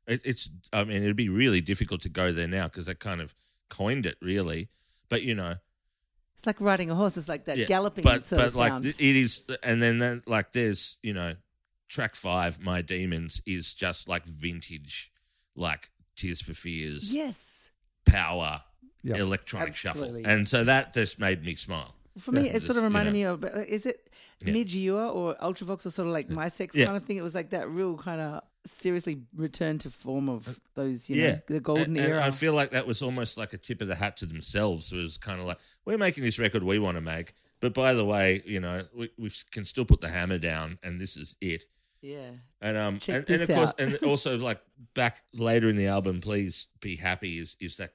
it, 0.07 0.23
it's 0.25 0.49
i 0.73 0.85
mean 0.85 1.03
it'd 1.03 1.17
be 1.17 1.29
really 1.29 1.61
difficult 1.61 2.01
to 2.03 2.09
go 2.09 2.33
there 2.33 2.47
now 2.49 2.65
because 2.65 2.87
they 2.87 2.95
kind 2.95 3.21
of 3.21 3.35
coined 3.69 4.07
it 4.07 4.17
really 4.23 4.69
but 5.09 5.23
you 5.23 5.35
know 5.35 5.57
It's 6.45 6.47
like 6.47 6.61
riding 6.61 6.91
a 6.91 6.95
horse. 6.95 7.17
It's 7.17 7.27
like 7.29 7.47
that 7.47 7.57
yeah, 7.57 7.65
galloping 7.65 8.05
but 8.05 8.23
sort 8.23 8.41
but 8.41 8.49
of 8.49 8.57
like 8.57 8.71
sound. 8.71 8.85
th- 8.85 9.01
it 9.01 9.17
is 9.17 9.47
and 9.63 9.83
then, 9.83 9.99
then 9.99 10.23
like 10.27 10.53
there's 10.53 10.99
you 11.03 11.15
know 11.15 11.37
track 11.89 12.15
five 12.15 12.63
my 12.63 12.83
demons 12.83 13.41
is 13.47 13.73
just 13.73 14.09
like 14.11 14.27
vintage 14.27 15.11
like 15.57 15.91
tears 16.17 16.43
for 16.43 16.53
fears 16.53 17.15
yes, 17.15 17.71
power 18.05 18.63
Yep. 19.05 19.19
electronic 19.19 19.69
Absolutely. 19.71 20.23
shuffle 20.25 20.33
and 20.39 20.49
so 20.49 20.65
that 20.65 20.93
just 20.95 21.19
made 21.19 21.43
me 21.45 21.55
smile 21.57 21.95
for 22.19 22.33
me, 22.33 22.49
it 22.49 22.53
sort 22.53 22.63
Just, 22.63 22.71
of 22.71 22.77
you 22.77 22.83
reminded 22.85 23.11
know. 23.11 23.15
me 23.15 23.23
of. 23.25 23.45
uh, 23.45 23.59
Is 23.69 23.87
it 23.87 24.09
Yeah. 24.45 24.53
Midge 24.53 24.75
Ure 24.75 25.09
or 25.09 25.35
Ultravox 25.37 25.87
or 25.87 25.91
sort 25.91 26.07
of 26.07 26.13
like 26.13 26.31
my 26.31 26.49
sex 26.49 26.75
Yeah. 26.77 26.87
kind 26.87 26.97
of 26.97 27.05
thing? 27.05 27.17
It 27.17 27.23
was 27.23 27.35
like 27.35 27.51
that 27.51 27.69
real 27.69 27.97
kind 27.97 28.21
of 28.21 28.43
seriously 28.67 29.21
return 29.37 29.79
to 29.79 29.91
form 29.91 30.29
of 30.29 30.59
those, 30.75 31.09
you 31.11 31.17
yeah 31.21 31.33
know, 31.33 31.41
the 31.49 31.61
golden 31.61 31.85
And- 31.85 31.99
and 31.99 32.13
era. 32.15 32.25
i 32.27 32.31
feel 32.31 32.55
like 32.55 32.71
that 32.71 32.87
was 32.87 33.03
almost 33.03 33.37
like 33.37 33.53
a 33.53 33.59
tip 33.59 33.83
of 33.83 33.89
the 33.89 33.95
hat 33.97 34.17
to 34.19 34.27
themselves 34.27 34.91
it 34.91 34.97
was 34.97 35.19
kind 35.19 35.39
of 35.39 35.47
like 35.47 35.59
we're 35.85 35.99
making 35.99 36.25
this 36.25 36.39
record 36.39 36.63
we 36.63 36.79
want 36.79 36.97
to 36.97 37.03
make 37.03 37.35
but 37.61 37.75
by 37.75 37.93
the 37.93 38.07
way 38.07 38.43
you 38.47 38.61
know 38.61 38.87
we, 38.97 39.11
we 39.19 39.31
can 39.51 39.67
still 39.67 39.85
put 39.85 40.01
the 40.01 40.09
hammer 40.09 40.39
down 40.39 40.79
and 40.83 40.99
this 40.99 41.15
is 41.15 41.37
it 41.43 41.67
yeah. 42.01 42.31
And 42.61 42.77
um 42.79 42.99
Check 43.01 43.29
and, 43.29 43.31
and 43.41 43.43
of 43.43 43.49
course 43.57 43.69
out. 43.71 43.81
and 43.81 43.97
also 43.99 44.37
like 44.39 44.61
back 44.95 45.23
later 45.35 45.69
in 45.71 45.77
the 45.77 45.87
album, 45.87 46.21
please 46.21 46.67
be 46.81 46.97
happy 46.97 47.39
is 47.39 47.57
is 47.61 47.77
that 47.77 47.93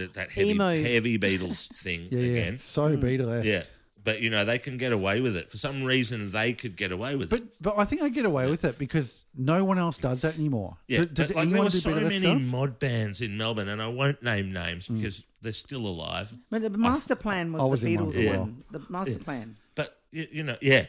that, 0.00 0.14
that 0.14 0.30
heavy 0.30 0.50
Emo. 0.50 0.72
heavy 0.72 1.18
Beatles 1.18 1.68
thing 1.78 2.08
Yeah, 2.10 2.18
yeah. 2.20 2.30
again. 2.40 2.58
So 2.58 2.96
Mm. 2.96 3.02
Beatles. 3.02 3.44
Yeah. 3.44 3.62
But 4.02 4.22
you 4.22 4.30
know, 4.30 4.46
they 4.46 4.56
can 4.58 4.78
get 4.78 4.92
away 4.92 5.20
with 5.20 5.36
it. 5.36 5.50
For 5.50 5.58
some 5.58 5.84
reason 5.84 6.30
they 6.30 6.54
could 6.54 6.74
get 6.74 6.90
away 6.90 7.16
with 7.16 7.28
But 7.28 7.40
it. 7.40 7.48
but 7.60 7.78
I 7.78 7.84
think 7.84 8.00
I 8.00 8.08
get 8.08 8.24
away 8.24 8.48
with 8.48 8.64
it 8.64 8.78
because 8.78 9.22
no 9.36 9.62
one 9.66 9.78
else 9.78 9.98
does 9.98 10.22
that 10.22 10.36
anymore. 10.36 10.78
Yeah, 10.88 11.00
Do- 11.00 11.06
does 11.06 11.26
but, 11.28 11.36
like, 11.36 11.50
there 11.50 11.62
were 11.62 11.68
do 11.68 11.76
so 11.78 11.94
many 11.94 12.18
stuff? 12.18 12.40
mod 12.40 12.78
bands 12.78 13.20
in 13.20 13.36
Melbourne, 13.36 13.68
and 13.68 13.82
I 13.82 13.88
won't 13.88 14.22
name 14.22 14.52
names 14.52 14.88
Mm. 14.88 14.96
because 14.96 15.22
they're 15.42 15.52
still 15.52 15.86
alive. 15.86 16.34
But 16.48 16.62
the 16.62 16.70
master 16.70 17.14
plan 17.14 17.52
was, 17.52 17.60
I 17.60 17.64
was 17.66 17.82
the 17.82 17.92
in 17.92 18.04
one 18.06 18.12
Beatles 18.12 18.16
as 18.16 18.24
well. 18.32 18.40
one. 18.40 18.64
The 18.70 18.82
master 18.88 19.18
plan. 19.18 19.56
But 19.74 19.98
you, 20.12 20.26
you 20.32 20.42
know, 20.44 20.56
yeah, 20.62 20.86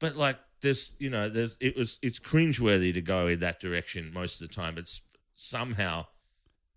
but 0.00 0.16
like 0.16 0.38
there's, 0.60 0.90
you 0.98 1.08
know, 1.08 1.28
there's 1.28 1.56
it 1.60 1.76
was 1.76 2.00
it's 2.02 2.18
cringeworthy 2.18 2.92
to 2.94 3.00
go 3.00 3.28
in 3.28 3.38
that 3.40 3.60
direction 3.60 4.12
most 4.12 4.42
of 4.42 4.48
the 4.48 4.54
time. 4.54 4.76
It's 4.76 5.02
somehow 5.36 6.06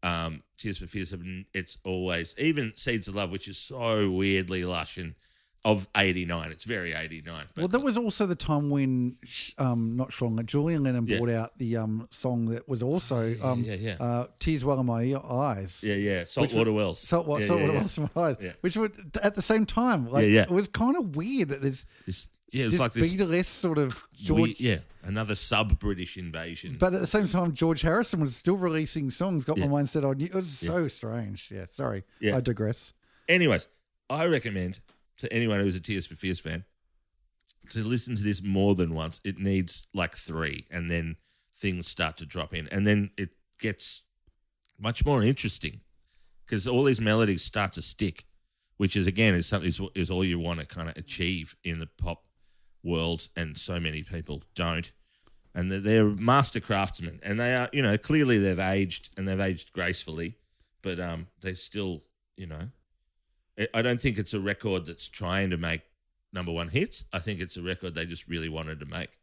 um, 0.03 0.43
Tears 0.57 0.77
for 0.80 0.88
Fears 0.88 1.11
have 1.11 1.21
it's 1.53 1.77
always 1.84 2.35
even 2.38 2.73
Seeds 2.75 3.07
of 3.07 3.15
Love, 3.15 3.31
which 3.31 3.47
is 3.47 3.57
so 3.57 4.09
weirdly 4.11 4.63
lush 4.65 4.97
and 4.97 5.15
of 5.65 5.88
'89. 5.95 6.51
It's 6.51 6.65
very 6.65 6.93
'89. 6.93 7.45
Well, 7.55 7.69
that 7.69 7.80
was 7.80 7.95
also 7.95 8.25
the 8.25 8.35
time 8.35 8.69
when, 8.69 9.15
um, 9.57 9.95
not 9.95 10.11
but 10.35 10.45
Julian 10.45 10.84
Lennon 10.84 11.05
Yeah. 11.07 11.19
brought 11.19 11.30
out 11.30 11.57
the 11.57 11.77
um, 11.77 12.09
song 12.11 12.47
that 12.47 12.67
was 12.67 12.84
also 12.84 13.34
um, 13.41 13.61
yeah, 13.61 13.75
yeah. 13.75 13.95
Uh, 13.97 14.25
"Tears 14.39 14.65
Well 14.65 14.77
in 14.81 14.85
My 14.85 15.13
Eyes." 15.23 15.81
yeah, 15.81 15.95
yeah, 15.95 16.25
Saltwater 16.25 16.73
Wells, 16.73 16.99
Salt, 16.99 17.27
what, 17.27 17.39
yeah, 17.41 17.47
salt 17.47 17.61
yeah, 17.61 17.67
yeah. 17.67 17.73
wells 17.73 17.97
in 17.97 18.09
my 18.13 18.21
eyes, 18.23 18.35
Yeah. 18.41 18.51
which 18.59 18.75
would 18.75 19.17
at 19.23 19.35
the 19.35 19.41
same 19.41 19.65
time, 19.65 20.09
like, 20.09 20.23
Yeah, 20.23 20.30
yeah. 20.31 20.41
it 20.43 20.51
was 20.51 20.67
kind 20.67 20.97
of 20.97 21.15
weird 21.15 21.47
that 21.49 21.61
there's 21.61 21.85
This, 22.05 22.27
yeah, 22.53 22.63
it's 22.65 22.71
this 22.73 22.80
like 22.80 22.93
this. 22.93 23.15
Beatlesque 23.15 23.45
sort 23.45 23.77
of 23.77 24.01
George, 24.13 24.41
we- 24.41 24.55
yeah, 24.59 24.77
another 25.03 25.35
sub 25.35 25.77
British 25.80 26.17
invasion. 26.17 26.77
but 26.80 26.93
at 26.93 26.99
the 27.01 27.07
same 27.07 27.27
time, 27.27 27.53
George 27.53 27.81
Harrison 27.81 28.19
was 28.21 28.35
still 28.35 28.55
releasing 28.57 29.09
songs. 29.09 29.43
Got 29.45 29.57
Yeah. 29.57 29.65
my 29.65 29.71
mind 29.71 29.89
set 29.89 30.03
on 30.03 30.19
you. 30.19 30.27
It 30.27 30.34
was 30.35 30.49
so 30.57 30.88
strange. 30.88 31.49
Yeah, 31.51 31.65
sorry, 31.69 32.03
Yeah. 32.19 32.38
I 32.38 32.39
digress. 32.41 32.93
Anyways, 33.27 33.67
I 34.09 34.25
recommend 34.27 34.80
to 35.17 35.31
anyone 35.34 35.59
who's 35.59 35.75
a 35.75 35.80
Tears 35.80 36.07
for 36.07 36.15
Fears 36.15 36.39
fan 36.39 36.65
to 37.71 37.84
listen 37.84 38.15
to 38.15 38.23
this 38.23 38.41
more 38.43 38.75
than 38.75 38.93
once. 38.93 39.21
It 39.23 39.39
needs 39.39 39.88
like 39.93 40.15
three, 40.15 40.65
and 40.69 40.89
then 40.91 41.15
things 41.55 41.88
start 41.88 42.17
to 42.17 42.25
drop 42.25 42.53
in, 42.53 42.67
and 42.69 42.85
then 42.85 43.11
it 43.17 43.35
gets 43.59 44.01
much 44.80 45.05
more 45.05 45.23
interesting 45.23 45.81
because 46.45 46.67
all 46.67 46.84
these 46.84 46.99
melodies 46.99 47.41
start 47.43 47.71
to 47.73 47.81
stick, 47.81 48.25
which 48.77 48.95
is 48.97 49.07
again 49.07 49.34
is 49.34 49.47
something 49.47 49.69
is, 49.69 49.80
is 49.95 50.09
all 50.11 50.25
you 50.25 50.38
want 50.39 50.59
to 50.59 50.65
kind 50.65 50.89
of 50.89 50.97
achieve 50.97 51.55
in 51.63 51.80
the 51.80 51.88
pop 51.88 52.25
world, 52.84 53.30
and 53.35 53.57
so 53.57 53.80
many 53.80 54.03
people 54.03 54.43
don't. 54.55 54.91
And 55.55 55.72
they're, 55.72 55.80
they're 55.80 56.05
master 56.05 56.60
craftsmen, 56.60 57.19
and 57.23 57.39
they 57.39 57.55
are, 57.55 57.69
you 57.72 57.81
know, 57.84 57.97
clearly 57.97 58.39
they've 58.39 58.60
aged 58.60 59.10
and 59.18 59.27
they've 59.27 59.39
aged 59.39 59.72
gracefully, 59.72 60.35
but 60.81 60.99
um, 60.99 61.27
they 61.41 61.53
still, 61.53 62.01
you 62.35 62.47
know, 62.47 62.69
I- 63.73 63.81
don't 63.84 64.01
think 64.01 64.18
it's 64.18 64.34
a 64.34 64.39
record 64.39 64.85
that's 64.88 65.07
trying 65.07 65.51
to 65.51 65.57
make 65.57 65.81
number 66.31 66.51
one 66.51 66.69
hits. 66.69 67.05
I 67.14 67.19
think 67.19 67.39
it's 67.39 67.55
a 67.55 67.61
record 67.61 67.93
they 67.93 68.05
just 68.05 68.27
really 68.27 68.49
wanted 68.49 68.80
to 68.80 68.85
make. 68.88 69.19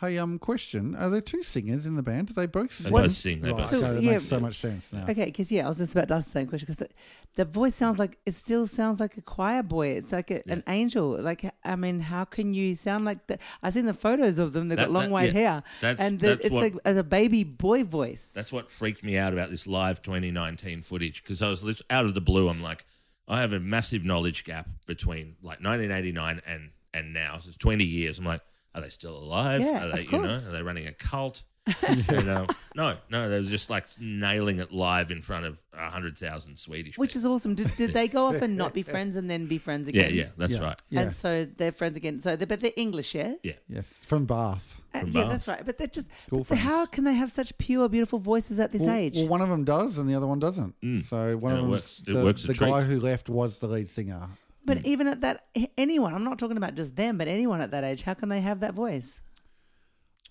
Hey, 0.00 0.16
um, 0.16 0.38
question: 0.38 0.94
Are 0.96 1.10
there 1.10 1.20
two 1.20 1.42
singers 1.42 1.84
in 1.84 1.94
the 1.94 2.02
band? 2.02 2.28
Do 2.28 2.32
they 2.34 2.46
both 2.46 2.72
sing? 2.72 2.90
both 2.90 3.12
sing, 3.12 3.42
they 3.42 3.50
Right, 3.50 3.58
both 3.60 3.70
so 3.70 3.80
sing. 3.80 3.94
that 3.96 4.02
Yeah, 4.02 4.10
makes 4.12 4.24
so 4.24 4.40
much 4.40 4.56
sense 4.56 4.94
now. 4.94 5.02
Okay, 5.06 5.26
because 5.26 5.52
yeah, 5.52 5.66
I 5.66 5.68
was 5.68 5.76
just 5.76 5.94
about 5.94 6.08
to 6.08 6.14
ask 6.14 6.26
the 6.26 6.32
same 6.32 6.46
question 6.46 6.64
because 6.66 6.78
the, 6.78 6.88
the 7.36 7.44
voice 7.44 7.74
sounds 7.74 7.98
like 7.98 8.16
it 8.24 8.34
still 8.34 8.66
sounds 8.66 8.98
like 8.98 9.18
a 9.18 9.20
choir 9.20 9.62
boy. 9.62 9.88
It's 9.88 10.10
like 10.10 10.30
a, 10.30 10.42
an 10.50 10.62
angel. 10.68 11.20
Like 11.20 11.44
I 11.64 11.76
mean, 11.76 12.00
how 12.00 12.24
can 12.24 12.54
you 12.54 12.74
sound 12.76 13.04
like 13.04 13.26
that? 13.26 13.42
I've 13.62 13.74
seen 13.74 13.84
the 13.84 13.92
photos 13.92 14.38
of 14.38 14.54
them. 14.54 14.68
They've 14.68 14.78
That- 14.78 14.86
got 14.86 14.92
long 14.92 15.02
that- 15.04 15.10
white 15.10 15.34
yeah. 15.34 15.40
hair, 15.40 15.62
That's- 15.82 16.06
and 16.08 16.18
the, 16.18 16.28
that's 16.28 16.46
it's 16.46 16.50
what- 16.54 16.62
like 16.62 16.74
as 16.86 16.96
a 16.96 17.04
baby 17.04 17.44
boy 17.44 17.84
voice. 17.84 18.30
That's 18.34 18.52
what 18.54 18.70
freaked 18.70 19.04
me 19.04 19.18
out 19.18 19.34
about 19.34 19.50
this 19.50 19.66
live 19.66 20.00
2019 20.00 20.80
footage 20.80 21.22
because 21.22 21.42
I 21.42 21.50
was 21.50 21.62
lit- 21.62 21.82
out 21.90 22.06
of 22.06 22.14
the 22.14 22.22
blue. 22.22 22.48
I'm 22.48 22.62
like, 22.62 22.86
I 23.28 23.42
have 23.42 23.52
a 23.52 23.60
massive 23.60 24.02
knowledge 24.04 24.44
gap 24.44 24.66
between 24.86 25.36
like 25.42 25.60
1989 25.62 26.40
and 26.46 26.70
and 26.94 27.12
now. 27.12 27.38
So 27.38 27.48
it's 27.48 27.58
20 27.58 27.84
years. 27.84 28.18
I'm 28.18 28.24
like, 28.24 28.40
are 28.74 28.80
they 28.80 28.88
still 28.88 29.16
alive? 29.16 29.60
Yeah, 29.60 29.84
are 29.86 29.88
they, 29.96 30.02
of 30.04 30.12
you 30.12 30.18
know, 30.18 30.28
course. 30.28 30.46
are 30.48 30.52
they 30.52 30.62
running 30.62 30.86
a 30.86 30.92
cult? 30.92 31.42
you 32.08 32.22
know, 32.22 32.46
no, 32.74 32.96
no, 33.10 33.28
they 33.28 33.38
were 33.38 33.44
just 33.46 33.68
like 33.68 33.84
nailing 34.00 34.58
it 34.60 34.72
live 34.72 35.10
in 35.10 35.20
front 35.20 35.44
of 35.44 35.62
a 35.74 35.90
hundred 35.90 36.16
thousand 36.16 36.58
Swedish. 36.58 36.96
Which 36.98 37.10
people. 37.10 37.20
is 37.20 37.26
awesome. 37.26 37.54
Did, 37.54 37.76
did 37.76 37.90
they 37.92 38.08
go 38.08 38.26
off 38.26 38.40
and 38.40 38.56
not 38.56 38.72
be 38.72 38.82
friends 38.94 39.14
and 39.14 39.30
then 39.30 39.46
be 39.46 39.58
friends 39.58 39.88
yeah, 39.92 40.02
again? 40.04 40.14
yeah, 40.16 40.22
yeah, 40.24 40.28
that's 40.38 40.54
Yeah. 40.54 40.60
right. 40.62 40.82
Yeah. 40.88 41.00
And 41.02 41.12
so 41.14 41.44
they're 41.44 41.70
friends 41.70 41.98
again. 41.98 42.18
So, 42.20 42.34
they, 42.34 42.46
but 42.46 42.60
they're 42.60 42.72
English, 42.76 43.14
yeah. 43.14 43.34
Yeah, 43.42 43.52
Yes, 43.68 44.00
from 44.04 44.24
Bath. 44.24 44.80
Uh, 44.94 45.00
From 45.00 45.10
yeah, 45.10 45.20
Bath. 45.22 45.30
that's 45.30 45.48
right. 45.48 45.62
But 45.66 45.78
they're 45.78 45.86
just. 45.86 46.08
School 46.26 46.44
but 46.48 46.58
how 46.58 46.76
friends. 46.78 46.88
can 46.92 47.04
they 47.04 47.14
have 47.14 47.30
such 47.30 47.56
pure, 47.58 47.88
beautiful 47.90 48.18
voices 48.18 48.58
at 48.58 48.72
this 48.72 48.80
Well, 48.80 48.94
age? 48.94 49.16
well, 49.16 49.28
one 49.28 49.42
of 49.42 49.50
them 49.50 49.62
does, 49.64 49.98
and 49.98 50.08
the 50.08 50.14
other 50.14 50.26
one 50.26 50.38
doesn't. 50.40 50.74
So 51.04 51.36
one 51.36 51.52
And 51.52 51.58
of 51.58 51.58
it 51.58 51.62
them, 51.62 51.70
works- 51.70 52.02
it 52.06 52.12
the, 52.14 52.24
works 52.24 52.44
a 52.44 52.46
the 52.48 52.54
treat. 52.54 52.70
guy 52.70 52.82
who 52.82 52.98
left 52.98 53.28
was 53.28 53.60
the 53.60 53.68
lead 53.68 53.88
singer. 53.88 54.28
But 54.64 54.84
even 54.84 55.06
at 55.08 55.20
that, 55.22 55.46
anyone. 55.78 56.14
I'm 56.14 56.24
not 56.24 56.38
talking 56.38 56.56
about 56.56 56.74
just 56.74 56.96
them, 56.96 57.18
but 57.18 57.28
anyone 57.28 57.60
at 57.60 57.70
that 57.70 57.82
age. 57.84 58.02
How 58.02 58.14
can 58.14 58.28
they 58.28 58.40
have 58.40 58.60
that 58.60 58.74
voice? 58.74 59.20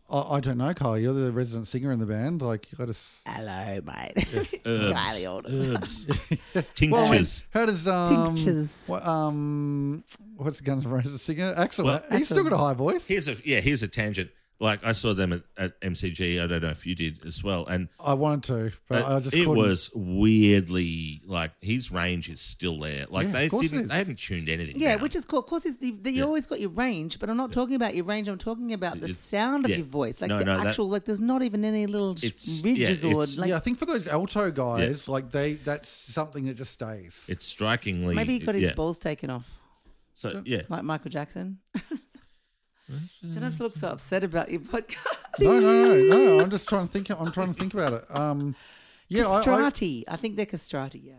I, 0.09 0.35
I 0.35 0.39
don't 0.39 0.57
know, 0.57 0.73
Carl. 0.73 0.97
You're 0.97 1.13
the 1.13 1.31
resident 1.31 1.67
singer 1.67 1.91
in 1.91 1.99
the 1.99 2.05
band. 2.05 2.41
Like, 2.41 2.71
you 2.71 2.77
let 2.79 2.89
us. 2.89 3.21
Hello, 3.27 3.79
mate. 3.83 4.27
herbs, 4.65 4.89
Slightly 4.89 5.25
older. 5.27 5.49
herbs, 5.49 6.07
Well, 6.55 6.63
tinctures. 6.75 7.45
how 7.53 7.65
does 7.65 7.87
um, 7.87 8.35
Tinctures. 8.35 8.83
What, 8.87 9.05
um, 9.05 10.03
what's 10.37 10.59
the 10.59 10.63
Guns 10.63 10.85
N' 10.85 10.91
Roses 10.91 11.21
singer? 11.21 11.53
Axl. 11.55 11.85
Well, 11.85 12.03
he's 12.11 12.27
still 12.27 12.43
got 12.43 12.53
a 12.53 12.57
high 12.57 12.73
voice. 12.73 13.07
Here's 13.07 13.27
a 13.27 13.35
yeah. 13.43 13.59
Here's 13.61 13.83
a 13.83 13.87
tangent. 13.87 14.29
Like 14.61 14.85
I 14.85 14.91
saw 14.91 15.13
them 15.13 15.31
at, 15.31 15.43
at 15.57 15.79
MCG. 15.79 16.43
I 16.43 16.45
don't 16.45 16.61
know 16.61 16.67
if 16.69 16.85
you 16.85 16.93
did 16.93 17.25
as 17.25 17.41
well. 17.41 17.65
And 17.65 17.87
I 17.97 18.13
wanted 18.13 18.43
to, 18.71 18.77
but 18.89 19.03
I 19.03 19.07
uh, 19.07 19.19
just 19.21 19.33
it 19.33 19.45
couldn't. 19.45 19.55
was 19.57 19.89
weirdly 19.95 21.21
like 21.25 21.51
his 21.61 21.91
range 21.91 22.29
is 22.29 22.41
still 22.41 22.77
there. 22.79 23.05
Like 23.09 23.27
Yeah, 23.27 23.31
they 23.33 23.45
of 23.45 23.51
course 23.51 23.65
it 23.67 23.69
didn't. 23.69 23.83
is. 23.85 23.89
They 23.91 23.95
haven't 23.97 24.19
tuned 24.19 24.49
anything. 24.49 24.79
Yeah, 24.79 24.93
down. 24.95 25.03
which 25.03 25.15
is 25.15 25.23
cool. 25.23 25.39
Of 25.39 25.45
course, 25.45 25.65
it's 25.65 25.77
the, 25.77 25.91
the, 25.91 26.11
you 26.11 26.17
Yeah. 26.19 26.23
always 26.25 26.45
got 26.45 26.59
your 26.59 26.71
range, 26.71 27.19
but 27.19 27.29
I'm 27.29 27.37
not 27.37 27.51
talking 27.53 27.75
about 27.75 27.95
your 27.95 28.03
range. 28.05 28.27
I'm 28.27 28.37
talking 28.37 28.73
about 28.73 28.99
the 28.99 29.05
It's- 29.05 29.19
sound 29.19 29.63
of 29.65 29.71
yeah. 29.71 29.77
your 29.77 29.85
voice, 29.85 30.19
like 30.19 30.27
No, 30.29 30.39
the 30.39 30.45
no, 30.45 30.57
that- 30.57 30.67
actual. 30.67 30.89
like, 30.89 31.05
there's 31.05 31.21
not 31.21 31.41
even 31.41 31.63
any 31.63 31.85
little 31.85 32.15
sh- 32.17 32.23
It's- 32.25 32.61
ridges 32.63 33.03
yeah, 33.03 33.09
or 33.13 33.23
it's- 33.23 33.37
like. 33.37 33.49
yeah, 33.49 33.55
I 33.55 33.59
think 33.59 33.79
for 33.79 33.85
those 33.85 34.07
alto 34.07 34.51
guys, 34.51 35.07
like 35.07 35.31
they, 35.31 35.53
that's 35.53 35.87
something 35.89 36.45
that 36.45 36.55
just 36.57 36.71
stays. 36.73 37.25
it's 37.29 37.45
strikingly. 37.45 38.13
Maybe 38.15 38.33
he 38.33 38.39
got 38.39 38.55
his 38.55 38.65
yeah. 38.65 38.73
balls 38.73 38.97
taken 38.97 39.29
off, 39.29 39.49
So 40.15 40.41
yeah, 40.45 40.63
like 40.67 40.83
Michael 40.83 41.11
Jackson. 41.11 41.59
Don't 43.21 43.43
have 43.43 43.57
to 43.57 43.63
look 43.63 43.75
so 43.75 43.89
upset 43.89 44.23
about 44.23 44.51
your 44.51 44.61
podcast. 44.61 45.39
no, 45.39 45.59
no, 45.59 45.83
no, 45.83 46.01
no. 46.03 46.39
I'm 46.39 46.49
just 46.49 46.67
trying 46.67 46.87
to 46.87 46.91
think. 46.91 47.09
I'm 47.09 47.31
trying 47.31 47.53
to 47.53 47.59
think 47.59 47.73
about 47.73 47.93
it. 47.93 48.05
Um, 48.15 48.55
yeah, 49.07 49.27
I, 49.27 49.41
I. 49.41 49.67
I, 50.07 50.15
think 50.15 50.35
they're 50.35 50.45
castrati. 50.45 50.99
Yeah. 50.99 51.13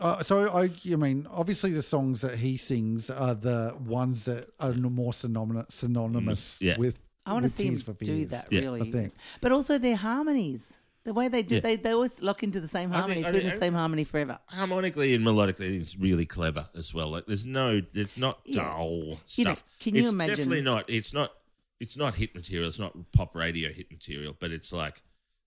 Uh, 0.00 0.22
so 0.22 0.48
I, 0.48 0.70
I 0.90 0.96
mean, 0.96 1.26
obviously 1.30 1.70
the 1.72 1.82
songs 1.82 2.20
that 2.22 2.38
he 2.38 2.56
sings 2.56 3.10
are 3.10 3.34
the 3.34 3.76
ones 3.86 4.24
that 4.24 4.46
are 4.58 4.72
more 4.72 5.12
synonymous, 5.12 5.66
synonymous 5.74 6.58
Mm, 6.58 6.66
yeah. 6.66 6.76
with. 6.78 6.98
I 7.24 7.32
want 7.34 7.44
to 7.44 7.50
see 7.50 7.66
him 7.66 7.74
Tears 7.74 7.82
for 7.84 7.92
do 7.92 8.04
Fears. 8.04 8.30
that. 8.30 8.46
Yeah. 8.50 8.60
Really, 8.62 8.88
I 8.88 8.90
think. 8.90 9.14
But 9.40 9.52
also 9.52 9.78
their 9.78 9.96
harmonies. 9.96 10.78
The 11.04 11.12
way 11.12 11.26
they 11.28 11.42
do, 11.42 11.56
Yeah. 11.56 11.60
they, 11.62 11.76
they 11.76 11.90
always 11.90 12.22
lock 12.22 12.42
into 12.44 12.60
the 12.60 12.68
same 12.68 12.90
I 12.92 13.02
think- 13.02 13.24
harmonies. 13.24 13.26
I 13.26 13.30
We're 13.32 13.40
think- 13.40 13.52
the 13.54 13.58
same 13.58 13.74
harmony 13.74 14.04
forever. 14.04 14.38
harmonically 14.46 15.14
and 15.14 15.24
melodically, 15.26 15.80
it's 15.80 15.96
really 15.98 16.26
clever 16.26 16.68
as 16.78 16.94
well. 16.94 17.10
Like 17.10 17.26
there's 17.26 17.44
no, 17.44 17.82
it's 17.92 18.16
not 18.16 18.40
Yeah. 18.44 18.62
dull 18.64 19.20
stuff. 19.26 19.38
You 19.38 19.44
know, 19.46 19.54
can 19.80 19.94
you 19.96 20.02
it's 20.04 20.12
imagine- 20.12 20.36
Definitely 20.36 20.62
not. 20.62 20.84
It's 20.88 21.12
not. 21.12 21.32
It's 21.80 21.96
not 21.96 22.14
hit 22.14 22.32
material. 22.36 22.68
It's 22.68 22.78
not 22.78 22.94
pop 23.12 23.34
radio 23.34 23.70
hit 23.72 23.90
material. 23.90 24.36
But 24.38 24.52
it's 24.52 24.72
like, 24.72 25.02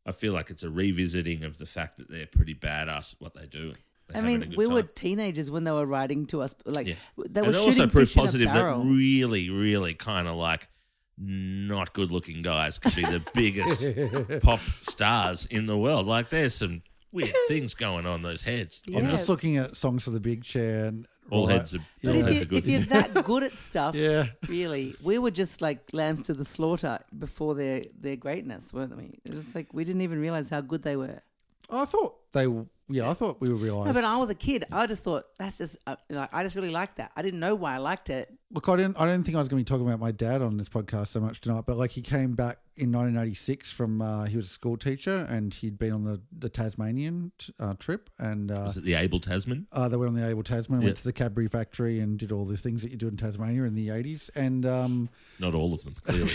I 0.06 0.12
feel 0.12 0.34
like 0.34 0.50
it's 0.50 0.64
a 0.64 0.70
revisiting 0.70 1.46
of 1.46 1.58
the 1.58 1.66
fact 1.66 1.96
that 1.98 2.10
they're 2.10 2.28
pretty 2.28 2.54
badass 2.54 3.14
at 3.14 3.22
what 3.22 3.34
they 3.36 3.46
do. 3.46 3.70
They're 4.10 4.18
I 4.18 4.20
having 4.20 4.36
a 4.36 4.40
mean, 4.40 4.50
good 4.50 4.58
we 4.58 4.68
were 4.68 4.82
time. 4.82 4.92
teenagers 4.96 5.50
when 5.50 5.64
they 5.64 5.72
were 5.72 5.86
writing 5.86 6.26
to 6.28 6.42
us. 6.42 6.54
Like 6.66 6.88
Yeah. 6.88 6.96
they 7.18 7.40
and 7.40 7.48
were 7.48 7.54
they're 7.54 7.62
shooting 7.62 7.82
also 7.84 7.88
proof 7.88 8.10
fish 8.10 8.16
in 8.18 8.20
a 8.20 8.26
positive 8.26 8.48
that 8.50 8.56
barrel. 8.56 8.84
really, 8.84 9.50
really 9.50 9.94
kind 9.94 10.28
of 10.28 10.36
like 10.36 10.68
not 11.18 11.94
good 11.94 12.12
looking 12.12 12.42
guys 12.42 12.78
could 12.80 12.96
be 12.96 13.04
the 13.04 13.22
biggest 13.34 14.44
pop 14.44 14.60
stars 14.82 15.46
in 15.46 15.66
the 15.66 15.78
world. 15.78 16.06
Like 16.08 16.30
there's 16.30 16.56
some 16.56 16.82
weird 17.12 17.34
things 17.48 17.74
going 17.74 18.06
on 18.06 18.22
those 18.22 18.42
heads. 18.42 18.82
you 18.86 18.98
I'm 19.00 19.10
just 19.10 19.30
looking 19.30 19.58
at 19.58 19.76
songs 19.78 20.04
for 20.04 20.12
the 20.12 20.20
big 20.20 20.44
chair. 20.44 20.86
And, 20.86 21.08
All 21.32 21.48
right, 21.48 21.58
heads 21.58 21.74
are, 21.76 21.80
But 22.04 22.10
all 22.16 22.20
if, 22.22 22.26
heads 22.26 22.36
you, 22.38 22.42
are 22.42 22.46
good. 22.46 22.58
if 22.60 22.68
you're 22.68 22.80
that 22.82 23.24
good 23.24 23.44
at 23.44 23.52
stuff, 23.54 23.96
Yeah. 23.98 24.26
really, 24.50 24.96
we 25.04 25.18
were 25.18 25.32
just 25.32 25.62
like 25.62 25.80
lambs 25.94 26.22
to 26.24 26.34
the 26.34 26.46
slaughter 26.46 27.00
before 27.18 27.56
their 27.56 27.84
their 28.00 28.16
greatness, 28.18 28.74
weren't 28.74 28.96
we? 28.98 29.20
It 29.26 29.34
was 29.34 29.56
like 29.56 29.74
we 29.74 29.86
didn't 29.86 30.02
even 30.02 30.20
realize 30.20 30.50
how 30.50 30.62
good 30.62 30.84
they 30.84 30.96
were. 30.98 31.22
I 31.70 31.86
thought 31.86 32.16
they. 32.34 32.48
Yeah, 32.88 33.10
I 33.10 33.16
thought 33.16 33.42
we 33.42 33.50
were 33.50 33.56
realised. 33.56 33.88
No, 33.88 33.94
but 33.94 34.04
I 34.04 34.18
was 34.18 34.30
a 34.30 34.36
kid. 34.36 34.66
I 34.72 34.86
just 34.86 35.02
thought 35.02 35.24
that's 35.40 35.58
just 35.58 35.78
uh, 35.88 35.96
like 36.12 36.32
I 36.32 36.44
just 36.44 36.56
really 36.56 36.70
liked 36.70 36.98
that. 36.98 37.12
I 37.16 37.24
didn't 37.24 37.40
know 37.40 37.56
why 37.56 37.74
I 37.74 37.78
liked 37.80 38.12
it. 38.12 38.32
Look, 38.52 38.70
I 38.70 38.76
didn't. 38.76 38.98
I 39.00 39.08
didn't 39.08 39.26
think 39.26 39.36
I 39.36 39.40
was 39.40 39.48
going 39.48 39.64
to 39.64 39.68
be 39.68 39.76
talking 39.76 39.88
about 39.88 40.00
my 40.00 40.12
dad 40.12 40.42
on 40.44 40.58
this 40.58 40.70
podcast 40.70 41.08
so 41.10 41.20
much 41.20 41.42
tonight. 41.42 41.64
But 41.66 41.78
like, 41.78 41.90
he 41.92 42.02
came 42.02 42.36
back 42.36 42.60
in 42.76 42.92
1986 42.92 43.72
from. 43.72 44.04
Uh, 44.04 44.26
he 44.26 44.38
was 44.38 44.46
a 44.46 44.50
school 44.50 44.78
teacher, 44.78 45.26
and 45.28 45.52
he'd 45.52 45.80
been 45.80 45.92
on 45.92 46.04
the 46.04 46.22
the 46.32 46.48
Tasmanian 46.48 47.32
t- 47.40 47.54
uh, 47.60 47.74
trip, 47.80 48.08
and 48.20 48.52
uh, 48.52 48.62
Was 48.68 48.78
it 48.78 48.84
the 48.84 48.94
Abel 48.94 49.20
Tasman? 49.20 49.66
uh, 49.72 49.90
they 49.90 49.98
went 49.98 50.10
on 50.10 50.14
the 50.14 50.26
Abel 50.30 50.44
Tasman, 50.44 50.82
Yeah. 50.82 50.86
went 50.90 50.98
to 50.98 51.04
the 51.04 51.12
Cadbury 51.12 51.48
factory, 51.48 52.00
and 52.00 52.20
did 52.20 52.32
all 52.32 52.46
the 52.46 52.56
things 52.56 52.84
that 52.84 52.92
you 52.92 52.98
do 52.98 53.08
in 53.08 53.18
Tasmania 53.18 53.64
in 53.64 53.74
the 53.74 53.88
80s, 53.88 54.30
and 54.36 54.64
um, 54.64 55.10
Not 55.40 55.56
all 55.56 55.74
of 55.74 55.84
them, 55.84 55.96
clearly. 56.04 56.32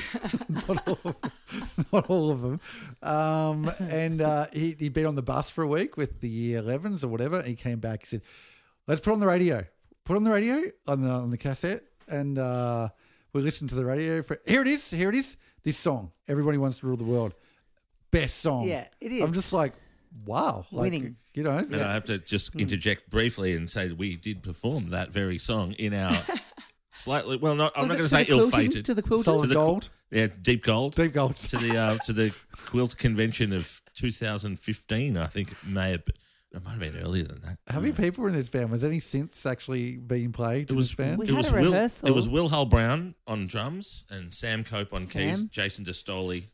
not 0.49 0.89
all 0.89 0.93
of 0.93 1.03
them. 1.05 1.15
Not 1.93 2.11
all 2.11 2.31
of 2.33 2.41
them. 2.43 2.61
Um, 3.05 3.71
and 3.79 4.21
uh, 4.21 4.47
he, 4.53 4.75
he'd 4.81 4.93
been 4.95 5.07
on 5.07 5.15
the 5.15 5.23
bus 5.23 5.49
for 5.49 5.63
a 5.63 5.69
week 5.69 5.97
with 5.97 6.21
the 6.21 6.29
year 6.29 6.61
11s 6.61 7.05
or 7.05 7.09
whatever. 7.09 7.39
And 7.39 7.47
he 7.49 7.55
came 7.55 7.79
back. 7.79 8.01
He 8.03 8.07
said, 8.07 8.23
"Let's 8.89 9.01
put 9.01 9.13
on 9.13 9.21
the 9.21 9.27
radio. 9.29 9.65
Put 10.05 10.17
on 10.17 10.25
the 10.25 10.31
radio 10.33 10.61
on 10.89 11.03
the 11.03 11.09
on 11.11 11.31
the 11.31 11.39
cassette." 11.39 11.85
And 12.11 12.39
uh, 12.39 12.89
we 13.33 13.43
listened 13.43 13.71
to 13.71 13.77
the 13.77 13.85
radio. 13.85 14.23
For 14.23 14.41
here 14.47 14.63
it 14.63 14.69
is. 14.69 14.91
Here 14.91 15.09
it 15.09 15.15
is. 15.15 15.37
This 15.63 15.77
song. 15.77 16.11
Everybody 16.29 16.59
wants 16.59 16.79
to 16.81 16.87
rule 16.87 16.97
the 16.97 17.05
world. 17.05 17.35
Best 18.11 18.39
song. 18.41 18.67
Yeah, 18.67 18.87
it 19.01 19.13
is. 19.13 19.23
I'm 19.23 19.33
just 19.33 19.53
like, 19.53 19.73
wow. 20.27 20.67
Like, 20.73 20.91
Winning. 20.91 21.17
You 21.35 21.45
know. 21.45 21.57
And 21.59 21.77
I 21.77 21.93
have 21.95 22.05
to 22.05 22.19
just 22.19 22.55
interject 22.57 23.09
briefly 23.11 23.55
and 23.55 23.71
say 23.71 23.87
that 23.89 23.97
we 23.97 24.17
did 24.17 24.43
perform 24.43 24.91
that 24.91 25.13
very 25.13 25.39
song 25.39 25.73
in 25.73 25.95
our 25.95 26.21
slightly. 26.91 27.37
Well, 27.37 27.55
not. 27.55 27.73
I'm 27.77 27.83
Was 27.89 27.89
not 27.89 27.99
going 27.99 28.09
to 28.09 28.17
to 28.17 28.25
say 28.25 28.37
ill-fated. 28.37 28.85
To 28.87 28.95
the 28.95 29.03
quilters? 29.03 29.25
Solid 29.25 29.43
To 29.43 29.49
the- 29.49 29.55
gold, 29.55 29.91
yeah, 30.11 30.27
deep 30.43 30.65
gold. 30.65 30.97
deep 30.97 31.13
gold. 31.13 31.37
to 31.37 31.57
the 31.57 31.77
uh, 31.77 31.99
to 32.07 32.13
the 32.13 32.35
quilt 32.67 32.97
convention 32.97 33.53
of 33.53 33.81
2015. 33.95 35.17
I 35.17 35.27
think 35.27 35.53
it 35.53 35.59
may 35.65 35.93
have. 35.93 36.05
Been, 36.05 36.15
it 36.53 36.65
might 36.65 36.71
have 36.71 36.81
been 36.81 36.97
earlier 36.97 37.25
than 37.25 37.41
that. 37.43 37.59
How 37.73 37.81
many 37.81 37.93
people 37.93 38.23
were 38.23 38.29
in 38.29 38.35
this 38.35 38.49
band? 38.49 38.71
Was 38.71 38.85
any 38.85 38.99
synths 38.99 39.45
actually 39.49 39.97
being 39.97 40.33
played 40.33 40.65
It 40.65 40.71
in 40.71 40.77
was 40.77 40.89
this 40.91 40.95
band? 40.97 41.19
We 41.19 41.27
it 41.27 41.29
had 41.31 41.37
was 41.39 41.53
a 41.53 41.55
Will. 41.55 41.73
rehearsal. 41.73 42.09
It 42.09 42.15
was 42.15 42.29
Will 42.29 42.49
Hull 42.49 42.67
Brown 42.67 43.15
on 43.27 43.47
drums 43.47 44.05
and 44.11 44.35
Sam 44.35 44.65
Cope 44.65 44.93
on 44.93 45.07
keys. 45.07 45.39
Sam. 45.39 45.49
Jason 45.53 45.85
Destoli, 45.85 46.45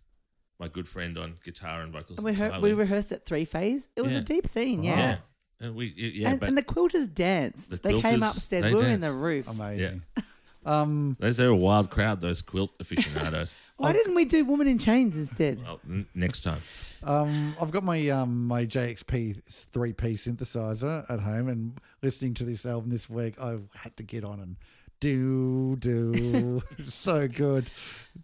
my 0.61 0.69
good 0.69 0.87
friend, 0.89 1.17
on 1.17 1.35
guitar 1.45 1.81
and 1.81 1.93
vocals. 1.93 2.19
And 2.19 2.25
we, 2.27 2.35
heard, 2.35 2.51
violin. 2.53 2.63
we 2.63 2.73
rehearsed 2.75 3.13
at 3.13 3.25
three 3.25 3.45
phase. 3.47 3.89
It 3.97 4.03
was 4.03 4.13
Yeah. 4.13 4.19
a 4.19 4.23
deep 4.23 4.47
scene, 4.47 4.83
yeah. 4.83 4.97
yeah. 4.99 5.17
And 5.59 5.75
we 5.75 5.95
yeah, 5.97 6.31
and, 6.33 6.41
but 6.41 6.51
and 6.51 6.59
the 6.59 6.63
quilters 6.63 7.13
danced. 7.15 7.71
The 7.71 7.79
they 7.79 8.01
came 8.01 8.21
quilters, 8.21 8.37
upstairs. 8.37 8.65
they 8.65 8.75
we 8.75 8.81
were 8.81 8.87
in 8.87 9.01
the 9.01 9.07
danced. 9.07 9.21
roof. 9.23 9.49
Amazing. 9.49 10.03
Um, 10.65 11.17
those 11.21 11.41
are 11.41 11.47
a 11.49 11.55
wild 11.55 11.91
crowd. 11.91 12.21
Those 12.21 12.43
quilt 12.43 12.73
aficionados. 12.81 13.55
Why 13.77 13.93
didn't 13.93 14.17
we 14.17 14.25
do 14.25 14.45
Woman 14.45 14.67
in 14.67 14.79
Chains 14.81 15.17
instead? 15.17 15.63
well, 15.63 15.79
n- 15.89 16.07
next 16.13 16.41
time. 16.41 16.61
Um, 17.07 17.55
I've 17.61 17.71
got 17.71 17.85
my 17.85 18.09
um, 18.09 18.47
my 18.47 18.67
JXP 18.67 19.45
three 19.45 19.93
P 19.93 20.11
synthesizer 20.15 21.09
at 21.09 21.21
home, 21.21 21.49
and 21.49 21.81
listening 22.03 22.35
to 22.35 22.45
this 22.45 22.67
album 22.67 22.91
this 22.91 23.09
week, 23.09 23.41
I 23.41 23.59
had 23.77 23.97
to 23.97 24.03
get 24.03 24.25
on 24.25 24.41
and 24.41 24.57
do 25.01 25.77
do 25.77 26.63
so 26.85 27.29
good. 27.29 27.71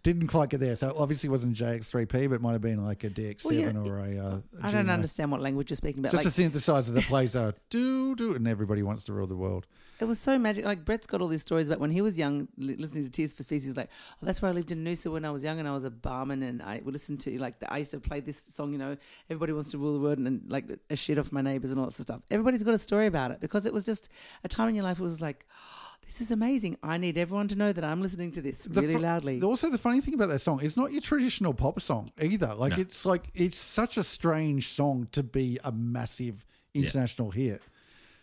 Didn't 0.01 0.25
quite 0.27 0.49
get 0.49 0.59
there, 0.59 0.75
so 0.75 0.91
obviously 0.97 1.29
wasn't 1.29 1.55
JX 1.55 1.87
three 1.89 2.07
P, 2.07 2.25
but 2.25 2.35
it 2.35 2.41
might 2.41 2.53
have 2.53 2.61
been 2.61 2.83
like 2.83 3.03
a 3.03 3.11
DX 3.11 3.45
Well, 3.45 3.53
seven 3.53 3.85
yeah, 3.85 3.91
or 3.91 3.99
a. 3.99 4.17
Uh, 4.17 4.41
I 4.63 4.71
don't 4.71 4.89
understand 4.89 5.31
what 5.31 5.39
language 5.39 5.69
you're 5.69 5.77
speaking 5.77 5.99
about. 5.99 6.11
Just 6.13 6.25
Like, 6.25 6.33
a 6.49 6.51
synthesizer 6.51 6.93
that 6.95 7.03
plays 7.07 7.35
a 7.35 7.53
do 7.69 8.15
do, 8.15 8.33
and 8.33 8.47
everybody 8.47 8.81
wants 8.81 9.03
to 9.03 9.13
rule 9.13 9.27
the 9.27 9.35
world. 9.35 9.67
it 9.99 10.05
was 10.05 10.17
so 10.19 10.39
magic. 10.39 10.65
Like 10.65 10.83
Brett's 10.83 11.05
got 11.05 11.21
all 11.21 11.27
these 11.27 11.43
stories 11.43 11.67
about 11.67 11.79
when 11.79 11.91
he 11.91 12.01
was 12.01 12.17
young, 12.17 12.47
li- 12.57 12.75
listening 12.75 13.03
to 13.03 13.11
Tears 13.11 13.33
for 13.33 13.43
Fears. 13.43 13.65
He's 13.65 13.77
like, 13.77 13.89
"Oh, 14.15 14.25
that's 14.25 14.41
where 14.41 14.49
I 14.49 14.53
lived 14.55 14.71
in 14.71 14.83
Noosa 14.83 15.11
when 15.11 15.25
I 15.25 15.29
was 15.31 15.43
young, 15.43 15.59
and 15.59 15.67
I 15.67 15.73
was 15.73 15.83
a 15.83 15.91
barman, 15.91 16.41
and 16.41 16.63
I 16.63 16.81
would 16.83 16.93
listen 16.95 17.17
to 17.17 17.37
like 17.39 17.59
the, 17.59 17.71
I 17.71 17.77
used 17.77 17.91
to 17.91 17.99
play 17.99 18.19
this 18.19 18.41
song. 18.41 18.71
You 18.71 18.79
know, 18.79 18.97
everybody 19.29 19.53
wants 19.53 19.69
to 19.71 19.77
rule 19.77 19.93
the 19.93 19.99
world, 19.99 20.17
and, 20.17 20.25
and 20.25 20.41
like 20.51 20.65
a 20.89 20.95
shit 20.95 21.19
off 21.19 21.31
my 21.31 21.41
neighbors 21.41 21.69
and 21.69 21.79
all 21.79 21.85
that 21.85 21.91
sort 21.91 22.09
of 22.09 22.15
stuff. 22.15 22.21
Everybody's 22.31 22.63
got 22.63 22.73
a 22.73 22.79
story 22.79 23.05
about 23.05 23.29
it 23.29 23.41
because 23.41 23.67
it 23.67 23.73
was 23.73 23.85
just 23.85 24.09
a 24.43 24.47
time 24.47 24.69
in 24.69 24.73
your 24.75 24.83
life. 24.85 24.99
It 24.99 25.03
was 25.03 25.21
like, 25.21 25.45
oh, 25.51 25.82
this 26.05 26.21
is 26.21 26.31
amazing. 26.31 26.77
I 26.83 26.97
need 26.97 27.17
everyone 27.17 27.47
to 27.49 27.55
know 27.55 27.71
that 27.73 27.83
I'm 27.83 28.01
listening 28.01 28.31
to 28.33 28.41
this 28.41 28.67
really 28.71 28.93
fu- 28.93 28.99
loudly. 28.99 29.41
Also, 29.41 29.69
the 29.69 29.77
funny 29.77 30.01
thing 30.01 30.13
about 30.13 30.29
that 30.29 30.39
song, 30.39 30.59
it's 30.63 30.77
not 30.77 30.91
your 30.91 31.01
traditional 31.01 31.53
pop 31.53 31.81
song 31.81 32.11
either. 32.21 32.53
Like 32.55 32.73
No. 32.77 32.81
it's 32.81 33.05
like 33.05 33.29
it's 33.33 33.57
such 33.57 33.97
a 33.97 34.03
strange 34.03 34.69
song 34.69 35.07
to 35.13 35.23
be 35.23 35.59
a 35.63 35.71
massive 35.71 36.45
international 36.73 37.31
hit. 37.31 37.61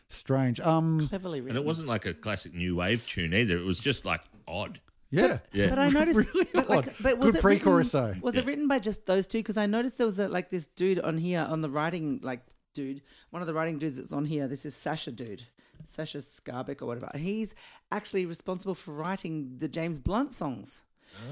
Strange. 0.08 0.58
Um, 0.60 1.06
Cleverly 1.08 1.40
written. 1.40 1.56
And 1.56 1.64
it 1.64 1.66
wasn't 1.66 1.88
like 1.88 2.04
a 2.04 2.14
classic 2.14 2.52
new 2.54 2.76
wave 2.76 3.06
tune 3.06 3.32
either. 3.32 3.56
It 3.56 3.64
was 3.64 3.78
just 3.78 4.04
like 4.04 4.22
odd. 4.48 4.80
yeah. 5.10 5.38
Yeah. 5.52 5.68
But 5.68 5.78
I 5.78 5.88
noticed, 6.00 6.18
Really 6.34 6.48
but, 6.52 6.64
odd. 6.64 6.68
like, 6.86 6.98
but 7.02 7.18
was 7.18 7.30
Good 7.30 7.36
it 7.38 7.42
pre-chorus, 7.42 7.94
written- 7.94 8.14
though. 8.14 8.26
Was 8.26 8.36
it 8.36 8.44
written 8.44 8.66
by 8.66 8.80
just 8.80 9.06
those 9.06 9.26
two? 9.28 9.38
Because 9.38 9.56
I 9.56 9.66
noticed 9.66 9.98
there 9.98 10.06
was 10.06 10.18
a, 10.18 10.28
like 10.28 10.50
this 10.50 10.66
dude 10.66 10.98
on 11.00 11.16
here 11.18 11.46
on 11.48 11.60
the 11.60 11.70
writing, 11.70 12.18
like 12.22 12.40
dude, 12.74 13.02
one 13.30 13.40
of 13.42 13.46
the 13.46 13.54
writing 13.54 13.78
dudes 13.78 13.98
that's 13.98 14.12
on 14.12 14.24
here. 14.24 14.48
This 14.48 14.66
is 14.66 14.74
Sacha 14.74 15.12
dude, 15.12 15.44
Sacha 15.86 16.18
Skarbek 16.18 16.82
or 16.82 16.86
whatever. 16.86 17.10
He's 17.16 17.54
actually 17.90 18.26
responsible 18.26 18.74
for 18.74 18.92
writing 18.92 19.56
the 19.58 19.68
James 19.68 19.98
Blunt 19.98 20.32
songs. 20.32 20.82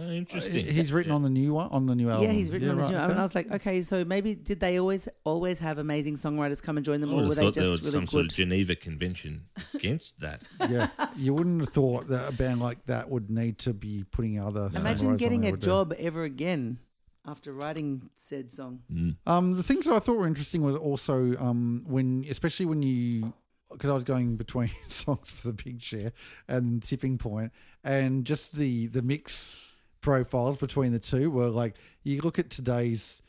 Oh, 0.00 0.10
interesting. 0.10 0.66
He's 0.66 0.92
written 0.92 1.12
on 1.12 1.22
the 1.22 1.30
new 1.30 1.54
one, 1.54 1.68
on 1.70 1.86
the 1.86 1.94
new 1.94 2.10
album. 2.10 2.26
yeah, 2.26 2.32
he's 2.32 2.50
written 2.50 2.70
on 2.70 2.76
the 2.76 2.82
right, 2.82 2.90
show. 2.90 2.96
okay. 2.98 3.10
And 3.12 3.18
I 3.20 3.22
was 3.22 3.34
like, 3.36 3.50
okay, 3.52 3.80
so 3.82 4.04
maybe 4.04 4.34
did 4.34 4.58
they 4.58 4.78
always 4.80 5.08
always 5.22 5.60
have 5.60 5.78
amazing 5.78 6.16
songwriters 6.16 6.60
come 6.60 6.76
and 6.78 6.84
join 6.84 7.00
them, 7.00 7.10
I 7.10 7.12
or 7.12 7.16
would 7.16 7.22
were 7.22 7.28
have 7.28 7.36
they 7.36 7.44
thought 7.44 7.54
just 7.54 7.62
there 7.62 7.70
was 7.70 7.80
really 7.82 7.92
some 7.92 8.00
good? 8.00 8.10
sort 8.10 8.24
of 8.26 8.32
Geneva 8.32 8.74
Convention 8.74 9.46
against 9.74 10.18
that. 10.20 10.42
yeah, 10.68 10.88
you 11.16 11.32
wouldn't 11.32 11.60
have 11.60 11.68
thought 11.68 12.08
that 12.08 12.28
a 12.28 12.32
band 12.32 12.60
like 12.60 12.86
that 12.86 13.08
would 13.08 13.30
need 13.30 13.58
to 13.58 13.72
be 13.72 14.04
putting 14.10 14.40
other. 14.40 14.68
Imagine 14.74 15.08
songwriters 15.08 15.10
on 15.10 15.16
getting 15.16 15.46
a 15.46 15.52
would 15.52 15.60
they? 15.60 15.66
job 15.66 15.94
ever 15.96 16.24
again 16.24 16.78
after 17.26 17.52
writing 17.52 18.10
said 18.16 18.50
song. 18.50 18.80
Um, 19.26 19.54
the 19.54 19.62
things 19.62 19.84
that 19.86 19.94
I 19.94 19.98
thought 19.98 20.16
were 20.16 20.26
interesting 20.26 20.62
was 20.62 20.74
also 20.76 21.36
um, 21.38 21.84
when, 21.86 22.24
especially 22.28 22.66
when 22.66 22.82
you, 22.82 23.32
because 23.70 23.90
I 23.90 23.94
was 23.94 24.04
going 24.04 24.36
between 24.36 24.70
songs 24.86 25.30
for 25.30 25.48
the 25.48 25.52
Big 25.62 25.80
Chair 25.80 26.12
and 26.48 26.82
tipping 26.82 27.18
point, 27.18 27.52
and 27.84 28.24
just 28.24 28.56
the 28.56 28.86
the 28.88 29.02
mix 29.02 29.56
profiles 30.00 30.56
between 30.56 30.92
the 30.92 30.98
two 30.98 31.30
were 31.30 31.48
like 31.48 31.74
you 32.02 32.20
look 32.20 32.38
at 32.38 32.50
today's. 32.50 33.22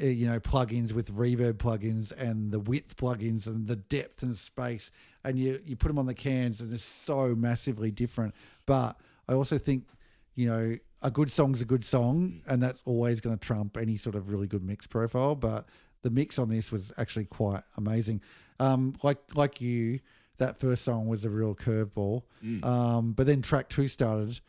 uh, 0.00 0.06
You 0.06 0.26
know, 0.26 0.40
plugins 0.40 0.92
with 0.92 1.12
reverb 1.14 1.54
plugins 1.54 2.12
and 2.12 2.52
the 2.52 2.60
width 2.60 2.96
plugins 2.96 3.46
and 3.46 3.66
the 3.66 3.76
depth 3.76 4.22
and 4.22 4.36
space, 4.36 4.90
and 5.24 5.38
you 5.38 5.60
you 5.64 5.76
put 5.76 5.88
them 5.88 5.98
on 5.98 6.06
the 6.06 6.14
cans, 6.14 6.60
and 6.60 6.72
it's 6.72 6.84
so 6.84 7.34
massively 7.34 7.90
different. 7.90 8.34
But 8.66 8.96
I 9.28 9.34
also 9.34 9.58
think, 9.58 9.84
you 10.34 10.48
know, 10.48 10.76
a 11.02 11.10
good 11.10 11.30
song's 11.30 11.60
a 11.60 11.64
good 11.64 11.84
song, 11.84 12.42
and 12.46 12.62
that's 12.62 12.82
always 12.84 13.20
going 13.20 13.36
to 13.38 13.46
trump 13.46 13.76
any 13.76 13.96
sort 13.96 14.14
of 14.14 14.30
really 14.30 14.46
good 14.46 14.62
mix 14.64 14.86
profile. 14.86 15.34
But 15.34 15.66
the 16.02 16.10
mix 16.10 16.38
on 16.38 16.48
this 16.48 16.70
was 16.70 16.92
actually 16.98 17.24
quite 17.26 17.62
amazing. 17.76 18.20
Um, 18.60 18.94
like 19.02 19.18
like 19.34 19.60
you, 19.60 20.00
that 20.38 20.56
first 20.58 20.84
song 20.84 21.06
was 21.06 21.24
a 21.24 21.30
real 21.30 21.54
curveball. 21.54 22.22
Um, 22.64 23.12
but 23.12 23.26
then 23.26 23.42
track 23.42 23.68
two 23.68 23.88
started, 23.88 24.40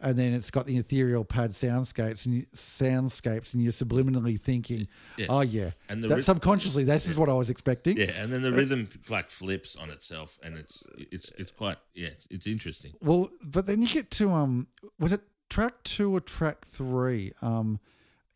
and 0.00 0.18
then 0.18 0.32
it's 0.32 0.50
got 0.50 0.66
the 0.66 0.76
ethereal 0.76 1.24
pad 1.24 1.50
soundscapes 1.50 2.24
and 2.24 2.34
you, 2.36 2.46
soundscapes, 2.54 3.52
and 3.52 3.62
you're 3.62 3.72
subliminally 3.72 4.40
thinking, 4.40 4.88
Yeah. 5.16 5.26
"Oh 5.28 5.40
yeah," 5.40 5.72
And 5.88 6.02
the 6.02 6.08
that 6.08 6.24
subconsciously, 6.24 6.84
this 6.84 7.06
is 7.08 7.18
what 7.18 7.28
I 7.28 7.34
was 7.34 7.50
expecting. 7.50 7.96
Yeah, 7.98 8.12
and 8.22 8.32
then 8.32 8.42
the 8.42 8.52
rhythm 8.52 8.88
like 9.08 9.28
flips 9.28 9.76
on 9.76 9.90
itself, 9.90 10.38
and 10.42 10.56
it's 10.56 10.84
it's 10.96 11.30
it's 11.38 11.50
quite 11.50 11.78
yeah, 11.94 12.08
it's, 12.08 12.26
it's 12.30 12.46
interesting. 12.46 12.94
Well, 13.00 13.30
but 13.42 13.66
then 13.66 13.82
you 13.82 13.88
get 13.88 14.10
to 14.12 14.30
um, 14.30 14.68
was 14.98 15.12
it 15.12 15.22
track 15.50 15.82
two 15.84 16.14
or 16.14 16.20
track 16.20 16.64
three? 16.66 17.32
Um, 17.42 17.80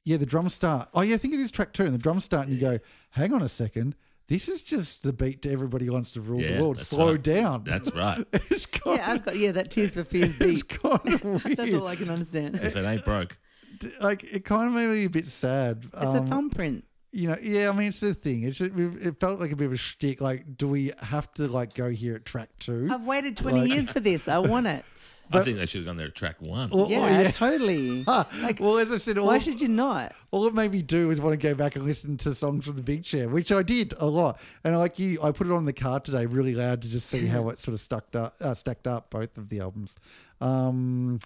yeah, 0.04 0.16
the 0.16 0.26
drum 0.26 0.48
start. 0.48 0.88
Oh 0.94 1.02
yeah, 1.02 1.14
I 1.14 1.18
think 1.18 1.32
it 1.34 1.40
is 1.40 1.50
track 1.50 1.72
two, 1.72 1.84
and 1.84 1.94
the 1.94 1.98
drum 1.98 2.18
start, 2.20 2.48
and 2.48 2.54
you 2.56 2.60
go, 2.60 2.78
hang 3.10 3.32
on 3.32 3.40
a 3.42 3.48
second, 3.48 3.94
this 4.32 4.48
is 4.48 4.62
just 4.62 5.02
the 5.02 5.12
beat 5.12 5.42
to 5.42 5.52
everybody 5.52 5.90
wants 5.90 6.12
to 6.12 6.20
rule 6.20 6.40
Yeah, 6.40 6.56
the 6.56 6.62
world. 6.62 6.78
Slow 6.78 7.12
right. 7.12 7.22
down. 7.22 7.64
That's 7.64 7.92
right. 7.94 8.24
it's 8.50 8.66
kind, 8.66 8.96
Yeah, 8.98 9.10
I've 9.12 9.24
got 9.24 9.36
yeah 9.36 9.52
that 9.52 9.70
Tears 9.70 9.94
for 9.94 10.04
Fears 10.04 10.34
it's 10.40 10.62
beat. 10.62 10.80
kind 10.82 11.14
of 11.14 11.22
weird. 11.24 11.56
That's 11.56 11.74
all 11.74 11.86
I 11.86 11.96
can 11.96 12.08
understand. 12.10 12.54
if 12.56 12.74
it 12.76 12.84
ain't 12.84 13.04
broke, 13.04 13.36
like 14.00 14.24
it 14.24 14.44
kind 14.44 14.68
of 14.68 14.74
made 14.74 14.88
me 14.88 15.04
a 15.04 15.10
bit 15.10 15.26
sad. 15.26 15.84
It's 15.84 15.94
a 16.02 16.08
Um, 16.18 16.26
thumbprint. 16.28 16.84
You 17.12 17.28
know, 17.28 17.36
yeah. 17.40 17.68
I 17.68 17.72
mean, 17.72 17.88
it's 17.88 18.00
the 18.00 18.14
thing. 18.14 18.42
It's 18.44 18.60
it 18.60 19.20
felt 19.20 19.38
like 19.38 19.52
a 19.52 19.56
bit 19.56 19.66
of 19.66 19.72
a 19.72 19.76
shtick. 19.76 20.20
Like, 20.20 20.56
do 20.56 20.66
we 20.68 20.92
have 21.02 21.32
to 21.34 21.46
like 21.48 21.74
go 21.74 21.90
here 21.90 22.14
at 22.16 22.24
track 22.24 22.48
two? 22.58 22.88
I've 22.90 23.04
waited 23.04 23.36
20 23.36 23.60
Like- 23.60 23.70
years 23.70 23.90
for 23.90 24.00
this. 24.00 24.28
I 24.28 24.38
want 24.38 24.66
it. 24.66 24.84
I 25.34 25.40
think 25.40 25.56
they 25.56 25.64
should 25.64 25.78
have 25.78 25.86
gone 25.86 25.96
there 25.96 26.08
at 26.08 26.14
track 26.14 26.42
one. 26.42 26.68
Well, 26.68 26.90
Yeah, 26.90 27.24
oh, 27.26 27.30
totally. 27.30 28.04
Like, 28.06 28.60
well, 28.60 28.76
as 28.76 28.92
I 28.92 28.98
said, 28.98 29.16
all, 29.16 29.28
why 29.28 29.38
should 29.38 29.62
you 29.62 29.68
not? 29.68 30.12
all 30.30 30.46
it 30.46 30.52
made 30.54 30.72
me 30.72 30.82
do 30.82 31.10
is 31.10 31.22
want 31.22 31.40
to 31.40 31.42
go 31.48 31.54
back 31.54 31.74
and 31.74 31.86
listen 31.86 32.18
to 32.18 32.34
songs 32.34 32.66
from 32.66 32.76
the 32.76 32.82
Big 32.82 33.02
Chair, 33.02 33.30
which 33.30 33.50
I 33.50 33.62
did 33.62 33.94
a 33.98 34.04
lot. 34.04 34.38
And 34.62 34.78
like 34.78 34.98
you, 34.98 35.22
I 35.22 35.30
put 35.30 35.46
it 35.46 35.52
on 35.54 35.64
the 35.64 35.72
car 35.72 36.00
today, 36.00 36.26
really 36.26 36.54
loud, 36.54 36.82
to 36.82 36.88
just 36.88 37.08
see 37.08 37.24
how 37.26 37.48
it 37.50 37.58
sort 37.58 37.72
of 37.72 37.80
stuck 37.80 38.14
up, 38.14 38.34
uh, 38.42 38.52
stacked 38.52 38.86
up 38.86 39.08
both 39.08 39.38
of 39.38 39.48
the 39.48 39.60
albums. 39.60 39.96
Um, 40.42 41.18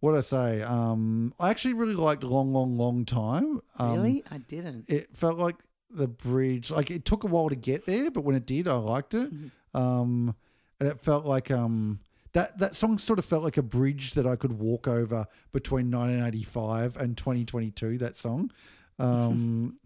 what 0.00 0.12
did 0.12 0.18
I 0.18 0.20
say? 0.22 0.62
Um, 0.62 1.32
I 1.40 1.50
actually 1.50 1.74
really 1.74 1.94
liked 1.94 2.22
"Long, 2.24 2.52
Long, 2.52 2.76
Long 2.78 3.04
Time." 3.04 3.60
Um, 3.78 3.92
Really? 3.94 4.24
I 4.30 4.38
didn't. 4.38 4.88
it 4.88 5.16
felt 5.16 5.38
like 5.38 5.56
the 5.90 6.06
bridge 6.06 6.70
like 6.70 6.90
it 6.90 7.04
took 7.06 7.24
a 7.24 7.26
while 7.26 7.48
to 7.48 7.56
get 7.56 7.86
there 7.86 8.10
but 8.10 8.20
when 8.22 8.36
it 8.36 8.44
did 8.44 8.68
i 8.68 8.74
liked 8.74 9.14
it 9.14 9.32
um 9.72 10.34
and 10.78 10.86
it 10.86 11.00
felt 11.00 11.24
like 11.24 11.50
um 11.50 11.98
that 12.34 12.58
that 12.58 12.76
song 12.76 12.98
sort 12.98 13.18
of 13.18 13.24
felt 13.24 13.42
like 13.42 13.56
a 13.56 13.62
bridge 13.62 14.12
that 14.12 14.26
i 14.26 14.36
could 14.36 14.52
walk 14.52 14.86
over 14.86 15.24
between 15.50 15.90
1985 15.90 16.98
and 16.98 17.16
2022 17.16 17.96
that 17.96 18.16
song 18.16 18.50
um 18.98 19.78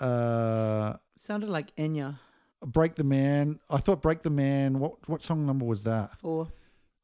uh 0.00 0.94
Sounded 1.16 1.48
like 1.50 1.74
Enya. 1.76 2.18
break 2.64 2.94
the 2.94 3.02
man 3.04 3.58
i 3.68 3.78
thought 3.78 4.00
break 4.00 4.22
the 4.22 4.30
man 4.30 4.78
what 4.78 5.08
what 5.08 5.24
song 5.24 5.44
number 5.44 5.64
was 5.64 5.82
that 5.84 6.16
Four. 6.18 6.48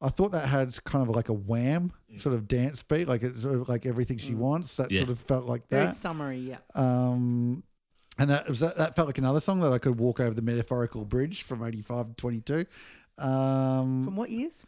I 0.01 0.09
thought 0.09 0.31
that 0.31 0.47
had 0.47 0.81
kind 0.85 1.07
of 1.07 1.13
like 1.13 1.27
a 1.29 1.33
wham 1.33 1.91
sort 2.17 2.33
of 2.33 2.47
dance 2.47 2.81
beat, 2.83 3.07
like 3.07 3.21
it's 3.21 3.41
sort 3.41 3.55
of 3.55 3.67
like 3.67 3.85
everything 3.85 4.17
she 4.17 4.33
wants. 4.33 4.77
That 4.77 4.91
Yeah. 4.91 4.99
sort 5.01 5.09
of 5.11 5.19
felt 5.19 5.45
like 5.45 5.67
that. 5.69 5.75
Very 5.75 5.87
that. 5.87 5.95
summary, 5.97 6.39
yeah. 6.39 6.57
Um, 6.73 7.63
and 8.17 8.29
that 8.29 8.47
was 8.47 8.59
that, 8.61 8.77
that 8.77 8.95
felt 8.95 9.07
like 9.09 9.17
another 9.17 9.39
song 9.41 9.59
that 9.61 9.71
I 9.73 9.77
could 9.77 9.99
walk 9.99 10.19
over 10.19 10.33
the 10.33 10.41
metaphorical 10.41 11.03
bridge 11.05 11.43
from 11.43 11.63
85 11.63 12.07
to 12.09 12.13
22. 12.15 12.65
Um, 13.17 14.03
From 14.05 14.15
what 14.15 14.29
years? 14.29 14.65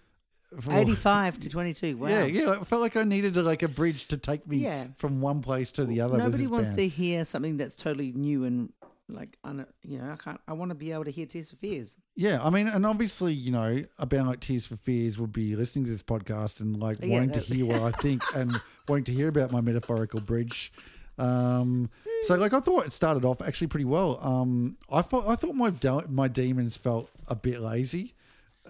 for- 0.60 0.74
85 0.74 1.40
to 1.42 1.50
22. 1.50 1.98
Wow. 1.98 2.08
Yeah, 2.10 2.26
yeah. 2.26 2.50
I 2.60 2.64
felt 2.66 2.82
like 2.82 2.98
I 2.98 3.04
needed 3.04 3.38
a, 3.38 3.42
like 3.42 3.64
a 3.64 3.70
bridge 3.70 4.08
to 4.10 4.18
take 4.18 4.46
me 4.48 4.58
Yeah. 4.58 4.88
from 4.98 5.22
one 5.22 5.42
place 5.42 5.72
to 5.74 5.86
the 5.86 6.02
other. 6.02 6.14
with 6.16 6.24
Nobody 6.24 6.44
this 6.44 6.52
wants 6.52 6.66
band. 6.68 6.78
to 6.80 6.88
hear 6.90 7.24
something 7.24 7.56
that's 7.58 7.78
totally 7.78 8.12
new 8.12 8.44
and 8.44 8.74
like, 9.10 9.38
un, 9.44 9.66
you 9.84 9.98
know, 10.00 10.12
I 10.12 10.16
can't, 10.16 10.40
I 10.48 10.54
want 10.54 10.70
to 10.70 10.76
be 10.76 10.92
able 10.92 11.06
to 11.06 11.12
hear 11.12 11.26
Tears 11.26 11.50
for 11.52 11.58
Fears. 11.58 11.96
Yeah, 12.16 12.40
I 12.42 12.50
mean, 12.50 12.68
and 12.68 12.86
obviously, 12.86 13.34
you 13.34 13.52
know, 13.52 13.84
a 14.00 14.06
band 14.06 14.28
like 14.28 14.40
Tears 14.40 14.66
for 14.66 14.78
Fears 14.78 15.18
would 15.18 15.32
be 15.34 15.56
listening 15.56 15.86
to 15.86 15.92
this 15.92 16.04
podcast 16.04 16.60
and 16.62 16.80
like 16.80 16.98
Yeah, 17.02 17.14
wanting 17.20 17.32
to 17.32 17.40
hear 17.42 17.66
what 17.66 17.82
I 17.82 17.92
think 17.92 18.24
and 18.36 18.60
wanting 18.88 19.04
to 19.06 19.14
hear 19.14 19.28
about 19.28 19.52
my 19.52 19.62
metaphorical 19.62 20.22
bridge. 20.22 20.72
Um, 21.18 21.90
so, 22.24 22.36
like, 22.36 22.54
I 22.54 22.60
thought 22.60 22.86
it 22.86 22.92
started 22.92 23.26
off 23.26 23.42
actually 23.42 23.68
pretty 23.68 23.86
well. 23.86 24.20
Um, 24.22 24.78
I 24.92 25.02
thought 25.02 25.28
I 25.28 25.36
thought 25.36 25.56
my 25.56 25.70
de- 25.70 26.08
my 26.08 26.28
demons 26.28 26.78
felt 26.78 27.10
a 27.28 27.36
bit 27.36 27.60
lazy. 27.62 28.14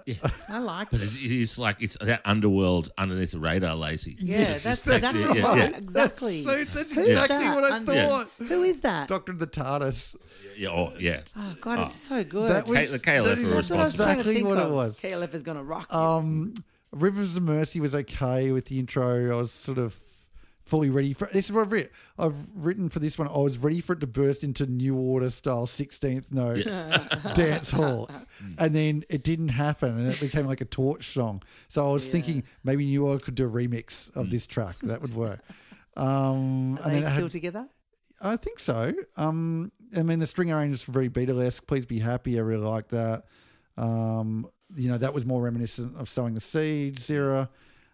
Yeah. 0.05 0.15
I 0.49 0.59
like 0.59 0.89
But 0.89 0.99
it. 1.01 1.03
it's, 1.03 1.15
it's 1.19 1.59
like 1.59 1.77
it's 1.79 1.97
that 2.01 2.21
underworld 2.25 2.91
underneath 2.97 3.31
the 3.31 3.39
radar, 3.39 3.75
lazy. 3.75 4.15
Yeah, 4.19 4.39
It's 4.53 4.63
that's 4.63 4.83
just 4.83 4.95
exactly 4.95 5.21
yeah, 5.39 5.45
right. 5.47 5.57
yeah. 5.71 5.77
Exactly. 5.77 6.43
So 6.43 6.63
that's 6.63 6.93
Who's 6.93 7.07
exactly 7.09 7.37
that? 7.37 7.55
what 7.55 7.63
I 7.71 7.75
Un- 7.75 7.85
thought. 7.85 8.29
Who 8.47 8.63
is 8.63 8.81
that? 8.81 9.07
Doctor 9.07 9.31
of 9.33 9.39
the 9.39 9.47
TARDIS. 9.47 10.15
Yeah, 10.57 10.69
oh, 10.69 10.93
yeah. 10.97 11.21
Oh 11.37 11.55
God, 11.61 11.87
it's 11.87 11.95
so 12.01 12.23
good. 12.23 12.51
That 12.51 12.67
was, 12.67 12.77
K- 12.79 12.85
the 12.87 12.99
KLF 12.99 13.23
that 13.25 13.37
is 13.37 13.51
are 13.51 13.55
That's 13.55 13.69
what 13.69 13.79
I 13.79 13.83
was 13.83 13.95
trying 13.95 14.07
to 14.07 14.11
exactly 14.21 14.33
think 14.35 14.47
what 14.47 14.57
of. 14.57 14.69
it 14.69 14.73
was. 14.73 14.99
KLF 14.99 15.33
is 15.33 15.43
gonna 15.43 15.63
rock. 15.63 15.87
you. 15.91 15.97
Um, 15.99 16.53
Rivers 16.91 17.37
of 17.37 17.43
Mercy 17.43 17.79
was 17.79 17.93
okay 17.95 18.51
with 18.51 18.65
the 18.65 18.79
intro. 18.79 19.33
I 19.33 19.37
was 19.39 19.51
sort 19.51 19.77
of 19.77 19.97
fully 20.65 20.89
ready 20.89 21.13
for 21.13 21.27
this 21.33 21.45
is 21.45 21.51
what 21.51 21.61
I've 21.61 21.71
written. 21.71 21.91
I've 22.17 22.35
written 22.55 22.89
for 22.89 22.99
this 22.99 23.17
one. 23.17 23.27
I 23.27 23.37
was 23.37 23.57
ready 23.57 23.81
for 23.81 23.93
it 23.93 23.99
to 24.01 24.07
burst 24.07 24.43
into 24.43 24.65
New 24.65 24.95
Order 24.95 25.29
style 25.29 25.65
16th 25.65 26.31
note 26.31 26.63
dance 27.35 27.71
hall, 27.71 28.09
and 28.57 28.75
then 28.75 29.03
it 29.09 29.23
didn't 29.23 29.49
happen, 29.49 29.97
and 29.97 30.07
it 30.11 30.19
became 30.19 30.45
like 30.45 30.61
a 30.61 30.65
torch 30.65 31.13
song. 31.13 31.41
So 31.69 31.87
I 31.87 31.91
was 31.91 32.05
Yeah. 32.05 32.11
thinking 32.13 32.43
maybe 32.63 32.85
New 32.85 33.05
Order 33.05 33.23
could 33.23 33.35
do 33.35 33.47
a 33.47 33.49
remix 33.51 34.15
of 34.15 34.29
this 34.29 34.47
track. 34.47 34.77
That 34.83 35.01
would 35.01 35.15
work. 35.15 35.39
Um, 35.97 36.77
Are 36.77 36.83
and 36.85 36.95
they 36.95 37.01
then 37.01 37.11
still 37.11 37.23
had, 37.25 37.31
together? 37.31 37.67
I 38.21 38.37
think 38.37 38.59
so. 38.59 38.93
Um, 39.17 39.73
I 39.97 40.03
mean, 40.03 40.19
the 40.19 40.25
string 40.25 40.49
arrangements 40.49 40.87
were 40.87 40.93
very 40.93 41.09
Beatlesque. 41.09 41.67
Please 41.67 41.85
be 41.85 41.99
happy. 41.99 42.37
I 42.39 42.43
really 42.43 42.63
like 42.65 42.87
that. 42.89 43.23
Um, 43.77 44.47
you 44.75 44.89
know, 44.89 44.97
that 44.97 45.13
was 45.13 45.25
more 45.25 45.41
reminiscent 45.41 45.97
of 45.97 46.07
sowing 46.07 46.33
the 46.33 46.39
seeds 46.39 47.09
era. 47.09 47.49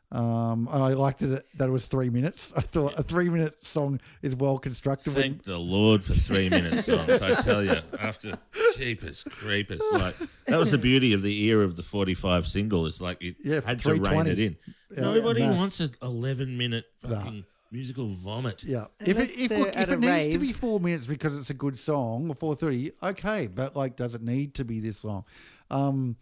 Um, 0.09 0.69
and 0.71 0.81
I 0.81 0.93
liked 0.93 1.21
it 1.21 1.45
that 1.57 1.67
it 1.67 1.71
was 1.71 1.87
three 1.87 2.09
minutes. 2.09 2.53
I 2.57 2.61
thought 2.61 2.97
a 2.97 3.03
three 3.03 3.29
minute 3.29 3.63
song 3.63 3.99
is 4.21 4.35
well 4.35 4.57
constructed. 4.57 5.11
Thank 5.11 5.43
the 5.43 5.57
Lord 5.57 6.01
for 6.03 6.13
three 6.13 6.49
minute 6.49 6.83
songs. 6.85 7.21
I 7.21 7.35
tell 7.41 7.61
you, 7.63 7.75
after 7.99 8.37
Jeepers 8.77 9.23
Creepers, 9.25 9.81
like 9.91 10.15
that 10.45 10.57
was 10.57 10.71
the 10.71 10.77
beauty 10.77 11.13
of 11.13 11.21
the 11.23 11.43
era 11.45 11.65
of 11.65 11.75
the 11.75 11.83
forty-five 11.83 12.45
single. 12.45 12.85
It's 12.85 13.01
like 13.01 13.21
you 13.21 13.35
Yeah, 13.43 13.59
had 13.65 13.79
to 13.79 13.95
rein 13.95 14.27
it 14.27 14.39
in. 14.39 14.55
Yeah, 14.91 15.01
Nobody 15.01 15.41
max. 15.41 15.55
wants 15.57 15.79
an 15.81 15.91
eleven-minute 16.01 16.85
fucking 17.01 17.43
musical 17.73 18.07
vomit. 18.07 18.63
Yeah, 18.63 18.85
if 19.01 19.09
it 19.09 19.11
Unless 19.17 19.29
if, 19.37 19.51
look, 19.51 19.67
if 19.75 19.89
it 19.89 19.89
a 19.89 19.97
needs 19.97 20.29
to 20.29 20.39
be 20.39 20.53
four 20.53 20.79
minutes 20.79 21.05
because 21.05 21.35
it's 21.37 21.49
a 21.49 21.53
good 21.53 21.77
song 21.77 22.29
or 22.29 22.35
four 22.35 22.55
thirty, 22.55 22.91
okay. 23.03 23.47
But 23.47 23.75
like, 23.75 23.97
does 23.97 24.15
it 24.15 24.21
need 24.21 24.53
to 24.55 24.63
be 24.63 24.79
this 24.79 25.03
long? 25.03 25.25
Um, 25.69 26.15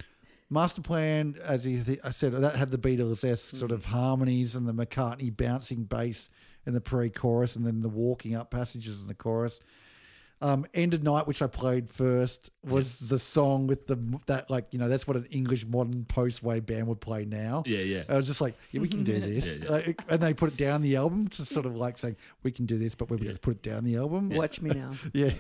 Master 0.56 0.82
Plan, 0.82 1.36
as 1.44 1.68
you 1.68 1.84
th- 1.84 2.00
I 2.04 2.12
said, 2.12 2.32
that 2.32 2.56
had 2.56 2.72
the 2.72 2.78
Beatles 2.78 3.24
esque 3.24 3.56
sort 3.56 3.72
of 3.72 3.86
harmonies 3.86 4.56
and 4.56 4.68
the 4.68 4.74
McCartney 4.74 5.36
bouncing 5.36 5.84
bass 5.84 6.30
in 6.66 6.74
the 6.74 6.82
pre-chorus, 6.82 7.56
and 7.56 7.68
then 7.68 7.82
the 7.82 7.90
walking 7.90 8.36
up 8.36 8.50
passages 8.50 9.02
in 9.02 9.08
the 9.08 9.14
chorus. 9.14 9.60
Um, 10.42 10.66
End 10.74 10.94
of 10.94 11.04
Night, 11.04 11.28
which 11.28 11.42
I 11.42 11.48
played 11.48 11.90
first, 11.90 12.52
was 12.64 13.00
the 13.00 13.20
song 13.20 13.68
with 13.68 13.88
the 13.88 13.98
that 14.28 14.50
like 14.50 14.74
you 14.74 14.80
know 14.80 14.90
that's 14.90 15.08
what 15.08 15.16
an 15.18 15.26
English 15.32 15.66
modern 15.66 16.06
post 16.06 16.44
wave 16.44 16.66
band 16.66 16.88
would 16.88 17.00
play 17.02 17.26
now. 17.26 17.64
Yeah, 17.66 17.80
yeah. 17.80 18.04
I 18.10 18.16
was 18.18 18.28
just 18.28 18.42
like, 18.42 18.54
yeah, 18.72 18.82
we 18.82 18.88
can 18.88 19.04
do 19.04 19.20
this, 19.20 19.68
Like, 19.70 20.02
and 20.10 20.22
they 20.22 20.34
put 20.34 20.50
it 20.52 20.58
down 20.58 20.82
the 20.82 20.96
album, 20.98 21.28
just 21.30 21.52
sort 21.54 21.66
of 21.66 21.76
like 21.76 21.98
saying 21.98 22.16
we 22.44 22.52
can 22.52 22.66
do 22.66 22.78
this, 22.78 22.96
but 22.96 23.10
we're 23.10 23.18
going 23.18 23.34
to 23.34 23.40
put 23.40 23.56
it 23.56 23.62
down 23.64 23.84
the 23.86 23.96
album. 23.98 24.30
Watch 24.30 24.62
me 24.62 24.72
now. 24.72 24.92
Yeah, 25.14 25.32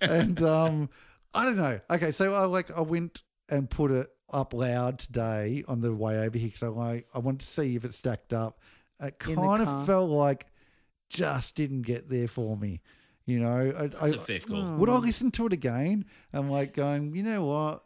and 0.00 0.40
um, 0.42 0.88
I 1.34 1.44
don't 1.44 1.56
know. 1.56 1.80
Okay, 1.90 2.10
so 2.10 2.32
I 2.32 2.44
like 2.46 2.76
I 2.76 2.80
went 2.80 3.22
and 3.52 3.68
put 3.68 3.90
it 3.90 4.08
up 4.32 4.54
loud 4.54 4.98
today 4.98 5.62
on 5.68 5.80
the 5.82 5.94
way 5.94 6.18
over 6.18 6.38
here 6.38 6.48
because 6.48 6.62
I 6.62 6.68
like 6.68 7.06
I 7.14 7.18
wanted 7.18 7.40
to 7.40 7.46
see 7.46 7.76
if 7.76 7.84
it 7.84 7.92
stacked 7.92 8.32
up. 8.32 8.58
It 8.98 9.18
kind 9.18 9.62
of 9.62 9.86
felt 9.86 10.10
like 10.10 10.46
just 11.10 11.54
didn't 11.54 11.82
get 11.82 12.08
there 12.08 12.28
for 12.28 12.56
me. 12.56 12.80
You 13.26 13.40
know, 13.40 13.72
I, 13.76 13.84
I, 13.84 14.08
That's 14.08 14.16
a 14.16 14.18
fair 14.18 14.38
call. 14.40 14.76
would 14.76 14.88
I 14.88 14.96
listen 14.96 15.30
to 15.32 15.46
it 15.46 15.52
again? 15.52 16.06
I'm 16.32 16.50
like 16.50 16.72
going, 16.72 17.14
you 17.14 17.22
know 17.22 17.44
what? 17.44 17.82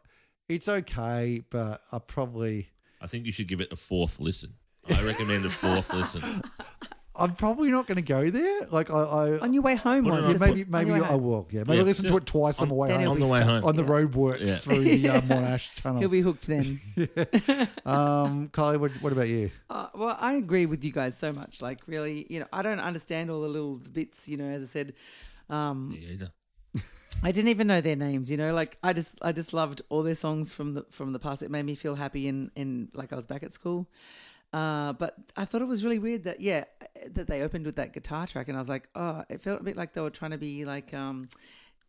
It's 0.48 0.68
okay, 0.68 1.42
but 1.50 1.80
I 1.92 1.98
probably 1.98 2.68
I 3.00 3.06
think 3.08 3.26
you 3.26 3.32
should 3.32 3.48
give 3.48 3.60
it 3.60 3.72
a 3.72 3.76
fourth 3.76 4.20
listen. 4.20 4.54
I 4.88 5.04
recommend 5.04 5.44
a 5.44 5.50
fourth 5.50 5.92
listen. 5.92 6.22
I'm 7.18 7.34
probably 7.34 7.70
not 7.70 7.86
going 7.86 7.96
to 7.96 8.02
go 8.02 8.28
there. 8.30 8.66
Like 8.70 8.90
I, 8.90 8.98
I 8.98 9.38
On 9.38 9.52
your 9.52 9.62
way 9.62 9.74
home, 9.76 10.04
Put 10.04 10.10
it 10.10 10.16
was 10.16 10.24
on 10.24 10.30
yeah, 10.30 10.36
it? 10.36 10.68
maybe 10.70 10.90
maybe 10.90 11.00
I 11.02 11.06
home. 11.06 11.22
will. 11.24 11.48
Yeah, 11.50 11.64
maybe 11.66 11.78
Yeah. 11.78 11.82
listen 11.84 12.04
to 12.10 12.16
it 12.16 12.26
twice 12.26 12.60
on 12.60 12.68
the 12.68 12.74
way 12.74 12.88
Then 12.88 13.00
home. 13.00 13.08
On 13.12 13.18
the 13.20 13.24
be 13.26 13.30
way 13.32 13.38
stuck. 13.40 13.50
home. 13.50 13.64
on 13.64 13.76
the 13.76 13.82
Yeah. 13.82 13.88
roadworks 13.88 14.46
Yeah. 14.46 14.54
through 14.56 14.84
the 14.84 15.08
uh, 15.08 15.20
Monash 15.30 15.70
He'll 15.82 15.92
tunnel. 15.94 16.08
be 16.08 16.20
hooked 16.20 16.46
then. 16.46 16.80
Um, 17.84 18.48
Kylie, 18.48 18.78
what, 18.80 18.90
what 19.02 19.12
about 19.12 19.28
you? 19.28 19.50
Uh, 19.70 19.88
well, 19.94 20.16
I 20.20 20.34
agree 20.34 20.66
with 20.66 20.84
you 20.84 20.92
guys 20.92 21.16
so 21.16 21.32
much. 21.32 21.62
Like, 21.62 21.80
really, 21.86 22.26
you 22.28 22.40
know, 22.40 22.46
I 22.52 22.62
don't 22.62 22.80
understand 22.80 23.30
all 23.30 23.40
the 23.42 23.48
little 23.48 23.76
bits. 23.76 24.28
You 24.28 24.36
know, 24.36 24.48
as 24.48 24.62
I 24.62 24.66
said, 24.66 24.92
um, 25.48 25.90
Me 25.90 25.98
either. 26.12 26.30
I 27.22 27.32
didn't 27.32 27.48
even 27.48 27.66
know 27.66 27.80
their 27.80 27.96
names. 27.96 28.30
You 28.30 28.36
know, 28.36 28.52
like 28.52 28.76
I 28.82 28.92
just, 28.92 29.14
I 29.22 29.32
just 29.32 29.54
loved 29.54 29.80
all 29.88 30.02
their 30.02 30.14
songs 30.14 30.52
from 30.52 30.74
the 30.74 30.84
from 30.90 31.12
the 31.12 31.18
past. 31.18 31.42
It 31.42 31.50
made 31.50 31.64
me 31.64 31.74
feel 31.74 31.94
happy 31.94 32.28
and 32.28 32.50
and 32.56 32.88
like 32.92 33.12
I 33.12 33.16
was 33.16 33.24
back 33.26 33.42
at 33.42 33.54
school. 33.54 33.88
Uh, 34.52 34.92
but 34.94 35.14
I 35.36 35.44
thought 35.44 35.60
it 35.62 35.66
was 35.68 35.84
really 35.84 35.98
weird 35.98 36.24
that 36.24 36.40
yeah, 36.40 36.64
that 37.12 37.26
they 37.26 37.42
opened 37.42 37.66
with 37.66 37.76
that 37.76 37.92
guitar 37.92 38.26
track, 38.26 38.48
and 38.48 38.56
I 38.56 38.60
was 38.60 38.68
like, 38.68 38.88
oh, 38.94 39.22
it 39.28 39.42
felt 39.42 39.60
a 39.60 39.64
bit 39.64 39.76
like 39.76 39.92
they 39.92 40.00
were 40.00 40.10
trying 40.10 40.30
to 40.32 40.38
be 40.38 40.64
like 40.64 40.92
um. 40.94 41.28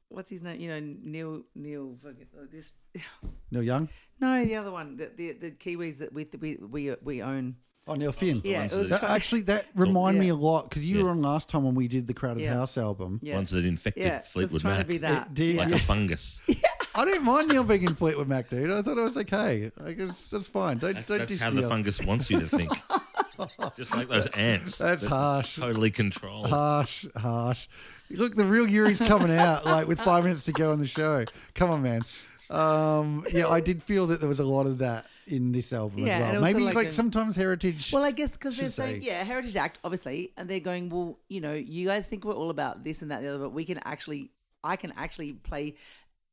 What's 0.10 0.30
his 0.30 0.42
name? 0.42 0.62
You 0.62 0.70
know, 0.70 0.80
Neil. 1.04 1.42
Neil. 1.54 1.98
uh, 2.08 2.12
This. 2.50 2.76
Neil 3.52 3.62
Young? 3.64 3.90
No, 4.22 4.46
the 4.46 4.56
other 4.56 4.72
one. 4.72 4.96
The 4.96 5.12
the, 5.14 5.32
the 5.34 5.52
Kiwis 5.52 5.98
that 5.98 6.14
we 6.14 6.26
we 6.40 6.56
we 6.56 6.96
we 7.04 7.22
own. 7.22 7.58
Oh, 7.90 7.94
Neil 7.96 8.12
Finn. 8.14 8.42
Yeah, 8.46 8.60
ones 8.60 8.74
it 8.74 8.78
was 8.80 8.90
that- 8.90 9.02
That, 9.02 9.10
actually, 9.12 9.42
that 9.44 9.66
reminded 9.76 10.20
me 10.20 10.30
a 10.30 10.36
lot 10.36 10.70
because 10.70 10.86
you 10.86 10.98
Yeah. 10.98 11.04
were 11.04 11.10
on 11.10 11.22
last 11.22 11.50
time 11.50 11.64
when 11.64 11.76
we 11.76 11.88
did 11.90 12.06
the 12.08 12.14
Crowded 12.14 12.42
Yeah. 12.44 12.54
House 12.54 12.78
album. 12.78 13.20
yeah. 13.22 13.36
Ones 13.36 13.52
that 13.52 13.64
infected 13.66 14.04
yeah, 14.04 14.20
Fleetwood 14.20 14.64
Mac. 14.66 14.80
to 14.80 14.86
be 14.86 14.98
that. 15.00 15.28
It 15.28 15.34
did, 15.34 15.56
yeah. 15.56 15.64
like 15.64 15.74
a 15.74 15.80
fungus. 15.80 16.42
I 16.98 17.06
don't 17.06 17.24
mind 17.24 17.48
Neil 17.50 17.64
being 17.64 17.84
in 17.84 17.94
Fleetwood 17.96 18.28
Mac, 18.28 18.50
dude. 18.50 18.72
I 18.72 18.82
thought 18.82 18.98
it 18.98 19.02
was 19.04 19.18
okay. 19.18 19.72
Like, 19.80 20.00
it's, 20.00 20.34
it's 20.34 20.48
fine. 20.48 20.78
Don't, 20.80 20.96
That's, 20.96 21.08
don't 21.08 21.18
that's 21.20 21.32
dish 21.32 21.40
how 21.40 21.52
Neil. 21.52 21.62
the 21.64 21.70
fungus 21.70 22.04
wants 22.06 22.30
you 22.32 22.40
to 22.40 22.48
think. 22.48 22.72
Just 23.78 23.96
like 23.96 24.08
those 24.08 24.26
ants. 24.32 24.80
That's 24.80 25.04
that 25.04 25.10
harsh. 25.10 25.58
Totally 25.58 25.92
controlled. 25.92 26.50
Harsh, 26.50 27.06
harsh. 27.16 27.68
Look, 28.10 28.34
the 28.36 28.46
real 28.46 28.68
Yuri's 28.68 29.00
coming 29.00 29.32
out 29.38 29.64
like 29.64 29.88
with 29.88 30.02
five 30.02 30.24
minutes 30.24 30.46
to 30.46 30.54
go 30.54 30.72
on 30.72 30.80
the 30.80 30.88
show. 30.88 31.24
Come 31.54 31.70
on, 31.70 31.84
man. 31.84 32.02
Um, 32.50 33.26
yeah, 33.32 33.48
I 33.48 33.60
did 33.60 33.84
feel 33.84 34.08
that 34.08 34.20
there 34.22 34.30
was 34.30 34.40
a 34.40 34.46
lot 34.46 34.66
of 34.66 34.80
that 34.80 35.06
in 35.28 35.52
this 35.52 35.74
album 35.74 36.00
Yeah, 36.08 36.08
as 36.08 36.14
and 36.14 36.22
well. 36.24 36.36
also 36.46 36.54
Maybe 36.54 36.66
like 36.66 36.76
like, 36.76 36.88
a- 36.88 36.92
sometimes 36.94 37.36
Heritage. 37.36 37.92
Well, 37.94 38.06
I 38.06 38.12
guess 38.12 38.32
because 38.32 38.56
they're 38.58 38.68
should 38.68 38.74
saying, 38.74 39.02
say. 39.02 39.08
yeah, 39.08 39.24
Heritage 39.24 39.56
Act, 39.58 39.80
obviously, 39.84 40.32
and 40.38 40.50
they're 40.50 40.60
going, 40.62 40.90
well, 40.90 41.20
you 41.28 41.42
know, 41.42 41.54
you 41.54 41.86
guys 41.88 42.08
think 42.08 42.24
we're 42.26 42.34
all 42.34 42.50
about 42.50 42.84
this 42.84 43.02
and 43.04 43.12
that 43.12 43.18
and 43.18 43.26
the 43.28 43.30
other, 43.36 43.44
but 43.44 43.52
we 43.52 43.66
can 43.66 43.80
actually, 43.84 44.32
I 44.64 44.78
can 44.78 44.94
actually 44.96 45.34
play 45.34 45.76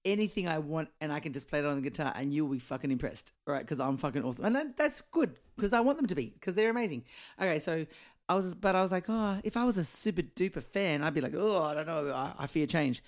anything 0.05 0.49
I 0.49 0.59
want 0.59 0.89
and 1.01 1.13
I 1.13 1.21
can 1.21 1.33
just 1.33 1.49
play 1.49 1.61
it 1.61 1.65
on 1.65 1.77
the 1.77 1.83
guitar 1.83 2.13
and 2.15 2.33
you'll 2.33 2.49
be 2.49 2.59
fucking 2.59 2.91
impressed, 2.91 3.33
right? 3.47 3.61
Because 3.61 3.81
I'm 3.81 3.97
fucking 3.97 4.23
awesome. 4.23 4.45
And 4.45 4.55
that, 4.55 4.77
that's 4.77 5.01
good 5.01 5.37
because 5.57 5.73
I 5.73 5.81
want 5.81 5.99
them 5.99 6.07
to 6.07 6.15
be 6.15 6.27
because 6.27 6.55
they're 6.55 6.71
amazing. 6.71 7.05
Okay, 7.41 7.59
so 7.59 7.87
I 8.29 8.35
was, 8.35 8.55
but 8.55 8.75
I 8.75 8.83
was 8.83 8.91
like, 8.91 9.05
oh, 9.09 9.41
if 9.45 9.57
I 9.57 9.65
was 9.65 9.77
a 9.77 9.85
super 9.85 10.23
duper 10.23 10.63
fan, 10.63 11.03
I'd 11.03 11.15
be 11.15 11.21
like, 11.21 11.35
oh, 11.35 11.63
I 11.63 11.75
don't 11.75 11.87
know, 11.87 12.11
I, 12.11 12.33
I 12.39 12.47
fear 12.47 12.67
change. 12.67 13.03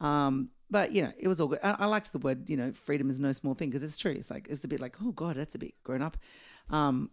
Um, 0.00 0.50
but 0.70 0.92
you 0.92 1.02
know, 1.02 1.12
it 1.18 1.28
was 1.28 1.40
all 1.40 1.48
good. 1.48 1.60
I, 1.62 1.76
I 1.80 1.86
liked 1.86 2.12
the 2.12 2.18
word, 2.18 2.48
you 2.48 2.56
know, 2.56 2.72
freedom 2.72 3.10
is 3.10 3.18
no 3.18 3.32
small 3.32 3.54
thing 3.54 3.70
because 3.70 3.82
it's 3.82 3.98
true. 3.98 4.12
It's 4.12 4.30
like 4.30 4.46
it's 4.48 4.64
a 4.64 4.68
bit 4.68 4.80
like, 4.80 4.96
oh 5.02 5.12
god, 5.12 5.36
that's 5.36 5.54
a 5.54 5.58
bit 5.58 5.74
grown 5.84 6.02
up. 6.02 6.16
Um, 6.70 7.10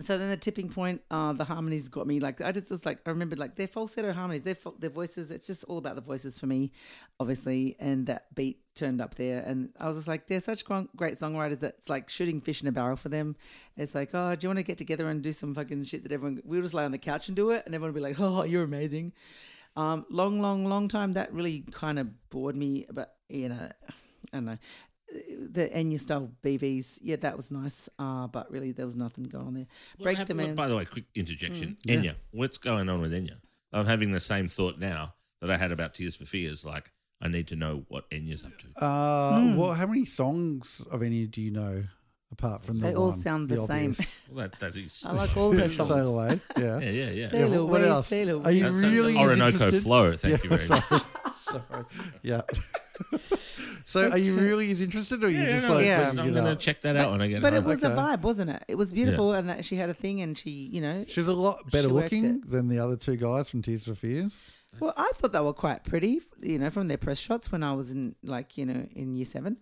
so 0.00 0.18
then 0.18 0.28
the 0.28 0.36
tipping 0.36 0.68
point, 0.68 1.02
uh, 1.10 1.32
the 1.32 1.44
harmonies 1.44 1.88
got 1.88 2.06
me. 2.06 2.20
Like 2.20 2.40
I 2.40 2.52
just 2.52 2.70
was 2.70 2.84
like 2.84 2.98
I 3.06 3.10
remembered 3.10 3.38
like 3.38 3.56
their 3.56 3.66
falsetto 3.66 4.12
harmonies, 4.12 4.42
their 4.42 4.56
their 4.78 4.90
voices. 4.90 5.30
It's 5.30 5.46
just 5.46 5.64
all 5.64 5.78
about 5.78 5.94
the 5.94 6.00
voices 6.00 6.38
for 6.38 6.46
me, 6.46 6.72
obviously. 7.20 7.76
And 7.78 8.06
that 8.06 8.34
beat 8.34 8.60
turned 8.74 9.00
up 9.00 9.14
there, 9.14 9.42
and 9.42 9.70
I 9.78 9.86
was 9.86 9.96
just 9.96 10.08
like, 10.08 10.26
they're 10.26 10.40
such 10.40 10.64
great 10.64 11.14
songwriters 11.14 11.62
it's 11.62 11.88
like 11.88 12.08
shooting 12.08 12.40
fish 12.40 12.60
in 12.60 12.68
a 12.68 12.72
barrel 12.72 12.96
for 12.96 13.08
them. 13.08 13.36
It's 13.76 13.94
like, 13.94 14.10
oh, 14.14 14.34
do 14.34 14.44
you 14.44 14.48
want 14.48 14.58
to 14.58 14.64
get 14.64 14.78
together 14.78 15.08
and 15.08 15.22
do 15.22 15.32
some 15.32 15.54
fucking 15.54 15.84
shit 15.84 16.02
that 16.02 16.12
everyone? 16.12 16.42
We'll 16.44 16.62
just 16.62 16.74
lay 16.74 16.84
on 16.84 16.92
the 16.92 16.98
couch 16.98 17.28
and 17.28 17.36
do 17.36 17.50
it, 17.50 17.62
and 17.66 17.74
everyone 17.74 17.94
will 17.94 18.00
be 18.00 18.06
like, 18.06 18.20
oh, 18.20 18.44
you're 18.44 18.64
amazing. 18.64 19.12
Um, 19.76 20.06
long, 20.10 20.40
long, 20.40 20.64
long 20.66 20.88
time. 20.88 21.12
That 21.12 21.32
really 21.32 21.64
kind 21.70 21.98
of 21.98 22.30
bored 22.30 22.56
me, 22.56 22.86
but 22.90 23.16
you 23.28 23.48
know, 23.48 23.68
I 23.88 24.36
don't 24.36 24.44
know 24.44 24.58
the 25.50 25.68
Enya 25.68 26.00
style 26.00 26.30
BVs, 26.42 26.98
yeah, 27.02 27.16
that 27.16 27.36
was 27.36 27.50
nice. 27.50 27.88
Uh, 27.98 28.26
but 28.26 28.50
really, 28.50 28.72
there 28.72 28.86
was 28.86 28.96
nothing 28.96 29.24
going 29.24 29.46
on 29.46 29.54
there. 29.54 29.66
What 29.96 30.04
Break 30.04 30.18
happened- 30.18 30.38
the 30.40 30.46
man. 30.46 30.54
By 30.54 30.68
the 30.68 30.76
way, 30.76 30.84
quick 30.84 31.04
interjection. 31.14 31.76
Mm, 31.86 32.02
Enya, 32.02 32.14
what's 32.32 32.58
going 32.58 32.88
on 32.88 33.00
with 33.00 33.12
Enya? 33.12 33.38
I'm 33.72 33.86
having 33.86 34.12
the 34.12 34.20
same 34.20 34.48
thought 34.48 34.78
now 34.78 35.14
that 35.40 35.50
I 35.50 35.56
had 35.56 35.72
about 35.72 35.94
Tears 35.94 36.16
for 36.16 36.24
Fears. 36.24 36.64
Like, 36.64 36.92
I 37.20 37.28
need 37.28 37.46
to 37.48 37.56
know 37.56 37.84
what 37.88 38.08
Enya's 38.10 38.44
up 38.44 38.52
to. 38.58 38.84
Uh, 38.84 39.40
Hmm. 39.40 39.56
Well, 39.56 39.74
how 39.74 39.86
many 39.86 40.04
songs 40.04 40.80
of 40.90 41.00
Enya 41.00 41.30
do 41.30 41.40
you 41.40 41.50
know 41.50 41.84
apart 42.32 42.64
from 42.64 42.78
the 42.78 42.86
one 42.86 42.92
They 42.92 42.98
all 42.98 43.08
one, 43.10 43.18
sound 43.18 43.48
the 43.48 43.58
same. 43.58 43.94
Well, 44.30 44.48
that, 44.48 44.58
that 44.58 44.76
is. 44.76 45.04
I 45.06 45.12
like 45.12 45.36
all 45.36 45.50
their 45.52 45.68
songs. 45.78 45.88
Sail 45.88 46.18
away. 46.18 46.40
Yeah. 46.56 46.78
Yeah, 46.80 46.90
yeah, 46.90 46.90
yeah. 46.90 47.10
Yeah, 47.10 47.28
Sail 47.30 47.66
what 47.68 47.82
else? 47.82 48.06
sail 48.08 48.44
Are 48.46 48.50
you 48.50 48.64
That 48.64 48.72
really 48.72 49.16
as 49.16 49.22
Orinoco 49.24 49.52
interested? 49.52 49.82
Flow. 49.82 50.12
Thank 50.14 50.42
you 50.42 50.50
very 50.50 50.66
much. 50.68 50.82
Sorry. 51.60 51.84
Yeah. 52.22 52.42
so, 53.84 54.10
are 54.10 54.18
you 54.18 54.36
really 54.36 54.70
as 54.70 54.80
interested, 54.80 55.22
or 55.22 55.26
are 55.26 55.30
you 55.30 55.38
Yeah, 55.38 55.56
just 55.56 55.68
no, 55.68 55.74
like 55.74 55.84
Yeah. 55.86 56.08
I'm 56.08 56.14
bringing 56.14 56.30
it 56.30 56.34
going 56.34 56.44
to 56.46 56.52
up? 56.52 56.58
check 56.58 56.80
that 56.82 56.96
out 56.96 57.10
when 57.10 57.20
I 57.22 57.28
get 57.28 57.42
But 57.42 57.52
it 57.54 57.62
home. 57.62 57.70
was 57.72 57.82
a 57.82 57.86
Okay. 57.92 57.94
vibe, 58.00 58.20
wasn't 58.22 58.50
it? 58.50 58.64
It 58.68 58.74
was 58.76 58.92
beautiful, 58.92 59.32
and 59.32 59.48
that 59.48 59.64
she 59.64 59.76
had 59.76 59.90
a 59.90 59.94
thing, 59.94 60.20
and 60.20 60.38
she, 60.38 60.50
you 60.50 60.80
know, 60.80 61.04
She's 61.08 61.28
a 61.28 61.32
lot 61.32 61.70
better 61.70 61.88
She 61.88 61.92
worked 61.92 62.12
looking 62.12 62.24
it. 62.36 62.50
than 62.50 62.68
the 62.68 62.78
other 62.78 62.96
two 62.96 63.16
guys 63.16 63.48
from 63.50 63.62
Tears 63.62 63.84
for 63.84 63.94
Fears. 63.94 64.52
Well, 64.80 64.94
I 64.96 65.10
thought 65.14 65.32
they 65.32 65.40
were 65.40 65.52
quite 65.52 65.84
pretty, 65.84 66.20
you 66.40 66.58
know, 66.58 66.70
from 66.70 66.88
their 66.88 66.98
press 66.98 67.18
shots 67.18 67.52
when 67.52 67.62
I 67.62 67.72
was 67.72 67.90
in, 67.92 68.16
like, 68.24 68.56
you 68.58 68.66
know, 68.66 68.86
in 68.92 69.14
year 69.14 69.24
seven. 69.24 69.58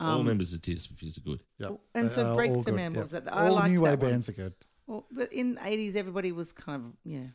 All 0.00 0.20
um, 0.20 0.26
members 0.26 0.52
of 0.52 0.62
Tears 0.62 0.86
for 0.86 0.94
Fears 0.94 1.18
are 1.18 1.20
good. 1.22 1.40
Yep. 1.58 1.78
And 1.94 2.08
They 2.10 2.14
so 2.14 2.34
Break 2.34 2.52
the 2.52 2.60
good, 2.62 2.74
Man, 2.74 2.92
what 2.92 2.96
yep. 2.96 3.02
was 3.02 3.10
that? 3.12 3.32
I 3.32 3.48
all 3.48 3.54
liked 3.54 3.68
new 3.74 3.82
wave 3.82 3.92
that 3.92 4.00
one. 4.02 4.10
bands 4.12 4.28
are 4.28 4.32
good. 4.32 4.54
Well, 4.86 5.06
but 5.10 5.32
in 5.32 5.58
eighties, 5.64 5.96
everybody 5.96 6.32
was 6.32 6.52
kind 6.52 6.84
of 6.84 6.92
yeah. 7.04 7.26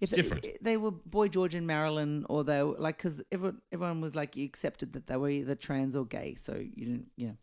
If. 0.00 0.10
They, 0.10 0.56
they 0.60 0.76
were 0.76 0.90
Boy 0.90 1.28
George 1.28 1.54
and 1.54 1.66
Marilyn, 1.66 2.26
or 2.28 2.44
they 2.44 2.62
were 2.62 2.76
like 2.78 2.98
because 2.98 3.22
everyone 3.30 3.60
everyone 3.72 4.00
was 4.00 4.14
like 4.14 4.36
you 4.36 4.44
accepted 4.44 4.92
that 4.94 5.06
they 5.06 5.16
were 5.16 5.30
either 5.30 5.54
trans 5.54 5.96
or 5.96 6.04
gay, 6.04 6.34
so 6.34 6.54
you 6.54 6.84
didn't 6.84 7.06
you 7.16 7.28
know 7.28 7.36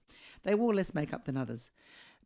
they 0.44 0.56
wore 0.56 0.74
less 0.74 0.94
makeup 0.94 1.26
than 1.26 1.38
others. 1.38 1.72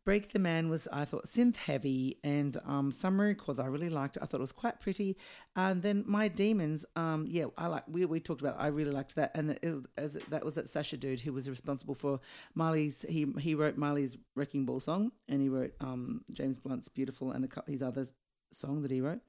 Break 0.04 0.32
the 0.32 0.38
Man 0.38 0.70
was 0.70 0.88
I 0.90 1.04
thought 1.04 1.26
synth 1.26 1.56
heavy 1.56 2.18
and 2.24 2.56
um 2.64 2.90
Summer 2.90 3.34
Cause 3.34 3.58
I 3.58 3.66
really 3.66 3.90
liked 3.90 4.16
it. 4.16 4.22
I 4.22 4.26
thought 4.26 4.38
it 4.38 4.40
was 4.40 4.52
quite 4.52 4.80
pretty. 4.80 5.18
And 5.54 5.82
then 5.82 6.02
My 6.06 6.28
Demons, 6.28 6.86
um 6.96 7.26
yeah, 7.28 7.46
I 7.58 7.66
like 7.66 7.84
we, 7.86 8.06
we 8.06 8.18
talked 8.18 8.40
about 8.40 8.56
I 8.58 8.68
really 8.68 8.90
liked 8.90 9.16
that 9.16 9.32
and 9.34 9.50
it, 9.50 9.74
as 9.98 10.16
that 10.30 10.44
was 10.46 10.54
that 10.54 10.68
Sacha 10.68 10.96
dude 10.96 11.20
who 11.20 11.32
was 11.34 11.50
responsible 11.50 11.94
for 11.94 12.20
Miley's 12.54 13.04
he 13.08 13.26
he 13.38 13.54
wrote 13.54 13.76
Miley's 13.76 14.16
Wrecking 14.34 14.64
Ball 14.64 14.80
song 14.80 15.12
and 15.28 15.42
he 15.42 15.50
wrote 15.50 15.74
um 15.80 16.22
James 16.32 16.56
Blunt's 16.56 16.88
Beautiful 16.88 17.32
and 17.32 17.44
a 17.44 17.48
couple 17.48 17.70
his 17.70 17.82
other 17.82 18.06
song 18.50 18.80
that 18.82 18.90
he 18.90 19.02
wrote. 19.02 19.20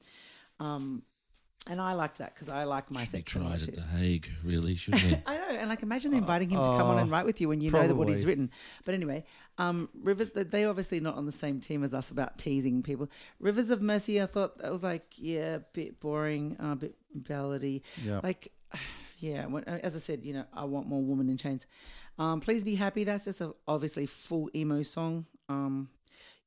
Um 0.59 1.03
and 1.69 1.79
I 1.79 1.93
liked 1.93 2.17
that 2.17 2.33
because 2.33 2.49
I 2.49 2.63
like 2.63 2.89
my 2.89 3.01
Should 3.01 3.09
sex 3.09 3.35
and 3.35 3.45
tried 3.45 3.61
at 3.61 3.75
The 3.75 3.81
Hague, 3.81 4.27
really, 4.43 4.75
shouldn't 4.75 5.03
we? 5.03 5.17
I 5.27 5.37
know, 5.37 5.55
and 5.59 5.69
like 5.69 5.83
imagine 5.83 6.13
inviting 6.13 6.49
him 6.49 6.57
to 6.57 6.65
come 6.65 6.87
on 6.87 6.97
and 6.97 7.11
write 7.11 7.25
with 7.25 7.39
you 7.41 7.47
when 7.49 7.61
you 7.61 7.69
know 7.69 7.85
that 7.87 7.95
what 7.95 8.07
he's 8.07 8.25
written. 8.25 8.49
But 8.85 8.95
anyway, 8.95 9.23
um, 9.57 9.89
Rivers, 9.93 10.31
they- 10.31 10.65
obviously 10.65 10.99
not 10.99 11.15
on 11.15 11.25
the 11.25 11.31
same 11.31 11.59
team 11.59 11.83
as 11.83 11.93
us 11.93 12.09
about 12.09 12.37
teasing 12.39 12.81
people. 12.81 13.09
Rivers 13.39 13.69
of 13.69 13.81
Mercy, 13.81 14.21
I 14.21 14.25
thought 14.25 14.57
that 14.59 14.71
was 14.71 14.83
like 14.83 15.13
yeah, 15.17 15.55
a 15.55 15.59
bit 15.59 15.99
boring, 15.99 16.57
uh, 16.59 16.71
a 16.71 16.75
bit 16.75 16.95
ballady. 17.15 17.81
Yeah. 18.03 18.21
Like, 18.23 18.51
yeah, 19.19 19.45
when, 19.45 19.63
uh, 19.65 19.79
as 19.83 19.95
I 19.95 19.99
said, 19.99 20.23
you 20.23 20.33
know, 20.33 20.45
I 20.53 20.63
want 20.63 20.87
more 20.87 21.03
woman 21.03 21.29
in 21.29 21.37
chains. 21.37 21.67
Um, 22.17 22.39
please 22.39 22.63
be 22.63 22.75
happy. 22.75 23.03
That's 23.03 23.25
just 23.25 23.41
a 23.41 23.53
obviously 23.67 24.05
full 24.07 24.49
emo 24.55 24.81
song. 24.81 25.25
Um, 25.49 25.89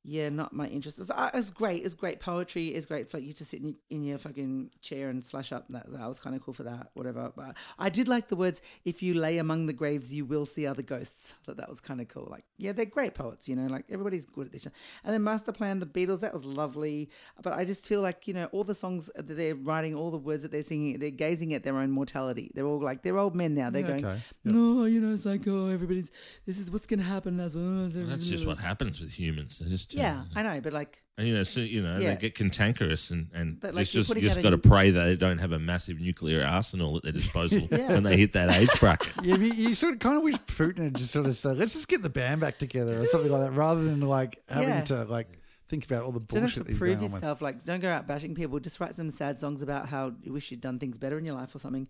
yeah, 0.05 0.27
not 0.29 0.51
my 0.53 0.67
interest. 0.67 0.99
It's, 0.99 1.09
uh, 1.09 1.29
it's 1.33 1.49
great. 1.49 1.85
It's 1.85 1.93
great 1.95 2.19
poetry. 2.19 2.67
It's 2.67 2.85
great 2.85 3.09
for 3.09 3.19
you 3.19 3.31
to 3.33 3.45
sit 3.45 3.61
in 3.61 3.67
your, 3.67 3.75
in 3.89 4.03
your 4.03 4.17
fucking 4.17 4.71
chair 4.81 5.09
and 5.09 5.23
slash 5.23 5.51
up. 5.53 5.65
That, 5.69 5.89
that 5.91 6.07
was 6.07 6.19
kind 6.19 6.35
of 6.35 6.41
cool 6.43 6.53
for 6.53 6.63
that. 6.63 6.89
Whatever. 6.93 7.31
But 7.35 7.55
I 7.79 7.89
did 7.89 8.07
like 8.09 8.27
the 8.27 8.35
words. 8.35 8.61
If 8.83 9.01
you 9.01 9.13
lay 9.13 9.37
among 9.37 9.65
the 9.67 9.73
graves, 9.73 10.13
you 10.13 10.25
will 10.25 10.45
see 10.45 10.67
other 10.67 10.81
ghosts. 10.81 11.33
I 11.41 11.45
thought 11.45 11.57
that 11.57 11.69
was 11.69 11.79
kind 11.79 12.01
of 12.01 12.09
cool. 12.09 12.27
Like, 12.29 12.43
yeah, 12.57 12.73
they're 12.73 12.85
great 12.85 13.13
poets. 13.13 13.47
You 13.47 13.55
know, 13.55 13.67
like 13.67 13.85
everybody's 13.89 14.25
good 14.25 14.47
at 14.47 14.51
this. 14.51 14.65
And 14.65 15.13
then 15.13 15.23
Master 15.23 15.51
Plan, 15.53 15.79
the 15.79 15.85
Beatles. 15.85 16.19
That 16.19 16.33
was 16.33 16.43
lovely. 16.43 17.09
But 17.41 17.53
I 17.53 17.63
just 17.63 17.85
feel 17.87 18.01
like 18.01 18.27
you 18.27 18.33
know 18.33 18.45
all 18.51 18.63
the 18.65 18.75
songs 18.75 19.09
that 19.15 19.27
they're 19.27 19.55
writing, 19.55 19.95
all 19.95 20.11
the 20.11 20.17
words 20.17 20.41
that 20.43 20.51
they're 20.51 20.63
singing, 20.63 20.99
they're 20.99 21.11
gazing 21.11 21.53
at 21.53 21.63
their 21.63 21.77
own 21.77 21.91
mortality. 21.91 22.51
They're 22.53 22.65
all 22.67 22.81
like 22.81 23.03
they're 23.03 23.17
old 23.17 23.35
men 23.35 23.53
now. 23.53 23.69
They're 23.69 23.81
Yeah, 23.83 23.87
going, 23.87 24.05
okay. 24.05 24.21
no, 24.43 24.83
you 24.85 24.99
know, 24.99 25.13
it's 25.13 25.25
like 25.25 25.47
oh, 25.47 25.67
everybody's. 25.67 26.11
This 26.45 26.59
is 26.59 26.69
what's 26.71 26.87
going 26.87 26.99
to 26.99 27.05
happen. 27.05 27.37
That's 27.37 27.53
That's 27.55 28.27
just 28.27 28.45
what 28.45 28.57
happens 28.57 28.99
with 28.99 29.13
humans. 29.17 29.59
They 29.59 29.69
just 29.69 29.92
uh, 29.95 29.99
Yeah, 30.01 30.23
I 30.35 30.43
know, 30.43 30.61
but 30.61 30.73
like. 30.73 30.99
And, 31.15 31.27
you 31.27 31.33
know, 31.35 31.43
so 31.43 31.59
you 31.59 31.83
know, 31.83 31.99
Yeah. 31.99 32.15
they 32.15 32.21
get 32.21 32.33
cantankerous, 32.35 33.11
and 33.11 33.29
and 33.35 33.59
But, 33.59 33.67
it's 33.69 33.75
like, 33.75 33.87
just 33.87 34.15
you 34.15 34.21
just 34.21 34.41
got 34.41 34.49
to 34.49 34.55
new- 34.55 34.61
pray 34.61 34.89
they 34.89 35.15
don't 35.15 35.37
have 35.37 35.51
a 35.51 35.59
massive 35.59 35.99
nuclear 35.99 36.43
arsenal 36.43 36.97
at 36.97 37.03
their 37.03 37.11
disposal 37.11 37.67
Yeah. 37.71 37.89
when 37.93 38.01
they 38.03 38.17
hit 38.17 38.33
that 38.33 38.49
age 38.49 38.69
bracket. 38.79 39.13
Yeah, 39.23 39.35
you, 39.35 39.53
you 39.53 39.73
sort 39.75 39.93
of 39.93 39.99
kind 39.99 40.17
of 40.17 40.23
wish 40.23 40.35
Putin 40.47 40.85
had 40.85 40.95
just 40.95 41.11
sort 41.11 41.27
of 41.27 41.35
said, 41.35 41.57
"Let's 41.57 41.73
just 41.73 41.87
get 41.87 42.01
the 42.01 42.09
band 42.09 42.41
back 42.41 42.57
together" 42.57 42.99
or 42.99 43.05
something 43.05 43.31
like 43.31 43.41
that, 43.41 43.51
rather 43.51 43.83
than 43.83 44.01
like 44.01 44.41
having 44.49 44.69
Yeah. 44.69 44.81
to 44.85 45.03
like 45.03 45.27
think 45.69 45.85
about 45.85 46.03
all 46.03 46.11
the 46.11 46.19
Don't 46.19 46.41
have 46.41 46.49
bullshit 46.49 46.63
to 46.65 46.69
he's 46.71 46.77
prove 46.79 46.99
going 46.99 47.09
on 47.11 47.13
yourself. 47.15 47.41
Like, 47.41 47.63
don't 47.63 47.79
go 47.79 47.91
out 47.91 48.05
bashing 48.07 48.33
people. 48.35 48.59
Just 48.59 48.79
write 48.79 48.95
some 48.95 49.09
sad 49.11 49.37
songs 49.39 49.61
about 49.61 49.87
how 49.89 50.13
you 50.23 50.31
wish 50.33 50.49
you'd 50.51 50.61
done 50.61 50.77
things 50.79 50.97
better 50.97 51.17
in 51.19 51.25
your 51.25 51.33
life 51.35 51.53
or 51.55 51.59
something, 51.59 51.87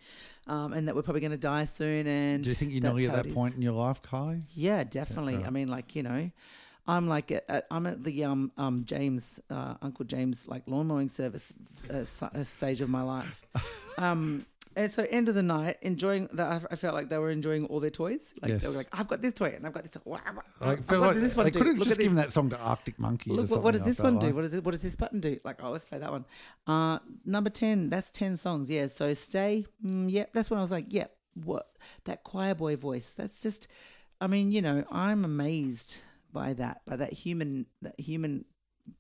um, 0.47 0.73
and 0.73 0.87
that 0.89 0.95
we're 0.95 1.01
probably 1.01 1.21
going 1.21 1.31
to 1.31 1.37
die 1.37 1.63
soon. 1.65 2.07
And 2.07 2.43
Do 2.43 2.49
you 2.49 2.55
think 2.55 2.71
you're 2.73 2.81
that's 2.81 2.95
nearly 2.95 3.09
at 3.17 3.23
that 3.23 3.33
point 3.33 3.55
in 3.55 3.61
your 3.61 3.73
life, 3.73 4.01
Kai? 4.01 4.41
Yeah, 4.53 4.83
definitely. 4.83 5.37
right. 5.37 5.47
I 5.47 5.49
mean, 5.49 5.69
like 5.69 5.95
you 5.95 6.03
know, 6.03 6.29
I'm 6.85 7.07
like 7.07 7.31
at, 7.31 7.45
at- 7.49 7.67
I'm 7.71 7.85
at 7.87 8.03
the 8.03 8.23
um 8.25 8.51
um 8.57 8.83
James 8.85 9.39
uh, 9.49 9.75
Uncle 9.81 10.05
James 10.05 10.47
like 10.47 10.63
lawn 10.67 10.87
mowing 10.87 11.07
service 11.09 11.53
uh, 11.89 12.03
stage 12.43 12.81
of 12.81 12.89
my 12.89 13.01
life. 13.03 13.41
Um. 13.97 14.45
And 14.75 14.89
so, 14.89 15.05
end 15.11 15.29
of 15.29 15.35
the 15.35 15.43
night, 15.43 15.77
enjoying 15.83 16.29
that, 16.33 16.47
I- 16.51 16.73
I 16.73 16.75
felt 16.77 16.95
like 16.95 17.07
they 17.07 17.19
were 17.19 17.29
enjoying 17.29 17.65
all 17.67 17.79
their 17.79 17.91
toys. 17.91 18.33
Like 18.41 18.49
they 18.49 18.55
Yes. 18.55 18.65
were 18.67 18.71
like, 18.73 18.87
"I've 18.91 19.07
got 19.07 19.21
this 19.21 19.33
toy 19.33 19.53
and 19.55 19.67
I've 19.67 19.71
got 19.73 19.83
this 19.83 19.91
toy." 19.91 20.17
I 20.59 20.75
feel 20.77 20.99
what 20.99 20.99
like 20.99 21.13
does 21.13 21.21
this 21.21 21.35
one 21.37 21.43
they 21.45 21.51
do? 21.51 21.59
could 21.59 21.67
have 21.67 21.77
Look 21.77 21.87
just 21.89 21.99
given 21.99 22.15
this. 22.15 22.25
that 22.25 22.31
song 22.31 22.49
to 22.49 22.59
Arctic 22.59 22.97
Monkeys. 22.97 23.37
or 23.37 23.41
Look, 23.43 23.51
what, 23.51 23.61
what 23.61 23.71
does 23.75 23.83
this 23.85 23.99
one 23.99 24.17
do? 24.17 24.25
like. 24.25 24.35
What 24.35 24.41
does 24.41 24.55
it, 24.55 24.63
what 24.63 24.71
does 24.71 24.81
this 24.81 24.95
button 24.95 25.19
do? 25.19 25.39
Like, 25.43 25.63
oh, 25.63 25.69
let's 25.69 25.85
play 25.85 25.99
that 25.99 26.11
one. 26.11 26.25
Uh, 26.65 26.97
number 27.23 27.51
ten. 27.51 27.91
That's 27.91 28.09
ten 28.09 28.35
songs. 28.35 28.67
Yeah. 28.67 28.87
So 28.87 29.13
stay. 29.13 29.67
Mm, 29.85 30.07
yeah. 30.11 30.25
That's 30.33 30.49
when 30.49 30.57
I 30.57 30.61
was 30.61 30.71
like, 30.71 30.87
yeah. 30.89 31.05
What 31.35 31.67
that 32.05 32.23
choir 32.23 32.55
boy 32.55 32.75
voice? 32.75 33.13
That's 33.15 33.43
just. 33.43 33.67
I 34.19 34.25
mean, 34.25 34.51
you 34.51 34.63
know, 34.63 34.85
I'm 34.91 35.23
amazed 35.23 35.97
by 36.33 36.53
that, 36.53 36.81
by 36.85 36.95
that 36.97 37.13
human, 37.13 37.67
that 37.81 37.99
human 37.99 38.45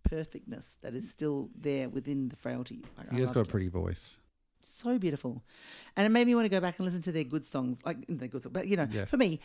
perfectness 0.05 0.77
that 0.81 0.93
is 0.93 1.09
still 1.09 1.49
there 1.57 1.89
within 1.89 2.29
the 2.29 2.35
frailty. 2.35 2.85
Like, 2.97 3.11
I 3.11 3.15
He 3.15 3.19
has 3.21 3.27
loved 3.29 3.35
got 3.35 3.39
a 3.41 3.49
it. 3.49 3.49
pretty 3.49 3.67
voice. 3.67 4.17
so 4.61 4.97
beautiful, 4.97 5.43
and 5.97 6.05
it 6.05 6.09
made 6.09 6.25
me 6.25 6.35
want 6.35 6.45
to 6.45 6.49
go 6.49 6.61
back 6.61 6.77
and 6.79 6.85
listen 6.85 7.01
to 7.01 7.11
their 7.11 7.25
good 7.25 7.43
songs, 7.43 7.79
like 7.85 7.97
their 8.07 8.29
good 8.29 8.41
songs. 8.41 8.53
But 8.53 8.67
you 8.67 8.77
know, 8.77 8.87
Yeah. 8.89 9.05
for 9.05 9.17
me, 9.17 9.41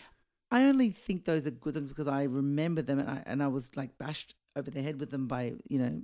I 0.52 0.64
only 0.64 0.90
think 0.90 1.24
those 1.24 1.46
are 1.46 1.50
good 1.50 1.74
songs 1.74 1.88
because 1.88 2.06
I 2.08 2.22
remember 2.24 2.82
them, 2.82 2.98
and 3.00 3.10
I 3.10 3.22
and 3.26 3.42
I 3.42 3.48
was 3.48 3.76
like 3.76 3.98
bashed 3.98 4.36
over 4.54 4.70
the 4.70 4.80
head 4.82 5.00
with 5.00 5.10
them 5.10 5.26
by 5.26 5.54
you 5.68 5.78
know 5.80 6.02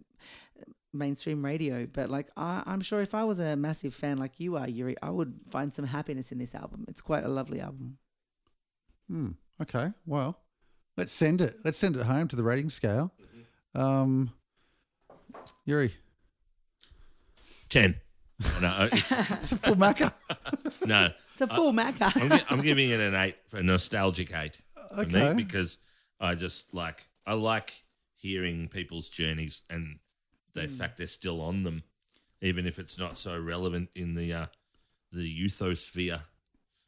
mainstream 0.93 1.45
radio. 1.45 1.87
But 1.87 2.11
like 2.11 2.29
I, 2.37 2.63
I'm 2.67 2.81
sure 2.81 3.01
if 3.01 3.15
I 3.15 3.23
was 3.25 3.39
a 3.39 3.55
massive 3.57 3.95
fan 3.95 4.19
like 4.19 4.41
you 4.41 4.57
are, 4.57 4.69
Yuri, 4.69 4.97
I 5.03 5.11
would 5.11 5.41
find 5.49 5.73
some 5.73 5.85
happiness 5.87 6.33
in 6.33 6.39
this 6.39 6.55
album. 6.55 6.85
It's 6.89 7.01
quite 7.01 7.25
a 7.25 7.29
lovely 7.29 7.61
album. 7.61 7.99
Hmm. 9.09 9.31
Okay. 9.63 9.93
Well, 10.07 10.41
let's 10.97 11.13
send 11.13 11.41
it. 11.41 11.57
Let's 11.65 11.79
send 11.79 11.97
it 11.97 12.03
home 12.05 12.29
to 12.29 12.37
the 12.37 12.43
rating 12.43 12.71
scale. 12.71 13.13
Um, 13.75 14.33
Yuri, 15.65 15.93
Ten. 17.69 17.97
No, 18.61 18.89
it's, 18.93 19.13
it's 19.13 19.53
a 19.53 19.57
full 19.57 19.77
macca. 19.77 20.13
no. 20.87 21.11
It's 21.33 21.41
a 21.41 21.47
full 21.49 21.73
Macca. 21.73 22.17
I'm, 22.21 22.31
gi- 22.31 22.45
I'm 22.49 22.61
giving 22.63 22.91
it 22.91 23.01
an 23.01 23.15
eight 23.17 23.35
for 23.49 23.57
a 23.59 23.63
nostalgic 23.65 24.33
eight 24.37 24.57
for 24.95 25.01
Okay. 25.01 25.31
me 25.31 25.43
because 25.43 25.79
I 26.21 26.37
just 26.37 26.73
like 26.73 27.03
I 27.27 27.35
like 27.35 27.73
hearing 28.15 28.69
people's 28.69 29.09
journeys 29.09 29.63
and 29.69 29.99
the 30.53 30.63
Hmm. 30.67 30.69
fact 30.75 30.99
they're 30.99 31.09
still 31.09 31.41
on 31.41 31.65
them, 31.65 31.83
even 32.41 32.67
if 32.69 32.79
it's 32.79 32.97
not 33.01 33.17
so 33.19 33.37
relevant 33.37 33.89
in 33.97 34.15
the 34.15 34.33
uh, 34.33 34.47
the 35.11 35.25
youthosphere 35.27 36.21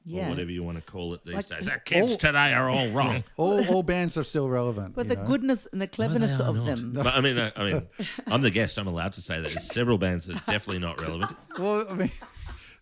Yeah. 0.09 0.27
or 0.27 0.31
whatever 0.31 0.53
you 0.53 0.63
want 0.63 0.79
to 0.79 0.91
call 0.93 1.15
it 1.15 1.25
these 1.25 1.35
Like- 1.35 1.49
days. 1.49 1.69
Our 1.69 1.77
oh, 1.77 1.81
kids 1.85 2.13
All- 2.13 2.19
today 2.19 2.55
are 2.55 2.71
all 2.71 2.89
wrong. 2.91 3.25
all 3.37 3.67
all 3.69 3.83
bands 3.83 4.17
are 4.17 4.23
still 4.23 4.49
relevant. 4.49 4.95
But 4.95 5.09
the 5.09 5.17
know? 5.17 5.27
goodness 5.27 5.67
and 5.73 5.83
the 5.83 5.89
cleverness 5.89 6.39
No, 6.39 6.45
of 6.45 6.57
not. 6.59 6.65
them. 6.67 6.93
But 6.95 7.07
I 7.09 7.21
mean, 7.21 7.37
I, 7.37 7.51
I 7.57 7.65
mean, 7.73 7.83
I'm 8.29 8.41
the 8.41 8.53
guest. 8.53 8.79
I'm 8.79 8.87
allowed 8.87 9.15
to 9.15 9.21
say 9.21 9.41
that. 9.41 9.51
There's 9.51 9.65
several 9.67 9.99
bands 9.99 10.27
that 10.27 10.37
are 10.37 10.53
definitely 10.53 10.81
not 10.81 11.01
relevant. 11.03 11.33
Well, 11.59 11.87
I 11.91 11.95
mean, 11.95 12.11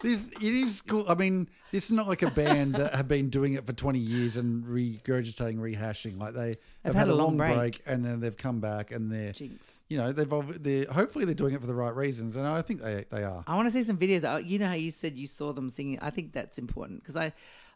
this 0.05 0.28
it 0.28 0.43
is 0.43 0.81
cool. 0.82 1.05
I 1.09 1.14
mean, 1.14 1.48
this 1.72 1.86
is 1.86 1.93
not 1.93 2.06
like 2.06 2.22
a 2.22 2.31
band 2.31 2.74
that 2.76 2.94
have 2.94 3.09
been 3.09 3.31
doing 3.31 3.55
it 3.55 3.66
for 3.66 3.72
twenty 3.72 3.98
years 3.98 4.36
and 4.36 4.62
regurgitating, 4.64 5.56
rehashing. 5.56 6.18
Like 6.18 6.35
they 6.35 6.56
have 6.85 6.94
had, 6.94 7.09
a 7.09 7.14
long 7.14 7.36
break. 7.36 7.81
and 7.86 8.05
then 8.05 8.20
they've 8.20 8.36
come 8.36 8.60
back 8.60 8.93
and 8.93 9.10
they're, 9.10 9.32
Jinx. 9.32 9.85
you 9.89 9.98
know, 9.98 10.12
they've 10.12 10.32
ob- 10.32 10.62
they're 10.62 10.85
hopefully 10.85 11.24
they're 11.24 11.35
doing 11.35 11.55
it 11.55 11.60
for 11.60 11.66
the 11.66 11.74
right 11.74 11.94
reasons, 11.97 12.36
and 12.36 12.47
I 12.47 12.62
think 12.62 12.82
they 12.82 13.05
they 13.10 13.24
are. 13.24 13.43
I 13.47 13.56
want 13.56 13.66
to 13.66 13.70
see 13.72 13.82
some 13.82 13.98
videos. 13.98 14.24
Uh, 14.31 14.36
You 14.39 14.59
know 14.59 14.68
how 14.68 14.74
you 14.74 14.90
said 14.90 15.16
you 15.16 15.26
saw 15.26 15.52
them 15.52 15.70
singing. 15.70 15.98
I 16.01 16.10
think 16.10 16.32
that's 16.32 16.59
important 16.59 17.02
because 17.02 17.16
I, 17.16 17.32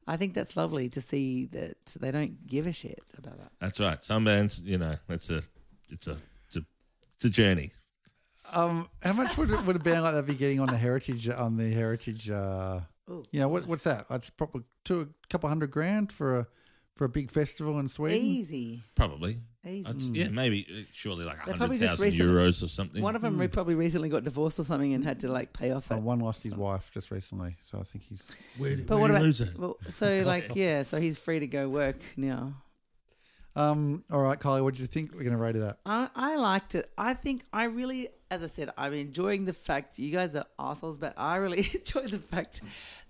I 0.07 0.17
think 0.17 0.35
that's 0.35 0.57
lovely 0.57 0.89
to 0.91 1.01
see 1.01 1.47
that 1.47 1.77
they 1.99 2.11
don't 2.11 2.47
give 2.47 2.67
a 2.67 2.73
shit 2.73 3.01
about 3.17 3.39
that. 3.39 3.53
That's 3.61 3.81
right. 3.81 4.03
Some 4.03 4.25
bands, 4.25 4.63
you 4.63 4.79
know, 4.79 4.97
it's 5.09 5.31
a, 5.31 5.43
it's 5.91 6.07
a, 6.07 6.17
it's 6.47 6.57
a, 6.57 6.65
it's 7.15 7.25
a 7.25 7.31
journey. 7.31 7.73
Um, 8.55 8.89
how 9.03 9.13
much 9.13 9.37
would 9.37 9.51
it, 9.51 9.65
would 9.65 9.77
a 9.77 9.79
band 9.79 10.03
like 10.03 10.15
that 10.15 10.27
be 10.27 10.35
getting 10.35 10.61
on 10.61 10.69
the 10.69 10.77
heritage 10.77 11.29
on 11.29 11.57
the 11.57 11.71
heritage? 11.73 12.31
Uh, 12.31 12.81
Ooh. 13.11 13.25
you 13.31 13.41
know, 13.41 13.49
what 13.49 13.67
what's 13.67 13.85
that? 13.85 14.09
That's 14.09 14.31
probably 14.31 14.63
two 14.85 15.01
a 15.03 15.27
couple 15.29 15.49
hundred 15.49 15.71
grand 15.71 16.13
for 16.13 16.39
a 16.41 16.47
for 16.97 17.05
a 17.05 17.09
big 17.09 17.31
festival 17.31 17.79
in 17.79 17.87
Sweden. 17.89 18.19
Easy, 18.19 18.83
Probably. 18.97 19.37
easy. 19.65 19.89
I'd 19.89 20.03
yeah, 20.17 20.29
maybe 20.31 20.67
uh, 20.69 20.83
surely 20.93 21.25
like 21.25 21.37
a 21.37 21.39
They 21.39 21.43
hundred 21.53 21.59
probably 21.59 21.79
just 21.79 21.91
thousand 21.91 22.05
recently- 22.07 22.33
euros 22.33 22.63
or 22.65 22.69
something. 22.69 23.03
One 23.03 23.15
of 23.15 23.23
them 23.23 23.39
re- 23.39 23.47
probably 23.47 23.77
recently 23.77 24.09
got 24.09 24.25
divorced 24.25 24.59
or 24.59 24.65
something 24.65 24.93
and 24.93 25.05
had 25.05 25.21
to 25.21 25.29
like 25.31 25.53
pay 25.53 25.71
off 25.71 25.93
Uh, 25.93 25.95
that. 25.95 26.03
one 26.03 26.19
lost 26.19 26.43
his 26.43 26.57
wife 26.57 26.91
just 26.93 27.11
recently, 27.13 27.57
so 27.63 27.79
I 27.79 27.85
think 27.85 28.05
he's. 28.09 28.35
where 28.57 28.75
did, 28.75 28.87
But 28.89 28.97
where 28.97 29.03
what 29.03 29.07
did 29.09 29.13
about 29.15 29.21
you 29.21 29.27
lose 29.27 29.41
it? 29.43 29.57
well, 29.59 29.77
so 29.91 30.23
like 30.27 30.51
yeah, 30.57 30.83
so 30.83 30.99
he's 31.01 31.19
free 31.19 31.39
to 31.39 31.47
go 31.47 31.69
work 31.69 31.99
now. 32.17 32.55
Um, 33.59 34.05
all 34.13 34.21
right, 34.21 34.39
Kylie, 34.39 34.63
what 34.63 34.77
do 34.77 34.83
you 34.83 34.87
think 34.87 35.13
we're 35.13 35.25
going 35.25 35.33
to 35.33 35.37
rate 35.37 35.57
it 35.57 35.63
at? 35.63 35.79
I, 35.85 36.09
I 36.15 36.37
liked 36.37 36.77
it. 36.77 36.89
I 36.97 37.13
think 37.15 37.45
I 37.53 37.65
really, 37.65 38.09
as 38.31 38.45
I 38.45 38.47
said, 38.47 38.71
I'm 38.79 38.95
enjoying 38.95 39.47
the 39.47 39.53
fact 39.53 39.99
you 39.99 40.13
guys 40.13 40.37
are 40.37 40.45
assholes, 40.61 40.97
but 40.97 41.15
I 41.17 41.37
really 41.37 41.69
enjoy 41.75 42.07
the 42.07 42.21
fact 42.21 42.61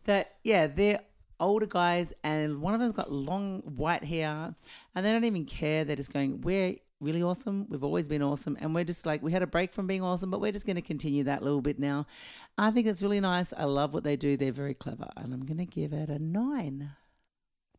that 0.05 0.37
yeah, 0.43 0.67
they're 0.67 1.01
older 1.39 1.67
guys, 1.67 2.15
and 2.25 2.63
one 2.63 2.73
of 2.73 2.81
them's 2.81 2.93
got 2.93 3.13
long 3.13 3.61
white 3.61 4.05
hair, 4.05 4.55
and 4.95 5.07
they 5.07 5.13
don't 5.13 5.27
even 5.27 5.45
care. 5.45 5.85
They're 5.85 5.97
just 5.97 6.15
going, 6.15 6.41
"We're 6.41 6.77
really 6.99 7.23
awesome. 7.23 7.67
We've 7.69 7.85
always 7.85 8.09
been 8.09 8.23
awesome, 8.23 8.57
and 8.59 8.75
we're 8.75 8.85
just 8.85 9.05
like 9.05 9.23
we 9.23 9.33
had 9.33 9.43
a 9.43 9.47
break 9.47 9.75
from 9.75 9.87
being 9.87 10.03
awesome, 10.03 10.31
but 10.31 10.41
we're 10.41 10.53
just 10.53 10.65
going 10.65 10.77
to 10.77 10.83
continue 10.83 11.25
that 11.25 11.43
little 11.43 11.61
bit 11.61 11.79
now." 11.79 12.07
I 12.57 12.71
think 12.71 12.87
it's 12.87 13.03
really 13.03 13.21
nice. 13.21 13.53
I 13.53 13.65
love 13.65 13.93
what 13.93 14.03
they 14.03 14.17
do. 14.17 14.39
They're 14.39 14.51
very 14.51 14.73
clever, 14.73 15.09
and 15.15 15.35
I'm 15.35 15.45
going 15.45 15.59
to 15.59 15.67
give 15.67 15.93
it 15.93 16.09
a 16.09 16.19
nine. 16.19 16.93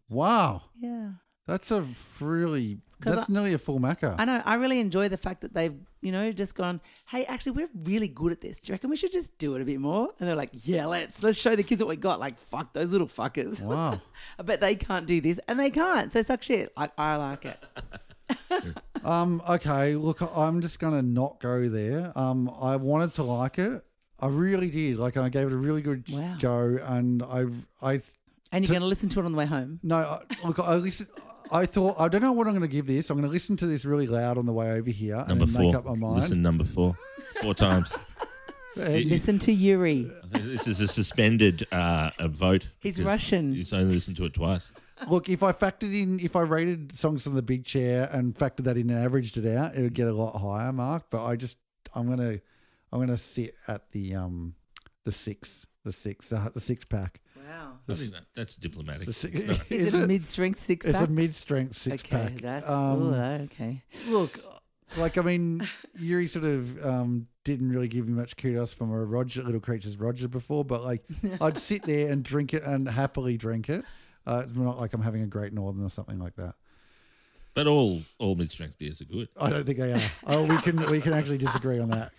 Wow. 0.07 0.65
Yeah. 0.79 1.13
That's 1.49 1.71
a 1.71 1.83
really 2.19 2.77
that's 2.99 3.29
I- 3.29 3.33
nearly 3.33 3.53
a 3.53 3.57
full 3.57 3.79
macca. 3.79 4.15
I 4.17 4.25
know. 4.25 4.41
I 4.45 4.55
really 4.55 4.79
enjoy 4.79 5.07
the 5.09 5.17
fact 5.17 5.41
that 5.41 5.53
they've, 5.53 5.73
you 6.01 6.11
know, 6.11 6.31
just 6.33 6.53
gone, 6.53 6.81
hey, 7.07 7.23
actually, 7.25 7.53
we're 7.53 7.69
really 7.83 8.07
good 8.09 8.31
at 8.33 8.41
this. 8.41 8.59
Do 8.59 8.69
you 8.69 8.73
reckon 8.73 8.89
we 8.89 8.97
should 8.97 9.11
just 9.13 9.37
do 9.37 9.55
it 9.55 9.61
a 9.61 9.65
bit 9.65 9.79
more? 9.79 10.09
And 10.19 10.27
they're 10.27 10.35
like, 10.35 10.49
yeah, 10.53 10.85
let's. 10.85 11.23
Let's 11.23 11.37
show 11.37 11.55
the 11.55 11.63
kids 11.63 11.81
what 11.81 11.89
we 11.89 11.95
got. 11.95 12.19
Like, 12.19 12.37
fuck 12.37 12.73
those 12.73 12.91
little 12.91 13.07
fuckers. 13.07 13.63
Wow. 13.63 14.01
I 14.39 14.43
bet 14.43 14.59
they 14.61 14.75
can't 14.75 15.07
do 15.07 15.21
this. 15.21 15.39
And 15.47 15.59
they 15.59 15.69
can't. 15.69 16.11
So 16.11 16.21
suck 16.23 16.43
shit. 16.43 16.71
I, 16.77 16.89
I 16.97 17.15
like 17.15 17.45
it. 17.45 17.65
Um, 19.03 19.41
okay, 19.49 19.95
look, 19.95 20.19
I'm 20.35 20.59
just 20.61 20.79
gonna 20.79 21.01
not 21.01 21.39
go 21.39 21.69
there. 21.69 22.11
Um, 22.17 22.51
I 22.61 22.75
wanted 22.75 23.13
to 23.13 23.23
like 23.23 23.57
it. 23.57 23.81
I 24.19 24.27
really 24.27 24.69
did. 24.69 24.97
Like, 24.97 25.15
I 25.15 25.29
gave 25.29 25.47
it 25.47 25.53
a 25.53 25.57
really 25.57 25.81
good 25.81 26.03
Wow. 26.11 26.35
go, 26.39 26.77
and 26.83 27.23
I've 27.23 27.65
I, 27.81 27.99
And 28.51 28.67
you're 28.67 28.73
going 28.73 28.81
to 28.81 28.87
listen 28.87 29.07
to 29.09 29.21
it 29.21 29.25
on 29.25 29.31
the 29.31 29.37
way 29.37 29.45
home. 29.45 29.79
no, 29.81 29.95
I, 29.95 30.19
look, 30.45 30.59
I 30.59 30.75
listen. 30.75 31.07
I 31.51 31.65
thought 31.65 31.99
I 31.99 32.07
don't 32.07 32.21
know 32.21 32.31
what 32.33 32.47
I'm 32.47 32.53
going 32.53 32.61
to 32.61 32.67
give 32.67 32.87
this. 32.87 33.09
I'm 33.09 33.17
going 33.17 33.27
to 33.27 33.33
listen 33.33 33.57
to 33.57 33.67
this 33.67 33.85
really 33.85 34.07
loud 34.07 34.37
on 34.37 34.45
the 34.45 34.53
way 34.53 34.71
over 34.71 34.89
here 34.89 35.15
Number 35.17 35.31
and 35.31 35.41
then 35.41 35.47
four. 35.47 35.63
make 35.65 35.75
up 35.75 35.85
my 35.85 35.95
mind. 35.95 36.15
Listen, 36.15 36.41
number 36.41 36.63
four. 36.63 36.95
Four 37.41 37.53
times. 37.53 37.95
And- 38.75 39.05
Listen 39.09 39.39
to 39.39 39.51
Yuri. 39.51 40.09
This 40.31 40.65
is 40.67 40.79
a 40.79 40.87
suspended 40.87 41.67
uh, 41.71 42.11
a 42.17 42.29
vote. 42.29 42.69
He's 42.79 42.95
because 42.95 43.05
Russian. 43.05 43.53
He's 43.53 43.73
only 43.73 43.95
listened 43.95 44.15
to 44.17 44.25
it 44.25 44.33
twice. 44.35 44.71
Look, 45.09 45.27
if 45.27 45.43
I 45.43 45.51
factored 45.51 45.93
in, 45.93 46.19
if 46.19 46.35
I 46.35 46.41
rated 46.41 46.95
songs 46.95 47.23
from 47.23 47.33
the 47.33 47.41
big 47.41 47.65
chair 47.65 48.09
and 48.13 48.33
factored 48.35 48.65
that 48.65 48.77
in 48.77 48.89
and 48.89 49.03
averaged 49.03 49.35
it 49.37 49.53
out, 49.53 49.75
it 49.75 49.81
would 49.81 49.93
get 49.95 50.07
a 50.07 50.13
lot 50.13 50.37
higher 50.39 50.71
mark. 50.71 51.05
But 51.09 51.25
I 51.25 51.35
just, 51.35 51.57
I'm 51.93 52.07
gonna, 52.07 52.39
I'm 52.93 52.99
gonna 52.99 53.17
sit 53.17 53.53
at 53.67 53.91
the 53.91 54.15
um, 54.15 54.55
the 55.03 55.11
six, 55.11 55.65
the 55.83 55.91
six, 55.91 56.29
the, 56.29 56.51
the 56.53 56.61
six 56.61 56.85
pack. 56.85 57.19
Wow. 57.49 57.71
I 57.87 57.93
think 57.93 58.11
that, 58.13 58.23
that's 58.35 58.55
diplomatic. 58.55 59.05
The 59.07 59.13
six, 59.13 59.41
It's 59.41 59.47
not- 59.47 59.71
Is, 59.71 59.93
it, 59.93 60.03
a 60.03 60.07
mid 60.07 60.25
strength 60.27 60.59
six 60.59 60.85
pack? 60.85 60.95
It's 60.95 61.03
a 61.03 61.07
mid-strength 61.07 61.75
six 61.75 62.03
okay, 62.03 62.09
pack. 62.17 62.41
that's 62.41 62.69
Um, 62.69 63.01
ooh, 63.01 63.15
okay. 63.45 63.83
Look, 64.07 64.39
like 64.97 65.17
I 65.17 65.21
mean, 65.21 65.67
Yuri 65.99 66.27
sort 66.27 66.45
of 66.45 66.85
um, 66.85 67.27
didn't 67.43 67.71
really 67.71 67.87
give 67.87 68.07
me 68.07 68.13
much 68.13 68.37
kudos 68.37 68.73
from 68.73 68.91
a 68.91 69.03
Roger 69.03 69.41
Little 69.43 69.59
Creatures 69.61 69.97
Roger 69.97 70.27
before, 70.27 70.63
but 70.63 70.83
like 70.83 71.03
I'd 71.41 71.57
sit 71.57 71.83
there 71.83 72.11
and 72.11 72.23
drink 72.23 72.53
it 72.53 72.63
and 72.63 72.87
happily 72.87 73.37
drink 73.37 73.69
it. 73.69 73.83
Uh, 74.27 74.43
it's 74.45 74.55
not 74.55 74.79
like 74.79 74.93
I'm 74.93 75.01
having 75.01 75.21
a 75.23 75.27
Great 75.27 75.53
Northern 75.53 75.83
or 75.83 75.89
something 75.89 76.19
like 76.19 76.35
that. 76.35 76.53
but 77.55 77.65
all 77.65 78.01
all 78.19 78.35
mid 78.35 78.51
strength 78.51 78.77
beers 78.77 79.01
are 79.01 79.05
good. 79.05 79.27
I 79.39 79.49
don't 79.49 79.65
think 79.65 79.79
they 79.79 79.93
are. 79.93 80.01
Oh, 80.27 80.43
we 80.45 80.57
can 80.57 80.85
we 80.91 81.01
can 81.01 81.13
actually 81.13 81.39
disagree 81.39 81.79
on 81.79 81.89
that. 81.89 82.11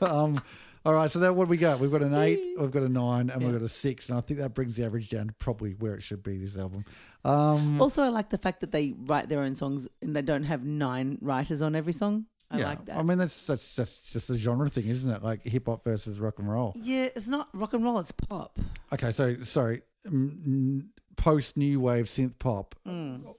um, 0.00 0.40
all 0.84 0.92
right, 0.94 1.10
so 1.10 1.18
that 1.20 1.34
what 1.34 1.48
we 1.48 1.56
got? 1.56 1.80
We've 1.80 1.90
got 1.90 2.02
an 2.02 2.14
eight, 2.14 2.40
we've 2.58 2.70
got 2.70 2.82
a 2.82 2.88
nine, 2.88 3.30
and 3.30 3.42
we've 3.42 3.52
got 3.52 3.62
a 3.62 3.68
six, 3.68 4.08
and 4.08 4.18
I 4.18 4.20
think 4.20 4.40
that 4.40 4.54
brings 4.54 4.76
the 4.76 4.84
average 4.84 5.08
down 5.10 5.28
to 5.28 5.32
probably 5.34 5.72
where 5.72 5.94
it 5.94 6.02
should 6.02 6.22
be. 6.22 6.38
This 6.38 6.58
album. 6.58 6.84
Um, 7.24 7.80
Also, 7.80 8.02
I 8.02 8.08
like 8.08 8.30
the 8.30 8.38
fact 8.38 8.60
that 8.60 8.72
they 8.72 8.94
write 8.96 9.28
their 9.28 9.40
own 9.40 9.56
songs 9.56 9.88
and 10.02 10.14
they 10.14 10.22
don't 10.22 10.44
have 10.44 10.64
nine 10.64 11.18
writers 11.22 11.62
on 11.62 11.74
every 11.74 11.92
song. 11.92 12.26
I 12.50 12.58
yeah, 12.58 12.64
like 12.66 12.84
that. 12.84 12.98
I 12.98 13.02
mean 13.02 13.16
that's 13.18 13.46
that's 13.46 13.74
just 13.74 14.12
just 14.12 14.28
a 14.30 14.36
genre 14.36 14.68
thing, 14.68 14.86
isn't 14.86 15.10
it? 15.10 15.22
Like 15.22 15.42
hip 15.44 15.66
hop 15.66 15.82
versus 15.82 16.20
rock 16.20 16.38
and 16.38 16.48
roll. 16.50 16.74
yeah, 16.76 17.08
it's 17.16 17.26
not 17.26 17.48
rock 17.54 17.72
and 17.72 17.82
roll, 17.82 17.98
it's 17.98 18.12
pop. 18.12 18.58
Okay, 18.92 19.10
so 19.12 19.42
sorry, 19.42 19.80
mm, 20.06 20.84
post 21.16 21.56
new 21.56 21.80
wave 21.80 22.04
synth 22.04 22.38
pop, 22.38 22.74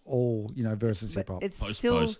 all 0.06 0.52
you 0.56 0.64
know 0.64 0.76
versus 0.76 1.14
hip 1.14 1.30
hop. 1.30 1.44
it's 1.44 1.60
Post, 1.60 1.78
still 1.80 2.00
post. 2.00 2.20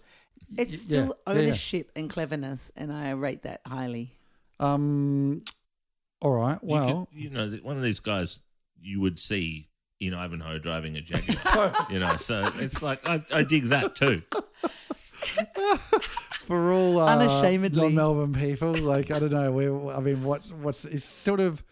it's 0.58 0.74
Yeah, 0.74 0.80
still 0.80 1.06
yeah, 1.28 1.34
yeah. 1.34 1.40
ownership 1.42 1.92
and 1.96 2.10
cleverness, 2.10 2.72
and 2.78 2.94
I 2.94 3.10
rate 3.12 3.42
that 3.42 3.62
highly. 3.66 4.14
Um, 4.60 5.42
all 6.22 6.32
right, 6.32 6.58
You 6.62 6.68
well, 6.70 7.06
could- 7.12 7.20
you, 7.20 7.30
know, 7.30 7.50
one 7.64 7.78
of 7.78 7.84
these 7.84 8.00
guys 8.00 8.40
you 8.82 9.00
would 9.02 9.20
see 9.20 9.68
in 10.00 10.14
Ivanhoe 10.14 10.60
driving 10.60 10.96
a 10.98 11.02
Jaguar. 11.02 11.74
you 11.92 12.00
know, 12.00 12.16
so 12.18 12.50
it's 12.56 12.82
like 12.82 13.08
I, 13.08 13.22
I 13.34 13.44
dig 13.44 13.64
that 13.66 13.96
too. 13.96 14.22
for 16.46 16.72
all 16.72 17.00
uh, 17.00 17.16
Unashamedly. 17.16 17.82
non-Melbourne 17.82 18.34
people, 18.34 18.74
like 18.76 19.12
I 19.12 19.20
don't 19.20 19.32
know, 19.32 19.52
where 19.52 19.88
I 19.96 20.00
mean, 20.00 20.24
what 20.24 20.46
what's 20.62 20.86
it's 20.86 21.06
sort 21.06 21.40
of 21.40 21.64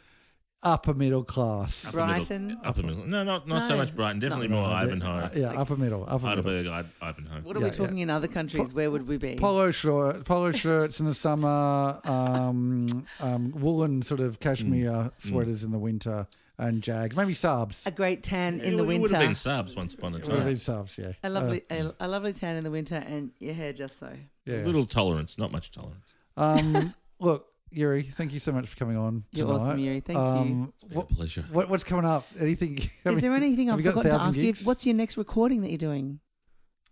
upper 0.64 0.94
middle 0.94 1.23
class. 1.23 1.85
Upper 1.88 1.98
middle- 1.98 2.14
Brighton? 2.15 2.57
upper 2.64 2.84
middle. 2.84 3.06
No, 3.06 3.23
not 3.23 3.48
not 3.48 3.64
so 3.64 3.69
No. 3.73 3.77
much 3.77 3.95
Brighton. 3.95 4.19
Definitely 4.19 4.48
more 4.49 4.68
no, 4.68 4.73
Ivanhoe. 4.73 5.30
yeah, 5.35 5.52
upper 5.60 5.76
middle, 5.76 6.03
upper 6.07 6.26
middle. 6.35 6.44
Heidelberg, 6.44 6.68
I- 7.02 7.10
Ivanhoe. 7.10 7.41
What 7.41 7.56
are 7.57 7.60
Yeah, 7.60 7.65
we 7.65 7.72
talking 7.72 7.99
in 7.99 8.10
other 8.10 8.27
countries? 8.27 8.73
Where 8.73 8.90
would 8.90 9.07
we 9.07 9.18
be? 9.18 9.35
Polo 9.35 9.72
short, 9.72 10.26
polo 10.26 10.52
shirts 10.52 10.99
in 10.99 11.06
the 11.06 11.14
summer, 11.14 11.99
um, 12.06 13.06
um, 13.19 13.52
woolen 13.52 14.02
sort 14.02 14.19
of 14.19 14.40
cashmere 14.40 14.91
Mm. 14.91 15.11
sweaters 15.19 15.64
in 15.64 15.72
the 15.72 15.80
winter, 15.80 16.27
and 16.57 16.81
jags, 16.84 17.15
maybe 17.15 17.34
Saabs. 17.34 17.85
A 17.88 17.91
great 17.91 18.22
tan 18.23 18.60
in 18.60 18.60
It 18.60 18.64
the 18.64 18.84
would- 18.85 18.95
It 18.95 18.99
would 18.99 19.11
winter. 19.11 19.15
have 19.18 19.26
been 19.26 19.34
Saabs 19.35 19.76
once 19.76 19.94
upon 19.94 20.14
a 20.14 20.18
It 20.18 20.22
would 20.27 20.30
have 20.31 20.38
time. 20.40 20.48
been 20.48 20.56
Saabs, 20.56 20.98
yeah. 20.98 21.14
A 21.23 21.30
lovely, 21.30 21.64
Uh, 21.69 21.91
a, 21.99 22.06
a 22.06 22.07
lovely 22.07 22.31
tan 22.34 22.56
in 22.57 22.64
the 22.64 22.72
winter, 22.72 22.95
and 22.95 23.31
your 23.40 23.53
hair 23.56 23.73
just 23.73 23.99
so. 23.99 24.14
yeah. 24.45 24.64
A 24.64 24.65
little 24.65 24.85
tolerance, 24.85 25.38
not 25.38 25.52
much 25.52 25.72
tolerance. 25.72 26.14
Um, 26.38 26.94
look, 27.19 27.48
Yuri, 27.74 28.04
thank 28.04 28.34
you 28.34 28.40
so 28.40 28.52
much 28.52 28.68
for 28.70 28.76
coming 28.76 28.98
on. 28.98 29.24
You're 29.32 29.48
tonight. 29.48 29.60
awesome, 29.62 29.80
Yuri. 29.80 30.00
Thank 30.00 30.18
you. 30.18 30.24
um, 30.24 30.74
It's 30.76 30.84
been 30.84 30.98
What, 30.98 31.12
a 31.12 31.16
pleasure. 31.16 31.41
what, 31.52 31.70
what's 31.70 31.84
coming 31.84 32.06
up? 32.06 32.26
Anything? 32.40 32.78
I 33.06 33.10
Is 33.10 33.16
mean, 33.16 33.20
there 33.22 33.34
anything 33.34 33.72
I've 33.72 33.80
you 33.80 33.84
got 33.84 33.91
a 33.91 33.94
forgotten 34.04 34.20
to 34.20 34.26
ask 34.27 34.35
gigs? 34.40 34.61
you? 34.61 34.68
What's 34.68 34.85
your 34.85 34.95
next 34.95 35.18
recording 35.18 35.61
that 35.61 35.69
you're 35.69 35.77
doing? 35.77 36.19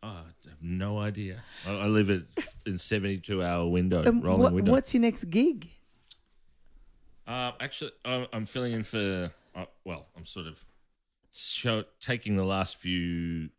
Oh, 0.03 0.07
I 0.07 0.49
have 0.49 0.57
no 0.61 0.97
idea. 0.99 1.43
I, 1.67 1.71
I 1.81 1.85
live 1.85 2.09
it 2.09 2.23
in 2.65 2.77
seventy-two 2.79 3.43
hour 3.43 3.67
window, 3.69 4.03
Um, 4.07 4.21
rolling 4.21 4.41
what- 4.41 4.53
window. 4.53 4.71
what's 4.71 4.93
your 4.93 5.01
next 5.01 5.25
gig? 5.29 5.69
Uh, 7.27 7.51
actually, 7.59 7.91
I'm, 8.03 8.25
I'm 8.33 8.45
filling 8.45 8.73
in 8.73 8.83
for. 8.83 9.31
Uh, 9.55 9.65
well, 9.85 10.07
I'm 10.17 10.25
sort 10.25 10.47
of 10.47 10.65
show, 11.31 11.83
taking 11.99 12.35
the 12.35 12.43
last 12.43 12.77
few 12.77 13.49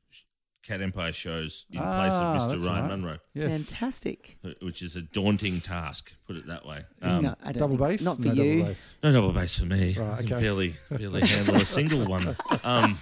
Cat 0.63 0.81
Empire 0.81 1.13
shows 1.13 1.67
in 1.73 1.81
Ah, 1.83 1.99
place 1.99 2.53
of 2.53 2.61
Mr. 2.61 2.65
Ryan 2.67 2.83
right. 2.83 2.89
Monro, 2.91 3.19
yes. 3.35 3.51
Fantastic. 3.71 4.39
which 4.61 4.81
is 4.83 4.95
a 4.97 5.03
daunting 5.03 5.61
task. 5.61 6.13
Put 6.27 6.37
it 6.37 6.47
that 6.47 6.65
way. 6.65 6.81
Um, 7.03 7.23
no, 7.25 7.35
I 7.43 7.53
don't 7.53 7.59
Double 7.71 7.77
bass? 7.77 8.03
Not 8.03 8.17
for 8.19 8.29
no 8.29 8.33
you. 8.35 8.59
double 8.59 8.69
bass. 8.71 8.99
No 9.03 9.13
double 9.13 9.33
bass 9.33 9.59
for 9.59 9.67
me. 9.67 9.97
Right, 9.99 10.13
I 10.13 10.17
can 10.23 10.33
okay. 10.35 10.41
barely 10.43 10.75
barely 10.91 11.21
handle 11.23 11.57
a 11.57 11.67
single 11.67 12.05
one. 12.07 12.37
Um, 12.65 12.97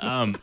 um, 0.00 0.32
but 0.32 0.40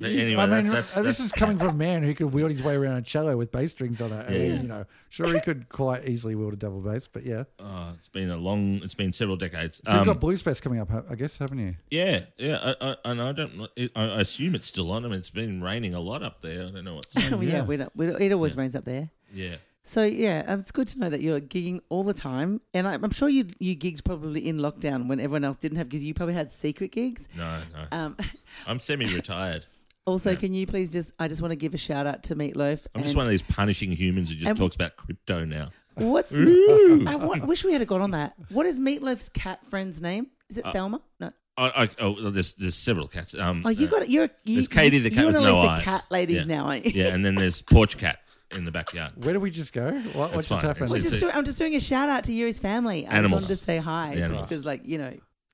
anyway, 0.00 0.42
I 0.42 0.46
mean, 0.46 0.66
that, 0.68 0.72
that's, 0.72 0.96
uh, 0.96 1.02
this 1.02 1.18
that's 1.18 1.26
is 1.26 1.32
coming 1.32 1.58
from 1.58 1.68
a 1.68 1.72
man 1.74 2.02
who 2.02 2.14
could 2.14 2.32
wield 2.32 2.50
his 2.50 2.62
way 2.62 2.74
around 2.74 2.96
a 2.96 3.02
cello 3.02 3.36
with 3.36 3.52
bass 3.52 3.72
strings 3.72 4.00
on 4.00 4.12
it. 4.12 4.26
I 4.28 4.30
mean, 4.32 4.62
you 4.62 4.68
know, 4.68 4.84
sure 5.10 5.32
he 5.32 5.40
could 5.40 5.68
quite 5.68 6.08
easily 6.08 6.34
wield 6.34 6.54
a 6.54 6.56
double 6.56 6.80
bass, 6.80 7.06
but 7.06 7.24
yeah. 7.24 7.44
oh, 7.60 7.90
it's 7.94 8.08
been 8.08 8.30
a 8.30 8.36
long. 8.36 8.76
It's 8.82 8.94
been 8.94 9.12
several 9.12 9.36
decades. 9.36 9.80
So 9.84 9.90
you've 9.92 10.00
Um, 10.02 10.06
got 10.06 10.20
Blues 10.20 10.40
Fest 10.42 10.62
coming 10.62 10.80
up, 10.80 10.90
I 11.10 11.14
guess, 11.14 11.38
haven't 11.38 11.58
you? 11.58 11.74
yeah, 11.90 12.20
yeah, 12.38 12.74
I, 12.80 12.88
I, 12.90 12.96
and 13.10 13.20
I 13.22 13.32
don't. 13.32 13.68
I 13.78 13.90
I 13.94 14.20
assume 14.20 14.54
it's 14.54 14.66
still 14.66 14.90
on. 14.92 15.04
I 15.04 15.08
mean, 15.08 15.18
it's 15.18 15.30
been 15.30 15.62
raining 15.62 15.94
a 15.94 16.00
lot 16.00 16.22
up 16.22 16.40
there. 16.40 16.66
I 16.66 16.70
don't 16.70 16.84
know 16.84 16.94
what's. 16.96 17.14
Well, 17.14 17.42
yeah, 17.42 17.56
yeah. 17.56 17.64
we 17.64 17.76
don't, 17.76 17.94
we 17.96 18.06
don't, 18.06 18.20
it 18.20 18.32
always 18.32 18.56
rains 18.56 18.74
up 18.76 18.84
there. 18.84 19.10
yeah. 19.34 19.56
So 19.84 20.04
yeah, 20.04 20.44
um, 20.46 20.60
it's 20.60 20.70
good 20.70 20.86
to 20.88 20.98
know 21.00 21.10
that 21.10 21.20
you're 21.22 21.40
gigging 21.40 21.80
all 21.88 22.04
the 22.04 22.14
time, 22.14 22.60
and 22.72 22.86
I, 22.86 22.94
I'm 22.94 23.10
sure 23.10 23.28
you 23.28 23.48
you 23.58 23.74
gigged 23.76 24.04
probably 24.04 24.46
in 24.48 24.58
lockdown 24.58 25.08
when 25.08 25.18
everyone 25.18 25.42
else 25.42 25.56
didn't 25.56 25.78
have 25.78 25.88
gigs. 25.88 26.04
You 26.04 26.14
probably 26.14 26.34
had 26.34 26.52
secret 26.52 26.92
gigs. 26.92 27.26
No, 27.36 27.62
no. 27.74 27.96
Um, 27.98 28.16
I'm 28.66 28.78
semi-retired. 28.78 29.66
Also, 30.06 30.30
Yeah. 30.30 30.36
can 30.36 30.54
you 30.54 30.66
please 30.66 30.90
just? 30.90 31.12
I 31.18 31.28
just 31.28 31.40
want 31.42 31.52
to 31.52 31.56
give 31.56 31.74
a 31.74 31.78
shout 31.78 32.06
out 32.06 32.22
to 32.24 32.36
Meatloaf. 32.36 32.86
I'm 32.94 33.02
just 33.02 33.16
one 33.16 33.24
of 33.24 33.30
these 33.30 33.42
punishing 33.42 33.92
humans 33.92 34.30
who 34.30 34.36
just 34.36 34.48
And- 34.48 34.58
talks 34.58 34.74
about 34.76 34.96
crypto 34.96 35.44
now. 35.44 35.68
What's? 35.94 36.32
I 36.34 37.16
wa- 37.20 37.44
wish 37.44 37.64
we 37.64 37.72
had 37.74 37.86
got 37.86 38.00
on 38.00 38.12
that. 38.12 38.34
What 38.48 38.64
is 38.66 38.80
Meatloaf's 38.80 39.28
cat 39.28 39.66
friend's 39.66 40.00
name? 40.00 40.28
Is 40.48 40.58
Uh, 40.58 40.62
it 40.68 40.72
Thelma? 40.72 41.00
No. 41.20 41.32
I, 41.58 41.82
I, 41.84 41.88
oh, 42.00 42.30
there's 42.30 42.54
there's 42.54 42.74
several 42.74 43.08
cats. 43.08 43.34
Um, 43.38 43.62
Oh, 43.66 43.68
you 43.68 43.86
uh, 43.86 43.90
got 43.90 44.02
it. 44.02 44.08
You're 44.08 44.30
you, 44.44 44.54
there's 44.56 44.68
Katie 44.68 44.98
the 45.00 45.10
cat 45.10 45.18
you're 45.18 45.26
with 45.26 45.36
and 45.36 45.44
no 45.44 45.56
Elisa 45.58 45.68
eyes. 45.70 45.82
cat 45.82 46.06
ladies 46.10 46.36
Yeah. 46.38 46.44
now, 46.44 46.64
aren't 46.64 46.86
you? 46.86 46.92
yeah, 46.94 47.14
and 47.14 47.22
then 47.24 47.34
there's 47.34 47.60
porch 47.60 47.98
cat 47.98 48.20
in 48.56 48.64
the 48.64 48.70
backyard. 48.72 49.12
Where 49.22 49.34
do 49.34 49.40
we 49.40 49.50
just 49.50 49.74
go? 49.74 49.90
What, 49.92 50.14
what 50.14 50.14
That's 50.32 50.34
just 50.36 50.48
fine. 50.48 50.60
happened? 50.60 50.90
We're 50.90 50.98
just 51.00 51.20
doing, 51.20 51.32
I'm 51.34 51.44
just 51.44 51.58
doing 51.58 51.74
a 51.76 51.80
shout 51.80 52.08
out 52.08 52.24
to 52.24 52.32
Yuri's 52.32 52.58
family. 52.58 53.06
I 53.06 53.16
Animals. 53.16 53.48
just 53.48 53.50
wanted 53.50 53.58
to 53.60 53.64
say 53.66 53.76
hi 53.78 54.40
because, 54.42 54.64
like, 54.64 54.80
you 54.86 54.96
know, 54.96 55.12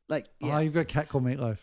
like 0.08 0.26
yeah. 0.38 0.56
Oh, 0.56 0.60
you've 0.60 0.72
got 0.74 0.80
a 0.80 0.84
cat 0.84 1.08
called 1.08 1.24
Meatloaf. 1.24 1.58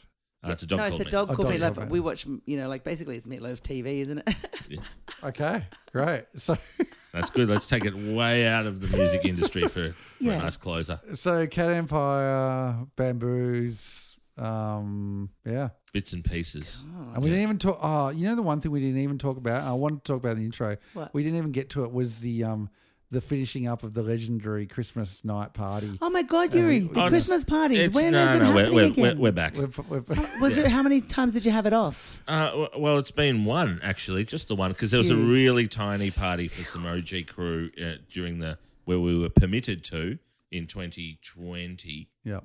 Uh, 0.48 0.52
it's 0.52 0.64
a 0.64 0.68
dog 0.68 0.78
no, 0.80 0.84
it's 0.86 0.92
called 0.92 1.02
the 1.02 1.06
me. 1.06 1.12
dog 1.12 1.28
called 1.28 1.40
dog 1.60 1.76
Meatloaf. 1.76 1.90
We 1.90 2.00
watch, 2.00 2.26
you 2.46 2.58
know, 2.58 2.68
like 2.70 2.84
basically 2.84 3.16
it's 3.18 3.28
Meatloaf 3.28 3.62
TV, 3.62 4.00
isn't 4.02 4.20
it? 4.20 4.36
Yeah. 4.70 4.80
Okay, 5.24 5.66
great. 5.92 6.26
So, 6.38 6.56
That's 7.14 7.30
good. 7.32 7.48
Let's 7.48 7.68
take 7.68 7.86
it 7.86 7.96
way 7.96 8.46
out 8.46 8.66
of 8.68 8.80
the 8.82 8.96
music 8.96 9.26
industry 9.26 9.64
for, 9.64 9.92
for 9.92 9.96
Yeah. 10.20 10.34
a 10.34 10.40
nice 10.40 10.58
closer. 10.58 11.00
so 11.16 11.48
Cat 11.48 11.72
Empire, 11.72 12.86
Bamboos, 12.96 14.18
um, 14.38 15.30
yeah. 15.46 15.70
Bits 15.94 16.14
and 16.14 16.24
pieces. 16.24 16.84
And 17.14 17.24
we 17.24 17.30
didn't 17.30 17.44
even 17.44 17.58
talk. 17.58 17.80
Oh, 17.82 18.10
you 18.10 18.28
know 18.28 18.36
the 18.36 18.42
one 18.44 18.60
thing 18.60 18.72
we 18.72 18.82
didn't 18.82 19.00
even 19.00 19.18
talk 19.18 19.38
about. 19.38 19.64
I 19.64 19.72
wanted 19.74 20.04
to 20.04 20.12
talk 20.14 20.18
about 20.22 20.34
in 20.34 20.40
the 20.40 20.46
intro. 20.46 20.76
What? 20.94 21.14
We 21.14 21.24
didn't 21.24 21.38
even 21.38 21.52
get 21.52 21.70
to 21.72 21.86
it. 21.86 21.92
Was 21.94 22.20
the 22.20 22.44
um 22.44 22.70
the 23.16 23.22
finishing 23.22 23.68
up 23.68 23.82
of 23.84 23.94
the 23.94 24.02
legendary 24.04 24.68
Christmas 24.68 25.24
night 25.26 25.54
party. 25.54 25.98
oh 26.02 26.10
my 26.10 26.22
God, 26.22 26.54
Yuri, 26.54 26.80
the 26.82 26.88
Oh, 26.90 26.92
it's- 27.08 27.10
Christmas 27.10 27.44
parties. 27.44 27.80
It's, 27.80 27.96
when 27.96 28.12
no, 28.12 28.20
is 28.20 28.36
it 28.36 28.44
no, 28.44 28.50
we're, 28.54 28.56
happening 28.66 28.76
we're, 28.76 28.86
again? 28.86 29.18
we're, 29.18 29.24
we're 29.24 29.32
back. 29.32 29.58
We've, 29.58 29.78
we've, 29.90 30.10
Was 30.42 30.58
it 30.58 30.68
how 30.68 30.84
many 30.84 31.02
times 31.02 31.34
did 31.34 31.46
you 31.46 31.52
have 31.52 31.66
it 31.66 31.74
off? 31.74 32.22
Uh, 32.28 32.50
w- 32.52 32.70
well, 32.78 32.98
it's 32.98 33.12
been 33.12 33.46
one 33.46 33.80
actually, 33.82 34.24
just 34.26 34.48
the 34.48 34.56
one, 34.56 34.72
because 34.72 34.92
there 34.92 35.00
was 35.00 35.10
a 35.10 35.16
Phew. 35.16 35.32
really 35.34 35.68
tiny 35.68 36.12
party 36.12 36.48
for 36.48 36.64
some 36.64 36.86
OG 36.86 37.28
crew 37.28 37.72
uh, 37.82 37.94
during 38.12 38.40
the 38.40 38.58
where 38.86 39.00
we 39.00 39.18
were 39.20 39.30
permitted 39.30 39.84
to 39.86 40.20
in 40.52 40.68
2020. 40.68 42.10
yeah. 42.24 42.40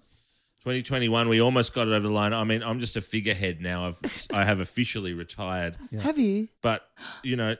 2021, 0.63 1.29
we 1.31 1.41
almost 1.41 1.73
got 1.73 1.89
it 1.89 1.93
over 1.93 2.07
the 2.07 2.13
line. 2.13 2.35
I 2.35 2.45
mean, 2.45 2.63
I'm 2.63 2.81
just 2.81 2.95
a 2.95 3.01
figurehead 3.01 3.63
now. 3.63 3.87
I've 3.87 3.99
I 4.31 4.45
have 4.45 4.61
officially 4.61 5.15
retired, 5.15 5.77
Have 6.03 6.19
you? 6.19 6.49
but 6.61 6.87
you 7.23 7.35
know, 7.37 7.57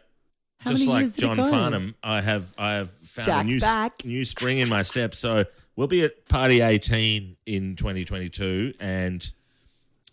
How 0.61 0.71
just 0.71 0.87
like 0.87 1.17
John? 1.17 1.39
Farnham, 1.39 1.95
I 2.03 2.21
have 2.21 2.55
I 2.59 2.75
have 2.75 2.91
found 2.91 3.29
a 3.29 3.45
new 3.45 3.61
back. 3.61 4.05
new 4.05 4.25
spring 4.27 4.59
in 4.59 4.69
my 4.69 4.83
step. 4.83 5.15
So 5.15 5.45
we'll 5.75 5.87
be 5.87 6.05
at 6.05 6.29
party 6.29 6.61
18 6.61 7.37
in 7.47 7.77
2022, 7.77 8.75
and 8.79 9.27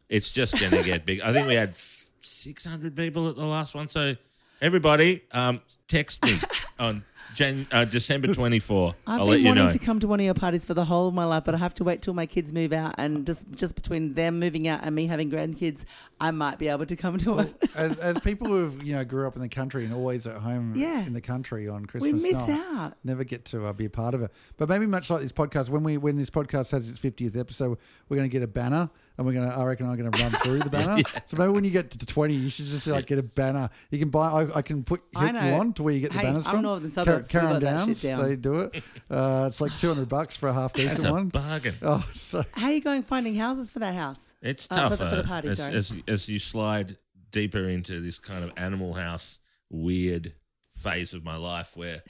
it's 0.08 0.32
just 0.32 0.58
going 0.58 0.72
to 0.72 0.84
get 0.84 1.06
big. 1.06 1.20
I 1.20 1.34
think 1.34 1.48
we 1.48 1.56
had 1.56 1.76
600 1.76 2.96
people 2.96 3.28
at 3.28 3.36
the 3.36 3.46
last 3.46 3.76
one. 3.76 3.90
So 3.90 4.16
everybody, 4.62 5.22
um, 5.34 5.62
text 5.90 6.24
me 6.24 6.40
on 6.80 7.04
Jan- 7.36 7.68
uh, 7.72 7.86
December 7.86 8.34
24. 8.34 8.96
I've 9.08 9.14
I'll 9.14 9.18
been 9.20 9.28
let 9.30 9.40
you 9.40 9.46
wanting 9.48 9.66
know. 9.66 9.72
to 9.72 9.80
come 9.80 10.00
to 10.00 10.08
one 10.08 10.20
of 10.20 10.26
your 10.26 10.34
parties 10.34 10.66
for 10.66 10.74
the 10.74 10.86
whole 10.86 11.08
of 11.08 11.14
my 11.14 11.24
life, 11.26 11.44
but 11.46 11.54
I 11.56 11.58
have 11.60 11.74
to 11.76 11.84
wait 11.84 12.02
till 12.02 12.14
my 12.14 12.26
kids 12.26 12.52
move 12.54 12.74
out, 12.74 12.96
and 12.98 13.26
just 13.26 13.52
just 13.54 13.76
between 13.76 14.14
them 14.16 14.40
moving 14.40 14.68
out 14.68 14.80
and 14.84 14.96
me 14.96 15.08
having 15.08 15.30
grandkids, 15.30 15.86
I 16.20 16.32
might 16.32 16.58
be 16.58 16.68
able 16.68 16.86
to 16.88 16.96
come 16.96 17.18
to 17.20 17.40
it. 17.40 17.56
as, 17.76 18.00
as 18.00 18.20
people 18.20 18.48
who 18.48 18.64
have, 18.64 18.84
you 18.84 18.96
know 18.96 19.04
grew 19.06 19.28
up 19.28 19.36
in 19.36 19.42
the 19.42 19.50
country 19.50 19.86
and 19.86 19.94
always 19.94 20.26
at 20.28 20.38
home 20.38 20.74
Yeah. 20.76 21.06
in 21.06 21.14
the 21.14 21.22
country 21.22 21.68
on 21.68 21.82
We 21.82 21.88
Christmas 21.88 22.24
miss 22.24 22.48
night, 22.48 22.60
out. 22.76 22.94
never 23.04 23.24
get 23.24 23.46
to 23.46 23.66
uh, 23.66 23.74
be 23.74 23.86
a 23.86 23.90
part 23.90 24.14
of 24.14 24.22
it. 24.22 24.32
But 24.58 24.70
maybe 24.70 24.86
much 24.88 25.10
like 25.10 25.22
this 25.22 25.32
podcast, 25.32 25.70
when 25.70 25.84
we 25.84 25.98
when 25.98 26.16
this 26.18 26.30
podcast 26.30 26.72
has 26.72 26.90
its 26.90 26.98
fiftieth 26.98 27.36
episode, 27.36 27.78
we're 28.10 28.18
going 28.18 28.30
to 28.30 28.34
get 28.34 28.44
a 28.44 28.48
banner, 28.48 28.90
and 29.18 29.26
we're 29.26 29.34
going 29.34 29.50
to. 29.50 29.56
I 29.58 29.64
reckon 29.64 29.90
I'm 29.90 29.96
going 29.98 30.12
to 30.12 30.22
run 30.24 30.32
through 30.32 30.60
the 30.60 30.70
banner. 30.78 31.02
So 31.26 31.38
maybe 31.38 31.52
when 31.52 31.64
you 31.64 31.72
get 31.72 31.92
to 31.92 32.06
twenty, 32.06 32.36
you 32.36 32.50
should 32.50 32.66
just 32.66 32.86
like 32.88 33.08
get 33.08 33.18
a 33.20 33.24
banner. 33.24 33.70
You 33.92 34.00
can 34.00 34.10
buy. 34.10 34.28
I, 34.44 34.58
I 34.58 34.62
can 34.62 34.84
put 34.84 35.02
I 35.16 35.26
hit 35.28 35.36
you 35.36 35.42
know. 35.42 35.60
on 35.60 35.74
to 35.74 35.84
where 35.84 35.94
you 35.94 36.00
get 36.02 36.12
the 36.12 36.20
Hey, 36.20 36.26
banners 36.26 36.46
I'm 36.46 36.54
from. 36.56 36.62
Northern 36.64 36.92
Car- 36.92 37.06
Suburbs. 37.06 37.34
We 37.34 37.40
Carrum 37.40 37.50
got 37.54 37.62
Downs, 37.62 38.02
down. 38.02 38.24
they 38.24 38.36
do 38.36 38.56
it. 38.60 38.84
Uh, 39.10 39.46
it's 39.48 39.60
like 39.62 39.76
two 39.76 39.88
hundred 39.88 40.10
bucks 40.10 40.36
for 40.36 40.50
a 40.50 40.54
half 40.54 40.74
decent 40.74 40.98
That's 41.00 41.10
a 41.10 41.14
one. 41.14 41.28
bargain. 41.30 41.76
Oh, 41.82 42.08
so 42.14 42.44
How 42.54 42.68
are 42.68 42.72
you 42.74 42.82
going 42.82 43.04
finding 43.04 43.36
houses 43.36 43.70
for 43.72 43.80
that 43.80 43.96
house? 43.96 44.34
It's 44.42 44.68
Uh, 44.70 44.76
for 44.90 44.96
tougher 44.98 45.04
the- 45.04 45.10
for 45.10 45.16
the 45.18 45.24
party, 45.24 45.48
as, 45.50 45.58
sorry. 45.58 45.76
as 45.76 45.94
as 46.08 46.30
you 46.30 46.40
slide 46.40 46.98
deeper 47.32 47.68
into 47.68 48.00
this 48.00 48.20
kind 48.20 48.44
of 48.44 48.52
animal 48.58 48.94
house 48.94 49.40
weird 49.70 50.34
phase 50.72 51.14
of 51.14 51.24
my 51.24 51.36
life 51.36 51.76
where 51.76 52.02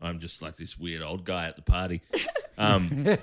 I'm 0.00 0.20
just 0.20 0.40
like 0.42 0.56
this 0.56 0.78
weird 0.78 1.02
old 1.02 1.24
guy 1.24 1.48
at 1.48 1.56
the 1.56 1.62
party. 1.62 2.02
Um, 2.56 2.88
it 3.06 3.18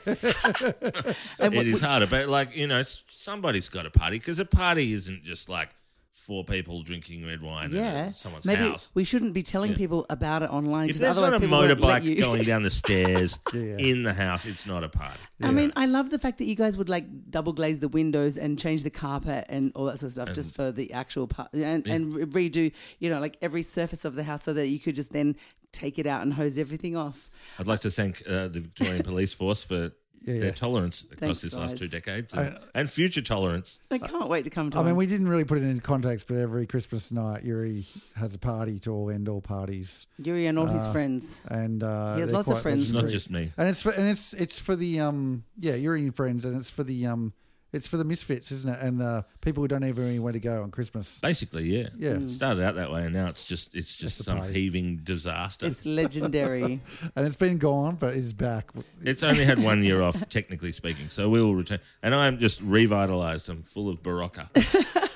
harder, 1.82 2.08
but 2.08 2.28
like 2.28 2.56
you 2.56 2.68
know, 2.68 2.84
somebody's 2.84 3.70
got 3.70 3.86
a 3.86 3.92
party 3.92 4.20
because 4.20 4.40
a 4.40 4.46
party 4.46 4.94
isn't 4.94 5.24
just 5.24 5.50
like 5.50 5.70
four 6.16 6.46
people 6.46 6.82
drinking 6.82 7.26
red 7.26 7.42
wine 7.42 7.70
yeah, 7.74 8.06
at 8.08 8.16
someone's 8.16 8.46
maybe 8.46 8.62
house. 8.70 8.90
we 8.94 9.04
shouldn't 9.04 9.34
be 9.34 9.44
telling 9.44 9.72
Yeah. 9.72 9.78
people 9.78 10.06
about 10.10 10.44
it 10.44 10.50
online. 10.50 10.86
If 10.90 10.96
'cause 10.96 11.00
there's 11.02 11.20
not 11.20 11.34
a 11.34 11.40
people 11.42 11.58
won't 11.58 11.68
let 11.82 12.02
motorbike 12.02 12.04
you. 12.06 12.16
going 12.16 12.46
down 12.46 12.62
the 12.64 12.72
stairs 12.84 13.38
Yeah. 13.54 13.76
in 13.78 14.04
the 14.04 14.14
house, 14.14 14.46
it's 14.46 14.66
not 14.66 14.84
a 14.86 14.90
party. 14.90 15.20
I 15.44 15.52
mean, 15.52 15.74
I 15.76 15.86
love 15.88 16.10
the 16.12 16.18
fact 16.18 16.38
that 16.38 16.46
you 16.46 16.56
guys 16.56 16.78
would 16.78 16.88
like 16.88 17.06
double 17.30 17.52
glaze 17.52 17.80
the 17.80 17.90
windows 17.90 18.38
and 18.38 18.58
change 18.58 18.84
the 18.84 18.90
carpet 18.90 19.46
and 19.50 19.74
all 19.76 19.86
that 19.86 20.00
sort 20.00 20.08
of 20.08 20.12
stuff 20.14 20.34
just 20.34 20.56
for 20.56 20.72
the 20.72 20.94
actual 20.94 21.28
part 21.28 21.52
and, 21.54 21.86
and 21.86 22.16
re- 22.34 22.50
redo, 22.50 22.72
you 23.00 23.10
know, 23.10 23.20
like 23.20 23.36
every 23.42 23.62
surface 23.62 24.06
of 24.06 24.16
the 24.16 24.24
house 24.24 24.44
so 24.44 24.54
that 24.54 24.68
you 24.70 24.80
could 24.80 24.96
just 24.96 25.12
then 25.12 25.36
take 25.74 26.00
it 26.00 26.08
out 26.08 26.22
and 26.22 26.36
hose 26.36 26.58
everything 26.58 26.96
off. 26.96 27.30
I'd 27.60 27.68
like 27.68 27.82
to 27.82 27.92
thank 27.92 28.24
uh, 28.26 28.48
the 28.48 28.62
Victorian 28.62 29.04
Police 29.12 29.34
Force 29.34 29.66
for 29.66 29.92
Yeah, 30.26 30.40
their 30.40 30.46
yeah. 30.46 30.52
tolerance 30.54 31.04
across 31.04 31.20
Thanks, 31.20 31.42
this 31.42 31.54
last 31.54 31.78
two 31.78 31.88
decades 31.88 32.34
and, 32.34 32.58
and 32.74 32.90
future 32.90 33.22
tolerance. 33.22 33.80
I 33.92 34.00
can't 34.00 34.28
wait 34.28 34.44
to 34.46 34.50
come 34.50 34.72
to 34.72 34.80
I 34.80 34.84
mean, 34.84 34.96
we 34.96 35.06
didn't 35.06 35.28
really 35.28 35.44
put 35.44 35.60
it 35.60 35.64
in 35.64 35.80
context, 35.82 36.28
but 36.28 36.38
every 36.38 36.66
Christmas 36.66 37.12
night, 37.12 37.44
Yuri 37.44 37.86
has 38.16 38.34
a 38.34 38.40
party 38.40 38.80
to 38.80 38.92
all 38.92 39.12
end 39.12 39.30
all 39.30 39.42
parties, 39.42 40.08
Yuri 40.18 40.48
and 40.48 40.58
all 40.58 40.66
his 40.66 40.88
friends. 40.88 41.44
and 41.48 41.84
uh, 41.84 42.16
He 42.16 42.22
has 42.22 42.30
they're 42.30 42.38
lots 42.38 42.48
of 42.50 42.56
quite 42.56 42.64
friends. 42.64 42.84
It's 42.86 42.92
not 42.92 43.08
just 43.08 43.30
me. 43.30 43.52
and 43.56 43.70
it's 43.70 43.84
for 43.84 43.92
and 43.92 44.08
it's 44.08 44.34
it's 44.34 44.58
for 44.58 44.76
the 44.76 45.00
um 45.00 45.44
yeah 45.60 45.76
Yuri 45.76 46.02
and 46.02 46.16
friends, 46.16 46.44
and 46.44 46.56
it's 46.58 46.70
for 46.70 46.84
the 46.84 47.06
um 47.06 47.34
it's 47.76 47.86
for 47.88 47.98
the 47.98 48.04
misfits, 48.06 48.52
isn't 48.52 48.74
it? 48.74 48.80
And 48.82 49.00
the 49.00 49.26
people 49.42 49.62
who 49.64 49.68
don't 49.68 49.84
even 49.84 50.04
know 50.04 50.10
anywhere 50.10 50.32
to 50.34 50.40
go 50.40 50.64
on 50.64 50.72
Christmas. 50.72 51.20
Basically, 51.20 51.64
yeah. 51.64 51.90
Yeah. 51.98 52.12
It 52.12 52.28
started 52.30 52.64
out 52.64 52.76
that 52.76 52.92
way, 52.92 53.04
and 53.04 53.14
now 53.14 53.28
it's 53.28 53.44
just 53.46 53.76
it's 53.76 53.94
just 53.96 54.18
Just 54.18 54.20
a 54.22 54.24
some 54.24 54.38
party. 54.40 54.54
heaving 54.54 55.02
disaster. 55.04 55.68
It's, 55.68 55.78
It's 55.80 55.86
legendary. 55.86 56.80
And 57.16 57.28
it's 57.28 57.36
been 57.36 57.58
gone, 57.58 57.96
but 57.96 58.16
it's 58.16 58.34
back. 58.34 58.72
It's 59.02 59.24
only 59.24 59.46
had 59.46 59.60
one 59.62 59.84
year 59.84 60.02
off, 60.02 60.28
technically 60.30 60.72
speaking, 60.72 61.10
so 61.10 61.30
we 61.30 61.42
will 61.42 61.56
return. 61.56 61.80
And 62.02 62.16
I'm 62.16 62.40
just 62.40 62.62
revitalized. 62.62 63.50
I'm 63.50 63.62
full 63.62 63.90
of 63.90 64.02
Berocca. 64.02 64.50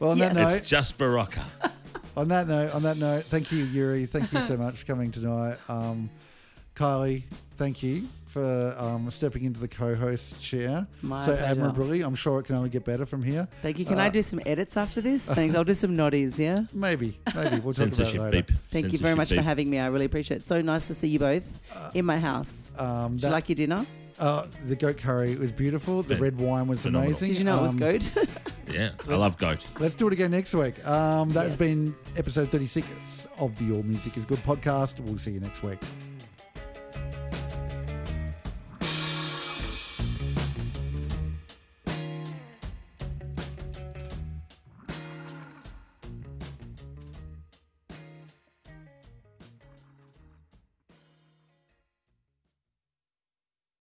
Well, 0.00 0.12
on 0.12 0.18
Yes. 0.18 0.32
that 0.34 0.40
note, 0.40 0.56
It's 0.58 0.68
just 0.68 0.96
Berocca. 0.96 1.42
on 2.16 2.28
that 2.28 2.46
note, 2.46 2.72
on 2.72 2.84
that 2.84 2.98
note, 2.98 3.24
thank 3.24 3.50
you, 3.50 3.64
Yuri. 3.64 4.06
Thank 4.06 4.32
you 4.32 4.40
so 4.42 4.56
much 4.64 4.76
for 4.76 4.86
coming 4.86 5.10
tonight. 5.10 5.56
Um, 5.68 6.08
Kylie, 6.76 7.24
thank 7.56 7.82
you 7.82 8.08
for 8.28 8.74
um, 8.78 9.10
stepping 9.10 9.44
into 9.44 9.58
the 9.60 9.68
co-host 9.68 10.40
chair 10.42 10.86
My 11.02 11.20
so 11.20 11.32
pleasure. 11.34 11.44
admirably. 11.46 12.02
I'm 12.02 12.14
sure 12.14 12.38
it 12.40 12.44
can 12.44 12.56
only 12.56 12.68
get 12.70 12.84
better 12.84 13.04
from 13.06 13.22
here. 13.22 13.48
Thank 13.62 13.78
you. 13.78 13.84
Can 13.84 13.98
I 13.98 14.08
do 14.08 14.22
some 14.22 14.40
edits 14.46 14.76
after 14.76 15.00
this? 15.00 15.24
Thanks. 15.24 15.54
I'll 15.54 15.64
do 15.64 15.74
some 15.74 15.96
noddies, 15.96 16.38
yeah? 16.38 16.56
Maybe, 16.72 17.18
maybe 17.34 17.58
we'll 17.60 17.72
talk 17.72 17.86
about 17.88 17.98
it 18.00 18.18
later. 18.20 18.30
beep. 18.30 18.50
Thank 18.70 18.92
you 18.92 18.98
very 18.98 19.14
Censorship 19.14 19.16
much 19.16 19.32
for 19.34 19.42
having 19.42 19.68
me. 19.70 19.78
I 19.78 19.86
really 19.86 20.04
appreciate 20.06 20.38
it. 20.38 20.42
So 20.44 20.60
nice 20.60 20.86
to 20.88 20.94
see 20.94 21.08
you 21.08 21.18
both 21.18 21.46
in 21.94 22.04
my 22.04 22.18
house. 22.18 22.70
Um, 22.78 23.14
Did 23.16 23.24
you 23.24 23.28
like 23.30 23.48
your 23.48 23.56
dinner? 23.56 23.86
Uh, 24.20 24.46
the 24.66 24.74
goat 24.74 24.96
curry 24.98 25.36
was 25.36 25.52
beautiful. 25.52 26.02
The 26.02 26.16
Phen- 26.16 26.20
red 26.20 26.38
wine 26.40 26.66
was 26.66 26.82
phenomenal. 26.82 27.10
amazing. 27.16 27.28
Did 27.28 27.38
you 27.38 27.44
know 27.44 27.58
it 27.58 27.62
was 27.62 27.70
Um, 27.72 27.78
goat? 27.78 28.12
Yeah, 28.70 28.90
I 29.08 29.14
love 29.14 29.38
goat. 29.38 29.64
Let's 29.78 29.94
do 29.94 30.06
it 30.08 30.12
again 30.12 30.30
next 30.30 30.54
week. 30.54 30.86
Um, 30.86 31.30
that 31.30 31.44
has 31.46 31.56
been 31.56 31.94
episode 32.18 32.48
36 32.50 33.26
of 33.38 33.56
the 33.58 33.74
All 33.74 33.82
Music 33.82 34.14
is 34.18 34.26
Good 34.26 34.40
podcast. 34.40 35.00
We'll 35.00 35.16
see 35.16 35.30
you 35.30 35.40
next 35.40 35.62
week. 35.62 35.78